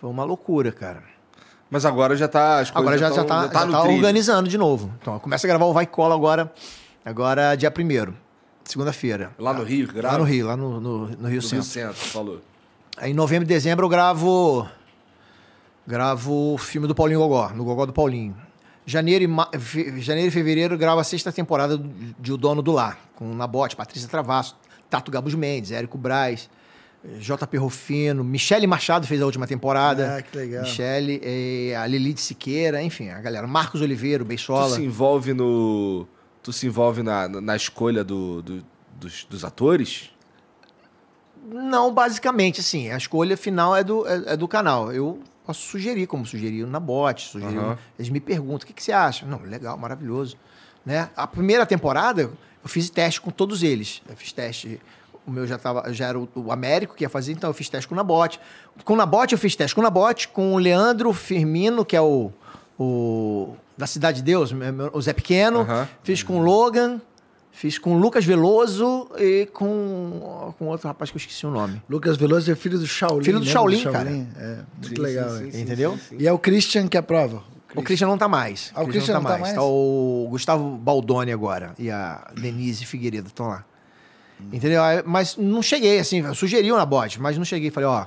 foi 0.01 0.09
uma 0.11 0.23
loucura, 0.23 0.71
cara. 0.71 1.03
Mas 1.69 1.85
agora 1.85 2.17
já 2.17 2.29
tá. 2.29 2.61
As 2.61 2.71
Agora 2.73 2.97
já, 2.97 3.09
já 3.09 3.15
tão- 3.17 3.27
tá, 3.27 3.43
já 3.43 3.49
tá 3.49 3.81
trilho. 3.83 3.97
organizando 3.97 4.49
de 4.49 4.57
novo. 4.57 4.93
Então, 5.03 5.19
começa 5.19 5.45
a 5.45 5.49
gravar 5.49 5.65
o 5.65 5.73
Vai 5.73 5.87
Que 5.87 5.93
Cola 5.93 6.15
agora, 6.15 6.53
agora 7.05 7.57
dia 7.57 7.73
1 7.77 8.13
segunda-feira. 8.63 9.33
Lá 9.39 9.53
no 9.53 9.65
Rio, 9.65 9.89
que 9.89 9.95
grava? 9.95 10.15
Lá 10.15 10.19
no 10.21 10.25
Rio, 10.25 10.47
lá 10.47 10.57
no, 10.57 10.81
no, 10.81 10.99
no 10.99 11.07
Rio 11.07 11.19
No 11.21 11.29
Rio 11.29 11.43
Centro. 11.43 11.65
Centro, 11.65 11.95
falou. 11.97 12.41
Aí 12.97 13.11
em 13.11 13.15
novembro 13.15 13.45
e 13.45 13.49
dezembro 13.49 13.85
eu 13.87 13.89
gravo. 13.89 14.69
Gravo 15.87 16.55
o 16.55 16.59
filme 16.59 16.87
do 16.89 16.95
Paulinho 16.95 17.21
Gogó, 17.21 17.51
no 17.51 17.65
Gogó 17.65 17.85
do 17.87 17.93
Paulinho. 17.93 18.35
Janeiro 18.87 19.25
e, 19.25 19.27
ma- 19.27 19.51
fe- 19.59 20.01
Janeiro 20.01 20.29
e 20.29 20.31
fevereiro 20.31 20.77
gravo 20.79 21.01
a 21.01 21.05
sexta 21.05 21.31
temporada 21.33 21.81
de 22.19 22.33
O 22.33 22.37
Dono 22.37 22.63
do 22.63 22.73
Lar, 22.73 22.99
com 23.17 23.35
Nabote, 23.35 23.75
Patrícia 23.77 24.09
Travasso, 24.09 24.57
Tato 24.91 25.11
Gabos 25.11 25.35
Mendes, 25.35 25.71
Érico 25.73 25.97
Braz, 25.99 26.49
JP 27.19 27.57
Rufino, 27.59 28.23
Michele 28.25 28.67
Machado 28.67 29.07
fez 29.07 29.21
a 29.21 29.27
última 29.27 29.47
temporada. 29.47 30.17
Ah, 30.19 30.23
que 30.23 30.37
legal. 30.37 30.63
Michele, 30.63 31.21
eh, 31.23 31.75
a 31.77 31.87
Lili 31.87 32.15
de 32.15 32.21
Siqueira, 32.21 32.83
enfim, 32.83 33.11
a 33.11 33.21
galera. 33.21 33.47
Marcos 33.47 33.81
Oliveiro, 33.83 34.25
Tu 34.25 34.29
Beisola. 34.29 34.75
se 34.75 34.83
envolve 34.83 35.35
no. 35.35 36.07
Tu 36.43 36.53
se 36.53 36.67
envolve 36.67 37.03
na, 37.03 37.29
na 37.29 37.57
escolha 37.57 38.03
do, 38.05 38.41
do- 38.43 38.65
dos, 38.99 39.25
dos 39.29 39.45
atores? 39.45 40.11
Não, 41.47 41.93
basicamente, 41.93 42.61
assim, 42.61 42.91
a 42.91 42.97
escolha 42.97 43.37
final 43.37 43.77
é 43.77 43.85
do, 43.85 44.07
é, 44.07 44.33
é 44.33 44.37
do 44.37 44.49
canal. 44.49 44.91
Eu 44.93 45.21
posso 45.45 45.61
sugerir, 45.61 46.07
como 46.07 46.25
sugeri 46.25 46.65
na 46.65 46.81
bot, 46.81 47.23
sugeri. 47.23 47.57
Aham. 47.57 47.79
Eles 47.99 48.11
me 48.11 48.21
perguntam, 48.21 48.65
o 48.65 48.67
que, 48.67 48.73
que 48.73 48.83
você 48.83 48.93
acha? 48.93 49.27
Não, 49.27 49.41
legal, 49.43 49.77
maravilhoso. 49.77 50.37
Né? 50.85 51.09
A 51.17 51.27
primeira 51.27 51.67
temporada, 51.67 52.23
eu 52.23 52.69
fiz 52.69 52.89
teste 52.91 53.21
com 53.21 53.31
todos 53.31 53.63
eles. 53.63 54.03
Eu 54.09 54.17
fiz 54.17 54.33
teste, 54.33 54.81
o 55.27 55.31
meu 55.31 55.47
já, 55.47 55.59
tava, 55.59 55.93
já 55.93 56.09
era 56.09 56.19
o, 56.19 56.29
o 56.35 56.53
Américo 56.53 56.95
que 56.95 57.05
ia 57.05 57.09
fazer, 57.09 57.33
então 57.33 57.51
eu 57.51 57.55
fiz 57.55 57.69
teste 57.69 57.87
com 57.87 57.95
o 57.95 57.97
Nabote. 57.97 58.41
Com 58.85 58.95
o 58.95 58.97
Nabote, 58.97 59.35
eu 59.35 59.39
fiz 59.39 59.55
teste 59.55 59.75
com 59.75 59.81
o 59.81 59.85
Nabote, 59.85 60.29
com 60.29 60.55
o 60.55 60.59
Leandro 60.59 61.13
Firmino, 61.13 61.85
que 61.85 61.97
é 61.97 62.01
o, 62.01 62.33
o 62.79 63.55
da 63.77 63.87
Cidade 63.87 64.19
de 64.19 64.25
Deus, 64.25 64.51
o 64.93 65.03
Zé 65.03 65.13
Pequeno. 65.13 65.67
Fiz 66.03 66.23
com 66.23 66.41
o 66.41 66.43
Logan, 66.43 67.01
fiz 67.55 67.79
com 67.79 67.95
o 67.95 67.99
Lucas 67.99 68.25
Veloso 68.25 69.09
e 69.17 69.47
com, 69.53 70.53
com 70.59 70.67
outro 70.67 70.89
rapaz 70.89 71.11
que 71.11 71.17
eu 71.17 71.21
esqueci 71.21 71.47
o 71.47 71.51
nome. 71.51 71.81
Lucas 71.89 72.17
Veloso 72.17 72.51
é 72.51 72.55
filho 72.55 72.79
do 72.79 72.87
Shaolin. 72.87 73.25
Filho 73.25 73.39
do 73.39 73.45
lembra 73.47 73.53
Shaolin, 73.53 73.85
cara. 73.85 74.11
É, 74.11 74.57
muito 74.83 74.97
Sim, 74.97 75.03
legal. 75.03 75.31
sim, 75.31 75.49
é. 75.49 75.51
sim, 75.53 75.61
Entendeu? 75.63 75.93
sim, 75.93 75.99
sim. 76.11 76.17
E 76.19 76.27
é 76.27 76.33
o 76.33 76.39
Christian 76.39 76.89
que 76.89 76.99
aprova. 76.99 77.43
O 77.75 77.83
Christian 77.83 78.09
não 78.09 78.19
tá 78.19 78.29
mais. 78.29 78.71
Ah, 78.75 78.83
o 78.83 78.89
Christian 78.89 79.15
não 79.15 79.23
tá 79.25 79.39
mais? 79.39 79.55
Tá 79.55 79.63
o 79.63 80.27
Gustavo 80.31 80.77
Baldoni 80.77 81.33
agora 81.33 81.75
e 81.79 81.91
a 81.91 82.31
Denise 82.41 82.85
Figueiredo 82.85 83.29
estão 83.29 83.47
lá. 83.47 83.65
Entendeu? 84.53 84.83
Aí, 84.83 85.03
Mas 85.05 85.37
não 85.37 85.63
cheguei, 85.63 85.99
assim, 85.99 86.21
eu 86.21 86.35
sugeri 86.35 86.71
o 86.71 86.77
Nabote, 86.77 87.21
mas 87.21 87.39
não 87.39 87.45
cheguei. 87.45 87.71
Falei, 87.71 87.89
ó, 87.89 88.07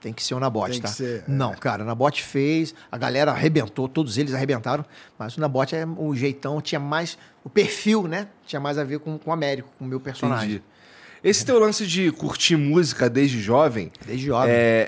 tem 0.00 0.12
que 0.12 0.24
ser 0.24 0.34
o 0.34 0.40
Nabote, 0.40 0.72
Tem 0.72 0.80
tá? 0.82 0.88
que 0.88 0.94
ser, 0.94 1.18
é. 1.20 1.24
Não, 1.28 1.52
cara, 1.54 1.82
o 1.82 1.86
Nabote 1.86 2.22
fez, 2.22 2.74
a 2.90 2.96
galera 2.96 3.30
arrebentou, 3.32 3.86
todos 3.86 4.16
eles 4.16 4.32
arrebentaram, 4.34 4.84
mas 5.18 5.36
o 5.36 5.40
Nabote 5.40 5.76
é 5.76 5.86
o 5.86 6.14
jeitão, 6.14 6.60
tinha 6.60 6.80
mais, 6.80 7.18
o 7.44 7.50
perfil, 7.50 8.08
né? 8.08 8.28
Tinha 8.46 8.58
mais 8.60 8.78
a 8.78 8.84
ver 8.84 8.98
com, 9.00 9.18
com 9.18 9.30
o 9.30 9.32
Américo, 9.32 9.68
com 9.78 9.84
o 9.84 9.88
meu 9.88 10.00
personagem. 10.00 10.48
Entendi. 10.56 10.62
Esse 11.22 11.44
teu 11.44 11.58
lance 11.58 11.86
de 11.86 12.10
curtir 12.12 12.56
música 12.56 13.10
desde 13.10 13.42
jovem. 13.42 13.92
Desde 14.06 14.24
jovem. 14.24 14.50
É, 14.50 14.86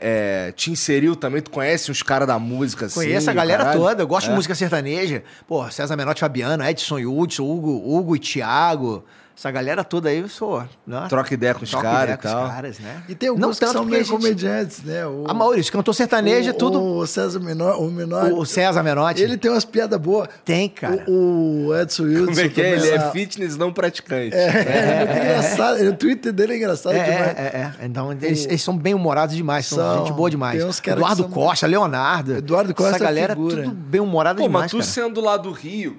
é, 0.48 0.52
te 0.52 0.70
inseriu 0.70 1.14
também? 1.14 1.43
Tu 1.43 1.51
conhece 1.51 1.90
uns 1.90 2.02
caras 2.02 2.26
da 2.26 2.39
música 2.39 2.86
assim? 2.86 2.94
Conheço 3.01 3.28
a 3.28 3.34
galera 3.34 3.64
caralho? 3.64 3.80
toda, 3.80 4.02
eu 4.02 4.06
gosto 4.06 4.28
É? 4.28 4.30
de 4.30 4.36
música 4.36 4.55
sertaneja. 4.55 5.22
Pô, 5.47 5.70
César 5.70 5.94
Menotti 5.94 6.20
Fabiano, 6.20 6.64
Edson 6.64 6.98
e 6.98 7.06
Hudson, 7.06 7.43
Hugo, 7.43 7.70
Hugo 7.84 8.16
e 8.16 8.18
Thiago. 8.18 9.05
Essa 9.36 9.50
galera 9.50 9.82
toda 9.82 10.09
aí, 10.09 10.18
eu 10.18 10.28
sou. 10.28 10.62
Nossa, 10.86 11.09
Troca 11.09 11.32
ideia 11.34 11.54
com 11.54 11.64
os 11.64 11.74
caras 11.74 12.14
e 12.14 12.18
com 12.18 12.28
os 12.28 12.32
tal. 12.34 12.48
caras, 12.48 12.78
né? 12.78 13.02
E 13.09 13.14
tem 13.14 13.28
alguns 13.30 13.59
que 13.59 13.64
são 13.66 13.74
porque 13.76 13.90
meio 13.90 14.04
gente- 14.04 14.12
comediantes, 14.14 14.82
né? 14.84 15.06
O, 15.06 15.24
A 15.26 15.32
Maurício, 15.34 15.72
cantor 15.72 15.94
sertanejo, 15.94 16.50
o, 16.50 16.54
tudo. 16.54 16.80
O 16.82 17.06
César 17.06 17.40
Menor, 17.40 17.80
o 17.80 17.90
Menor. 17.90 18.30
O, 18.32 18.44
César 18.44 18.82
Menotti. 18.82 19.22
Ele 19.22 19.36
tem 19.36 19.50
umas 19.50 19.64
piadas 19.64 19.98
boas. 19.98 20.28
tem, 20.44 20.68
cara. 20.68 21.04
O, 21.09 21.66
o 21.68 21.76
Edson 21.76 22.04
Wilson. 22.04 22.26
Como 22.26 22.40
é 22.40 22.48
que 22.48 22.60
é? 22.60 22.72
Ele 22.72 22.88
é 22.90 23.10
fitness 23.10 23.56
não 23.56 23.72
praticante. 23.72 24.36
É, 24.36 24.46
é 24.46 25.06
muito 25.06 25.24
engraçado. 25.24 25.80
O 25.88 25.96
Twitter 25.96 26.32
dele 26.32 26.52
é 26.52 26.56
engraçado 26.59 26.94
É, 26.94 27.02
demais. 27.02 27.38
é, 27.38 27.40
é, 27.40 27.72
é. 27.82 27.86
Então, 27.86 28.12
eles, 28.12 28.44
eles 28.46 28.62
são 28.62 28.76
bem 28.76 28.94
humorados 28.94 29.34
demais, 29.34 29.66
são, 29.66 29.78
São. 29.78 29.98
gente 30.06 30.14
boa 30.14 30.30
demais. 30.30 30.59
Tem 30.59 30.68
uns 30.68 30.78
caras 30.78 30.98
Eduardo 31.00 31.24
que 31.24 31.32
são- 31.34 31.42
Costa, 31.42 31.66
Leonardo. 31.66 32.36
Eduardo 32.36 32.74
Costa 32.74 32.96
Essa 32.96 33.04
é 33.04 33.06
galera, 33.06 33.34
figura. 33.34 33.62
tudo 33.64 33.74
bem 33.74 34.00
humorada 34.00 34.36
Pô, 34.38 34.46
demais, 34.46 34.64
mas 34.64 34.70
tu 34.70 34.76
cara. 34.78 35.09
sendo 35.09 35.20
lá 35.20 35.36
do 35.36 35.50
Rio, 35.52 35.96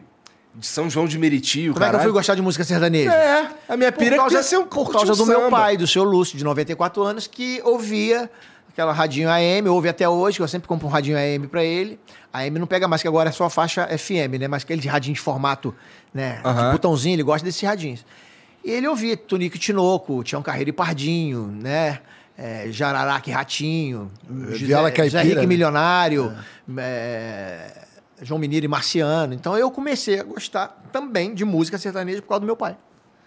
de 0.56 0.66
São 0.68 0.90
João 0.90 1.08
de 1.08 1.18
Meriti, 1.18 1.70
o 1.70 1.74
Como 1.74 1.84
é 1.84 1.90
que 1.90 1.96
eu 1.96 2.00
fui 2.00 2.00
caralho. 2.00 2.14
gostar 2.14 2.36
de 2.36 2.42
música 2.42 2.64
sertaneja? 2.64 3.12
É, 3.14 3.48
a 3.68 3.76
minha 3.76 3.92
pira 3.92 4.16
por 4.16 4.22
causa, 4.24 4.38
é 4.38 4.40
que 4.40 4.46
ser 4.46 4.58
um 4.58 4.66
por 4.66 4.92
causa 4.92 5.14
um 5.14 5.16
do 5.16 5.26
meu 5.26 5.42
samba. 5.42 5.58
pai, 5.58 5.78
do 5.78 5.88
seu 5.88 6.04
Lúcio, 6.04 6.38
de 6.38 6.44
94 6.44 7.02
anos, 7.02 7.26
que 7.28 7.60
ouvia 7.64 8.30
aquela 8.70 8.92
radinho 8.94 9.30
AM, 9.30 9.68
ouve 9.70 9.90
até 9.90 10.08
hoje, 10.08 10.38
que 10.38 10.44
eu 10.44 10.48
sempre 10.48 10.68
compro 10.68 10.88
um 10.88 10.90
radinho 10.92 11.18
AM 11.18 11.48
pra 11.48 11.64
ele. 11.64 12.00
A 12.32 12.40
AM 12.40 12.60
não 12.60 12.68
pega 12.68 12.88
mais, 12.88 13.02
que 13.02 13.08
agora 13.08 13.30
é 13.30 13.32
só 13.32 13.50
faixa 13.50 13.88
FM, 13.98 14.40
né? 14.40 14.48
Mas 14.48 14.64
aquele 14.64 14.88
radinho 14.88 15.14
de 15.14 15.22
formato, 15.22 15.74
né? 16.14 16.42
De 16.44 16.72
botãozinho, 16.72 17.16
ele 17.16 17.24
gosta 17.24 17.46
desses 17.46 17.62
radinhos. 17.62 18.06
E 18.64 18.72
ele 18.72 18.88
ouvia 18.88 19.16
Tonico 19.18 19.56
e 19.58 19.60
Tinoco, 19.60 20.24
Tião 20.24 20.42
Carreiro 20.42 20.70
e 20.70 20.74
Pardinho, 20.74 21.48
né? 21.48 22.00
É, 22.36 22.66
Jararaca 22.72 23.30
e 23.30 23.34
Ratinho, 23.34 24.12
Viola 24.28 24.90
José 24.90 24.92
Caipira, 24.96 25.22
Henrique 25.22 25.42
né? 25.42 25.46
Milionário, 25.46 26.34
é, 26.78 27.72
João 28.24 28.40
Mineiro 28.40 28.66
e 28.66 28.70
Marciano. 28.70 29.34
Então 29.34 29.58
eu 29.58 29.70
comecei 29.70 30.20
a 30.20 30.24
gostar 30.24 30.82
também 30.92 31.34
de 31.34 31.44
música 31.46 31.78
sertaneja 31.78 32.22
por 32.22 32.30
causa 32.30 32.40
do 32.42 32.46
meu 32.46 32.56
pai. 32.56 32.76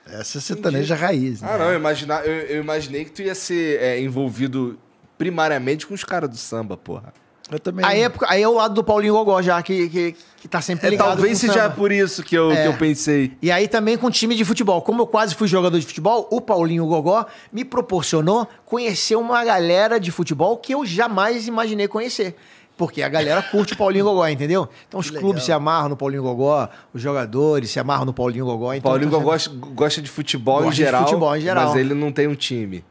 Essa 0.09 0.39
é 0.39 0.40
sertaneja 0.40 0.94
raiz. 0.94 1.40
Né? 1.43 1.48
Ah, 1.51 1.59
não, 1.59 1.70
eu, 1.70 1.78
imagina, 1.78 2.20
eu, 2.20 2.32
eu 2.56 2.62
imaginei 2.62 3.05
que 3.05 3.10
tu 3.10 3.23
ia 3.23 3.35
ser 3.35 3.81
é, 3.82 4.01
envolvido 4.01 4.78
primariamente 5.18 5.86
com 5.86 5.94
os 5.94 6.05
caras 6.05 6.31
do 6.31 6.36
samba, 6.36 6.77
porra. 6.77 7.12
Eu 7.51 7.60
também. 7.60 7.85
A 7.86 7.94
época, 7.94 8.27
aí 8.28 8.43
é 8.43 8.48
o 8.48 8.55
lado 8.55 8.74
do 8.74 8.82
Paulinho 8.82 9.14
Gogó 9.14 9.40
já, 9.40 9.62
que, 9.62 9.89
que, 9.89 10.16
que 10.36 10.48
tá 10.48 10.60
sempre 10.60 10.89
É, 10.89 10.90
ligado 10.90 11.06
talvez 11.09 11.40
com 11.40 11.47
o 11.47 11.48
seja 11.52 11.62
samba. 11.64 11.74
por 11.77 11.93
isso 11.93 12.23
que 12.24 12.36
eu, 12.36 12.51
É. 12.51 12.62
que 12.62 12.68
eu 12.68 12.74
pensei. 12.74 13.36
E 13.40 13.52
aí 13.52 13.68
também 13.68 13.97
com 13.97 14.10
time 14.10 14.35
de 14.35 14.44
futebol. 14.44 14.82
Como 14.82 15.02
eu 15.02 15.06
quase 15.06 15.32
fui 15.35 15.47
jogador 15.47 15.78
de 15.78 15.86
futebol, 15.86 16.27
o 16.31 16.40
Paulinho 16.40 16.85
Gogó 16.86 17.24
me 17.52 17.64
proporcionou 17.64 18.48
conhecer 18.64 19.14
uma 19.14 19.44
galera 19.44 20.01
de 20.01 20.10
futebol 20.10 20.56
que 20.56 20.74
eu 20.74 20.85
jamais 20.85 21.47
imaginei 21.47 21.86
conhecer. 21.86 22.35
Porque 22.77 23.03
a 23.03 23.09
galera 23.09 23.43
curte 23.43 23.73
o 23.73 23.77
Paulinho 23.77 24.05
Gogó, 24.05 24.28
entendeu? 24.28 24.69
Então 24.86 25.01
os 25.01 25.09
Que 25.09 25.16
clubes 25.16 25.43
legal. 25.43 25.47
se 25.47 25.53
amarram 25.53 25.89
no 25.89 25.97
Paulinho 25.97 26.23
Gogó, 26.23 26.69
os 26.93 27.01
jogadores 27.01 27.70
se 27.70 27.81
amarram 27.81 28.05
no 28.05 28.12
Paulinho 28.12 28.44
Gogó. 28.44 28.74
Então, 28.74 28.90
Paulinho 28.90 29.09
então, 29.09 29.23
gosta, 29.23 29.48
gosta 29.51 30.03
de 30.03 30.11
futebol 30.11 30.57
Gosta 30.57 30.69
em 30.69 30.70
de 30.73 30.77
geral. 30.82 31.05
futebol 31.05 31.36
em 31.36 31.40
geral. 31.40 31.69
Mas 31.69 31.77
ele 31.77 31.94
não 31.94 32.12
tem 32.12 32.27
um 32.27 32.35
time. 32.35 32.85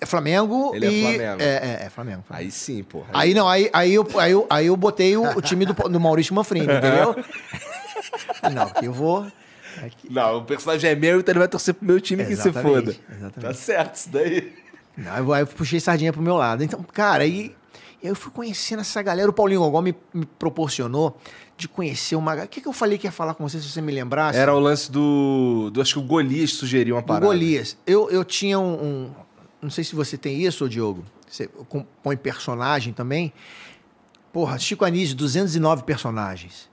É 0.00 0.06
Flamengo 0.06 0.72
Ele 0.74 0.86
é 0.86 0.90
e... 0.90 1.02
Flamengo. 1.14 1.42
É, 1.42 1.44
é, 1.44 1.82
é 1.86 1.90
Flamengo. 1.90 2.24
Aí 2.30 2.50
sim, 2.50 2.82
porra. 2.82 3.06
Aí 3.12 3.32
não, 3.34 3.46
aí, 3.48 3.70
aí, 3.72 3.94
eu, 3.94 4.08
aí, 4.18 4.32
eu, 4.32 4.46
aí 4.50 4.66
eu 4.66 4.76
botei 4.76 5.16
o, 5.16 5.22
o 5.36 5.40
time 5.42 5.64
do, 5.66 5.74
do 5.74 6.00
Maurício 6.00 6.34
Manfrini, 6.34 6.64
entendeu? 6.66 7.14
não, 8.52 8.72
eu 8.82 8.92
vou... 8.92 9.26
aqui- 9.78 10.08
Não, 10.10 10.38
o 10.38 10.44
personagem 10.44 10.90
é 10.90 10.94
meu, 10.96 11.20
então 11.20 11.32
ele 11.32 11.38
vai 11.38 11.48
torcer 11.48 11.74
pro 11.74 11.86
meu 11.86 12.00
time 12.00 12.24
que 12.24 12.34
se 12.34 12.48
Exatamente, 12.48 12.74
foda. 12.74 12.96
exatamente. 13.16 13.40
Tá 13.40 13.54
certo 13.54 13.94
isso 13.94 14.10
daí. 14.10 14.52
Não, 14.96 15.16
eu, 15.18 15.32
aí 15.32 15.42
eu 15.42 15.46
puxei 15.46 15.78
sardinha 15.78 16.12
pro 16.12 16.22
meu 16.22 16.36
lado. 16.36 16.64
Então, 16.64 16.82
cara, 16.92 17.22
aí 17.24 17.54
eu 18.02 18.14
fui 18.14 18.32
conhecendo 18.32 18.80
essa 18.80 19.00
galera. 19.02 19.28
O 19.28 19.32
Paulinho 19.32 19.60
Gogó 19.60 19.80
me, 19.80 19.94
me 20.12 20.24
proporcionou 20.26 21.16
de 21.56 21.68
conhecer 21.68 22.16
uma... 22.16 22.34
O 22.44 22.48
que, 22.48 22.60
que 22.60 22.68
eu 22.68 22.72
falei 22.72 22.96
que 22.98 23.06
ia 23.06 23.12
falar 23.12 23.34
com 23.34 23.48
você, 23.48 23.60
se 23.60 23.68
você 23.68 23.80
me 23.82 23.92
lembrasse? 23.92 24.38
Era 24.38 24.54
o 24.54 24.58
lance 24.58 24.90
do. 24.90 25.70
do 25.72 25.80
acho 25.82 25.94
que 25.94 25.98
o 25.98 26.02
Golias 26.02 26.52
sugeriu 26.54 26.96
uma 26.96 27.02
parada. 27.02 27.26
Golias. 27.26 27.76
Eu, 27.86 28.10
eu 28.10 28.24
tinha 28.24 28.58
um, 28.58 28.72
um- 28.82 29.10
Não 29.60 29.70
sei 29.70 29.84
se 29.84 29.94
você 29.94 30.16
tem 30.16 30.40
isso, 30.42 30.68
Diogo. 30.68 31.04
Você 31.28 31.46
compõe 31.68 32.16
personagem 32.16 32.92
também. 32.92 33.32
Porra, 34.32 34.58
Chico 34.58 34.84
Anísio, 34.84 35.14
209 35.16 35.82
personagens. 35.82 36.68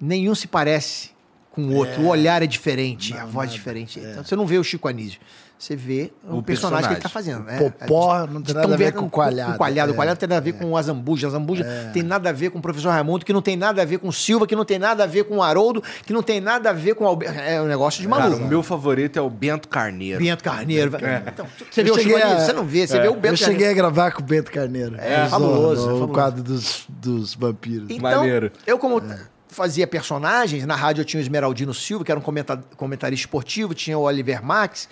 Nenhum 0.00 0.34
se 0.34 0.46
parece 0.46 1.10
com 1.50 1.62
o 1.68 1.74
outro. 1.74 2.02
O 2.02 2.06
olhar 2.06 2.42
é 2.42 2.46
diferente, 2.46 3.12
a 3.14 3.24
voz 3.26 3.50
é 3.50 3.52
diferente. 3.52 3.98
Então 4.00 4.24
você 4.24 4.36
não 4.36 4.46
vê 4.46 4.58
o 4.58 4.64
Chico 4.64 4.86
Anísio. 4.88 5.20
Você 5.58 5.74
vê 5.74 6.12
o, 6.22 6.36
O 6.38 6.42
personagem, 6.42 6.86
que 6.88 6.94
ele 6.94 7.00
personagem. 7.02 7.02
tá 7.02 7.08
fazendo. 7.08 7.42
né? 7.44 7.58
Popó 7.58 8.26
não 8.28 8.40
tem 8.40 8.54
nada 8.54 8.72
a 8.74 8.76
ver 8.76 8.92
com 8.92 9.06
o 9.06 9.10
Coalhado. 9.10 9.52
Com 9.52 9.58
coalhado. 9.58 9.90
É, 9.90 9.92
O 9.92 9.96
coalhado 9.96 10.20
tem 10.20 10.28
nada 10.28 10.38
a 10.38 10.44
ver 10.44 10.52
com 10.52 10.66
o 10.70 10.76
Azambuja. 10.76 11.26
O 11.26 11.30
Azambuja 11.30 11.90
tem 11.92 12.02
nada 12.04 12.30
a 12.30 12.32
ver 12.32 12.50
com 12.50 12.58
o 12.60 12.62
professor 12.62 12.90
Raimundo, 12.90 13.24
que 13.24 13.32
não 13.32 13.42
tem 13.42 13.56
nada 13.56 13.82
a 13.82 13.84
ver 13.84 13.98
com 13.98 14.06
o 14.06 14.12
Silva, 14.12 14.46
que 14.46 14.54
não 14.54 14.64
tem 14.64 14.78
nada 14.78 15.02
a 15.02 15.06
ver 15.08 15.24
com 15.24 15.38
o 15.38 15.42
Haroldo, 15.42 15.82
que 16.06 16.12
não 16.12 16.22
tem 16.22 16.40
nada 16.40 16.70
a 16.70 16.72
ver 16.72 16.94
com 16.94 17.02
o 17.02 17.08
Alberto. 17.08 17.38
É 17.40 17.60
um 17.60 17.66
negócio 17.66 18.00
de 18.00 18.06
Cara, 18.08 18.22
maluco. 18.22 18.44
o 18.44 18.46
meu 18.46 18.62
favorito 18.62 19.18
é 19.18 19.20
o 19.22 19.28
Bento 19.28 19.68
Carneiro. 19.68 20.22
Bento 20.22 20.44
Carneiro. 20.44 20.92
Então, 21.26 21.44
você 21.68 21.80
Eu 21.80 21.84
vê 21.86 21.90
o 21.90 21.94
Chico 21.98 22.08
cheguei 22.10 22.22
a-? 22.22 22.38
Você 22.38 22.52
não 22.52 22.64
vê, 22.64 22.86
você 22.86 23.00
vê 23.00 23.08
o 23.08 23.14
Eu 23.14 23.16
Bento 23.16 23.36
cheguei 23.38 23.54
Carneiro. 23.66 23.72
a 23.72 23.74
gravar 23.90 24.12
com 24.12 24.20
o 24.22 24.24
Bento 24.24 24.52
Carneiro. 24.52 24.94
É, 24.98 25.24
No- 25.24 25.30
fabuloso, 25.30 25.82
fabuloso. 25.86 26.08
quadro 26.12 26.42
dos, 26.44 26.84
dos 26.88 27.34
vampiros. 27.34 27.88
Então, 27.90 28.00
Maneiro. 28.20 28.52
eu 28.64 28.78
como 28.78 29.02
fazia 29.48 29.86
personagens, 29.88 30.64
na 30.66 30.76
rádio 30.76 31.00
eu 31.00 31.04
tinha 31.04 31.18
o 31.18 31.22
Esmeraldino 31.22 31.74
Silva, 31.74 32.04
que 32.04 32.12
era 32.12 32.20
um 32.20 32.22
comenta- 32.22 32.62
comentarista 32.76 33.22
esportivo, 33.26 33.74
tinha 33.74 33.98
o 33.98 34.02
Oliver 34.02 34.44
Max, 34.44 34.88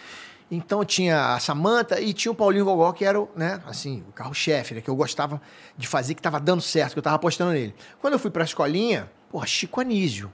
então 0.50 0.84
tinha 0.84 1.34
a 1.34 1.40
Samanta 1.40 2.00
e 2.00 2.12
tinha 2.12 2.30
o 2.30 2.34
Paulinho 2.34 2.64
Gogó, 2.64 2.92
que 2.92 3.04
era 3.04 3.20
o, 3.20 3.28
né, 3.34 3.60
assim, 3.66 4.04
o 4.08 4.12
carro-chefe, 4.12 4.74
né, 4.74 4.80
que 4.80 4.88
eu 4.88 4.96
gostava 4.96 5.40
de 5.76 5.86
fazer, 5.86 6.14
que 6.14 6.22
tava 6.22 6.38
dando 6.38 6.62
certo, 6.62 6.92
que 6.92 6.98
eu 6.98 7.02
tava 7.02 7.16
apostando 7.16 7.52
nele. 7.52 7.74
Quando 8.00 8.14
eu 8.14 8.18
fui 8.18 8.30
pra 8.30 8.44
escolinha, 8.44 9.10
porra, 9.30 9.46
Chico 9.46 9.80
Anísio. 9.80 10.32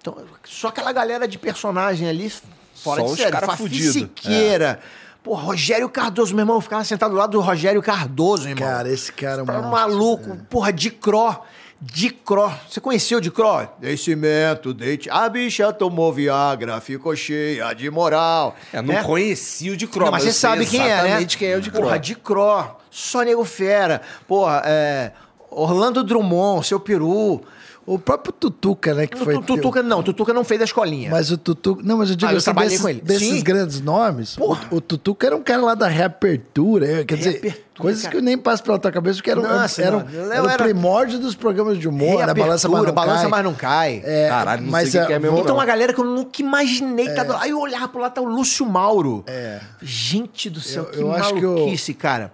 Então, 0.00 0.16
só 0.44 0.68
aquela 0.68 0.92
galera 0.92 1.28
de 1.28 1.38
personagem 1.38 2.08
ali, 2.08 2.30
fora 2.74 3.02
Só 3.02 3.14
de 3.14 3.22
série. 3.22 3.36
Fafi 3.36 3.56
fudido. 3.58 3.88
É. 3.88 3.92
Siqueira. 3.92 4.80
Pô, 5.22 5.34
Rogério 5.34 5.88
Cardoso, 5.88 6.34
meu 6.34 6.42
irmão, 6.42 6.56
eu 6.56 6.60
ficava 6.60 6.82
sentado 6.82 7.12
do 7.12 7.16
lado 7.16 7.30
do 7.30 7.40
Rogério 7.40 7.80
Cardoso, 7.80 8.48
irmão. 8.48 8.68
Cara, 8.68 8.90
esse 8.90 9.12
cara 9.12 9.40
é 9.40 9.42
um 9.44 9.46
Tá 9.46 9.62
maluco, 9.62 10.36
porra, 10.50 10.72
de 10.72 10.90
Cro. 10.90 11.40
De 11.84 12.10
Cro. 12.10 12.48
Você 12.70 12.80
conheceu 12.80 13.20
de 13.20 13.28
Cro? 13.28 13.68
Descimento, 13.80 14.72
deite. 14.72 15.10
A 15.10 15.28
bicha 15.28 15.72
tomou 15.72 16.12
Viagra, 16.12 16.80
ficou 16.80 17.16
cheia 17.16 17.74
de 17.74 17.90
moral. 17.90 18.54
É, 18.72 18.80
não 18.80 18.94
né? 18.94 19.02
conhecia 19.02 19.72
o 19.72 19.76
de 19.76 19.88
Cro, 19.88 20.04
Não, 20.04 20.12
mas 20.12 20.24
eu 20.24 20.30
você 20.30 20.38
sabe 20.38 20.64
quem 20.64 20.80
é, 20.80 21.02
né? 21.02 21.24
quem 21.24 21.48
é 21.48 21.56
o 21.56 21.60
de 21.60 21.72
Cro. 21.72 21.82
Porra, 21.82 21.98
de 21.98 22.14
Cro. 22.14 22.76
Só 22.88 23.22
nego 23.22 23.44
fera. 23.44 24.00
Porra, 24.28 24.62
é... 24.64 25.10
Orlando 25.50 26.04
Drummond, 26.04 26.64
seu 26.64 26.78
peru. 26.78 27.42
O 27.84 27.98
próprio 27.98 28.32
Tutuca, 28.32 28.94
né? 28.94 29.06
Que 29.06 29.18
foi. 29.18 29.34
O 29.34 29.42
Tutuca, 29.42 29.82
não, 29.82 29.98
o 29.98 30.02
Tutuca 30.02 30.32
não 30.32 30.44
fez 30.44 30.60
a 30.60 30.64
escolinha. 30.64 31.10
Mas 31.10 31.30
o 31.30 31.36
Tutuca. 31.36 31.82
Não, 31.84 31.98
mas 31.98 32.10
eu 32.10 32.16
digo 32.16 32.30
Ah, 32.30 32.34
eu 32.34 32.38
assim, 32.38 32.44
trabalhei 32.44 32.68
desses, 32.70 32.82
com 32.82 32.88
ele. 32.88 33.00
desses 33.00 33.42
grandes 33.42 33.80
nomes, 33.80 34.36
Porra. 34.36 34.66
o, 34.70 34.76
o 34.76 34.80
Tutuca 34.80 35.26
era 35.26 35.36
um 35.36 35.42
cara 35.42 35.62
lá 35.62 35.74
da 35.74 35.88
reapertura. 35.88 36.86
é, 37.00 37.04
Quer 37.04 37.16
dizer, 37.16 37.30
Reapertura, 37.30 37.62
coisas 37.78 38.02
cara. 38.02 38.12
que 38.12 38.18
eu 38.18 38.22
nem 38.22 38.38
passo 38.38 38.62
pela 38.62 38.78
tua 38.78 38.92
cabeça, 38.92 39.16
porque 39.16 39.30
era, 39.30 39.40
Nossa, 39.40 39.82
era, 39.82 39.90
não, 39.98 40.10
eu 40.10 40.32
era, 40.32 40.42
o 40.44 40.48
era- 40.48 40.64
primórdio 40.64 41.18
dos 41.18 41.34
programas 41.34 41.78
de 41.78 41.88
humor, 41.88 42.24
né? 42.26 42.32
Balança 42.34 42.68
mais 42.68 42.84
não 42.86 42.92
balança 42.94 43.20
cai. 43.22 43.28
mas 43.30 43.44
não 43.44 43.54
cai. 43.54 44.02
É, 44.04 44.28
Caralho, 44.28 44.62
não 44.62 44.70
mas 44.70 44.88
sei 44.90 45.00
o 45.00 45.06
que 45.06 45.06
é, 45.06 45.06
que 45.06 45.12
é 45.14 45.18
mesmo, 45.18 45.38
Então, 45.38 45.56
uma 45.56 45.64
galera 45.66 45.92
que 45.92 46.00
eu 46.00 46.04
nunca 46.04 46.40
imaginei 46.40 47.08
que 47.08 47.14
tá. 47.14 47.38
Aí 47.40 47.50
eu 47.50 47.58
olhava 47.60 47.88
pro 47.88 48.00
lado, 48.00 48.12
tá 48.14 48.20
o 48.20 48.26
Lúcio 48.26 48.64
Mauro. 48.64 49.24
É. 49.26 49.60
Gente 49.80 50.48
do 50.48 50.60
céu, 50.60 50.84
Eu- 50.84 50.90
que 50.90 50.98
eu 51.00 51.12
acho 51.12 51.34
que 51.34 51.42
eu- 51.42 51.54
maluquice, 51.54 51.94
cara. 51.94 52.32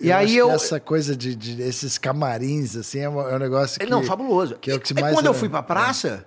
E 0.00 0.08
eu 0.10 0.16
aí 0.16 0.36
eu. 0.36 0.50
essa 0.50 0.78
coisa 0.78 1.16
de, 1.16 1.34
de 1.34 1.62
esses 1.62 1.98
camarins, 1.98 2.76
assim, 2.76 3.00
é 3.00 3.08
um, 3.08 3.20
é 3.20 3.34
um 3.34 3.38
negócio 3.38 3.80
que... 3.80 3.86
Não, 3.86 4.02
fabuloso. 4.02 4.56
Que 4.60 4.70
é 4.70 4.74
o 4.74 4.80
que 4.80 4.92
Aí 4.96 5.02
mais... 5.02 5.14
quando 5.14 5.26
eu 5.26 5.32
é- 5.32 5.34
fui 5.34 5.48
pra 5.48 5.62
praça, 5.62 6.26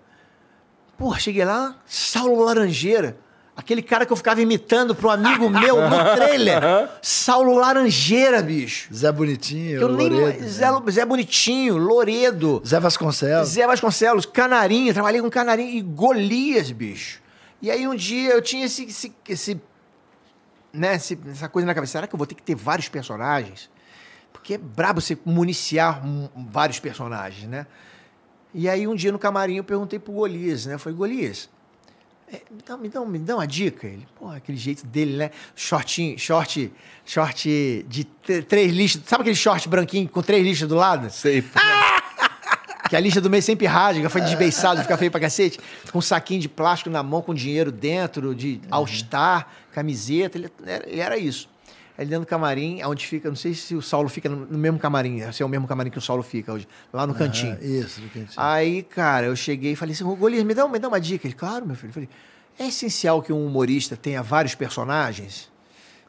porra, 0.97 1.19
cheguei 1.19 1.45
lá, 1.45 1.75
Saulo 1.85 2.43
Laranjeira. 2.43 3.17
Aquele 3.55 3.83
cara 3.83 4.03
que 4.03 4.11
eu 4.11 4.17
ficava 4.17 4.41
imitando 4.41 4.95
pro 4.95 5.11
amigo 5.11 5.47
meu 5.47 5.75
no 5.87 5.95
trailer. 6.15 6.59
Saulo 7.03 7.53
Laranjeira, 7.55 8.41
bicho. 8.41 8.91
Zé 8.91 9.11
Bonitinho, 9.11 9.77
Que 9.77 9.83
eu 9.83 9.89
nem. 9.89 10.09
Loredo, 10.09 10.47
Zé, 10.49 10.67
Zé 10.89 11.05
Bonitinho, 11.05 11.77
Loredo. 11.77 12.63
Zé 12.65 12.79
Vasconcelos. 12.79 13.49
Zé 13.49 13.67
Vasconcelos, 13.67 14.25
Canarinho, 14.25 14.91
trabalhei 14.91 15.21
com 15.21 15.29
Canarinho 15.29 15.69
e 15.69 15.81
Golias, 15.83 16.71
bicho. 16.71 17.21
E 17.61 17.69
aí 17.69 17.87
um 17.87 17.93
dia 17.93 18.31
eu 18.31 18.41
tinha 18.41 18.65
esse, 18.65 18.85
esse, 18.85 19.13
esse, 19.29 19.61
né, 20.73 20.93
essa 20.93 21.47
coisa 21.47 21.65
na 21.65 21.73
cabeça. 21.73 21.93
Será 21.93 22.07
que 22.07 22.15
eu 22.15 22.17
vou 22.17 22.25
ter 22.25 22.35
que 22.35 22.41
ter 22.41 22.55
vários 22.55 22.89
personagens? 22.89 23.69
Porque 24.31 24.55
é 24.55 24.57
brabo 24.57 24.99
você 24.99 25.17
municiar 25.23 26.01
vários 26.35 26.79
personagens, 26.79 27.47
né? 27.47 27.67
E 28.53 28.67
aí 28.67 28.87
um 28.87 28.95
dia 28.95 29.11
no 29.11 29.19
camarim 29.19 29.55
eu 29.57 29.63
perguntei 29.63 29.99
pro 29.99 30.13
Golias, 30.13 30.65
né? 30.65 30.73
Eu 30.73 30.79
falei, 30.79 30.97
Golias, 30.97 31.49
é, 32.31 32.41
me, 32.49 32.61
dá, 32.65 32.77
me, 32.77 32.89
dá, 32.89 33.05
me 33.05 33.19
dá 33.19 33.35
uma 33.35 33.47
dica. 33.47 33.87
Ele, 33.87 34.07
pô, 34.15 34.29
aquele 34.29 34.57
jeito 34.57 34.85
dele, 34.85 35.17
né? 35.17 35.31
Shortinho, 35.55 36.17
short, 36.17 36.73
short 37.05 37.85
de 37.87 38.03
três 38.47 38.73
lixas. 38.73 39.03
Sabe 39.05 39.21
aquele 39.21 39.35
short 39.35 39.69
branquinho 39.69 40.09
com 40.09 40.21
três 40.21 40.43
lixas 40.43 40.67
do 40.67 40.75
lado? 40.75 41.09
Sei. 41.11 41.41
pô. 41.41 41.59
Que 42.93 42.97
a 42.97 42.99
lixa 42.99 43.19
do 43.19 43.27
meio 43.27 43.41
sempre 43.41 43.65
rasga, 43.65 44.07
foi 44.07 44.21
desbeiçado, 44.21 44.79
fica 44.83 44.95
feio 44.95 45.09
pra 45.09 45.19
cacete. 45.19 45.59
Com 45.91 45.97
um 45.97 46.01
saquinho 46.01 46.39
de 46.39 46.47
plástico 46.47 46.91
na 46.91 47.01
mão, 47.01 47.23
com 47.23 47.33
dinheiro 47.33 47.71
dentro, 47.71 48.35
de 48.35 48.61
All-Star, 48.69 49.47
camiseta. 49.71 50.37
Ele 50.37 50.51
era, 50.63 50.87
ele 50.87 50.99
era 50.99 51.17
isso. 51.17 51.49
Aí 51.97 52.05
dentro 52.05 52.23
do 52.23 52.27
camarim, 52.27 52.83
onde 52.83 53.07
fica, 53.07 53.29
não 53.29 53.35
sei 53.35 53.55
se 53.55 53.73
o 53.73 53.81
Saulo 53.81 54.07
fica 54.09 54.29
no, 54.29 54.45
mesmo 54.59 54.77
camarim, 54.77 55.31
se 55.31 55.41
é 55.41 55.45
o 55.45 55.49
mesmo 55.49 55.67
camarim 55.67 55.89
que 55.89 55.97
o 55.97 56.01
Saulo 56.01 56.21
fica 56.21 56.53
hoje, 56.53 56.67
lá 56.93 57.07
no 57.07 57.15
cantinho. 57.15 57.57
Ah, 57.59 57.65
isso, 57.65 57.99
no 57.99 58.09
cantinho. 58.09 58.35
Aí, 58.37 58.83
cara, 58.83 59.25
eu 59.25 59.35
cheguei 59.35 59.71
e 59.71 59.75
falei 59.75 59.95
assim, 59.95 60.03
"Ô, 60.03 60.15
Golias, 60.15 60.43
me 60.43 60.53
dá, 60.53 60.67
me 60.67 60.77
dá 60.77 60.87
uma 60.87 61.01
dica. 61.01 61.25
Ele, 61.25 61.33
claro, 61.33 61.65
meu 61.65 61.75
filho. 61.75 61.89
Eu 61.89 61.93
falei, 61.93 62.09
é 62.59 62.67
essencial 62.67 63.23
que 63.23 63.33
um 63.33 63.43
humorista 63.43 63.97
tenha 63.97 64.21
vários 64.21 64.53
personagens? 64.53 65.51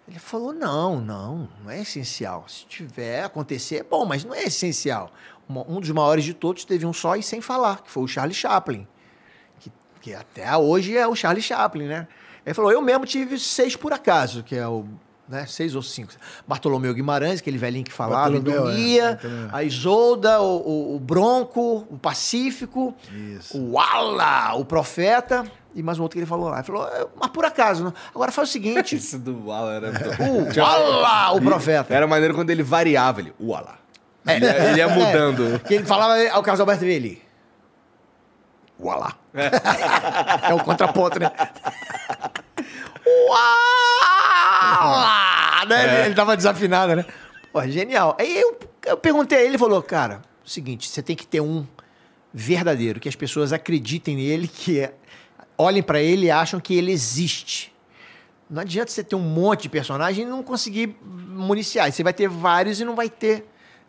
Ele 0.06 0.18
falou, 0.18 0.52
não, 0.52 1.00
não, 1.00 1.48
não 1.62 1.70
é 1.70 1.80
essencial. 1.80 2.44
Se 2.46 2.66
tiver, 2.66 3.24
acontecer, 3.24 3.76
é 3.76 3.82
bom, 3.82 4.04
mas 4.04 4.22
não 4.22 4.34
é 4.34 4.44
essencial. 4.44 5.10
Um 5.48 5.80
dos 5.80 5.90
maiores 5.90 6.24
de 6.24 6.32
todos 6.34 6.64
teve 6.64 6.86
um 6.86 6.92
só 6.92 7.16
e 7.16 7.22
sem 7.22 7.40
falar, 7.40 7.82
que 7.82 7.90
foi 7.90 8.02
o 8.02 8.08
Charlie 8.08 8.34
Chaplin. 8.34 8.86
Que, 9.60 9.70
que 10.00 10.14
até 10.14 10.56
hoje 10.56 10.96
é 10.96 11.06
o 11.06 11.14
Charlie 11.14 11.42
Chaplin, 11.42 11.86
né? 11.86 12.08
Ele 12.44 12.54
falou, 12.54 12.70
eu 12.72 12.80
mesmo 12.82 13.06
tive 13.06 13.38
seis 13.38 13.74
por 13.76 13.92
acaso, 13.92 14.42
que 14.42 14.54
é 14.56 14.66
o... 14.66 14.84
Né, 15.26 15.46
seis 15.46 15.74
ou 15.74 15.80
cinco. 15.82 16.12
Bartolomeu 16.46 16.92
Guimarães, 16.92 17.40
aquele 17.40 17.56
velhinho 17.56 17.82
que 17.84 17.90
falava 17.92 18.36
e 18.36 18.40
Bartolomeu, 18.40 18.68
é, 18.68 18.72
dormia. 18.74 19.10
Bartolomeu. 19.12 19.48
A 19.52 19.62
Isolda, 19.64 20.40
o, 20.42 20.56
o- 20.58 20.96
o 20.96 21.00
Bronco, 21.00 21.86
o 21.90 21.96
Pacífico, 21.98 22.94
Isso. 23.10 23.58
o 23.58 23.78
Ala, 23.78 24.54
o 24.56 24.66
Profeta, 24.66 25.50
e 25.74 25.82
mais 25.82 25.98
um 25.98 26.02
outro 26.02 26.16
que 26.16 26.18
ele 26.20 26.26
falou 26.26 26.50
lá. 26.50 26.56
Ele 26.58 26.64
falou, 26.66 26.86
"É, 26.88 27.06
mas 27.18 27.30
por 27.30 27.42
acaso, 27.46 27.84
né? 27.84 27.92
Agora 28.14 28.30
faz 28.30 28.50
o 28.50 28.52
seguinte: 28.52 28.96
Isso 28.96 29.18
do 29.18 29.46
Wala 29.46 29.72
era. 29.76 29.92
o 30.20 30.60
Ala, 30.62 31.32
o 31.36 31.40
Profeta. 31.40 31.94
Era 31.94 32.06
maneiro 32.06 32.34
quando 32.34 32.50
ele 32.50 32.62
variava, 32.62 33.20
ele. 33.20 33.32
Wala. 33.40 33.78
Ele, 34.26 34.44
ia- 34.46 34.64
ele 34.70 34.78
ia 34.78 34.88
mudando. 34.88 35.54
É, 35.56 35.58
que 35.58 35.74
ele 35.74 35.84
falava 35.84 36.14
ao 36.30 36.42
Carlos 36.42 36.60
Alberto 36.60 36.80
Veli. 36.84 37.22
Ualá. 38.80 39.14
É 40.48 40.54
o 40.54 40.58
contraponto, 40.64 41.18
né? 41.20 41.30
Ualá! 44.24 45.64
Né? 45.68 45.84
Ele, 45.98 46.06
ele 46.06 46.14
tava 46.14 46.36
desafinado, 46.36 46.94
né? 46.96 47.04
Pô, 47.52 47.62
genial. 47.66 48.16
Aí 48.18 48.38
eu, 48.40 48.58
eu 48.86 48.96
perguntei 48.96 49.38
a 49.38 49.40
ele, 49.42 49.50
ele 49.50 49.58
falou, 49.58 49.82
cara, 49.82 50.22
o 50.44 50.48
seguinte, 50.48 50.88
você 50.88 51.02
tem 51.02 51.14
que 51.16 51.26
ter 51.26 51.40
um 51.40 51.66
verdadeiro, 52.32 52.98
que 53.00 53.08
as 53.08 53.14
pessoas 53.16 53.52
acreditem 53.52 54.16
nele, 54.16 54.48
que 54.48 54.80
é- 54.80 54.92
olhem 55.56 55.82
pra 55.82 56.00
ele 56.00 56.26
e 56.26 56.30
acham 56.30 56.58
que 56.60 56.74
ele 56.74 56.90
existe. 56.90 57.72
Não 58.50 58.60
adianta 58.62 58.90
você 58.90 59.02
ter 59.04 59.14
um 59.16 59.20
monte 59.20 59.62
de 59.62 59.68
personagem 59.68 60.24
e 60.24 60.28
não 60.28 60.42
conseguir 60.42 60.96
municiar. 61.02 61.90
Você 61.90 62.02
vai 62.02 62.12
ter 62.12 62.28
vários 62.28 62.80
e 62.80 62.84
não 62.84 62.94
vai 62.94 63.08
ter 63.08 63.46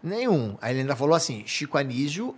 nenhum. 0.08 0.58
Aí 0.62 0.74
ele 0.74 0.82
ainda 0.82 0.96
falou 0.96 1.16
assim: 1.16 1.44
Chico 1.46 1.78
Anísio 1.78 2.36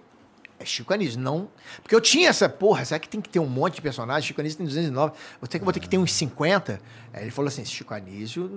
é 0.59 0.65
Chico 0.65 0.91
Anísio, 0.91 1.19
não. 1.19 1.47
Porque 1.83 1.93
eu 1.93 2.01
tinha 2.01 2.29
essa, 2.29 2.49
porra, 2.49 2.83
será 2.83 2.97
que 2.99 3.07
tem 3.07 3.21
que 3.21 3.29
ter 3.29 3.37
um 3.37 3.45
monte 3.45 3.75
de 3.75 3.81
personagens? 3.83 4.25
Chico 4.25 4.41
Anísio 4.41 4.57
tem 4.57 4.65
209, 4.65 5.13
vou 5.39 5.47
ter 5.47 5.59
que, 5.59 5.63
vou 5.63 5.71
ter, 5.71 5.79
que 5.79 5.87
ter 5.87 5.99
uns 5.99 6.11
50. 6.13 6.81
Aí 7.13 7.21
ele 7.21 7.29
falou 7.29 7.47
assim: 7.47 7.63
Chico 7.63 7.93
Anísio, 7.93 8.49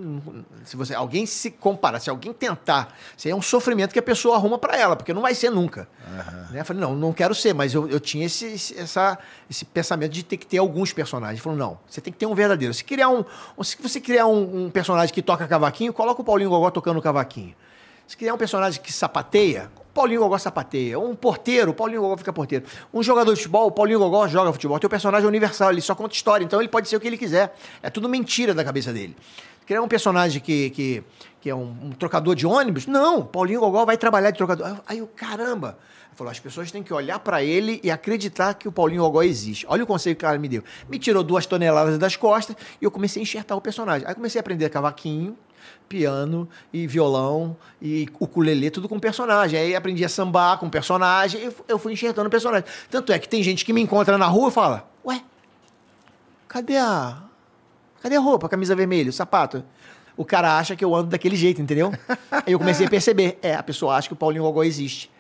se 0.64 0.76
você, 0.76 0.94
alguém 0.94 1.26
se 1.26 1.50
comparar, 1.50 2.00
se 2.00 2.08
alguém 2.08 2.32
tentar, 2.32 2.96
isso 3.14 3.28
aí 3.28 3.32
é 3.32 3.36
um 3.36 3.42
sofrimento 3.42 3.92
que 3.92 3.98
a 3.98 4.02
pessoa 4.02 4.36
arruma 4.36 4.58
pra 4.58 4.78
ela, 4.78 4.96
porque 4.96 5.12
não 5.12 5.20
vai 5.20 5.34
ser 5.34 5.50
nunca. 5.50 5.86
Né? 6.50 6.60
Eu 6.60 6.64
falei: 6.64 6.80
não, 6.80 6.94
não 6.94 7.12
quero 7.12 7.34
ser, 7.34 7.52
mas 7.52 7.74
eu, 7.74 7.86
eu 7.86 8.00
tinha 8.00 8.24
esse, 8.24 8.46
esse- 8.46 8.78
essa, 8.78 9.18
esse 9.50 9.66
pensamento 9.66 10.12
de 10.12 10.22
ter 10.22 10.38
que 10.38 10.46
ter 10.46 10.56
alguns 10.56 10.94
personagens. 10.94 11.34
Ele 11.34 11.42
falou: 11.42 11.58
não, 11.58 11.78
você 11.86 12.00
tem 12.00 12.10
que 12.10 12.18
ter 12.18 12.24
um 12.24 12.34
verdadeiro. 12.34 12.72
Se, 12.72 12.82
criar 12.82 13.10
um, 13.10 13.22
se 13.62 13.76
você 13.78 14.00
criar 14.00 14.26
um, 14.26 14.64
um 14.64 14.70
personagem 14.70 15.12
que 15.14 15.20
toca 15.20 15.46
cavaquinho, 15.46 15.92
coloca 15.92 16.22
o 16.22 16.24
Paulinho 16.24 16.48
Gogó 16.48 16.70
tocando 16.70 17.02
cavaquinho. 17.02 17.54
Se 18.10 18.16
criar 18.16 18.34
um 18.34 18.36
personagem 18.36 18.82
que 18.82 18.92
sapateia, 18.92 19.70
Paulinho 19.94 20.22
Gogó 20.22 20.36
sapateia. 20.36 20.98
Um 20.98 21.14
porteiro, 21.14 21.72
Paulinho 21.72 22.00
Gogó 22.00 22.16
fica 22.16 22.32
porteiro. 22.32 22.64
Um 22.92 23.04
jogador 23.04 23.32
de 23.32 23.36
futebol, 23.36 23.70
Paulinho 23.70 24.00
Gogó 24.00 24.26
joga 24.26 24.52
futebol. 24.52 24.80
Teu 24.80 24.90
personagem 24.90 25.26
é 25.26 25.28
universal, 25.28 25.70
ele 25.70 25.80
só 25.80 25.94
conta 25.94 26.12
história. 26.12 26.44
Então 26.44 26.58
ele 26.60 26.68
pode 26.68 26.88
ser 26.88 26.96
o 26.96 27.00
que 27.00 27.06
ele 27.06 27.16
quiser. 27.16 27.56
É 27.80 27.88
tudo 27.88 28.08
mentira 28.08 28.52
da 28.52 28.64
cabeça 28.64 28.92
dele. 28.92 29.16
Criar 29.64 29.80
um 29.80 29.86
personagem 29.86 30.42
que, 30.42 30.70
que, 30.70 31.04
que 31.40 31.48
é 31.48 31.54
um, 31.54 31.72
um 31.84 31.90
trocador 31.92 32.34
de 32.34 32.44
ônibus, 32.48 32.88
não, 32.88 33.24
Paulinho 33.24 33.60
Gogó 33.60 33.84
vai 33.84 33.96
trabalhar 33.96 34.32
de 34.32 34.38
trocador. 34.38 34.80
Aí 34.88 35.00
o 35.00 35.06
caramba. 35.06 35.78
Falou, 36.16 36.32
as 36.32 36.40
pessoas 36.40 36.72
têm 36.72 36.82
que 36.82 36.92
olhar 36.92 37.20
pra 37.20 37.44
ele 37.44 37.80
e 37.80 37.92
acreditar 37.92 38.54
que 38.54 38.66
o 38.66 38.72
Paulinho 38.72 39.02
Gogó 39.02 39.22
existe. 39.22 39.64
Olha 39.68 39.84
o 39.84 39.86
conselho 39.86 40.16
que 40.16 40.24
o 40.24 40.26
cara 40.26 40.36
me 40.36 40.48
deu. 40.48 40.64
Me 40.88 40.98
tirou 40.98 41.22
duas 41.22 41.46
toneladas 41.46 41.96
das 41.96 42.16
costas 42.16 42.56
e 42.80 42.84
eu 42.84 42.90
comecei 42.90 43.20
a 43.20 43.22
enxertar 43.22 43.56
o 43.56 43.60
personagem. 43.60 44.04
Aí 44.08 44.16
comecei 44.16 44.40
a 44.40 44.42
aprender 44.42 44.68
cavaquinho, 44.68 45.38
piano 45.88 46.48
e 46.72 46.86
violão 46.86 47.56
e 47.82 48.08
ukulele, 48.18 48.70
tudo 48.70 48.88
com 48.88 48.98
personagem. 49.00 49.58
Aí 49.58 49.74
aprendi 49.74 50.04
a 50.04 50.08
sambar 50.08 50.58
com 50.58 50.68
personagem 50.70 51.48
e 51.48 51.52
eu 51.68 51.78
fui 51.78 51.92
enxertando 51.92 52.28
o 52.28 52.30
personagem. 52.30 52.64
Tanto 52.90 53.12
é 53.12 53.18
que 53.18 53.28
tem 53.28 53.42
gente 53.42 53.64
que 53.64 53.72
me 53.72 53.80
encontra 53.80 54.16
na 54.16 54.26
rua 54.26 54.48
e 54.48 54.52
fala, 54.52 54.88
ué, 55.04 55.22
cadê 56.48 56.76
a... 56.76 57.22
Cadê 58.02 58.16
a 58.16 58.20
roupa, 58.20 58.46
a 58.46 58.48
camisa 58.48 58.74
vermelha, 58.74 59.10
o 59.10 59.12
sapato? 59.12 59.62
O 60.16 60.24
cara 60.24 60.58
acha 60.58 60.74
que 60.74 60.84
eu 60.84 60.94
ando 60.94 61.08
daquele 61.10 61.36
jeito, 61.36 61.60
entendeu? 61.60 61.92
Aí 62.30 62.52
eu 62.52 62.58
comecei 62.58 62.86
a 62.86 62.90
perceber. 62.90 63.38
É, 63.42 63.54
a 63.54 63.62
pessoa 63.62 63.94
acha 63.96 64.08
que 64.08 64.14
o 64.14 64.16
Paulinho 64.16 64.42
Gogó 64.44 64.62
existe. 64.62 65.10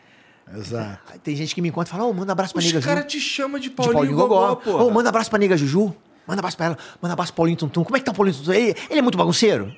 Exato. 0.54 0.98
Aí 1.12 1.18
Tem 1.18 1.36
gente 1.36 1.54
que 1.54 1.60
me 1.62 1.68
encontra 1.68 1.88
e 1.94 1.96
fala, 1.96 2.08
ô, 2.08 2.12
manda 2.12 2.32
abraço 2.32 2.52
pra 2.54 2.60
Os 2.60 2.66
nega 2.66 2.80
caras 2.80 3.04
Juju. 3.04 3.08
te 3.08 3.20
chamam 3.20 3.58
de 3.60 3.68
De 3.68 3.74
Paulinho, 3.74 3.94
Paulinho 3.94 4.16
Gogó, 4.16 4.48
Gogó. 4.48 4.56
pô. 4.56 4.84
Ô, 4.84 4.90
manda 4.90 5.08
abraço 5.08 5.28
pra 5.30 5.38
nega 5.38 5.56
Juju. 5.56 5.94
Manda 6.26 6.40
abraço 6.40 6.56
pra 6.56 6.66
ela. 6.66 6.78
Manda 7.00 7.12
abraço 7.12 7.32
pro 7.32 7.36
Paulinho 7.36 7.58
Tuntum. 7.58 7.84
Como 7.84 7.96
é 7.96 8.00
que 8.00 8.04
tá 8.06 8.12
o 8.12 8.14
Paulinho 8.14 8.36
Tuntum? 8.36 8.52
Ele, 8.52 8.74
ele 8.88 8.98
é 8.98 9.02
muito 9.02 9.16
bagunceiro. 9.18 9.72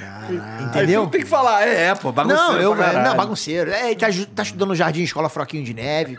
Aí 0.00 0.64
Entendeu? 0.64 1.06
tem 1.06 1.20
que 1.20 1.26
falar, 1.26 1.66
é, 1.66 1.86
é, 1.88 1.94
pô, 1.94 2.10
bagunceiro 2.10 2.52
Não, 2.52 2.60
eu, 2.60 2.74
caralho. 2.74 3.08
não, 3.08 3.16
bagunceiro. 3.16 3.70
É, 3.70 3.90
ele 3.92 3.96
tá, 4.00 4.06
tá 4.34 4.42
estudando 4.42 4.68
no 4.68 4.74
jardim, 4.74 5.02
escola 5.02 5.28
Froquinho 5.28 5.64
de 5.64 5.72
Neve. 5.74 6.18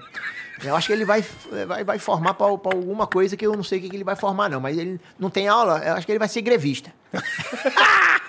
Eu 0.64 0.76
acho 0.76 0.88
que 0.88 0.94
ele 0.94 1.04
vai, 1.04 1.24
vai, 1.68 1.84
vai 1.84 2.00
formar 2.00 2.34
pra, 2.34 2.58
pra 2.58 2.74
alguma 2.74 3.06
coisa 3.06 3.36
que 3.36 3.46
eu 3.46 3.54
não 3.56 3.64
sei 3.64 3.80
o 3.80 3.82
que, 3.82 3.90
que 3.90 3.96
ele 3.98 4.04
vai 4.06 4.16
formar, 4.16 4.50
não. 4.50 4.62
Mas 4.62 4.78
ele 4.78 5.00
não 5.20 5.30
tem 5.30 5.48
aula, 5.48 5.82
eu 5.86 5.94
acho 5.94 6.06
que 6.06 6.12
ele 6.12 6.20
vai 6.20 6.30
ser 6.30 6.42
grevista. 6.42 6.92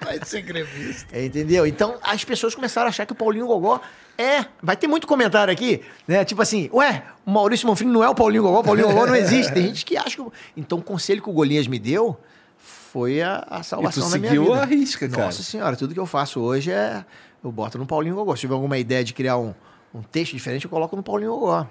Vai 0.00 0.18
ser 0.24 0.40
grevista. 0.40 1.14
É, 1.14 1.26
entendeu? 1.26 1.66
Então 1.66 1.96
as 2.02 2.24
pessoas 2.24 2.54
começaram 2.54 2.86
a 2.86 2.88
achar 2.88 3.04
que 3.04 3.12
o 3.12 3.14
Paulinho 3.14 3.46
Gogó 3.46 3.78
é. 4.16 4.46
Vai 4.62 4.74
ter 4.74 4.86
muito 4.86 5.06
comentário 5.06 5.52
aqui, 5.52 5.82
né? 6.06 6.24
Tipo 6.24 6.40
assim, 6.40 6.70
ué, 6.72 7.02
o 7.26 7.30
Maurício 7.30 7.66
Monfrini 7.66 7.92
não 7.92 8.02
é 8.02 8.08
o 8.08 8.14
Paulinho 8.14 8.42
Gogó, 8.42 8.60
o 8.60 8.64
Paulinho 8.64 8.88
Gogó 8.88 9.06
não 9.06 9.14
existe. 9.14 9.52
Tem 9.52 9.64
gente 9.64 9.84
que 9.84 9.98
acha 9.98 10.16
que. 10.16 10.24
Então 10.56 10.78
o 10.78 10.82
conselho 10.82 11.20
que 11.22 11.28
o 11.28 11.32
Golias 11.32 11.66
me 11.66 11.78
deu 11.78 12.18
foi 12.92 13.22
a, 13.22 13.44
a 13.48 13.62
salvação 13.62 14.04
E 14.04 14.06
tu 14.06 14.12
da 14.12 14.18
minha 14.18 14.30
seguiu 14.30 14.44
vida. 14.44 14.62
a 14.62 14.64
risca, 14.64 15.08
cara. 15.08 15.24
Nossa 15.26 15.42
senhora, 15.42 15.76
tudo 15.76 15.94
que 15.94 16.00
eu 16.00 16.06
faço 16.06 16.40
hoje 16.40 16.70
é. 16.70 17.04
Eu 17.42 17.52
boto 17.52 17.78
no 17.78 17.86
Paulinho 17.86 18.16
Gogó. 18.16 18.34
Se 18.34 18.40
tiver 18.40 18.54
alguma 18.54 18.78
ideia 18.78 19.04
de 19.04 19.14
criar 19.14 19.36
um, 19.38 19.54
um 19.94 20.02
texto 20.02 20.32
diferente, 20.32 20.64
eu 20.64 20.70
coloco 20.70 20.96
no 20.96 21.02
Paulinho 21.02 21.32
Gogó. 21.32 21.66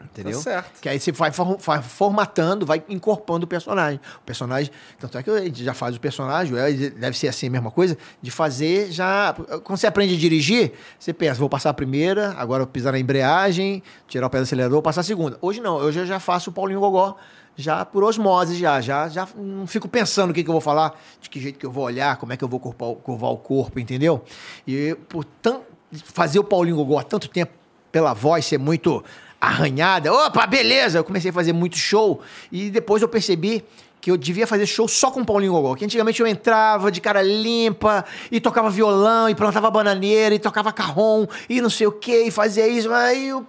Entendeu? 0.00 0.36
Tá 0.38 0.42
certo. 0.42 0.80
Que 0.80 0.88
aí 0.88 1.00
você 1.00 1.10
vai, 1.10 1.30
vai 1.30 1.82
formatando, 1.82 2.64
vai 2.64 2.84
incorporando 2.88 3.44
o 3.44 3.48
personagem. 3.48 3.98
O 4.18 4.24
personagem. 4.24 4.70
Tanto 4.98 5.18
é 5.18 5.22
que 5.22 5.30
a 5.30 5.44
gente 5.44 5.64
já 5.64 5.74
faz 5.74 5.96
o 5.96 6.00
personagem, 6.00 6.56
é, 6.56 6.72
deve 6.72 7.18
ser 7.18 7.26
assim 7.26 7.48
a 7.48 7.50
mesma 7.50 7.70
coisa, 7.70 7.98
de 8.22 8.30
fazer 8.30 8.92
já. 8.92 9.34
Quando 9.64 9.76
você 9.78 9.88
aprende 9.88 10.14
a 10.14 10.18
dirigir, 10.18 10.72
você 10.98 11.12
pensa, 11.12 11.40
vou 11.40 11.48
passar 11.48 11.70
a 11.70 11.74
primeira, 11.74 12.32
agora 12.38 12.62
eu 12.62 12.66
pisar 12.66 12.92
na 12.92 12.98
embreagem, 12.98 13.82
tirar 14.06 14.26
o 14.28 14.30
pé 14.30 14.38
do 14.38 14.42
acelerador, 14.42 14.80
passar 14.82 15.00
a 15.00 15.04
segunda. 15.04 15.36
Hoje 15.40 15.60
não, 15.60 15.76
hoje 15.76 15.98
eu 15.98 16.06
já 16.06 16.20
faço 16.20 16.50
o 16.50 16.52
Paulinho 16.52 16.80
Gogó. 16.80 17.16
Já 17.60 17.84
por 17.84 18.04
osmose, 18.04 18.54
já, 18.56 18.80
já, 18.80 19.08
já 19.08 19.26
não 19.36 19.66
fico 19.66 19.88
pensando 19.88 20.30
o 20.30 20.32
que, 20.32 20.44
que 20.44 20.48
eu 20.48 20.52
vou 20.52 20.60
falar, 20.60 20.96
de 21.20 21.28
que 21.28 21.40
jeito 21.40 21.58
que 21.58 21.66
eu 21.66 21.72
vou 21.72 21.82
olhar, 21.84 22.16
como 22.16 22.32
é 22.32 22.36
que 22.36 22.44
eu 22.44 22.48
vou 22.48 22.60
corpar- 22.60 22.94
curvar 23.02 23.30
o 23.32 23.36
corpo, 23.36 23.80
entendeu? 23.80 24.22
E 24.64 24.96
por 25.08 25.24
tan- 25.24 25.62
fazer 25.92 26.38
o 26.38 26.44
Paulinho 26.44 26.76
Gogó 26.76 27.00
há 27.00 27.02
tanto 27.02 27.26
tempo 27.28 27.52
pela 27.90 28.14
voz 28.14 28.44
ser 28.44 28.58
muito 28.58 29.02
arranhada. 29.40 30.12
Opa, 30.12 30.46
beleza! 30.46 30.98
Eu 31.00 31.04
comecei 31.04 31.30
a 31.30 31.34
fazer 31.34 31.52
muito 31.52 31.76
show 31.76 32.20
e 32.52 32.70
depois 32.70 33.02
eu 33.02 33.08
percebi 33.08 33.64
que 34.08 34.10
eu 34.10 34.16
devia 34.16 34.46
fazer 34.46 34.64
show 34.64 34.88
só 34.88 35.10
com 35.10 35.20
o 35.20 35.26
Paulinho 35.26 35.52
Gogó. 35.52 35.74
Que 35.74 35.84
antigamente 35.84 36.18
eu 36.20 36.26
entrava 36.26 36.90
de 36.90 36.98
cara 36.98 37.20
limpa 37.20 38.06
e 38.32 38.40
tocava 38.40 38.70
violão 38.70 39.28
e 39.28 39.34
plantava 39.34 39.70
bananeira 39.70 40.34
e 40.34 40.38
tocava 40.38 40.72
carrom 40.72 41.26
e 41.48 41.60
não 41.60 41.68
sei 41.68 41.86
o 41.86 41.92
que 41.92 42.22
e 42.22 42.30
fazia 42.30 42.66
isso. 42.66 42.90
Aí 42.90 43.28
eu, 43.28 43.44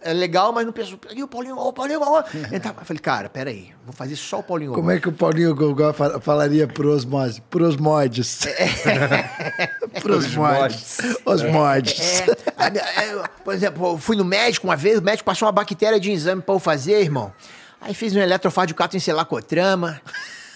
é 0.00 0.12
legal, 0.12 0.52
mas 0.52 0.64
não 0.64 0.72
penso. 0.72 0.96
E 1.12 1.24
o 1.24 1.28
Paulinho 1.28 1.56
Gogó, 1.56 1.68
o 1.70 1.72
Paulinho 1.72 1.98
Gogó. 1.98 2.22
Entrava, 2.52 2.82
eu 2.82 2.84
falei, 2.84 3.00
cara, 3.00 3.28
peraí, 3.28 3.70
vou 3.84 3.92
fazer 3.92 4.14
só 4.14 4.38
o 4.38 4.42
Paulinho 4.44 4.70
Gogó. 4.70 4.80
Como 4.80 4.92
é 4.92 5.00
que 5.00 5.08
o 5.08 5.12
Paulinho 5.12 5.52
Gogó 5.56 5.92
fa- 5.92 6.20
falaria 6.20 6.68
por 6.68 6.86
osmose? 6.86 7.40
Por 7.50 7.62
osmodes. 7.62 8.42
por 10.00 10.12
osmodes. 10.12 10.98
Osmodes. 11.24 12.22
É, 12.58 12.78
é, 13.08 13.24
por 13.44 13.52
exemplo, 13.54 13.88
eu 13.94 13.98
fui 13.98 14.16
no 14.16 14.24
médico 14.24 14.68
uma 14.68 14.76
vez, 14.76 14.98
o 14.98 15.02
médico 15.02 15.24
passou 15.24 15.46
uma 15.46 15.52
bactéria 15.52 15.98
de 15.98 16.12
exame 16.12 16.42
pra 16.42 16.54
eu 16.54 16.60
fazer, 16.60 17.00
irmão. 17.00 17.32
Aí 17.80 17.94
fiz 17.94 18.14
um 18.16 18.20
eletrofardicato 18.20 18.96
em 18.96 19.00
celacotrama, 19.00 20.00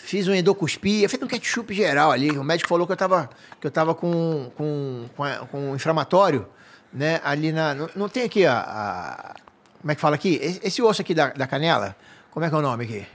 fiz 0.04 0.26
um 0.26 0.34
endocuspia, 0.34 1.08
fiz 1.08 1.20
um 1.22 1.26
ketchup 1.26 1.72
geral 1.74 2.10
ali. 2.10 2.30
O 2.36 2.42
médico 2.42 2.68
falou 2.68 2.86
que 2.86 2.92
eu 2.92 2.96
tava, 2.96 3.30
que 3.60 3.66
eu 3.66 3.70
tava 3.70 3.94
com, 3.94 4.50
com, 4.56 5.06
com, 5.16 5.24
a- 5.24 5.36
com 5.46 5.70
um 5.70 5.74
inflamatório, 5.76 6.46
né? 6.92 7.20
Ali 7.22 7.52
na. 7.52 7.74
Não, 7.74 7.90
não 7.94 8.08
tem 8.08 8.24
aqui 8.24 8.44
a, 8.46 8.58
a- 8.58 9.34
Como 9.80 9.92
é 9.92 9.94
que 9.94 10.00
fala 10.00 10.14
aqui? 10.16 10.38
Esse, 10.42 10.60
esse 10.64 10.82
osso 10.82 11.02
aqui 11.02 11.14
da, 11.14 11.28
da 11.28 11.46
canela, 11.46 11.94
como 12.30 12.44
é 12.44 12.48
que 12.48 12.54
é 12.54 12.58
o 12.58 12.62
nome 12.62 12.84
aqui? 12.84 13.06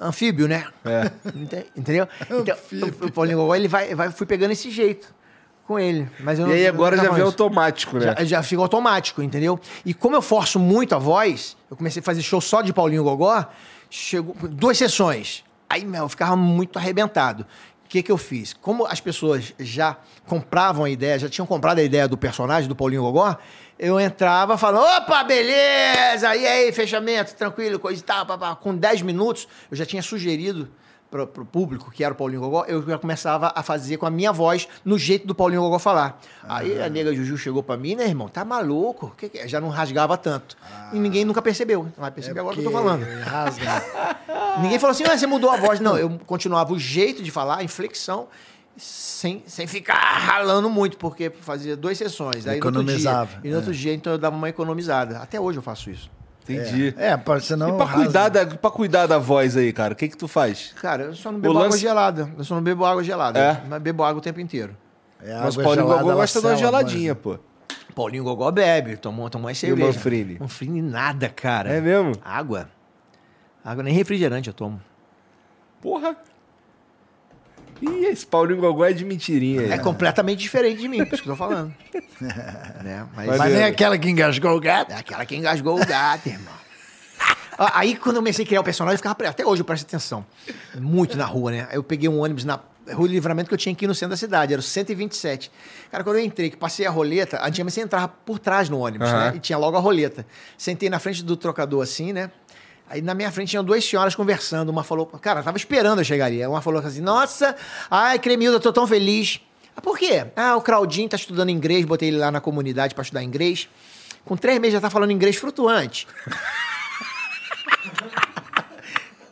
Anfíbio, 0.00 0.46
né? 0.48 0.66
É. 0.84 1.10
Ente- 1.34 1.66
Entendeu? 1.76 2.08
Então, 2.30 2.56
o, 3.02 3.06
o 3.06 3.12
Paulinho 3.12 3.38
Gogó, 3.38 3.54
ele 3.54 3.68
vai, 3.68 3.94
vai, 3.94 4.10
fui 4.10 4.26
pegando 4.26 4.50
esse 4.52 4.70
jeito 4.70 5.14
com 5.66 5.78
ele. 5.78 6.08
Mas 6.20 6.38
eu 6.38 6.46
E 6.46 6.48
não- 6.48 6.54
aí 6.54 6.66
agora 6.66 6.96
já 6.96 7.02
vem 7.02 7.12
mais- 7.12 7.22
automático, 7.24 7.98
né? 7.98 8.14
já, 8.18 8.24
já 8.24 8.42
fica 8.42 8.60
automático, 8.62 9.22
entendeu? 9.22 9.58
E 9.84 9.94
como 9.94 10.14
eu 10.16 10.22
forço 10.22 10.58
muito 10.58 10.94
a 10.94 10.98
voz, 10.98 11.56
eu 11.70 11.76
comecei 11.76 12.00
a 12.00 12.02
fazer 12.02 12.22
show 12.22 12.40
só 12.40 12.60
de 12.62 12.72
Paulinho 12.72 13.04
Gogó, 13.04 13.46
chegou 13.90 14.34
duas 14.48 14.76
sessões. 14.78 15.42
Aí, 15.68 15.84
meu, 15.84 16.02
eu 16.04 16.08
ficava 16.08 16.36
muito 16.36 16.78
arrebentado. 16.78 17.46
O 17.84 17.88
que, 17.88 18.02
que 18.02 18.10
eu 18.12 18.18
fiz? 18.18 18.52
Como 18.54 18.86
as 18.86 19.00
pessoas 19.00 19.52
já 19.58 19.96
compravam 20.26 20.84
a 20.84 20.90
ideia, 20.90 21.18
já 21.18 21.28
tinham 21.28 21.46
comprado 21.46 21.78
a 21.78 21.82
ideia 21.82 22.08
do 22.08 22.16
personagem 22.16 22.68
do 22.68 22.74
Paulinho 22.74 23.02
Gogó, 23.02 23.36
eu 23.78 23.98
entrava 24.00 24.56
falando, 24.58 24.84
opa, 24.84 25.22
beleza! 25.24 26.34
E 26.36 26.46
aí, 26.46 26.72
fechamento, 26.72 27.34
tranquilo, 27.34 27.78
coisa 27.78 28.00
e 28.00 28.04
tal, 28.04 28.24
papá. 28.26 28.54
Com 28.56 28.74
10 28.74 29.02
minutos, 29.02 29.46
eu 29.70 29.76
já 29.76 29.84
tinha 29.86 30.02
sugerido 30.02 30.68
pro, 31.14 31.26
pro 31.28 31.44
público, 31.44 31.92
que 31.92 32.02
era 32.02 32.12
o 32.12 32.16
Paulinho 32.16 32.40
Gogó, 32.40 32.64
eu 32.66 32.82
já 32.84 32.98
começava 32.98 33.52
a 33.54 33.62
fazer 33.62 33.98
com 33.98 34.04
a 34.04 34.10
minha 34.10 34.32
voz, 34.32 34.66
no 34.84 34.98
jeito 34.98 35.24
do 35.28 35.32
Paulinho 35.34 35.60
Gogó 35.62 35.78
falar. 35.78 36.20
Aí 36.42 36.82
a 36.82 36.88
nega 36.88 37.14
Juju 37.14 37.38
chegou 37.38 37.62
pra 37.62 37.76
mim, 37.76 37.94
né, 37.94 38.04
irmão? 38.08 38.28
Tá 38.28 38.44
maluco? 38.44 39.14
Que 39.16 39.28
que 39.28 39.38
é? 39.38 39.46
Já 39.46 39.60
não 39.60 39.68
rasgava 39.68 40.16
tanto. 40.18 40.56
E 40.92 40.98
ninguém 40.98 41.24
nunca 41.24 41.40
percebeu. 41.40 41.86
Vai 41.96 42.10
perceber 42.10 42.40
agora 42.40 42.56
o 42.56 42.58
que 42.58 42.66
eu 42.66 42.70
tô 42.72 42.76
falando. 42.76 43.04
É 43.04 43.22
Rasga. 43.22 43.84
Ninguém 44.60 44.78
falou 44.80 44.90
assim, 44.90 45.04
ah, 45.04 45.16
você 45.16 45.26
mudou 45.26 45.50
a 45.50 45.56
voz. 45.56 45.78
Não, 45.78 45.96
eu 45.96 46.18
continuava 46.26 46.72
o 46.72 46.78
jeito 46.80 47.22
de 47.22 47.30
falar, 47.30 47.58
a 47.58 47.62
inflexão, 47.62 48.26
sem, 48.76 49.44
sem 49.46 49.66
ficar 49.68 49.94
ralando 50.18 50.68
muito, 50.68 50.96
porque 50.96 51.30
fazia 51.30 51.76
duas 51.76 51.96
sessões. 51.96 52.44
Aí 52.46 52.58
no 52.58 52.66
outro 52.66 52.82
dia- 52.84 52.96
Economizava, 52.96 53.40
e 53.44 53.50
no 53.50 53.56
outro 53.56 53.72
dia, 53.72 53.94
então, 53.94 54.12
eu 54.14 54.18
dava 54.18 54.34
uma 54.36 54.48
economizada. 54.48 55.18
Até 55.18 55.38
hoje 55.40 55.58
eu 55.58 55.62
faço 55.62 55.90
isso. 55.90 56.10
Entendi. 56.48 56.94
É, 56.98 57.16
pra, 57.16 57.40
senão 57.40 57.70
E 57.74 57.76
pra 57.78 57.86
cuidar, 57.88 58.28
da, 58.28 58.46
pra 58.46 58.70
cuidar 58.70 59.06
da 59.06 59.18
voz 59.18 59.56
aí, 59.56 59.72
cara, 59.72 59.94
o 59.94 59.96
que 59.96 60.08
que 60.08 60.16
tu 60.16 60.28
faz? 60.28 60.72
Cara, 60.76 61.04
eu 61.04 61.14
só 61.14 61.32
não 61.32 61.40
bebo 61.40 61.54
O 61.54 61.56
água 61.56 61.68
lance- 61.70 61.78
gelada. 61.78 62.30
Eu 62.36 62.44
só 62.44 62.54
não 62.54 62.62
bebo 62.62 62.84
água 62.84 63.02
gelada. 63.02 63.38
É? 63.38 63.62
Mas 63.68 63.80
bebo 63.82 64.02
água 64.04 64.18
o 64.18 64.22
tempo 64.22 64.40
inteiro. 64.40 64.76
É, 65.22 65.32
Mas 65.40 65.56
o 65.56 65.60
água 65.60 65.64
Paulinho 65.64 65.86
gelada, 65.86 66.02
ela 66.02 66.14
gosta 66.14 66.40
de 66.40 66.46
uma 66.46 66.56
sela, 66.56 66.66
geladinha, 66.70 67.14
pô. 67.14 67.38
Paulinho 67.94 68.24
Gogó 68.24 68.50
bebe, 68.50 68.96
tomou, 68.96 69.30
tomou 69.30 69.44
mais 69.46 69.56
cerveja. 69.56 69.86
Manfrini? 69.86 70.36
Manfrini 70.38 70.82
nada, 70.82 71.28
cara. 71.28 71.72
É 71.72 71.80
mesmo? 71.80 72.12
Água. 72.24 72.68
Água 73.64 73.82
nem 73.82 73.94
refrigerante 73.94 74.48
eu 74.48 74.54
tomo. 74.54 74.80
Porra. 75.80 76.16
Ih, 77.84 78.06
esse 78.06 78.26
Paulinho 78.26 78.60
Gogó 78.60 78.84
é 78.84 78.92
de 78.92 79.04
mentirinha. 79.04 79.72
É 79.72 79.78
completamente 79.78 80.40
diferente 80.40 80.80
de 80.80 80.88
mim, 80.88 81.04
por 81.04 81.14
isso 81.14 81.22
que 81.22 81.28
eu 81.28 81.34
tô 81.34 81.36
falando. 81.36 81.74
né? 82.82 83.06
Mas, 83.14 83.38
Mas 83.38 83.52
nem 83.52 83.64
aquela 83.64 83.98
que 83.98 84.08
engasgou 84.08 84.56
o 84.56 84.60
gato. 84.60 84.92
é 84.92 84.96
aquela 84.96 85.24
que 85.26 85.36
engasgou 85.36 85.80
o 85.80 85.86
gato, 85.86 86.26
irmão. 86.28 86.54
Aí, 87.74 87.96
quando 87.96 88.16
eu 88.16 88.22
comecei 88.22 88.44
a 88.44 88.48
criar 88.48 88.60
o 88.60 88.64
personagem, 88.64 88.94
eu 88.94 88.98
ficava. 88.98 89.28
Até 89.28 89.46
hoje 89.46 89.62
eu 89.62 89.64
presto 89.64 89.84
atenção. 89.84 90.24
Muito 90.74 91.16
na 91.16 91.24
rua, 91.24 91.50
né? 91.52 91.68
Aí 91.70 91.76
Eu 91.76 91.84
peguei 91.84 92.08
um 92.08 92.18
ônibus 92.20 92.44
na 92.44 92.58
Rua 92.92 93.08
do 93.08 93.12
Livramento 93.14 93.48
que 93.48 93.54
eu 93.54 93.58
tinha 93.58 93.74
que 93.74 93.84
ir 93.84 93.88
no 93.88 93.94
centro 93.94 94.10
da 94.10 94.16
cidade, 94.16 94.52
era 94.52 94.60
o 94.60 94.62
127. 94.62 95.50
Cara, 95.90 96.04
quando 96.04 96.16
eu 96.18 96.24
entrei, 96.24 96.50
que 96.50 96.56
passei 96.56 96.84
a 96.86 96.90
roleta, 96.90 97.38
antigamente 97.42 97.74
você 97.74 97.80
entrava 97.80 98.08
por 98.08 98.38
trás 98.38 98.68
no 98.68 98.78
ônibus, 98.80 99.08
Aham. 99.08 99.30
né? 99.30 99.36
E 99.36 99.40
tinha 99.40 99.56
logo 99.56 99.76
a 99.76 99.80
roleta. 99.80 100.26
Sentei 100.58 100.90
na 100.90 100.98
frente 100.98 101.24
do 101.24 101.36
trocador 101.36 101.82
assim, 101.82 102.12
né? 102.12 102.30
Aí 102.88 103.00
na 103.00 103.14
minha 103.14 103.30
frente 103.30 103.50
tinham 103.50 103.64
duas 103.64 103.84
senhoras 103.84 104.14
conversando. 104.14 104.68
Uma 104.68 104.84
falou, 104.84 105.06
cara, 105.06 105.42
tava 105.42 105.56
esperando 105.56 106.00
eu 106.00 106.04
chegaria. 106.04 106.48
Uma 106.48 106.60
falou 106.60 106.80
assim: 106.80 107.00
Nossa, 107.00 107.56
ai, 107.90 108.18
Cremilda, 108.18 108.60
tô 108.60 108.72
tão 108.72 108.86
feliz. 108.86 109.40
Ah, 109.76 109.80
por 109.80 109.98
quê? 109.98 110.26
Ah, 110.36 110.56
o 110.56 110.60
Claudinho 110.60 111.08
tá 111.08 111.16
estudando 111.16 111.50
inglês, 111.50 111.84
botei 111.84 112.08
ele 112.08 112.18
lá 112.18 112.30
na 112.30 112.40
comunidade 112.40 112.94
pra 112.94 113.02
estudar 113.02 113.22
inglês. 113.22 113.68
Com 114.24 114.36
três 114.36 114.58
meses 114.58 114.74
já 114.74 114.80
tá 114.80 114.88
falando 114.88 115.10
inglês 115.10 115.36
flutuante. 115.36 116.06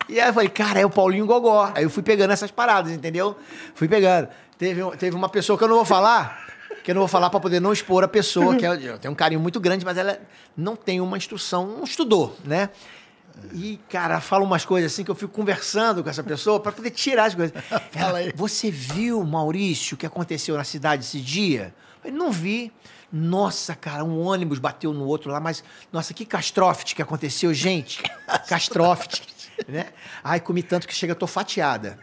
E 0.09 0.21
aí 0.21 0.29
eu 0.29 0.35
falei, 0.35 0.51
cara, 0.51 0.79
é 0.79 0.85
o 0.85 0.91
Paulinho 0.91 1.25
Gogó. 1.25 1.73
Aí 1.75 1.85
eu 1.85 1.89
fui 1.89 2.03
pegando 2.03 2.33
essas 2.33 2.51
paradas, 2.51 2.93
entendeu? 2.93 3.35
Fui 3.75 3.89
pegando. 3.89 4.29
Teve, 4.59 4.83
teve 4.99 5.17
uma 5.17 5.29
pessoa 5.31 5.57
que 5.57 5.65
eu 5.65 5.69
não 5.69 5.77
vou 5.77 5.87
falar, 5.87 6.53
que 6.85 6.91
eu 6.91 6.95
não 6.95 7.01
vou 7.01 7.09
falar 7.09 7.31
pra 7.31 7.41
poder 7.41 7.61
não 7.61 7.73
expor 7.73 8.05
a 8.05 8.09
pessoa, 8.09 8.55
que 8.55 8.67
eu, 8.67 8.75
eu 8.75 8.99
tenho 8.99 9.11
um 9.11 9.15
carinho 9.15 9.41
muito 9.41 9.59
grande, 9.59 9.87
mas 9.87 9.97
ela 9.97 10.21
não 10.55 10.77
tem 10.77 11.01
uma 11.01 11.17
instrução, 11.17 11.67
não 11.67 11.85
estudou, 11.85 12.37
né? 12.45 12.69
E, 13.55 13.79
cara, 13.89 14.21
fala 14.21 14.45
umas 14.45 14.65
coisas 14.65 14.93
assim 14.93 15.05
que 15.05 15.11
eu 15.11 15.15
fico 15.15 15.33
conversando 15.33 16.03
com 16.03 16.11
essa 16.11 16.23
pessoa 16.23 16.61
pra 16.61 16.73
poder 16.73 16.91
tirar 16.91 17.25
as 17.25 17.35
coisas. 17.35 17.55
Ela, 17.95 18.19
aí. 18.19 18.33
Você 18.35 18.71
viu, 18.71 19.23
Maurício, 19.25 19.95
o 19.95 19.99
que 19.99 20.07
aconteceu 20.07 20.57
na 20.57 20.65
cidade 20.65 21.05
esse 21.05 21.21
dia? 21.21 21.75
Eu 21.97 22.03
falei, 22.03 22.17
não 22.17 22.31
vi. 22.31 22.73
Nossa, 23.13 23.75
cara, 23.75 24.03
um 24.03 24.23
ônibus 24.23 24.59
bateu 24.59 24.95
no 24.95 25.05
outro 25.05 25.31
lá, 25.31 25.39
mas, 25.39 25.63
nossa, 25.93 26.15
que 26.15 26.25
catástrofe 26.25 26.95
que 26.95 27.03
aconteceu, 27.03 27.53
gente. 27.53 28.03
Catástrofe, 28.27 29.21
né? 29.69 29.89
Ai, 30.25 30.41
comi 30.41 30.63
tanto 30.63 30.89
que 30.89 30.95
chega, 30.95 31.13
eu 31.13 31.17
tô 31.17 31.27
fatiada. 31.27 31.99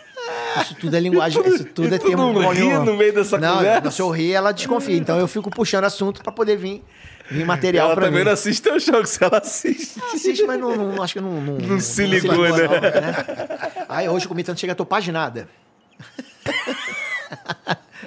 Isso 0.62 0.74
tudo 0.76 0.96
é 0.96 1.00
linguagem, 1.00 1.46
isso 1.46 1.64
tudo 1.66 1.94
é 1.94 1.98
termo 1.98 2.32
não 2.32 2.50
ri 2.50 2.72
no 2.78 2.96
meio 2.96 3.12
dessa 3.12 3.38
não, 3.38 3.56
conversa? 3.56 3.90
Se 3.90 4.02
eu 4.02 4.10
rir, 4.10 4.32
ela 4.32 4.50
desconfia. 4.52 4.96
Então 4.96 5.18
eu 5.18 5.28
fico 5.28 5.50
puxando 5.50 5.84
assunto 5.84 6.22
pra 6.22 6.32
poder 6.32 6.56
vir, 6.56 6.82
vir 7.30 7.44
material 7.44 7.86
Ela 7.86 7.94
pra 7.94 8.04
também 8.06 8.20
mim. 8.20 8.24
não 8.26 8.32
assiste 8.32 8.62
teu 8.62 8.78
show, 8.80 9.00
que 9.02 9.08
se 9.08 9.22
ela 9.22 9.38
assiste. 9.38 10.00
Assiste, 10.14 10.44
mas 10.44 10.58
não, 10.60 10.74
não- 10.76 11.02
acho 11.02 11.14
que 11.14 11.20
não... 11.20 11.40
Não, 11.40 11.54
Não 11.58 11.80
se 11.80 12.06
ligou, 12.06 12.36
né? 12.38 12.50
não, 12.68 13.86
Aí 13.88 14.08
hoje 14.08 14.26
comi 14.28 14.42
tanto 14.44 14.60
chega, 14.60 14.72
eu 14.72 14.76
tô 14.76 14.86
paginada. 14.86 15.48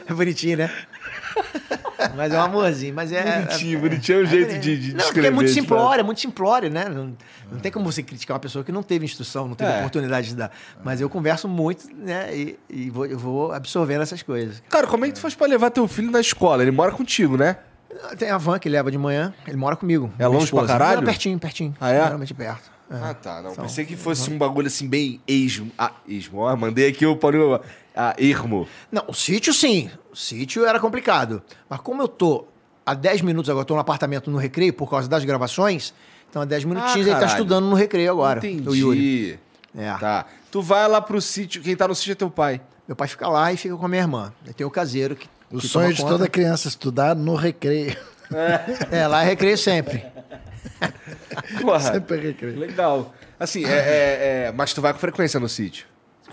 É 0.07 0.13
bonitinho, 0.13 0.57
né? 0.57 0.71
Mas 2.15 2.33
é 2.33 2.37
um 2.37 2.41
amorzinho, 2.41 2.93
mas 2.95 3.11
é... 3.11 3.41
Bonitinho, 3.43 3.79
bonitinho 3.79 4.19
é 4.19 4.23
um 4.23 4.25
jeito 4.25 4.59
de, 4.59 4.77
de 4.77 4.87
Não, 4.87 4.95
porque 4.95 5.03
descrever. 5.03 5.27
é 5.27 5.31
muito 5.31 5.51
simplório, 5.51 5.99
é 6.01 6.03
muito 6.03 6.19
simplório, 6.19 6.69
né? 6.69 6.85
Não, 6.89 7.15
não 7.51 7.59
tem 7.59 7.71
como 7.71 7.89
você 7.89 8.01
criticar 8.01 8.33
uma 8.35 8.39
pessoa 8.39 8.63
que 8.65 8.71
não 8.71 8.81
teve 8.81 9.05
instrução, 9.05 9.47
não 9.47 9.55
teve 9.55 9.71
É. 9.71 9.77
oportunidade 9.77 10.29
de 10.29 10.35
dar. 10.35 10.51
Mas 10.83 10.99
eu 10.99 11.07
converso 11.09 11.47
muito, 11.47 11.87
né? 11.95 12.35
E, 12.35 12.59
e 12.69 12.89
vou, 12.89 13.05
eu 13.05 13.19
vou 13.19 13.51
absorvendo 13.53 14.01
essas 14.01 14.23
coisas. 14.23 14.63
Cara, 14.67 14.87
como 14.87 15.05
é 15.05 15.09
que 15.09 15.13
tu 15.13 15.19
faz 15.21 15.35
pra 15.35 15.45
levar 15.45 15.69
teu 15.69 15.87
filho 15.87 16.09
na 16.09 16.19
escola? 16.19 16.63
Ele 16.63 16.71
mora 16.71 16.91
contigo, 16.91 17.37
né? 17.37 17.57
Tem 18.17 18.29
a 18.29 18.37
van 18.37 18.57
que 18.59 18.69
leva 18.69 18.89
de 18.91 18.97
manhã, 18.97 19.33
ele 19.47 19.57
mora 19.57 19.75
comigo. 19.75 20.11
É 20.17 20.25
longe 20.27 20.37
pra 20.39 20.45
esposa. 20.45 20.67
caralho? 20.67 20.97
Não, 21.01 21.05
pertinho, 21.05 21.39
pertinho. 21.39 21.75
Ah, 21.79 21.89
é? 21.91 22.03
Realmente 22.05 22.33
perto. 22.33 22.71
É. 22.89 22.95
Ah, 22.95 23.13
tá. 23.13 23.41
Não, 23.41 23.55
São- 23.55 23.63
pensei 23.63 23.85
que 23.85 23.95
fosse 23.95 24.29
um 24.29 24.37
bagulho 24.37 24.67
assim, 24.67 24.87
bem 24.87 25.21
esmo. 25.27 25.71
Ah, 25.77 25.91
esmo. 26.07 26.39
Ó, 26.39 26.55
mandei 26.55 26.89
aqui 26.89 27.05
o 27.05 27.15
Paulinho. 27.15 27.59
Ah, 27.95 28.13
ermo. 28.17 28.67
Não, 28.91 29.03
o 29.07 29.13
sítio 29.13 29.53
sim. 29.53 29.89
O 30.11 30.15
sítio 30.15 30.65
era 30.65 30.79
complicado. 30.79 31.41
Mas 31.69 31.79
como 31.81 32.01
eu 32.01 32.07
tô 32.07 32.45
há 32.85 32.93
10 32.93 33.21
minutos 33.21 33.49
agora, 33.49 33.61
eu 33.63 33.67
tô 33.67 33.73
no 33.75 33.79
apartamento 33.79 34.29
no 34.29 34.37
recreio 34.37 34.73
por 34.73 34.89
causa 34.89 35.07
das 35.07 35.23
gravações, 35.23 35.93
então 36.29 36.41
há 36.41 36.45
10 36.45 36.65
minutinhos 36.65 37.07
ele 37.07 37.15
tá 37.17 37.25
estudando 37.25 37.65
no 37.65 37.75
recreio 37.75 38.11
agora. 38.11 38.39
Entendi. 38.39 38.67
O 38.67 38.75
Yuri. 38.75 39.39
É. 39.77 39.93
Tá. 39.97 40.25
Tu 40.51 40.61
vai 40.61 40.85
lá 40.87 40.99
pro 41.01 41.21
sítio. 41.21 41.61
Quem 41.61 41.75
tá 41.77 41.87
no 41.87 41.95
sítio 41.95 42.11
é 42.11 42.15
teu 42.15 42.29
pai. 42.29 42.59
Meu 42.87 42.95
pai 42.95 43.07
fica 43.07 43.27
lá 43.29 43.53
e 43.53 43.57
fica 43.57 43.75
com 43.77 43.85
a 43.85 43.87
minha 43.89 44.01
irmã. 44.01 44.33
Tem 44.55 44.65
o 44.67 44.69
caseiro 44.71 45.15
que. 45.15 45.29
O 45.51 45.59
sonho 45.61 45.93
de 45.93 46.01
conta. 46.01 46.13
toda 46.13 46.27
criança 46.29 46.67
é 46.67 46.69
estudar 46.69 47.15
no 47.15 47.35
recreio. 47.35 47.95
É, 48.89 49.07
lá 49.07 49.23
é 49.23 49.25
recreio 49.25 49.57
sempre. 49.57 50.05
Porra. 51.61 51.79
Sempre 51.79 52.17
é 52.17 52.21
recreio. 52.21 52.57
Legal. 52.59 53.13
Assim, 53.39 53.65
é, 53.65 53.69
é- 53.69 54.45
é- 54.47 54.51
Mas 54.55 54.73
tu 54.73 54.81
vai 54.81 54.93
com 54.93 54.99
frequência 54.99 55.37
no 55.39 55.49
sítio. 55.49 55.85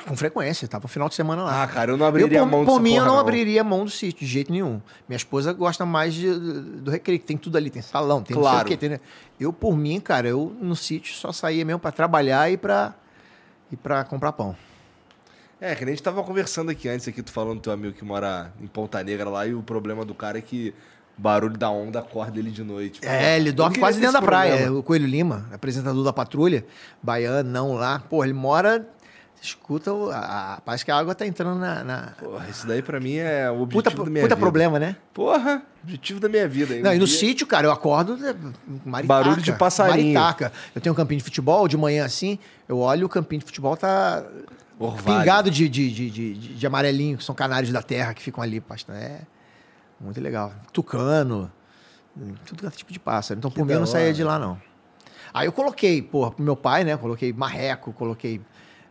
Com 0.07 0.17
frequência, 0.17 0.69
tá 0.69 0.79
pro 0.79 0.89
final 0.89 1.09
de 1.09 1.17
semana 1.17 1.43
lá. 1.43 1.65
Ah, 1.65 1.67
cara, 1.67 1.91
eu 1.91 1.97
não 1.97 2.07
abriria 2.07 2.39
eu, 2.39 2.43
a 2.45 2.47
mão 2.47 2.65
por 2.65 2.73
dessa 2.75 2.81
mim, 2.83 2.91
eu 2.91 2.95
porra, 2.99 3.07
não, 3.07 3.15
não. 3.15 3.21
abriria 3.21 3.61
a 3.63 3.65
mão 3.65 3.85
do 3.85 3.91
sítio, 3.91 4.21
de 4.25 4.33
jeito 4.33 4.53
nenhum. 4.53 4.81
Minha 5.09 5.17
esposa 5.17 5.53
gosta 5.53 5.85
mais 5.85 6.15
de- 6.15 6.33
do 6.33 6.89
recreio, 6.89 7.19
que 7.19 7.27
tem 7.27 7.37
tudo 7.37 7.57
ali, 7.59 7.69
tem 7.69 7.83
salão, 7.83 8.23
tem 8.23 8.37
não 8.37 8.43
sei 8.45 8.51
Claro. 8.53 8.65
o 8.65 8.69
quê. 8.71 8.77
Tem, 8.77 8.91
né? 8.91 9.01
eu, 9.41 9.53
por 9.53 9.77
mim, 9.77 9.99
cara, 9.99 10.29
eu 10.29 10.57
no 10.61 10.77
sítio 10.77 11.13
só 11.17 11.33
saía 11.33 11.65
mesmo 11.65 11.81
pra 11.81 11.91
trabalhar 11.91 12.49
e 12.49 12.57
pra, 12.57 12.95
e 13.73 13.77
pra 13.77 14.05
comprar 14.05 14.31
pão. 14.33 14.55
É, 15.61 15.75
que 15.75 15.85
nem 15.85 15.93
a 15.93 15.97
gente 15.97 16.03
tava 16.05 16.23
conversando 16.23 16.71
aqui 16.71 16.89
antes, 16.89 17.09
aqui, 17.09 17.23
tu 17.23 17.33
falando 17.33 17.57
do 17.57 17.61
teu 17.63 17.73
amigo 17.73 17.93
que 17.95 18.05
mora 18.05 18.53
em 18.61 18.67
Ponta 18.67 19.03
Negra 19.03 19.29
lá, 19.29 19.47
e 19.47 19.55
o 19.55 19.63
problema 19.63 20.05
do 20.05 20.15
cara 20.15 20.39
é 20.39 20.41
que 20.41 20.73
o 21.19 21.21
barulho 21.21 21.57
da 21.59 21.69
onda 21.69 21.99
acorda 21.99 22.39
ele 22.39 22.51
de 22.51 22.63
noite. 22.63 23.01
É, 23.05 23.37
ele 23.37 23.51
dorme 23.51 23.77
quase 23.79 23.99
ter 23.99 24.07
dentro 24.07 24.21
da 24.21 24.27
praia. 24.27 24.53
problema. 24.55 24.79
O 24.79 24.83
Coelho 24.85 25.07
Lima, 25.07 25.49
apresentador 25.53 26.05
da 26.05 26.13
patrulha, 26.13 26.65
baiano, 27.03 27.51
não 27.51 27.73
lá. 27.75 27.99
Pô, 27.99 28.23
ele 28.25 28.33
mora. 28.33 28.87
Escuta, 29.41 29.93
a, 30.13 30.61
que 30.85 30.91
a 30.91 30.97
água 30.97 31.15
tá 31.15 31.25
entrando 31.25 31.61
na. 31.61 31.85
na- 31.85 32.13
Porra, 32.19 32.49
isso 32.51 32.67
daí 32.67 32.83
pra 32.83 32.99
mim 32.99 33.15
é 33.19 33.49
o 33.49 33.65
Puta, 33.69 33.89
objetivo 33.91 34.05
da 34.05 34.11
minha 34.11 34.25
puta 34.25 34.35
vida. 34.35 34.45
problema, 34.45 34.79
né? 34.81 34.97
Porra, 35.15 35.63
objetivo 35.85 36.19
da 36.19 36.29
minha 36.29 36.49
vida. 36.49 36.75
Não, 36.81 36.91
Um 36.91 36.95
e 36.95 36.99
no 36.99 37.07
dia- 37.07 37.17
sítio, 37.19 37.47
cara, 37.47 37.65
eu 37.69 37.71
acordo. 37.71 38.17
né, 38.17 38.35
Maritaca, 38.85 39.07
Barulho 39.25 39.41
de 39.41 39.53
passarinho. 39.53 40.13
Maritaca. 40.15 40.53
Eu 40.75 40.81
tenho 40.81 40.93
um 40.93 40.97
campinho 40.97 41.19
de 41.19 41.25
futebol, 41.25 41.69
de 41.69 41.77
manhã 41.77 42.05
assim, 42.05 42.37
eu 42.69 42.79
olho 42.81 43.07
o 43.07 43.09
campinho 43.09 43.39
de 43.39 43.45
futebol, 43.47 43.77
tá 43.77 44.25
Orvalho. 44.79 45.19
pingado 45.21 45.51
de, 45.51 45.69
de, 45.69 45.91
de, 45.91 46.11
de, 46.11 46.35
de- 46.35 46.67
amarelinho, 46.67 47.19
que 47.19 47.25
são 47.25 47.35
canários 47.35 47.73
da 47.73 47.83
terra 47.83 48.15
que 48.15 48.23
ficam 48.23 48.43
ali 48.43 48.61
pastando. 48.61 48.97
É 48.99 49.21
muito 50.01 50.21
legal. 50.21 50.53
Tucano, 50.73 51.51
tudo 52.47 52.61
que 52.61 52.67
é 52.67 52.71
tipo 52.71 52.93
de 52.93 52.99
pássaro. 52.99 53.39
Então, 53.39 53.51
por 53.51 53.65
mim, 53.67 53.73
eu 53.73 53.81
não 53.81 53.87
saía 53.87 54.13
de 54.13 54.23
lá, 54.23 54.39
não. 54.39 54.61
Aí 55.35 55.47
eu 55.47 55.53
coloquei, 55.53 56.01
porra, 56.01 56.31
pro 56.31 56.43
meu 56.45 56.57
pai, 56.57 56.85
né? 56.85 56.97
Coloquei 56.97 57.33
marreco, 57.33 57.93
coloquei 57.93 58.41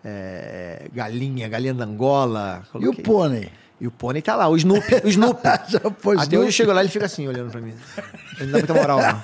é, 0.04 0.88
galinha, 0.94 1.48
galinha 1.50 1.74
da 1.74 1.86
Angola. 1.86 2.62
E 2.64 2.68
o 2.68 2.72
coloquei- 2.72 3.04
pônei? 3.04 3.52
E 3.80 3.86
o 3.88 3.92
pônei 3.92 4.22
tá 4.24 4.36
lá, 4.36 4.48
o 4.48 4.56
Snoopy. 4.58 4.96
O 5.04 5.08
Snoopy. 5.08 5.42
Já 5.70 5.80
pôs 5.80 6.20
Até 6.22 6.38
hoje 6.38 6.48
eu 6.48 6.52
chego 6.52 6.74
lá 6.74 6.82
e 6.82 6.86
ele 6.86 6.92
fica 6.92 7.06
assim, 7.06 7.28
olhando 7.28 7.52
pra 7.52 7.62
mim. 7.62 7.74
Ele 8.40 8.46
não 8.46 8.52
dá 8.54 8.58
muita 8.60 8.74
moral, 8.74 9.00
não. 9.02 9.24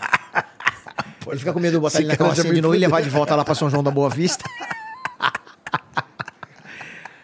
Ele 1.28 1.40
fica 1.40 1.54
com 1.54 1.60
medo 1.60 1.74
de 1.74 1.80
botar 1.80 2.00
ele 2.00 2.08
na 2.08 2.18
carrocinha 2.18 2.50
me 2.50 2.56
de 2.56 2.62
novo 2.62 2.76
e 2.76 2.78
levar 2.78 3.02
de 3.02 3.10
volta 3.10 3.36
lá 3.36 3.44
pra 3.46 3.56
São 3.56 3.70
João 3.70 3.82
da 3.84 3.90
Boa 3.92 4.10
Vista. 4.10 4.44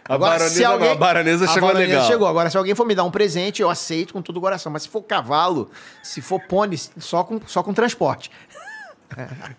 A 0.10 0.18
baronesa, 0.18 0.78
não, 0.78 0.92
a 0.92 0.96
baronesa 0.96 1.46
a 1.46 1.48
chegou 1.48 1.70
baronesa 1.70 1.92
legal. 1.94 2.08
chegou. 2.08 2.28
Agora, 2.28 2.50
se 2.50 2.58
alguém 2.58 2.74
for 2.74 2.86
me 2.86 2.96
dar 2.96 3.04
um 3.04 3.12
presente, 3.12 3.62
eu 3.62 3.70
aceito 3.70 4.12
com 4.12 4.22
todo 4.24 4.38
o 4.38 4.42
coração. 4.42 4.72
Mas 4.72 4.82
se 4.84 4.90
for 4.90 5.04
cavalo, 5.04 5.70
se 6.02 6.20
for 6.20 6.40
pônei, 6.42 6.80
só 6.98 7.24
com, 7.24 7.40
só 7.46 7.62
com 7.64 7.74
transporte. 7.74 8.32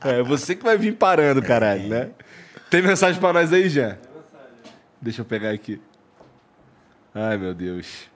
É, 0.04 0.22
você 0.22 0.54
que 0.54 0.62
vai 0.62 0.78
vir 0.78 0.94
parando, 0.94 1.42
caralho, 1.42 1.88
né? 1.88 2.10
Tem 2.70 2.80
mensagem 2.80 3.20
pra 3.20 3.32
nós 3.32 3.52
aí, 3.52 3.68
Jean? 3.68 3.98
Deixa 5.02 5.22
eu 5.22 5.24
pegar 5.24 5.50
aqui. 5.50 5.82
Ai, 7.12 7.36
meu 7.36 7.52
Deus. 7.52 8.08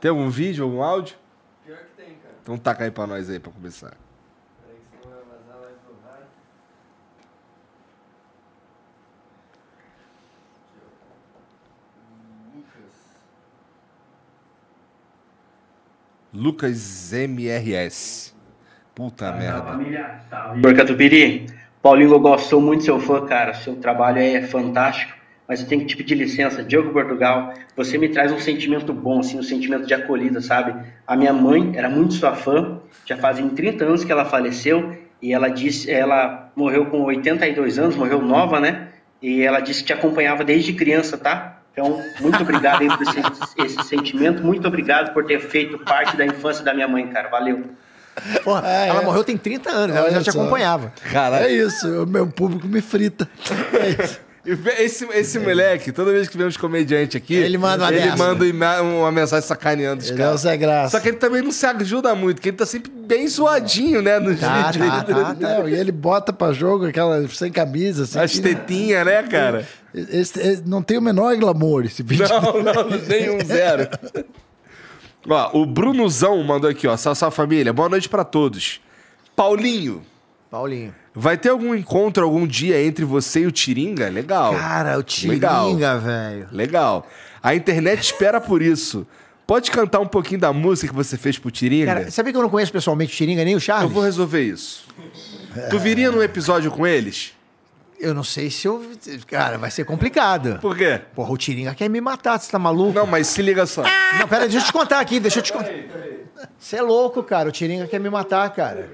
Tem 0.00 0.08
algum 0.08 0.30
vídeo, 0.30 0.64
algum 0.64 0.82
áudio? 0.82 1.16
Pior 1.66 1.76
que 1.76 2.02
tem, 2.02 2.14
cara. 2.14 2.34
Então 2.42 2.56
taca 2.56 2.84
aí 2.84 2.90
pra 2.90 3.06
nós 3.06 3.28
aí, 3.28 3.38
pra 3.38 3.52
começar. 3.52 3.94
Peraí 4.64 4.80
que 4.80 4.96
senão 5.02 5.14
vai 5.14 5.24
vazar, 5.38 5.60
vai 5.60 5.72
pro 5.84 5.94
rádio. 6.08 6.26
Lucas. 12.54 12.92
Lucas 16.38 17.12
MRS. 17.12 18.32
Puta 18.94 19.32
merda. 19.32 19.72
Família, 19.72 20.20
salve. 20.30 20.74
Catupiry, 20.74 21.46
Paulinho 21.82 22.10
Gogó, 22.10 22.38
sou 22.38 22.60
muito 22.60 22.84
seu 22.84 23.00
fã, 23.00 23.26
cara. 23.26 23.54
Seu 23.54 23.74
trabalho 23.74 24.20
é 24.20 24.40
fantástico, 24.42 25.14
mas 25.48 25.60
eu 25.60 25.66
tenho 25.66 25.80
que 25.80 25.88
te 25.88 25.96
pedir 25.96 26.14
licença. 26.14 26.62
Diogo 26.62 26.92
Portugal, 26.92 27.52
você 27.76 27.98
me 27.98 28.08
traz 28.08 28.30
um 28.30 28.38
sentimento 28.38 28.92
bom, 28.92 29.18
assim, 29.18 29.36
um 29.36 29.42
sentimento 29.42 29.84
de 29.84 29.94
acolhida, 29.94 30.40
sabe? 30.40 30.80
A 31.04 31.16
minha 31.16 31.32
mãe 31.32 31.72
era 31.74 31.88
muito 31.88 32.14
sua 32.14 32.36
fã, 32.36 32.78
já 33.04 33.16
fazem 33.16 33.48
30 33.48 33.84
anos 33.84 34.04
que 34.04 34.12
ela 34.12 34.24
faleceu 34.24 34.96
e 35.20 35.32
ela 35.32 35.48
disse, 35.48 35.90
ela 35.90 36.52
morreu 36.54 36.86
com 36.86 37.02
82 37.02 37.80
anos, 37.80 37.96
morreu 37.96 38.22
nova, 38.22 38.60
né? 38.60 38.90
E 39.20 39.42
ela 39.42 39.58
disse 39.58 39.80
que 39.80 39.88
te 39.88 39.92
acompanhava 39.92 40.44
desde 40.44 40.72
criança, 40.72 41.18
tá? 41.18 41.57
Então, 41.78 42.02
muito 42.20 42.42
obrigado 42.42 42.80
aí 42.82 42.88
por 42.88 43.02
esse, 43.02 43.20
esse 43.64 43.88
sentimento, 43.88 44.42
muito 44.44 44.66
obrigado 44.66 45.12
por 45.14 45.24
ter 45.24 45.38
feito 45.40 45.78
parte 45.78 46.16
da 46.16 46.26
infância 46.26 46.64
da 46.64 46.74
minha 46.74 46.88
mãe, 46.88 47.06
cara. 47.08 47.28
Valeu. 47.28 47.64
Porra, 48.42 48.62
Ah, 48.64 48.86
é. 48.86 48.88
ela 48.88 49.02
morreu 49.02 49.22
tem 49.22 49.36
30 49.36 49.70
anos, 49.70 49.94
ela 49.96 50.06
Olha 50.06 50.14
já 50.16 50.22
te 50.22 50.32
só. 50.32 50.40
acompanhava. 50.40 50.92
Caralho. 51.12 51.44
É 51.44 51.52
isso, 51.52 52.02
o 52.02 52.06
meu 52.06 52.26
público 52.26 52.66
me 52.66 52.80
frita. 52.80 53.28
É 53.74 54.02
isso. 54.04 54.20
Esse, 54.78 55.04
esse 55.12 55.38
moleque, 55.38 55.92
toda 55.92 56.10
vez 56.12 56.28
que 56.28 56.38
vem 56.38 56.46
uns 56.46 56.56
comediantes 56.56 57.16
aqui, 57.16 57.34
Ele 57.34 57.58
manda 57.58 57.84
uma 57.84 57.92
ele 57.92 58.52
manda 58.52 58.82
uma, 58.82 59.12
mensagem 59.12 59.46
sacaneando 59.46 60.02
os 60.02 60.10
é 60.10 60.14
caras. 60.16 60.40
Zé 60.40 60.56
Graça. 60.56 60.96
Só 60.96 61.02
que 61.02 61.08
ele 61.08 61.16
também 61.18 61.42
não 61.42 61.52
se 61.52 61.66
ajuda 61.66 62.14
muito, 62.14 62.36
porque 62.36 62.48
ele 62.48 62.56
tá 62.56 62.64
sempre 62.66 62.90
bem 62.90 63.28
zoadinho, 63.28 64.00
né? 64.00 64.18
Nos 64.18 64.40
Tá, 64.40 64.70
vídeos. 64.70 64.88
tá, 64.90 65.02
tá, 65.04 65.34
tá. 65.34 65.34
Não, 65.38 65.68
e 65.68 65.74
ele 65.74 65.92
bota 65.92 66.32
pra 66.32 66.52
jogo 66.52 66.86
aquela 66.86 67.26
sem 67.28 67.52
camisa, 67.52 68.04
assim. 68.04 68.18
As 68.18 68.38
tetinhas, 68.38 69.04
né, 69.04 69.22
cara? 69.24 69.66
Esse- 69.94 70.38
esse- 70.40 70.62
não 70.66 70.82
tem 70.82 70.96
o 70.98 71.02
menor 71.02 71.36
glamour 71.36 71.84
esse 71.84 72.02
vídeo. 72.02 72.26
Não, 72.28 72.62
não, 72.62 72.90
nenhum 73.08 73.44
zero. 73.44 73.88
Ó, 75.28 75.58
o 75.60 75.66
Brunozão 75.66 76.42
mandou 76.42 76.70
aqui, 76.70 76.86
ó. 76.86 76.96
Salve, 76.96 77.18
salve 77.18 77.36
família. 77.36 77.72
Boa 77.72 77.88
noite 77.88 78.08
pra 78.08 78.24
todos. 78.24 78.80
Paulinho, 79.36 80.02
Paulinho. 80.50 80.94
Vai 81.18 81.36
ter 81.36 81.48
algum 81.50 81.74
encontro 81.74 82.24
algum 82.24 82.46
dia 82.46 82.82
entre 82.82 83.04
você 83.04 83.40
e 83.40 83.46
o 83.46 83.52
Tiringa? 83.52 84.08
Legal. 84.08 84.54
Cara, 84.54 84.98
o. 84.98 85.02
Tiringa, 85.02 85.98
velho. 85.98 86.48
Legal. 86.52 87.06
A 87.42 87.54
internet 87.54 88.00
espera 88.02 88.40
por 88.40 88.62
isso. 88.62 89.06
Pode 89.46 89.70
cantar 89.70 90.00
um 90.00 90.06
pouquinho 90.06 90.40
da 90.40 90.52
música 90.52 90.88
que 90.88 90.94
você 90.94 91.16
fez 91.16 91.38
pro 91.38 91.50
Tiringa? 91.50 91.86
Cara, 91.86 92.10
sabia 92.10 92.32
que 92.32 92.38
eu 92.38 92.42
não 92.42 92.50
conheço 92.50 92.70
pessoalmente 92.70 93.14
o 93.14 93.16
Tiringa 93.16 93.44
nem 93.44 93.54
o 93.54 93.56
Eu 93.56 93.60
Charles? 93.60 93.90
vou 93.90 94.02
resolver 94.02 94.42
isso. 94.42 94.84
Tu 95.70 95.78
viria 95.78 96.10
num 96.10 96.22
episódio 96.22 96.70
com 96.70 96.86
eles? 96.86 97.32
Eu 97.98 98.14
não 98.14 98.22
sei 98.22 98.50
se 98.50 98.68
eu. 98.68 98.84
Cara, 99.26 99.58
vai 99.58 99.70
ser 99.70 99.84
complicado. 99.84 100.58
Por 100.60 100.76
quê? 100.76 101.00
Porra, 101.14 101.32
o 101.32 101.36
Tiringa 101.36 101.74
quer 101.74 101.88
me 101.88 102.00
matar, 102.00 102.38
você 102.38 102.50
tá 102.50 102.58
maluco? 102.58 102.92
Não, 102.92 103.06
mas 103.06 103.26
se 103.26 103.42
liga 103.42 103.66
só. 103.66 103.82
Não, 104.18 104.28
pera, 104.28 104.46
deixa 104.46 104.58
eu 104.58 104.64
te 104.66 104.72
contar 104.72 105.00
aqui, 105.00 105.18
deixa 105.18 105.38
eu 105.40 105.42
te 105.42 105.52
contar. 105.52 105.72
Você 106.58 106.76
é 106.76 106.82
louco, 106.82 107.22
cara. 107.22 107.48
O 107.48 107.52
Tiringa 107.52 107.86
quer 107.88 107.98
me 107.98 108.08
matar, 108.10 108.48
cara. 108.54 108.88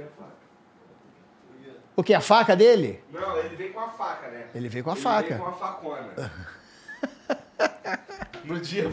O 1.96 2.02
que? 2.02 2.12
A 2.12 2.20
faca 2.20 2.56
dele? 2.56 3.02
Não, 3.12 3.38
ele 3.38 3.54
vem 3.54 3.72
com 3.72 3.80
a 3.80 3.88
faca, 3.88 4.28
né? 4.28 4.46
Ele 4.54 4.68
veio 4.68 4.84
com 4.84 4.90
a 4.90 4.96
faca. 4.96 5.36
a 5.36 5.52
facona. 5.52 6.32
no 8.44 8.60
dia. 8.60 8.90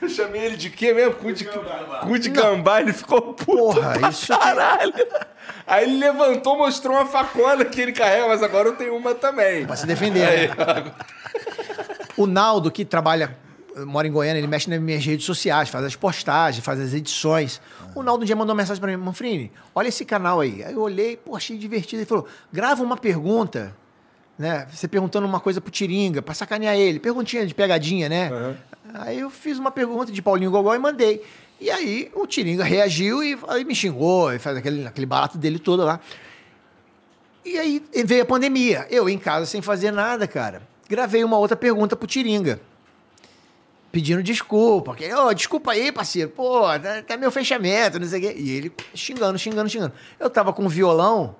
Eu 0.00 0.08
chamei 0.08 0.44
ele 0.44 0.56
de 0.56 0.70
quê 0.70 0.92
mesmo? 0.92 1.14
Cu 1.14 1.32
de, 1.32 1.44
cu 1.44 2.18
de 2.18 2.28
gambá, 2.28 2.80
ele 2.80 2.92
ficou 2.92 3.34
puto. 3.34 3.44
Porra, 3.44 3.98
pra 3.98 4.10
isso 4.10 4.38
Caralho. 4.38 4.92
Aí 5.66 5.84
ele 5.84 5.98
levantou, 5.98 6.56
mostrou 6.56 6.96
uma 6.96 7.06
facona 7.06 7.64
que 7.64 7.80
ele 7.80 7.92
carrega, 7.92 8.28
mas 8.28 8.42
agora 8.42 8.68
eu 8.68 8.76
tenho 8.76 8.94
uma 8.94 9.14
também. 9.14 9.66
Pra 9.66 9.74
se 9.76 9.86
defender, 9.86 10.54
né? 10.56 10.92
O 12.16 12.26
Naldo, 12.26 12.70
que 12.70 12.82
trabalha, 12.82 13.36
mora 13.84 14.08
em 14.08 14.12
Goiânia, 14.12 14.38
ele 14.38 14.46
mexe 14.46 14.70
nas 14.70 14.80
minhas 14.80 15.04
redes 15.04 15.26
sociais, 15.26 15.68
faz 15.68 15.84
as 15.84 15.94
postagens, 15.94 16.64
faz 16.64 16.80
as 16.80 16.94
edições. 16.94 17.60
O 17.94 18.02
Naldo 18.02 18.22
um 18.22 18.26
dia 18.26 18.34
mandou 18.34 18.54
uma 18.54 18.62
mensagem 18.62 18.80
pra 18.80 18.90
mim, 18.90 18.96
Manfrini, 18.96 19.52
olha 19.74 19.88
esse 19.88 20.04
canal 20.04 20.40
aí. 20.40 20.64
Aí 20.64 20.72
eu 20.72 20.80
olhei, 20.80 21.16
pô, 21.16 21.36
achei 21.36 21.58
divertido. 21.58 22.00
Ele 22.00 22.06
falou, 22.06 22.26
grava 22.52 22.82
uma 22.82 22.96
pergunta, 22.96 23.74
né? 24.38 24.66
Você 24.72 24.88
perguntando 24.88 25.26
uma 25.26 25.40
coisa 25.40 25.60
pro 25.60 25.70
Tiringa, 25.70 26.22
pra 26.22 26.34
sacanear 26.34 26.76
ele. 26.76 26.98
Perguntinha 26.98 27.46
de 27.46 27.54
pegadinha, 27.54 28.08
né? 28.08 28.30
Aí 28.94 29.20
eu 29.20 29.28
fiz 29.28 29.58
uma 29.58 29.70
pergunta 29.70 30.10
de 30.10 30.22
Paulinho 30.22 30.50
Gogó 30.50 30.74
e 30.74 30.78
mandei. 30.78 31.22
E 31.60 31.70
aí 31.70 32.10
o 32.14 32.26
Tiringa 32.26 32.64
reagiu 32.64 33.22
e 33.22 33.38
aí 33.48 33.64
me 33.64 33.74
xingou, 33.74 34.32
e 34.32 34.38
faz 34.38 34.56
aquele, 34.56 34.86
aquele 34.86 35.06
barato 35.06 35.36
dele 35.36 35.58
todo 35.58 35.84
lá. 35.84 36.00
E 37.44 37.58
aí 37.58 37.82
veio 38.04 38.22
a 38.22 38.26
pandemia. 38.26 38.86
Eu 38.90 39.08
em 39.08 39.18
casa 39.18 39.46
sem 39.46 39.62
fazer 39.62 39.90
nada, 39.90 40.26
cara. 40.26 40.62
Gravei 40.88 41.22
uma 41.24 41.38
outra 41.38 41.56
pergunta 41.56 41.94
pro 41.94 42.06
Tiringa. 42.06 42.60
Pedindo 43.96 44.22
desculpa. 44.22 44.94
Que, 44.94 45.10
Ô, 45.14 45.32
desculpa 45.32 45.72
aí, 45.72 45.90
parceiro. 45.90 46.28
Pô, 46.28 46.64
tá, 46.78 47.00
tá 47.00 47.16
meu 47.16 47.30
fechamento, 47.30 47.98
não 47.98 48.06
sei 48.06 48.18
o 48.18 48.22
quê. 48.22 48.34
E 48.36 48.50
ele 48.50 48.72
xingando, 48.94 49.38
xingando, 49.38 49.70
xingando. 49.70 49.94
Eu 50.20 50.28
tava 50.28 50.52
com 50.52 50.64
um 50.64 50.68
violão. 50.68 51.34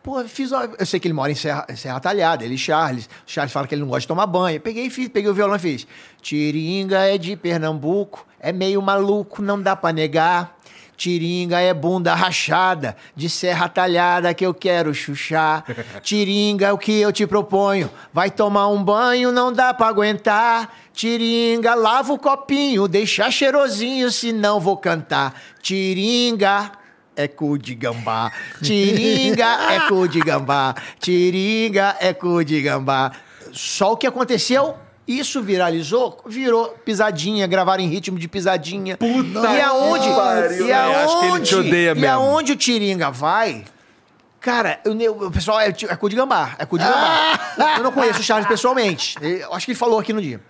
Pô, 0.00 0.22
fiz. 0.28 0.52
Eu 0.78 0.86
sei 0.86 1.00
que 1.00 1.08
ele 1.08 1.12
mora 1.12 1.32
em 1.32 1.34
Serra, 1.34 1.66
Serra 1.74 1.98
Talhada, 1.98 2.44
ele 2.44 2.54
e 2.54 2.58
Charles. 2.58 3.06
O 3.06 3.08
Charles 3.26 3.52
fala 3.52 3.66
que 3.66 3.74
ele 3.74 3.82
não 3.82 3.88
gosta 3.88 4.02
de 4.02 4.06
tomar 4.06 4.28
banho. 4.28 4.60
Peguei 4.60 4.88
fiz, 4.90 5.08
peguei 5.08 5.28
o 5.28 5.34
violão 5.34 5.56
e 5.56 5.58
fiz. 5.58 5.88
Tiringa 6.22 7.00
é 7.00 7.18
de 7.18 7.34
Pernambuco, 7.34 8.24
é 8.38 8.52
meio 8.52 8.80
maluco, 8.80 9.42
não 9.42 9.60
dá 9.60 9.74
pra 9.74 9.92
negar. 9.92 10.56
Tiringa 10.98 11.60
é 11.60 11.72
bunda 11.72 12.12
rachada, 12.12 12.96
de 13.14 13.30
serra 13.30 13.68
talhada 13.68 14.34
que 14.34 14.44
eu 14.44 14.52
quero 14.52 14.92
chuchar. 14.92 15.64
Tiringa 16.02 16.66
é 16.66 16.72
o 16.72 16.76
que 16.76 17.00
eu 17.00 17.12
te 17.12 17.24
proponho. 17.24 17.88
Vai 18.12 18.32
tomar 18.32 18.66
um 18.66 18.82
banho, 18.82 19.30
não 19.30 19.52
dá 19.52 19.72
pra 19.72 19.86
aguentar. 19.86 20.74
Tiringa, 20.92 21.76
lava 21.76 22.12
o 22.12 22.18
copinho, 22.18 22.88
deixa 22.88 23.30
cheirosinho, 23.30 24.10
senão 24.10 24.58
vou 24.58 24.76
cantar. 24.76 25.40
Tiringa 25.62 26.72
é 27.14 27.28
cu 27.28 27.56
de 27.56 27.76
gambá. 27.76 28.32
Tiringa 28.60 29.72
é 29.72 29.88
cu 29.88 30.08
de 30.08 30.18
gambá. 30.18 30.74
Tiringa 30.98 31.96
é 32.00 32.12
cu 32.12 32.44
de 32.44 32.60
gambá. 32.60 33.12
Só 33.52 33.92
o 33.92 33.96
que 33.96 34.06
aconteceu? 34.06 34.76
Isso 35.08 35.40
viralizou, 35.42 36.20
virou 36.26 36.68
pisadinha, 36.84 37.46
gravaram 37.46 37.82
em 37.82 37.88
ritmo 37.88 38.18
de 38.18 38.28
pisadinha. 38.28 38.96
Puta 38.98 39.40
e 39.56 39.60
aonde? 39.62 40.08
pariu, 40.10 40.66
e 40.68 40.72
aonde? 40.72 40.96
Acho 40.96 41.20
que 41.20 41.26
ele 41.26 41.40
te 41.40 41.54
odeia 41.56 41.90
e 41.92 41.94
mesmo. 41.94 42.14
aonde 42.14 42.52
o 42.52 42.56
Tiringa 42.56 43.10
vai? 43.10 43.64
Cara, 44.40 44.78
eu, 44.84 44.94
ne- 44.94 45.08
o 45.08 45.30
pessoal 45.30 45.58
é, 45.60 45.68
é 45.68 45.96
cu 45.96 46.08
de 46.08 46.14
gambá, 46.14 46.54
é 46.58 46.64
cu 46.66 46.78
de 46.78 46.84
gambá. 46.84 47.40
Eu 47.78 47.82
não 47.82 47.90
conheço 47.90 48.20
o 48.20 48.22
Charles 48.22 48.46
pessoalmente. 48.46 49.16
Eu 49.20 49.52
acho 49.54 49.64
que 49.66 49.72
ele 49.72 49.78
falou 49.78 49.98
aqui 49.98 50.12
no 50.12 50.20
dia. 50.22 50.40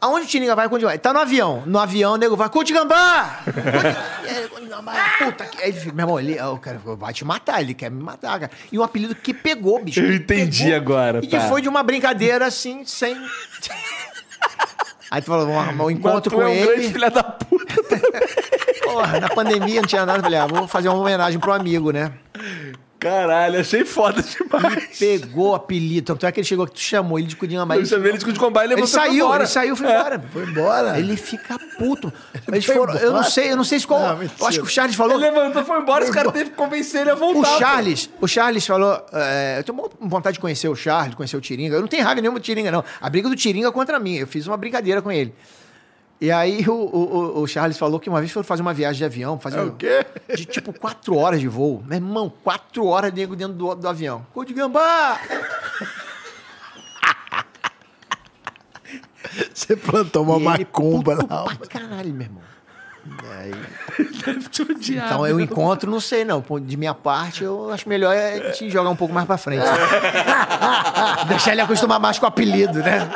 Aonde 0.00 0.26
o 0.26 0.28
Tiringa 0.28 0.54
vai, 0.54 0.68
gambá? 0.68 0.90
Ele 0.90 0.98
tá 0.98 1.12
no 1.12 1.18
avião. 1.18 1.62
No 1.66 1.78
avião, 1.78 2.12
o 2.14 2.16
nego 2.16 2.36
vai, 2.36 2.48
cu 2.48 2.62
de 2.62 2.72
gambá! 2.72 3.40
Puta 5.18 5.44
que... 5.44 5.62
Aí 5.62 5.70
ele 5.70 5.80
fica, 5.80 5.92
meu 5.92 6.04
irmão, 6.04 6.20
ele 6.20 6.40
o 6.40 6.58
cara 6.58 6.80
vai 6.84 7.12
te 7.12 7.24
matar, 7.24 7.60
ele 7.60 7.74
quer 7.74 7.90
me 7.90 8.00
matar, 8.02 8.38
cara. 8.38 8.52
E 8.70 8.78
um 8.78 8.82
apelido 8.82 9.14
que 9.14 9.34
pegou, 9.34 9.82
bicho. 9.82 10.00
Eu 10.00 10.14
entendi 10.14 10.64
pegou. 10.64 10.76
agora, 10.76 11.18
E 11.22 11.26
que 11.26 11.36
tá. 11.36 11.48
foi 11.48 11.60
de 11.60 11.68
uma 11.68 11.82
brincadeira, 11.82 12.46
assim, 12.46 12.84
sem... 12.84 13.16
Aí 15.10 15.22
tu 15.22 15.26
falou, 15.26 15.46
vamos 15.46 15.62
arrumar 15.62 15.84
um 15.84 15.90
encontro 15.90 16.34
com 16.34 16.42
é 16.42 16.46
um 16.46 16.48
ele. 16.48 16.66
grande 16.66 16.92
filho 16.92 17.10
da 17.10 17.22
puta. 17.22 17.74
Porra, 18.84 19.20
na 19.20 19.28
pandemia 19.30 19.80
não 19.80 19.88
tinha 19.88 20.04
nada. 20.04 20.18
eu 20.18 20.22
Falei, 20.22 20.38
ah, 20.38 20.46
vou 20.46 20.68
fazer 20.68 20.88
uma 20.88 20.98
homenagem 20.98 21.40
pro 21.40 21.52
amigo, 21.52 21.90
né? 21.90 22.12
Caralho, 22.98 23.60
achei 23.60 23.84
foda 23.84 24.20
demais. 24.22 24.98
Pegou 24.98 25.50
o 25.50 25.54
apelido. 25.54 26.06
Tanto 26.06 26.26
é 26.26 26.32
que 26.32 26.40
ele 26.40 26.46
chegou 26.46 26.66
que 26.66 26.72
tu 26.72 26.80
chamou 26.80 27.18
ele 27.18 27.28
de 27.28 27.36
Cudinha 27.36 27.64
mais. 27.64 27.80
Eu 27.80 27.86
chamei 27.86 28.10
ele 28.10 28.18
de 28.18 28.24
cu 28.24 28.32
de 28.32 28.40
gambá 28.40 28.62
e 28.62 28.64
Ele 28.66 28.74
levantou 28.74 28.88
e 28.88 28.90
foi 29.02 29.08
saiu, 29.10 29.24
embora. 29.26 29.42
ele 29.42 29.48
saiu, 29.50 29.76
foi 29.76 29.86
É. 29.86 29.94
embora. 29.98 30.24
Foi 30.32 30.42
embora. 30.44 30.98
Ele 30.98 31.16
fica 31.16 31.56
puto. 31.78 32.12
Eles 32.48 32.64
foi 32.64 32.74
foram, 32.74 32.94
eu 32.96 33.12
não 33.12 33.22
sei, 33.22 33.52
eu 33.52 33.56
não 33.56 33.62
sei 33.64 33.78
se 33.78 33.86
qual. 33.86 34.00
Não, 34.00 34.22
eu 34.22 34.46
acho 34.46 34.58
que 34.60 34.66
o 34.66 34.68
Charles 34.70 34.96
falou. 34.96 35.14
Ele 35.14 35.30
levantou, 35.30 35.64
foi 35.64 35.78
embora, 35.80 36.04
os 36.04 36.10
caras 36.10 36.32
teve 36.32 36.50
que 36.50 36.56
convencer 36.56 37.02
ele 37.02 37.10
a 37.10 37.14
O 37.14 37.18
voltar. 37.18 37.52
pô. 37.52 37.58
Charles, 37.58 38.10
o 38.20 38.26
Charles 38.26 38.66
falou. 38.66 39.00
é, 39.12 39.58
eu 39.60 39.64
tenho 39.64 39.90
vontade 40.00 40.34
de 40.34 40.40
conhecer 40.40 40.68
o 40.68 40.74
Charles, 40.74 41.14
conhecer 41.14 41.36
o 41.36 41.40
Tiringa. 41.40 41.76
Eu 41.76 41.80
não 41.80 41.88
tenho 41.88 42.02
raiva 42.02 42.20
nenhuma 42.20 42.40
do 42.40 42.42
Tiringa, 42.42 42.70
não. 42.72 42.84
A 43.00 43.08
briga 43.08 43.28
do 43.28 43.36
Tiringa 43.36 43.68
é 43.68 43.72
contra 43.72 43.98
mim. 44.00 44.16
Eu 44.16 44.26
fiz 44.26 44.46
uma 44.48 44.56
brincadeira 44.56 45.00
com 45.00 45.12
ele. 45.12 45.32
E 46.20 46.32
aí 46.32 46.64
o, 46.68 46.72
o, 46.72 47.40
o- 47.42 47.46
Charles 47.46 47.78
falou 47.78 48.00
que 48.00 48.08
uma 48.10 48.18
vez 48.18 48.32
foi 48.32 48.42
fazer 48.42 48.60
uma 48.62 48.74
viagem 48.74 48.98
de 48.98 49.04
avião, 49.04 49.38
fazer 49.38 49.58
É 49.58 49.62
o 49.62 49.72
quê? 49.72 50.04
de 50.34 50.44
tipo 50.44 50.72
quatro 50.72 51.16
horas 51.16 51.38
de 51.40 51.46
voo. 51.46 51.82
Meu 51.86 51.96
irmão, 51.96 52.32
quatro 52.42 52.86
horas 52.86 53.12
nego 53.12 53.36
dentro 53.36 53.54
do, 53.54 53.74
do 53.76 53.88
avião. 53.88 54.26
Cu 54.34 54.44
de 54.44 54.52
gambá! 54.52 55.20
Você 59.54 59.76
plantou 59.76 60.24
uma 60.24 60.34
E 60.34 60.36
ele 60.36 60.44
macumba 60.64 61.16
puto 61.16 61.28
na 61.28 61.36
alma. 61.36 61.54
pra 61.56 61.66
caralho, 61.66 62.12
meu 62.12 62.22
irmão. 62.26 62.42
Então 64.90 65.26
eu 65.26 65.40
encontro, 65.40 65.90
não 65.90 66.00
sei 66.00 66.24
não. 66.24 66.44
De 66.60 66.76
minha 66.76 66.94
parte, 66.94 67.44
eu 67.44 67.70
acho 67.70 67.88
melhor 67.88 68.14
é 68.14 68.50
te 68.50 68.70
jogar 68.70 68.90
um 68.90 68.96
pouco 68.96 69.12
mais 69.12 69.26
pra 69.26 69.36
frente. 69.36 69.64
Deixar 71.28 71.52
ele 71.52 71.60
acostumar 71.60 71.98
mais 72.00 72.18
com 72.18 72.24
o 72.24 72.28
apelido, 72.28 72.78
né? 72.78 73.08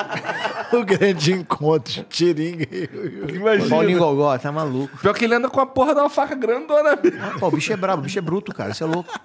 O 0.72 0.84
grande 0.84 1.32
encontro. 1.32 2.04
Tiringa 2.04 2.66
e 2.70 2.88
Imagina. 3.34 3.68
Paulinho 3.68 3.98
Gogó, 3.98 4.36
tá 4.38 4.50
maluco. 4.50 4.96
Pior 4.98 5.14
que 5.14 5.24
ele 5.24 5.34
anda 5.34 5.48
com 5.48 5.60
a 5.60 5.66
porra 5.66 5.94
de 5.94 6.00
uma 6.00 6.10
faca 6.10 6.34
grandona 6.34 6.98
mesmo. 7.02 7.38
Pô, 7.38 7.48
o 7.48 7.50
bicho 7.50 7.72
é 7.72 7.76
brabo, 7.76 8.00
o 8.00 8.04
bicho 8.04 8.18
é 8.18 8.22
bruto, 8.22 8.54
cara. 8.54 8.72
Você 8.72 8.82
é 8.82 8.86
louco. 8.86 9.12
Tá 9.12 9.20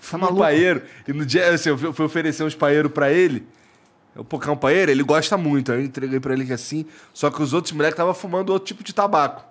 Fuma 0.00 0.24
um 0.24 0.26
maluco? 0.26 0.42
paeiro. 0.42 0.82
E 1.06 1.12
no 1.12 1.24
dia, 1.24 1.50
assim, 1.50 1.70
eu 1.70 1.78
fui 1.92 2.06
oferecer 2.06 2.44
uns 2.44 2.54
paeiros 2.54 2.90
pra 2.92 3.12
ele. 3.12 3.46
Eu 4.14 4.24
pôr 4.24 4.48
um 4.48 4.56
paeiro, 4.56 4.90
ele 4.90 5.02
gosta 5.02 5.36
muito. 5.36 5.70
Aí 5.70 5.78
eu 5.78 5.84
entreguei 5.84 6.18
pra 6.18 6.32
ele 6.32 6.46
que 6.46 6.52
assim. 6.52 6.86
Só 7.12 7.30
que 7.30 7.42
os 7.42 7.52
outros 7.52 7.72
moleques 7.72 7.94
estavam 7.94 8.14
fumando 8.14 8.50
outro 8.50 8.66
tipo 8.66 8.82
de 8.82 8.94
tabaco. 8.94 9.44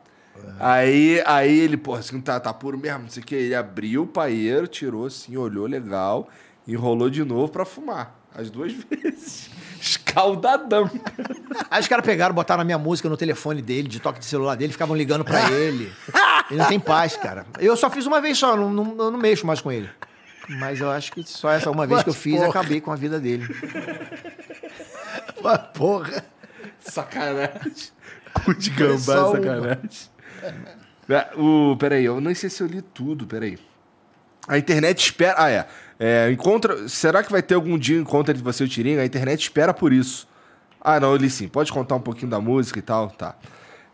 Aí, 0.59 1.21
aí 1.25 1.59
ele, 1.59 1.77
pô, 1.77 1.95
assim, 1.95 2.19
tá, 2.21 2.39
tá 2.39 2.53
puro 2.53 2.77
mesmo, 2.77 3.03
não 3.03 3.09
sei 3.09 3.21
o 3.21 3.25
que. 3.25 3.35
Ele 3.35 3.55
abriu 3.55 4.03
o 4.03 4.07
paeiro, 4.07 4.67
tirou 4.67 5.05
assim, 5.05 5.35
olhou 5.37 5.65
legal, 5.67 6.29
enrolou 6.67 7.09
de 7.09 7.23
novo 7.23 7.51
pra 7.51 7.65
fumar. 7.65 8.15
As 8.33 8.49
duas 8.49 8.73
vezes. 8.89 9.49
Escaldadão. 9.79 10.89
Aí 11.69 11.79
os 11.81 11.87
caras 11.87 12.05
pegaram, 12.05 12.33
botaram 12.35 12.61
a 12.61 12.65
minha 12.65 12.77
música 12.77 13.07
no 13.07 13.15
telefone 13.15 13.61
dele, 13.61 13.87
de 13.87 13.99
toque 13.99 14.19
de 14.19 14.25
celular 14.25 14.55
dele, 14.55 14.71
ficavam 14.73 14.95
ligando 14.95 15.23
pra 15.23 15.51
ele. 15.51 15.91
Ele 16.49 16.59
não 16.59 16.67
tem 16.67 16.79
paz, 16.79 17.15
cara. 17.15 17.45
Eu 17.59 17.77
só 17.77 17.89
fiz 17.89 18.05
uma 18.05 18.19
vez 18.19 18.37
só, 18.37 18.55
não, 18.57 18.69
não, 18.71 18.95
eu 19.05 19.11
não 19.11 19.17
mexo 19.19 19.45
mais 19.47 19.61
com 19.61 19.71
ele. 19.71 19.89
Mas 20.47 20.79
eu 20.79 20.91
acho 20.91 21.11
que 21.11 21.23
só 21.23 21.49
essa 21.49 21.71
uma 21.71 21.87
vez 21.87 22.03
que 22.03 22.09
eu 22.09 22.13
Mas, 22.13 22.21
fiz, 22.21 22.35
porra. 22.35 22.49
acabei 22.49 22.81
com 22.81 22.91
a 22.91 22.95
vida 22.95 23.19
dele. 23.19 23.47
Mas, 25.41 25.57
porra. 25.73 26.23
Sacanagem. 26.79 27.91
Cu 28.43 28.53
de 28.53 28.69
gambá, 28.71 29.31
sacanagem. 29.31 30.14
É, 31.09 31.27
O, 31.37 31.75
peraí, 31.77 32.05
eu 32.05 32.19
não 32.19 32.33
sei 32.33 32.49
se 32.49 32.61
eu 32.61 32.67
li 32.67 32.81
tudo, 32.81 33.25
peraí. 33.27 33.57
A 34.47 34.57
internet 34.57 34.99
espera. 34.99 35.35
Ah, 35.37 35.49
é. 35.49 35.67
É, 35.99 36.31
encontra. 36.31 36.87
Será 36.87 37.23
que 37.23 37.31
vai 37.31 37.41
ter 37.41 37.55
algum 37.55 37.77
dia 37.77 37.97
encontro 37.97 38.31
entre 38.31 38.43
você 38.43 38.63
e 38.63 38.67
o 38.67 38.69
Tiringa? 38.69 39.01
A 39.01 39.05
internet 39.05 39.41
espera 39.41 39.73
por 39.73 39.93
isso. 39.93 40.27
Ah, 40.79 40.99
não, 40.99 41.15
ele 41.15 41.29
sim. 41.29 41.47
Pode 41.47 41.71
contar 41.71 41.95
um 41.95 42.01
pouquinho 42.01 42.29
da 42.29 42.39
música 42.39 42.77
e 42.79 42.81
tal? 42.81 43.09
Tá. 43.09 43.35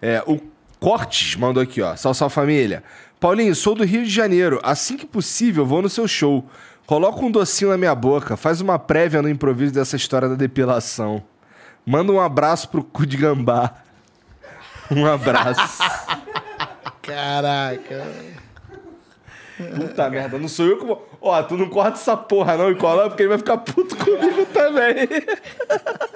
É, 0.02 0.24
o 0.26 0.40
Cortes 0.80 1.36
mandou 1.36 1.62
aqui, 1.62 1.82
ó. 1.82 1.96
Sal, 1.96 2.14
sal, 2.14 2.30
família. 2.30 2.84
Paulinho, 3.20 3.54
sou 3.56 3.76
do 3.76 3.86
Rio 3.86 4.04
de 4.04 4.10
Janeiro. 4.10 4.60
Assim 4.64 4.98
que 4.98 5.06
possível, 5.06 5.66
vou 5.66 5.82
no 5.82 5.90
seu 5.90 6.08
show. 6.08 6.50
Coloca 6.86 7.24
um 7.24 7.32
docinho 7.32 7.70
na 7.70 7.78
minha 7.78 7.96
boca. 7.96 8.36
Faz 8.36 8.60
uma 8.60 8.80
prévia 8.80 9.22
no 9.22 9.30
improviso 9.30 9.74
dessa 9.74 9.96
história 9.96 10.28
da 10.28 10.36
depilação. 10.36 11.24
Manda 11.86 12.12
um 12.12 12.20
abraço 12.20 12.68
pro 12.70 12.84
cu 12.84 13.06
de 13.06 13.18
gambá. 13.18 13.76
Um 14.94 15.06
abraço. 15.06 15.82
Caraca. 17.16 18.08
Puta 19.76 20.10
merda, 20.10 20.40
não 20.40 20.48
sou 20.48 20.66
eu 20.66 20.80
que 20.80 20.86
vou. 20.86 21.08
Ó, 21.22 21.44
tu 21.44 21.56
não 21.56 21.70
corta 21.70 21.98
essa 22.00 22.18
porra 22.18 22.58
não 22.58 22.72
e 22.72 22.76
cola, 22.76 23.08
porque 23.10 23.22
ele 23.24 23.30
vai 23.30 23.38
ficar 23.38 23.58
puto 23.58 23.96
comigo 23.96 24.46
também. 24.48 25.08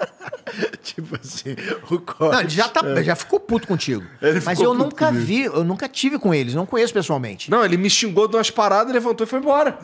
tipo 0.81 1.15
assim, 1.15 1.55
o 1.91 1.99
corte. 1.99 2.33
Não, 2.33 2.39
ele 2.39 2.49
já, 2.49 2.67
tá, 2.67 2.81
já 3.03 3.15
ficou 3.15 3.39
puto 3.39 3.67
contigo. 3.67 4.03
Ele 4.21 4.41
Mas 4.43 4.59
eu 4.59 4.73
nunca 4.73 5.07
comigo. 5.07 5.25
vi, 5.25 5.43
eu 5.43 5.63
nunca 5.63 5.87
tive 5.87 6.17
com 6.17 6.33
eles, 6.33 6.55
não 6.55 6.65
conheço 6.65 6.93
pessoalmente. 6.93 7.51
Não, 7.51 7.63
ele 7.63 7.77
me 7.77 7.89
xingou 7.89 8.27
de 8.27 8.35
umas 8.35 8.49
paradas, 8.49 8.91
levantou 8.91 9.25
e 9.25 9.29
foi 9.29 9.39
embora. 9.39 9.77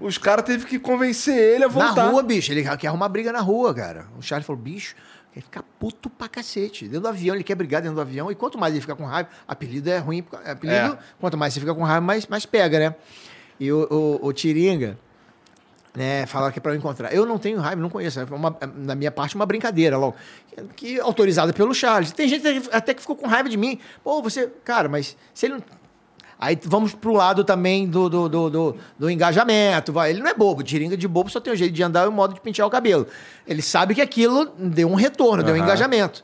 Os 0.00 0.18
caras 0.18 0.44
teve 0.44 0.66
que 0.66 0.78
convencer 0.78 1.36
ele 1.36 1.64
a 1.64 1.68
Na 1.68 1.72
voltar. 1.72 2.04
rua, 2.10 2.22
bicho, 2.22 2.52
ele 2.52 2.62
quer 2.76 2.88
arrumar 2.88 3.08
briga 3.08 3.32
na 3.32 3.40
rua, 3.40 3.74
cara. 3.74 4.06
O 4.18 4.22
Charles 4.22 4.46
falou, 4.46 4.60
bicho, 4.60 4.94
ele 5.34 5.42
fica 5.42 5.64
puto 5.80 6.08
pra 6.08 6.28
cacete. 6.28 6.84
Dentro 6.84 7.00
do 7.02 7.08
avião, 7.08 7.34
ele 7.34 7.42
quer 7.44 7.54
brigar 7.54 7.82
dentro 7.82 7.96
do 7.96 8.00
avião. 8.00 8.30
E 8.30 8.34
quanto 8.34 8.56
mais 8.58 8.72
ele 8.72 8.80
fica 8.80 8.94
com 8.94 9.04
raiva, 9.04 9.28
apelido 9.48 9.90
é 9.90 9.98
ruim. 9.98 10.24
Apelido, 10.44 10.94
É. 10.94 10.98
quanto 11.20 11.36
mais 11.36 11.52
você 11.52 11.60
fica 11.60 11.74
com 11.74 11.82
raiva, 11.82 12.00
mais, 12.00 12.26
mais 12.26 12.46
pega, 12.46 12.78
né? 12.78 12.94
E 13.58 13.70
o, 13.72 13.86
o, 14.22 14.26
o 14.26 14.32
Tiringa, 14.32 14.98
né, 15.94 16.26
falaram 16.26 16.52
que 16.52 16.58
é 16.58 16.62
pra 16.62 16.72
eu 16.72 16.76
encontrar. 16.76 17.12
Eu 17.12 17.24
não 17.26 17.38
tenho 17.38 17.58
raiva, 17.60 17.80
não 17.80 17.90
conheço. 17.90 18.20
É 18.20 18.24
uma, 18.24 18.56
na 18.76 18.94
minha 18.94 19.10
parte, 19.10 19.34
uma 19.34 19.46
brincadeira 19.46 19.96
logo. 19.96 20.16
Que, 20.76 20.98
autorizada 21.00 21.52
pelo 21.52 21.74
Charles. 21.74 22.12
Tem 22.12 22.28
gente 22.28 22.46
até 22.72 22.94
que 22.94 23.00
ficou 23.00 23.16
com 23.16 23.26
raiva 23.26 23.48
de 23.48 23.56
mim. 23.56 23.78
Pô, 24.02 24.22
você. 24.22 24.48
Cara, 24.64 24.88
mas 24.88 25.16
se 25.32 25.46
ele 25.46 25.54
não. 25.54 25.62
Aí 26.38 26.58
vamos 26.64 26.94
pro 26.94 27.12
lado 27.12 27.44
também 27.44 27.86
do, 27.86 28.08
do, 28.08 28.28
do, 28.28 28.50
do, 28.50 28.76
do 28.98 29.10
engajamento. 29.10 29.92
Vai. 29.92 30.10
Ele 30.10 30.20
não 30.20 30.28
é 30.28 30.34
bobo. 30.34 30.62
Tiringa 30.62 30.96
de 30.96 31.06
bobo 31.08 31.30
só 31.30 31.40
tem 31.40 31.52
o 31.52 31.56
jeito 31.56 31.72
de 31.72 31.82
andar 31.82 32.04
e 32.04 32.08
o 32.08 32.12
modo 32.12 32.34
de 32.34 32.40
pentear 32.40 32.66
o 32.66 32.70
cabelo. 32.70 33.06
Ele 33.46 33.62
sabe 33.62 33.94
que 33.94 34.00
aquilo 34.02 34.52
deu 34.58 34.88
um 34.90 34.94
retorno, 34.94 35.42
deu 35.42 35.54
um 35.54 35.58
engajamento. 35.58 36.22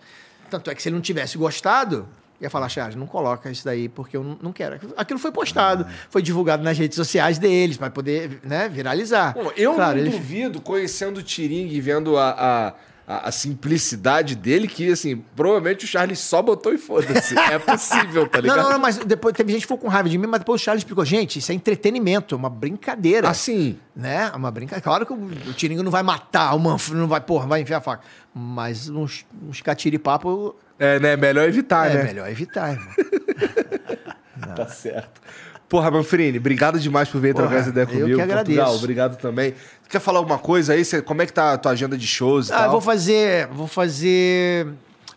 Tanto 0.50 0.70
é 0.70 0.74
que 0.74 0.82
se 0.82 0.88
ele 0.88 0.96
não 0.96 1.02
tivesse 1.02 1.38
gostado, 1.38 2.08
ia 2.40 2.50
falar, 2.50 2.68
Charles, 2.68 2.96
não 2.96 3.06
coloca 3.06 3.50
isso 3.50 3.64
daí 3.64 3.88
porque 3.88 4.16
eu 4.16 4.36
não, 4.42 4.52
quero. 4.52 4.80
Aquilo 4.96 5.18
foi 5.18 5.30
postado, 5.30 5.86
foi 6.08 6.22
divulgado 6.22 6.62
nas 6.62 6.76
redes 6.76 6.96
sociais 6.96 7.38
deles 7.38 7.76
para 7.76 7.90
poder 7.90 8.40
né, 8.42 8.68
viralizar. 8.68 9.34
Bom, 9.34 9.52
eu 9.56 9.74
Claro, 9.74 9.98
não 9.98 10.06
ele- 10.06 10.10
duvido, 10.10 10.60
conhecendo 10.60 11.18
o 11.18 11.22
Tiringue 11.22 11.76
e 11.76 11.80
vendo 11.80 12.16
a, 12.16 12.30
a, 12.30 12.74
a- 13.10 13.28
a 13.28 13.32
simplicidade 13.32 14.36
dele, 14.36 14.68
que, 14.68 14.90
assim, 14.92 15.16
provavelmente 15.34 15.84
o 15.84 15.88
Charles 15.88 16.18
só 16.20 16.40
botou 16.40 16.72
e 16.72 16.78
foda-se. 16.78 17.36
É 17.36 17.58
possível, 17.58 18.28
tá 18.28 18.38
Não, 18.42 18.42
ligado? 18.42 18.62
não, 18.62 18.70
não, 18.72 18.78
mas 18.78 18.98
depois 18.98 19.34
teve 19.34 19.50
gente 19.52 19.62
que 19.62 19.66
ficou 19.66 19.78
com 19.78 19.88
raiva 19.88 20.08
de 20.08 20.16
mim, 20.16 20.26
mas 20.28 20.38
depois 20.40 20.60
o 20.60 20.64
Charles 20.64 20.82
explicou, 20.82 21.04
gente, 21.04 21.40
isso 21.40 21.50
é 21.50 21.54
entretenimento, 21.54 22.34
é 22.34 22.38
uma 22.38 22.48
brincadeira. 22.50 23.28
Assim, 23.28 23.78
né? 23.96 24.30
É 24.32 24.36
uma 24.36 24.50
brincadeira. 24.50 24.82
Claro 24.82 25.04
que 25.06 25.12
o, 25.12 25.16
o 25.50 25.52
Tiringa 25.52 25.82
não 25.82 25.90
vai 25.90 26.02
matar, 26.04 26.54
o 26.54 26.58
Manfred 26.60 26.96
não 27.00 27.08
vai, 27.08 27.20
porra, 27.20 27.46
vai 27.48 27.60
enfiar 27.62 27.78
a 27.78 27.80
faca. 27.80 28.04
Mas 28.32 28.88
uns, 28.88 29.26
uns 29.42 29.60
catiripapo 29.60 30.54
é, 30.78 30.98
né? 31.00 31.16
Melhor 31.16 31.48
evitar, 31.48 31.90
é 31.90 31.94
né? 31.94 32.02
melhor 32.04 32.30
evitar, 32.30 32.70
irmão. 32.72 32.94
Tá 34.56 34.66
certo. 34.66 35.20
Porra, 35.70 35.88
Manfrini, 35.90 36.36
obrigado 36.38 36.78
demais 36.80 37.08
por 37.08 37.20
vir 37.20 37.32
trocar 37.32 37.48
Porra, 37.50 37.60
essa 37.60 37.70
ideia 37.70 37.84
eu 37.84 37.88
comigo. 37.88 38.16
que 38.16 38.20
agradeço. 38.20 38.44
Portugal, 38.56 38.74
obrigado 38.74 39.16
também. 39.18 39.54
Quer 39.88 40.00
falar 40.00 40.18
alguma 40.18 40.36
coisa 40.38 40.72
aí? 40.74 40.84
Como 41.06 41.22
é 41.22 41.26
que 41.26 41.32
tá 41.32 41.52
a 41.52 41.58
tua 41.58 41.70
agenda 41.72 41.96
de 41.96 42.06
shows 42.08 42.48
e 42.48 42.52
Ah, 42.52 42.56
tal? 42.56 42.64
eu 42.66 42.70
vou 42.72 42.80
fazer, 42.80 43.46
vou 43.52 43.66
fazer 43.68 44.66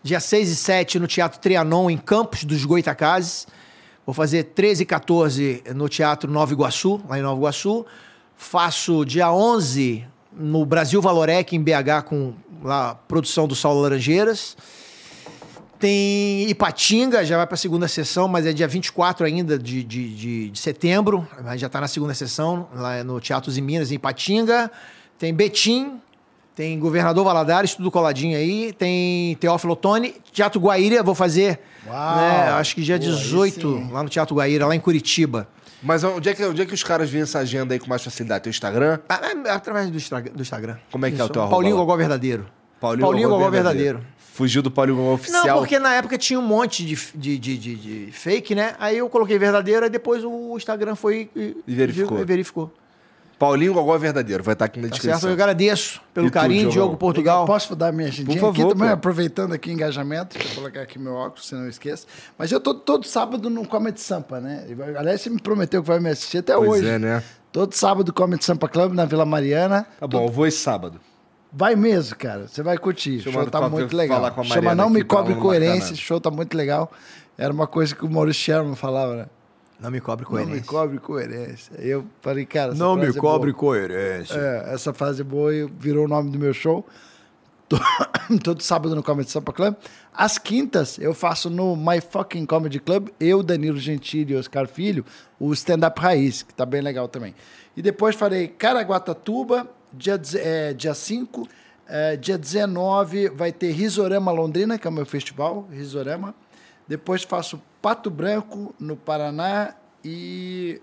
dia 0.04 0.20
6 0.20 0.50
e 0.50 0.56
7 0.56 1.00
no 1.00 1.08
Teatro 1.08 1.40
Trianon, 1.40 1.90
em 1.90 1.98
Campos 1.98 2.44
dos 2.44 2.64
Goitacazes. 2.66 3.48
Vou 4.06 4.14
fazer 4.14 4.44
13 4.44 4.84
e 4.84 4.86
14 4.86 5.64
no 5.74 5.90
Teatro 5.90 6.30
Nova 6.32 6.54
Iguaçu, 6.54 7.02
lá 7.10 7.18
em 7.18 7.22
Nova 7.24 7.40
Iguaçu. 7.40 7.84
Faço 8.38 9.04
dia 9.06 9.32
11 9.34 10.06
no 10.32 10.66
Brasil 10.68 11.02
Valorec, 11.02 11.56
em 11.56 11.62
BH, 11.64 12.04
com 12.06 12.34
lá, 12.64 12.94
produção 13.08 13.48
do 13.48 13.56
Saulo 13.56 13.82
Laranjeiras. 13.82 14.56
Tem 15.84 16.50
Ipatinga, 16.50 17.26
já 17.26 17.36
vai 17.36 17.46
para 17.46 17.56
a 17.56 17.58
segunda 17.58 17.90
sessão, 17.90 18.26
mas 18.30 18.46
é 18.46 18.54
dia 18.54 18.66
24 18.66 19.26
ainda 19.26 19.60
de, 19.60 19.84
de, 19.84 20.16
de, 20.16 20.50
de 20.50 20.58
setembro. 20.58 21.28
Mas 21.44 21.60
já 21.60 21.68
está 21.68 21.82
na 21.82 21.90
segunda 21.90 22.14
sessão, 22.14 22.70
lá 22.74 23.04
no 23.04 23.20
Teatros 23.20 23.58
em 23.58 23.62
Minas, 23.62 23.92
em 23.92 23.96
Ipatinga. 23.96 24.72
Tem 25.20 25.34
Betim, 25.34 26.00
tem 26.56 26.80
Governador 26.80 27.26
Valadares, 27.26 27.76
tudo 27.76 27.92
coladinho 27.92 28.38
aí. 28.38 28.72
Tem 28.72 29.36
Teófilo 29.42 29.74
Otoni. 29.74 30.16
Teatro 30.32 30.62
Guaíra, 30.62 31.04
vou 31.04 31.14
fazer, 31.14 31.60
Uau! 31.86 32.16
né, 32.16 32.52
acho 32.52 32.76
que 32.76 32.82
dia 32.82 32.96
aí 32.96 33.00
18, 33.00 33.60
sim. 33.60 33.92
lá 33.92 34.02
no 34.04 34.08
Teatro 34.08 34.38
Guaíra, 34.38 34.66
lá 34.66 34.74
em 34.74 34.80
Curitiba. 34.80 35.50
Mas 35.82 36.02
onde 36.06 36.30
é, 36.30 36.34
que, 36.34 36.46
onde 36.46 36.62
é 36.62 36.66
que 36.66 36.74
os 36.74 36.82
caras 36.82 37.10
veem 37.10 37.24
essa 37.24 37.40
agenda 37.40 37.74
aí 37.74 37.80
com 37.82 37.90
mais 37.90 38.02
facilidade? 38.02 38.44
Teu 38.44 38.52
Instagram? 38.52 39.00
Ah, 39.10 39.20
é 39.46 39.50
Através 39.52 39.90
do 39.90 39.98
Instagram. 40.42 40.78
Como 40.90 41.06
é 41.06 41.12
que 41.12 41.20
é 41.20 41.24
o 41.26 41.28
teu 41.28 41.42
arroba 41.42 41.58
Paulinho 41.58 41.76
lá? 41.76 41.82
Gogó 41.82 41.98
Verdadeiro. 41.98 42.48
Paulinho, 42.80 43.06
Paulinho 43.06 43.28
Gogó 43.28 43.40
Gogó 43.40 43.52
Verdadeiro. 43.52 44.13
Fugiu 44.34 44.64
do 44.64 44.72
Paulinho 44.72 44.98
Gogó 44.98 45.14
oficial. 45.14 45.46
Não, 45.46 45.58
porque 45.60 45.78
na 45.78 45.94
época 45.94 46.18
tinha 46.18 46.40
um 46.40 46.46
monte 46.46 46.84
de, 46.84 46.96
de, 47.14 47.38
de, 47.38 47.58
de- 47.58 47.76
de 48.06 48.12
fake, 48.12 48.56
né? 48.56 48.76
Aí 48.80 48.98
eu 48.98 49.08
coloquei 49.08 49.38
verdadeiro, 49.38 49.84
aí 49.84 49.90
depois 49.92 50.24
o 50.26 50.58
Instagram 50.58 50.96
foi 50.96 51.30
e, 51.36 51.56
E 51.68 51.76
verificou. 51.76 52.20
e 52.20 52.26
verificou. 52.26 52.74
Paulinho 53.38 53.74
Gogó 53.74 53.96
verdadeiro, 53.98 54.42
vai 54.42 54.54
estar 54.54 54.66
aqui 54.66 54.80
na 54.80 54.88
Tá 54.88 54.92
descrição. 54.94 55.20
certo? 55.20 55.30
Eu 55.30 55.34
agradeço 55.34 56.02
pelo 56.14 56.28
E 56.28 56.32
carinho, 56.32 56.62
Diogão? 56.62 56.72
Diogo 56.88 56.98
Portugal. 56.98 57.46
Posso 57.46 57.76
dar 57.76 57.92
minha 57.92 58.08
agendinha 58.08 58.40
Por 58.40 58.50
aqui 58.50 58.58
favor, 58.62 58.74
também, 58.74 58.88
pô. 58.88 58.94
aproveitando 58.96 59.54
aqui 59.54 59.70
o 59.70 59.74
engajamento, 59.74 60.38
deixa 60.38 60.52
eu 60.52 60.56
colocar 60.56 60.82
aqui 60.82 60.98
meu 60.98 61.14
óculos, 61.14 61.48
se 61.48 61.54
não 61.54 61.68
esqueça. 61.68 62.08
Mas 62.38 62.52
eu 62.52 62.60
tô 62.60 62.74
todo 62.74 63.06
sábado 63.06 63.50
no 63.50 63.68
Comedy 63.68 64.00
Sampa, 64.02 64.40
né? 64.40 64.66
Aliás, 64.98 65.22
você 65.22 65.30
me 65.30 65.40
prometeu 65.42 65.82
que 65.84 65.88
vai 65.88 66.00
me 66.00 66.10
assistir 66.10 66.38
até 66.40 66.56
Pois 66.56 66.70
hoje. 66.82 66.88
é, 66.88 66.98
né? 66.98 67.22
Todo 67.52 67.74
sábado 67.76 68.12
Comedy 68.14 68.44
Sampa 68.46 68.68
Club 68.70 68.94
na 68.94 69.06
Vila 69.06 69.26
Mariana. 69.26 69.86
Tá 70.00 70.08
bom, 70.08 70.26
eu 70.26 70.32
vou 70.32 70.48
esse 70.48 70.58
sábado. 70.60 71.00
Vai 71.54 71.76
mesmo, 71.76 72.16
cara. 72.18 72.48
Você 72.48 72.64
vai 72.64 72.78
curtir. 72.78 73.12
Deixa 73.12 73.30
eu 73.30 73.32
O 73.32 73.36
show 73.36 73.50
tá 73.52 73.70
muito 73.70 73.96
legal. 73.96 74.32
com 74.32 74.42
a 74.42 74.44
Chama 74.44 74.74
Não 74.74 74.90
Me 74.90 75.04
Cobre 75.04 75.36
Coerência. 75.36 75.96
show 75.96 76.20
tá 76.20 76.32
muito 76.32 76.58
legal. 76.58 76.92
Era 77.38 77.54
uma 77.54 77.68
coisa 77.68 77.96
que 77.96 78.04
o 78.06 78.10
Maurício 78.10 78.42
Sherman 78.44 78.76
falava, 78.76 79.16
né? 79.16 79.26
Não 79.80 79.92
me 79.92 80.00
cobre 80.00 80.24
Não 80.26 80.32
me 80.32 80.46
coerência. 80.46 80.66
cobre 80.66 80.98
coerência. 80.98 81.76
Eu 81.78 82.06
falei, 82.22 82.46
cara, 82.46 82.72
essa 82.72 82.80
Não 82.84 82.96
me 82.96 83.08
é 83.08 83.14
cobre 83.14 83.52
boa. 83.52 83.60
coerência. 83.60 84.36
É, 84.36 84.74
essa 84.74 84.94
frase 84.94 85.22
é 85.22 85.24
boa 85.24 85.54
e 85.54 85.66
virou 85.78 86.06
o 86.06 86.08
nome 86.08 86.30
do 86.32 86.40
meu 86.40 86.54
show. 86.54 86.86
Todo 88.44 88.62
sábado 88.62 88.96
no 88.96 89.04
Comedy 89.04 89.30
Sampa 89.30 89.52
Club. 89.52 89.76
Às 90.14 90.38
quintas, 90.38 90.98
eu 91.00 91.14
faço 91.14 91.50
no 91.50 91.76
My 91.76 92.00
Fucking 92.00 92.46
Comedy 92.46 92.80
Club, 92.80 93.10
eu, 93.20 93.42
Danilo 93.44 93.78
Gentili 93.78 94.34
e 94.34 94.38
Oscar 94.38 94.68
Filho, 94.68 95.04
o 95.40 95.52
stand-up 95.54 96.00
raiz, 96.00 96.44
que 96.44 96.54
tá 96.54 96.66
bem 96.66 96.82
legal 96.82 97.08
também. 97.08 97.34
E 97.76 97.82
depois 97.82 98.16
farei 98.16 98.48
Caraguatatuba, 98.48 99.68
dia 99.94 100.20
5, 100.24 100.38
é, 100.44 100.74
dia, 100.74 100.94
5, 100.94 101.48
é, 101.88 102.16
dia 102.18 102.38
19 102.38 103.30
vai 103.30 103.52
ter 103.52 103.72
Risorama 103.72 104.32
Londrina, 104.32 104.78
que 104.78 104.88
é 104.88 104.90
o 104.90 104.94
meu 104.94 105.06
festival, 105.06 105.68
Risorama. 105.72 106.34
Depois 106.88 107.24
faço 107.24 107.62
Pato 107.82 108.10
Branco, 108.10 108.74
no 108.80 108.96
Paraná, 108.98 109.74
e, 110.04 110.82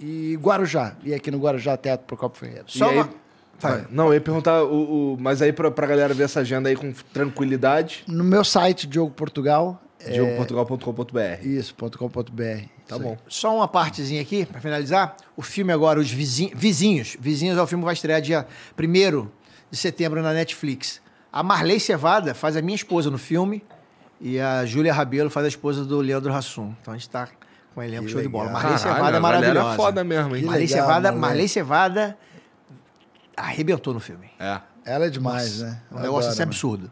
e 0.00 0.36
Guarujá. 0.40 0.96
E 1.04 1.12
aqui 1.12 1.30
no 1.30 1.38
Guarujá, 1.38 1.76
Teatro 1.76 2.06
Procopio 2.06 2.40
Ferreira. 2.40 2.64
Só 2.66 2.88
aí- 2.88 2.96
uma- 2.96 3.22
Vai. 3.60 3.86
Não, 3.90 4.06
eu 4.08 4.14
ia 4.14 4.20
perguntar, 4.20 4.64
o, 4.64 5.12
o- 5.14 5.16
mas 5.20 5.40
aí 5.40 5.52
pra, 5.52 5.70
pra 5.70 5.86
galera 5.86 6.12
ver 6.12 6.24
essa 6.24 6.40
agenda 6.40 6.68
aí 6.68 6.74
com 6.74 6.92
tranquilidade, 7.12 8.02
No 8.08 8.24
meu 8.24 8.42
site, 8.42 8.88
Diogo 8.88 9.12
Portugal, 9.12 9.80
é, 10.00 10.10
diogoportugal.com.br. 10.10 11.46
isso, 11.46 11.72
.com.br. 11.76 12.64
Tá 12.92 12.98
bom. 13.02 13.16
Só 13.28 13.56
uma 13.56 13.68
partezinha 13.68 14.20
aqui, 14.22 14.44
pra 14.46 14.60
finalizar. 14.60 15.16
O 15.36 15.42
filme 15.42 15.72
agora, 15.72 15.98
Os 16.00 16.10
Vizinhos. 16.10 16.52
Vizinhos. 16.54 17.16
Vizinhos 17.20 17.56
é 17.58 17.62
o 17.62 17.66
filme 17.66 17.82
que 17.82 17.86
vai 17.86 17.94
estrear 17.94 18.20
dia 18.20 18.46
1 18.78 19.28
de 19.70 19.76
setembro 19.78 20.22
na 20.22 20.32
Netflix. 20.32 21.00
A 21.32 21.42
Marley 21.42 21.80
Cevada 21.80 22.34
faz 22.34 22.56
a 22.56 22.62
minha 22.62 22.76
esposa 22.76 23.10
no 23.10 23.16
filme 23.18 23.64
e 24.20 24.38
a 24.38 24.64
Júlia 24.66 24.92
Rabelo 24.92 25.30
faz 25.30 25.46
a 25.46 25.48
esposa 25.48 25.84
do 25.84 26.00
Leandro 26.00 26.32
Hassum. 26.32 26.74
Então 26.80 26.92
a 26.92 26.96
gente 26.96 27.08
tá 27.08 27.28
com 27.74 27.80
o 27.80 27.82
elenco 27.82 28.04
Que 28.04 28.10
show 28.12 28.20
de 28.20 28.28
bola. 28.28 28.46
legal. 28.48 28.62
Marley 28.62 28.78
Caralho, 28.78 28.96
Cevada 28.96 29.16
é 29.16 29.20
galera 29.20 29.40
maravilhosa. 29.40 29.76
foda 29.76 30.04
mesmo, 30.04 30.36
hein? 30.36 30.42
Que 30.42 30.46
Marley 30.48 30.66
legal, 30.66 30.86
Cevada, 30.86 31.12
Marley. 31.12 31.48
Cevada 31.48 32.18
arrebentou 33.36 33.94
no 33.94 34.00
filme. 34.00 34.30
É. 34.38 34.60
Ela 34.84 35.06
é 35.06 35.10
demais, 35.10 35.60
né? 35.60 35.80
Um 35.90 35.96
Eu 35.96 36.02
negócio 36.02 36.30
assim 36.30 36.38
né? 36.40 36.44
absurdo. 36.44 36.90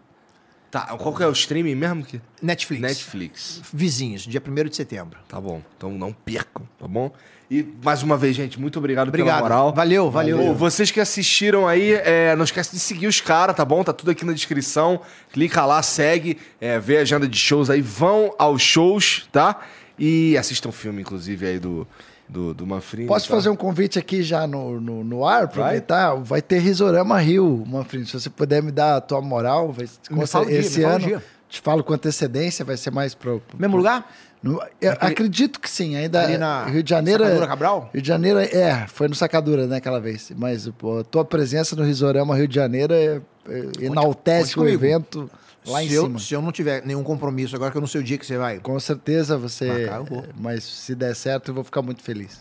Tá, 0.70 0.82
qual 0.96 1.14
que 1.14 1.22
é 1.22 1.26
o 1.26 1.32
streaming 1.32 1.74
mesmo? 1.74 2.04
Que... 2.04 2.20
Netflix. 2.40 2.82
Netflix. 2.82 3.62
Vizinhos, 3.72 4.22
dia 4.22 4.40
1 4.46 4.68
de 4.68 4.76
setembro. 4.76 5.18
Tá 5.28 5.40
bom, 5.40 5.60
então 5.76 5.90
não 5.90 6.12
percam, 6.12 6.66
tá 6.78 6.86
bom? 6.86 7.12
E 7.50 7.66
mais 7.82 8.04
uma 8.04 8.16
vez, 8.16 8.36
gente, 8.36 8.60
muito 8.60 8.78
obrigado, 8.78 9.08
Obrigado. 9.08 9.38
pela 9.38 9.48
moral. 9.48 9.74
Valeu, 9.74 10.08
valeu. 10.08 10.38
Pô, 10.38 10.54
vocês 10.54 10.92
que 10.92 11.00
assistiram 11.00 11.66
aí, 11.66 11.94
é, 11.94 12.36
não 12.36 12.44
esquece 12.44 12.70
de 12.70 12.78
seguir 12.78 13.08
os 13.08 13.20
caras, 13.20 13.56
tá 13.56 13.64
bom? 13.64 13.82
Tá 13.82 13.92
tudo 13.92 14.12
aqui 14.12 14.24
na 14.24 14.32
descrição. 14.32 15.00
Clica 15.32 15.66
lá, 15.66 15.82
segue, 15.82 16.38
é, 16.60 16.78
vê 16.78 16.98
a 16.98 17.00
agenda 17.00 17.26
de 17.26 17.36
shows 17.36 17.68
aí, 17.68 17.80
vão 17.80 18.32
aos 18.38 18.62
shows, 18.62 19.28
tá? 19.32 19.62
E 19.98 20.38
assistam 20.38 20.68
o 20.68 20.72
filme, 20.72 21.02
inclusive, 21.02 21.44
aí 21.44 21.58
do, 21.58 21.88
do, 22.30 22.54
do 22.54 22.66
Manfrini. 22.66 23.06
Posso 23.08 23.28
tá? 23.28 23.34
fazer 23.34 23.48
um 23.48 23.56
convite 23.56 23.98
aqui 23.98 24.22
já 24.22 24.46
no, 24.46 24.80
no, 24.80 25.02
no 25.04 25.26
ar, 25.26 25.44
aproveitar? 25.44 26.14
Vai, 26.14 26.40
ter 26.40 26.58
Risorama 26.60 27.18
Rio, 27.18 27.64
Manfrini. 27.66 28.06
Se 28.06 28.12
você 28.18 28.30
puder 28.30 28.62
me 28.62 28.70
dar 28.70 28.96
a 28.96 29.00
tua 29.00 29.20
moral, 29.20 29.72
vai, 29.72 29.88
Me 30.10 30.26
fala 30.26 30.46
dia, 30.46 30.58
esse 30.58 30.78
me 30.78 30.84
fala 30.84 30.94
ano. 30.96 31.06
dia. 31.06 31.22
Te 31.48 31.60
falo 31.60 31.82
com 31.82 31.92
antecedência, 31.92 32.64
vai 32.64 32.76
ser 32.76 32.92
mais 32.92 33.12
pro. 33.14 33.40
pro- 33.40 33.58
Mesmo 33.60 33.76
lugar? 33.76 34.08
no- 34.40 34.62
eu 34.80 34.92
acredito 35.00 35.58
que 35.60 35.68
sim, 35.68 35.96
ainda. 35.96 36.22
Ali 36.22 36.38
na 36.38 36.64
Rio 36.66 36.82
de 36.82 36.88
Janeiro. 36.88 37.24
Sacadura 37.24 37.46
Cabral? 37.48 37.90
Rio 37.92 38.00
de 38.02 38.06
Janeiro 38.08 38.38
é, 38.38 38.86
foi 38.86 39.08
no 39.08 39.14
Sacadura, 39.16 39.66
né, 39.66 39.76
aquela 39.78 40.00
vez. 40.00 40.30
Mas 40.36 40.68
pô, 40.78 41.00
a 41.00 41.04
tua 41.04 41.24
presença 41.24 41.74
no 41.74 41.82
Risorama 41.82 42.36
Rio 42.36 42.46
de 42.46 42.54
Janeiro 42.54 42.94
é, 42.94 43.20
é, 43.48 43.84
enaltece 43.84 44.52
o 44.52 44.58
comigo. 44.60 44.74
evento 44.74 45.28
lá 45.66 45.82
em 45.82 45.88
se, 45.88 45.94
eu, 45.94 46.04
cima. 46.04 46.18
se 46.18 46.34
eu 46.34 46.42
não 46.42 46.52
tiver 46.52 46.84
nenhum 46.84 47.02
compromisso, 47.02 47.54
agora 47.56 47.70
que 47.70 47.76
eu 47.76 47.80
não 47.80 47.88
sei 47.88 48.00
o 48.00 48.04
dia 48.04 48.18
que 48.18 48.26
você 48.26 48.36
vai. 48.36 48.58
Com 48.58 48.78
certeza 48.80 49.36
você. 49.36 49.66
Marcar, 49.66 49.96
eu 49.96 50.04
vou. 50.04 50.24
Mas 50.38 50.64
se 50.64 50.94
der 50.94 51.14
certo, 51.14 51.50
eu 51.50 51.54
vou 51.54 51.64
ficar 51.64 51.82
muito 51.82 52.02
feliz. 52.02 52.40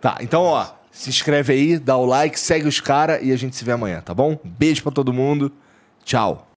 Tá, 0.00 0.18
então, 0.20 0.42
ó, 0.42 0.66
se 0.90 1.08
inscreve 1.08 1.52
aí, 1.52 1.78
dá 1.78 1.96
o 1.96 2.04
like, 2.04 2.38
segue 2.38 2.68
os 2.68 2.80
caras 2.80 3.20
e 3.22 3.32
a 3.32 3.36
gente 3.36 3.56
se 3.56 3.64
vê 3.64 3.72
amanhã, 3.72 4.00
tá 4.00 4.12
bom? 4.14 4.38
Beijo 4.44 4.82
pra 4.82 4.92
todo 4.92 5.12
mundo. 5.12 5.50
Tchau. 6.04 6.53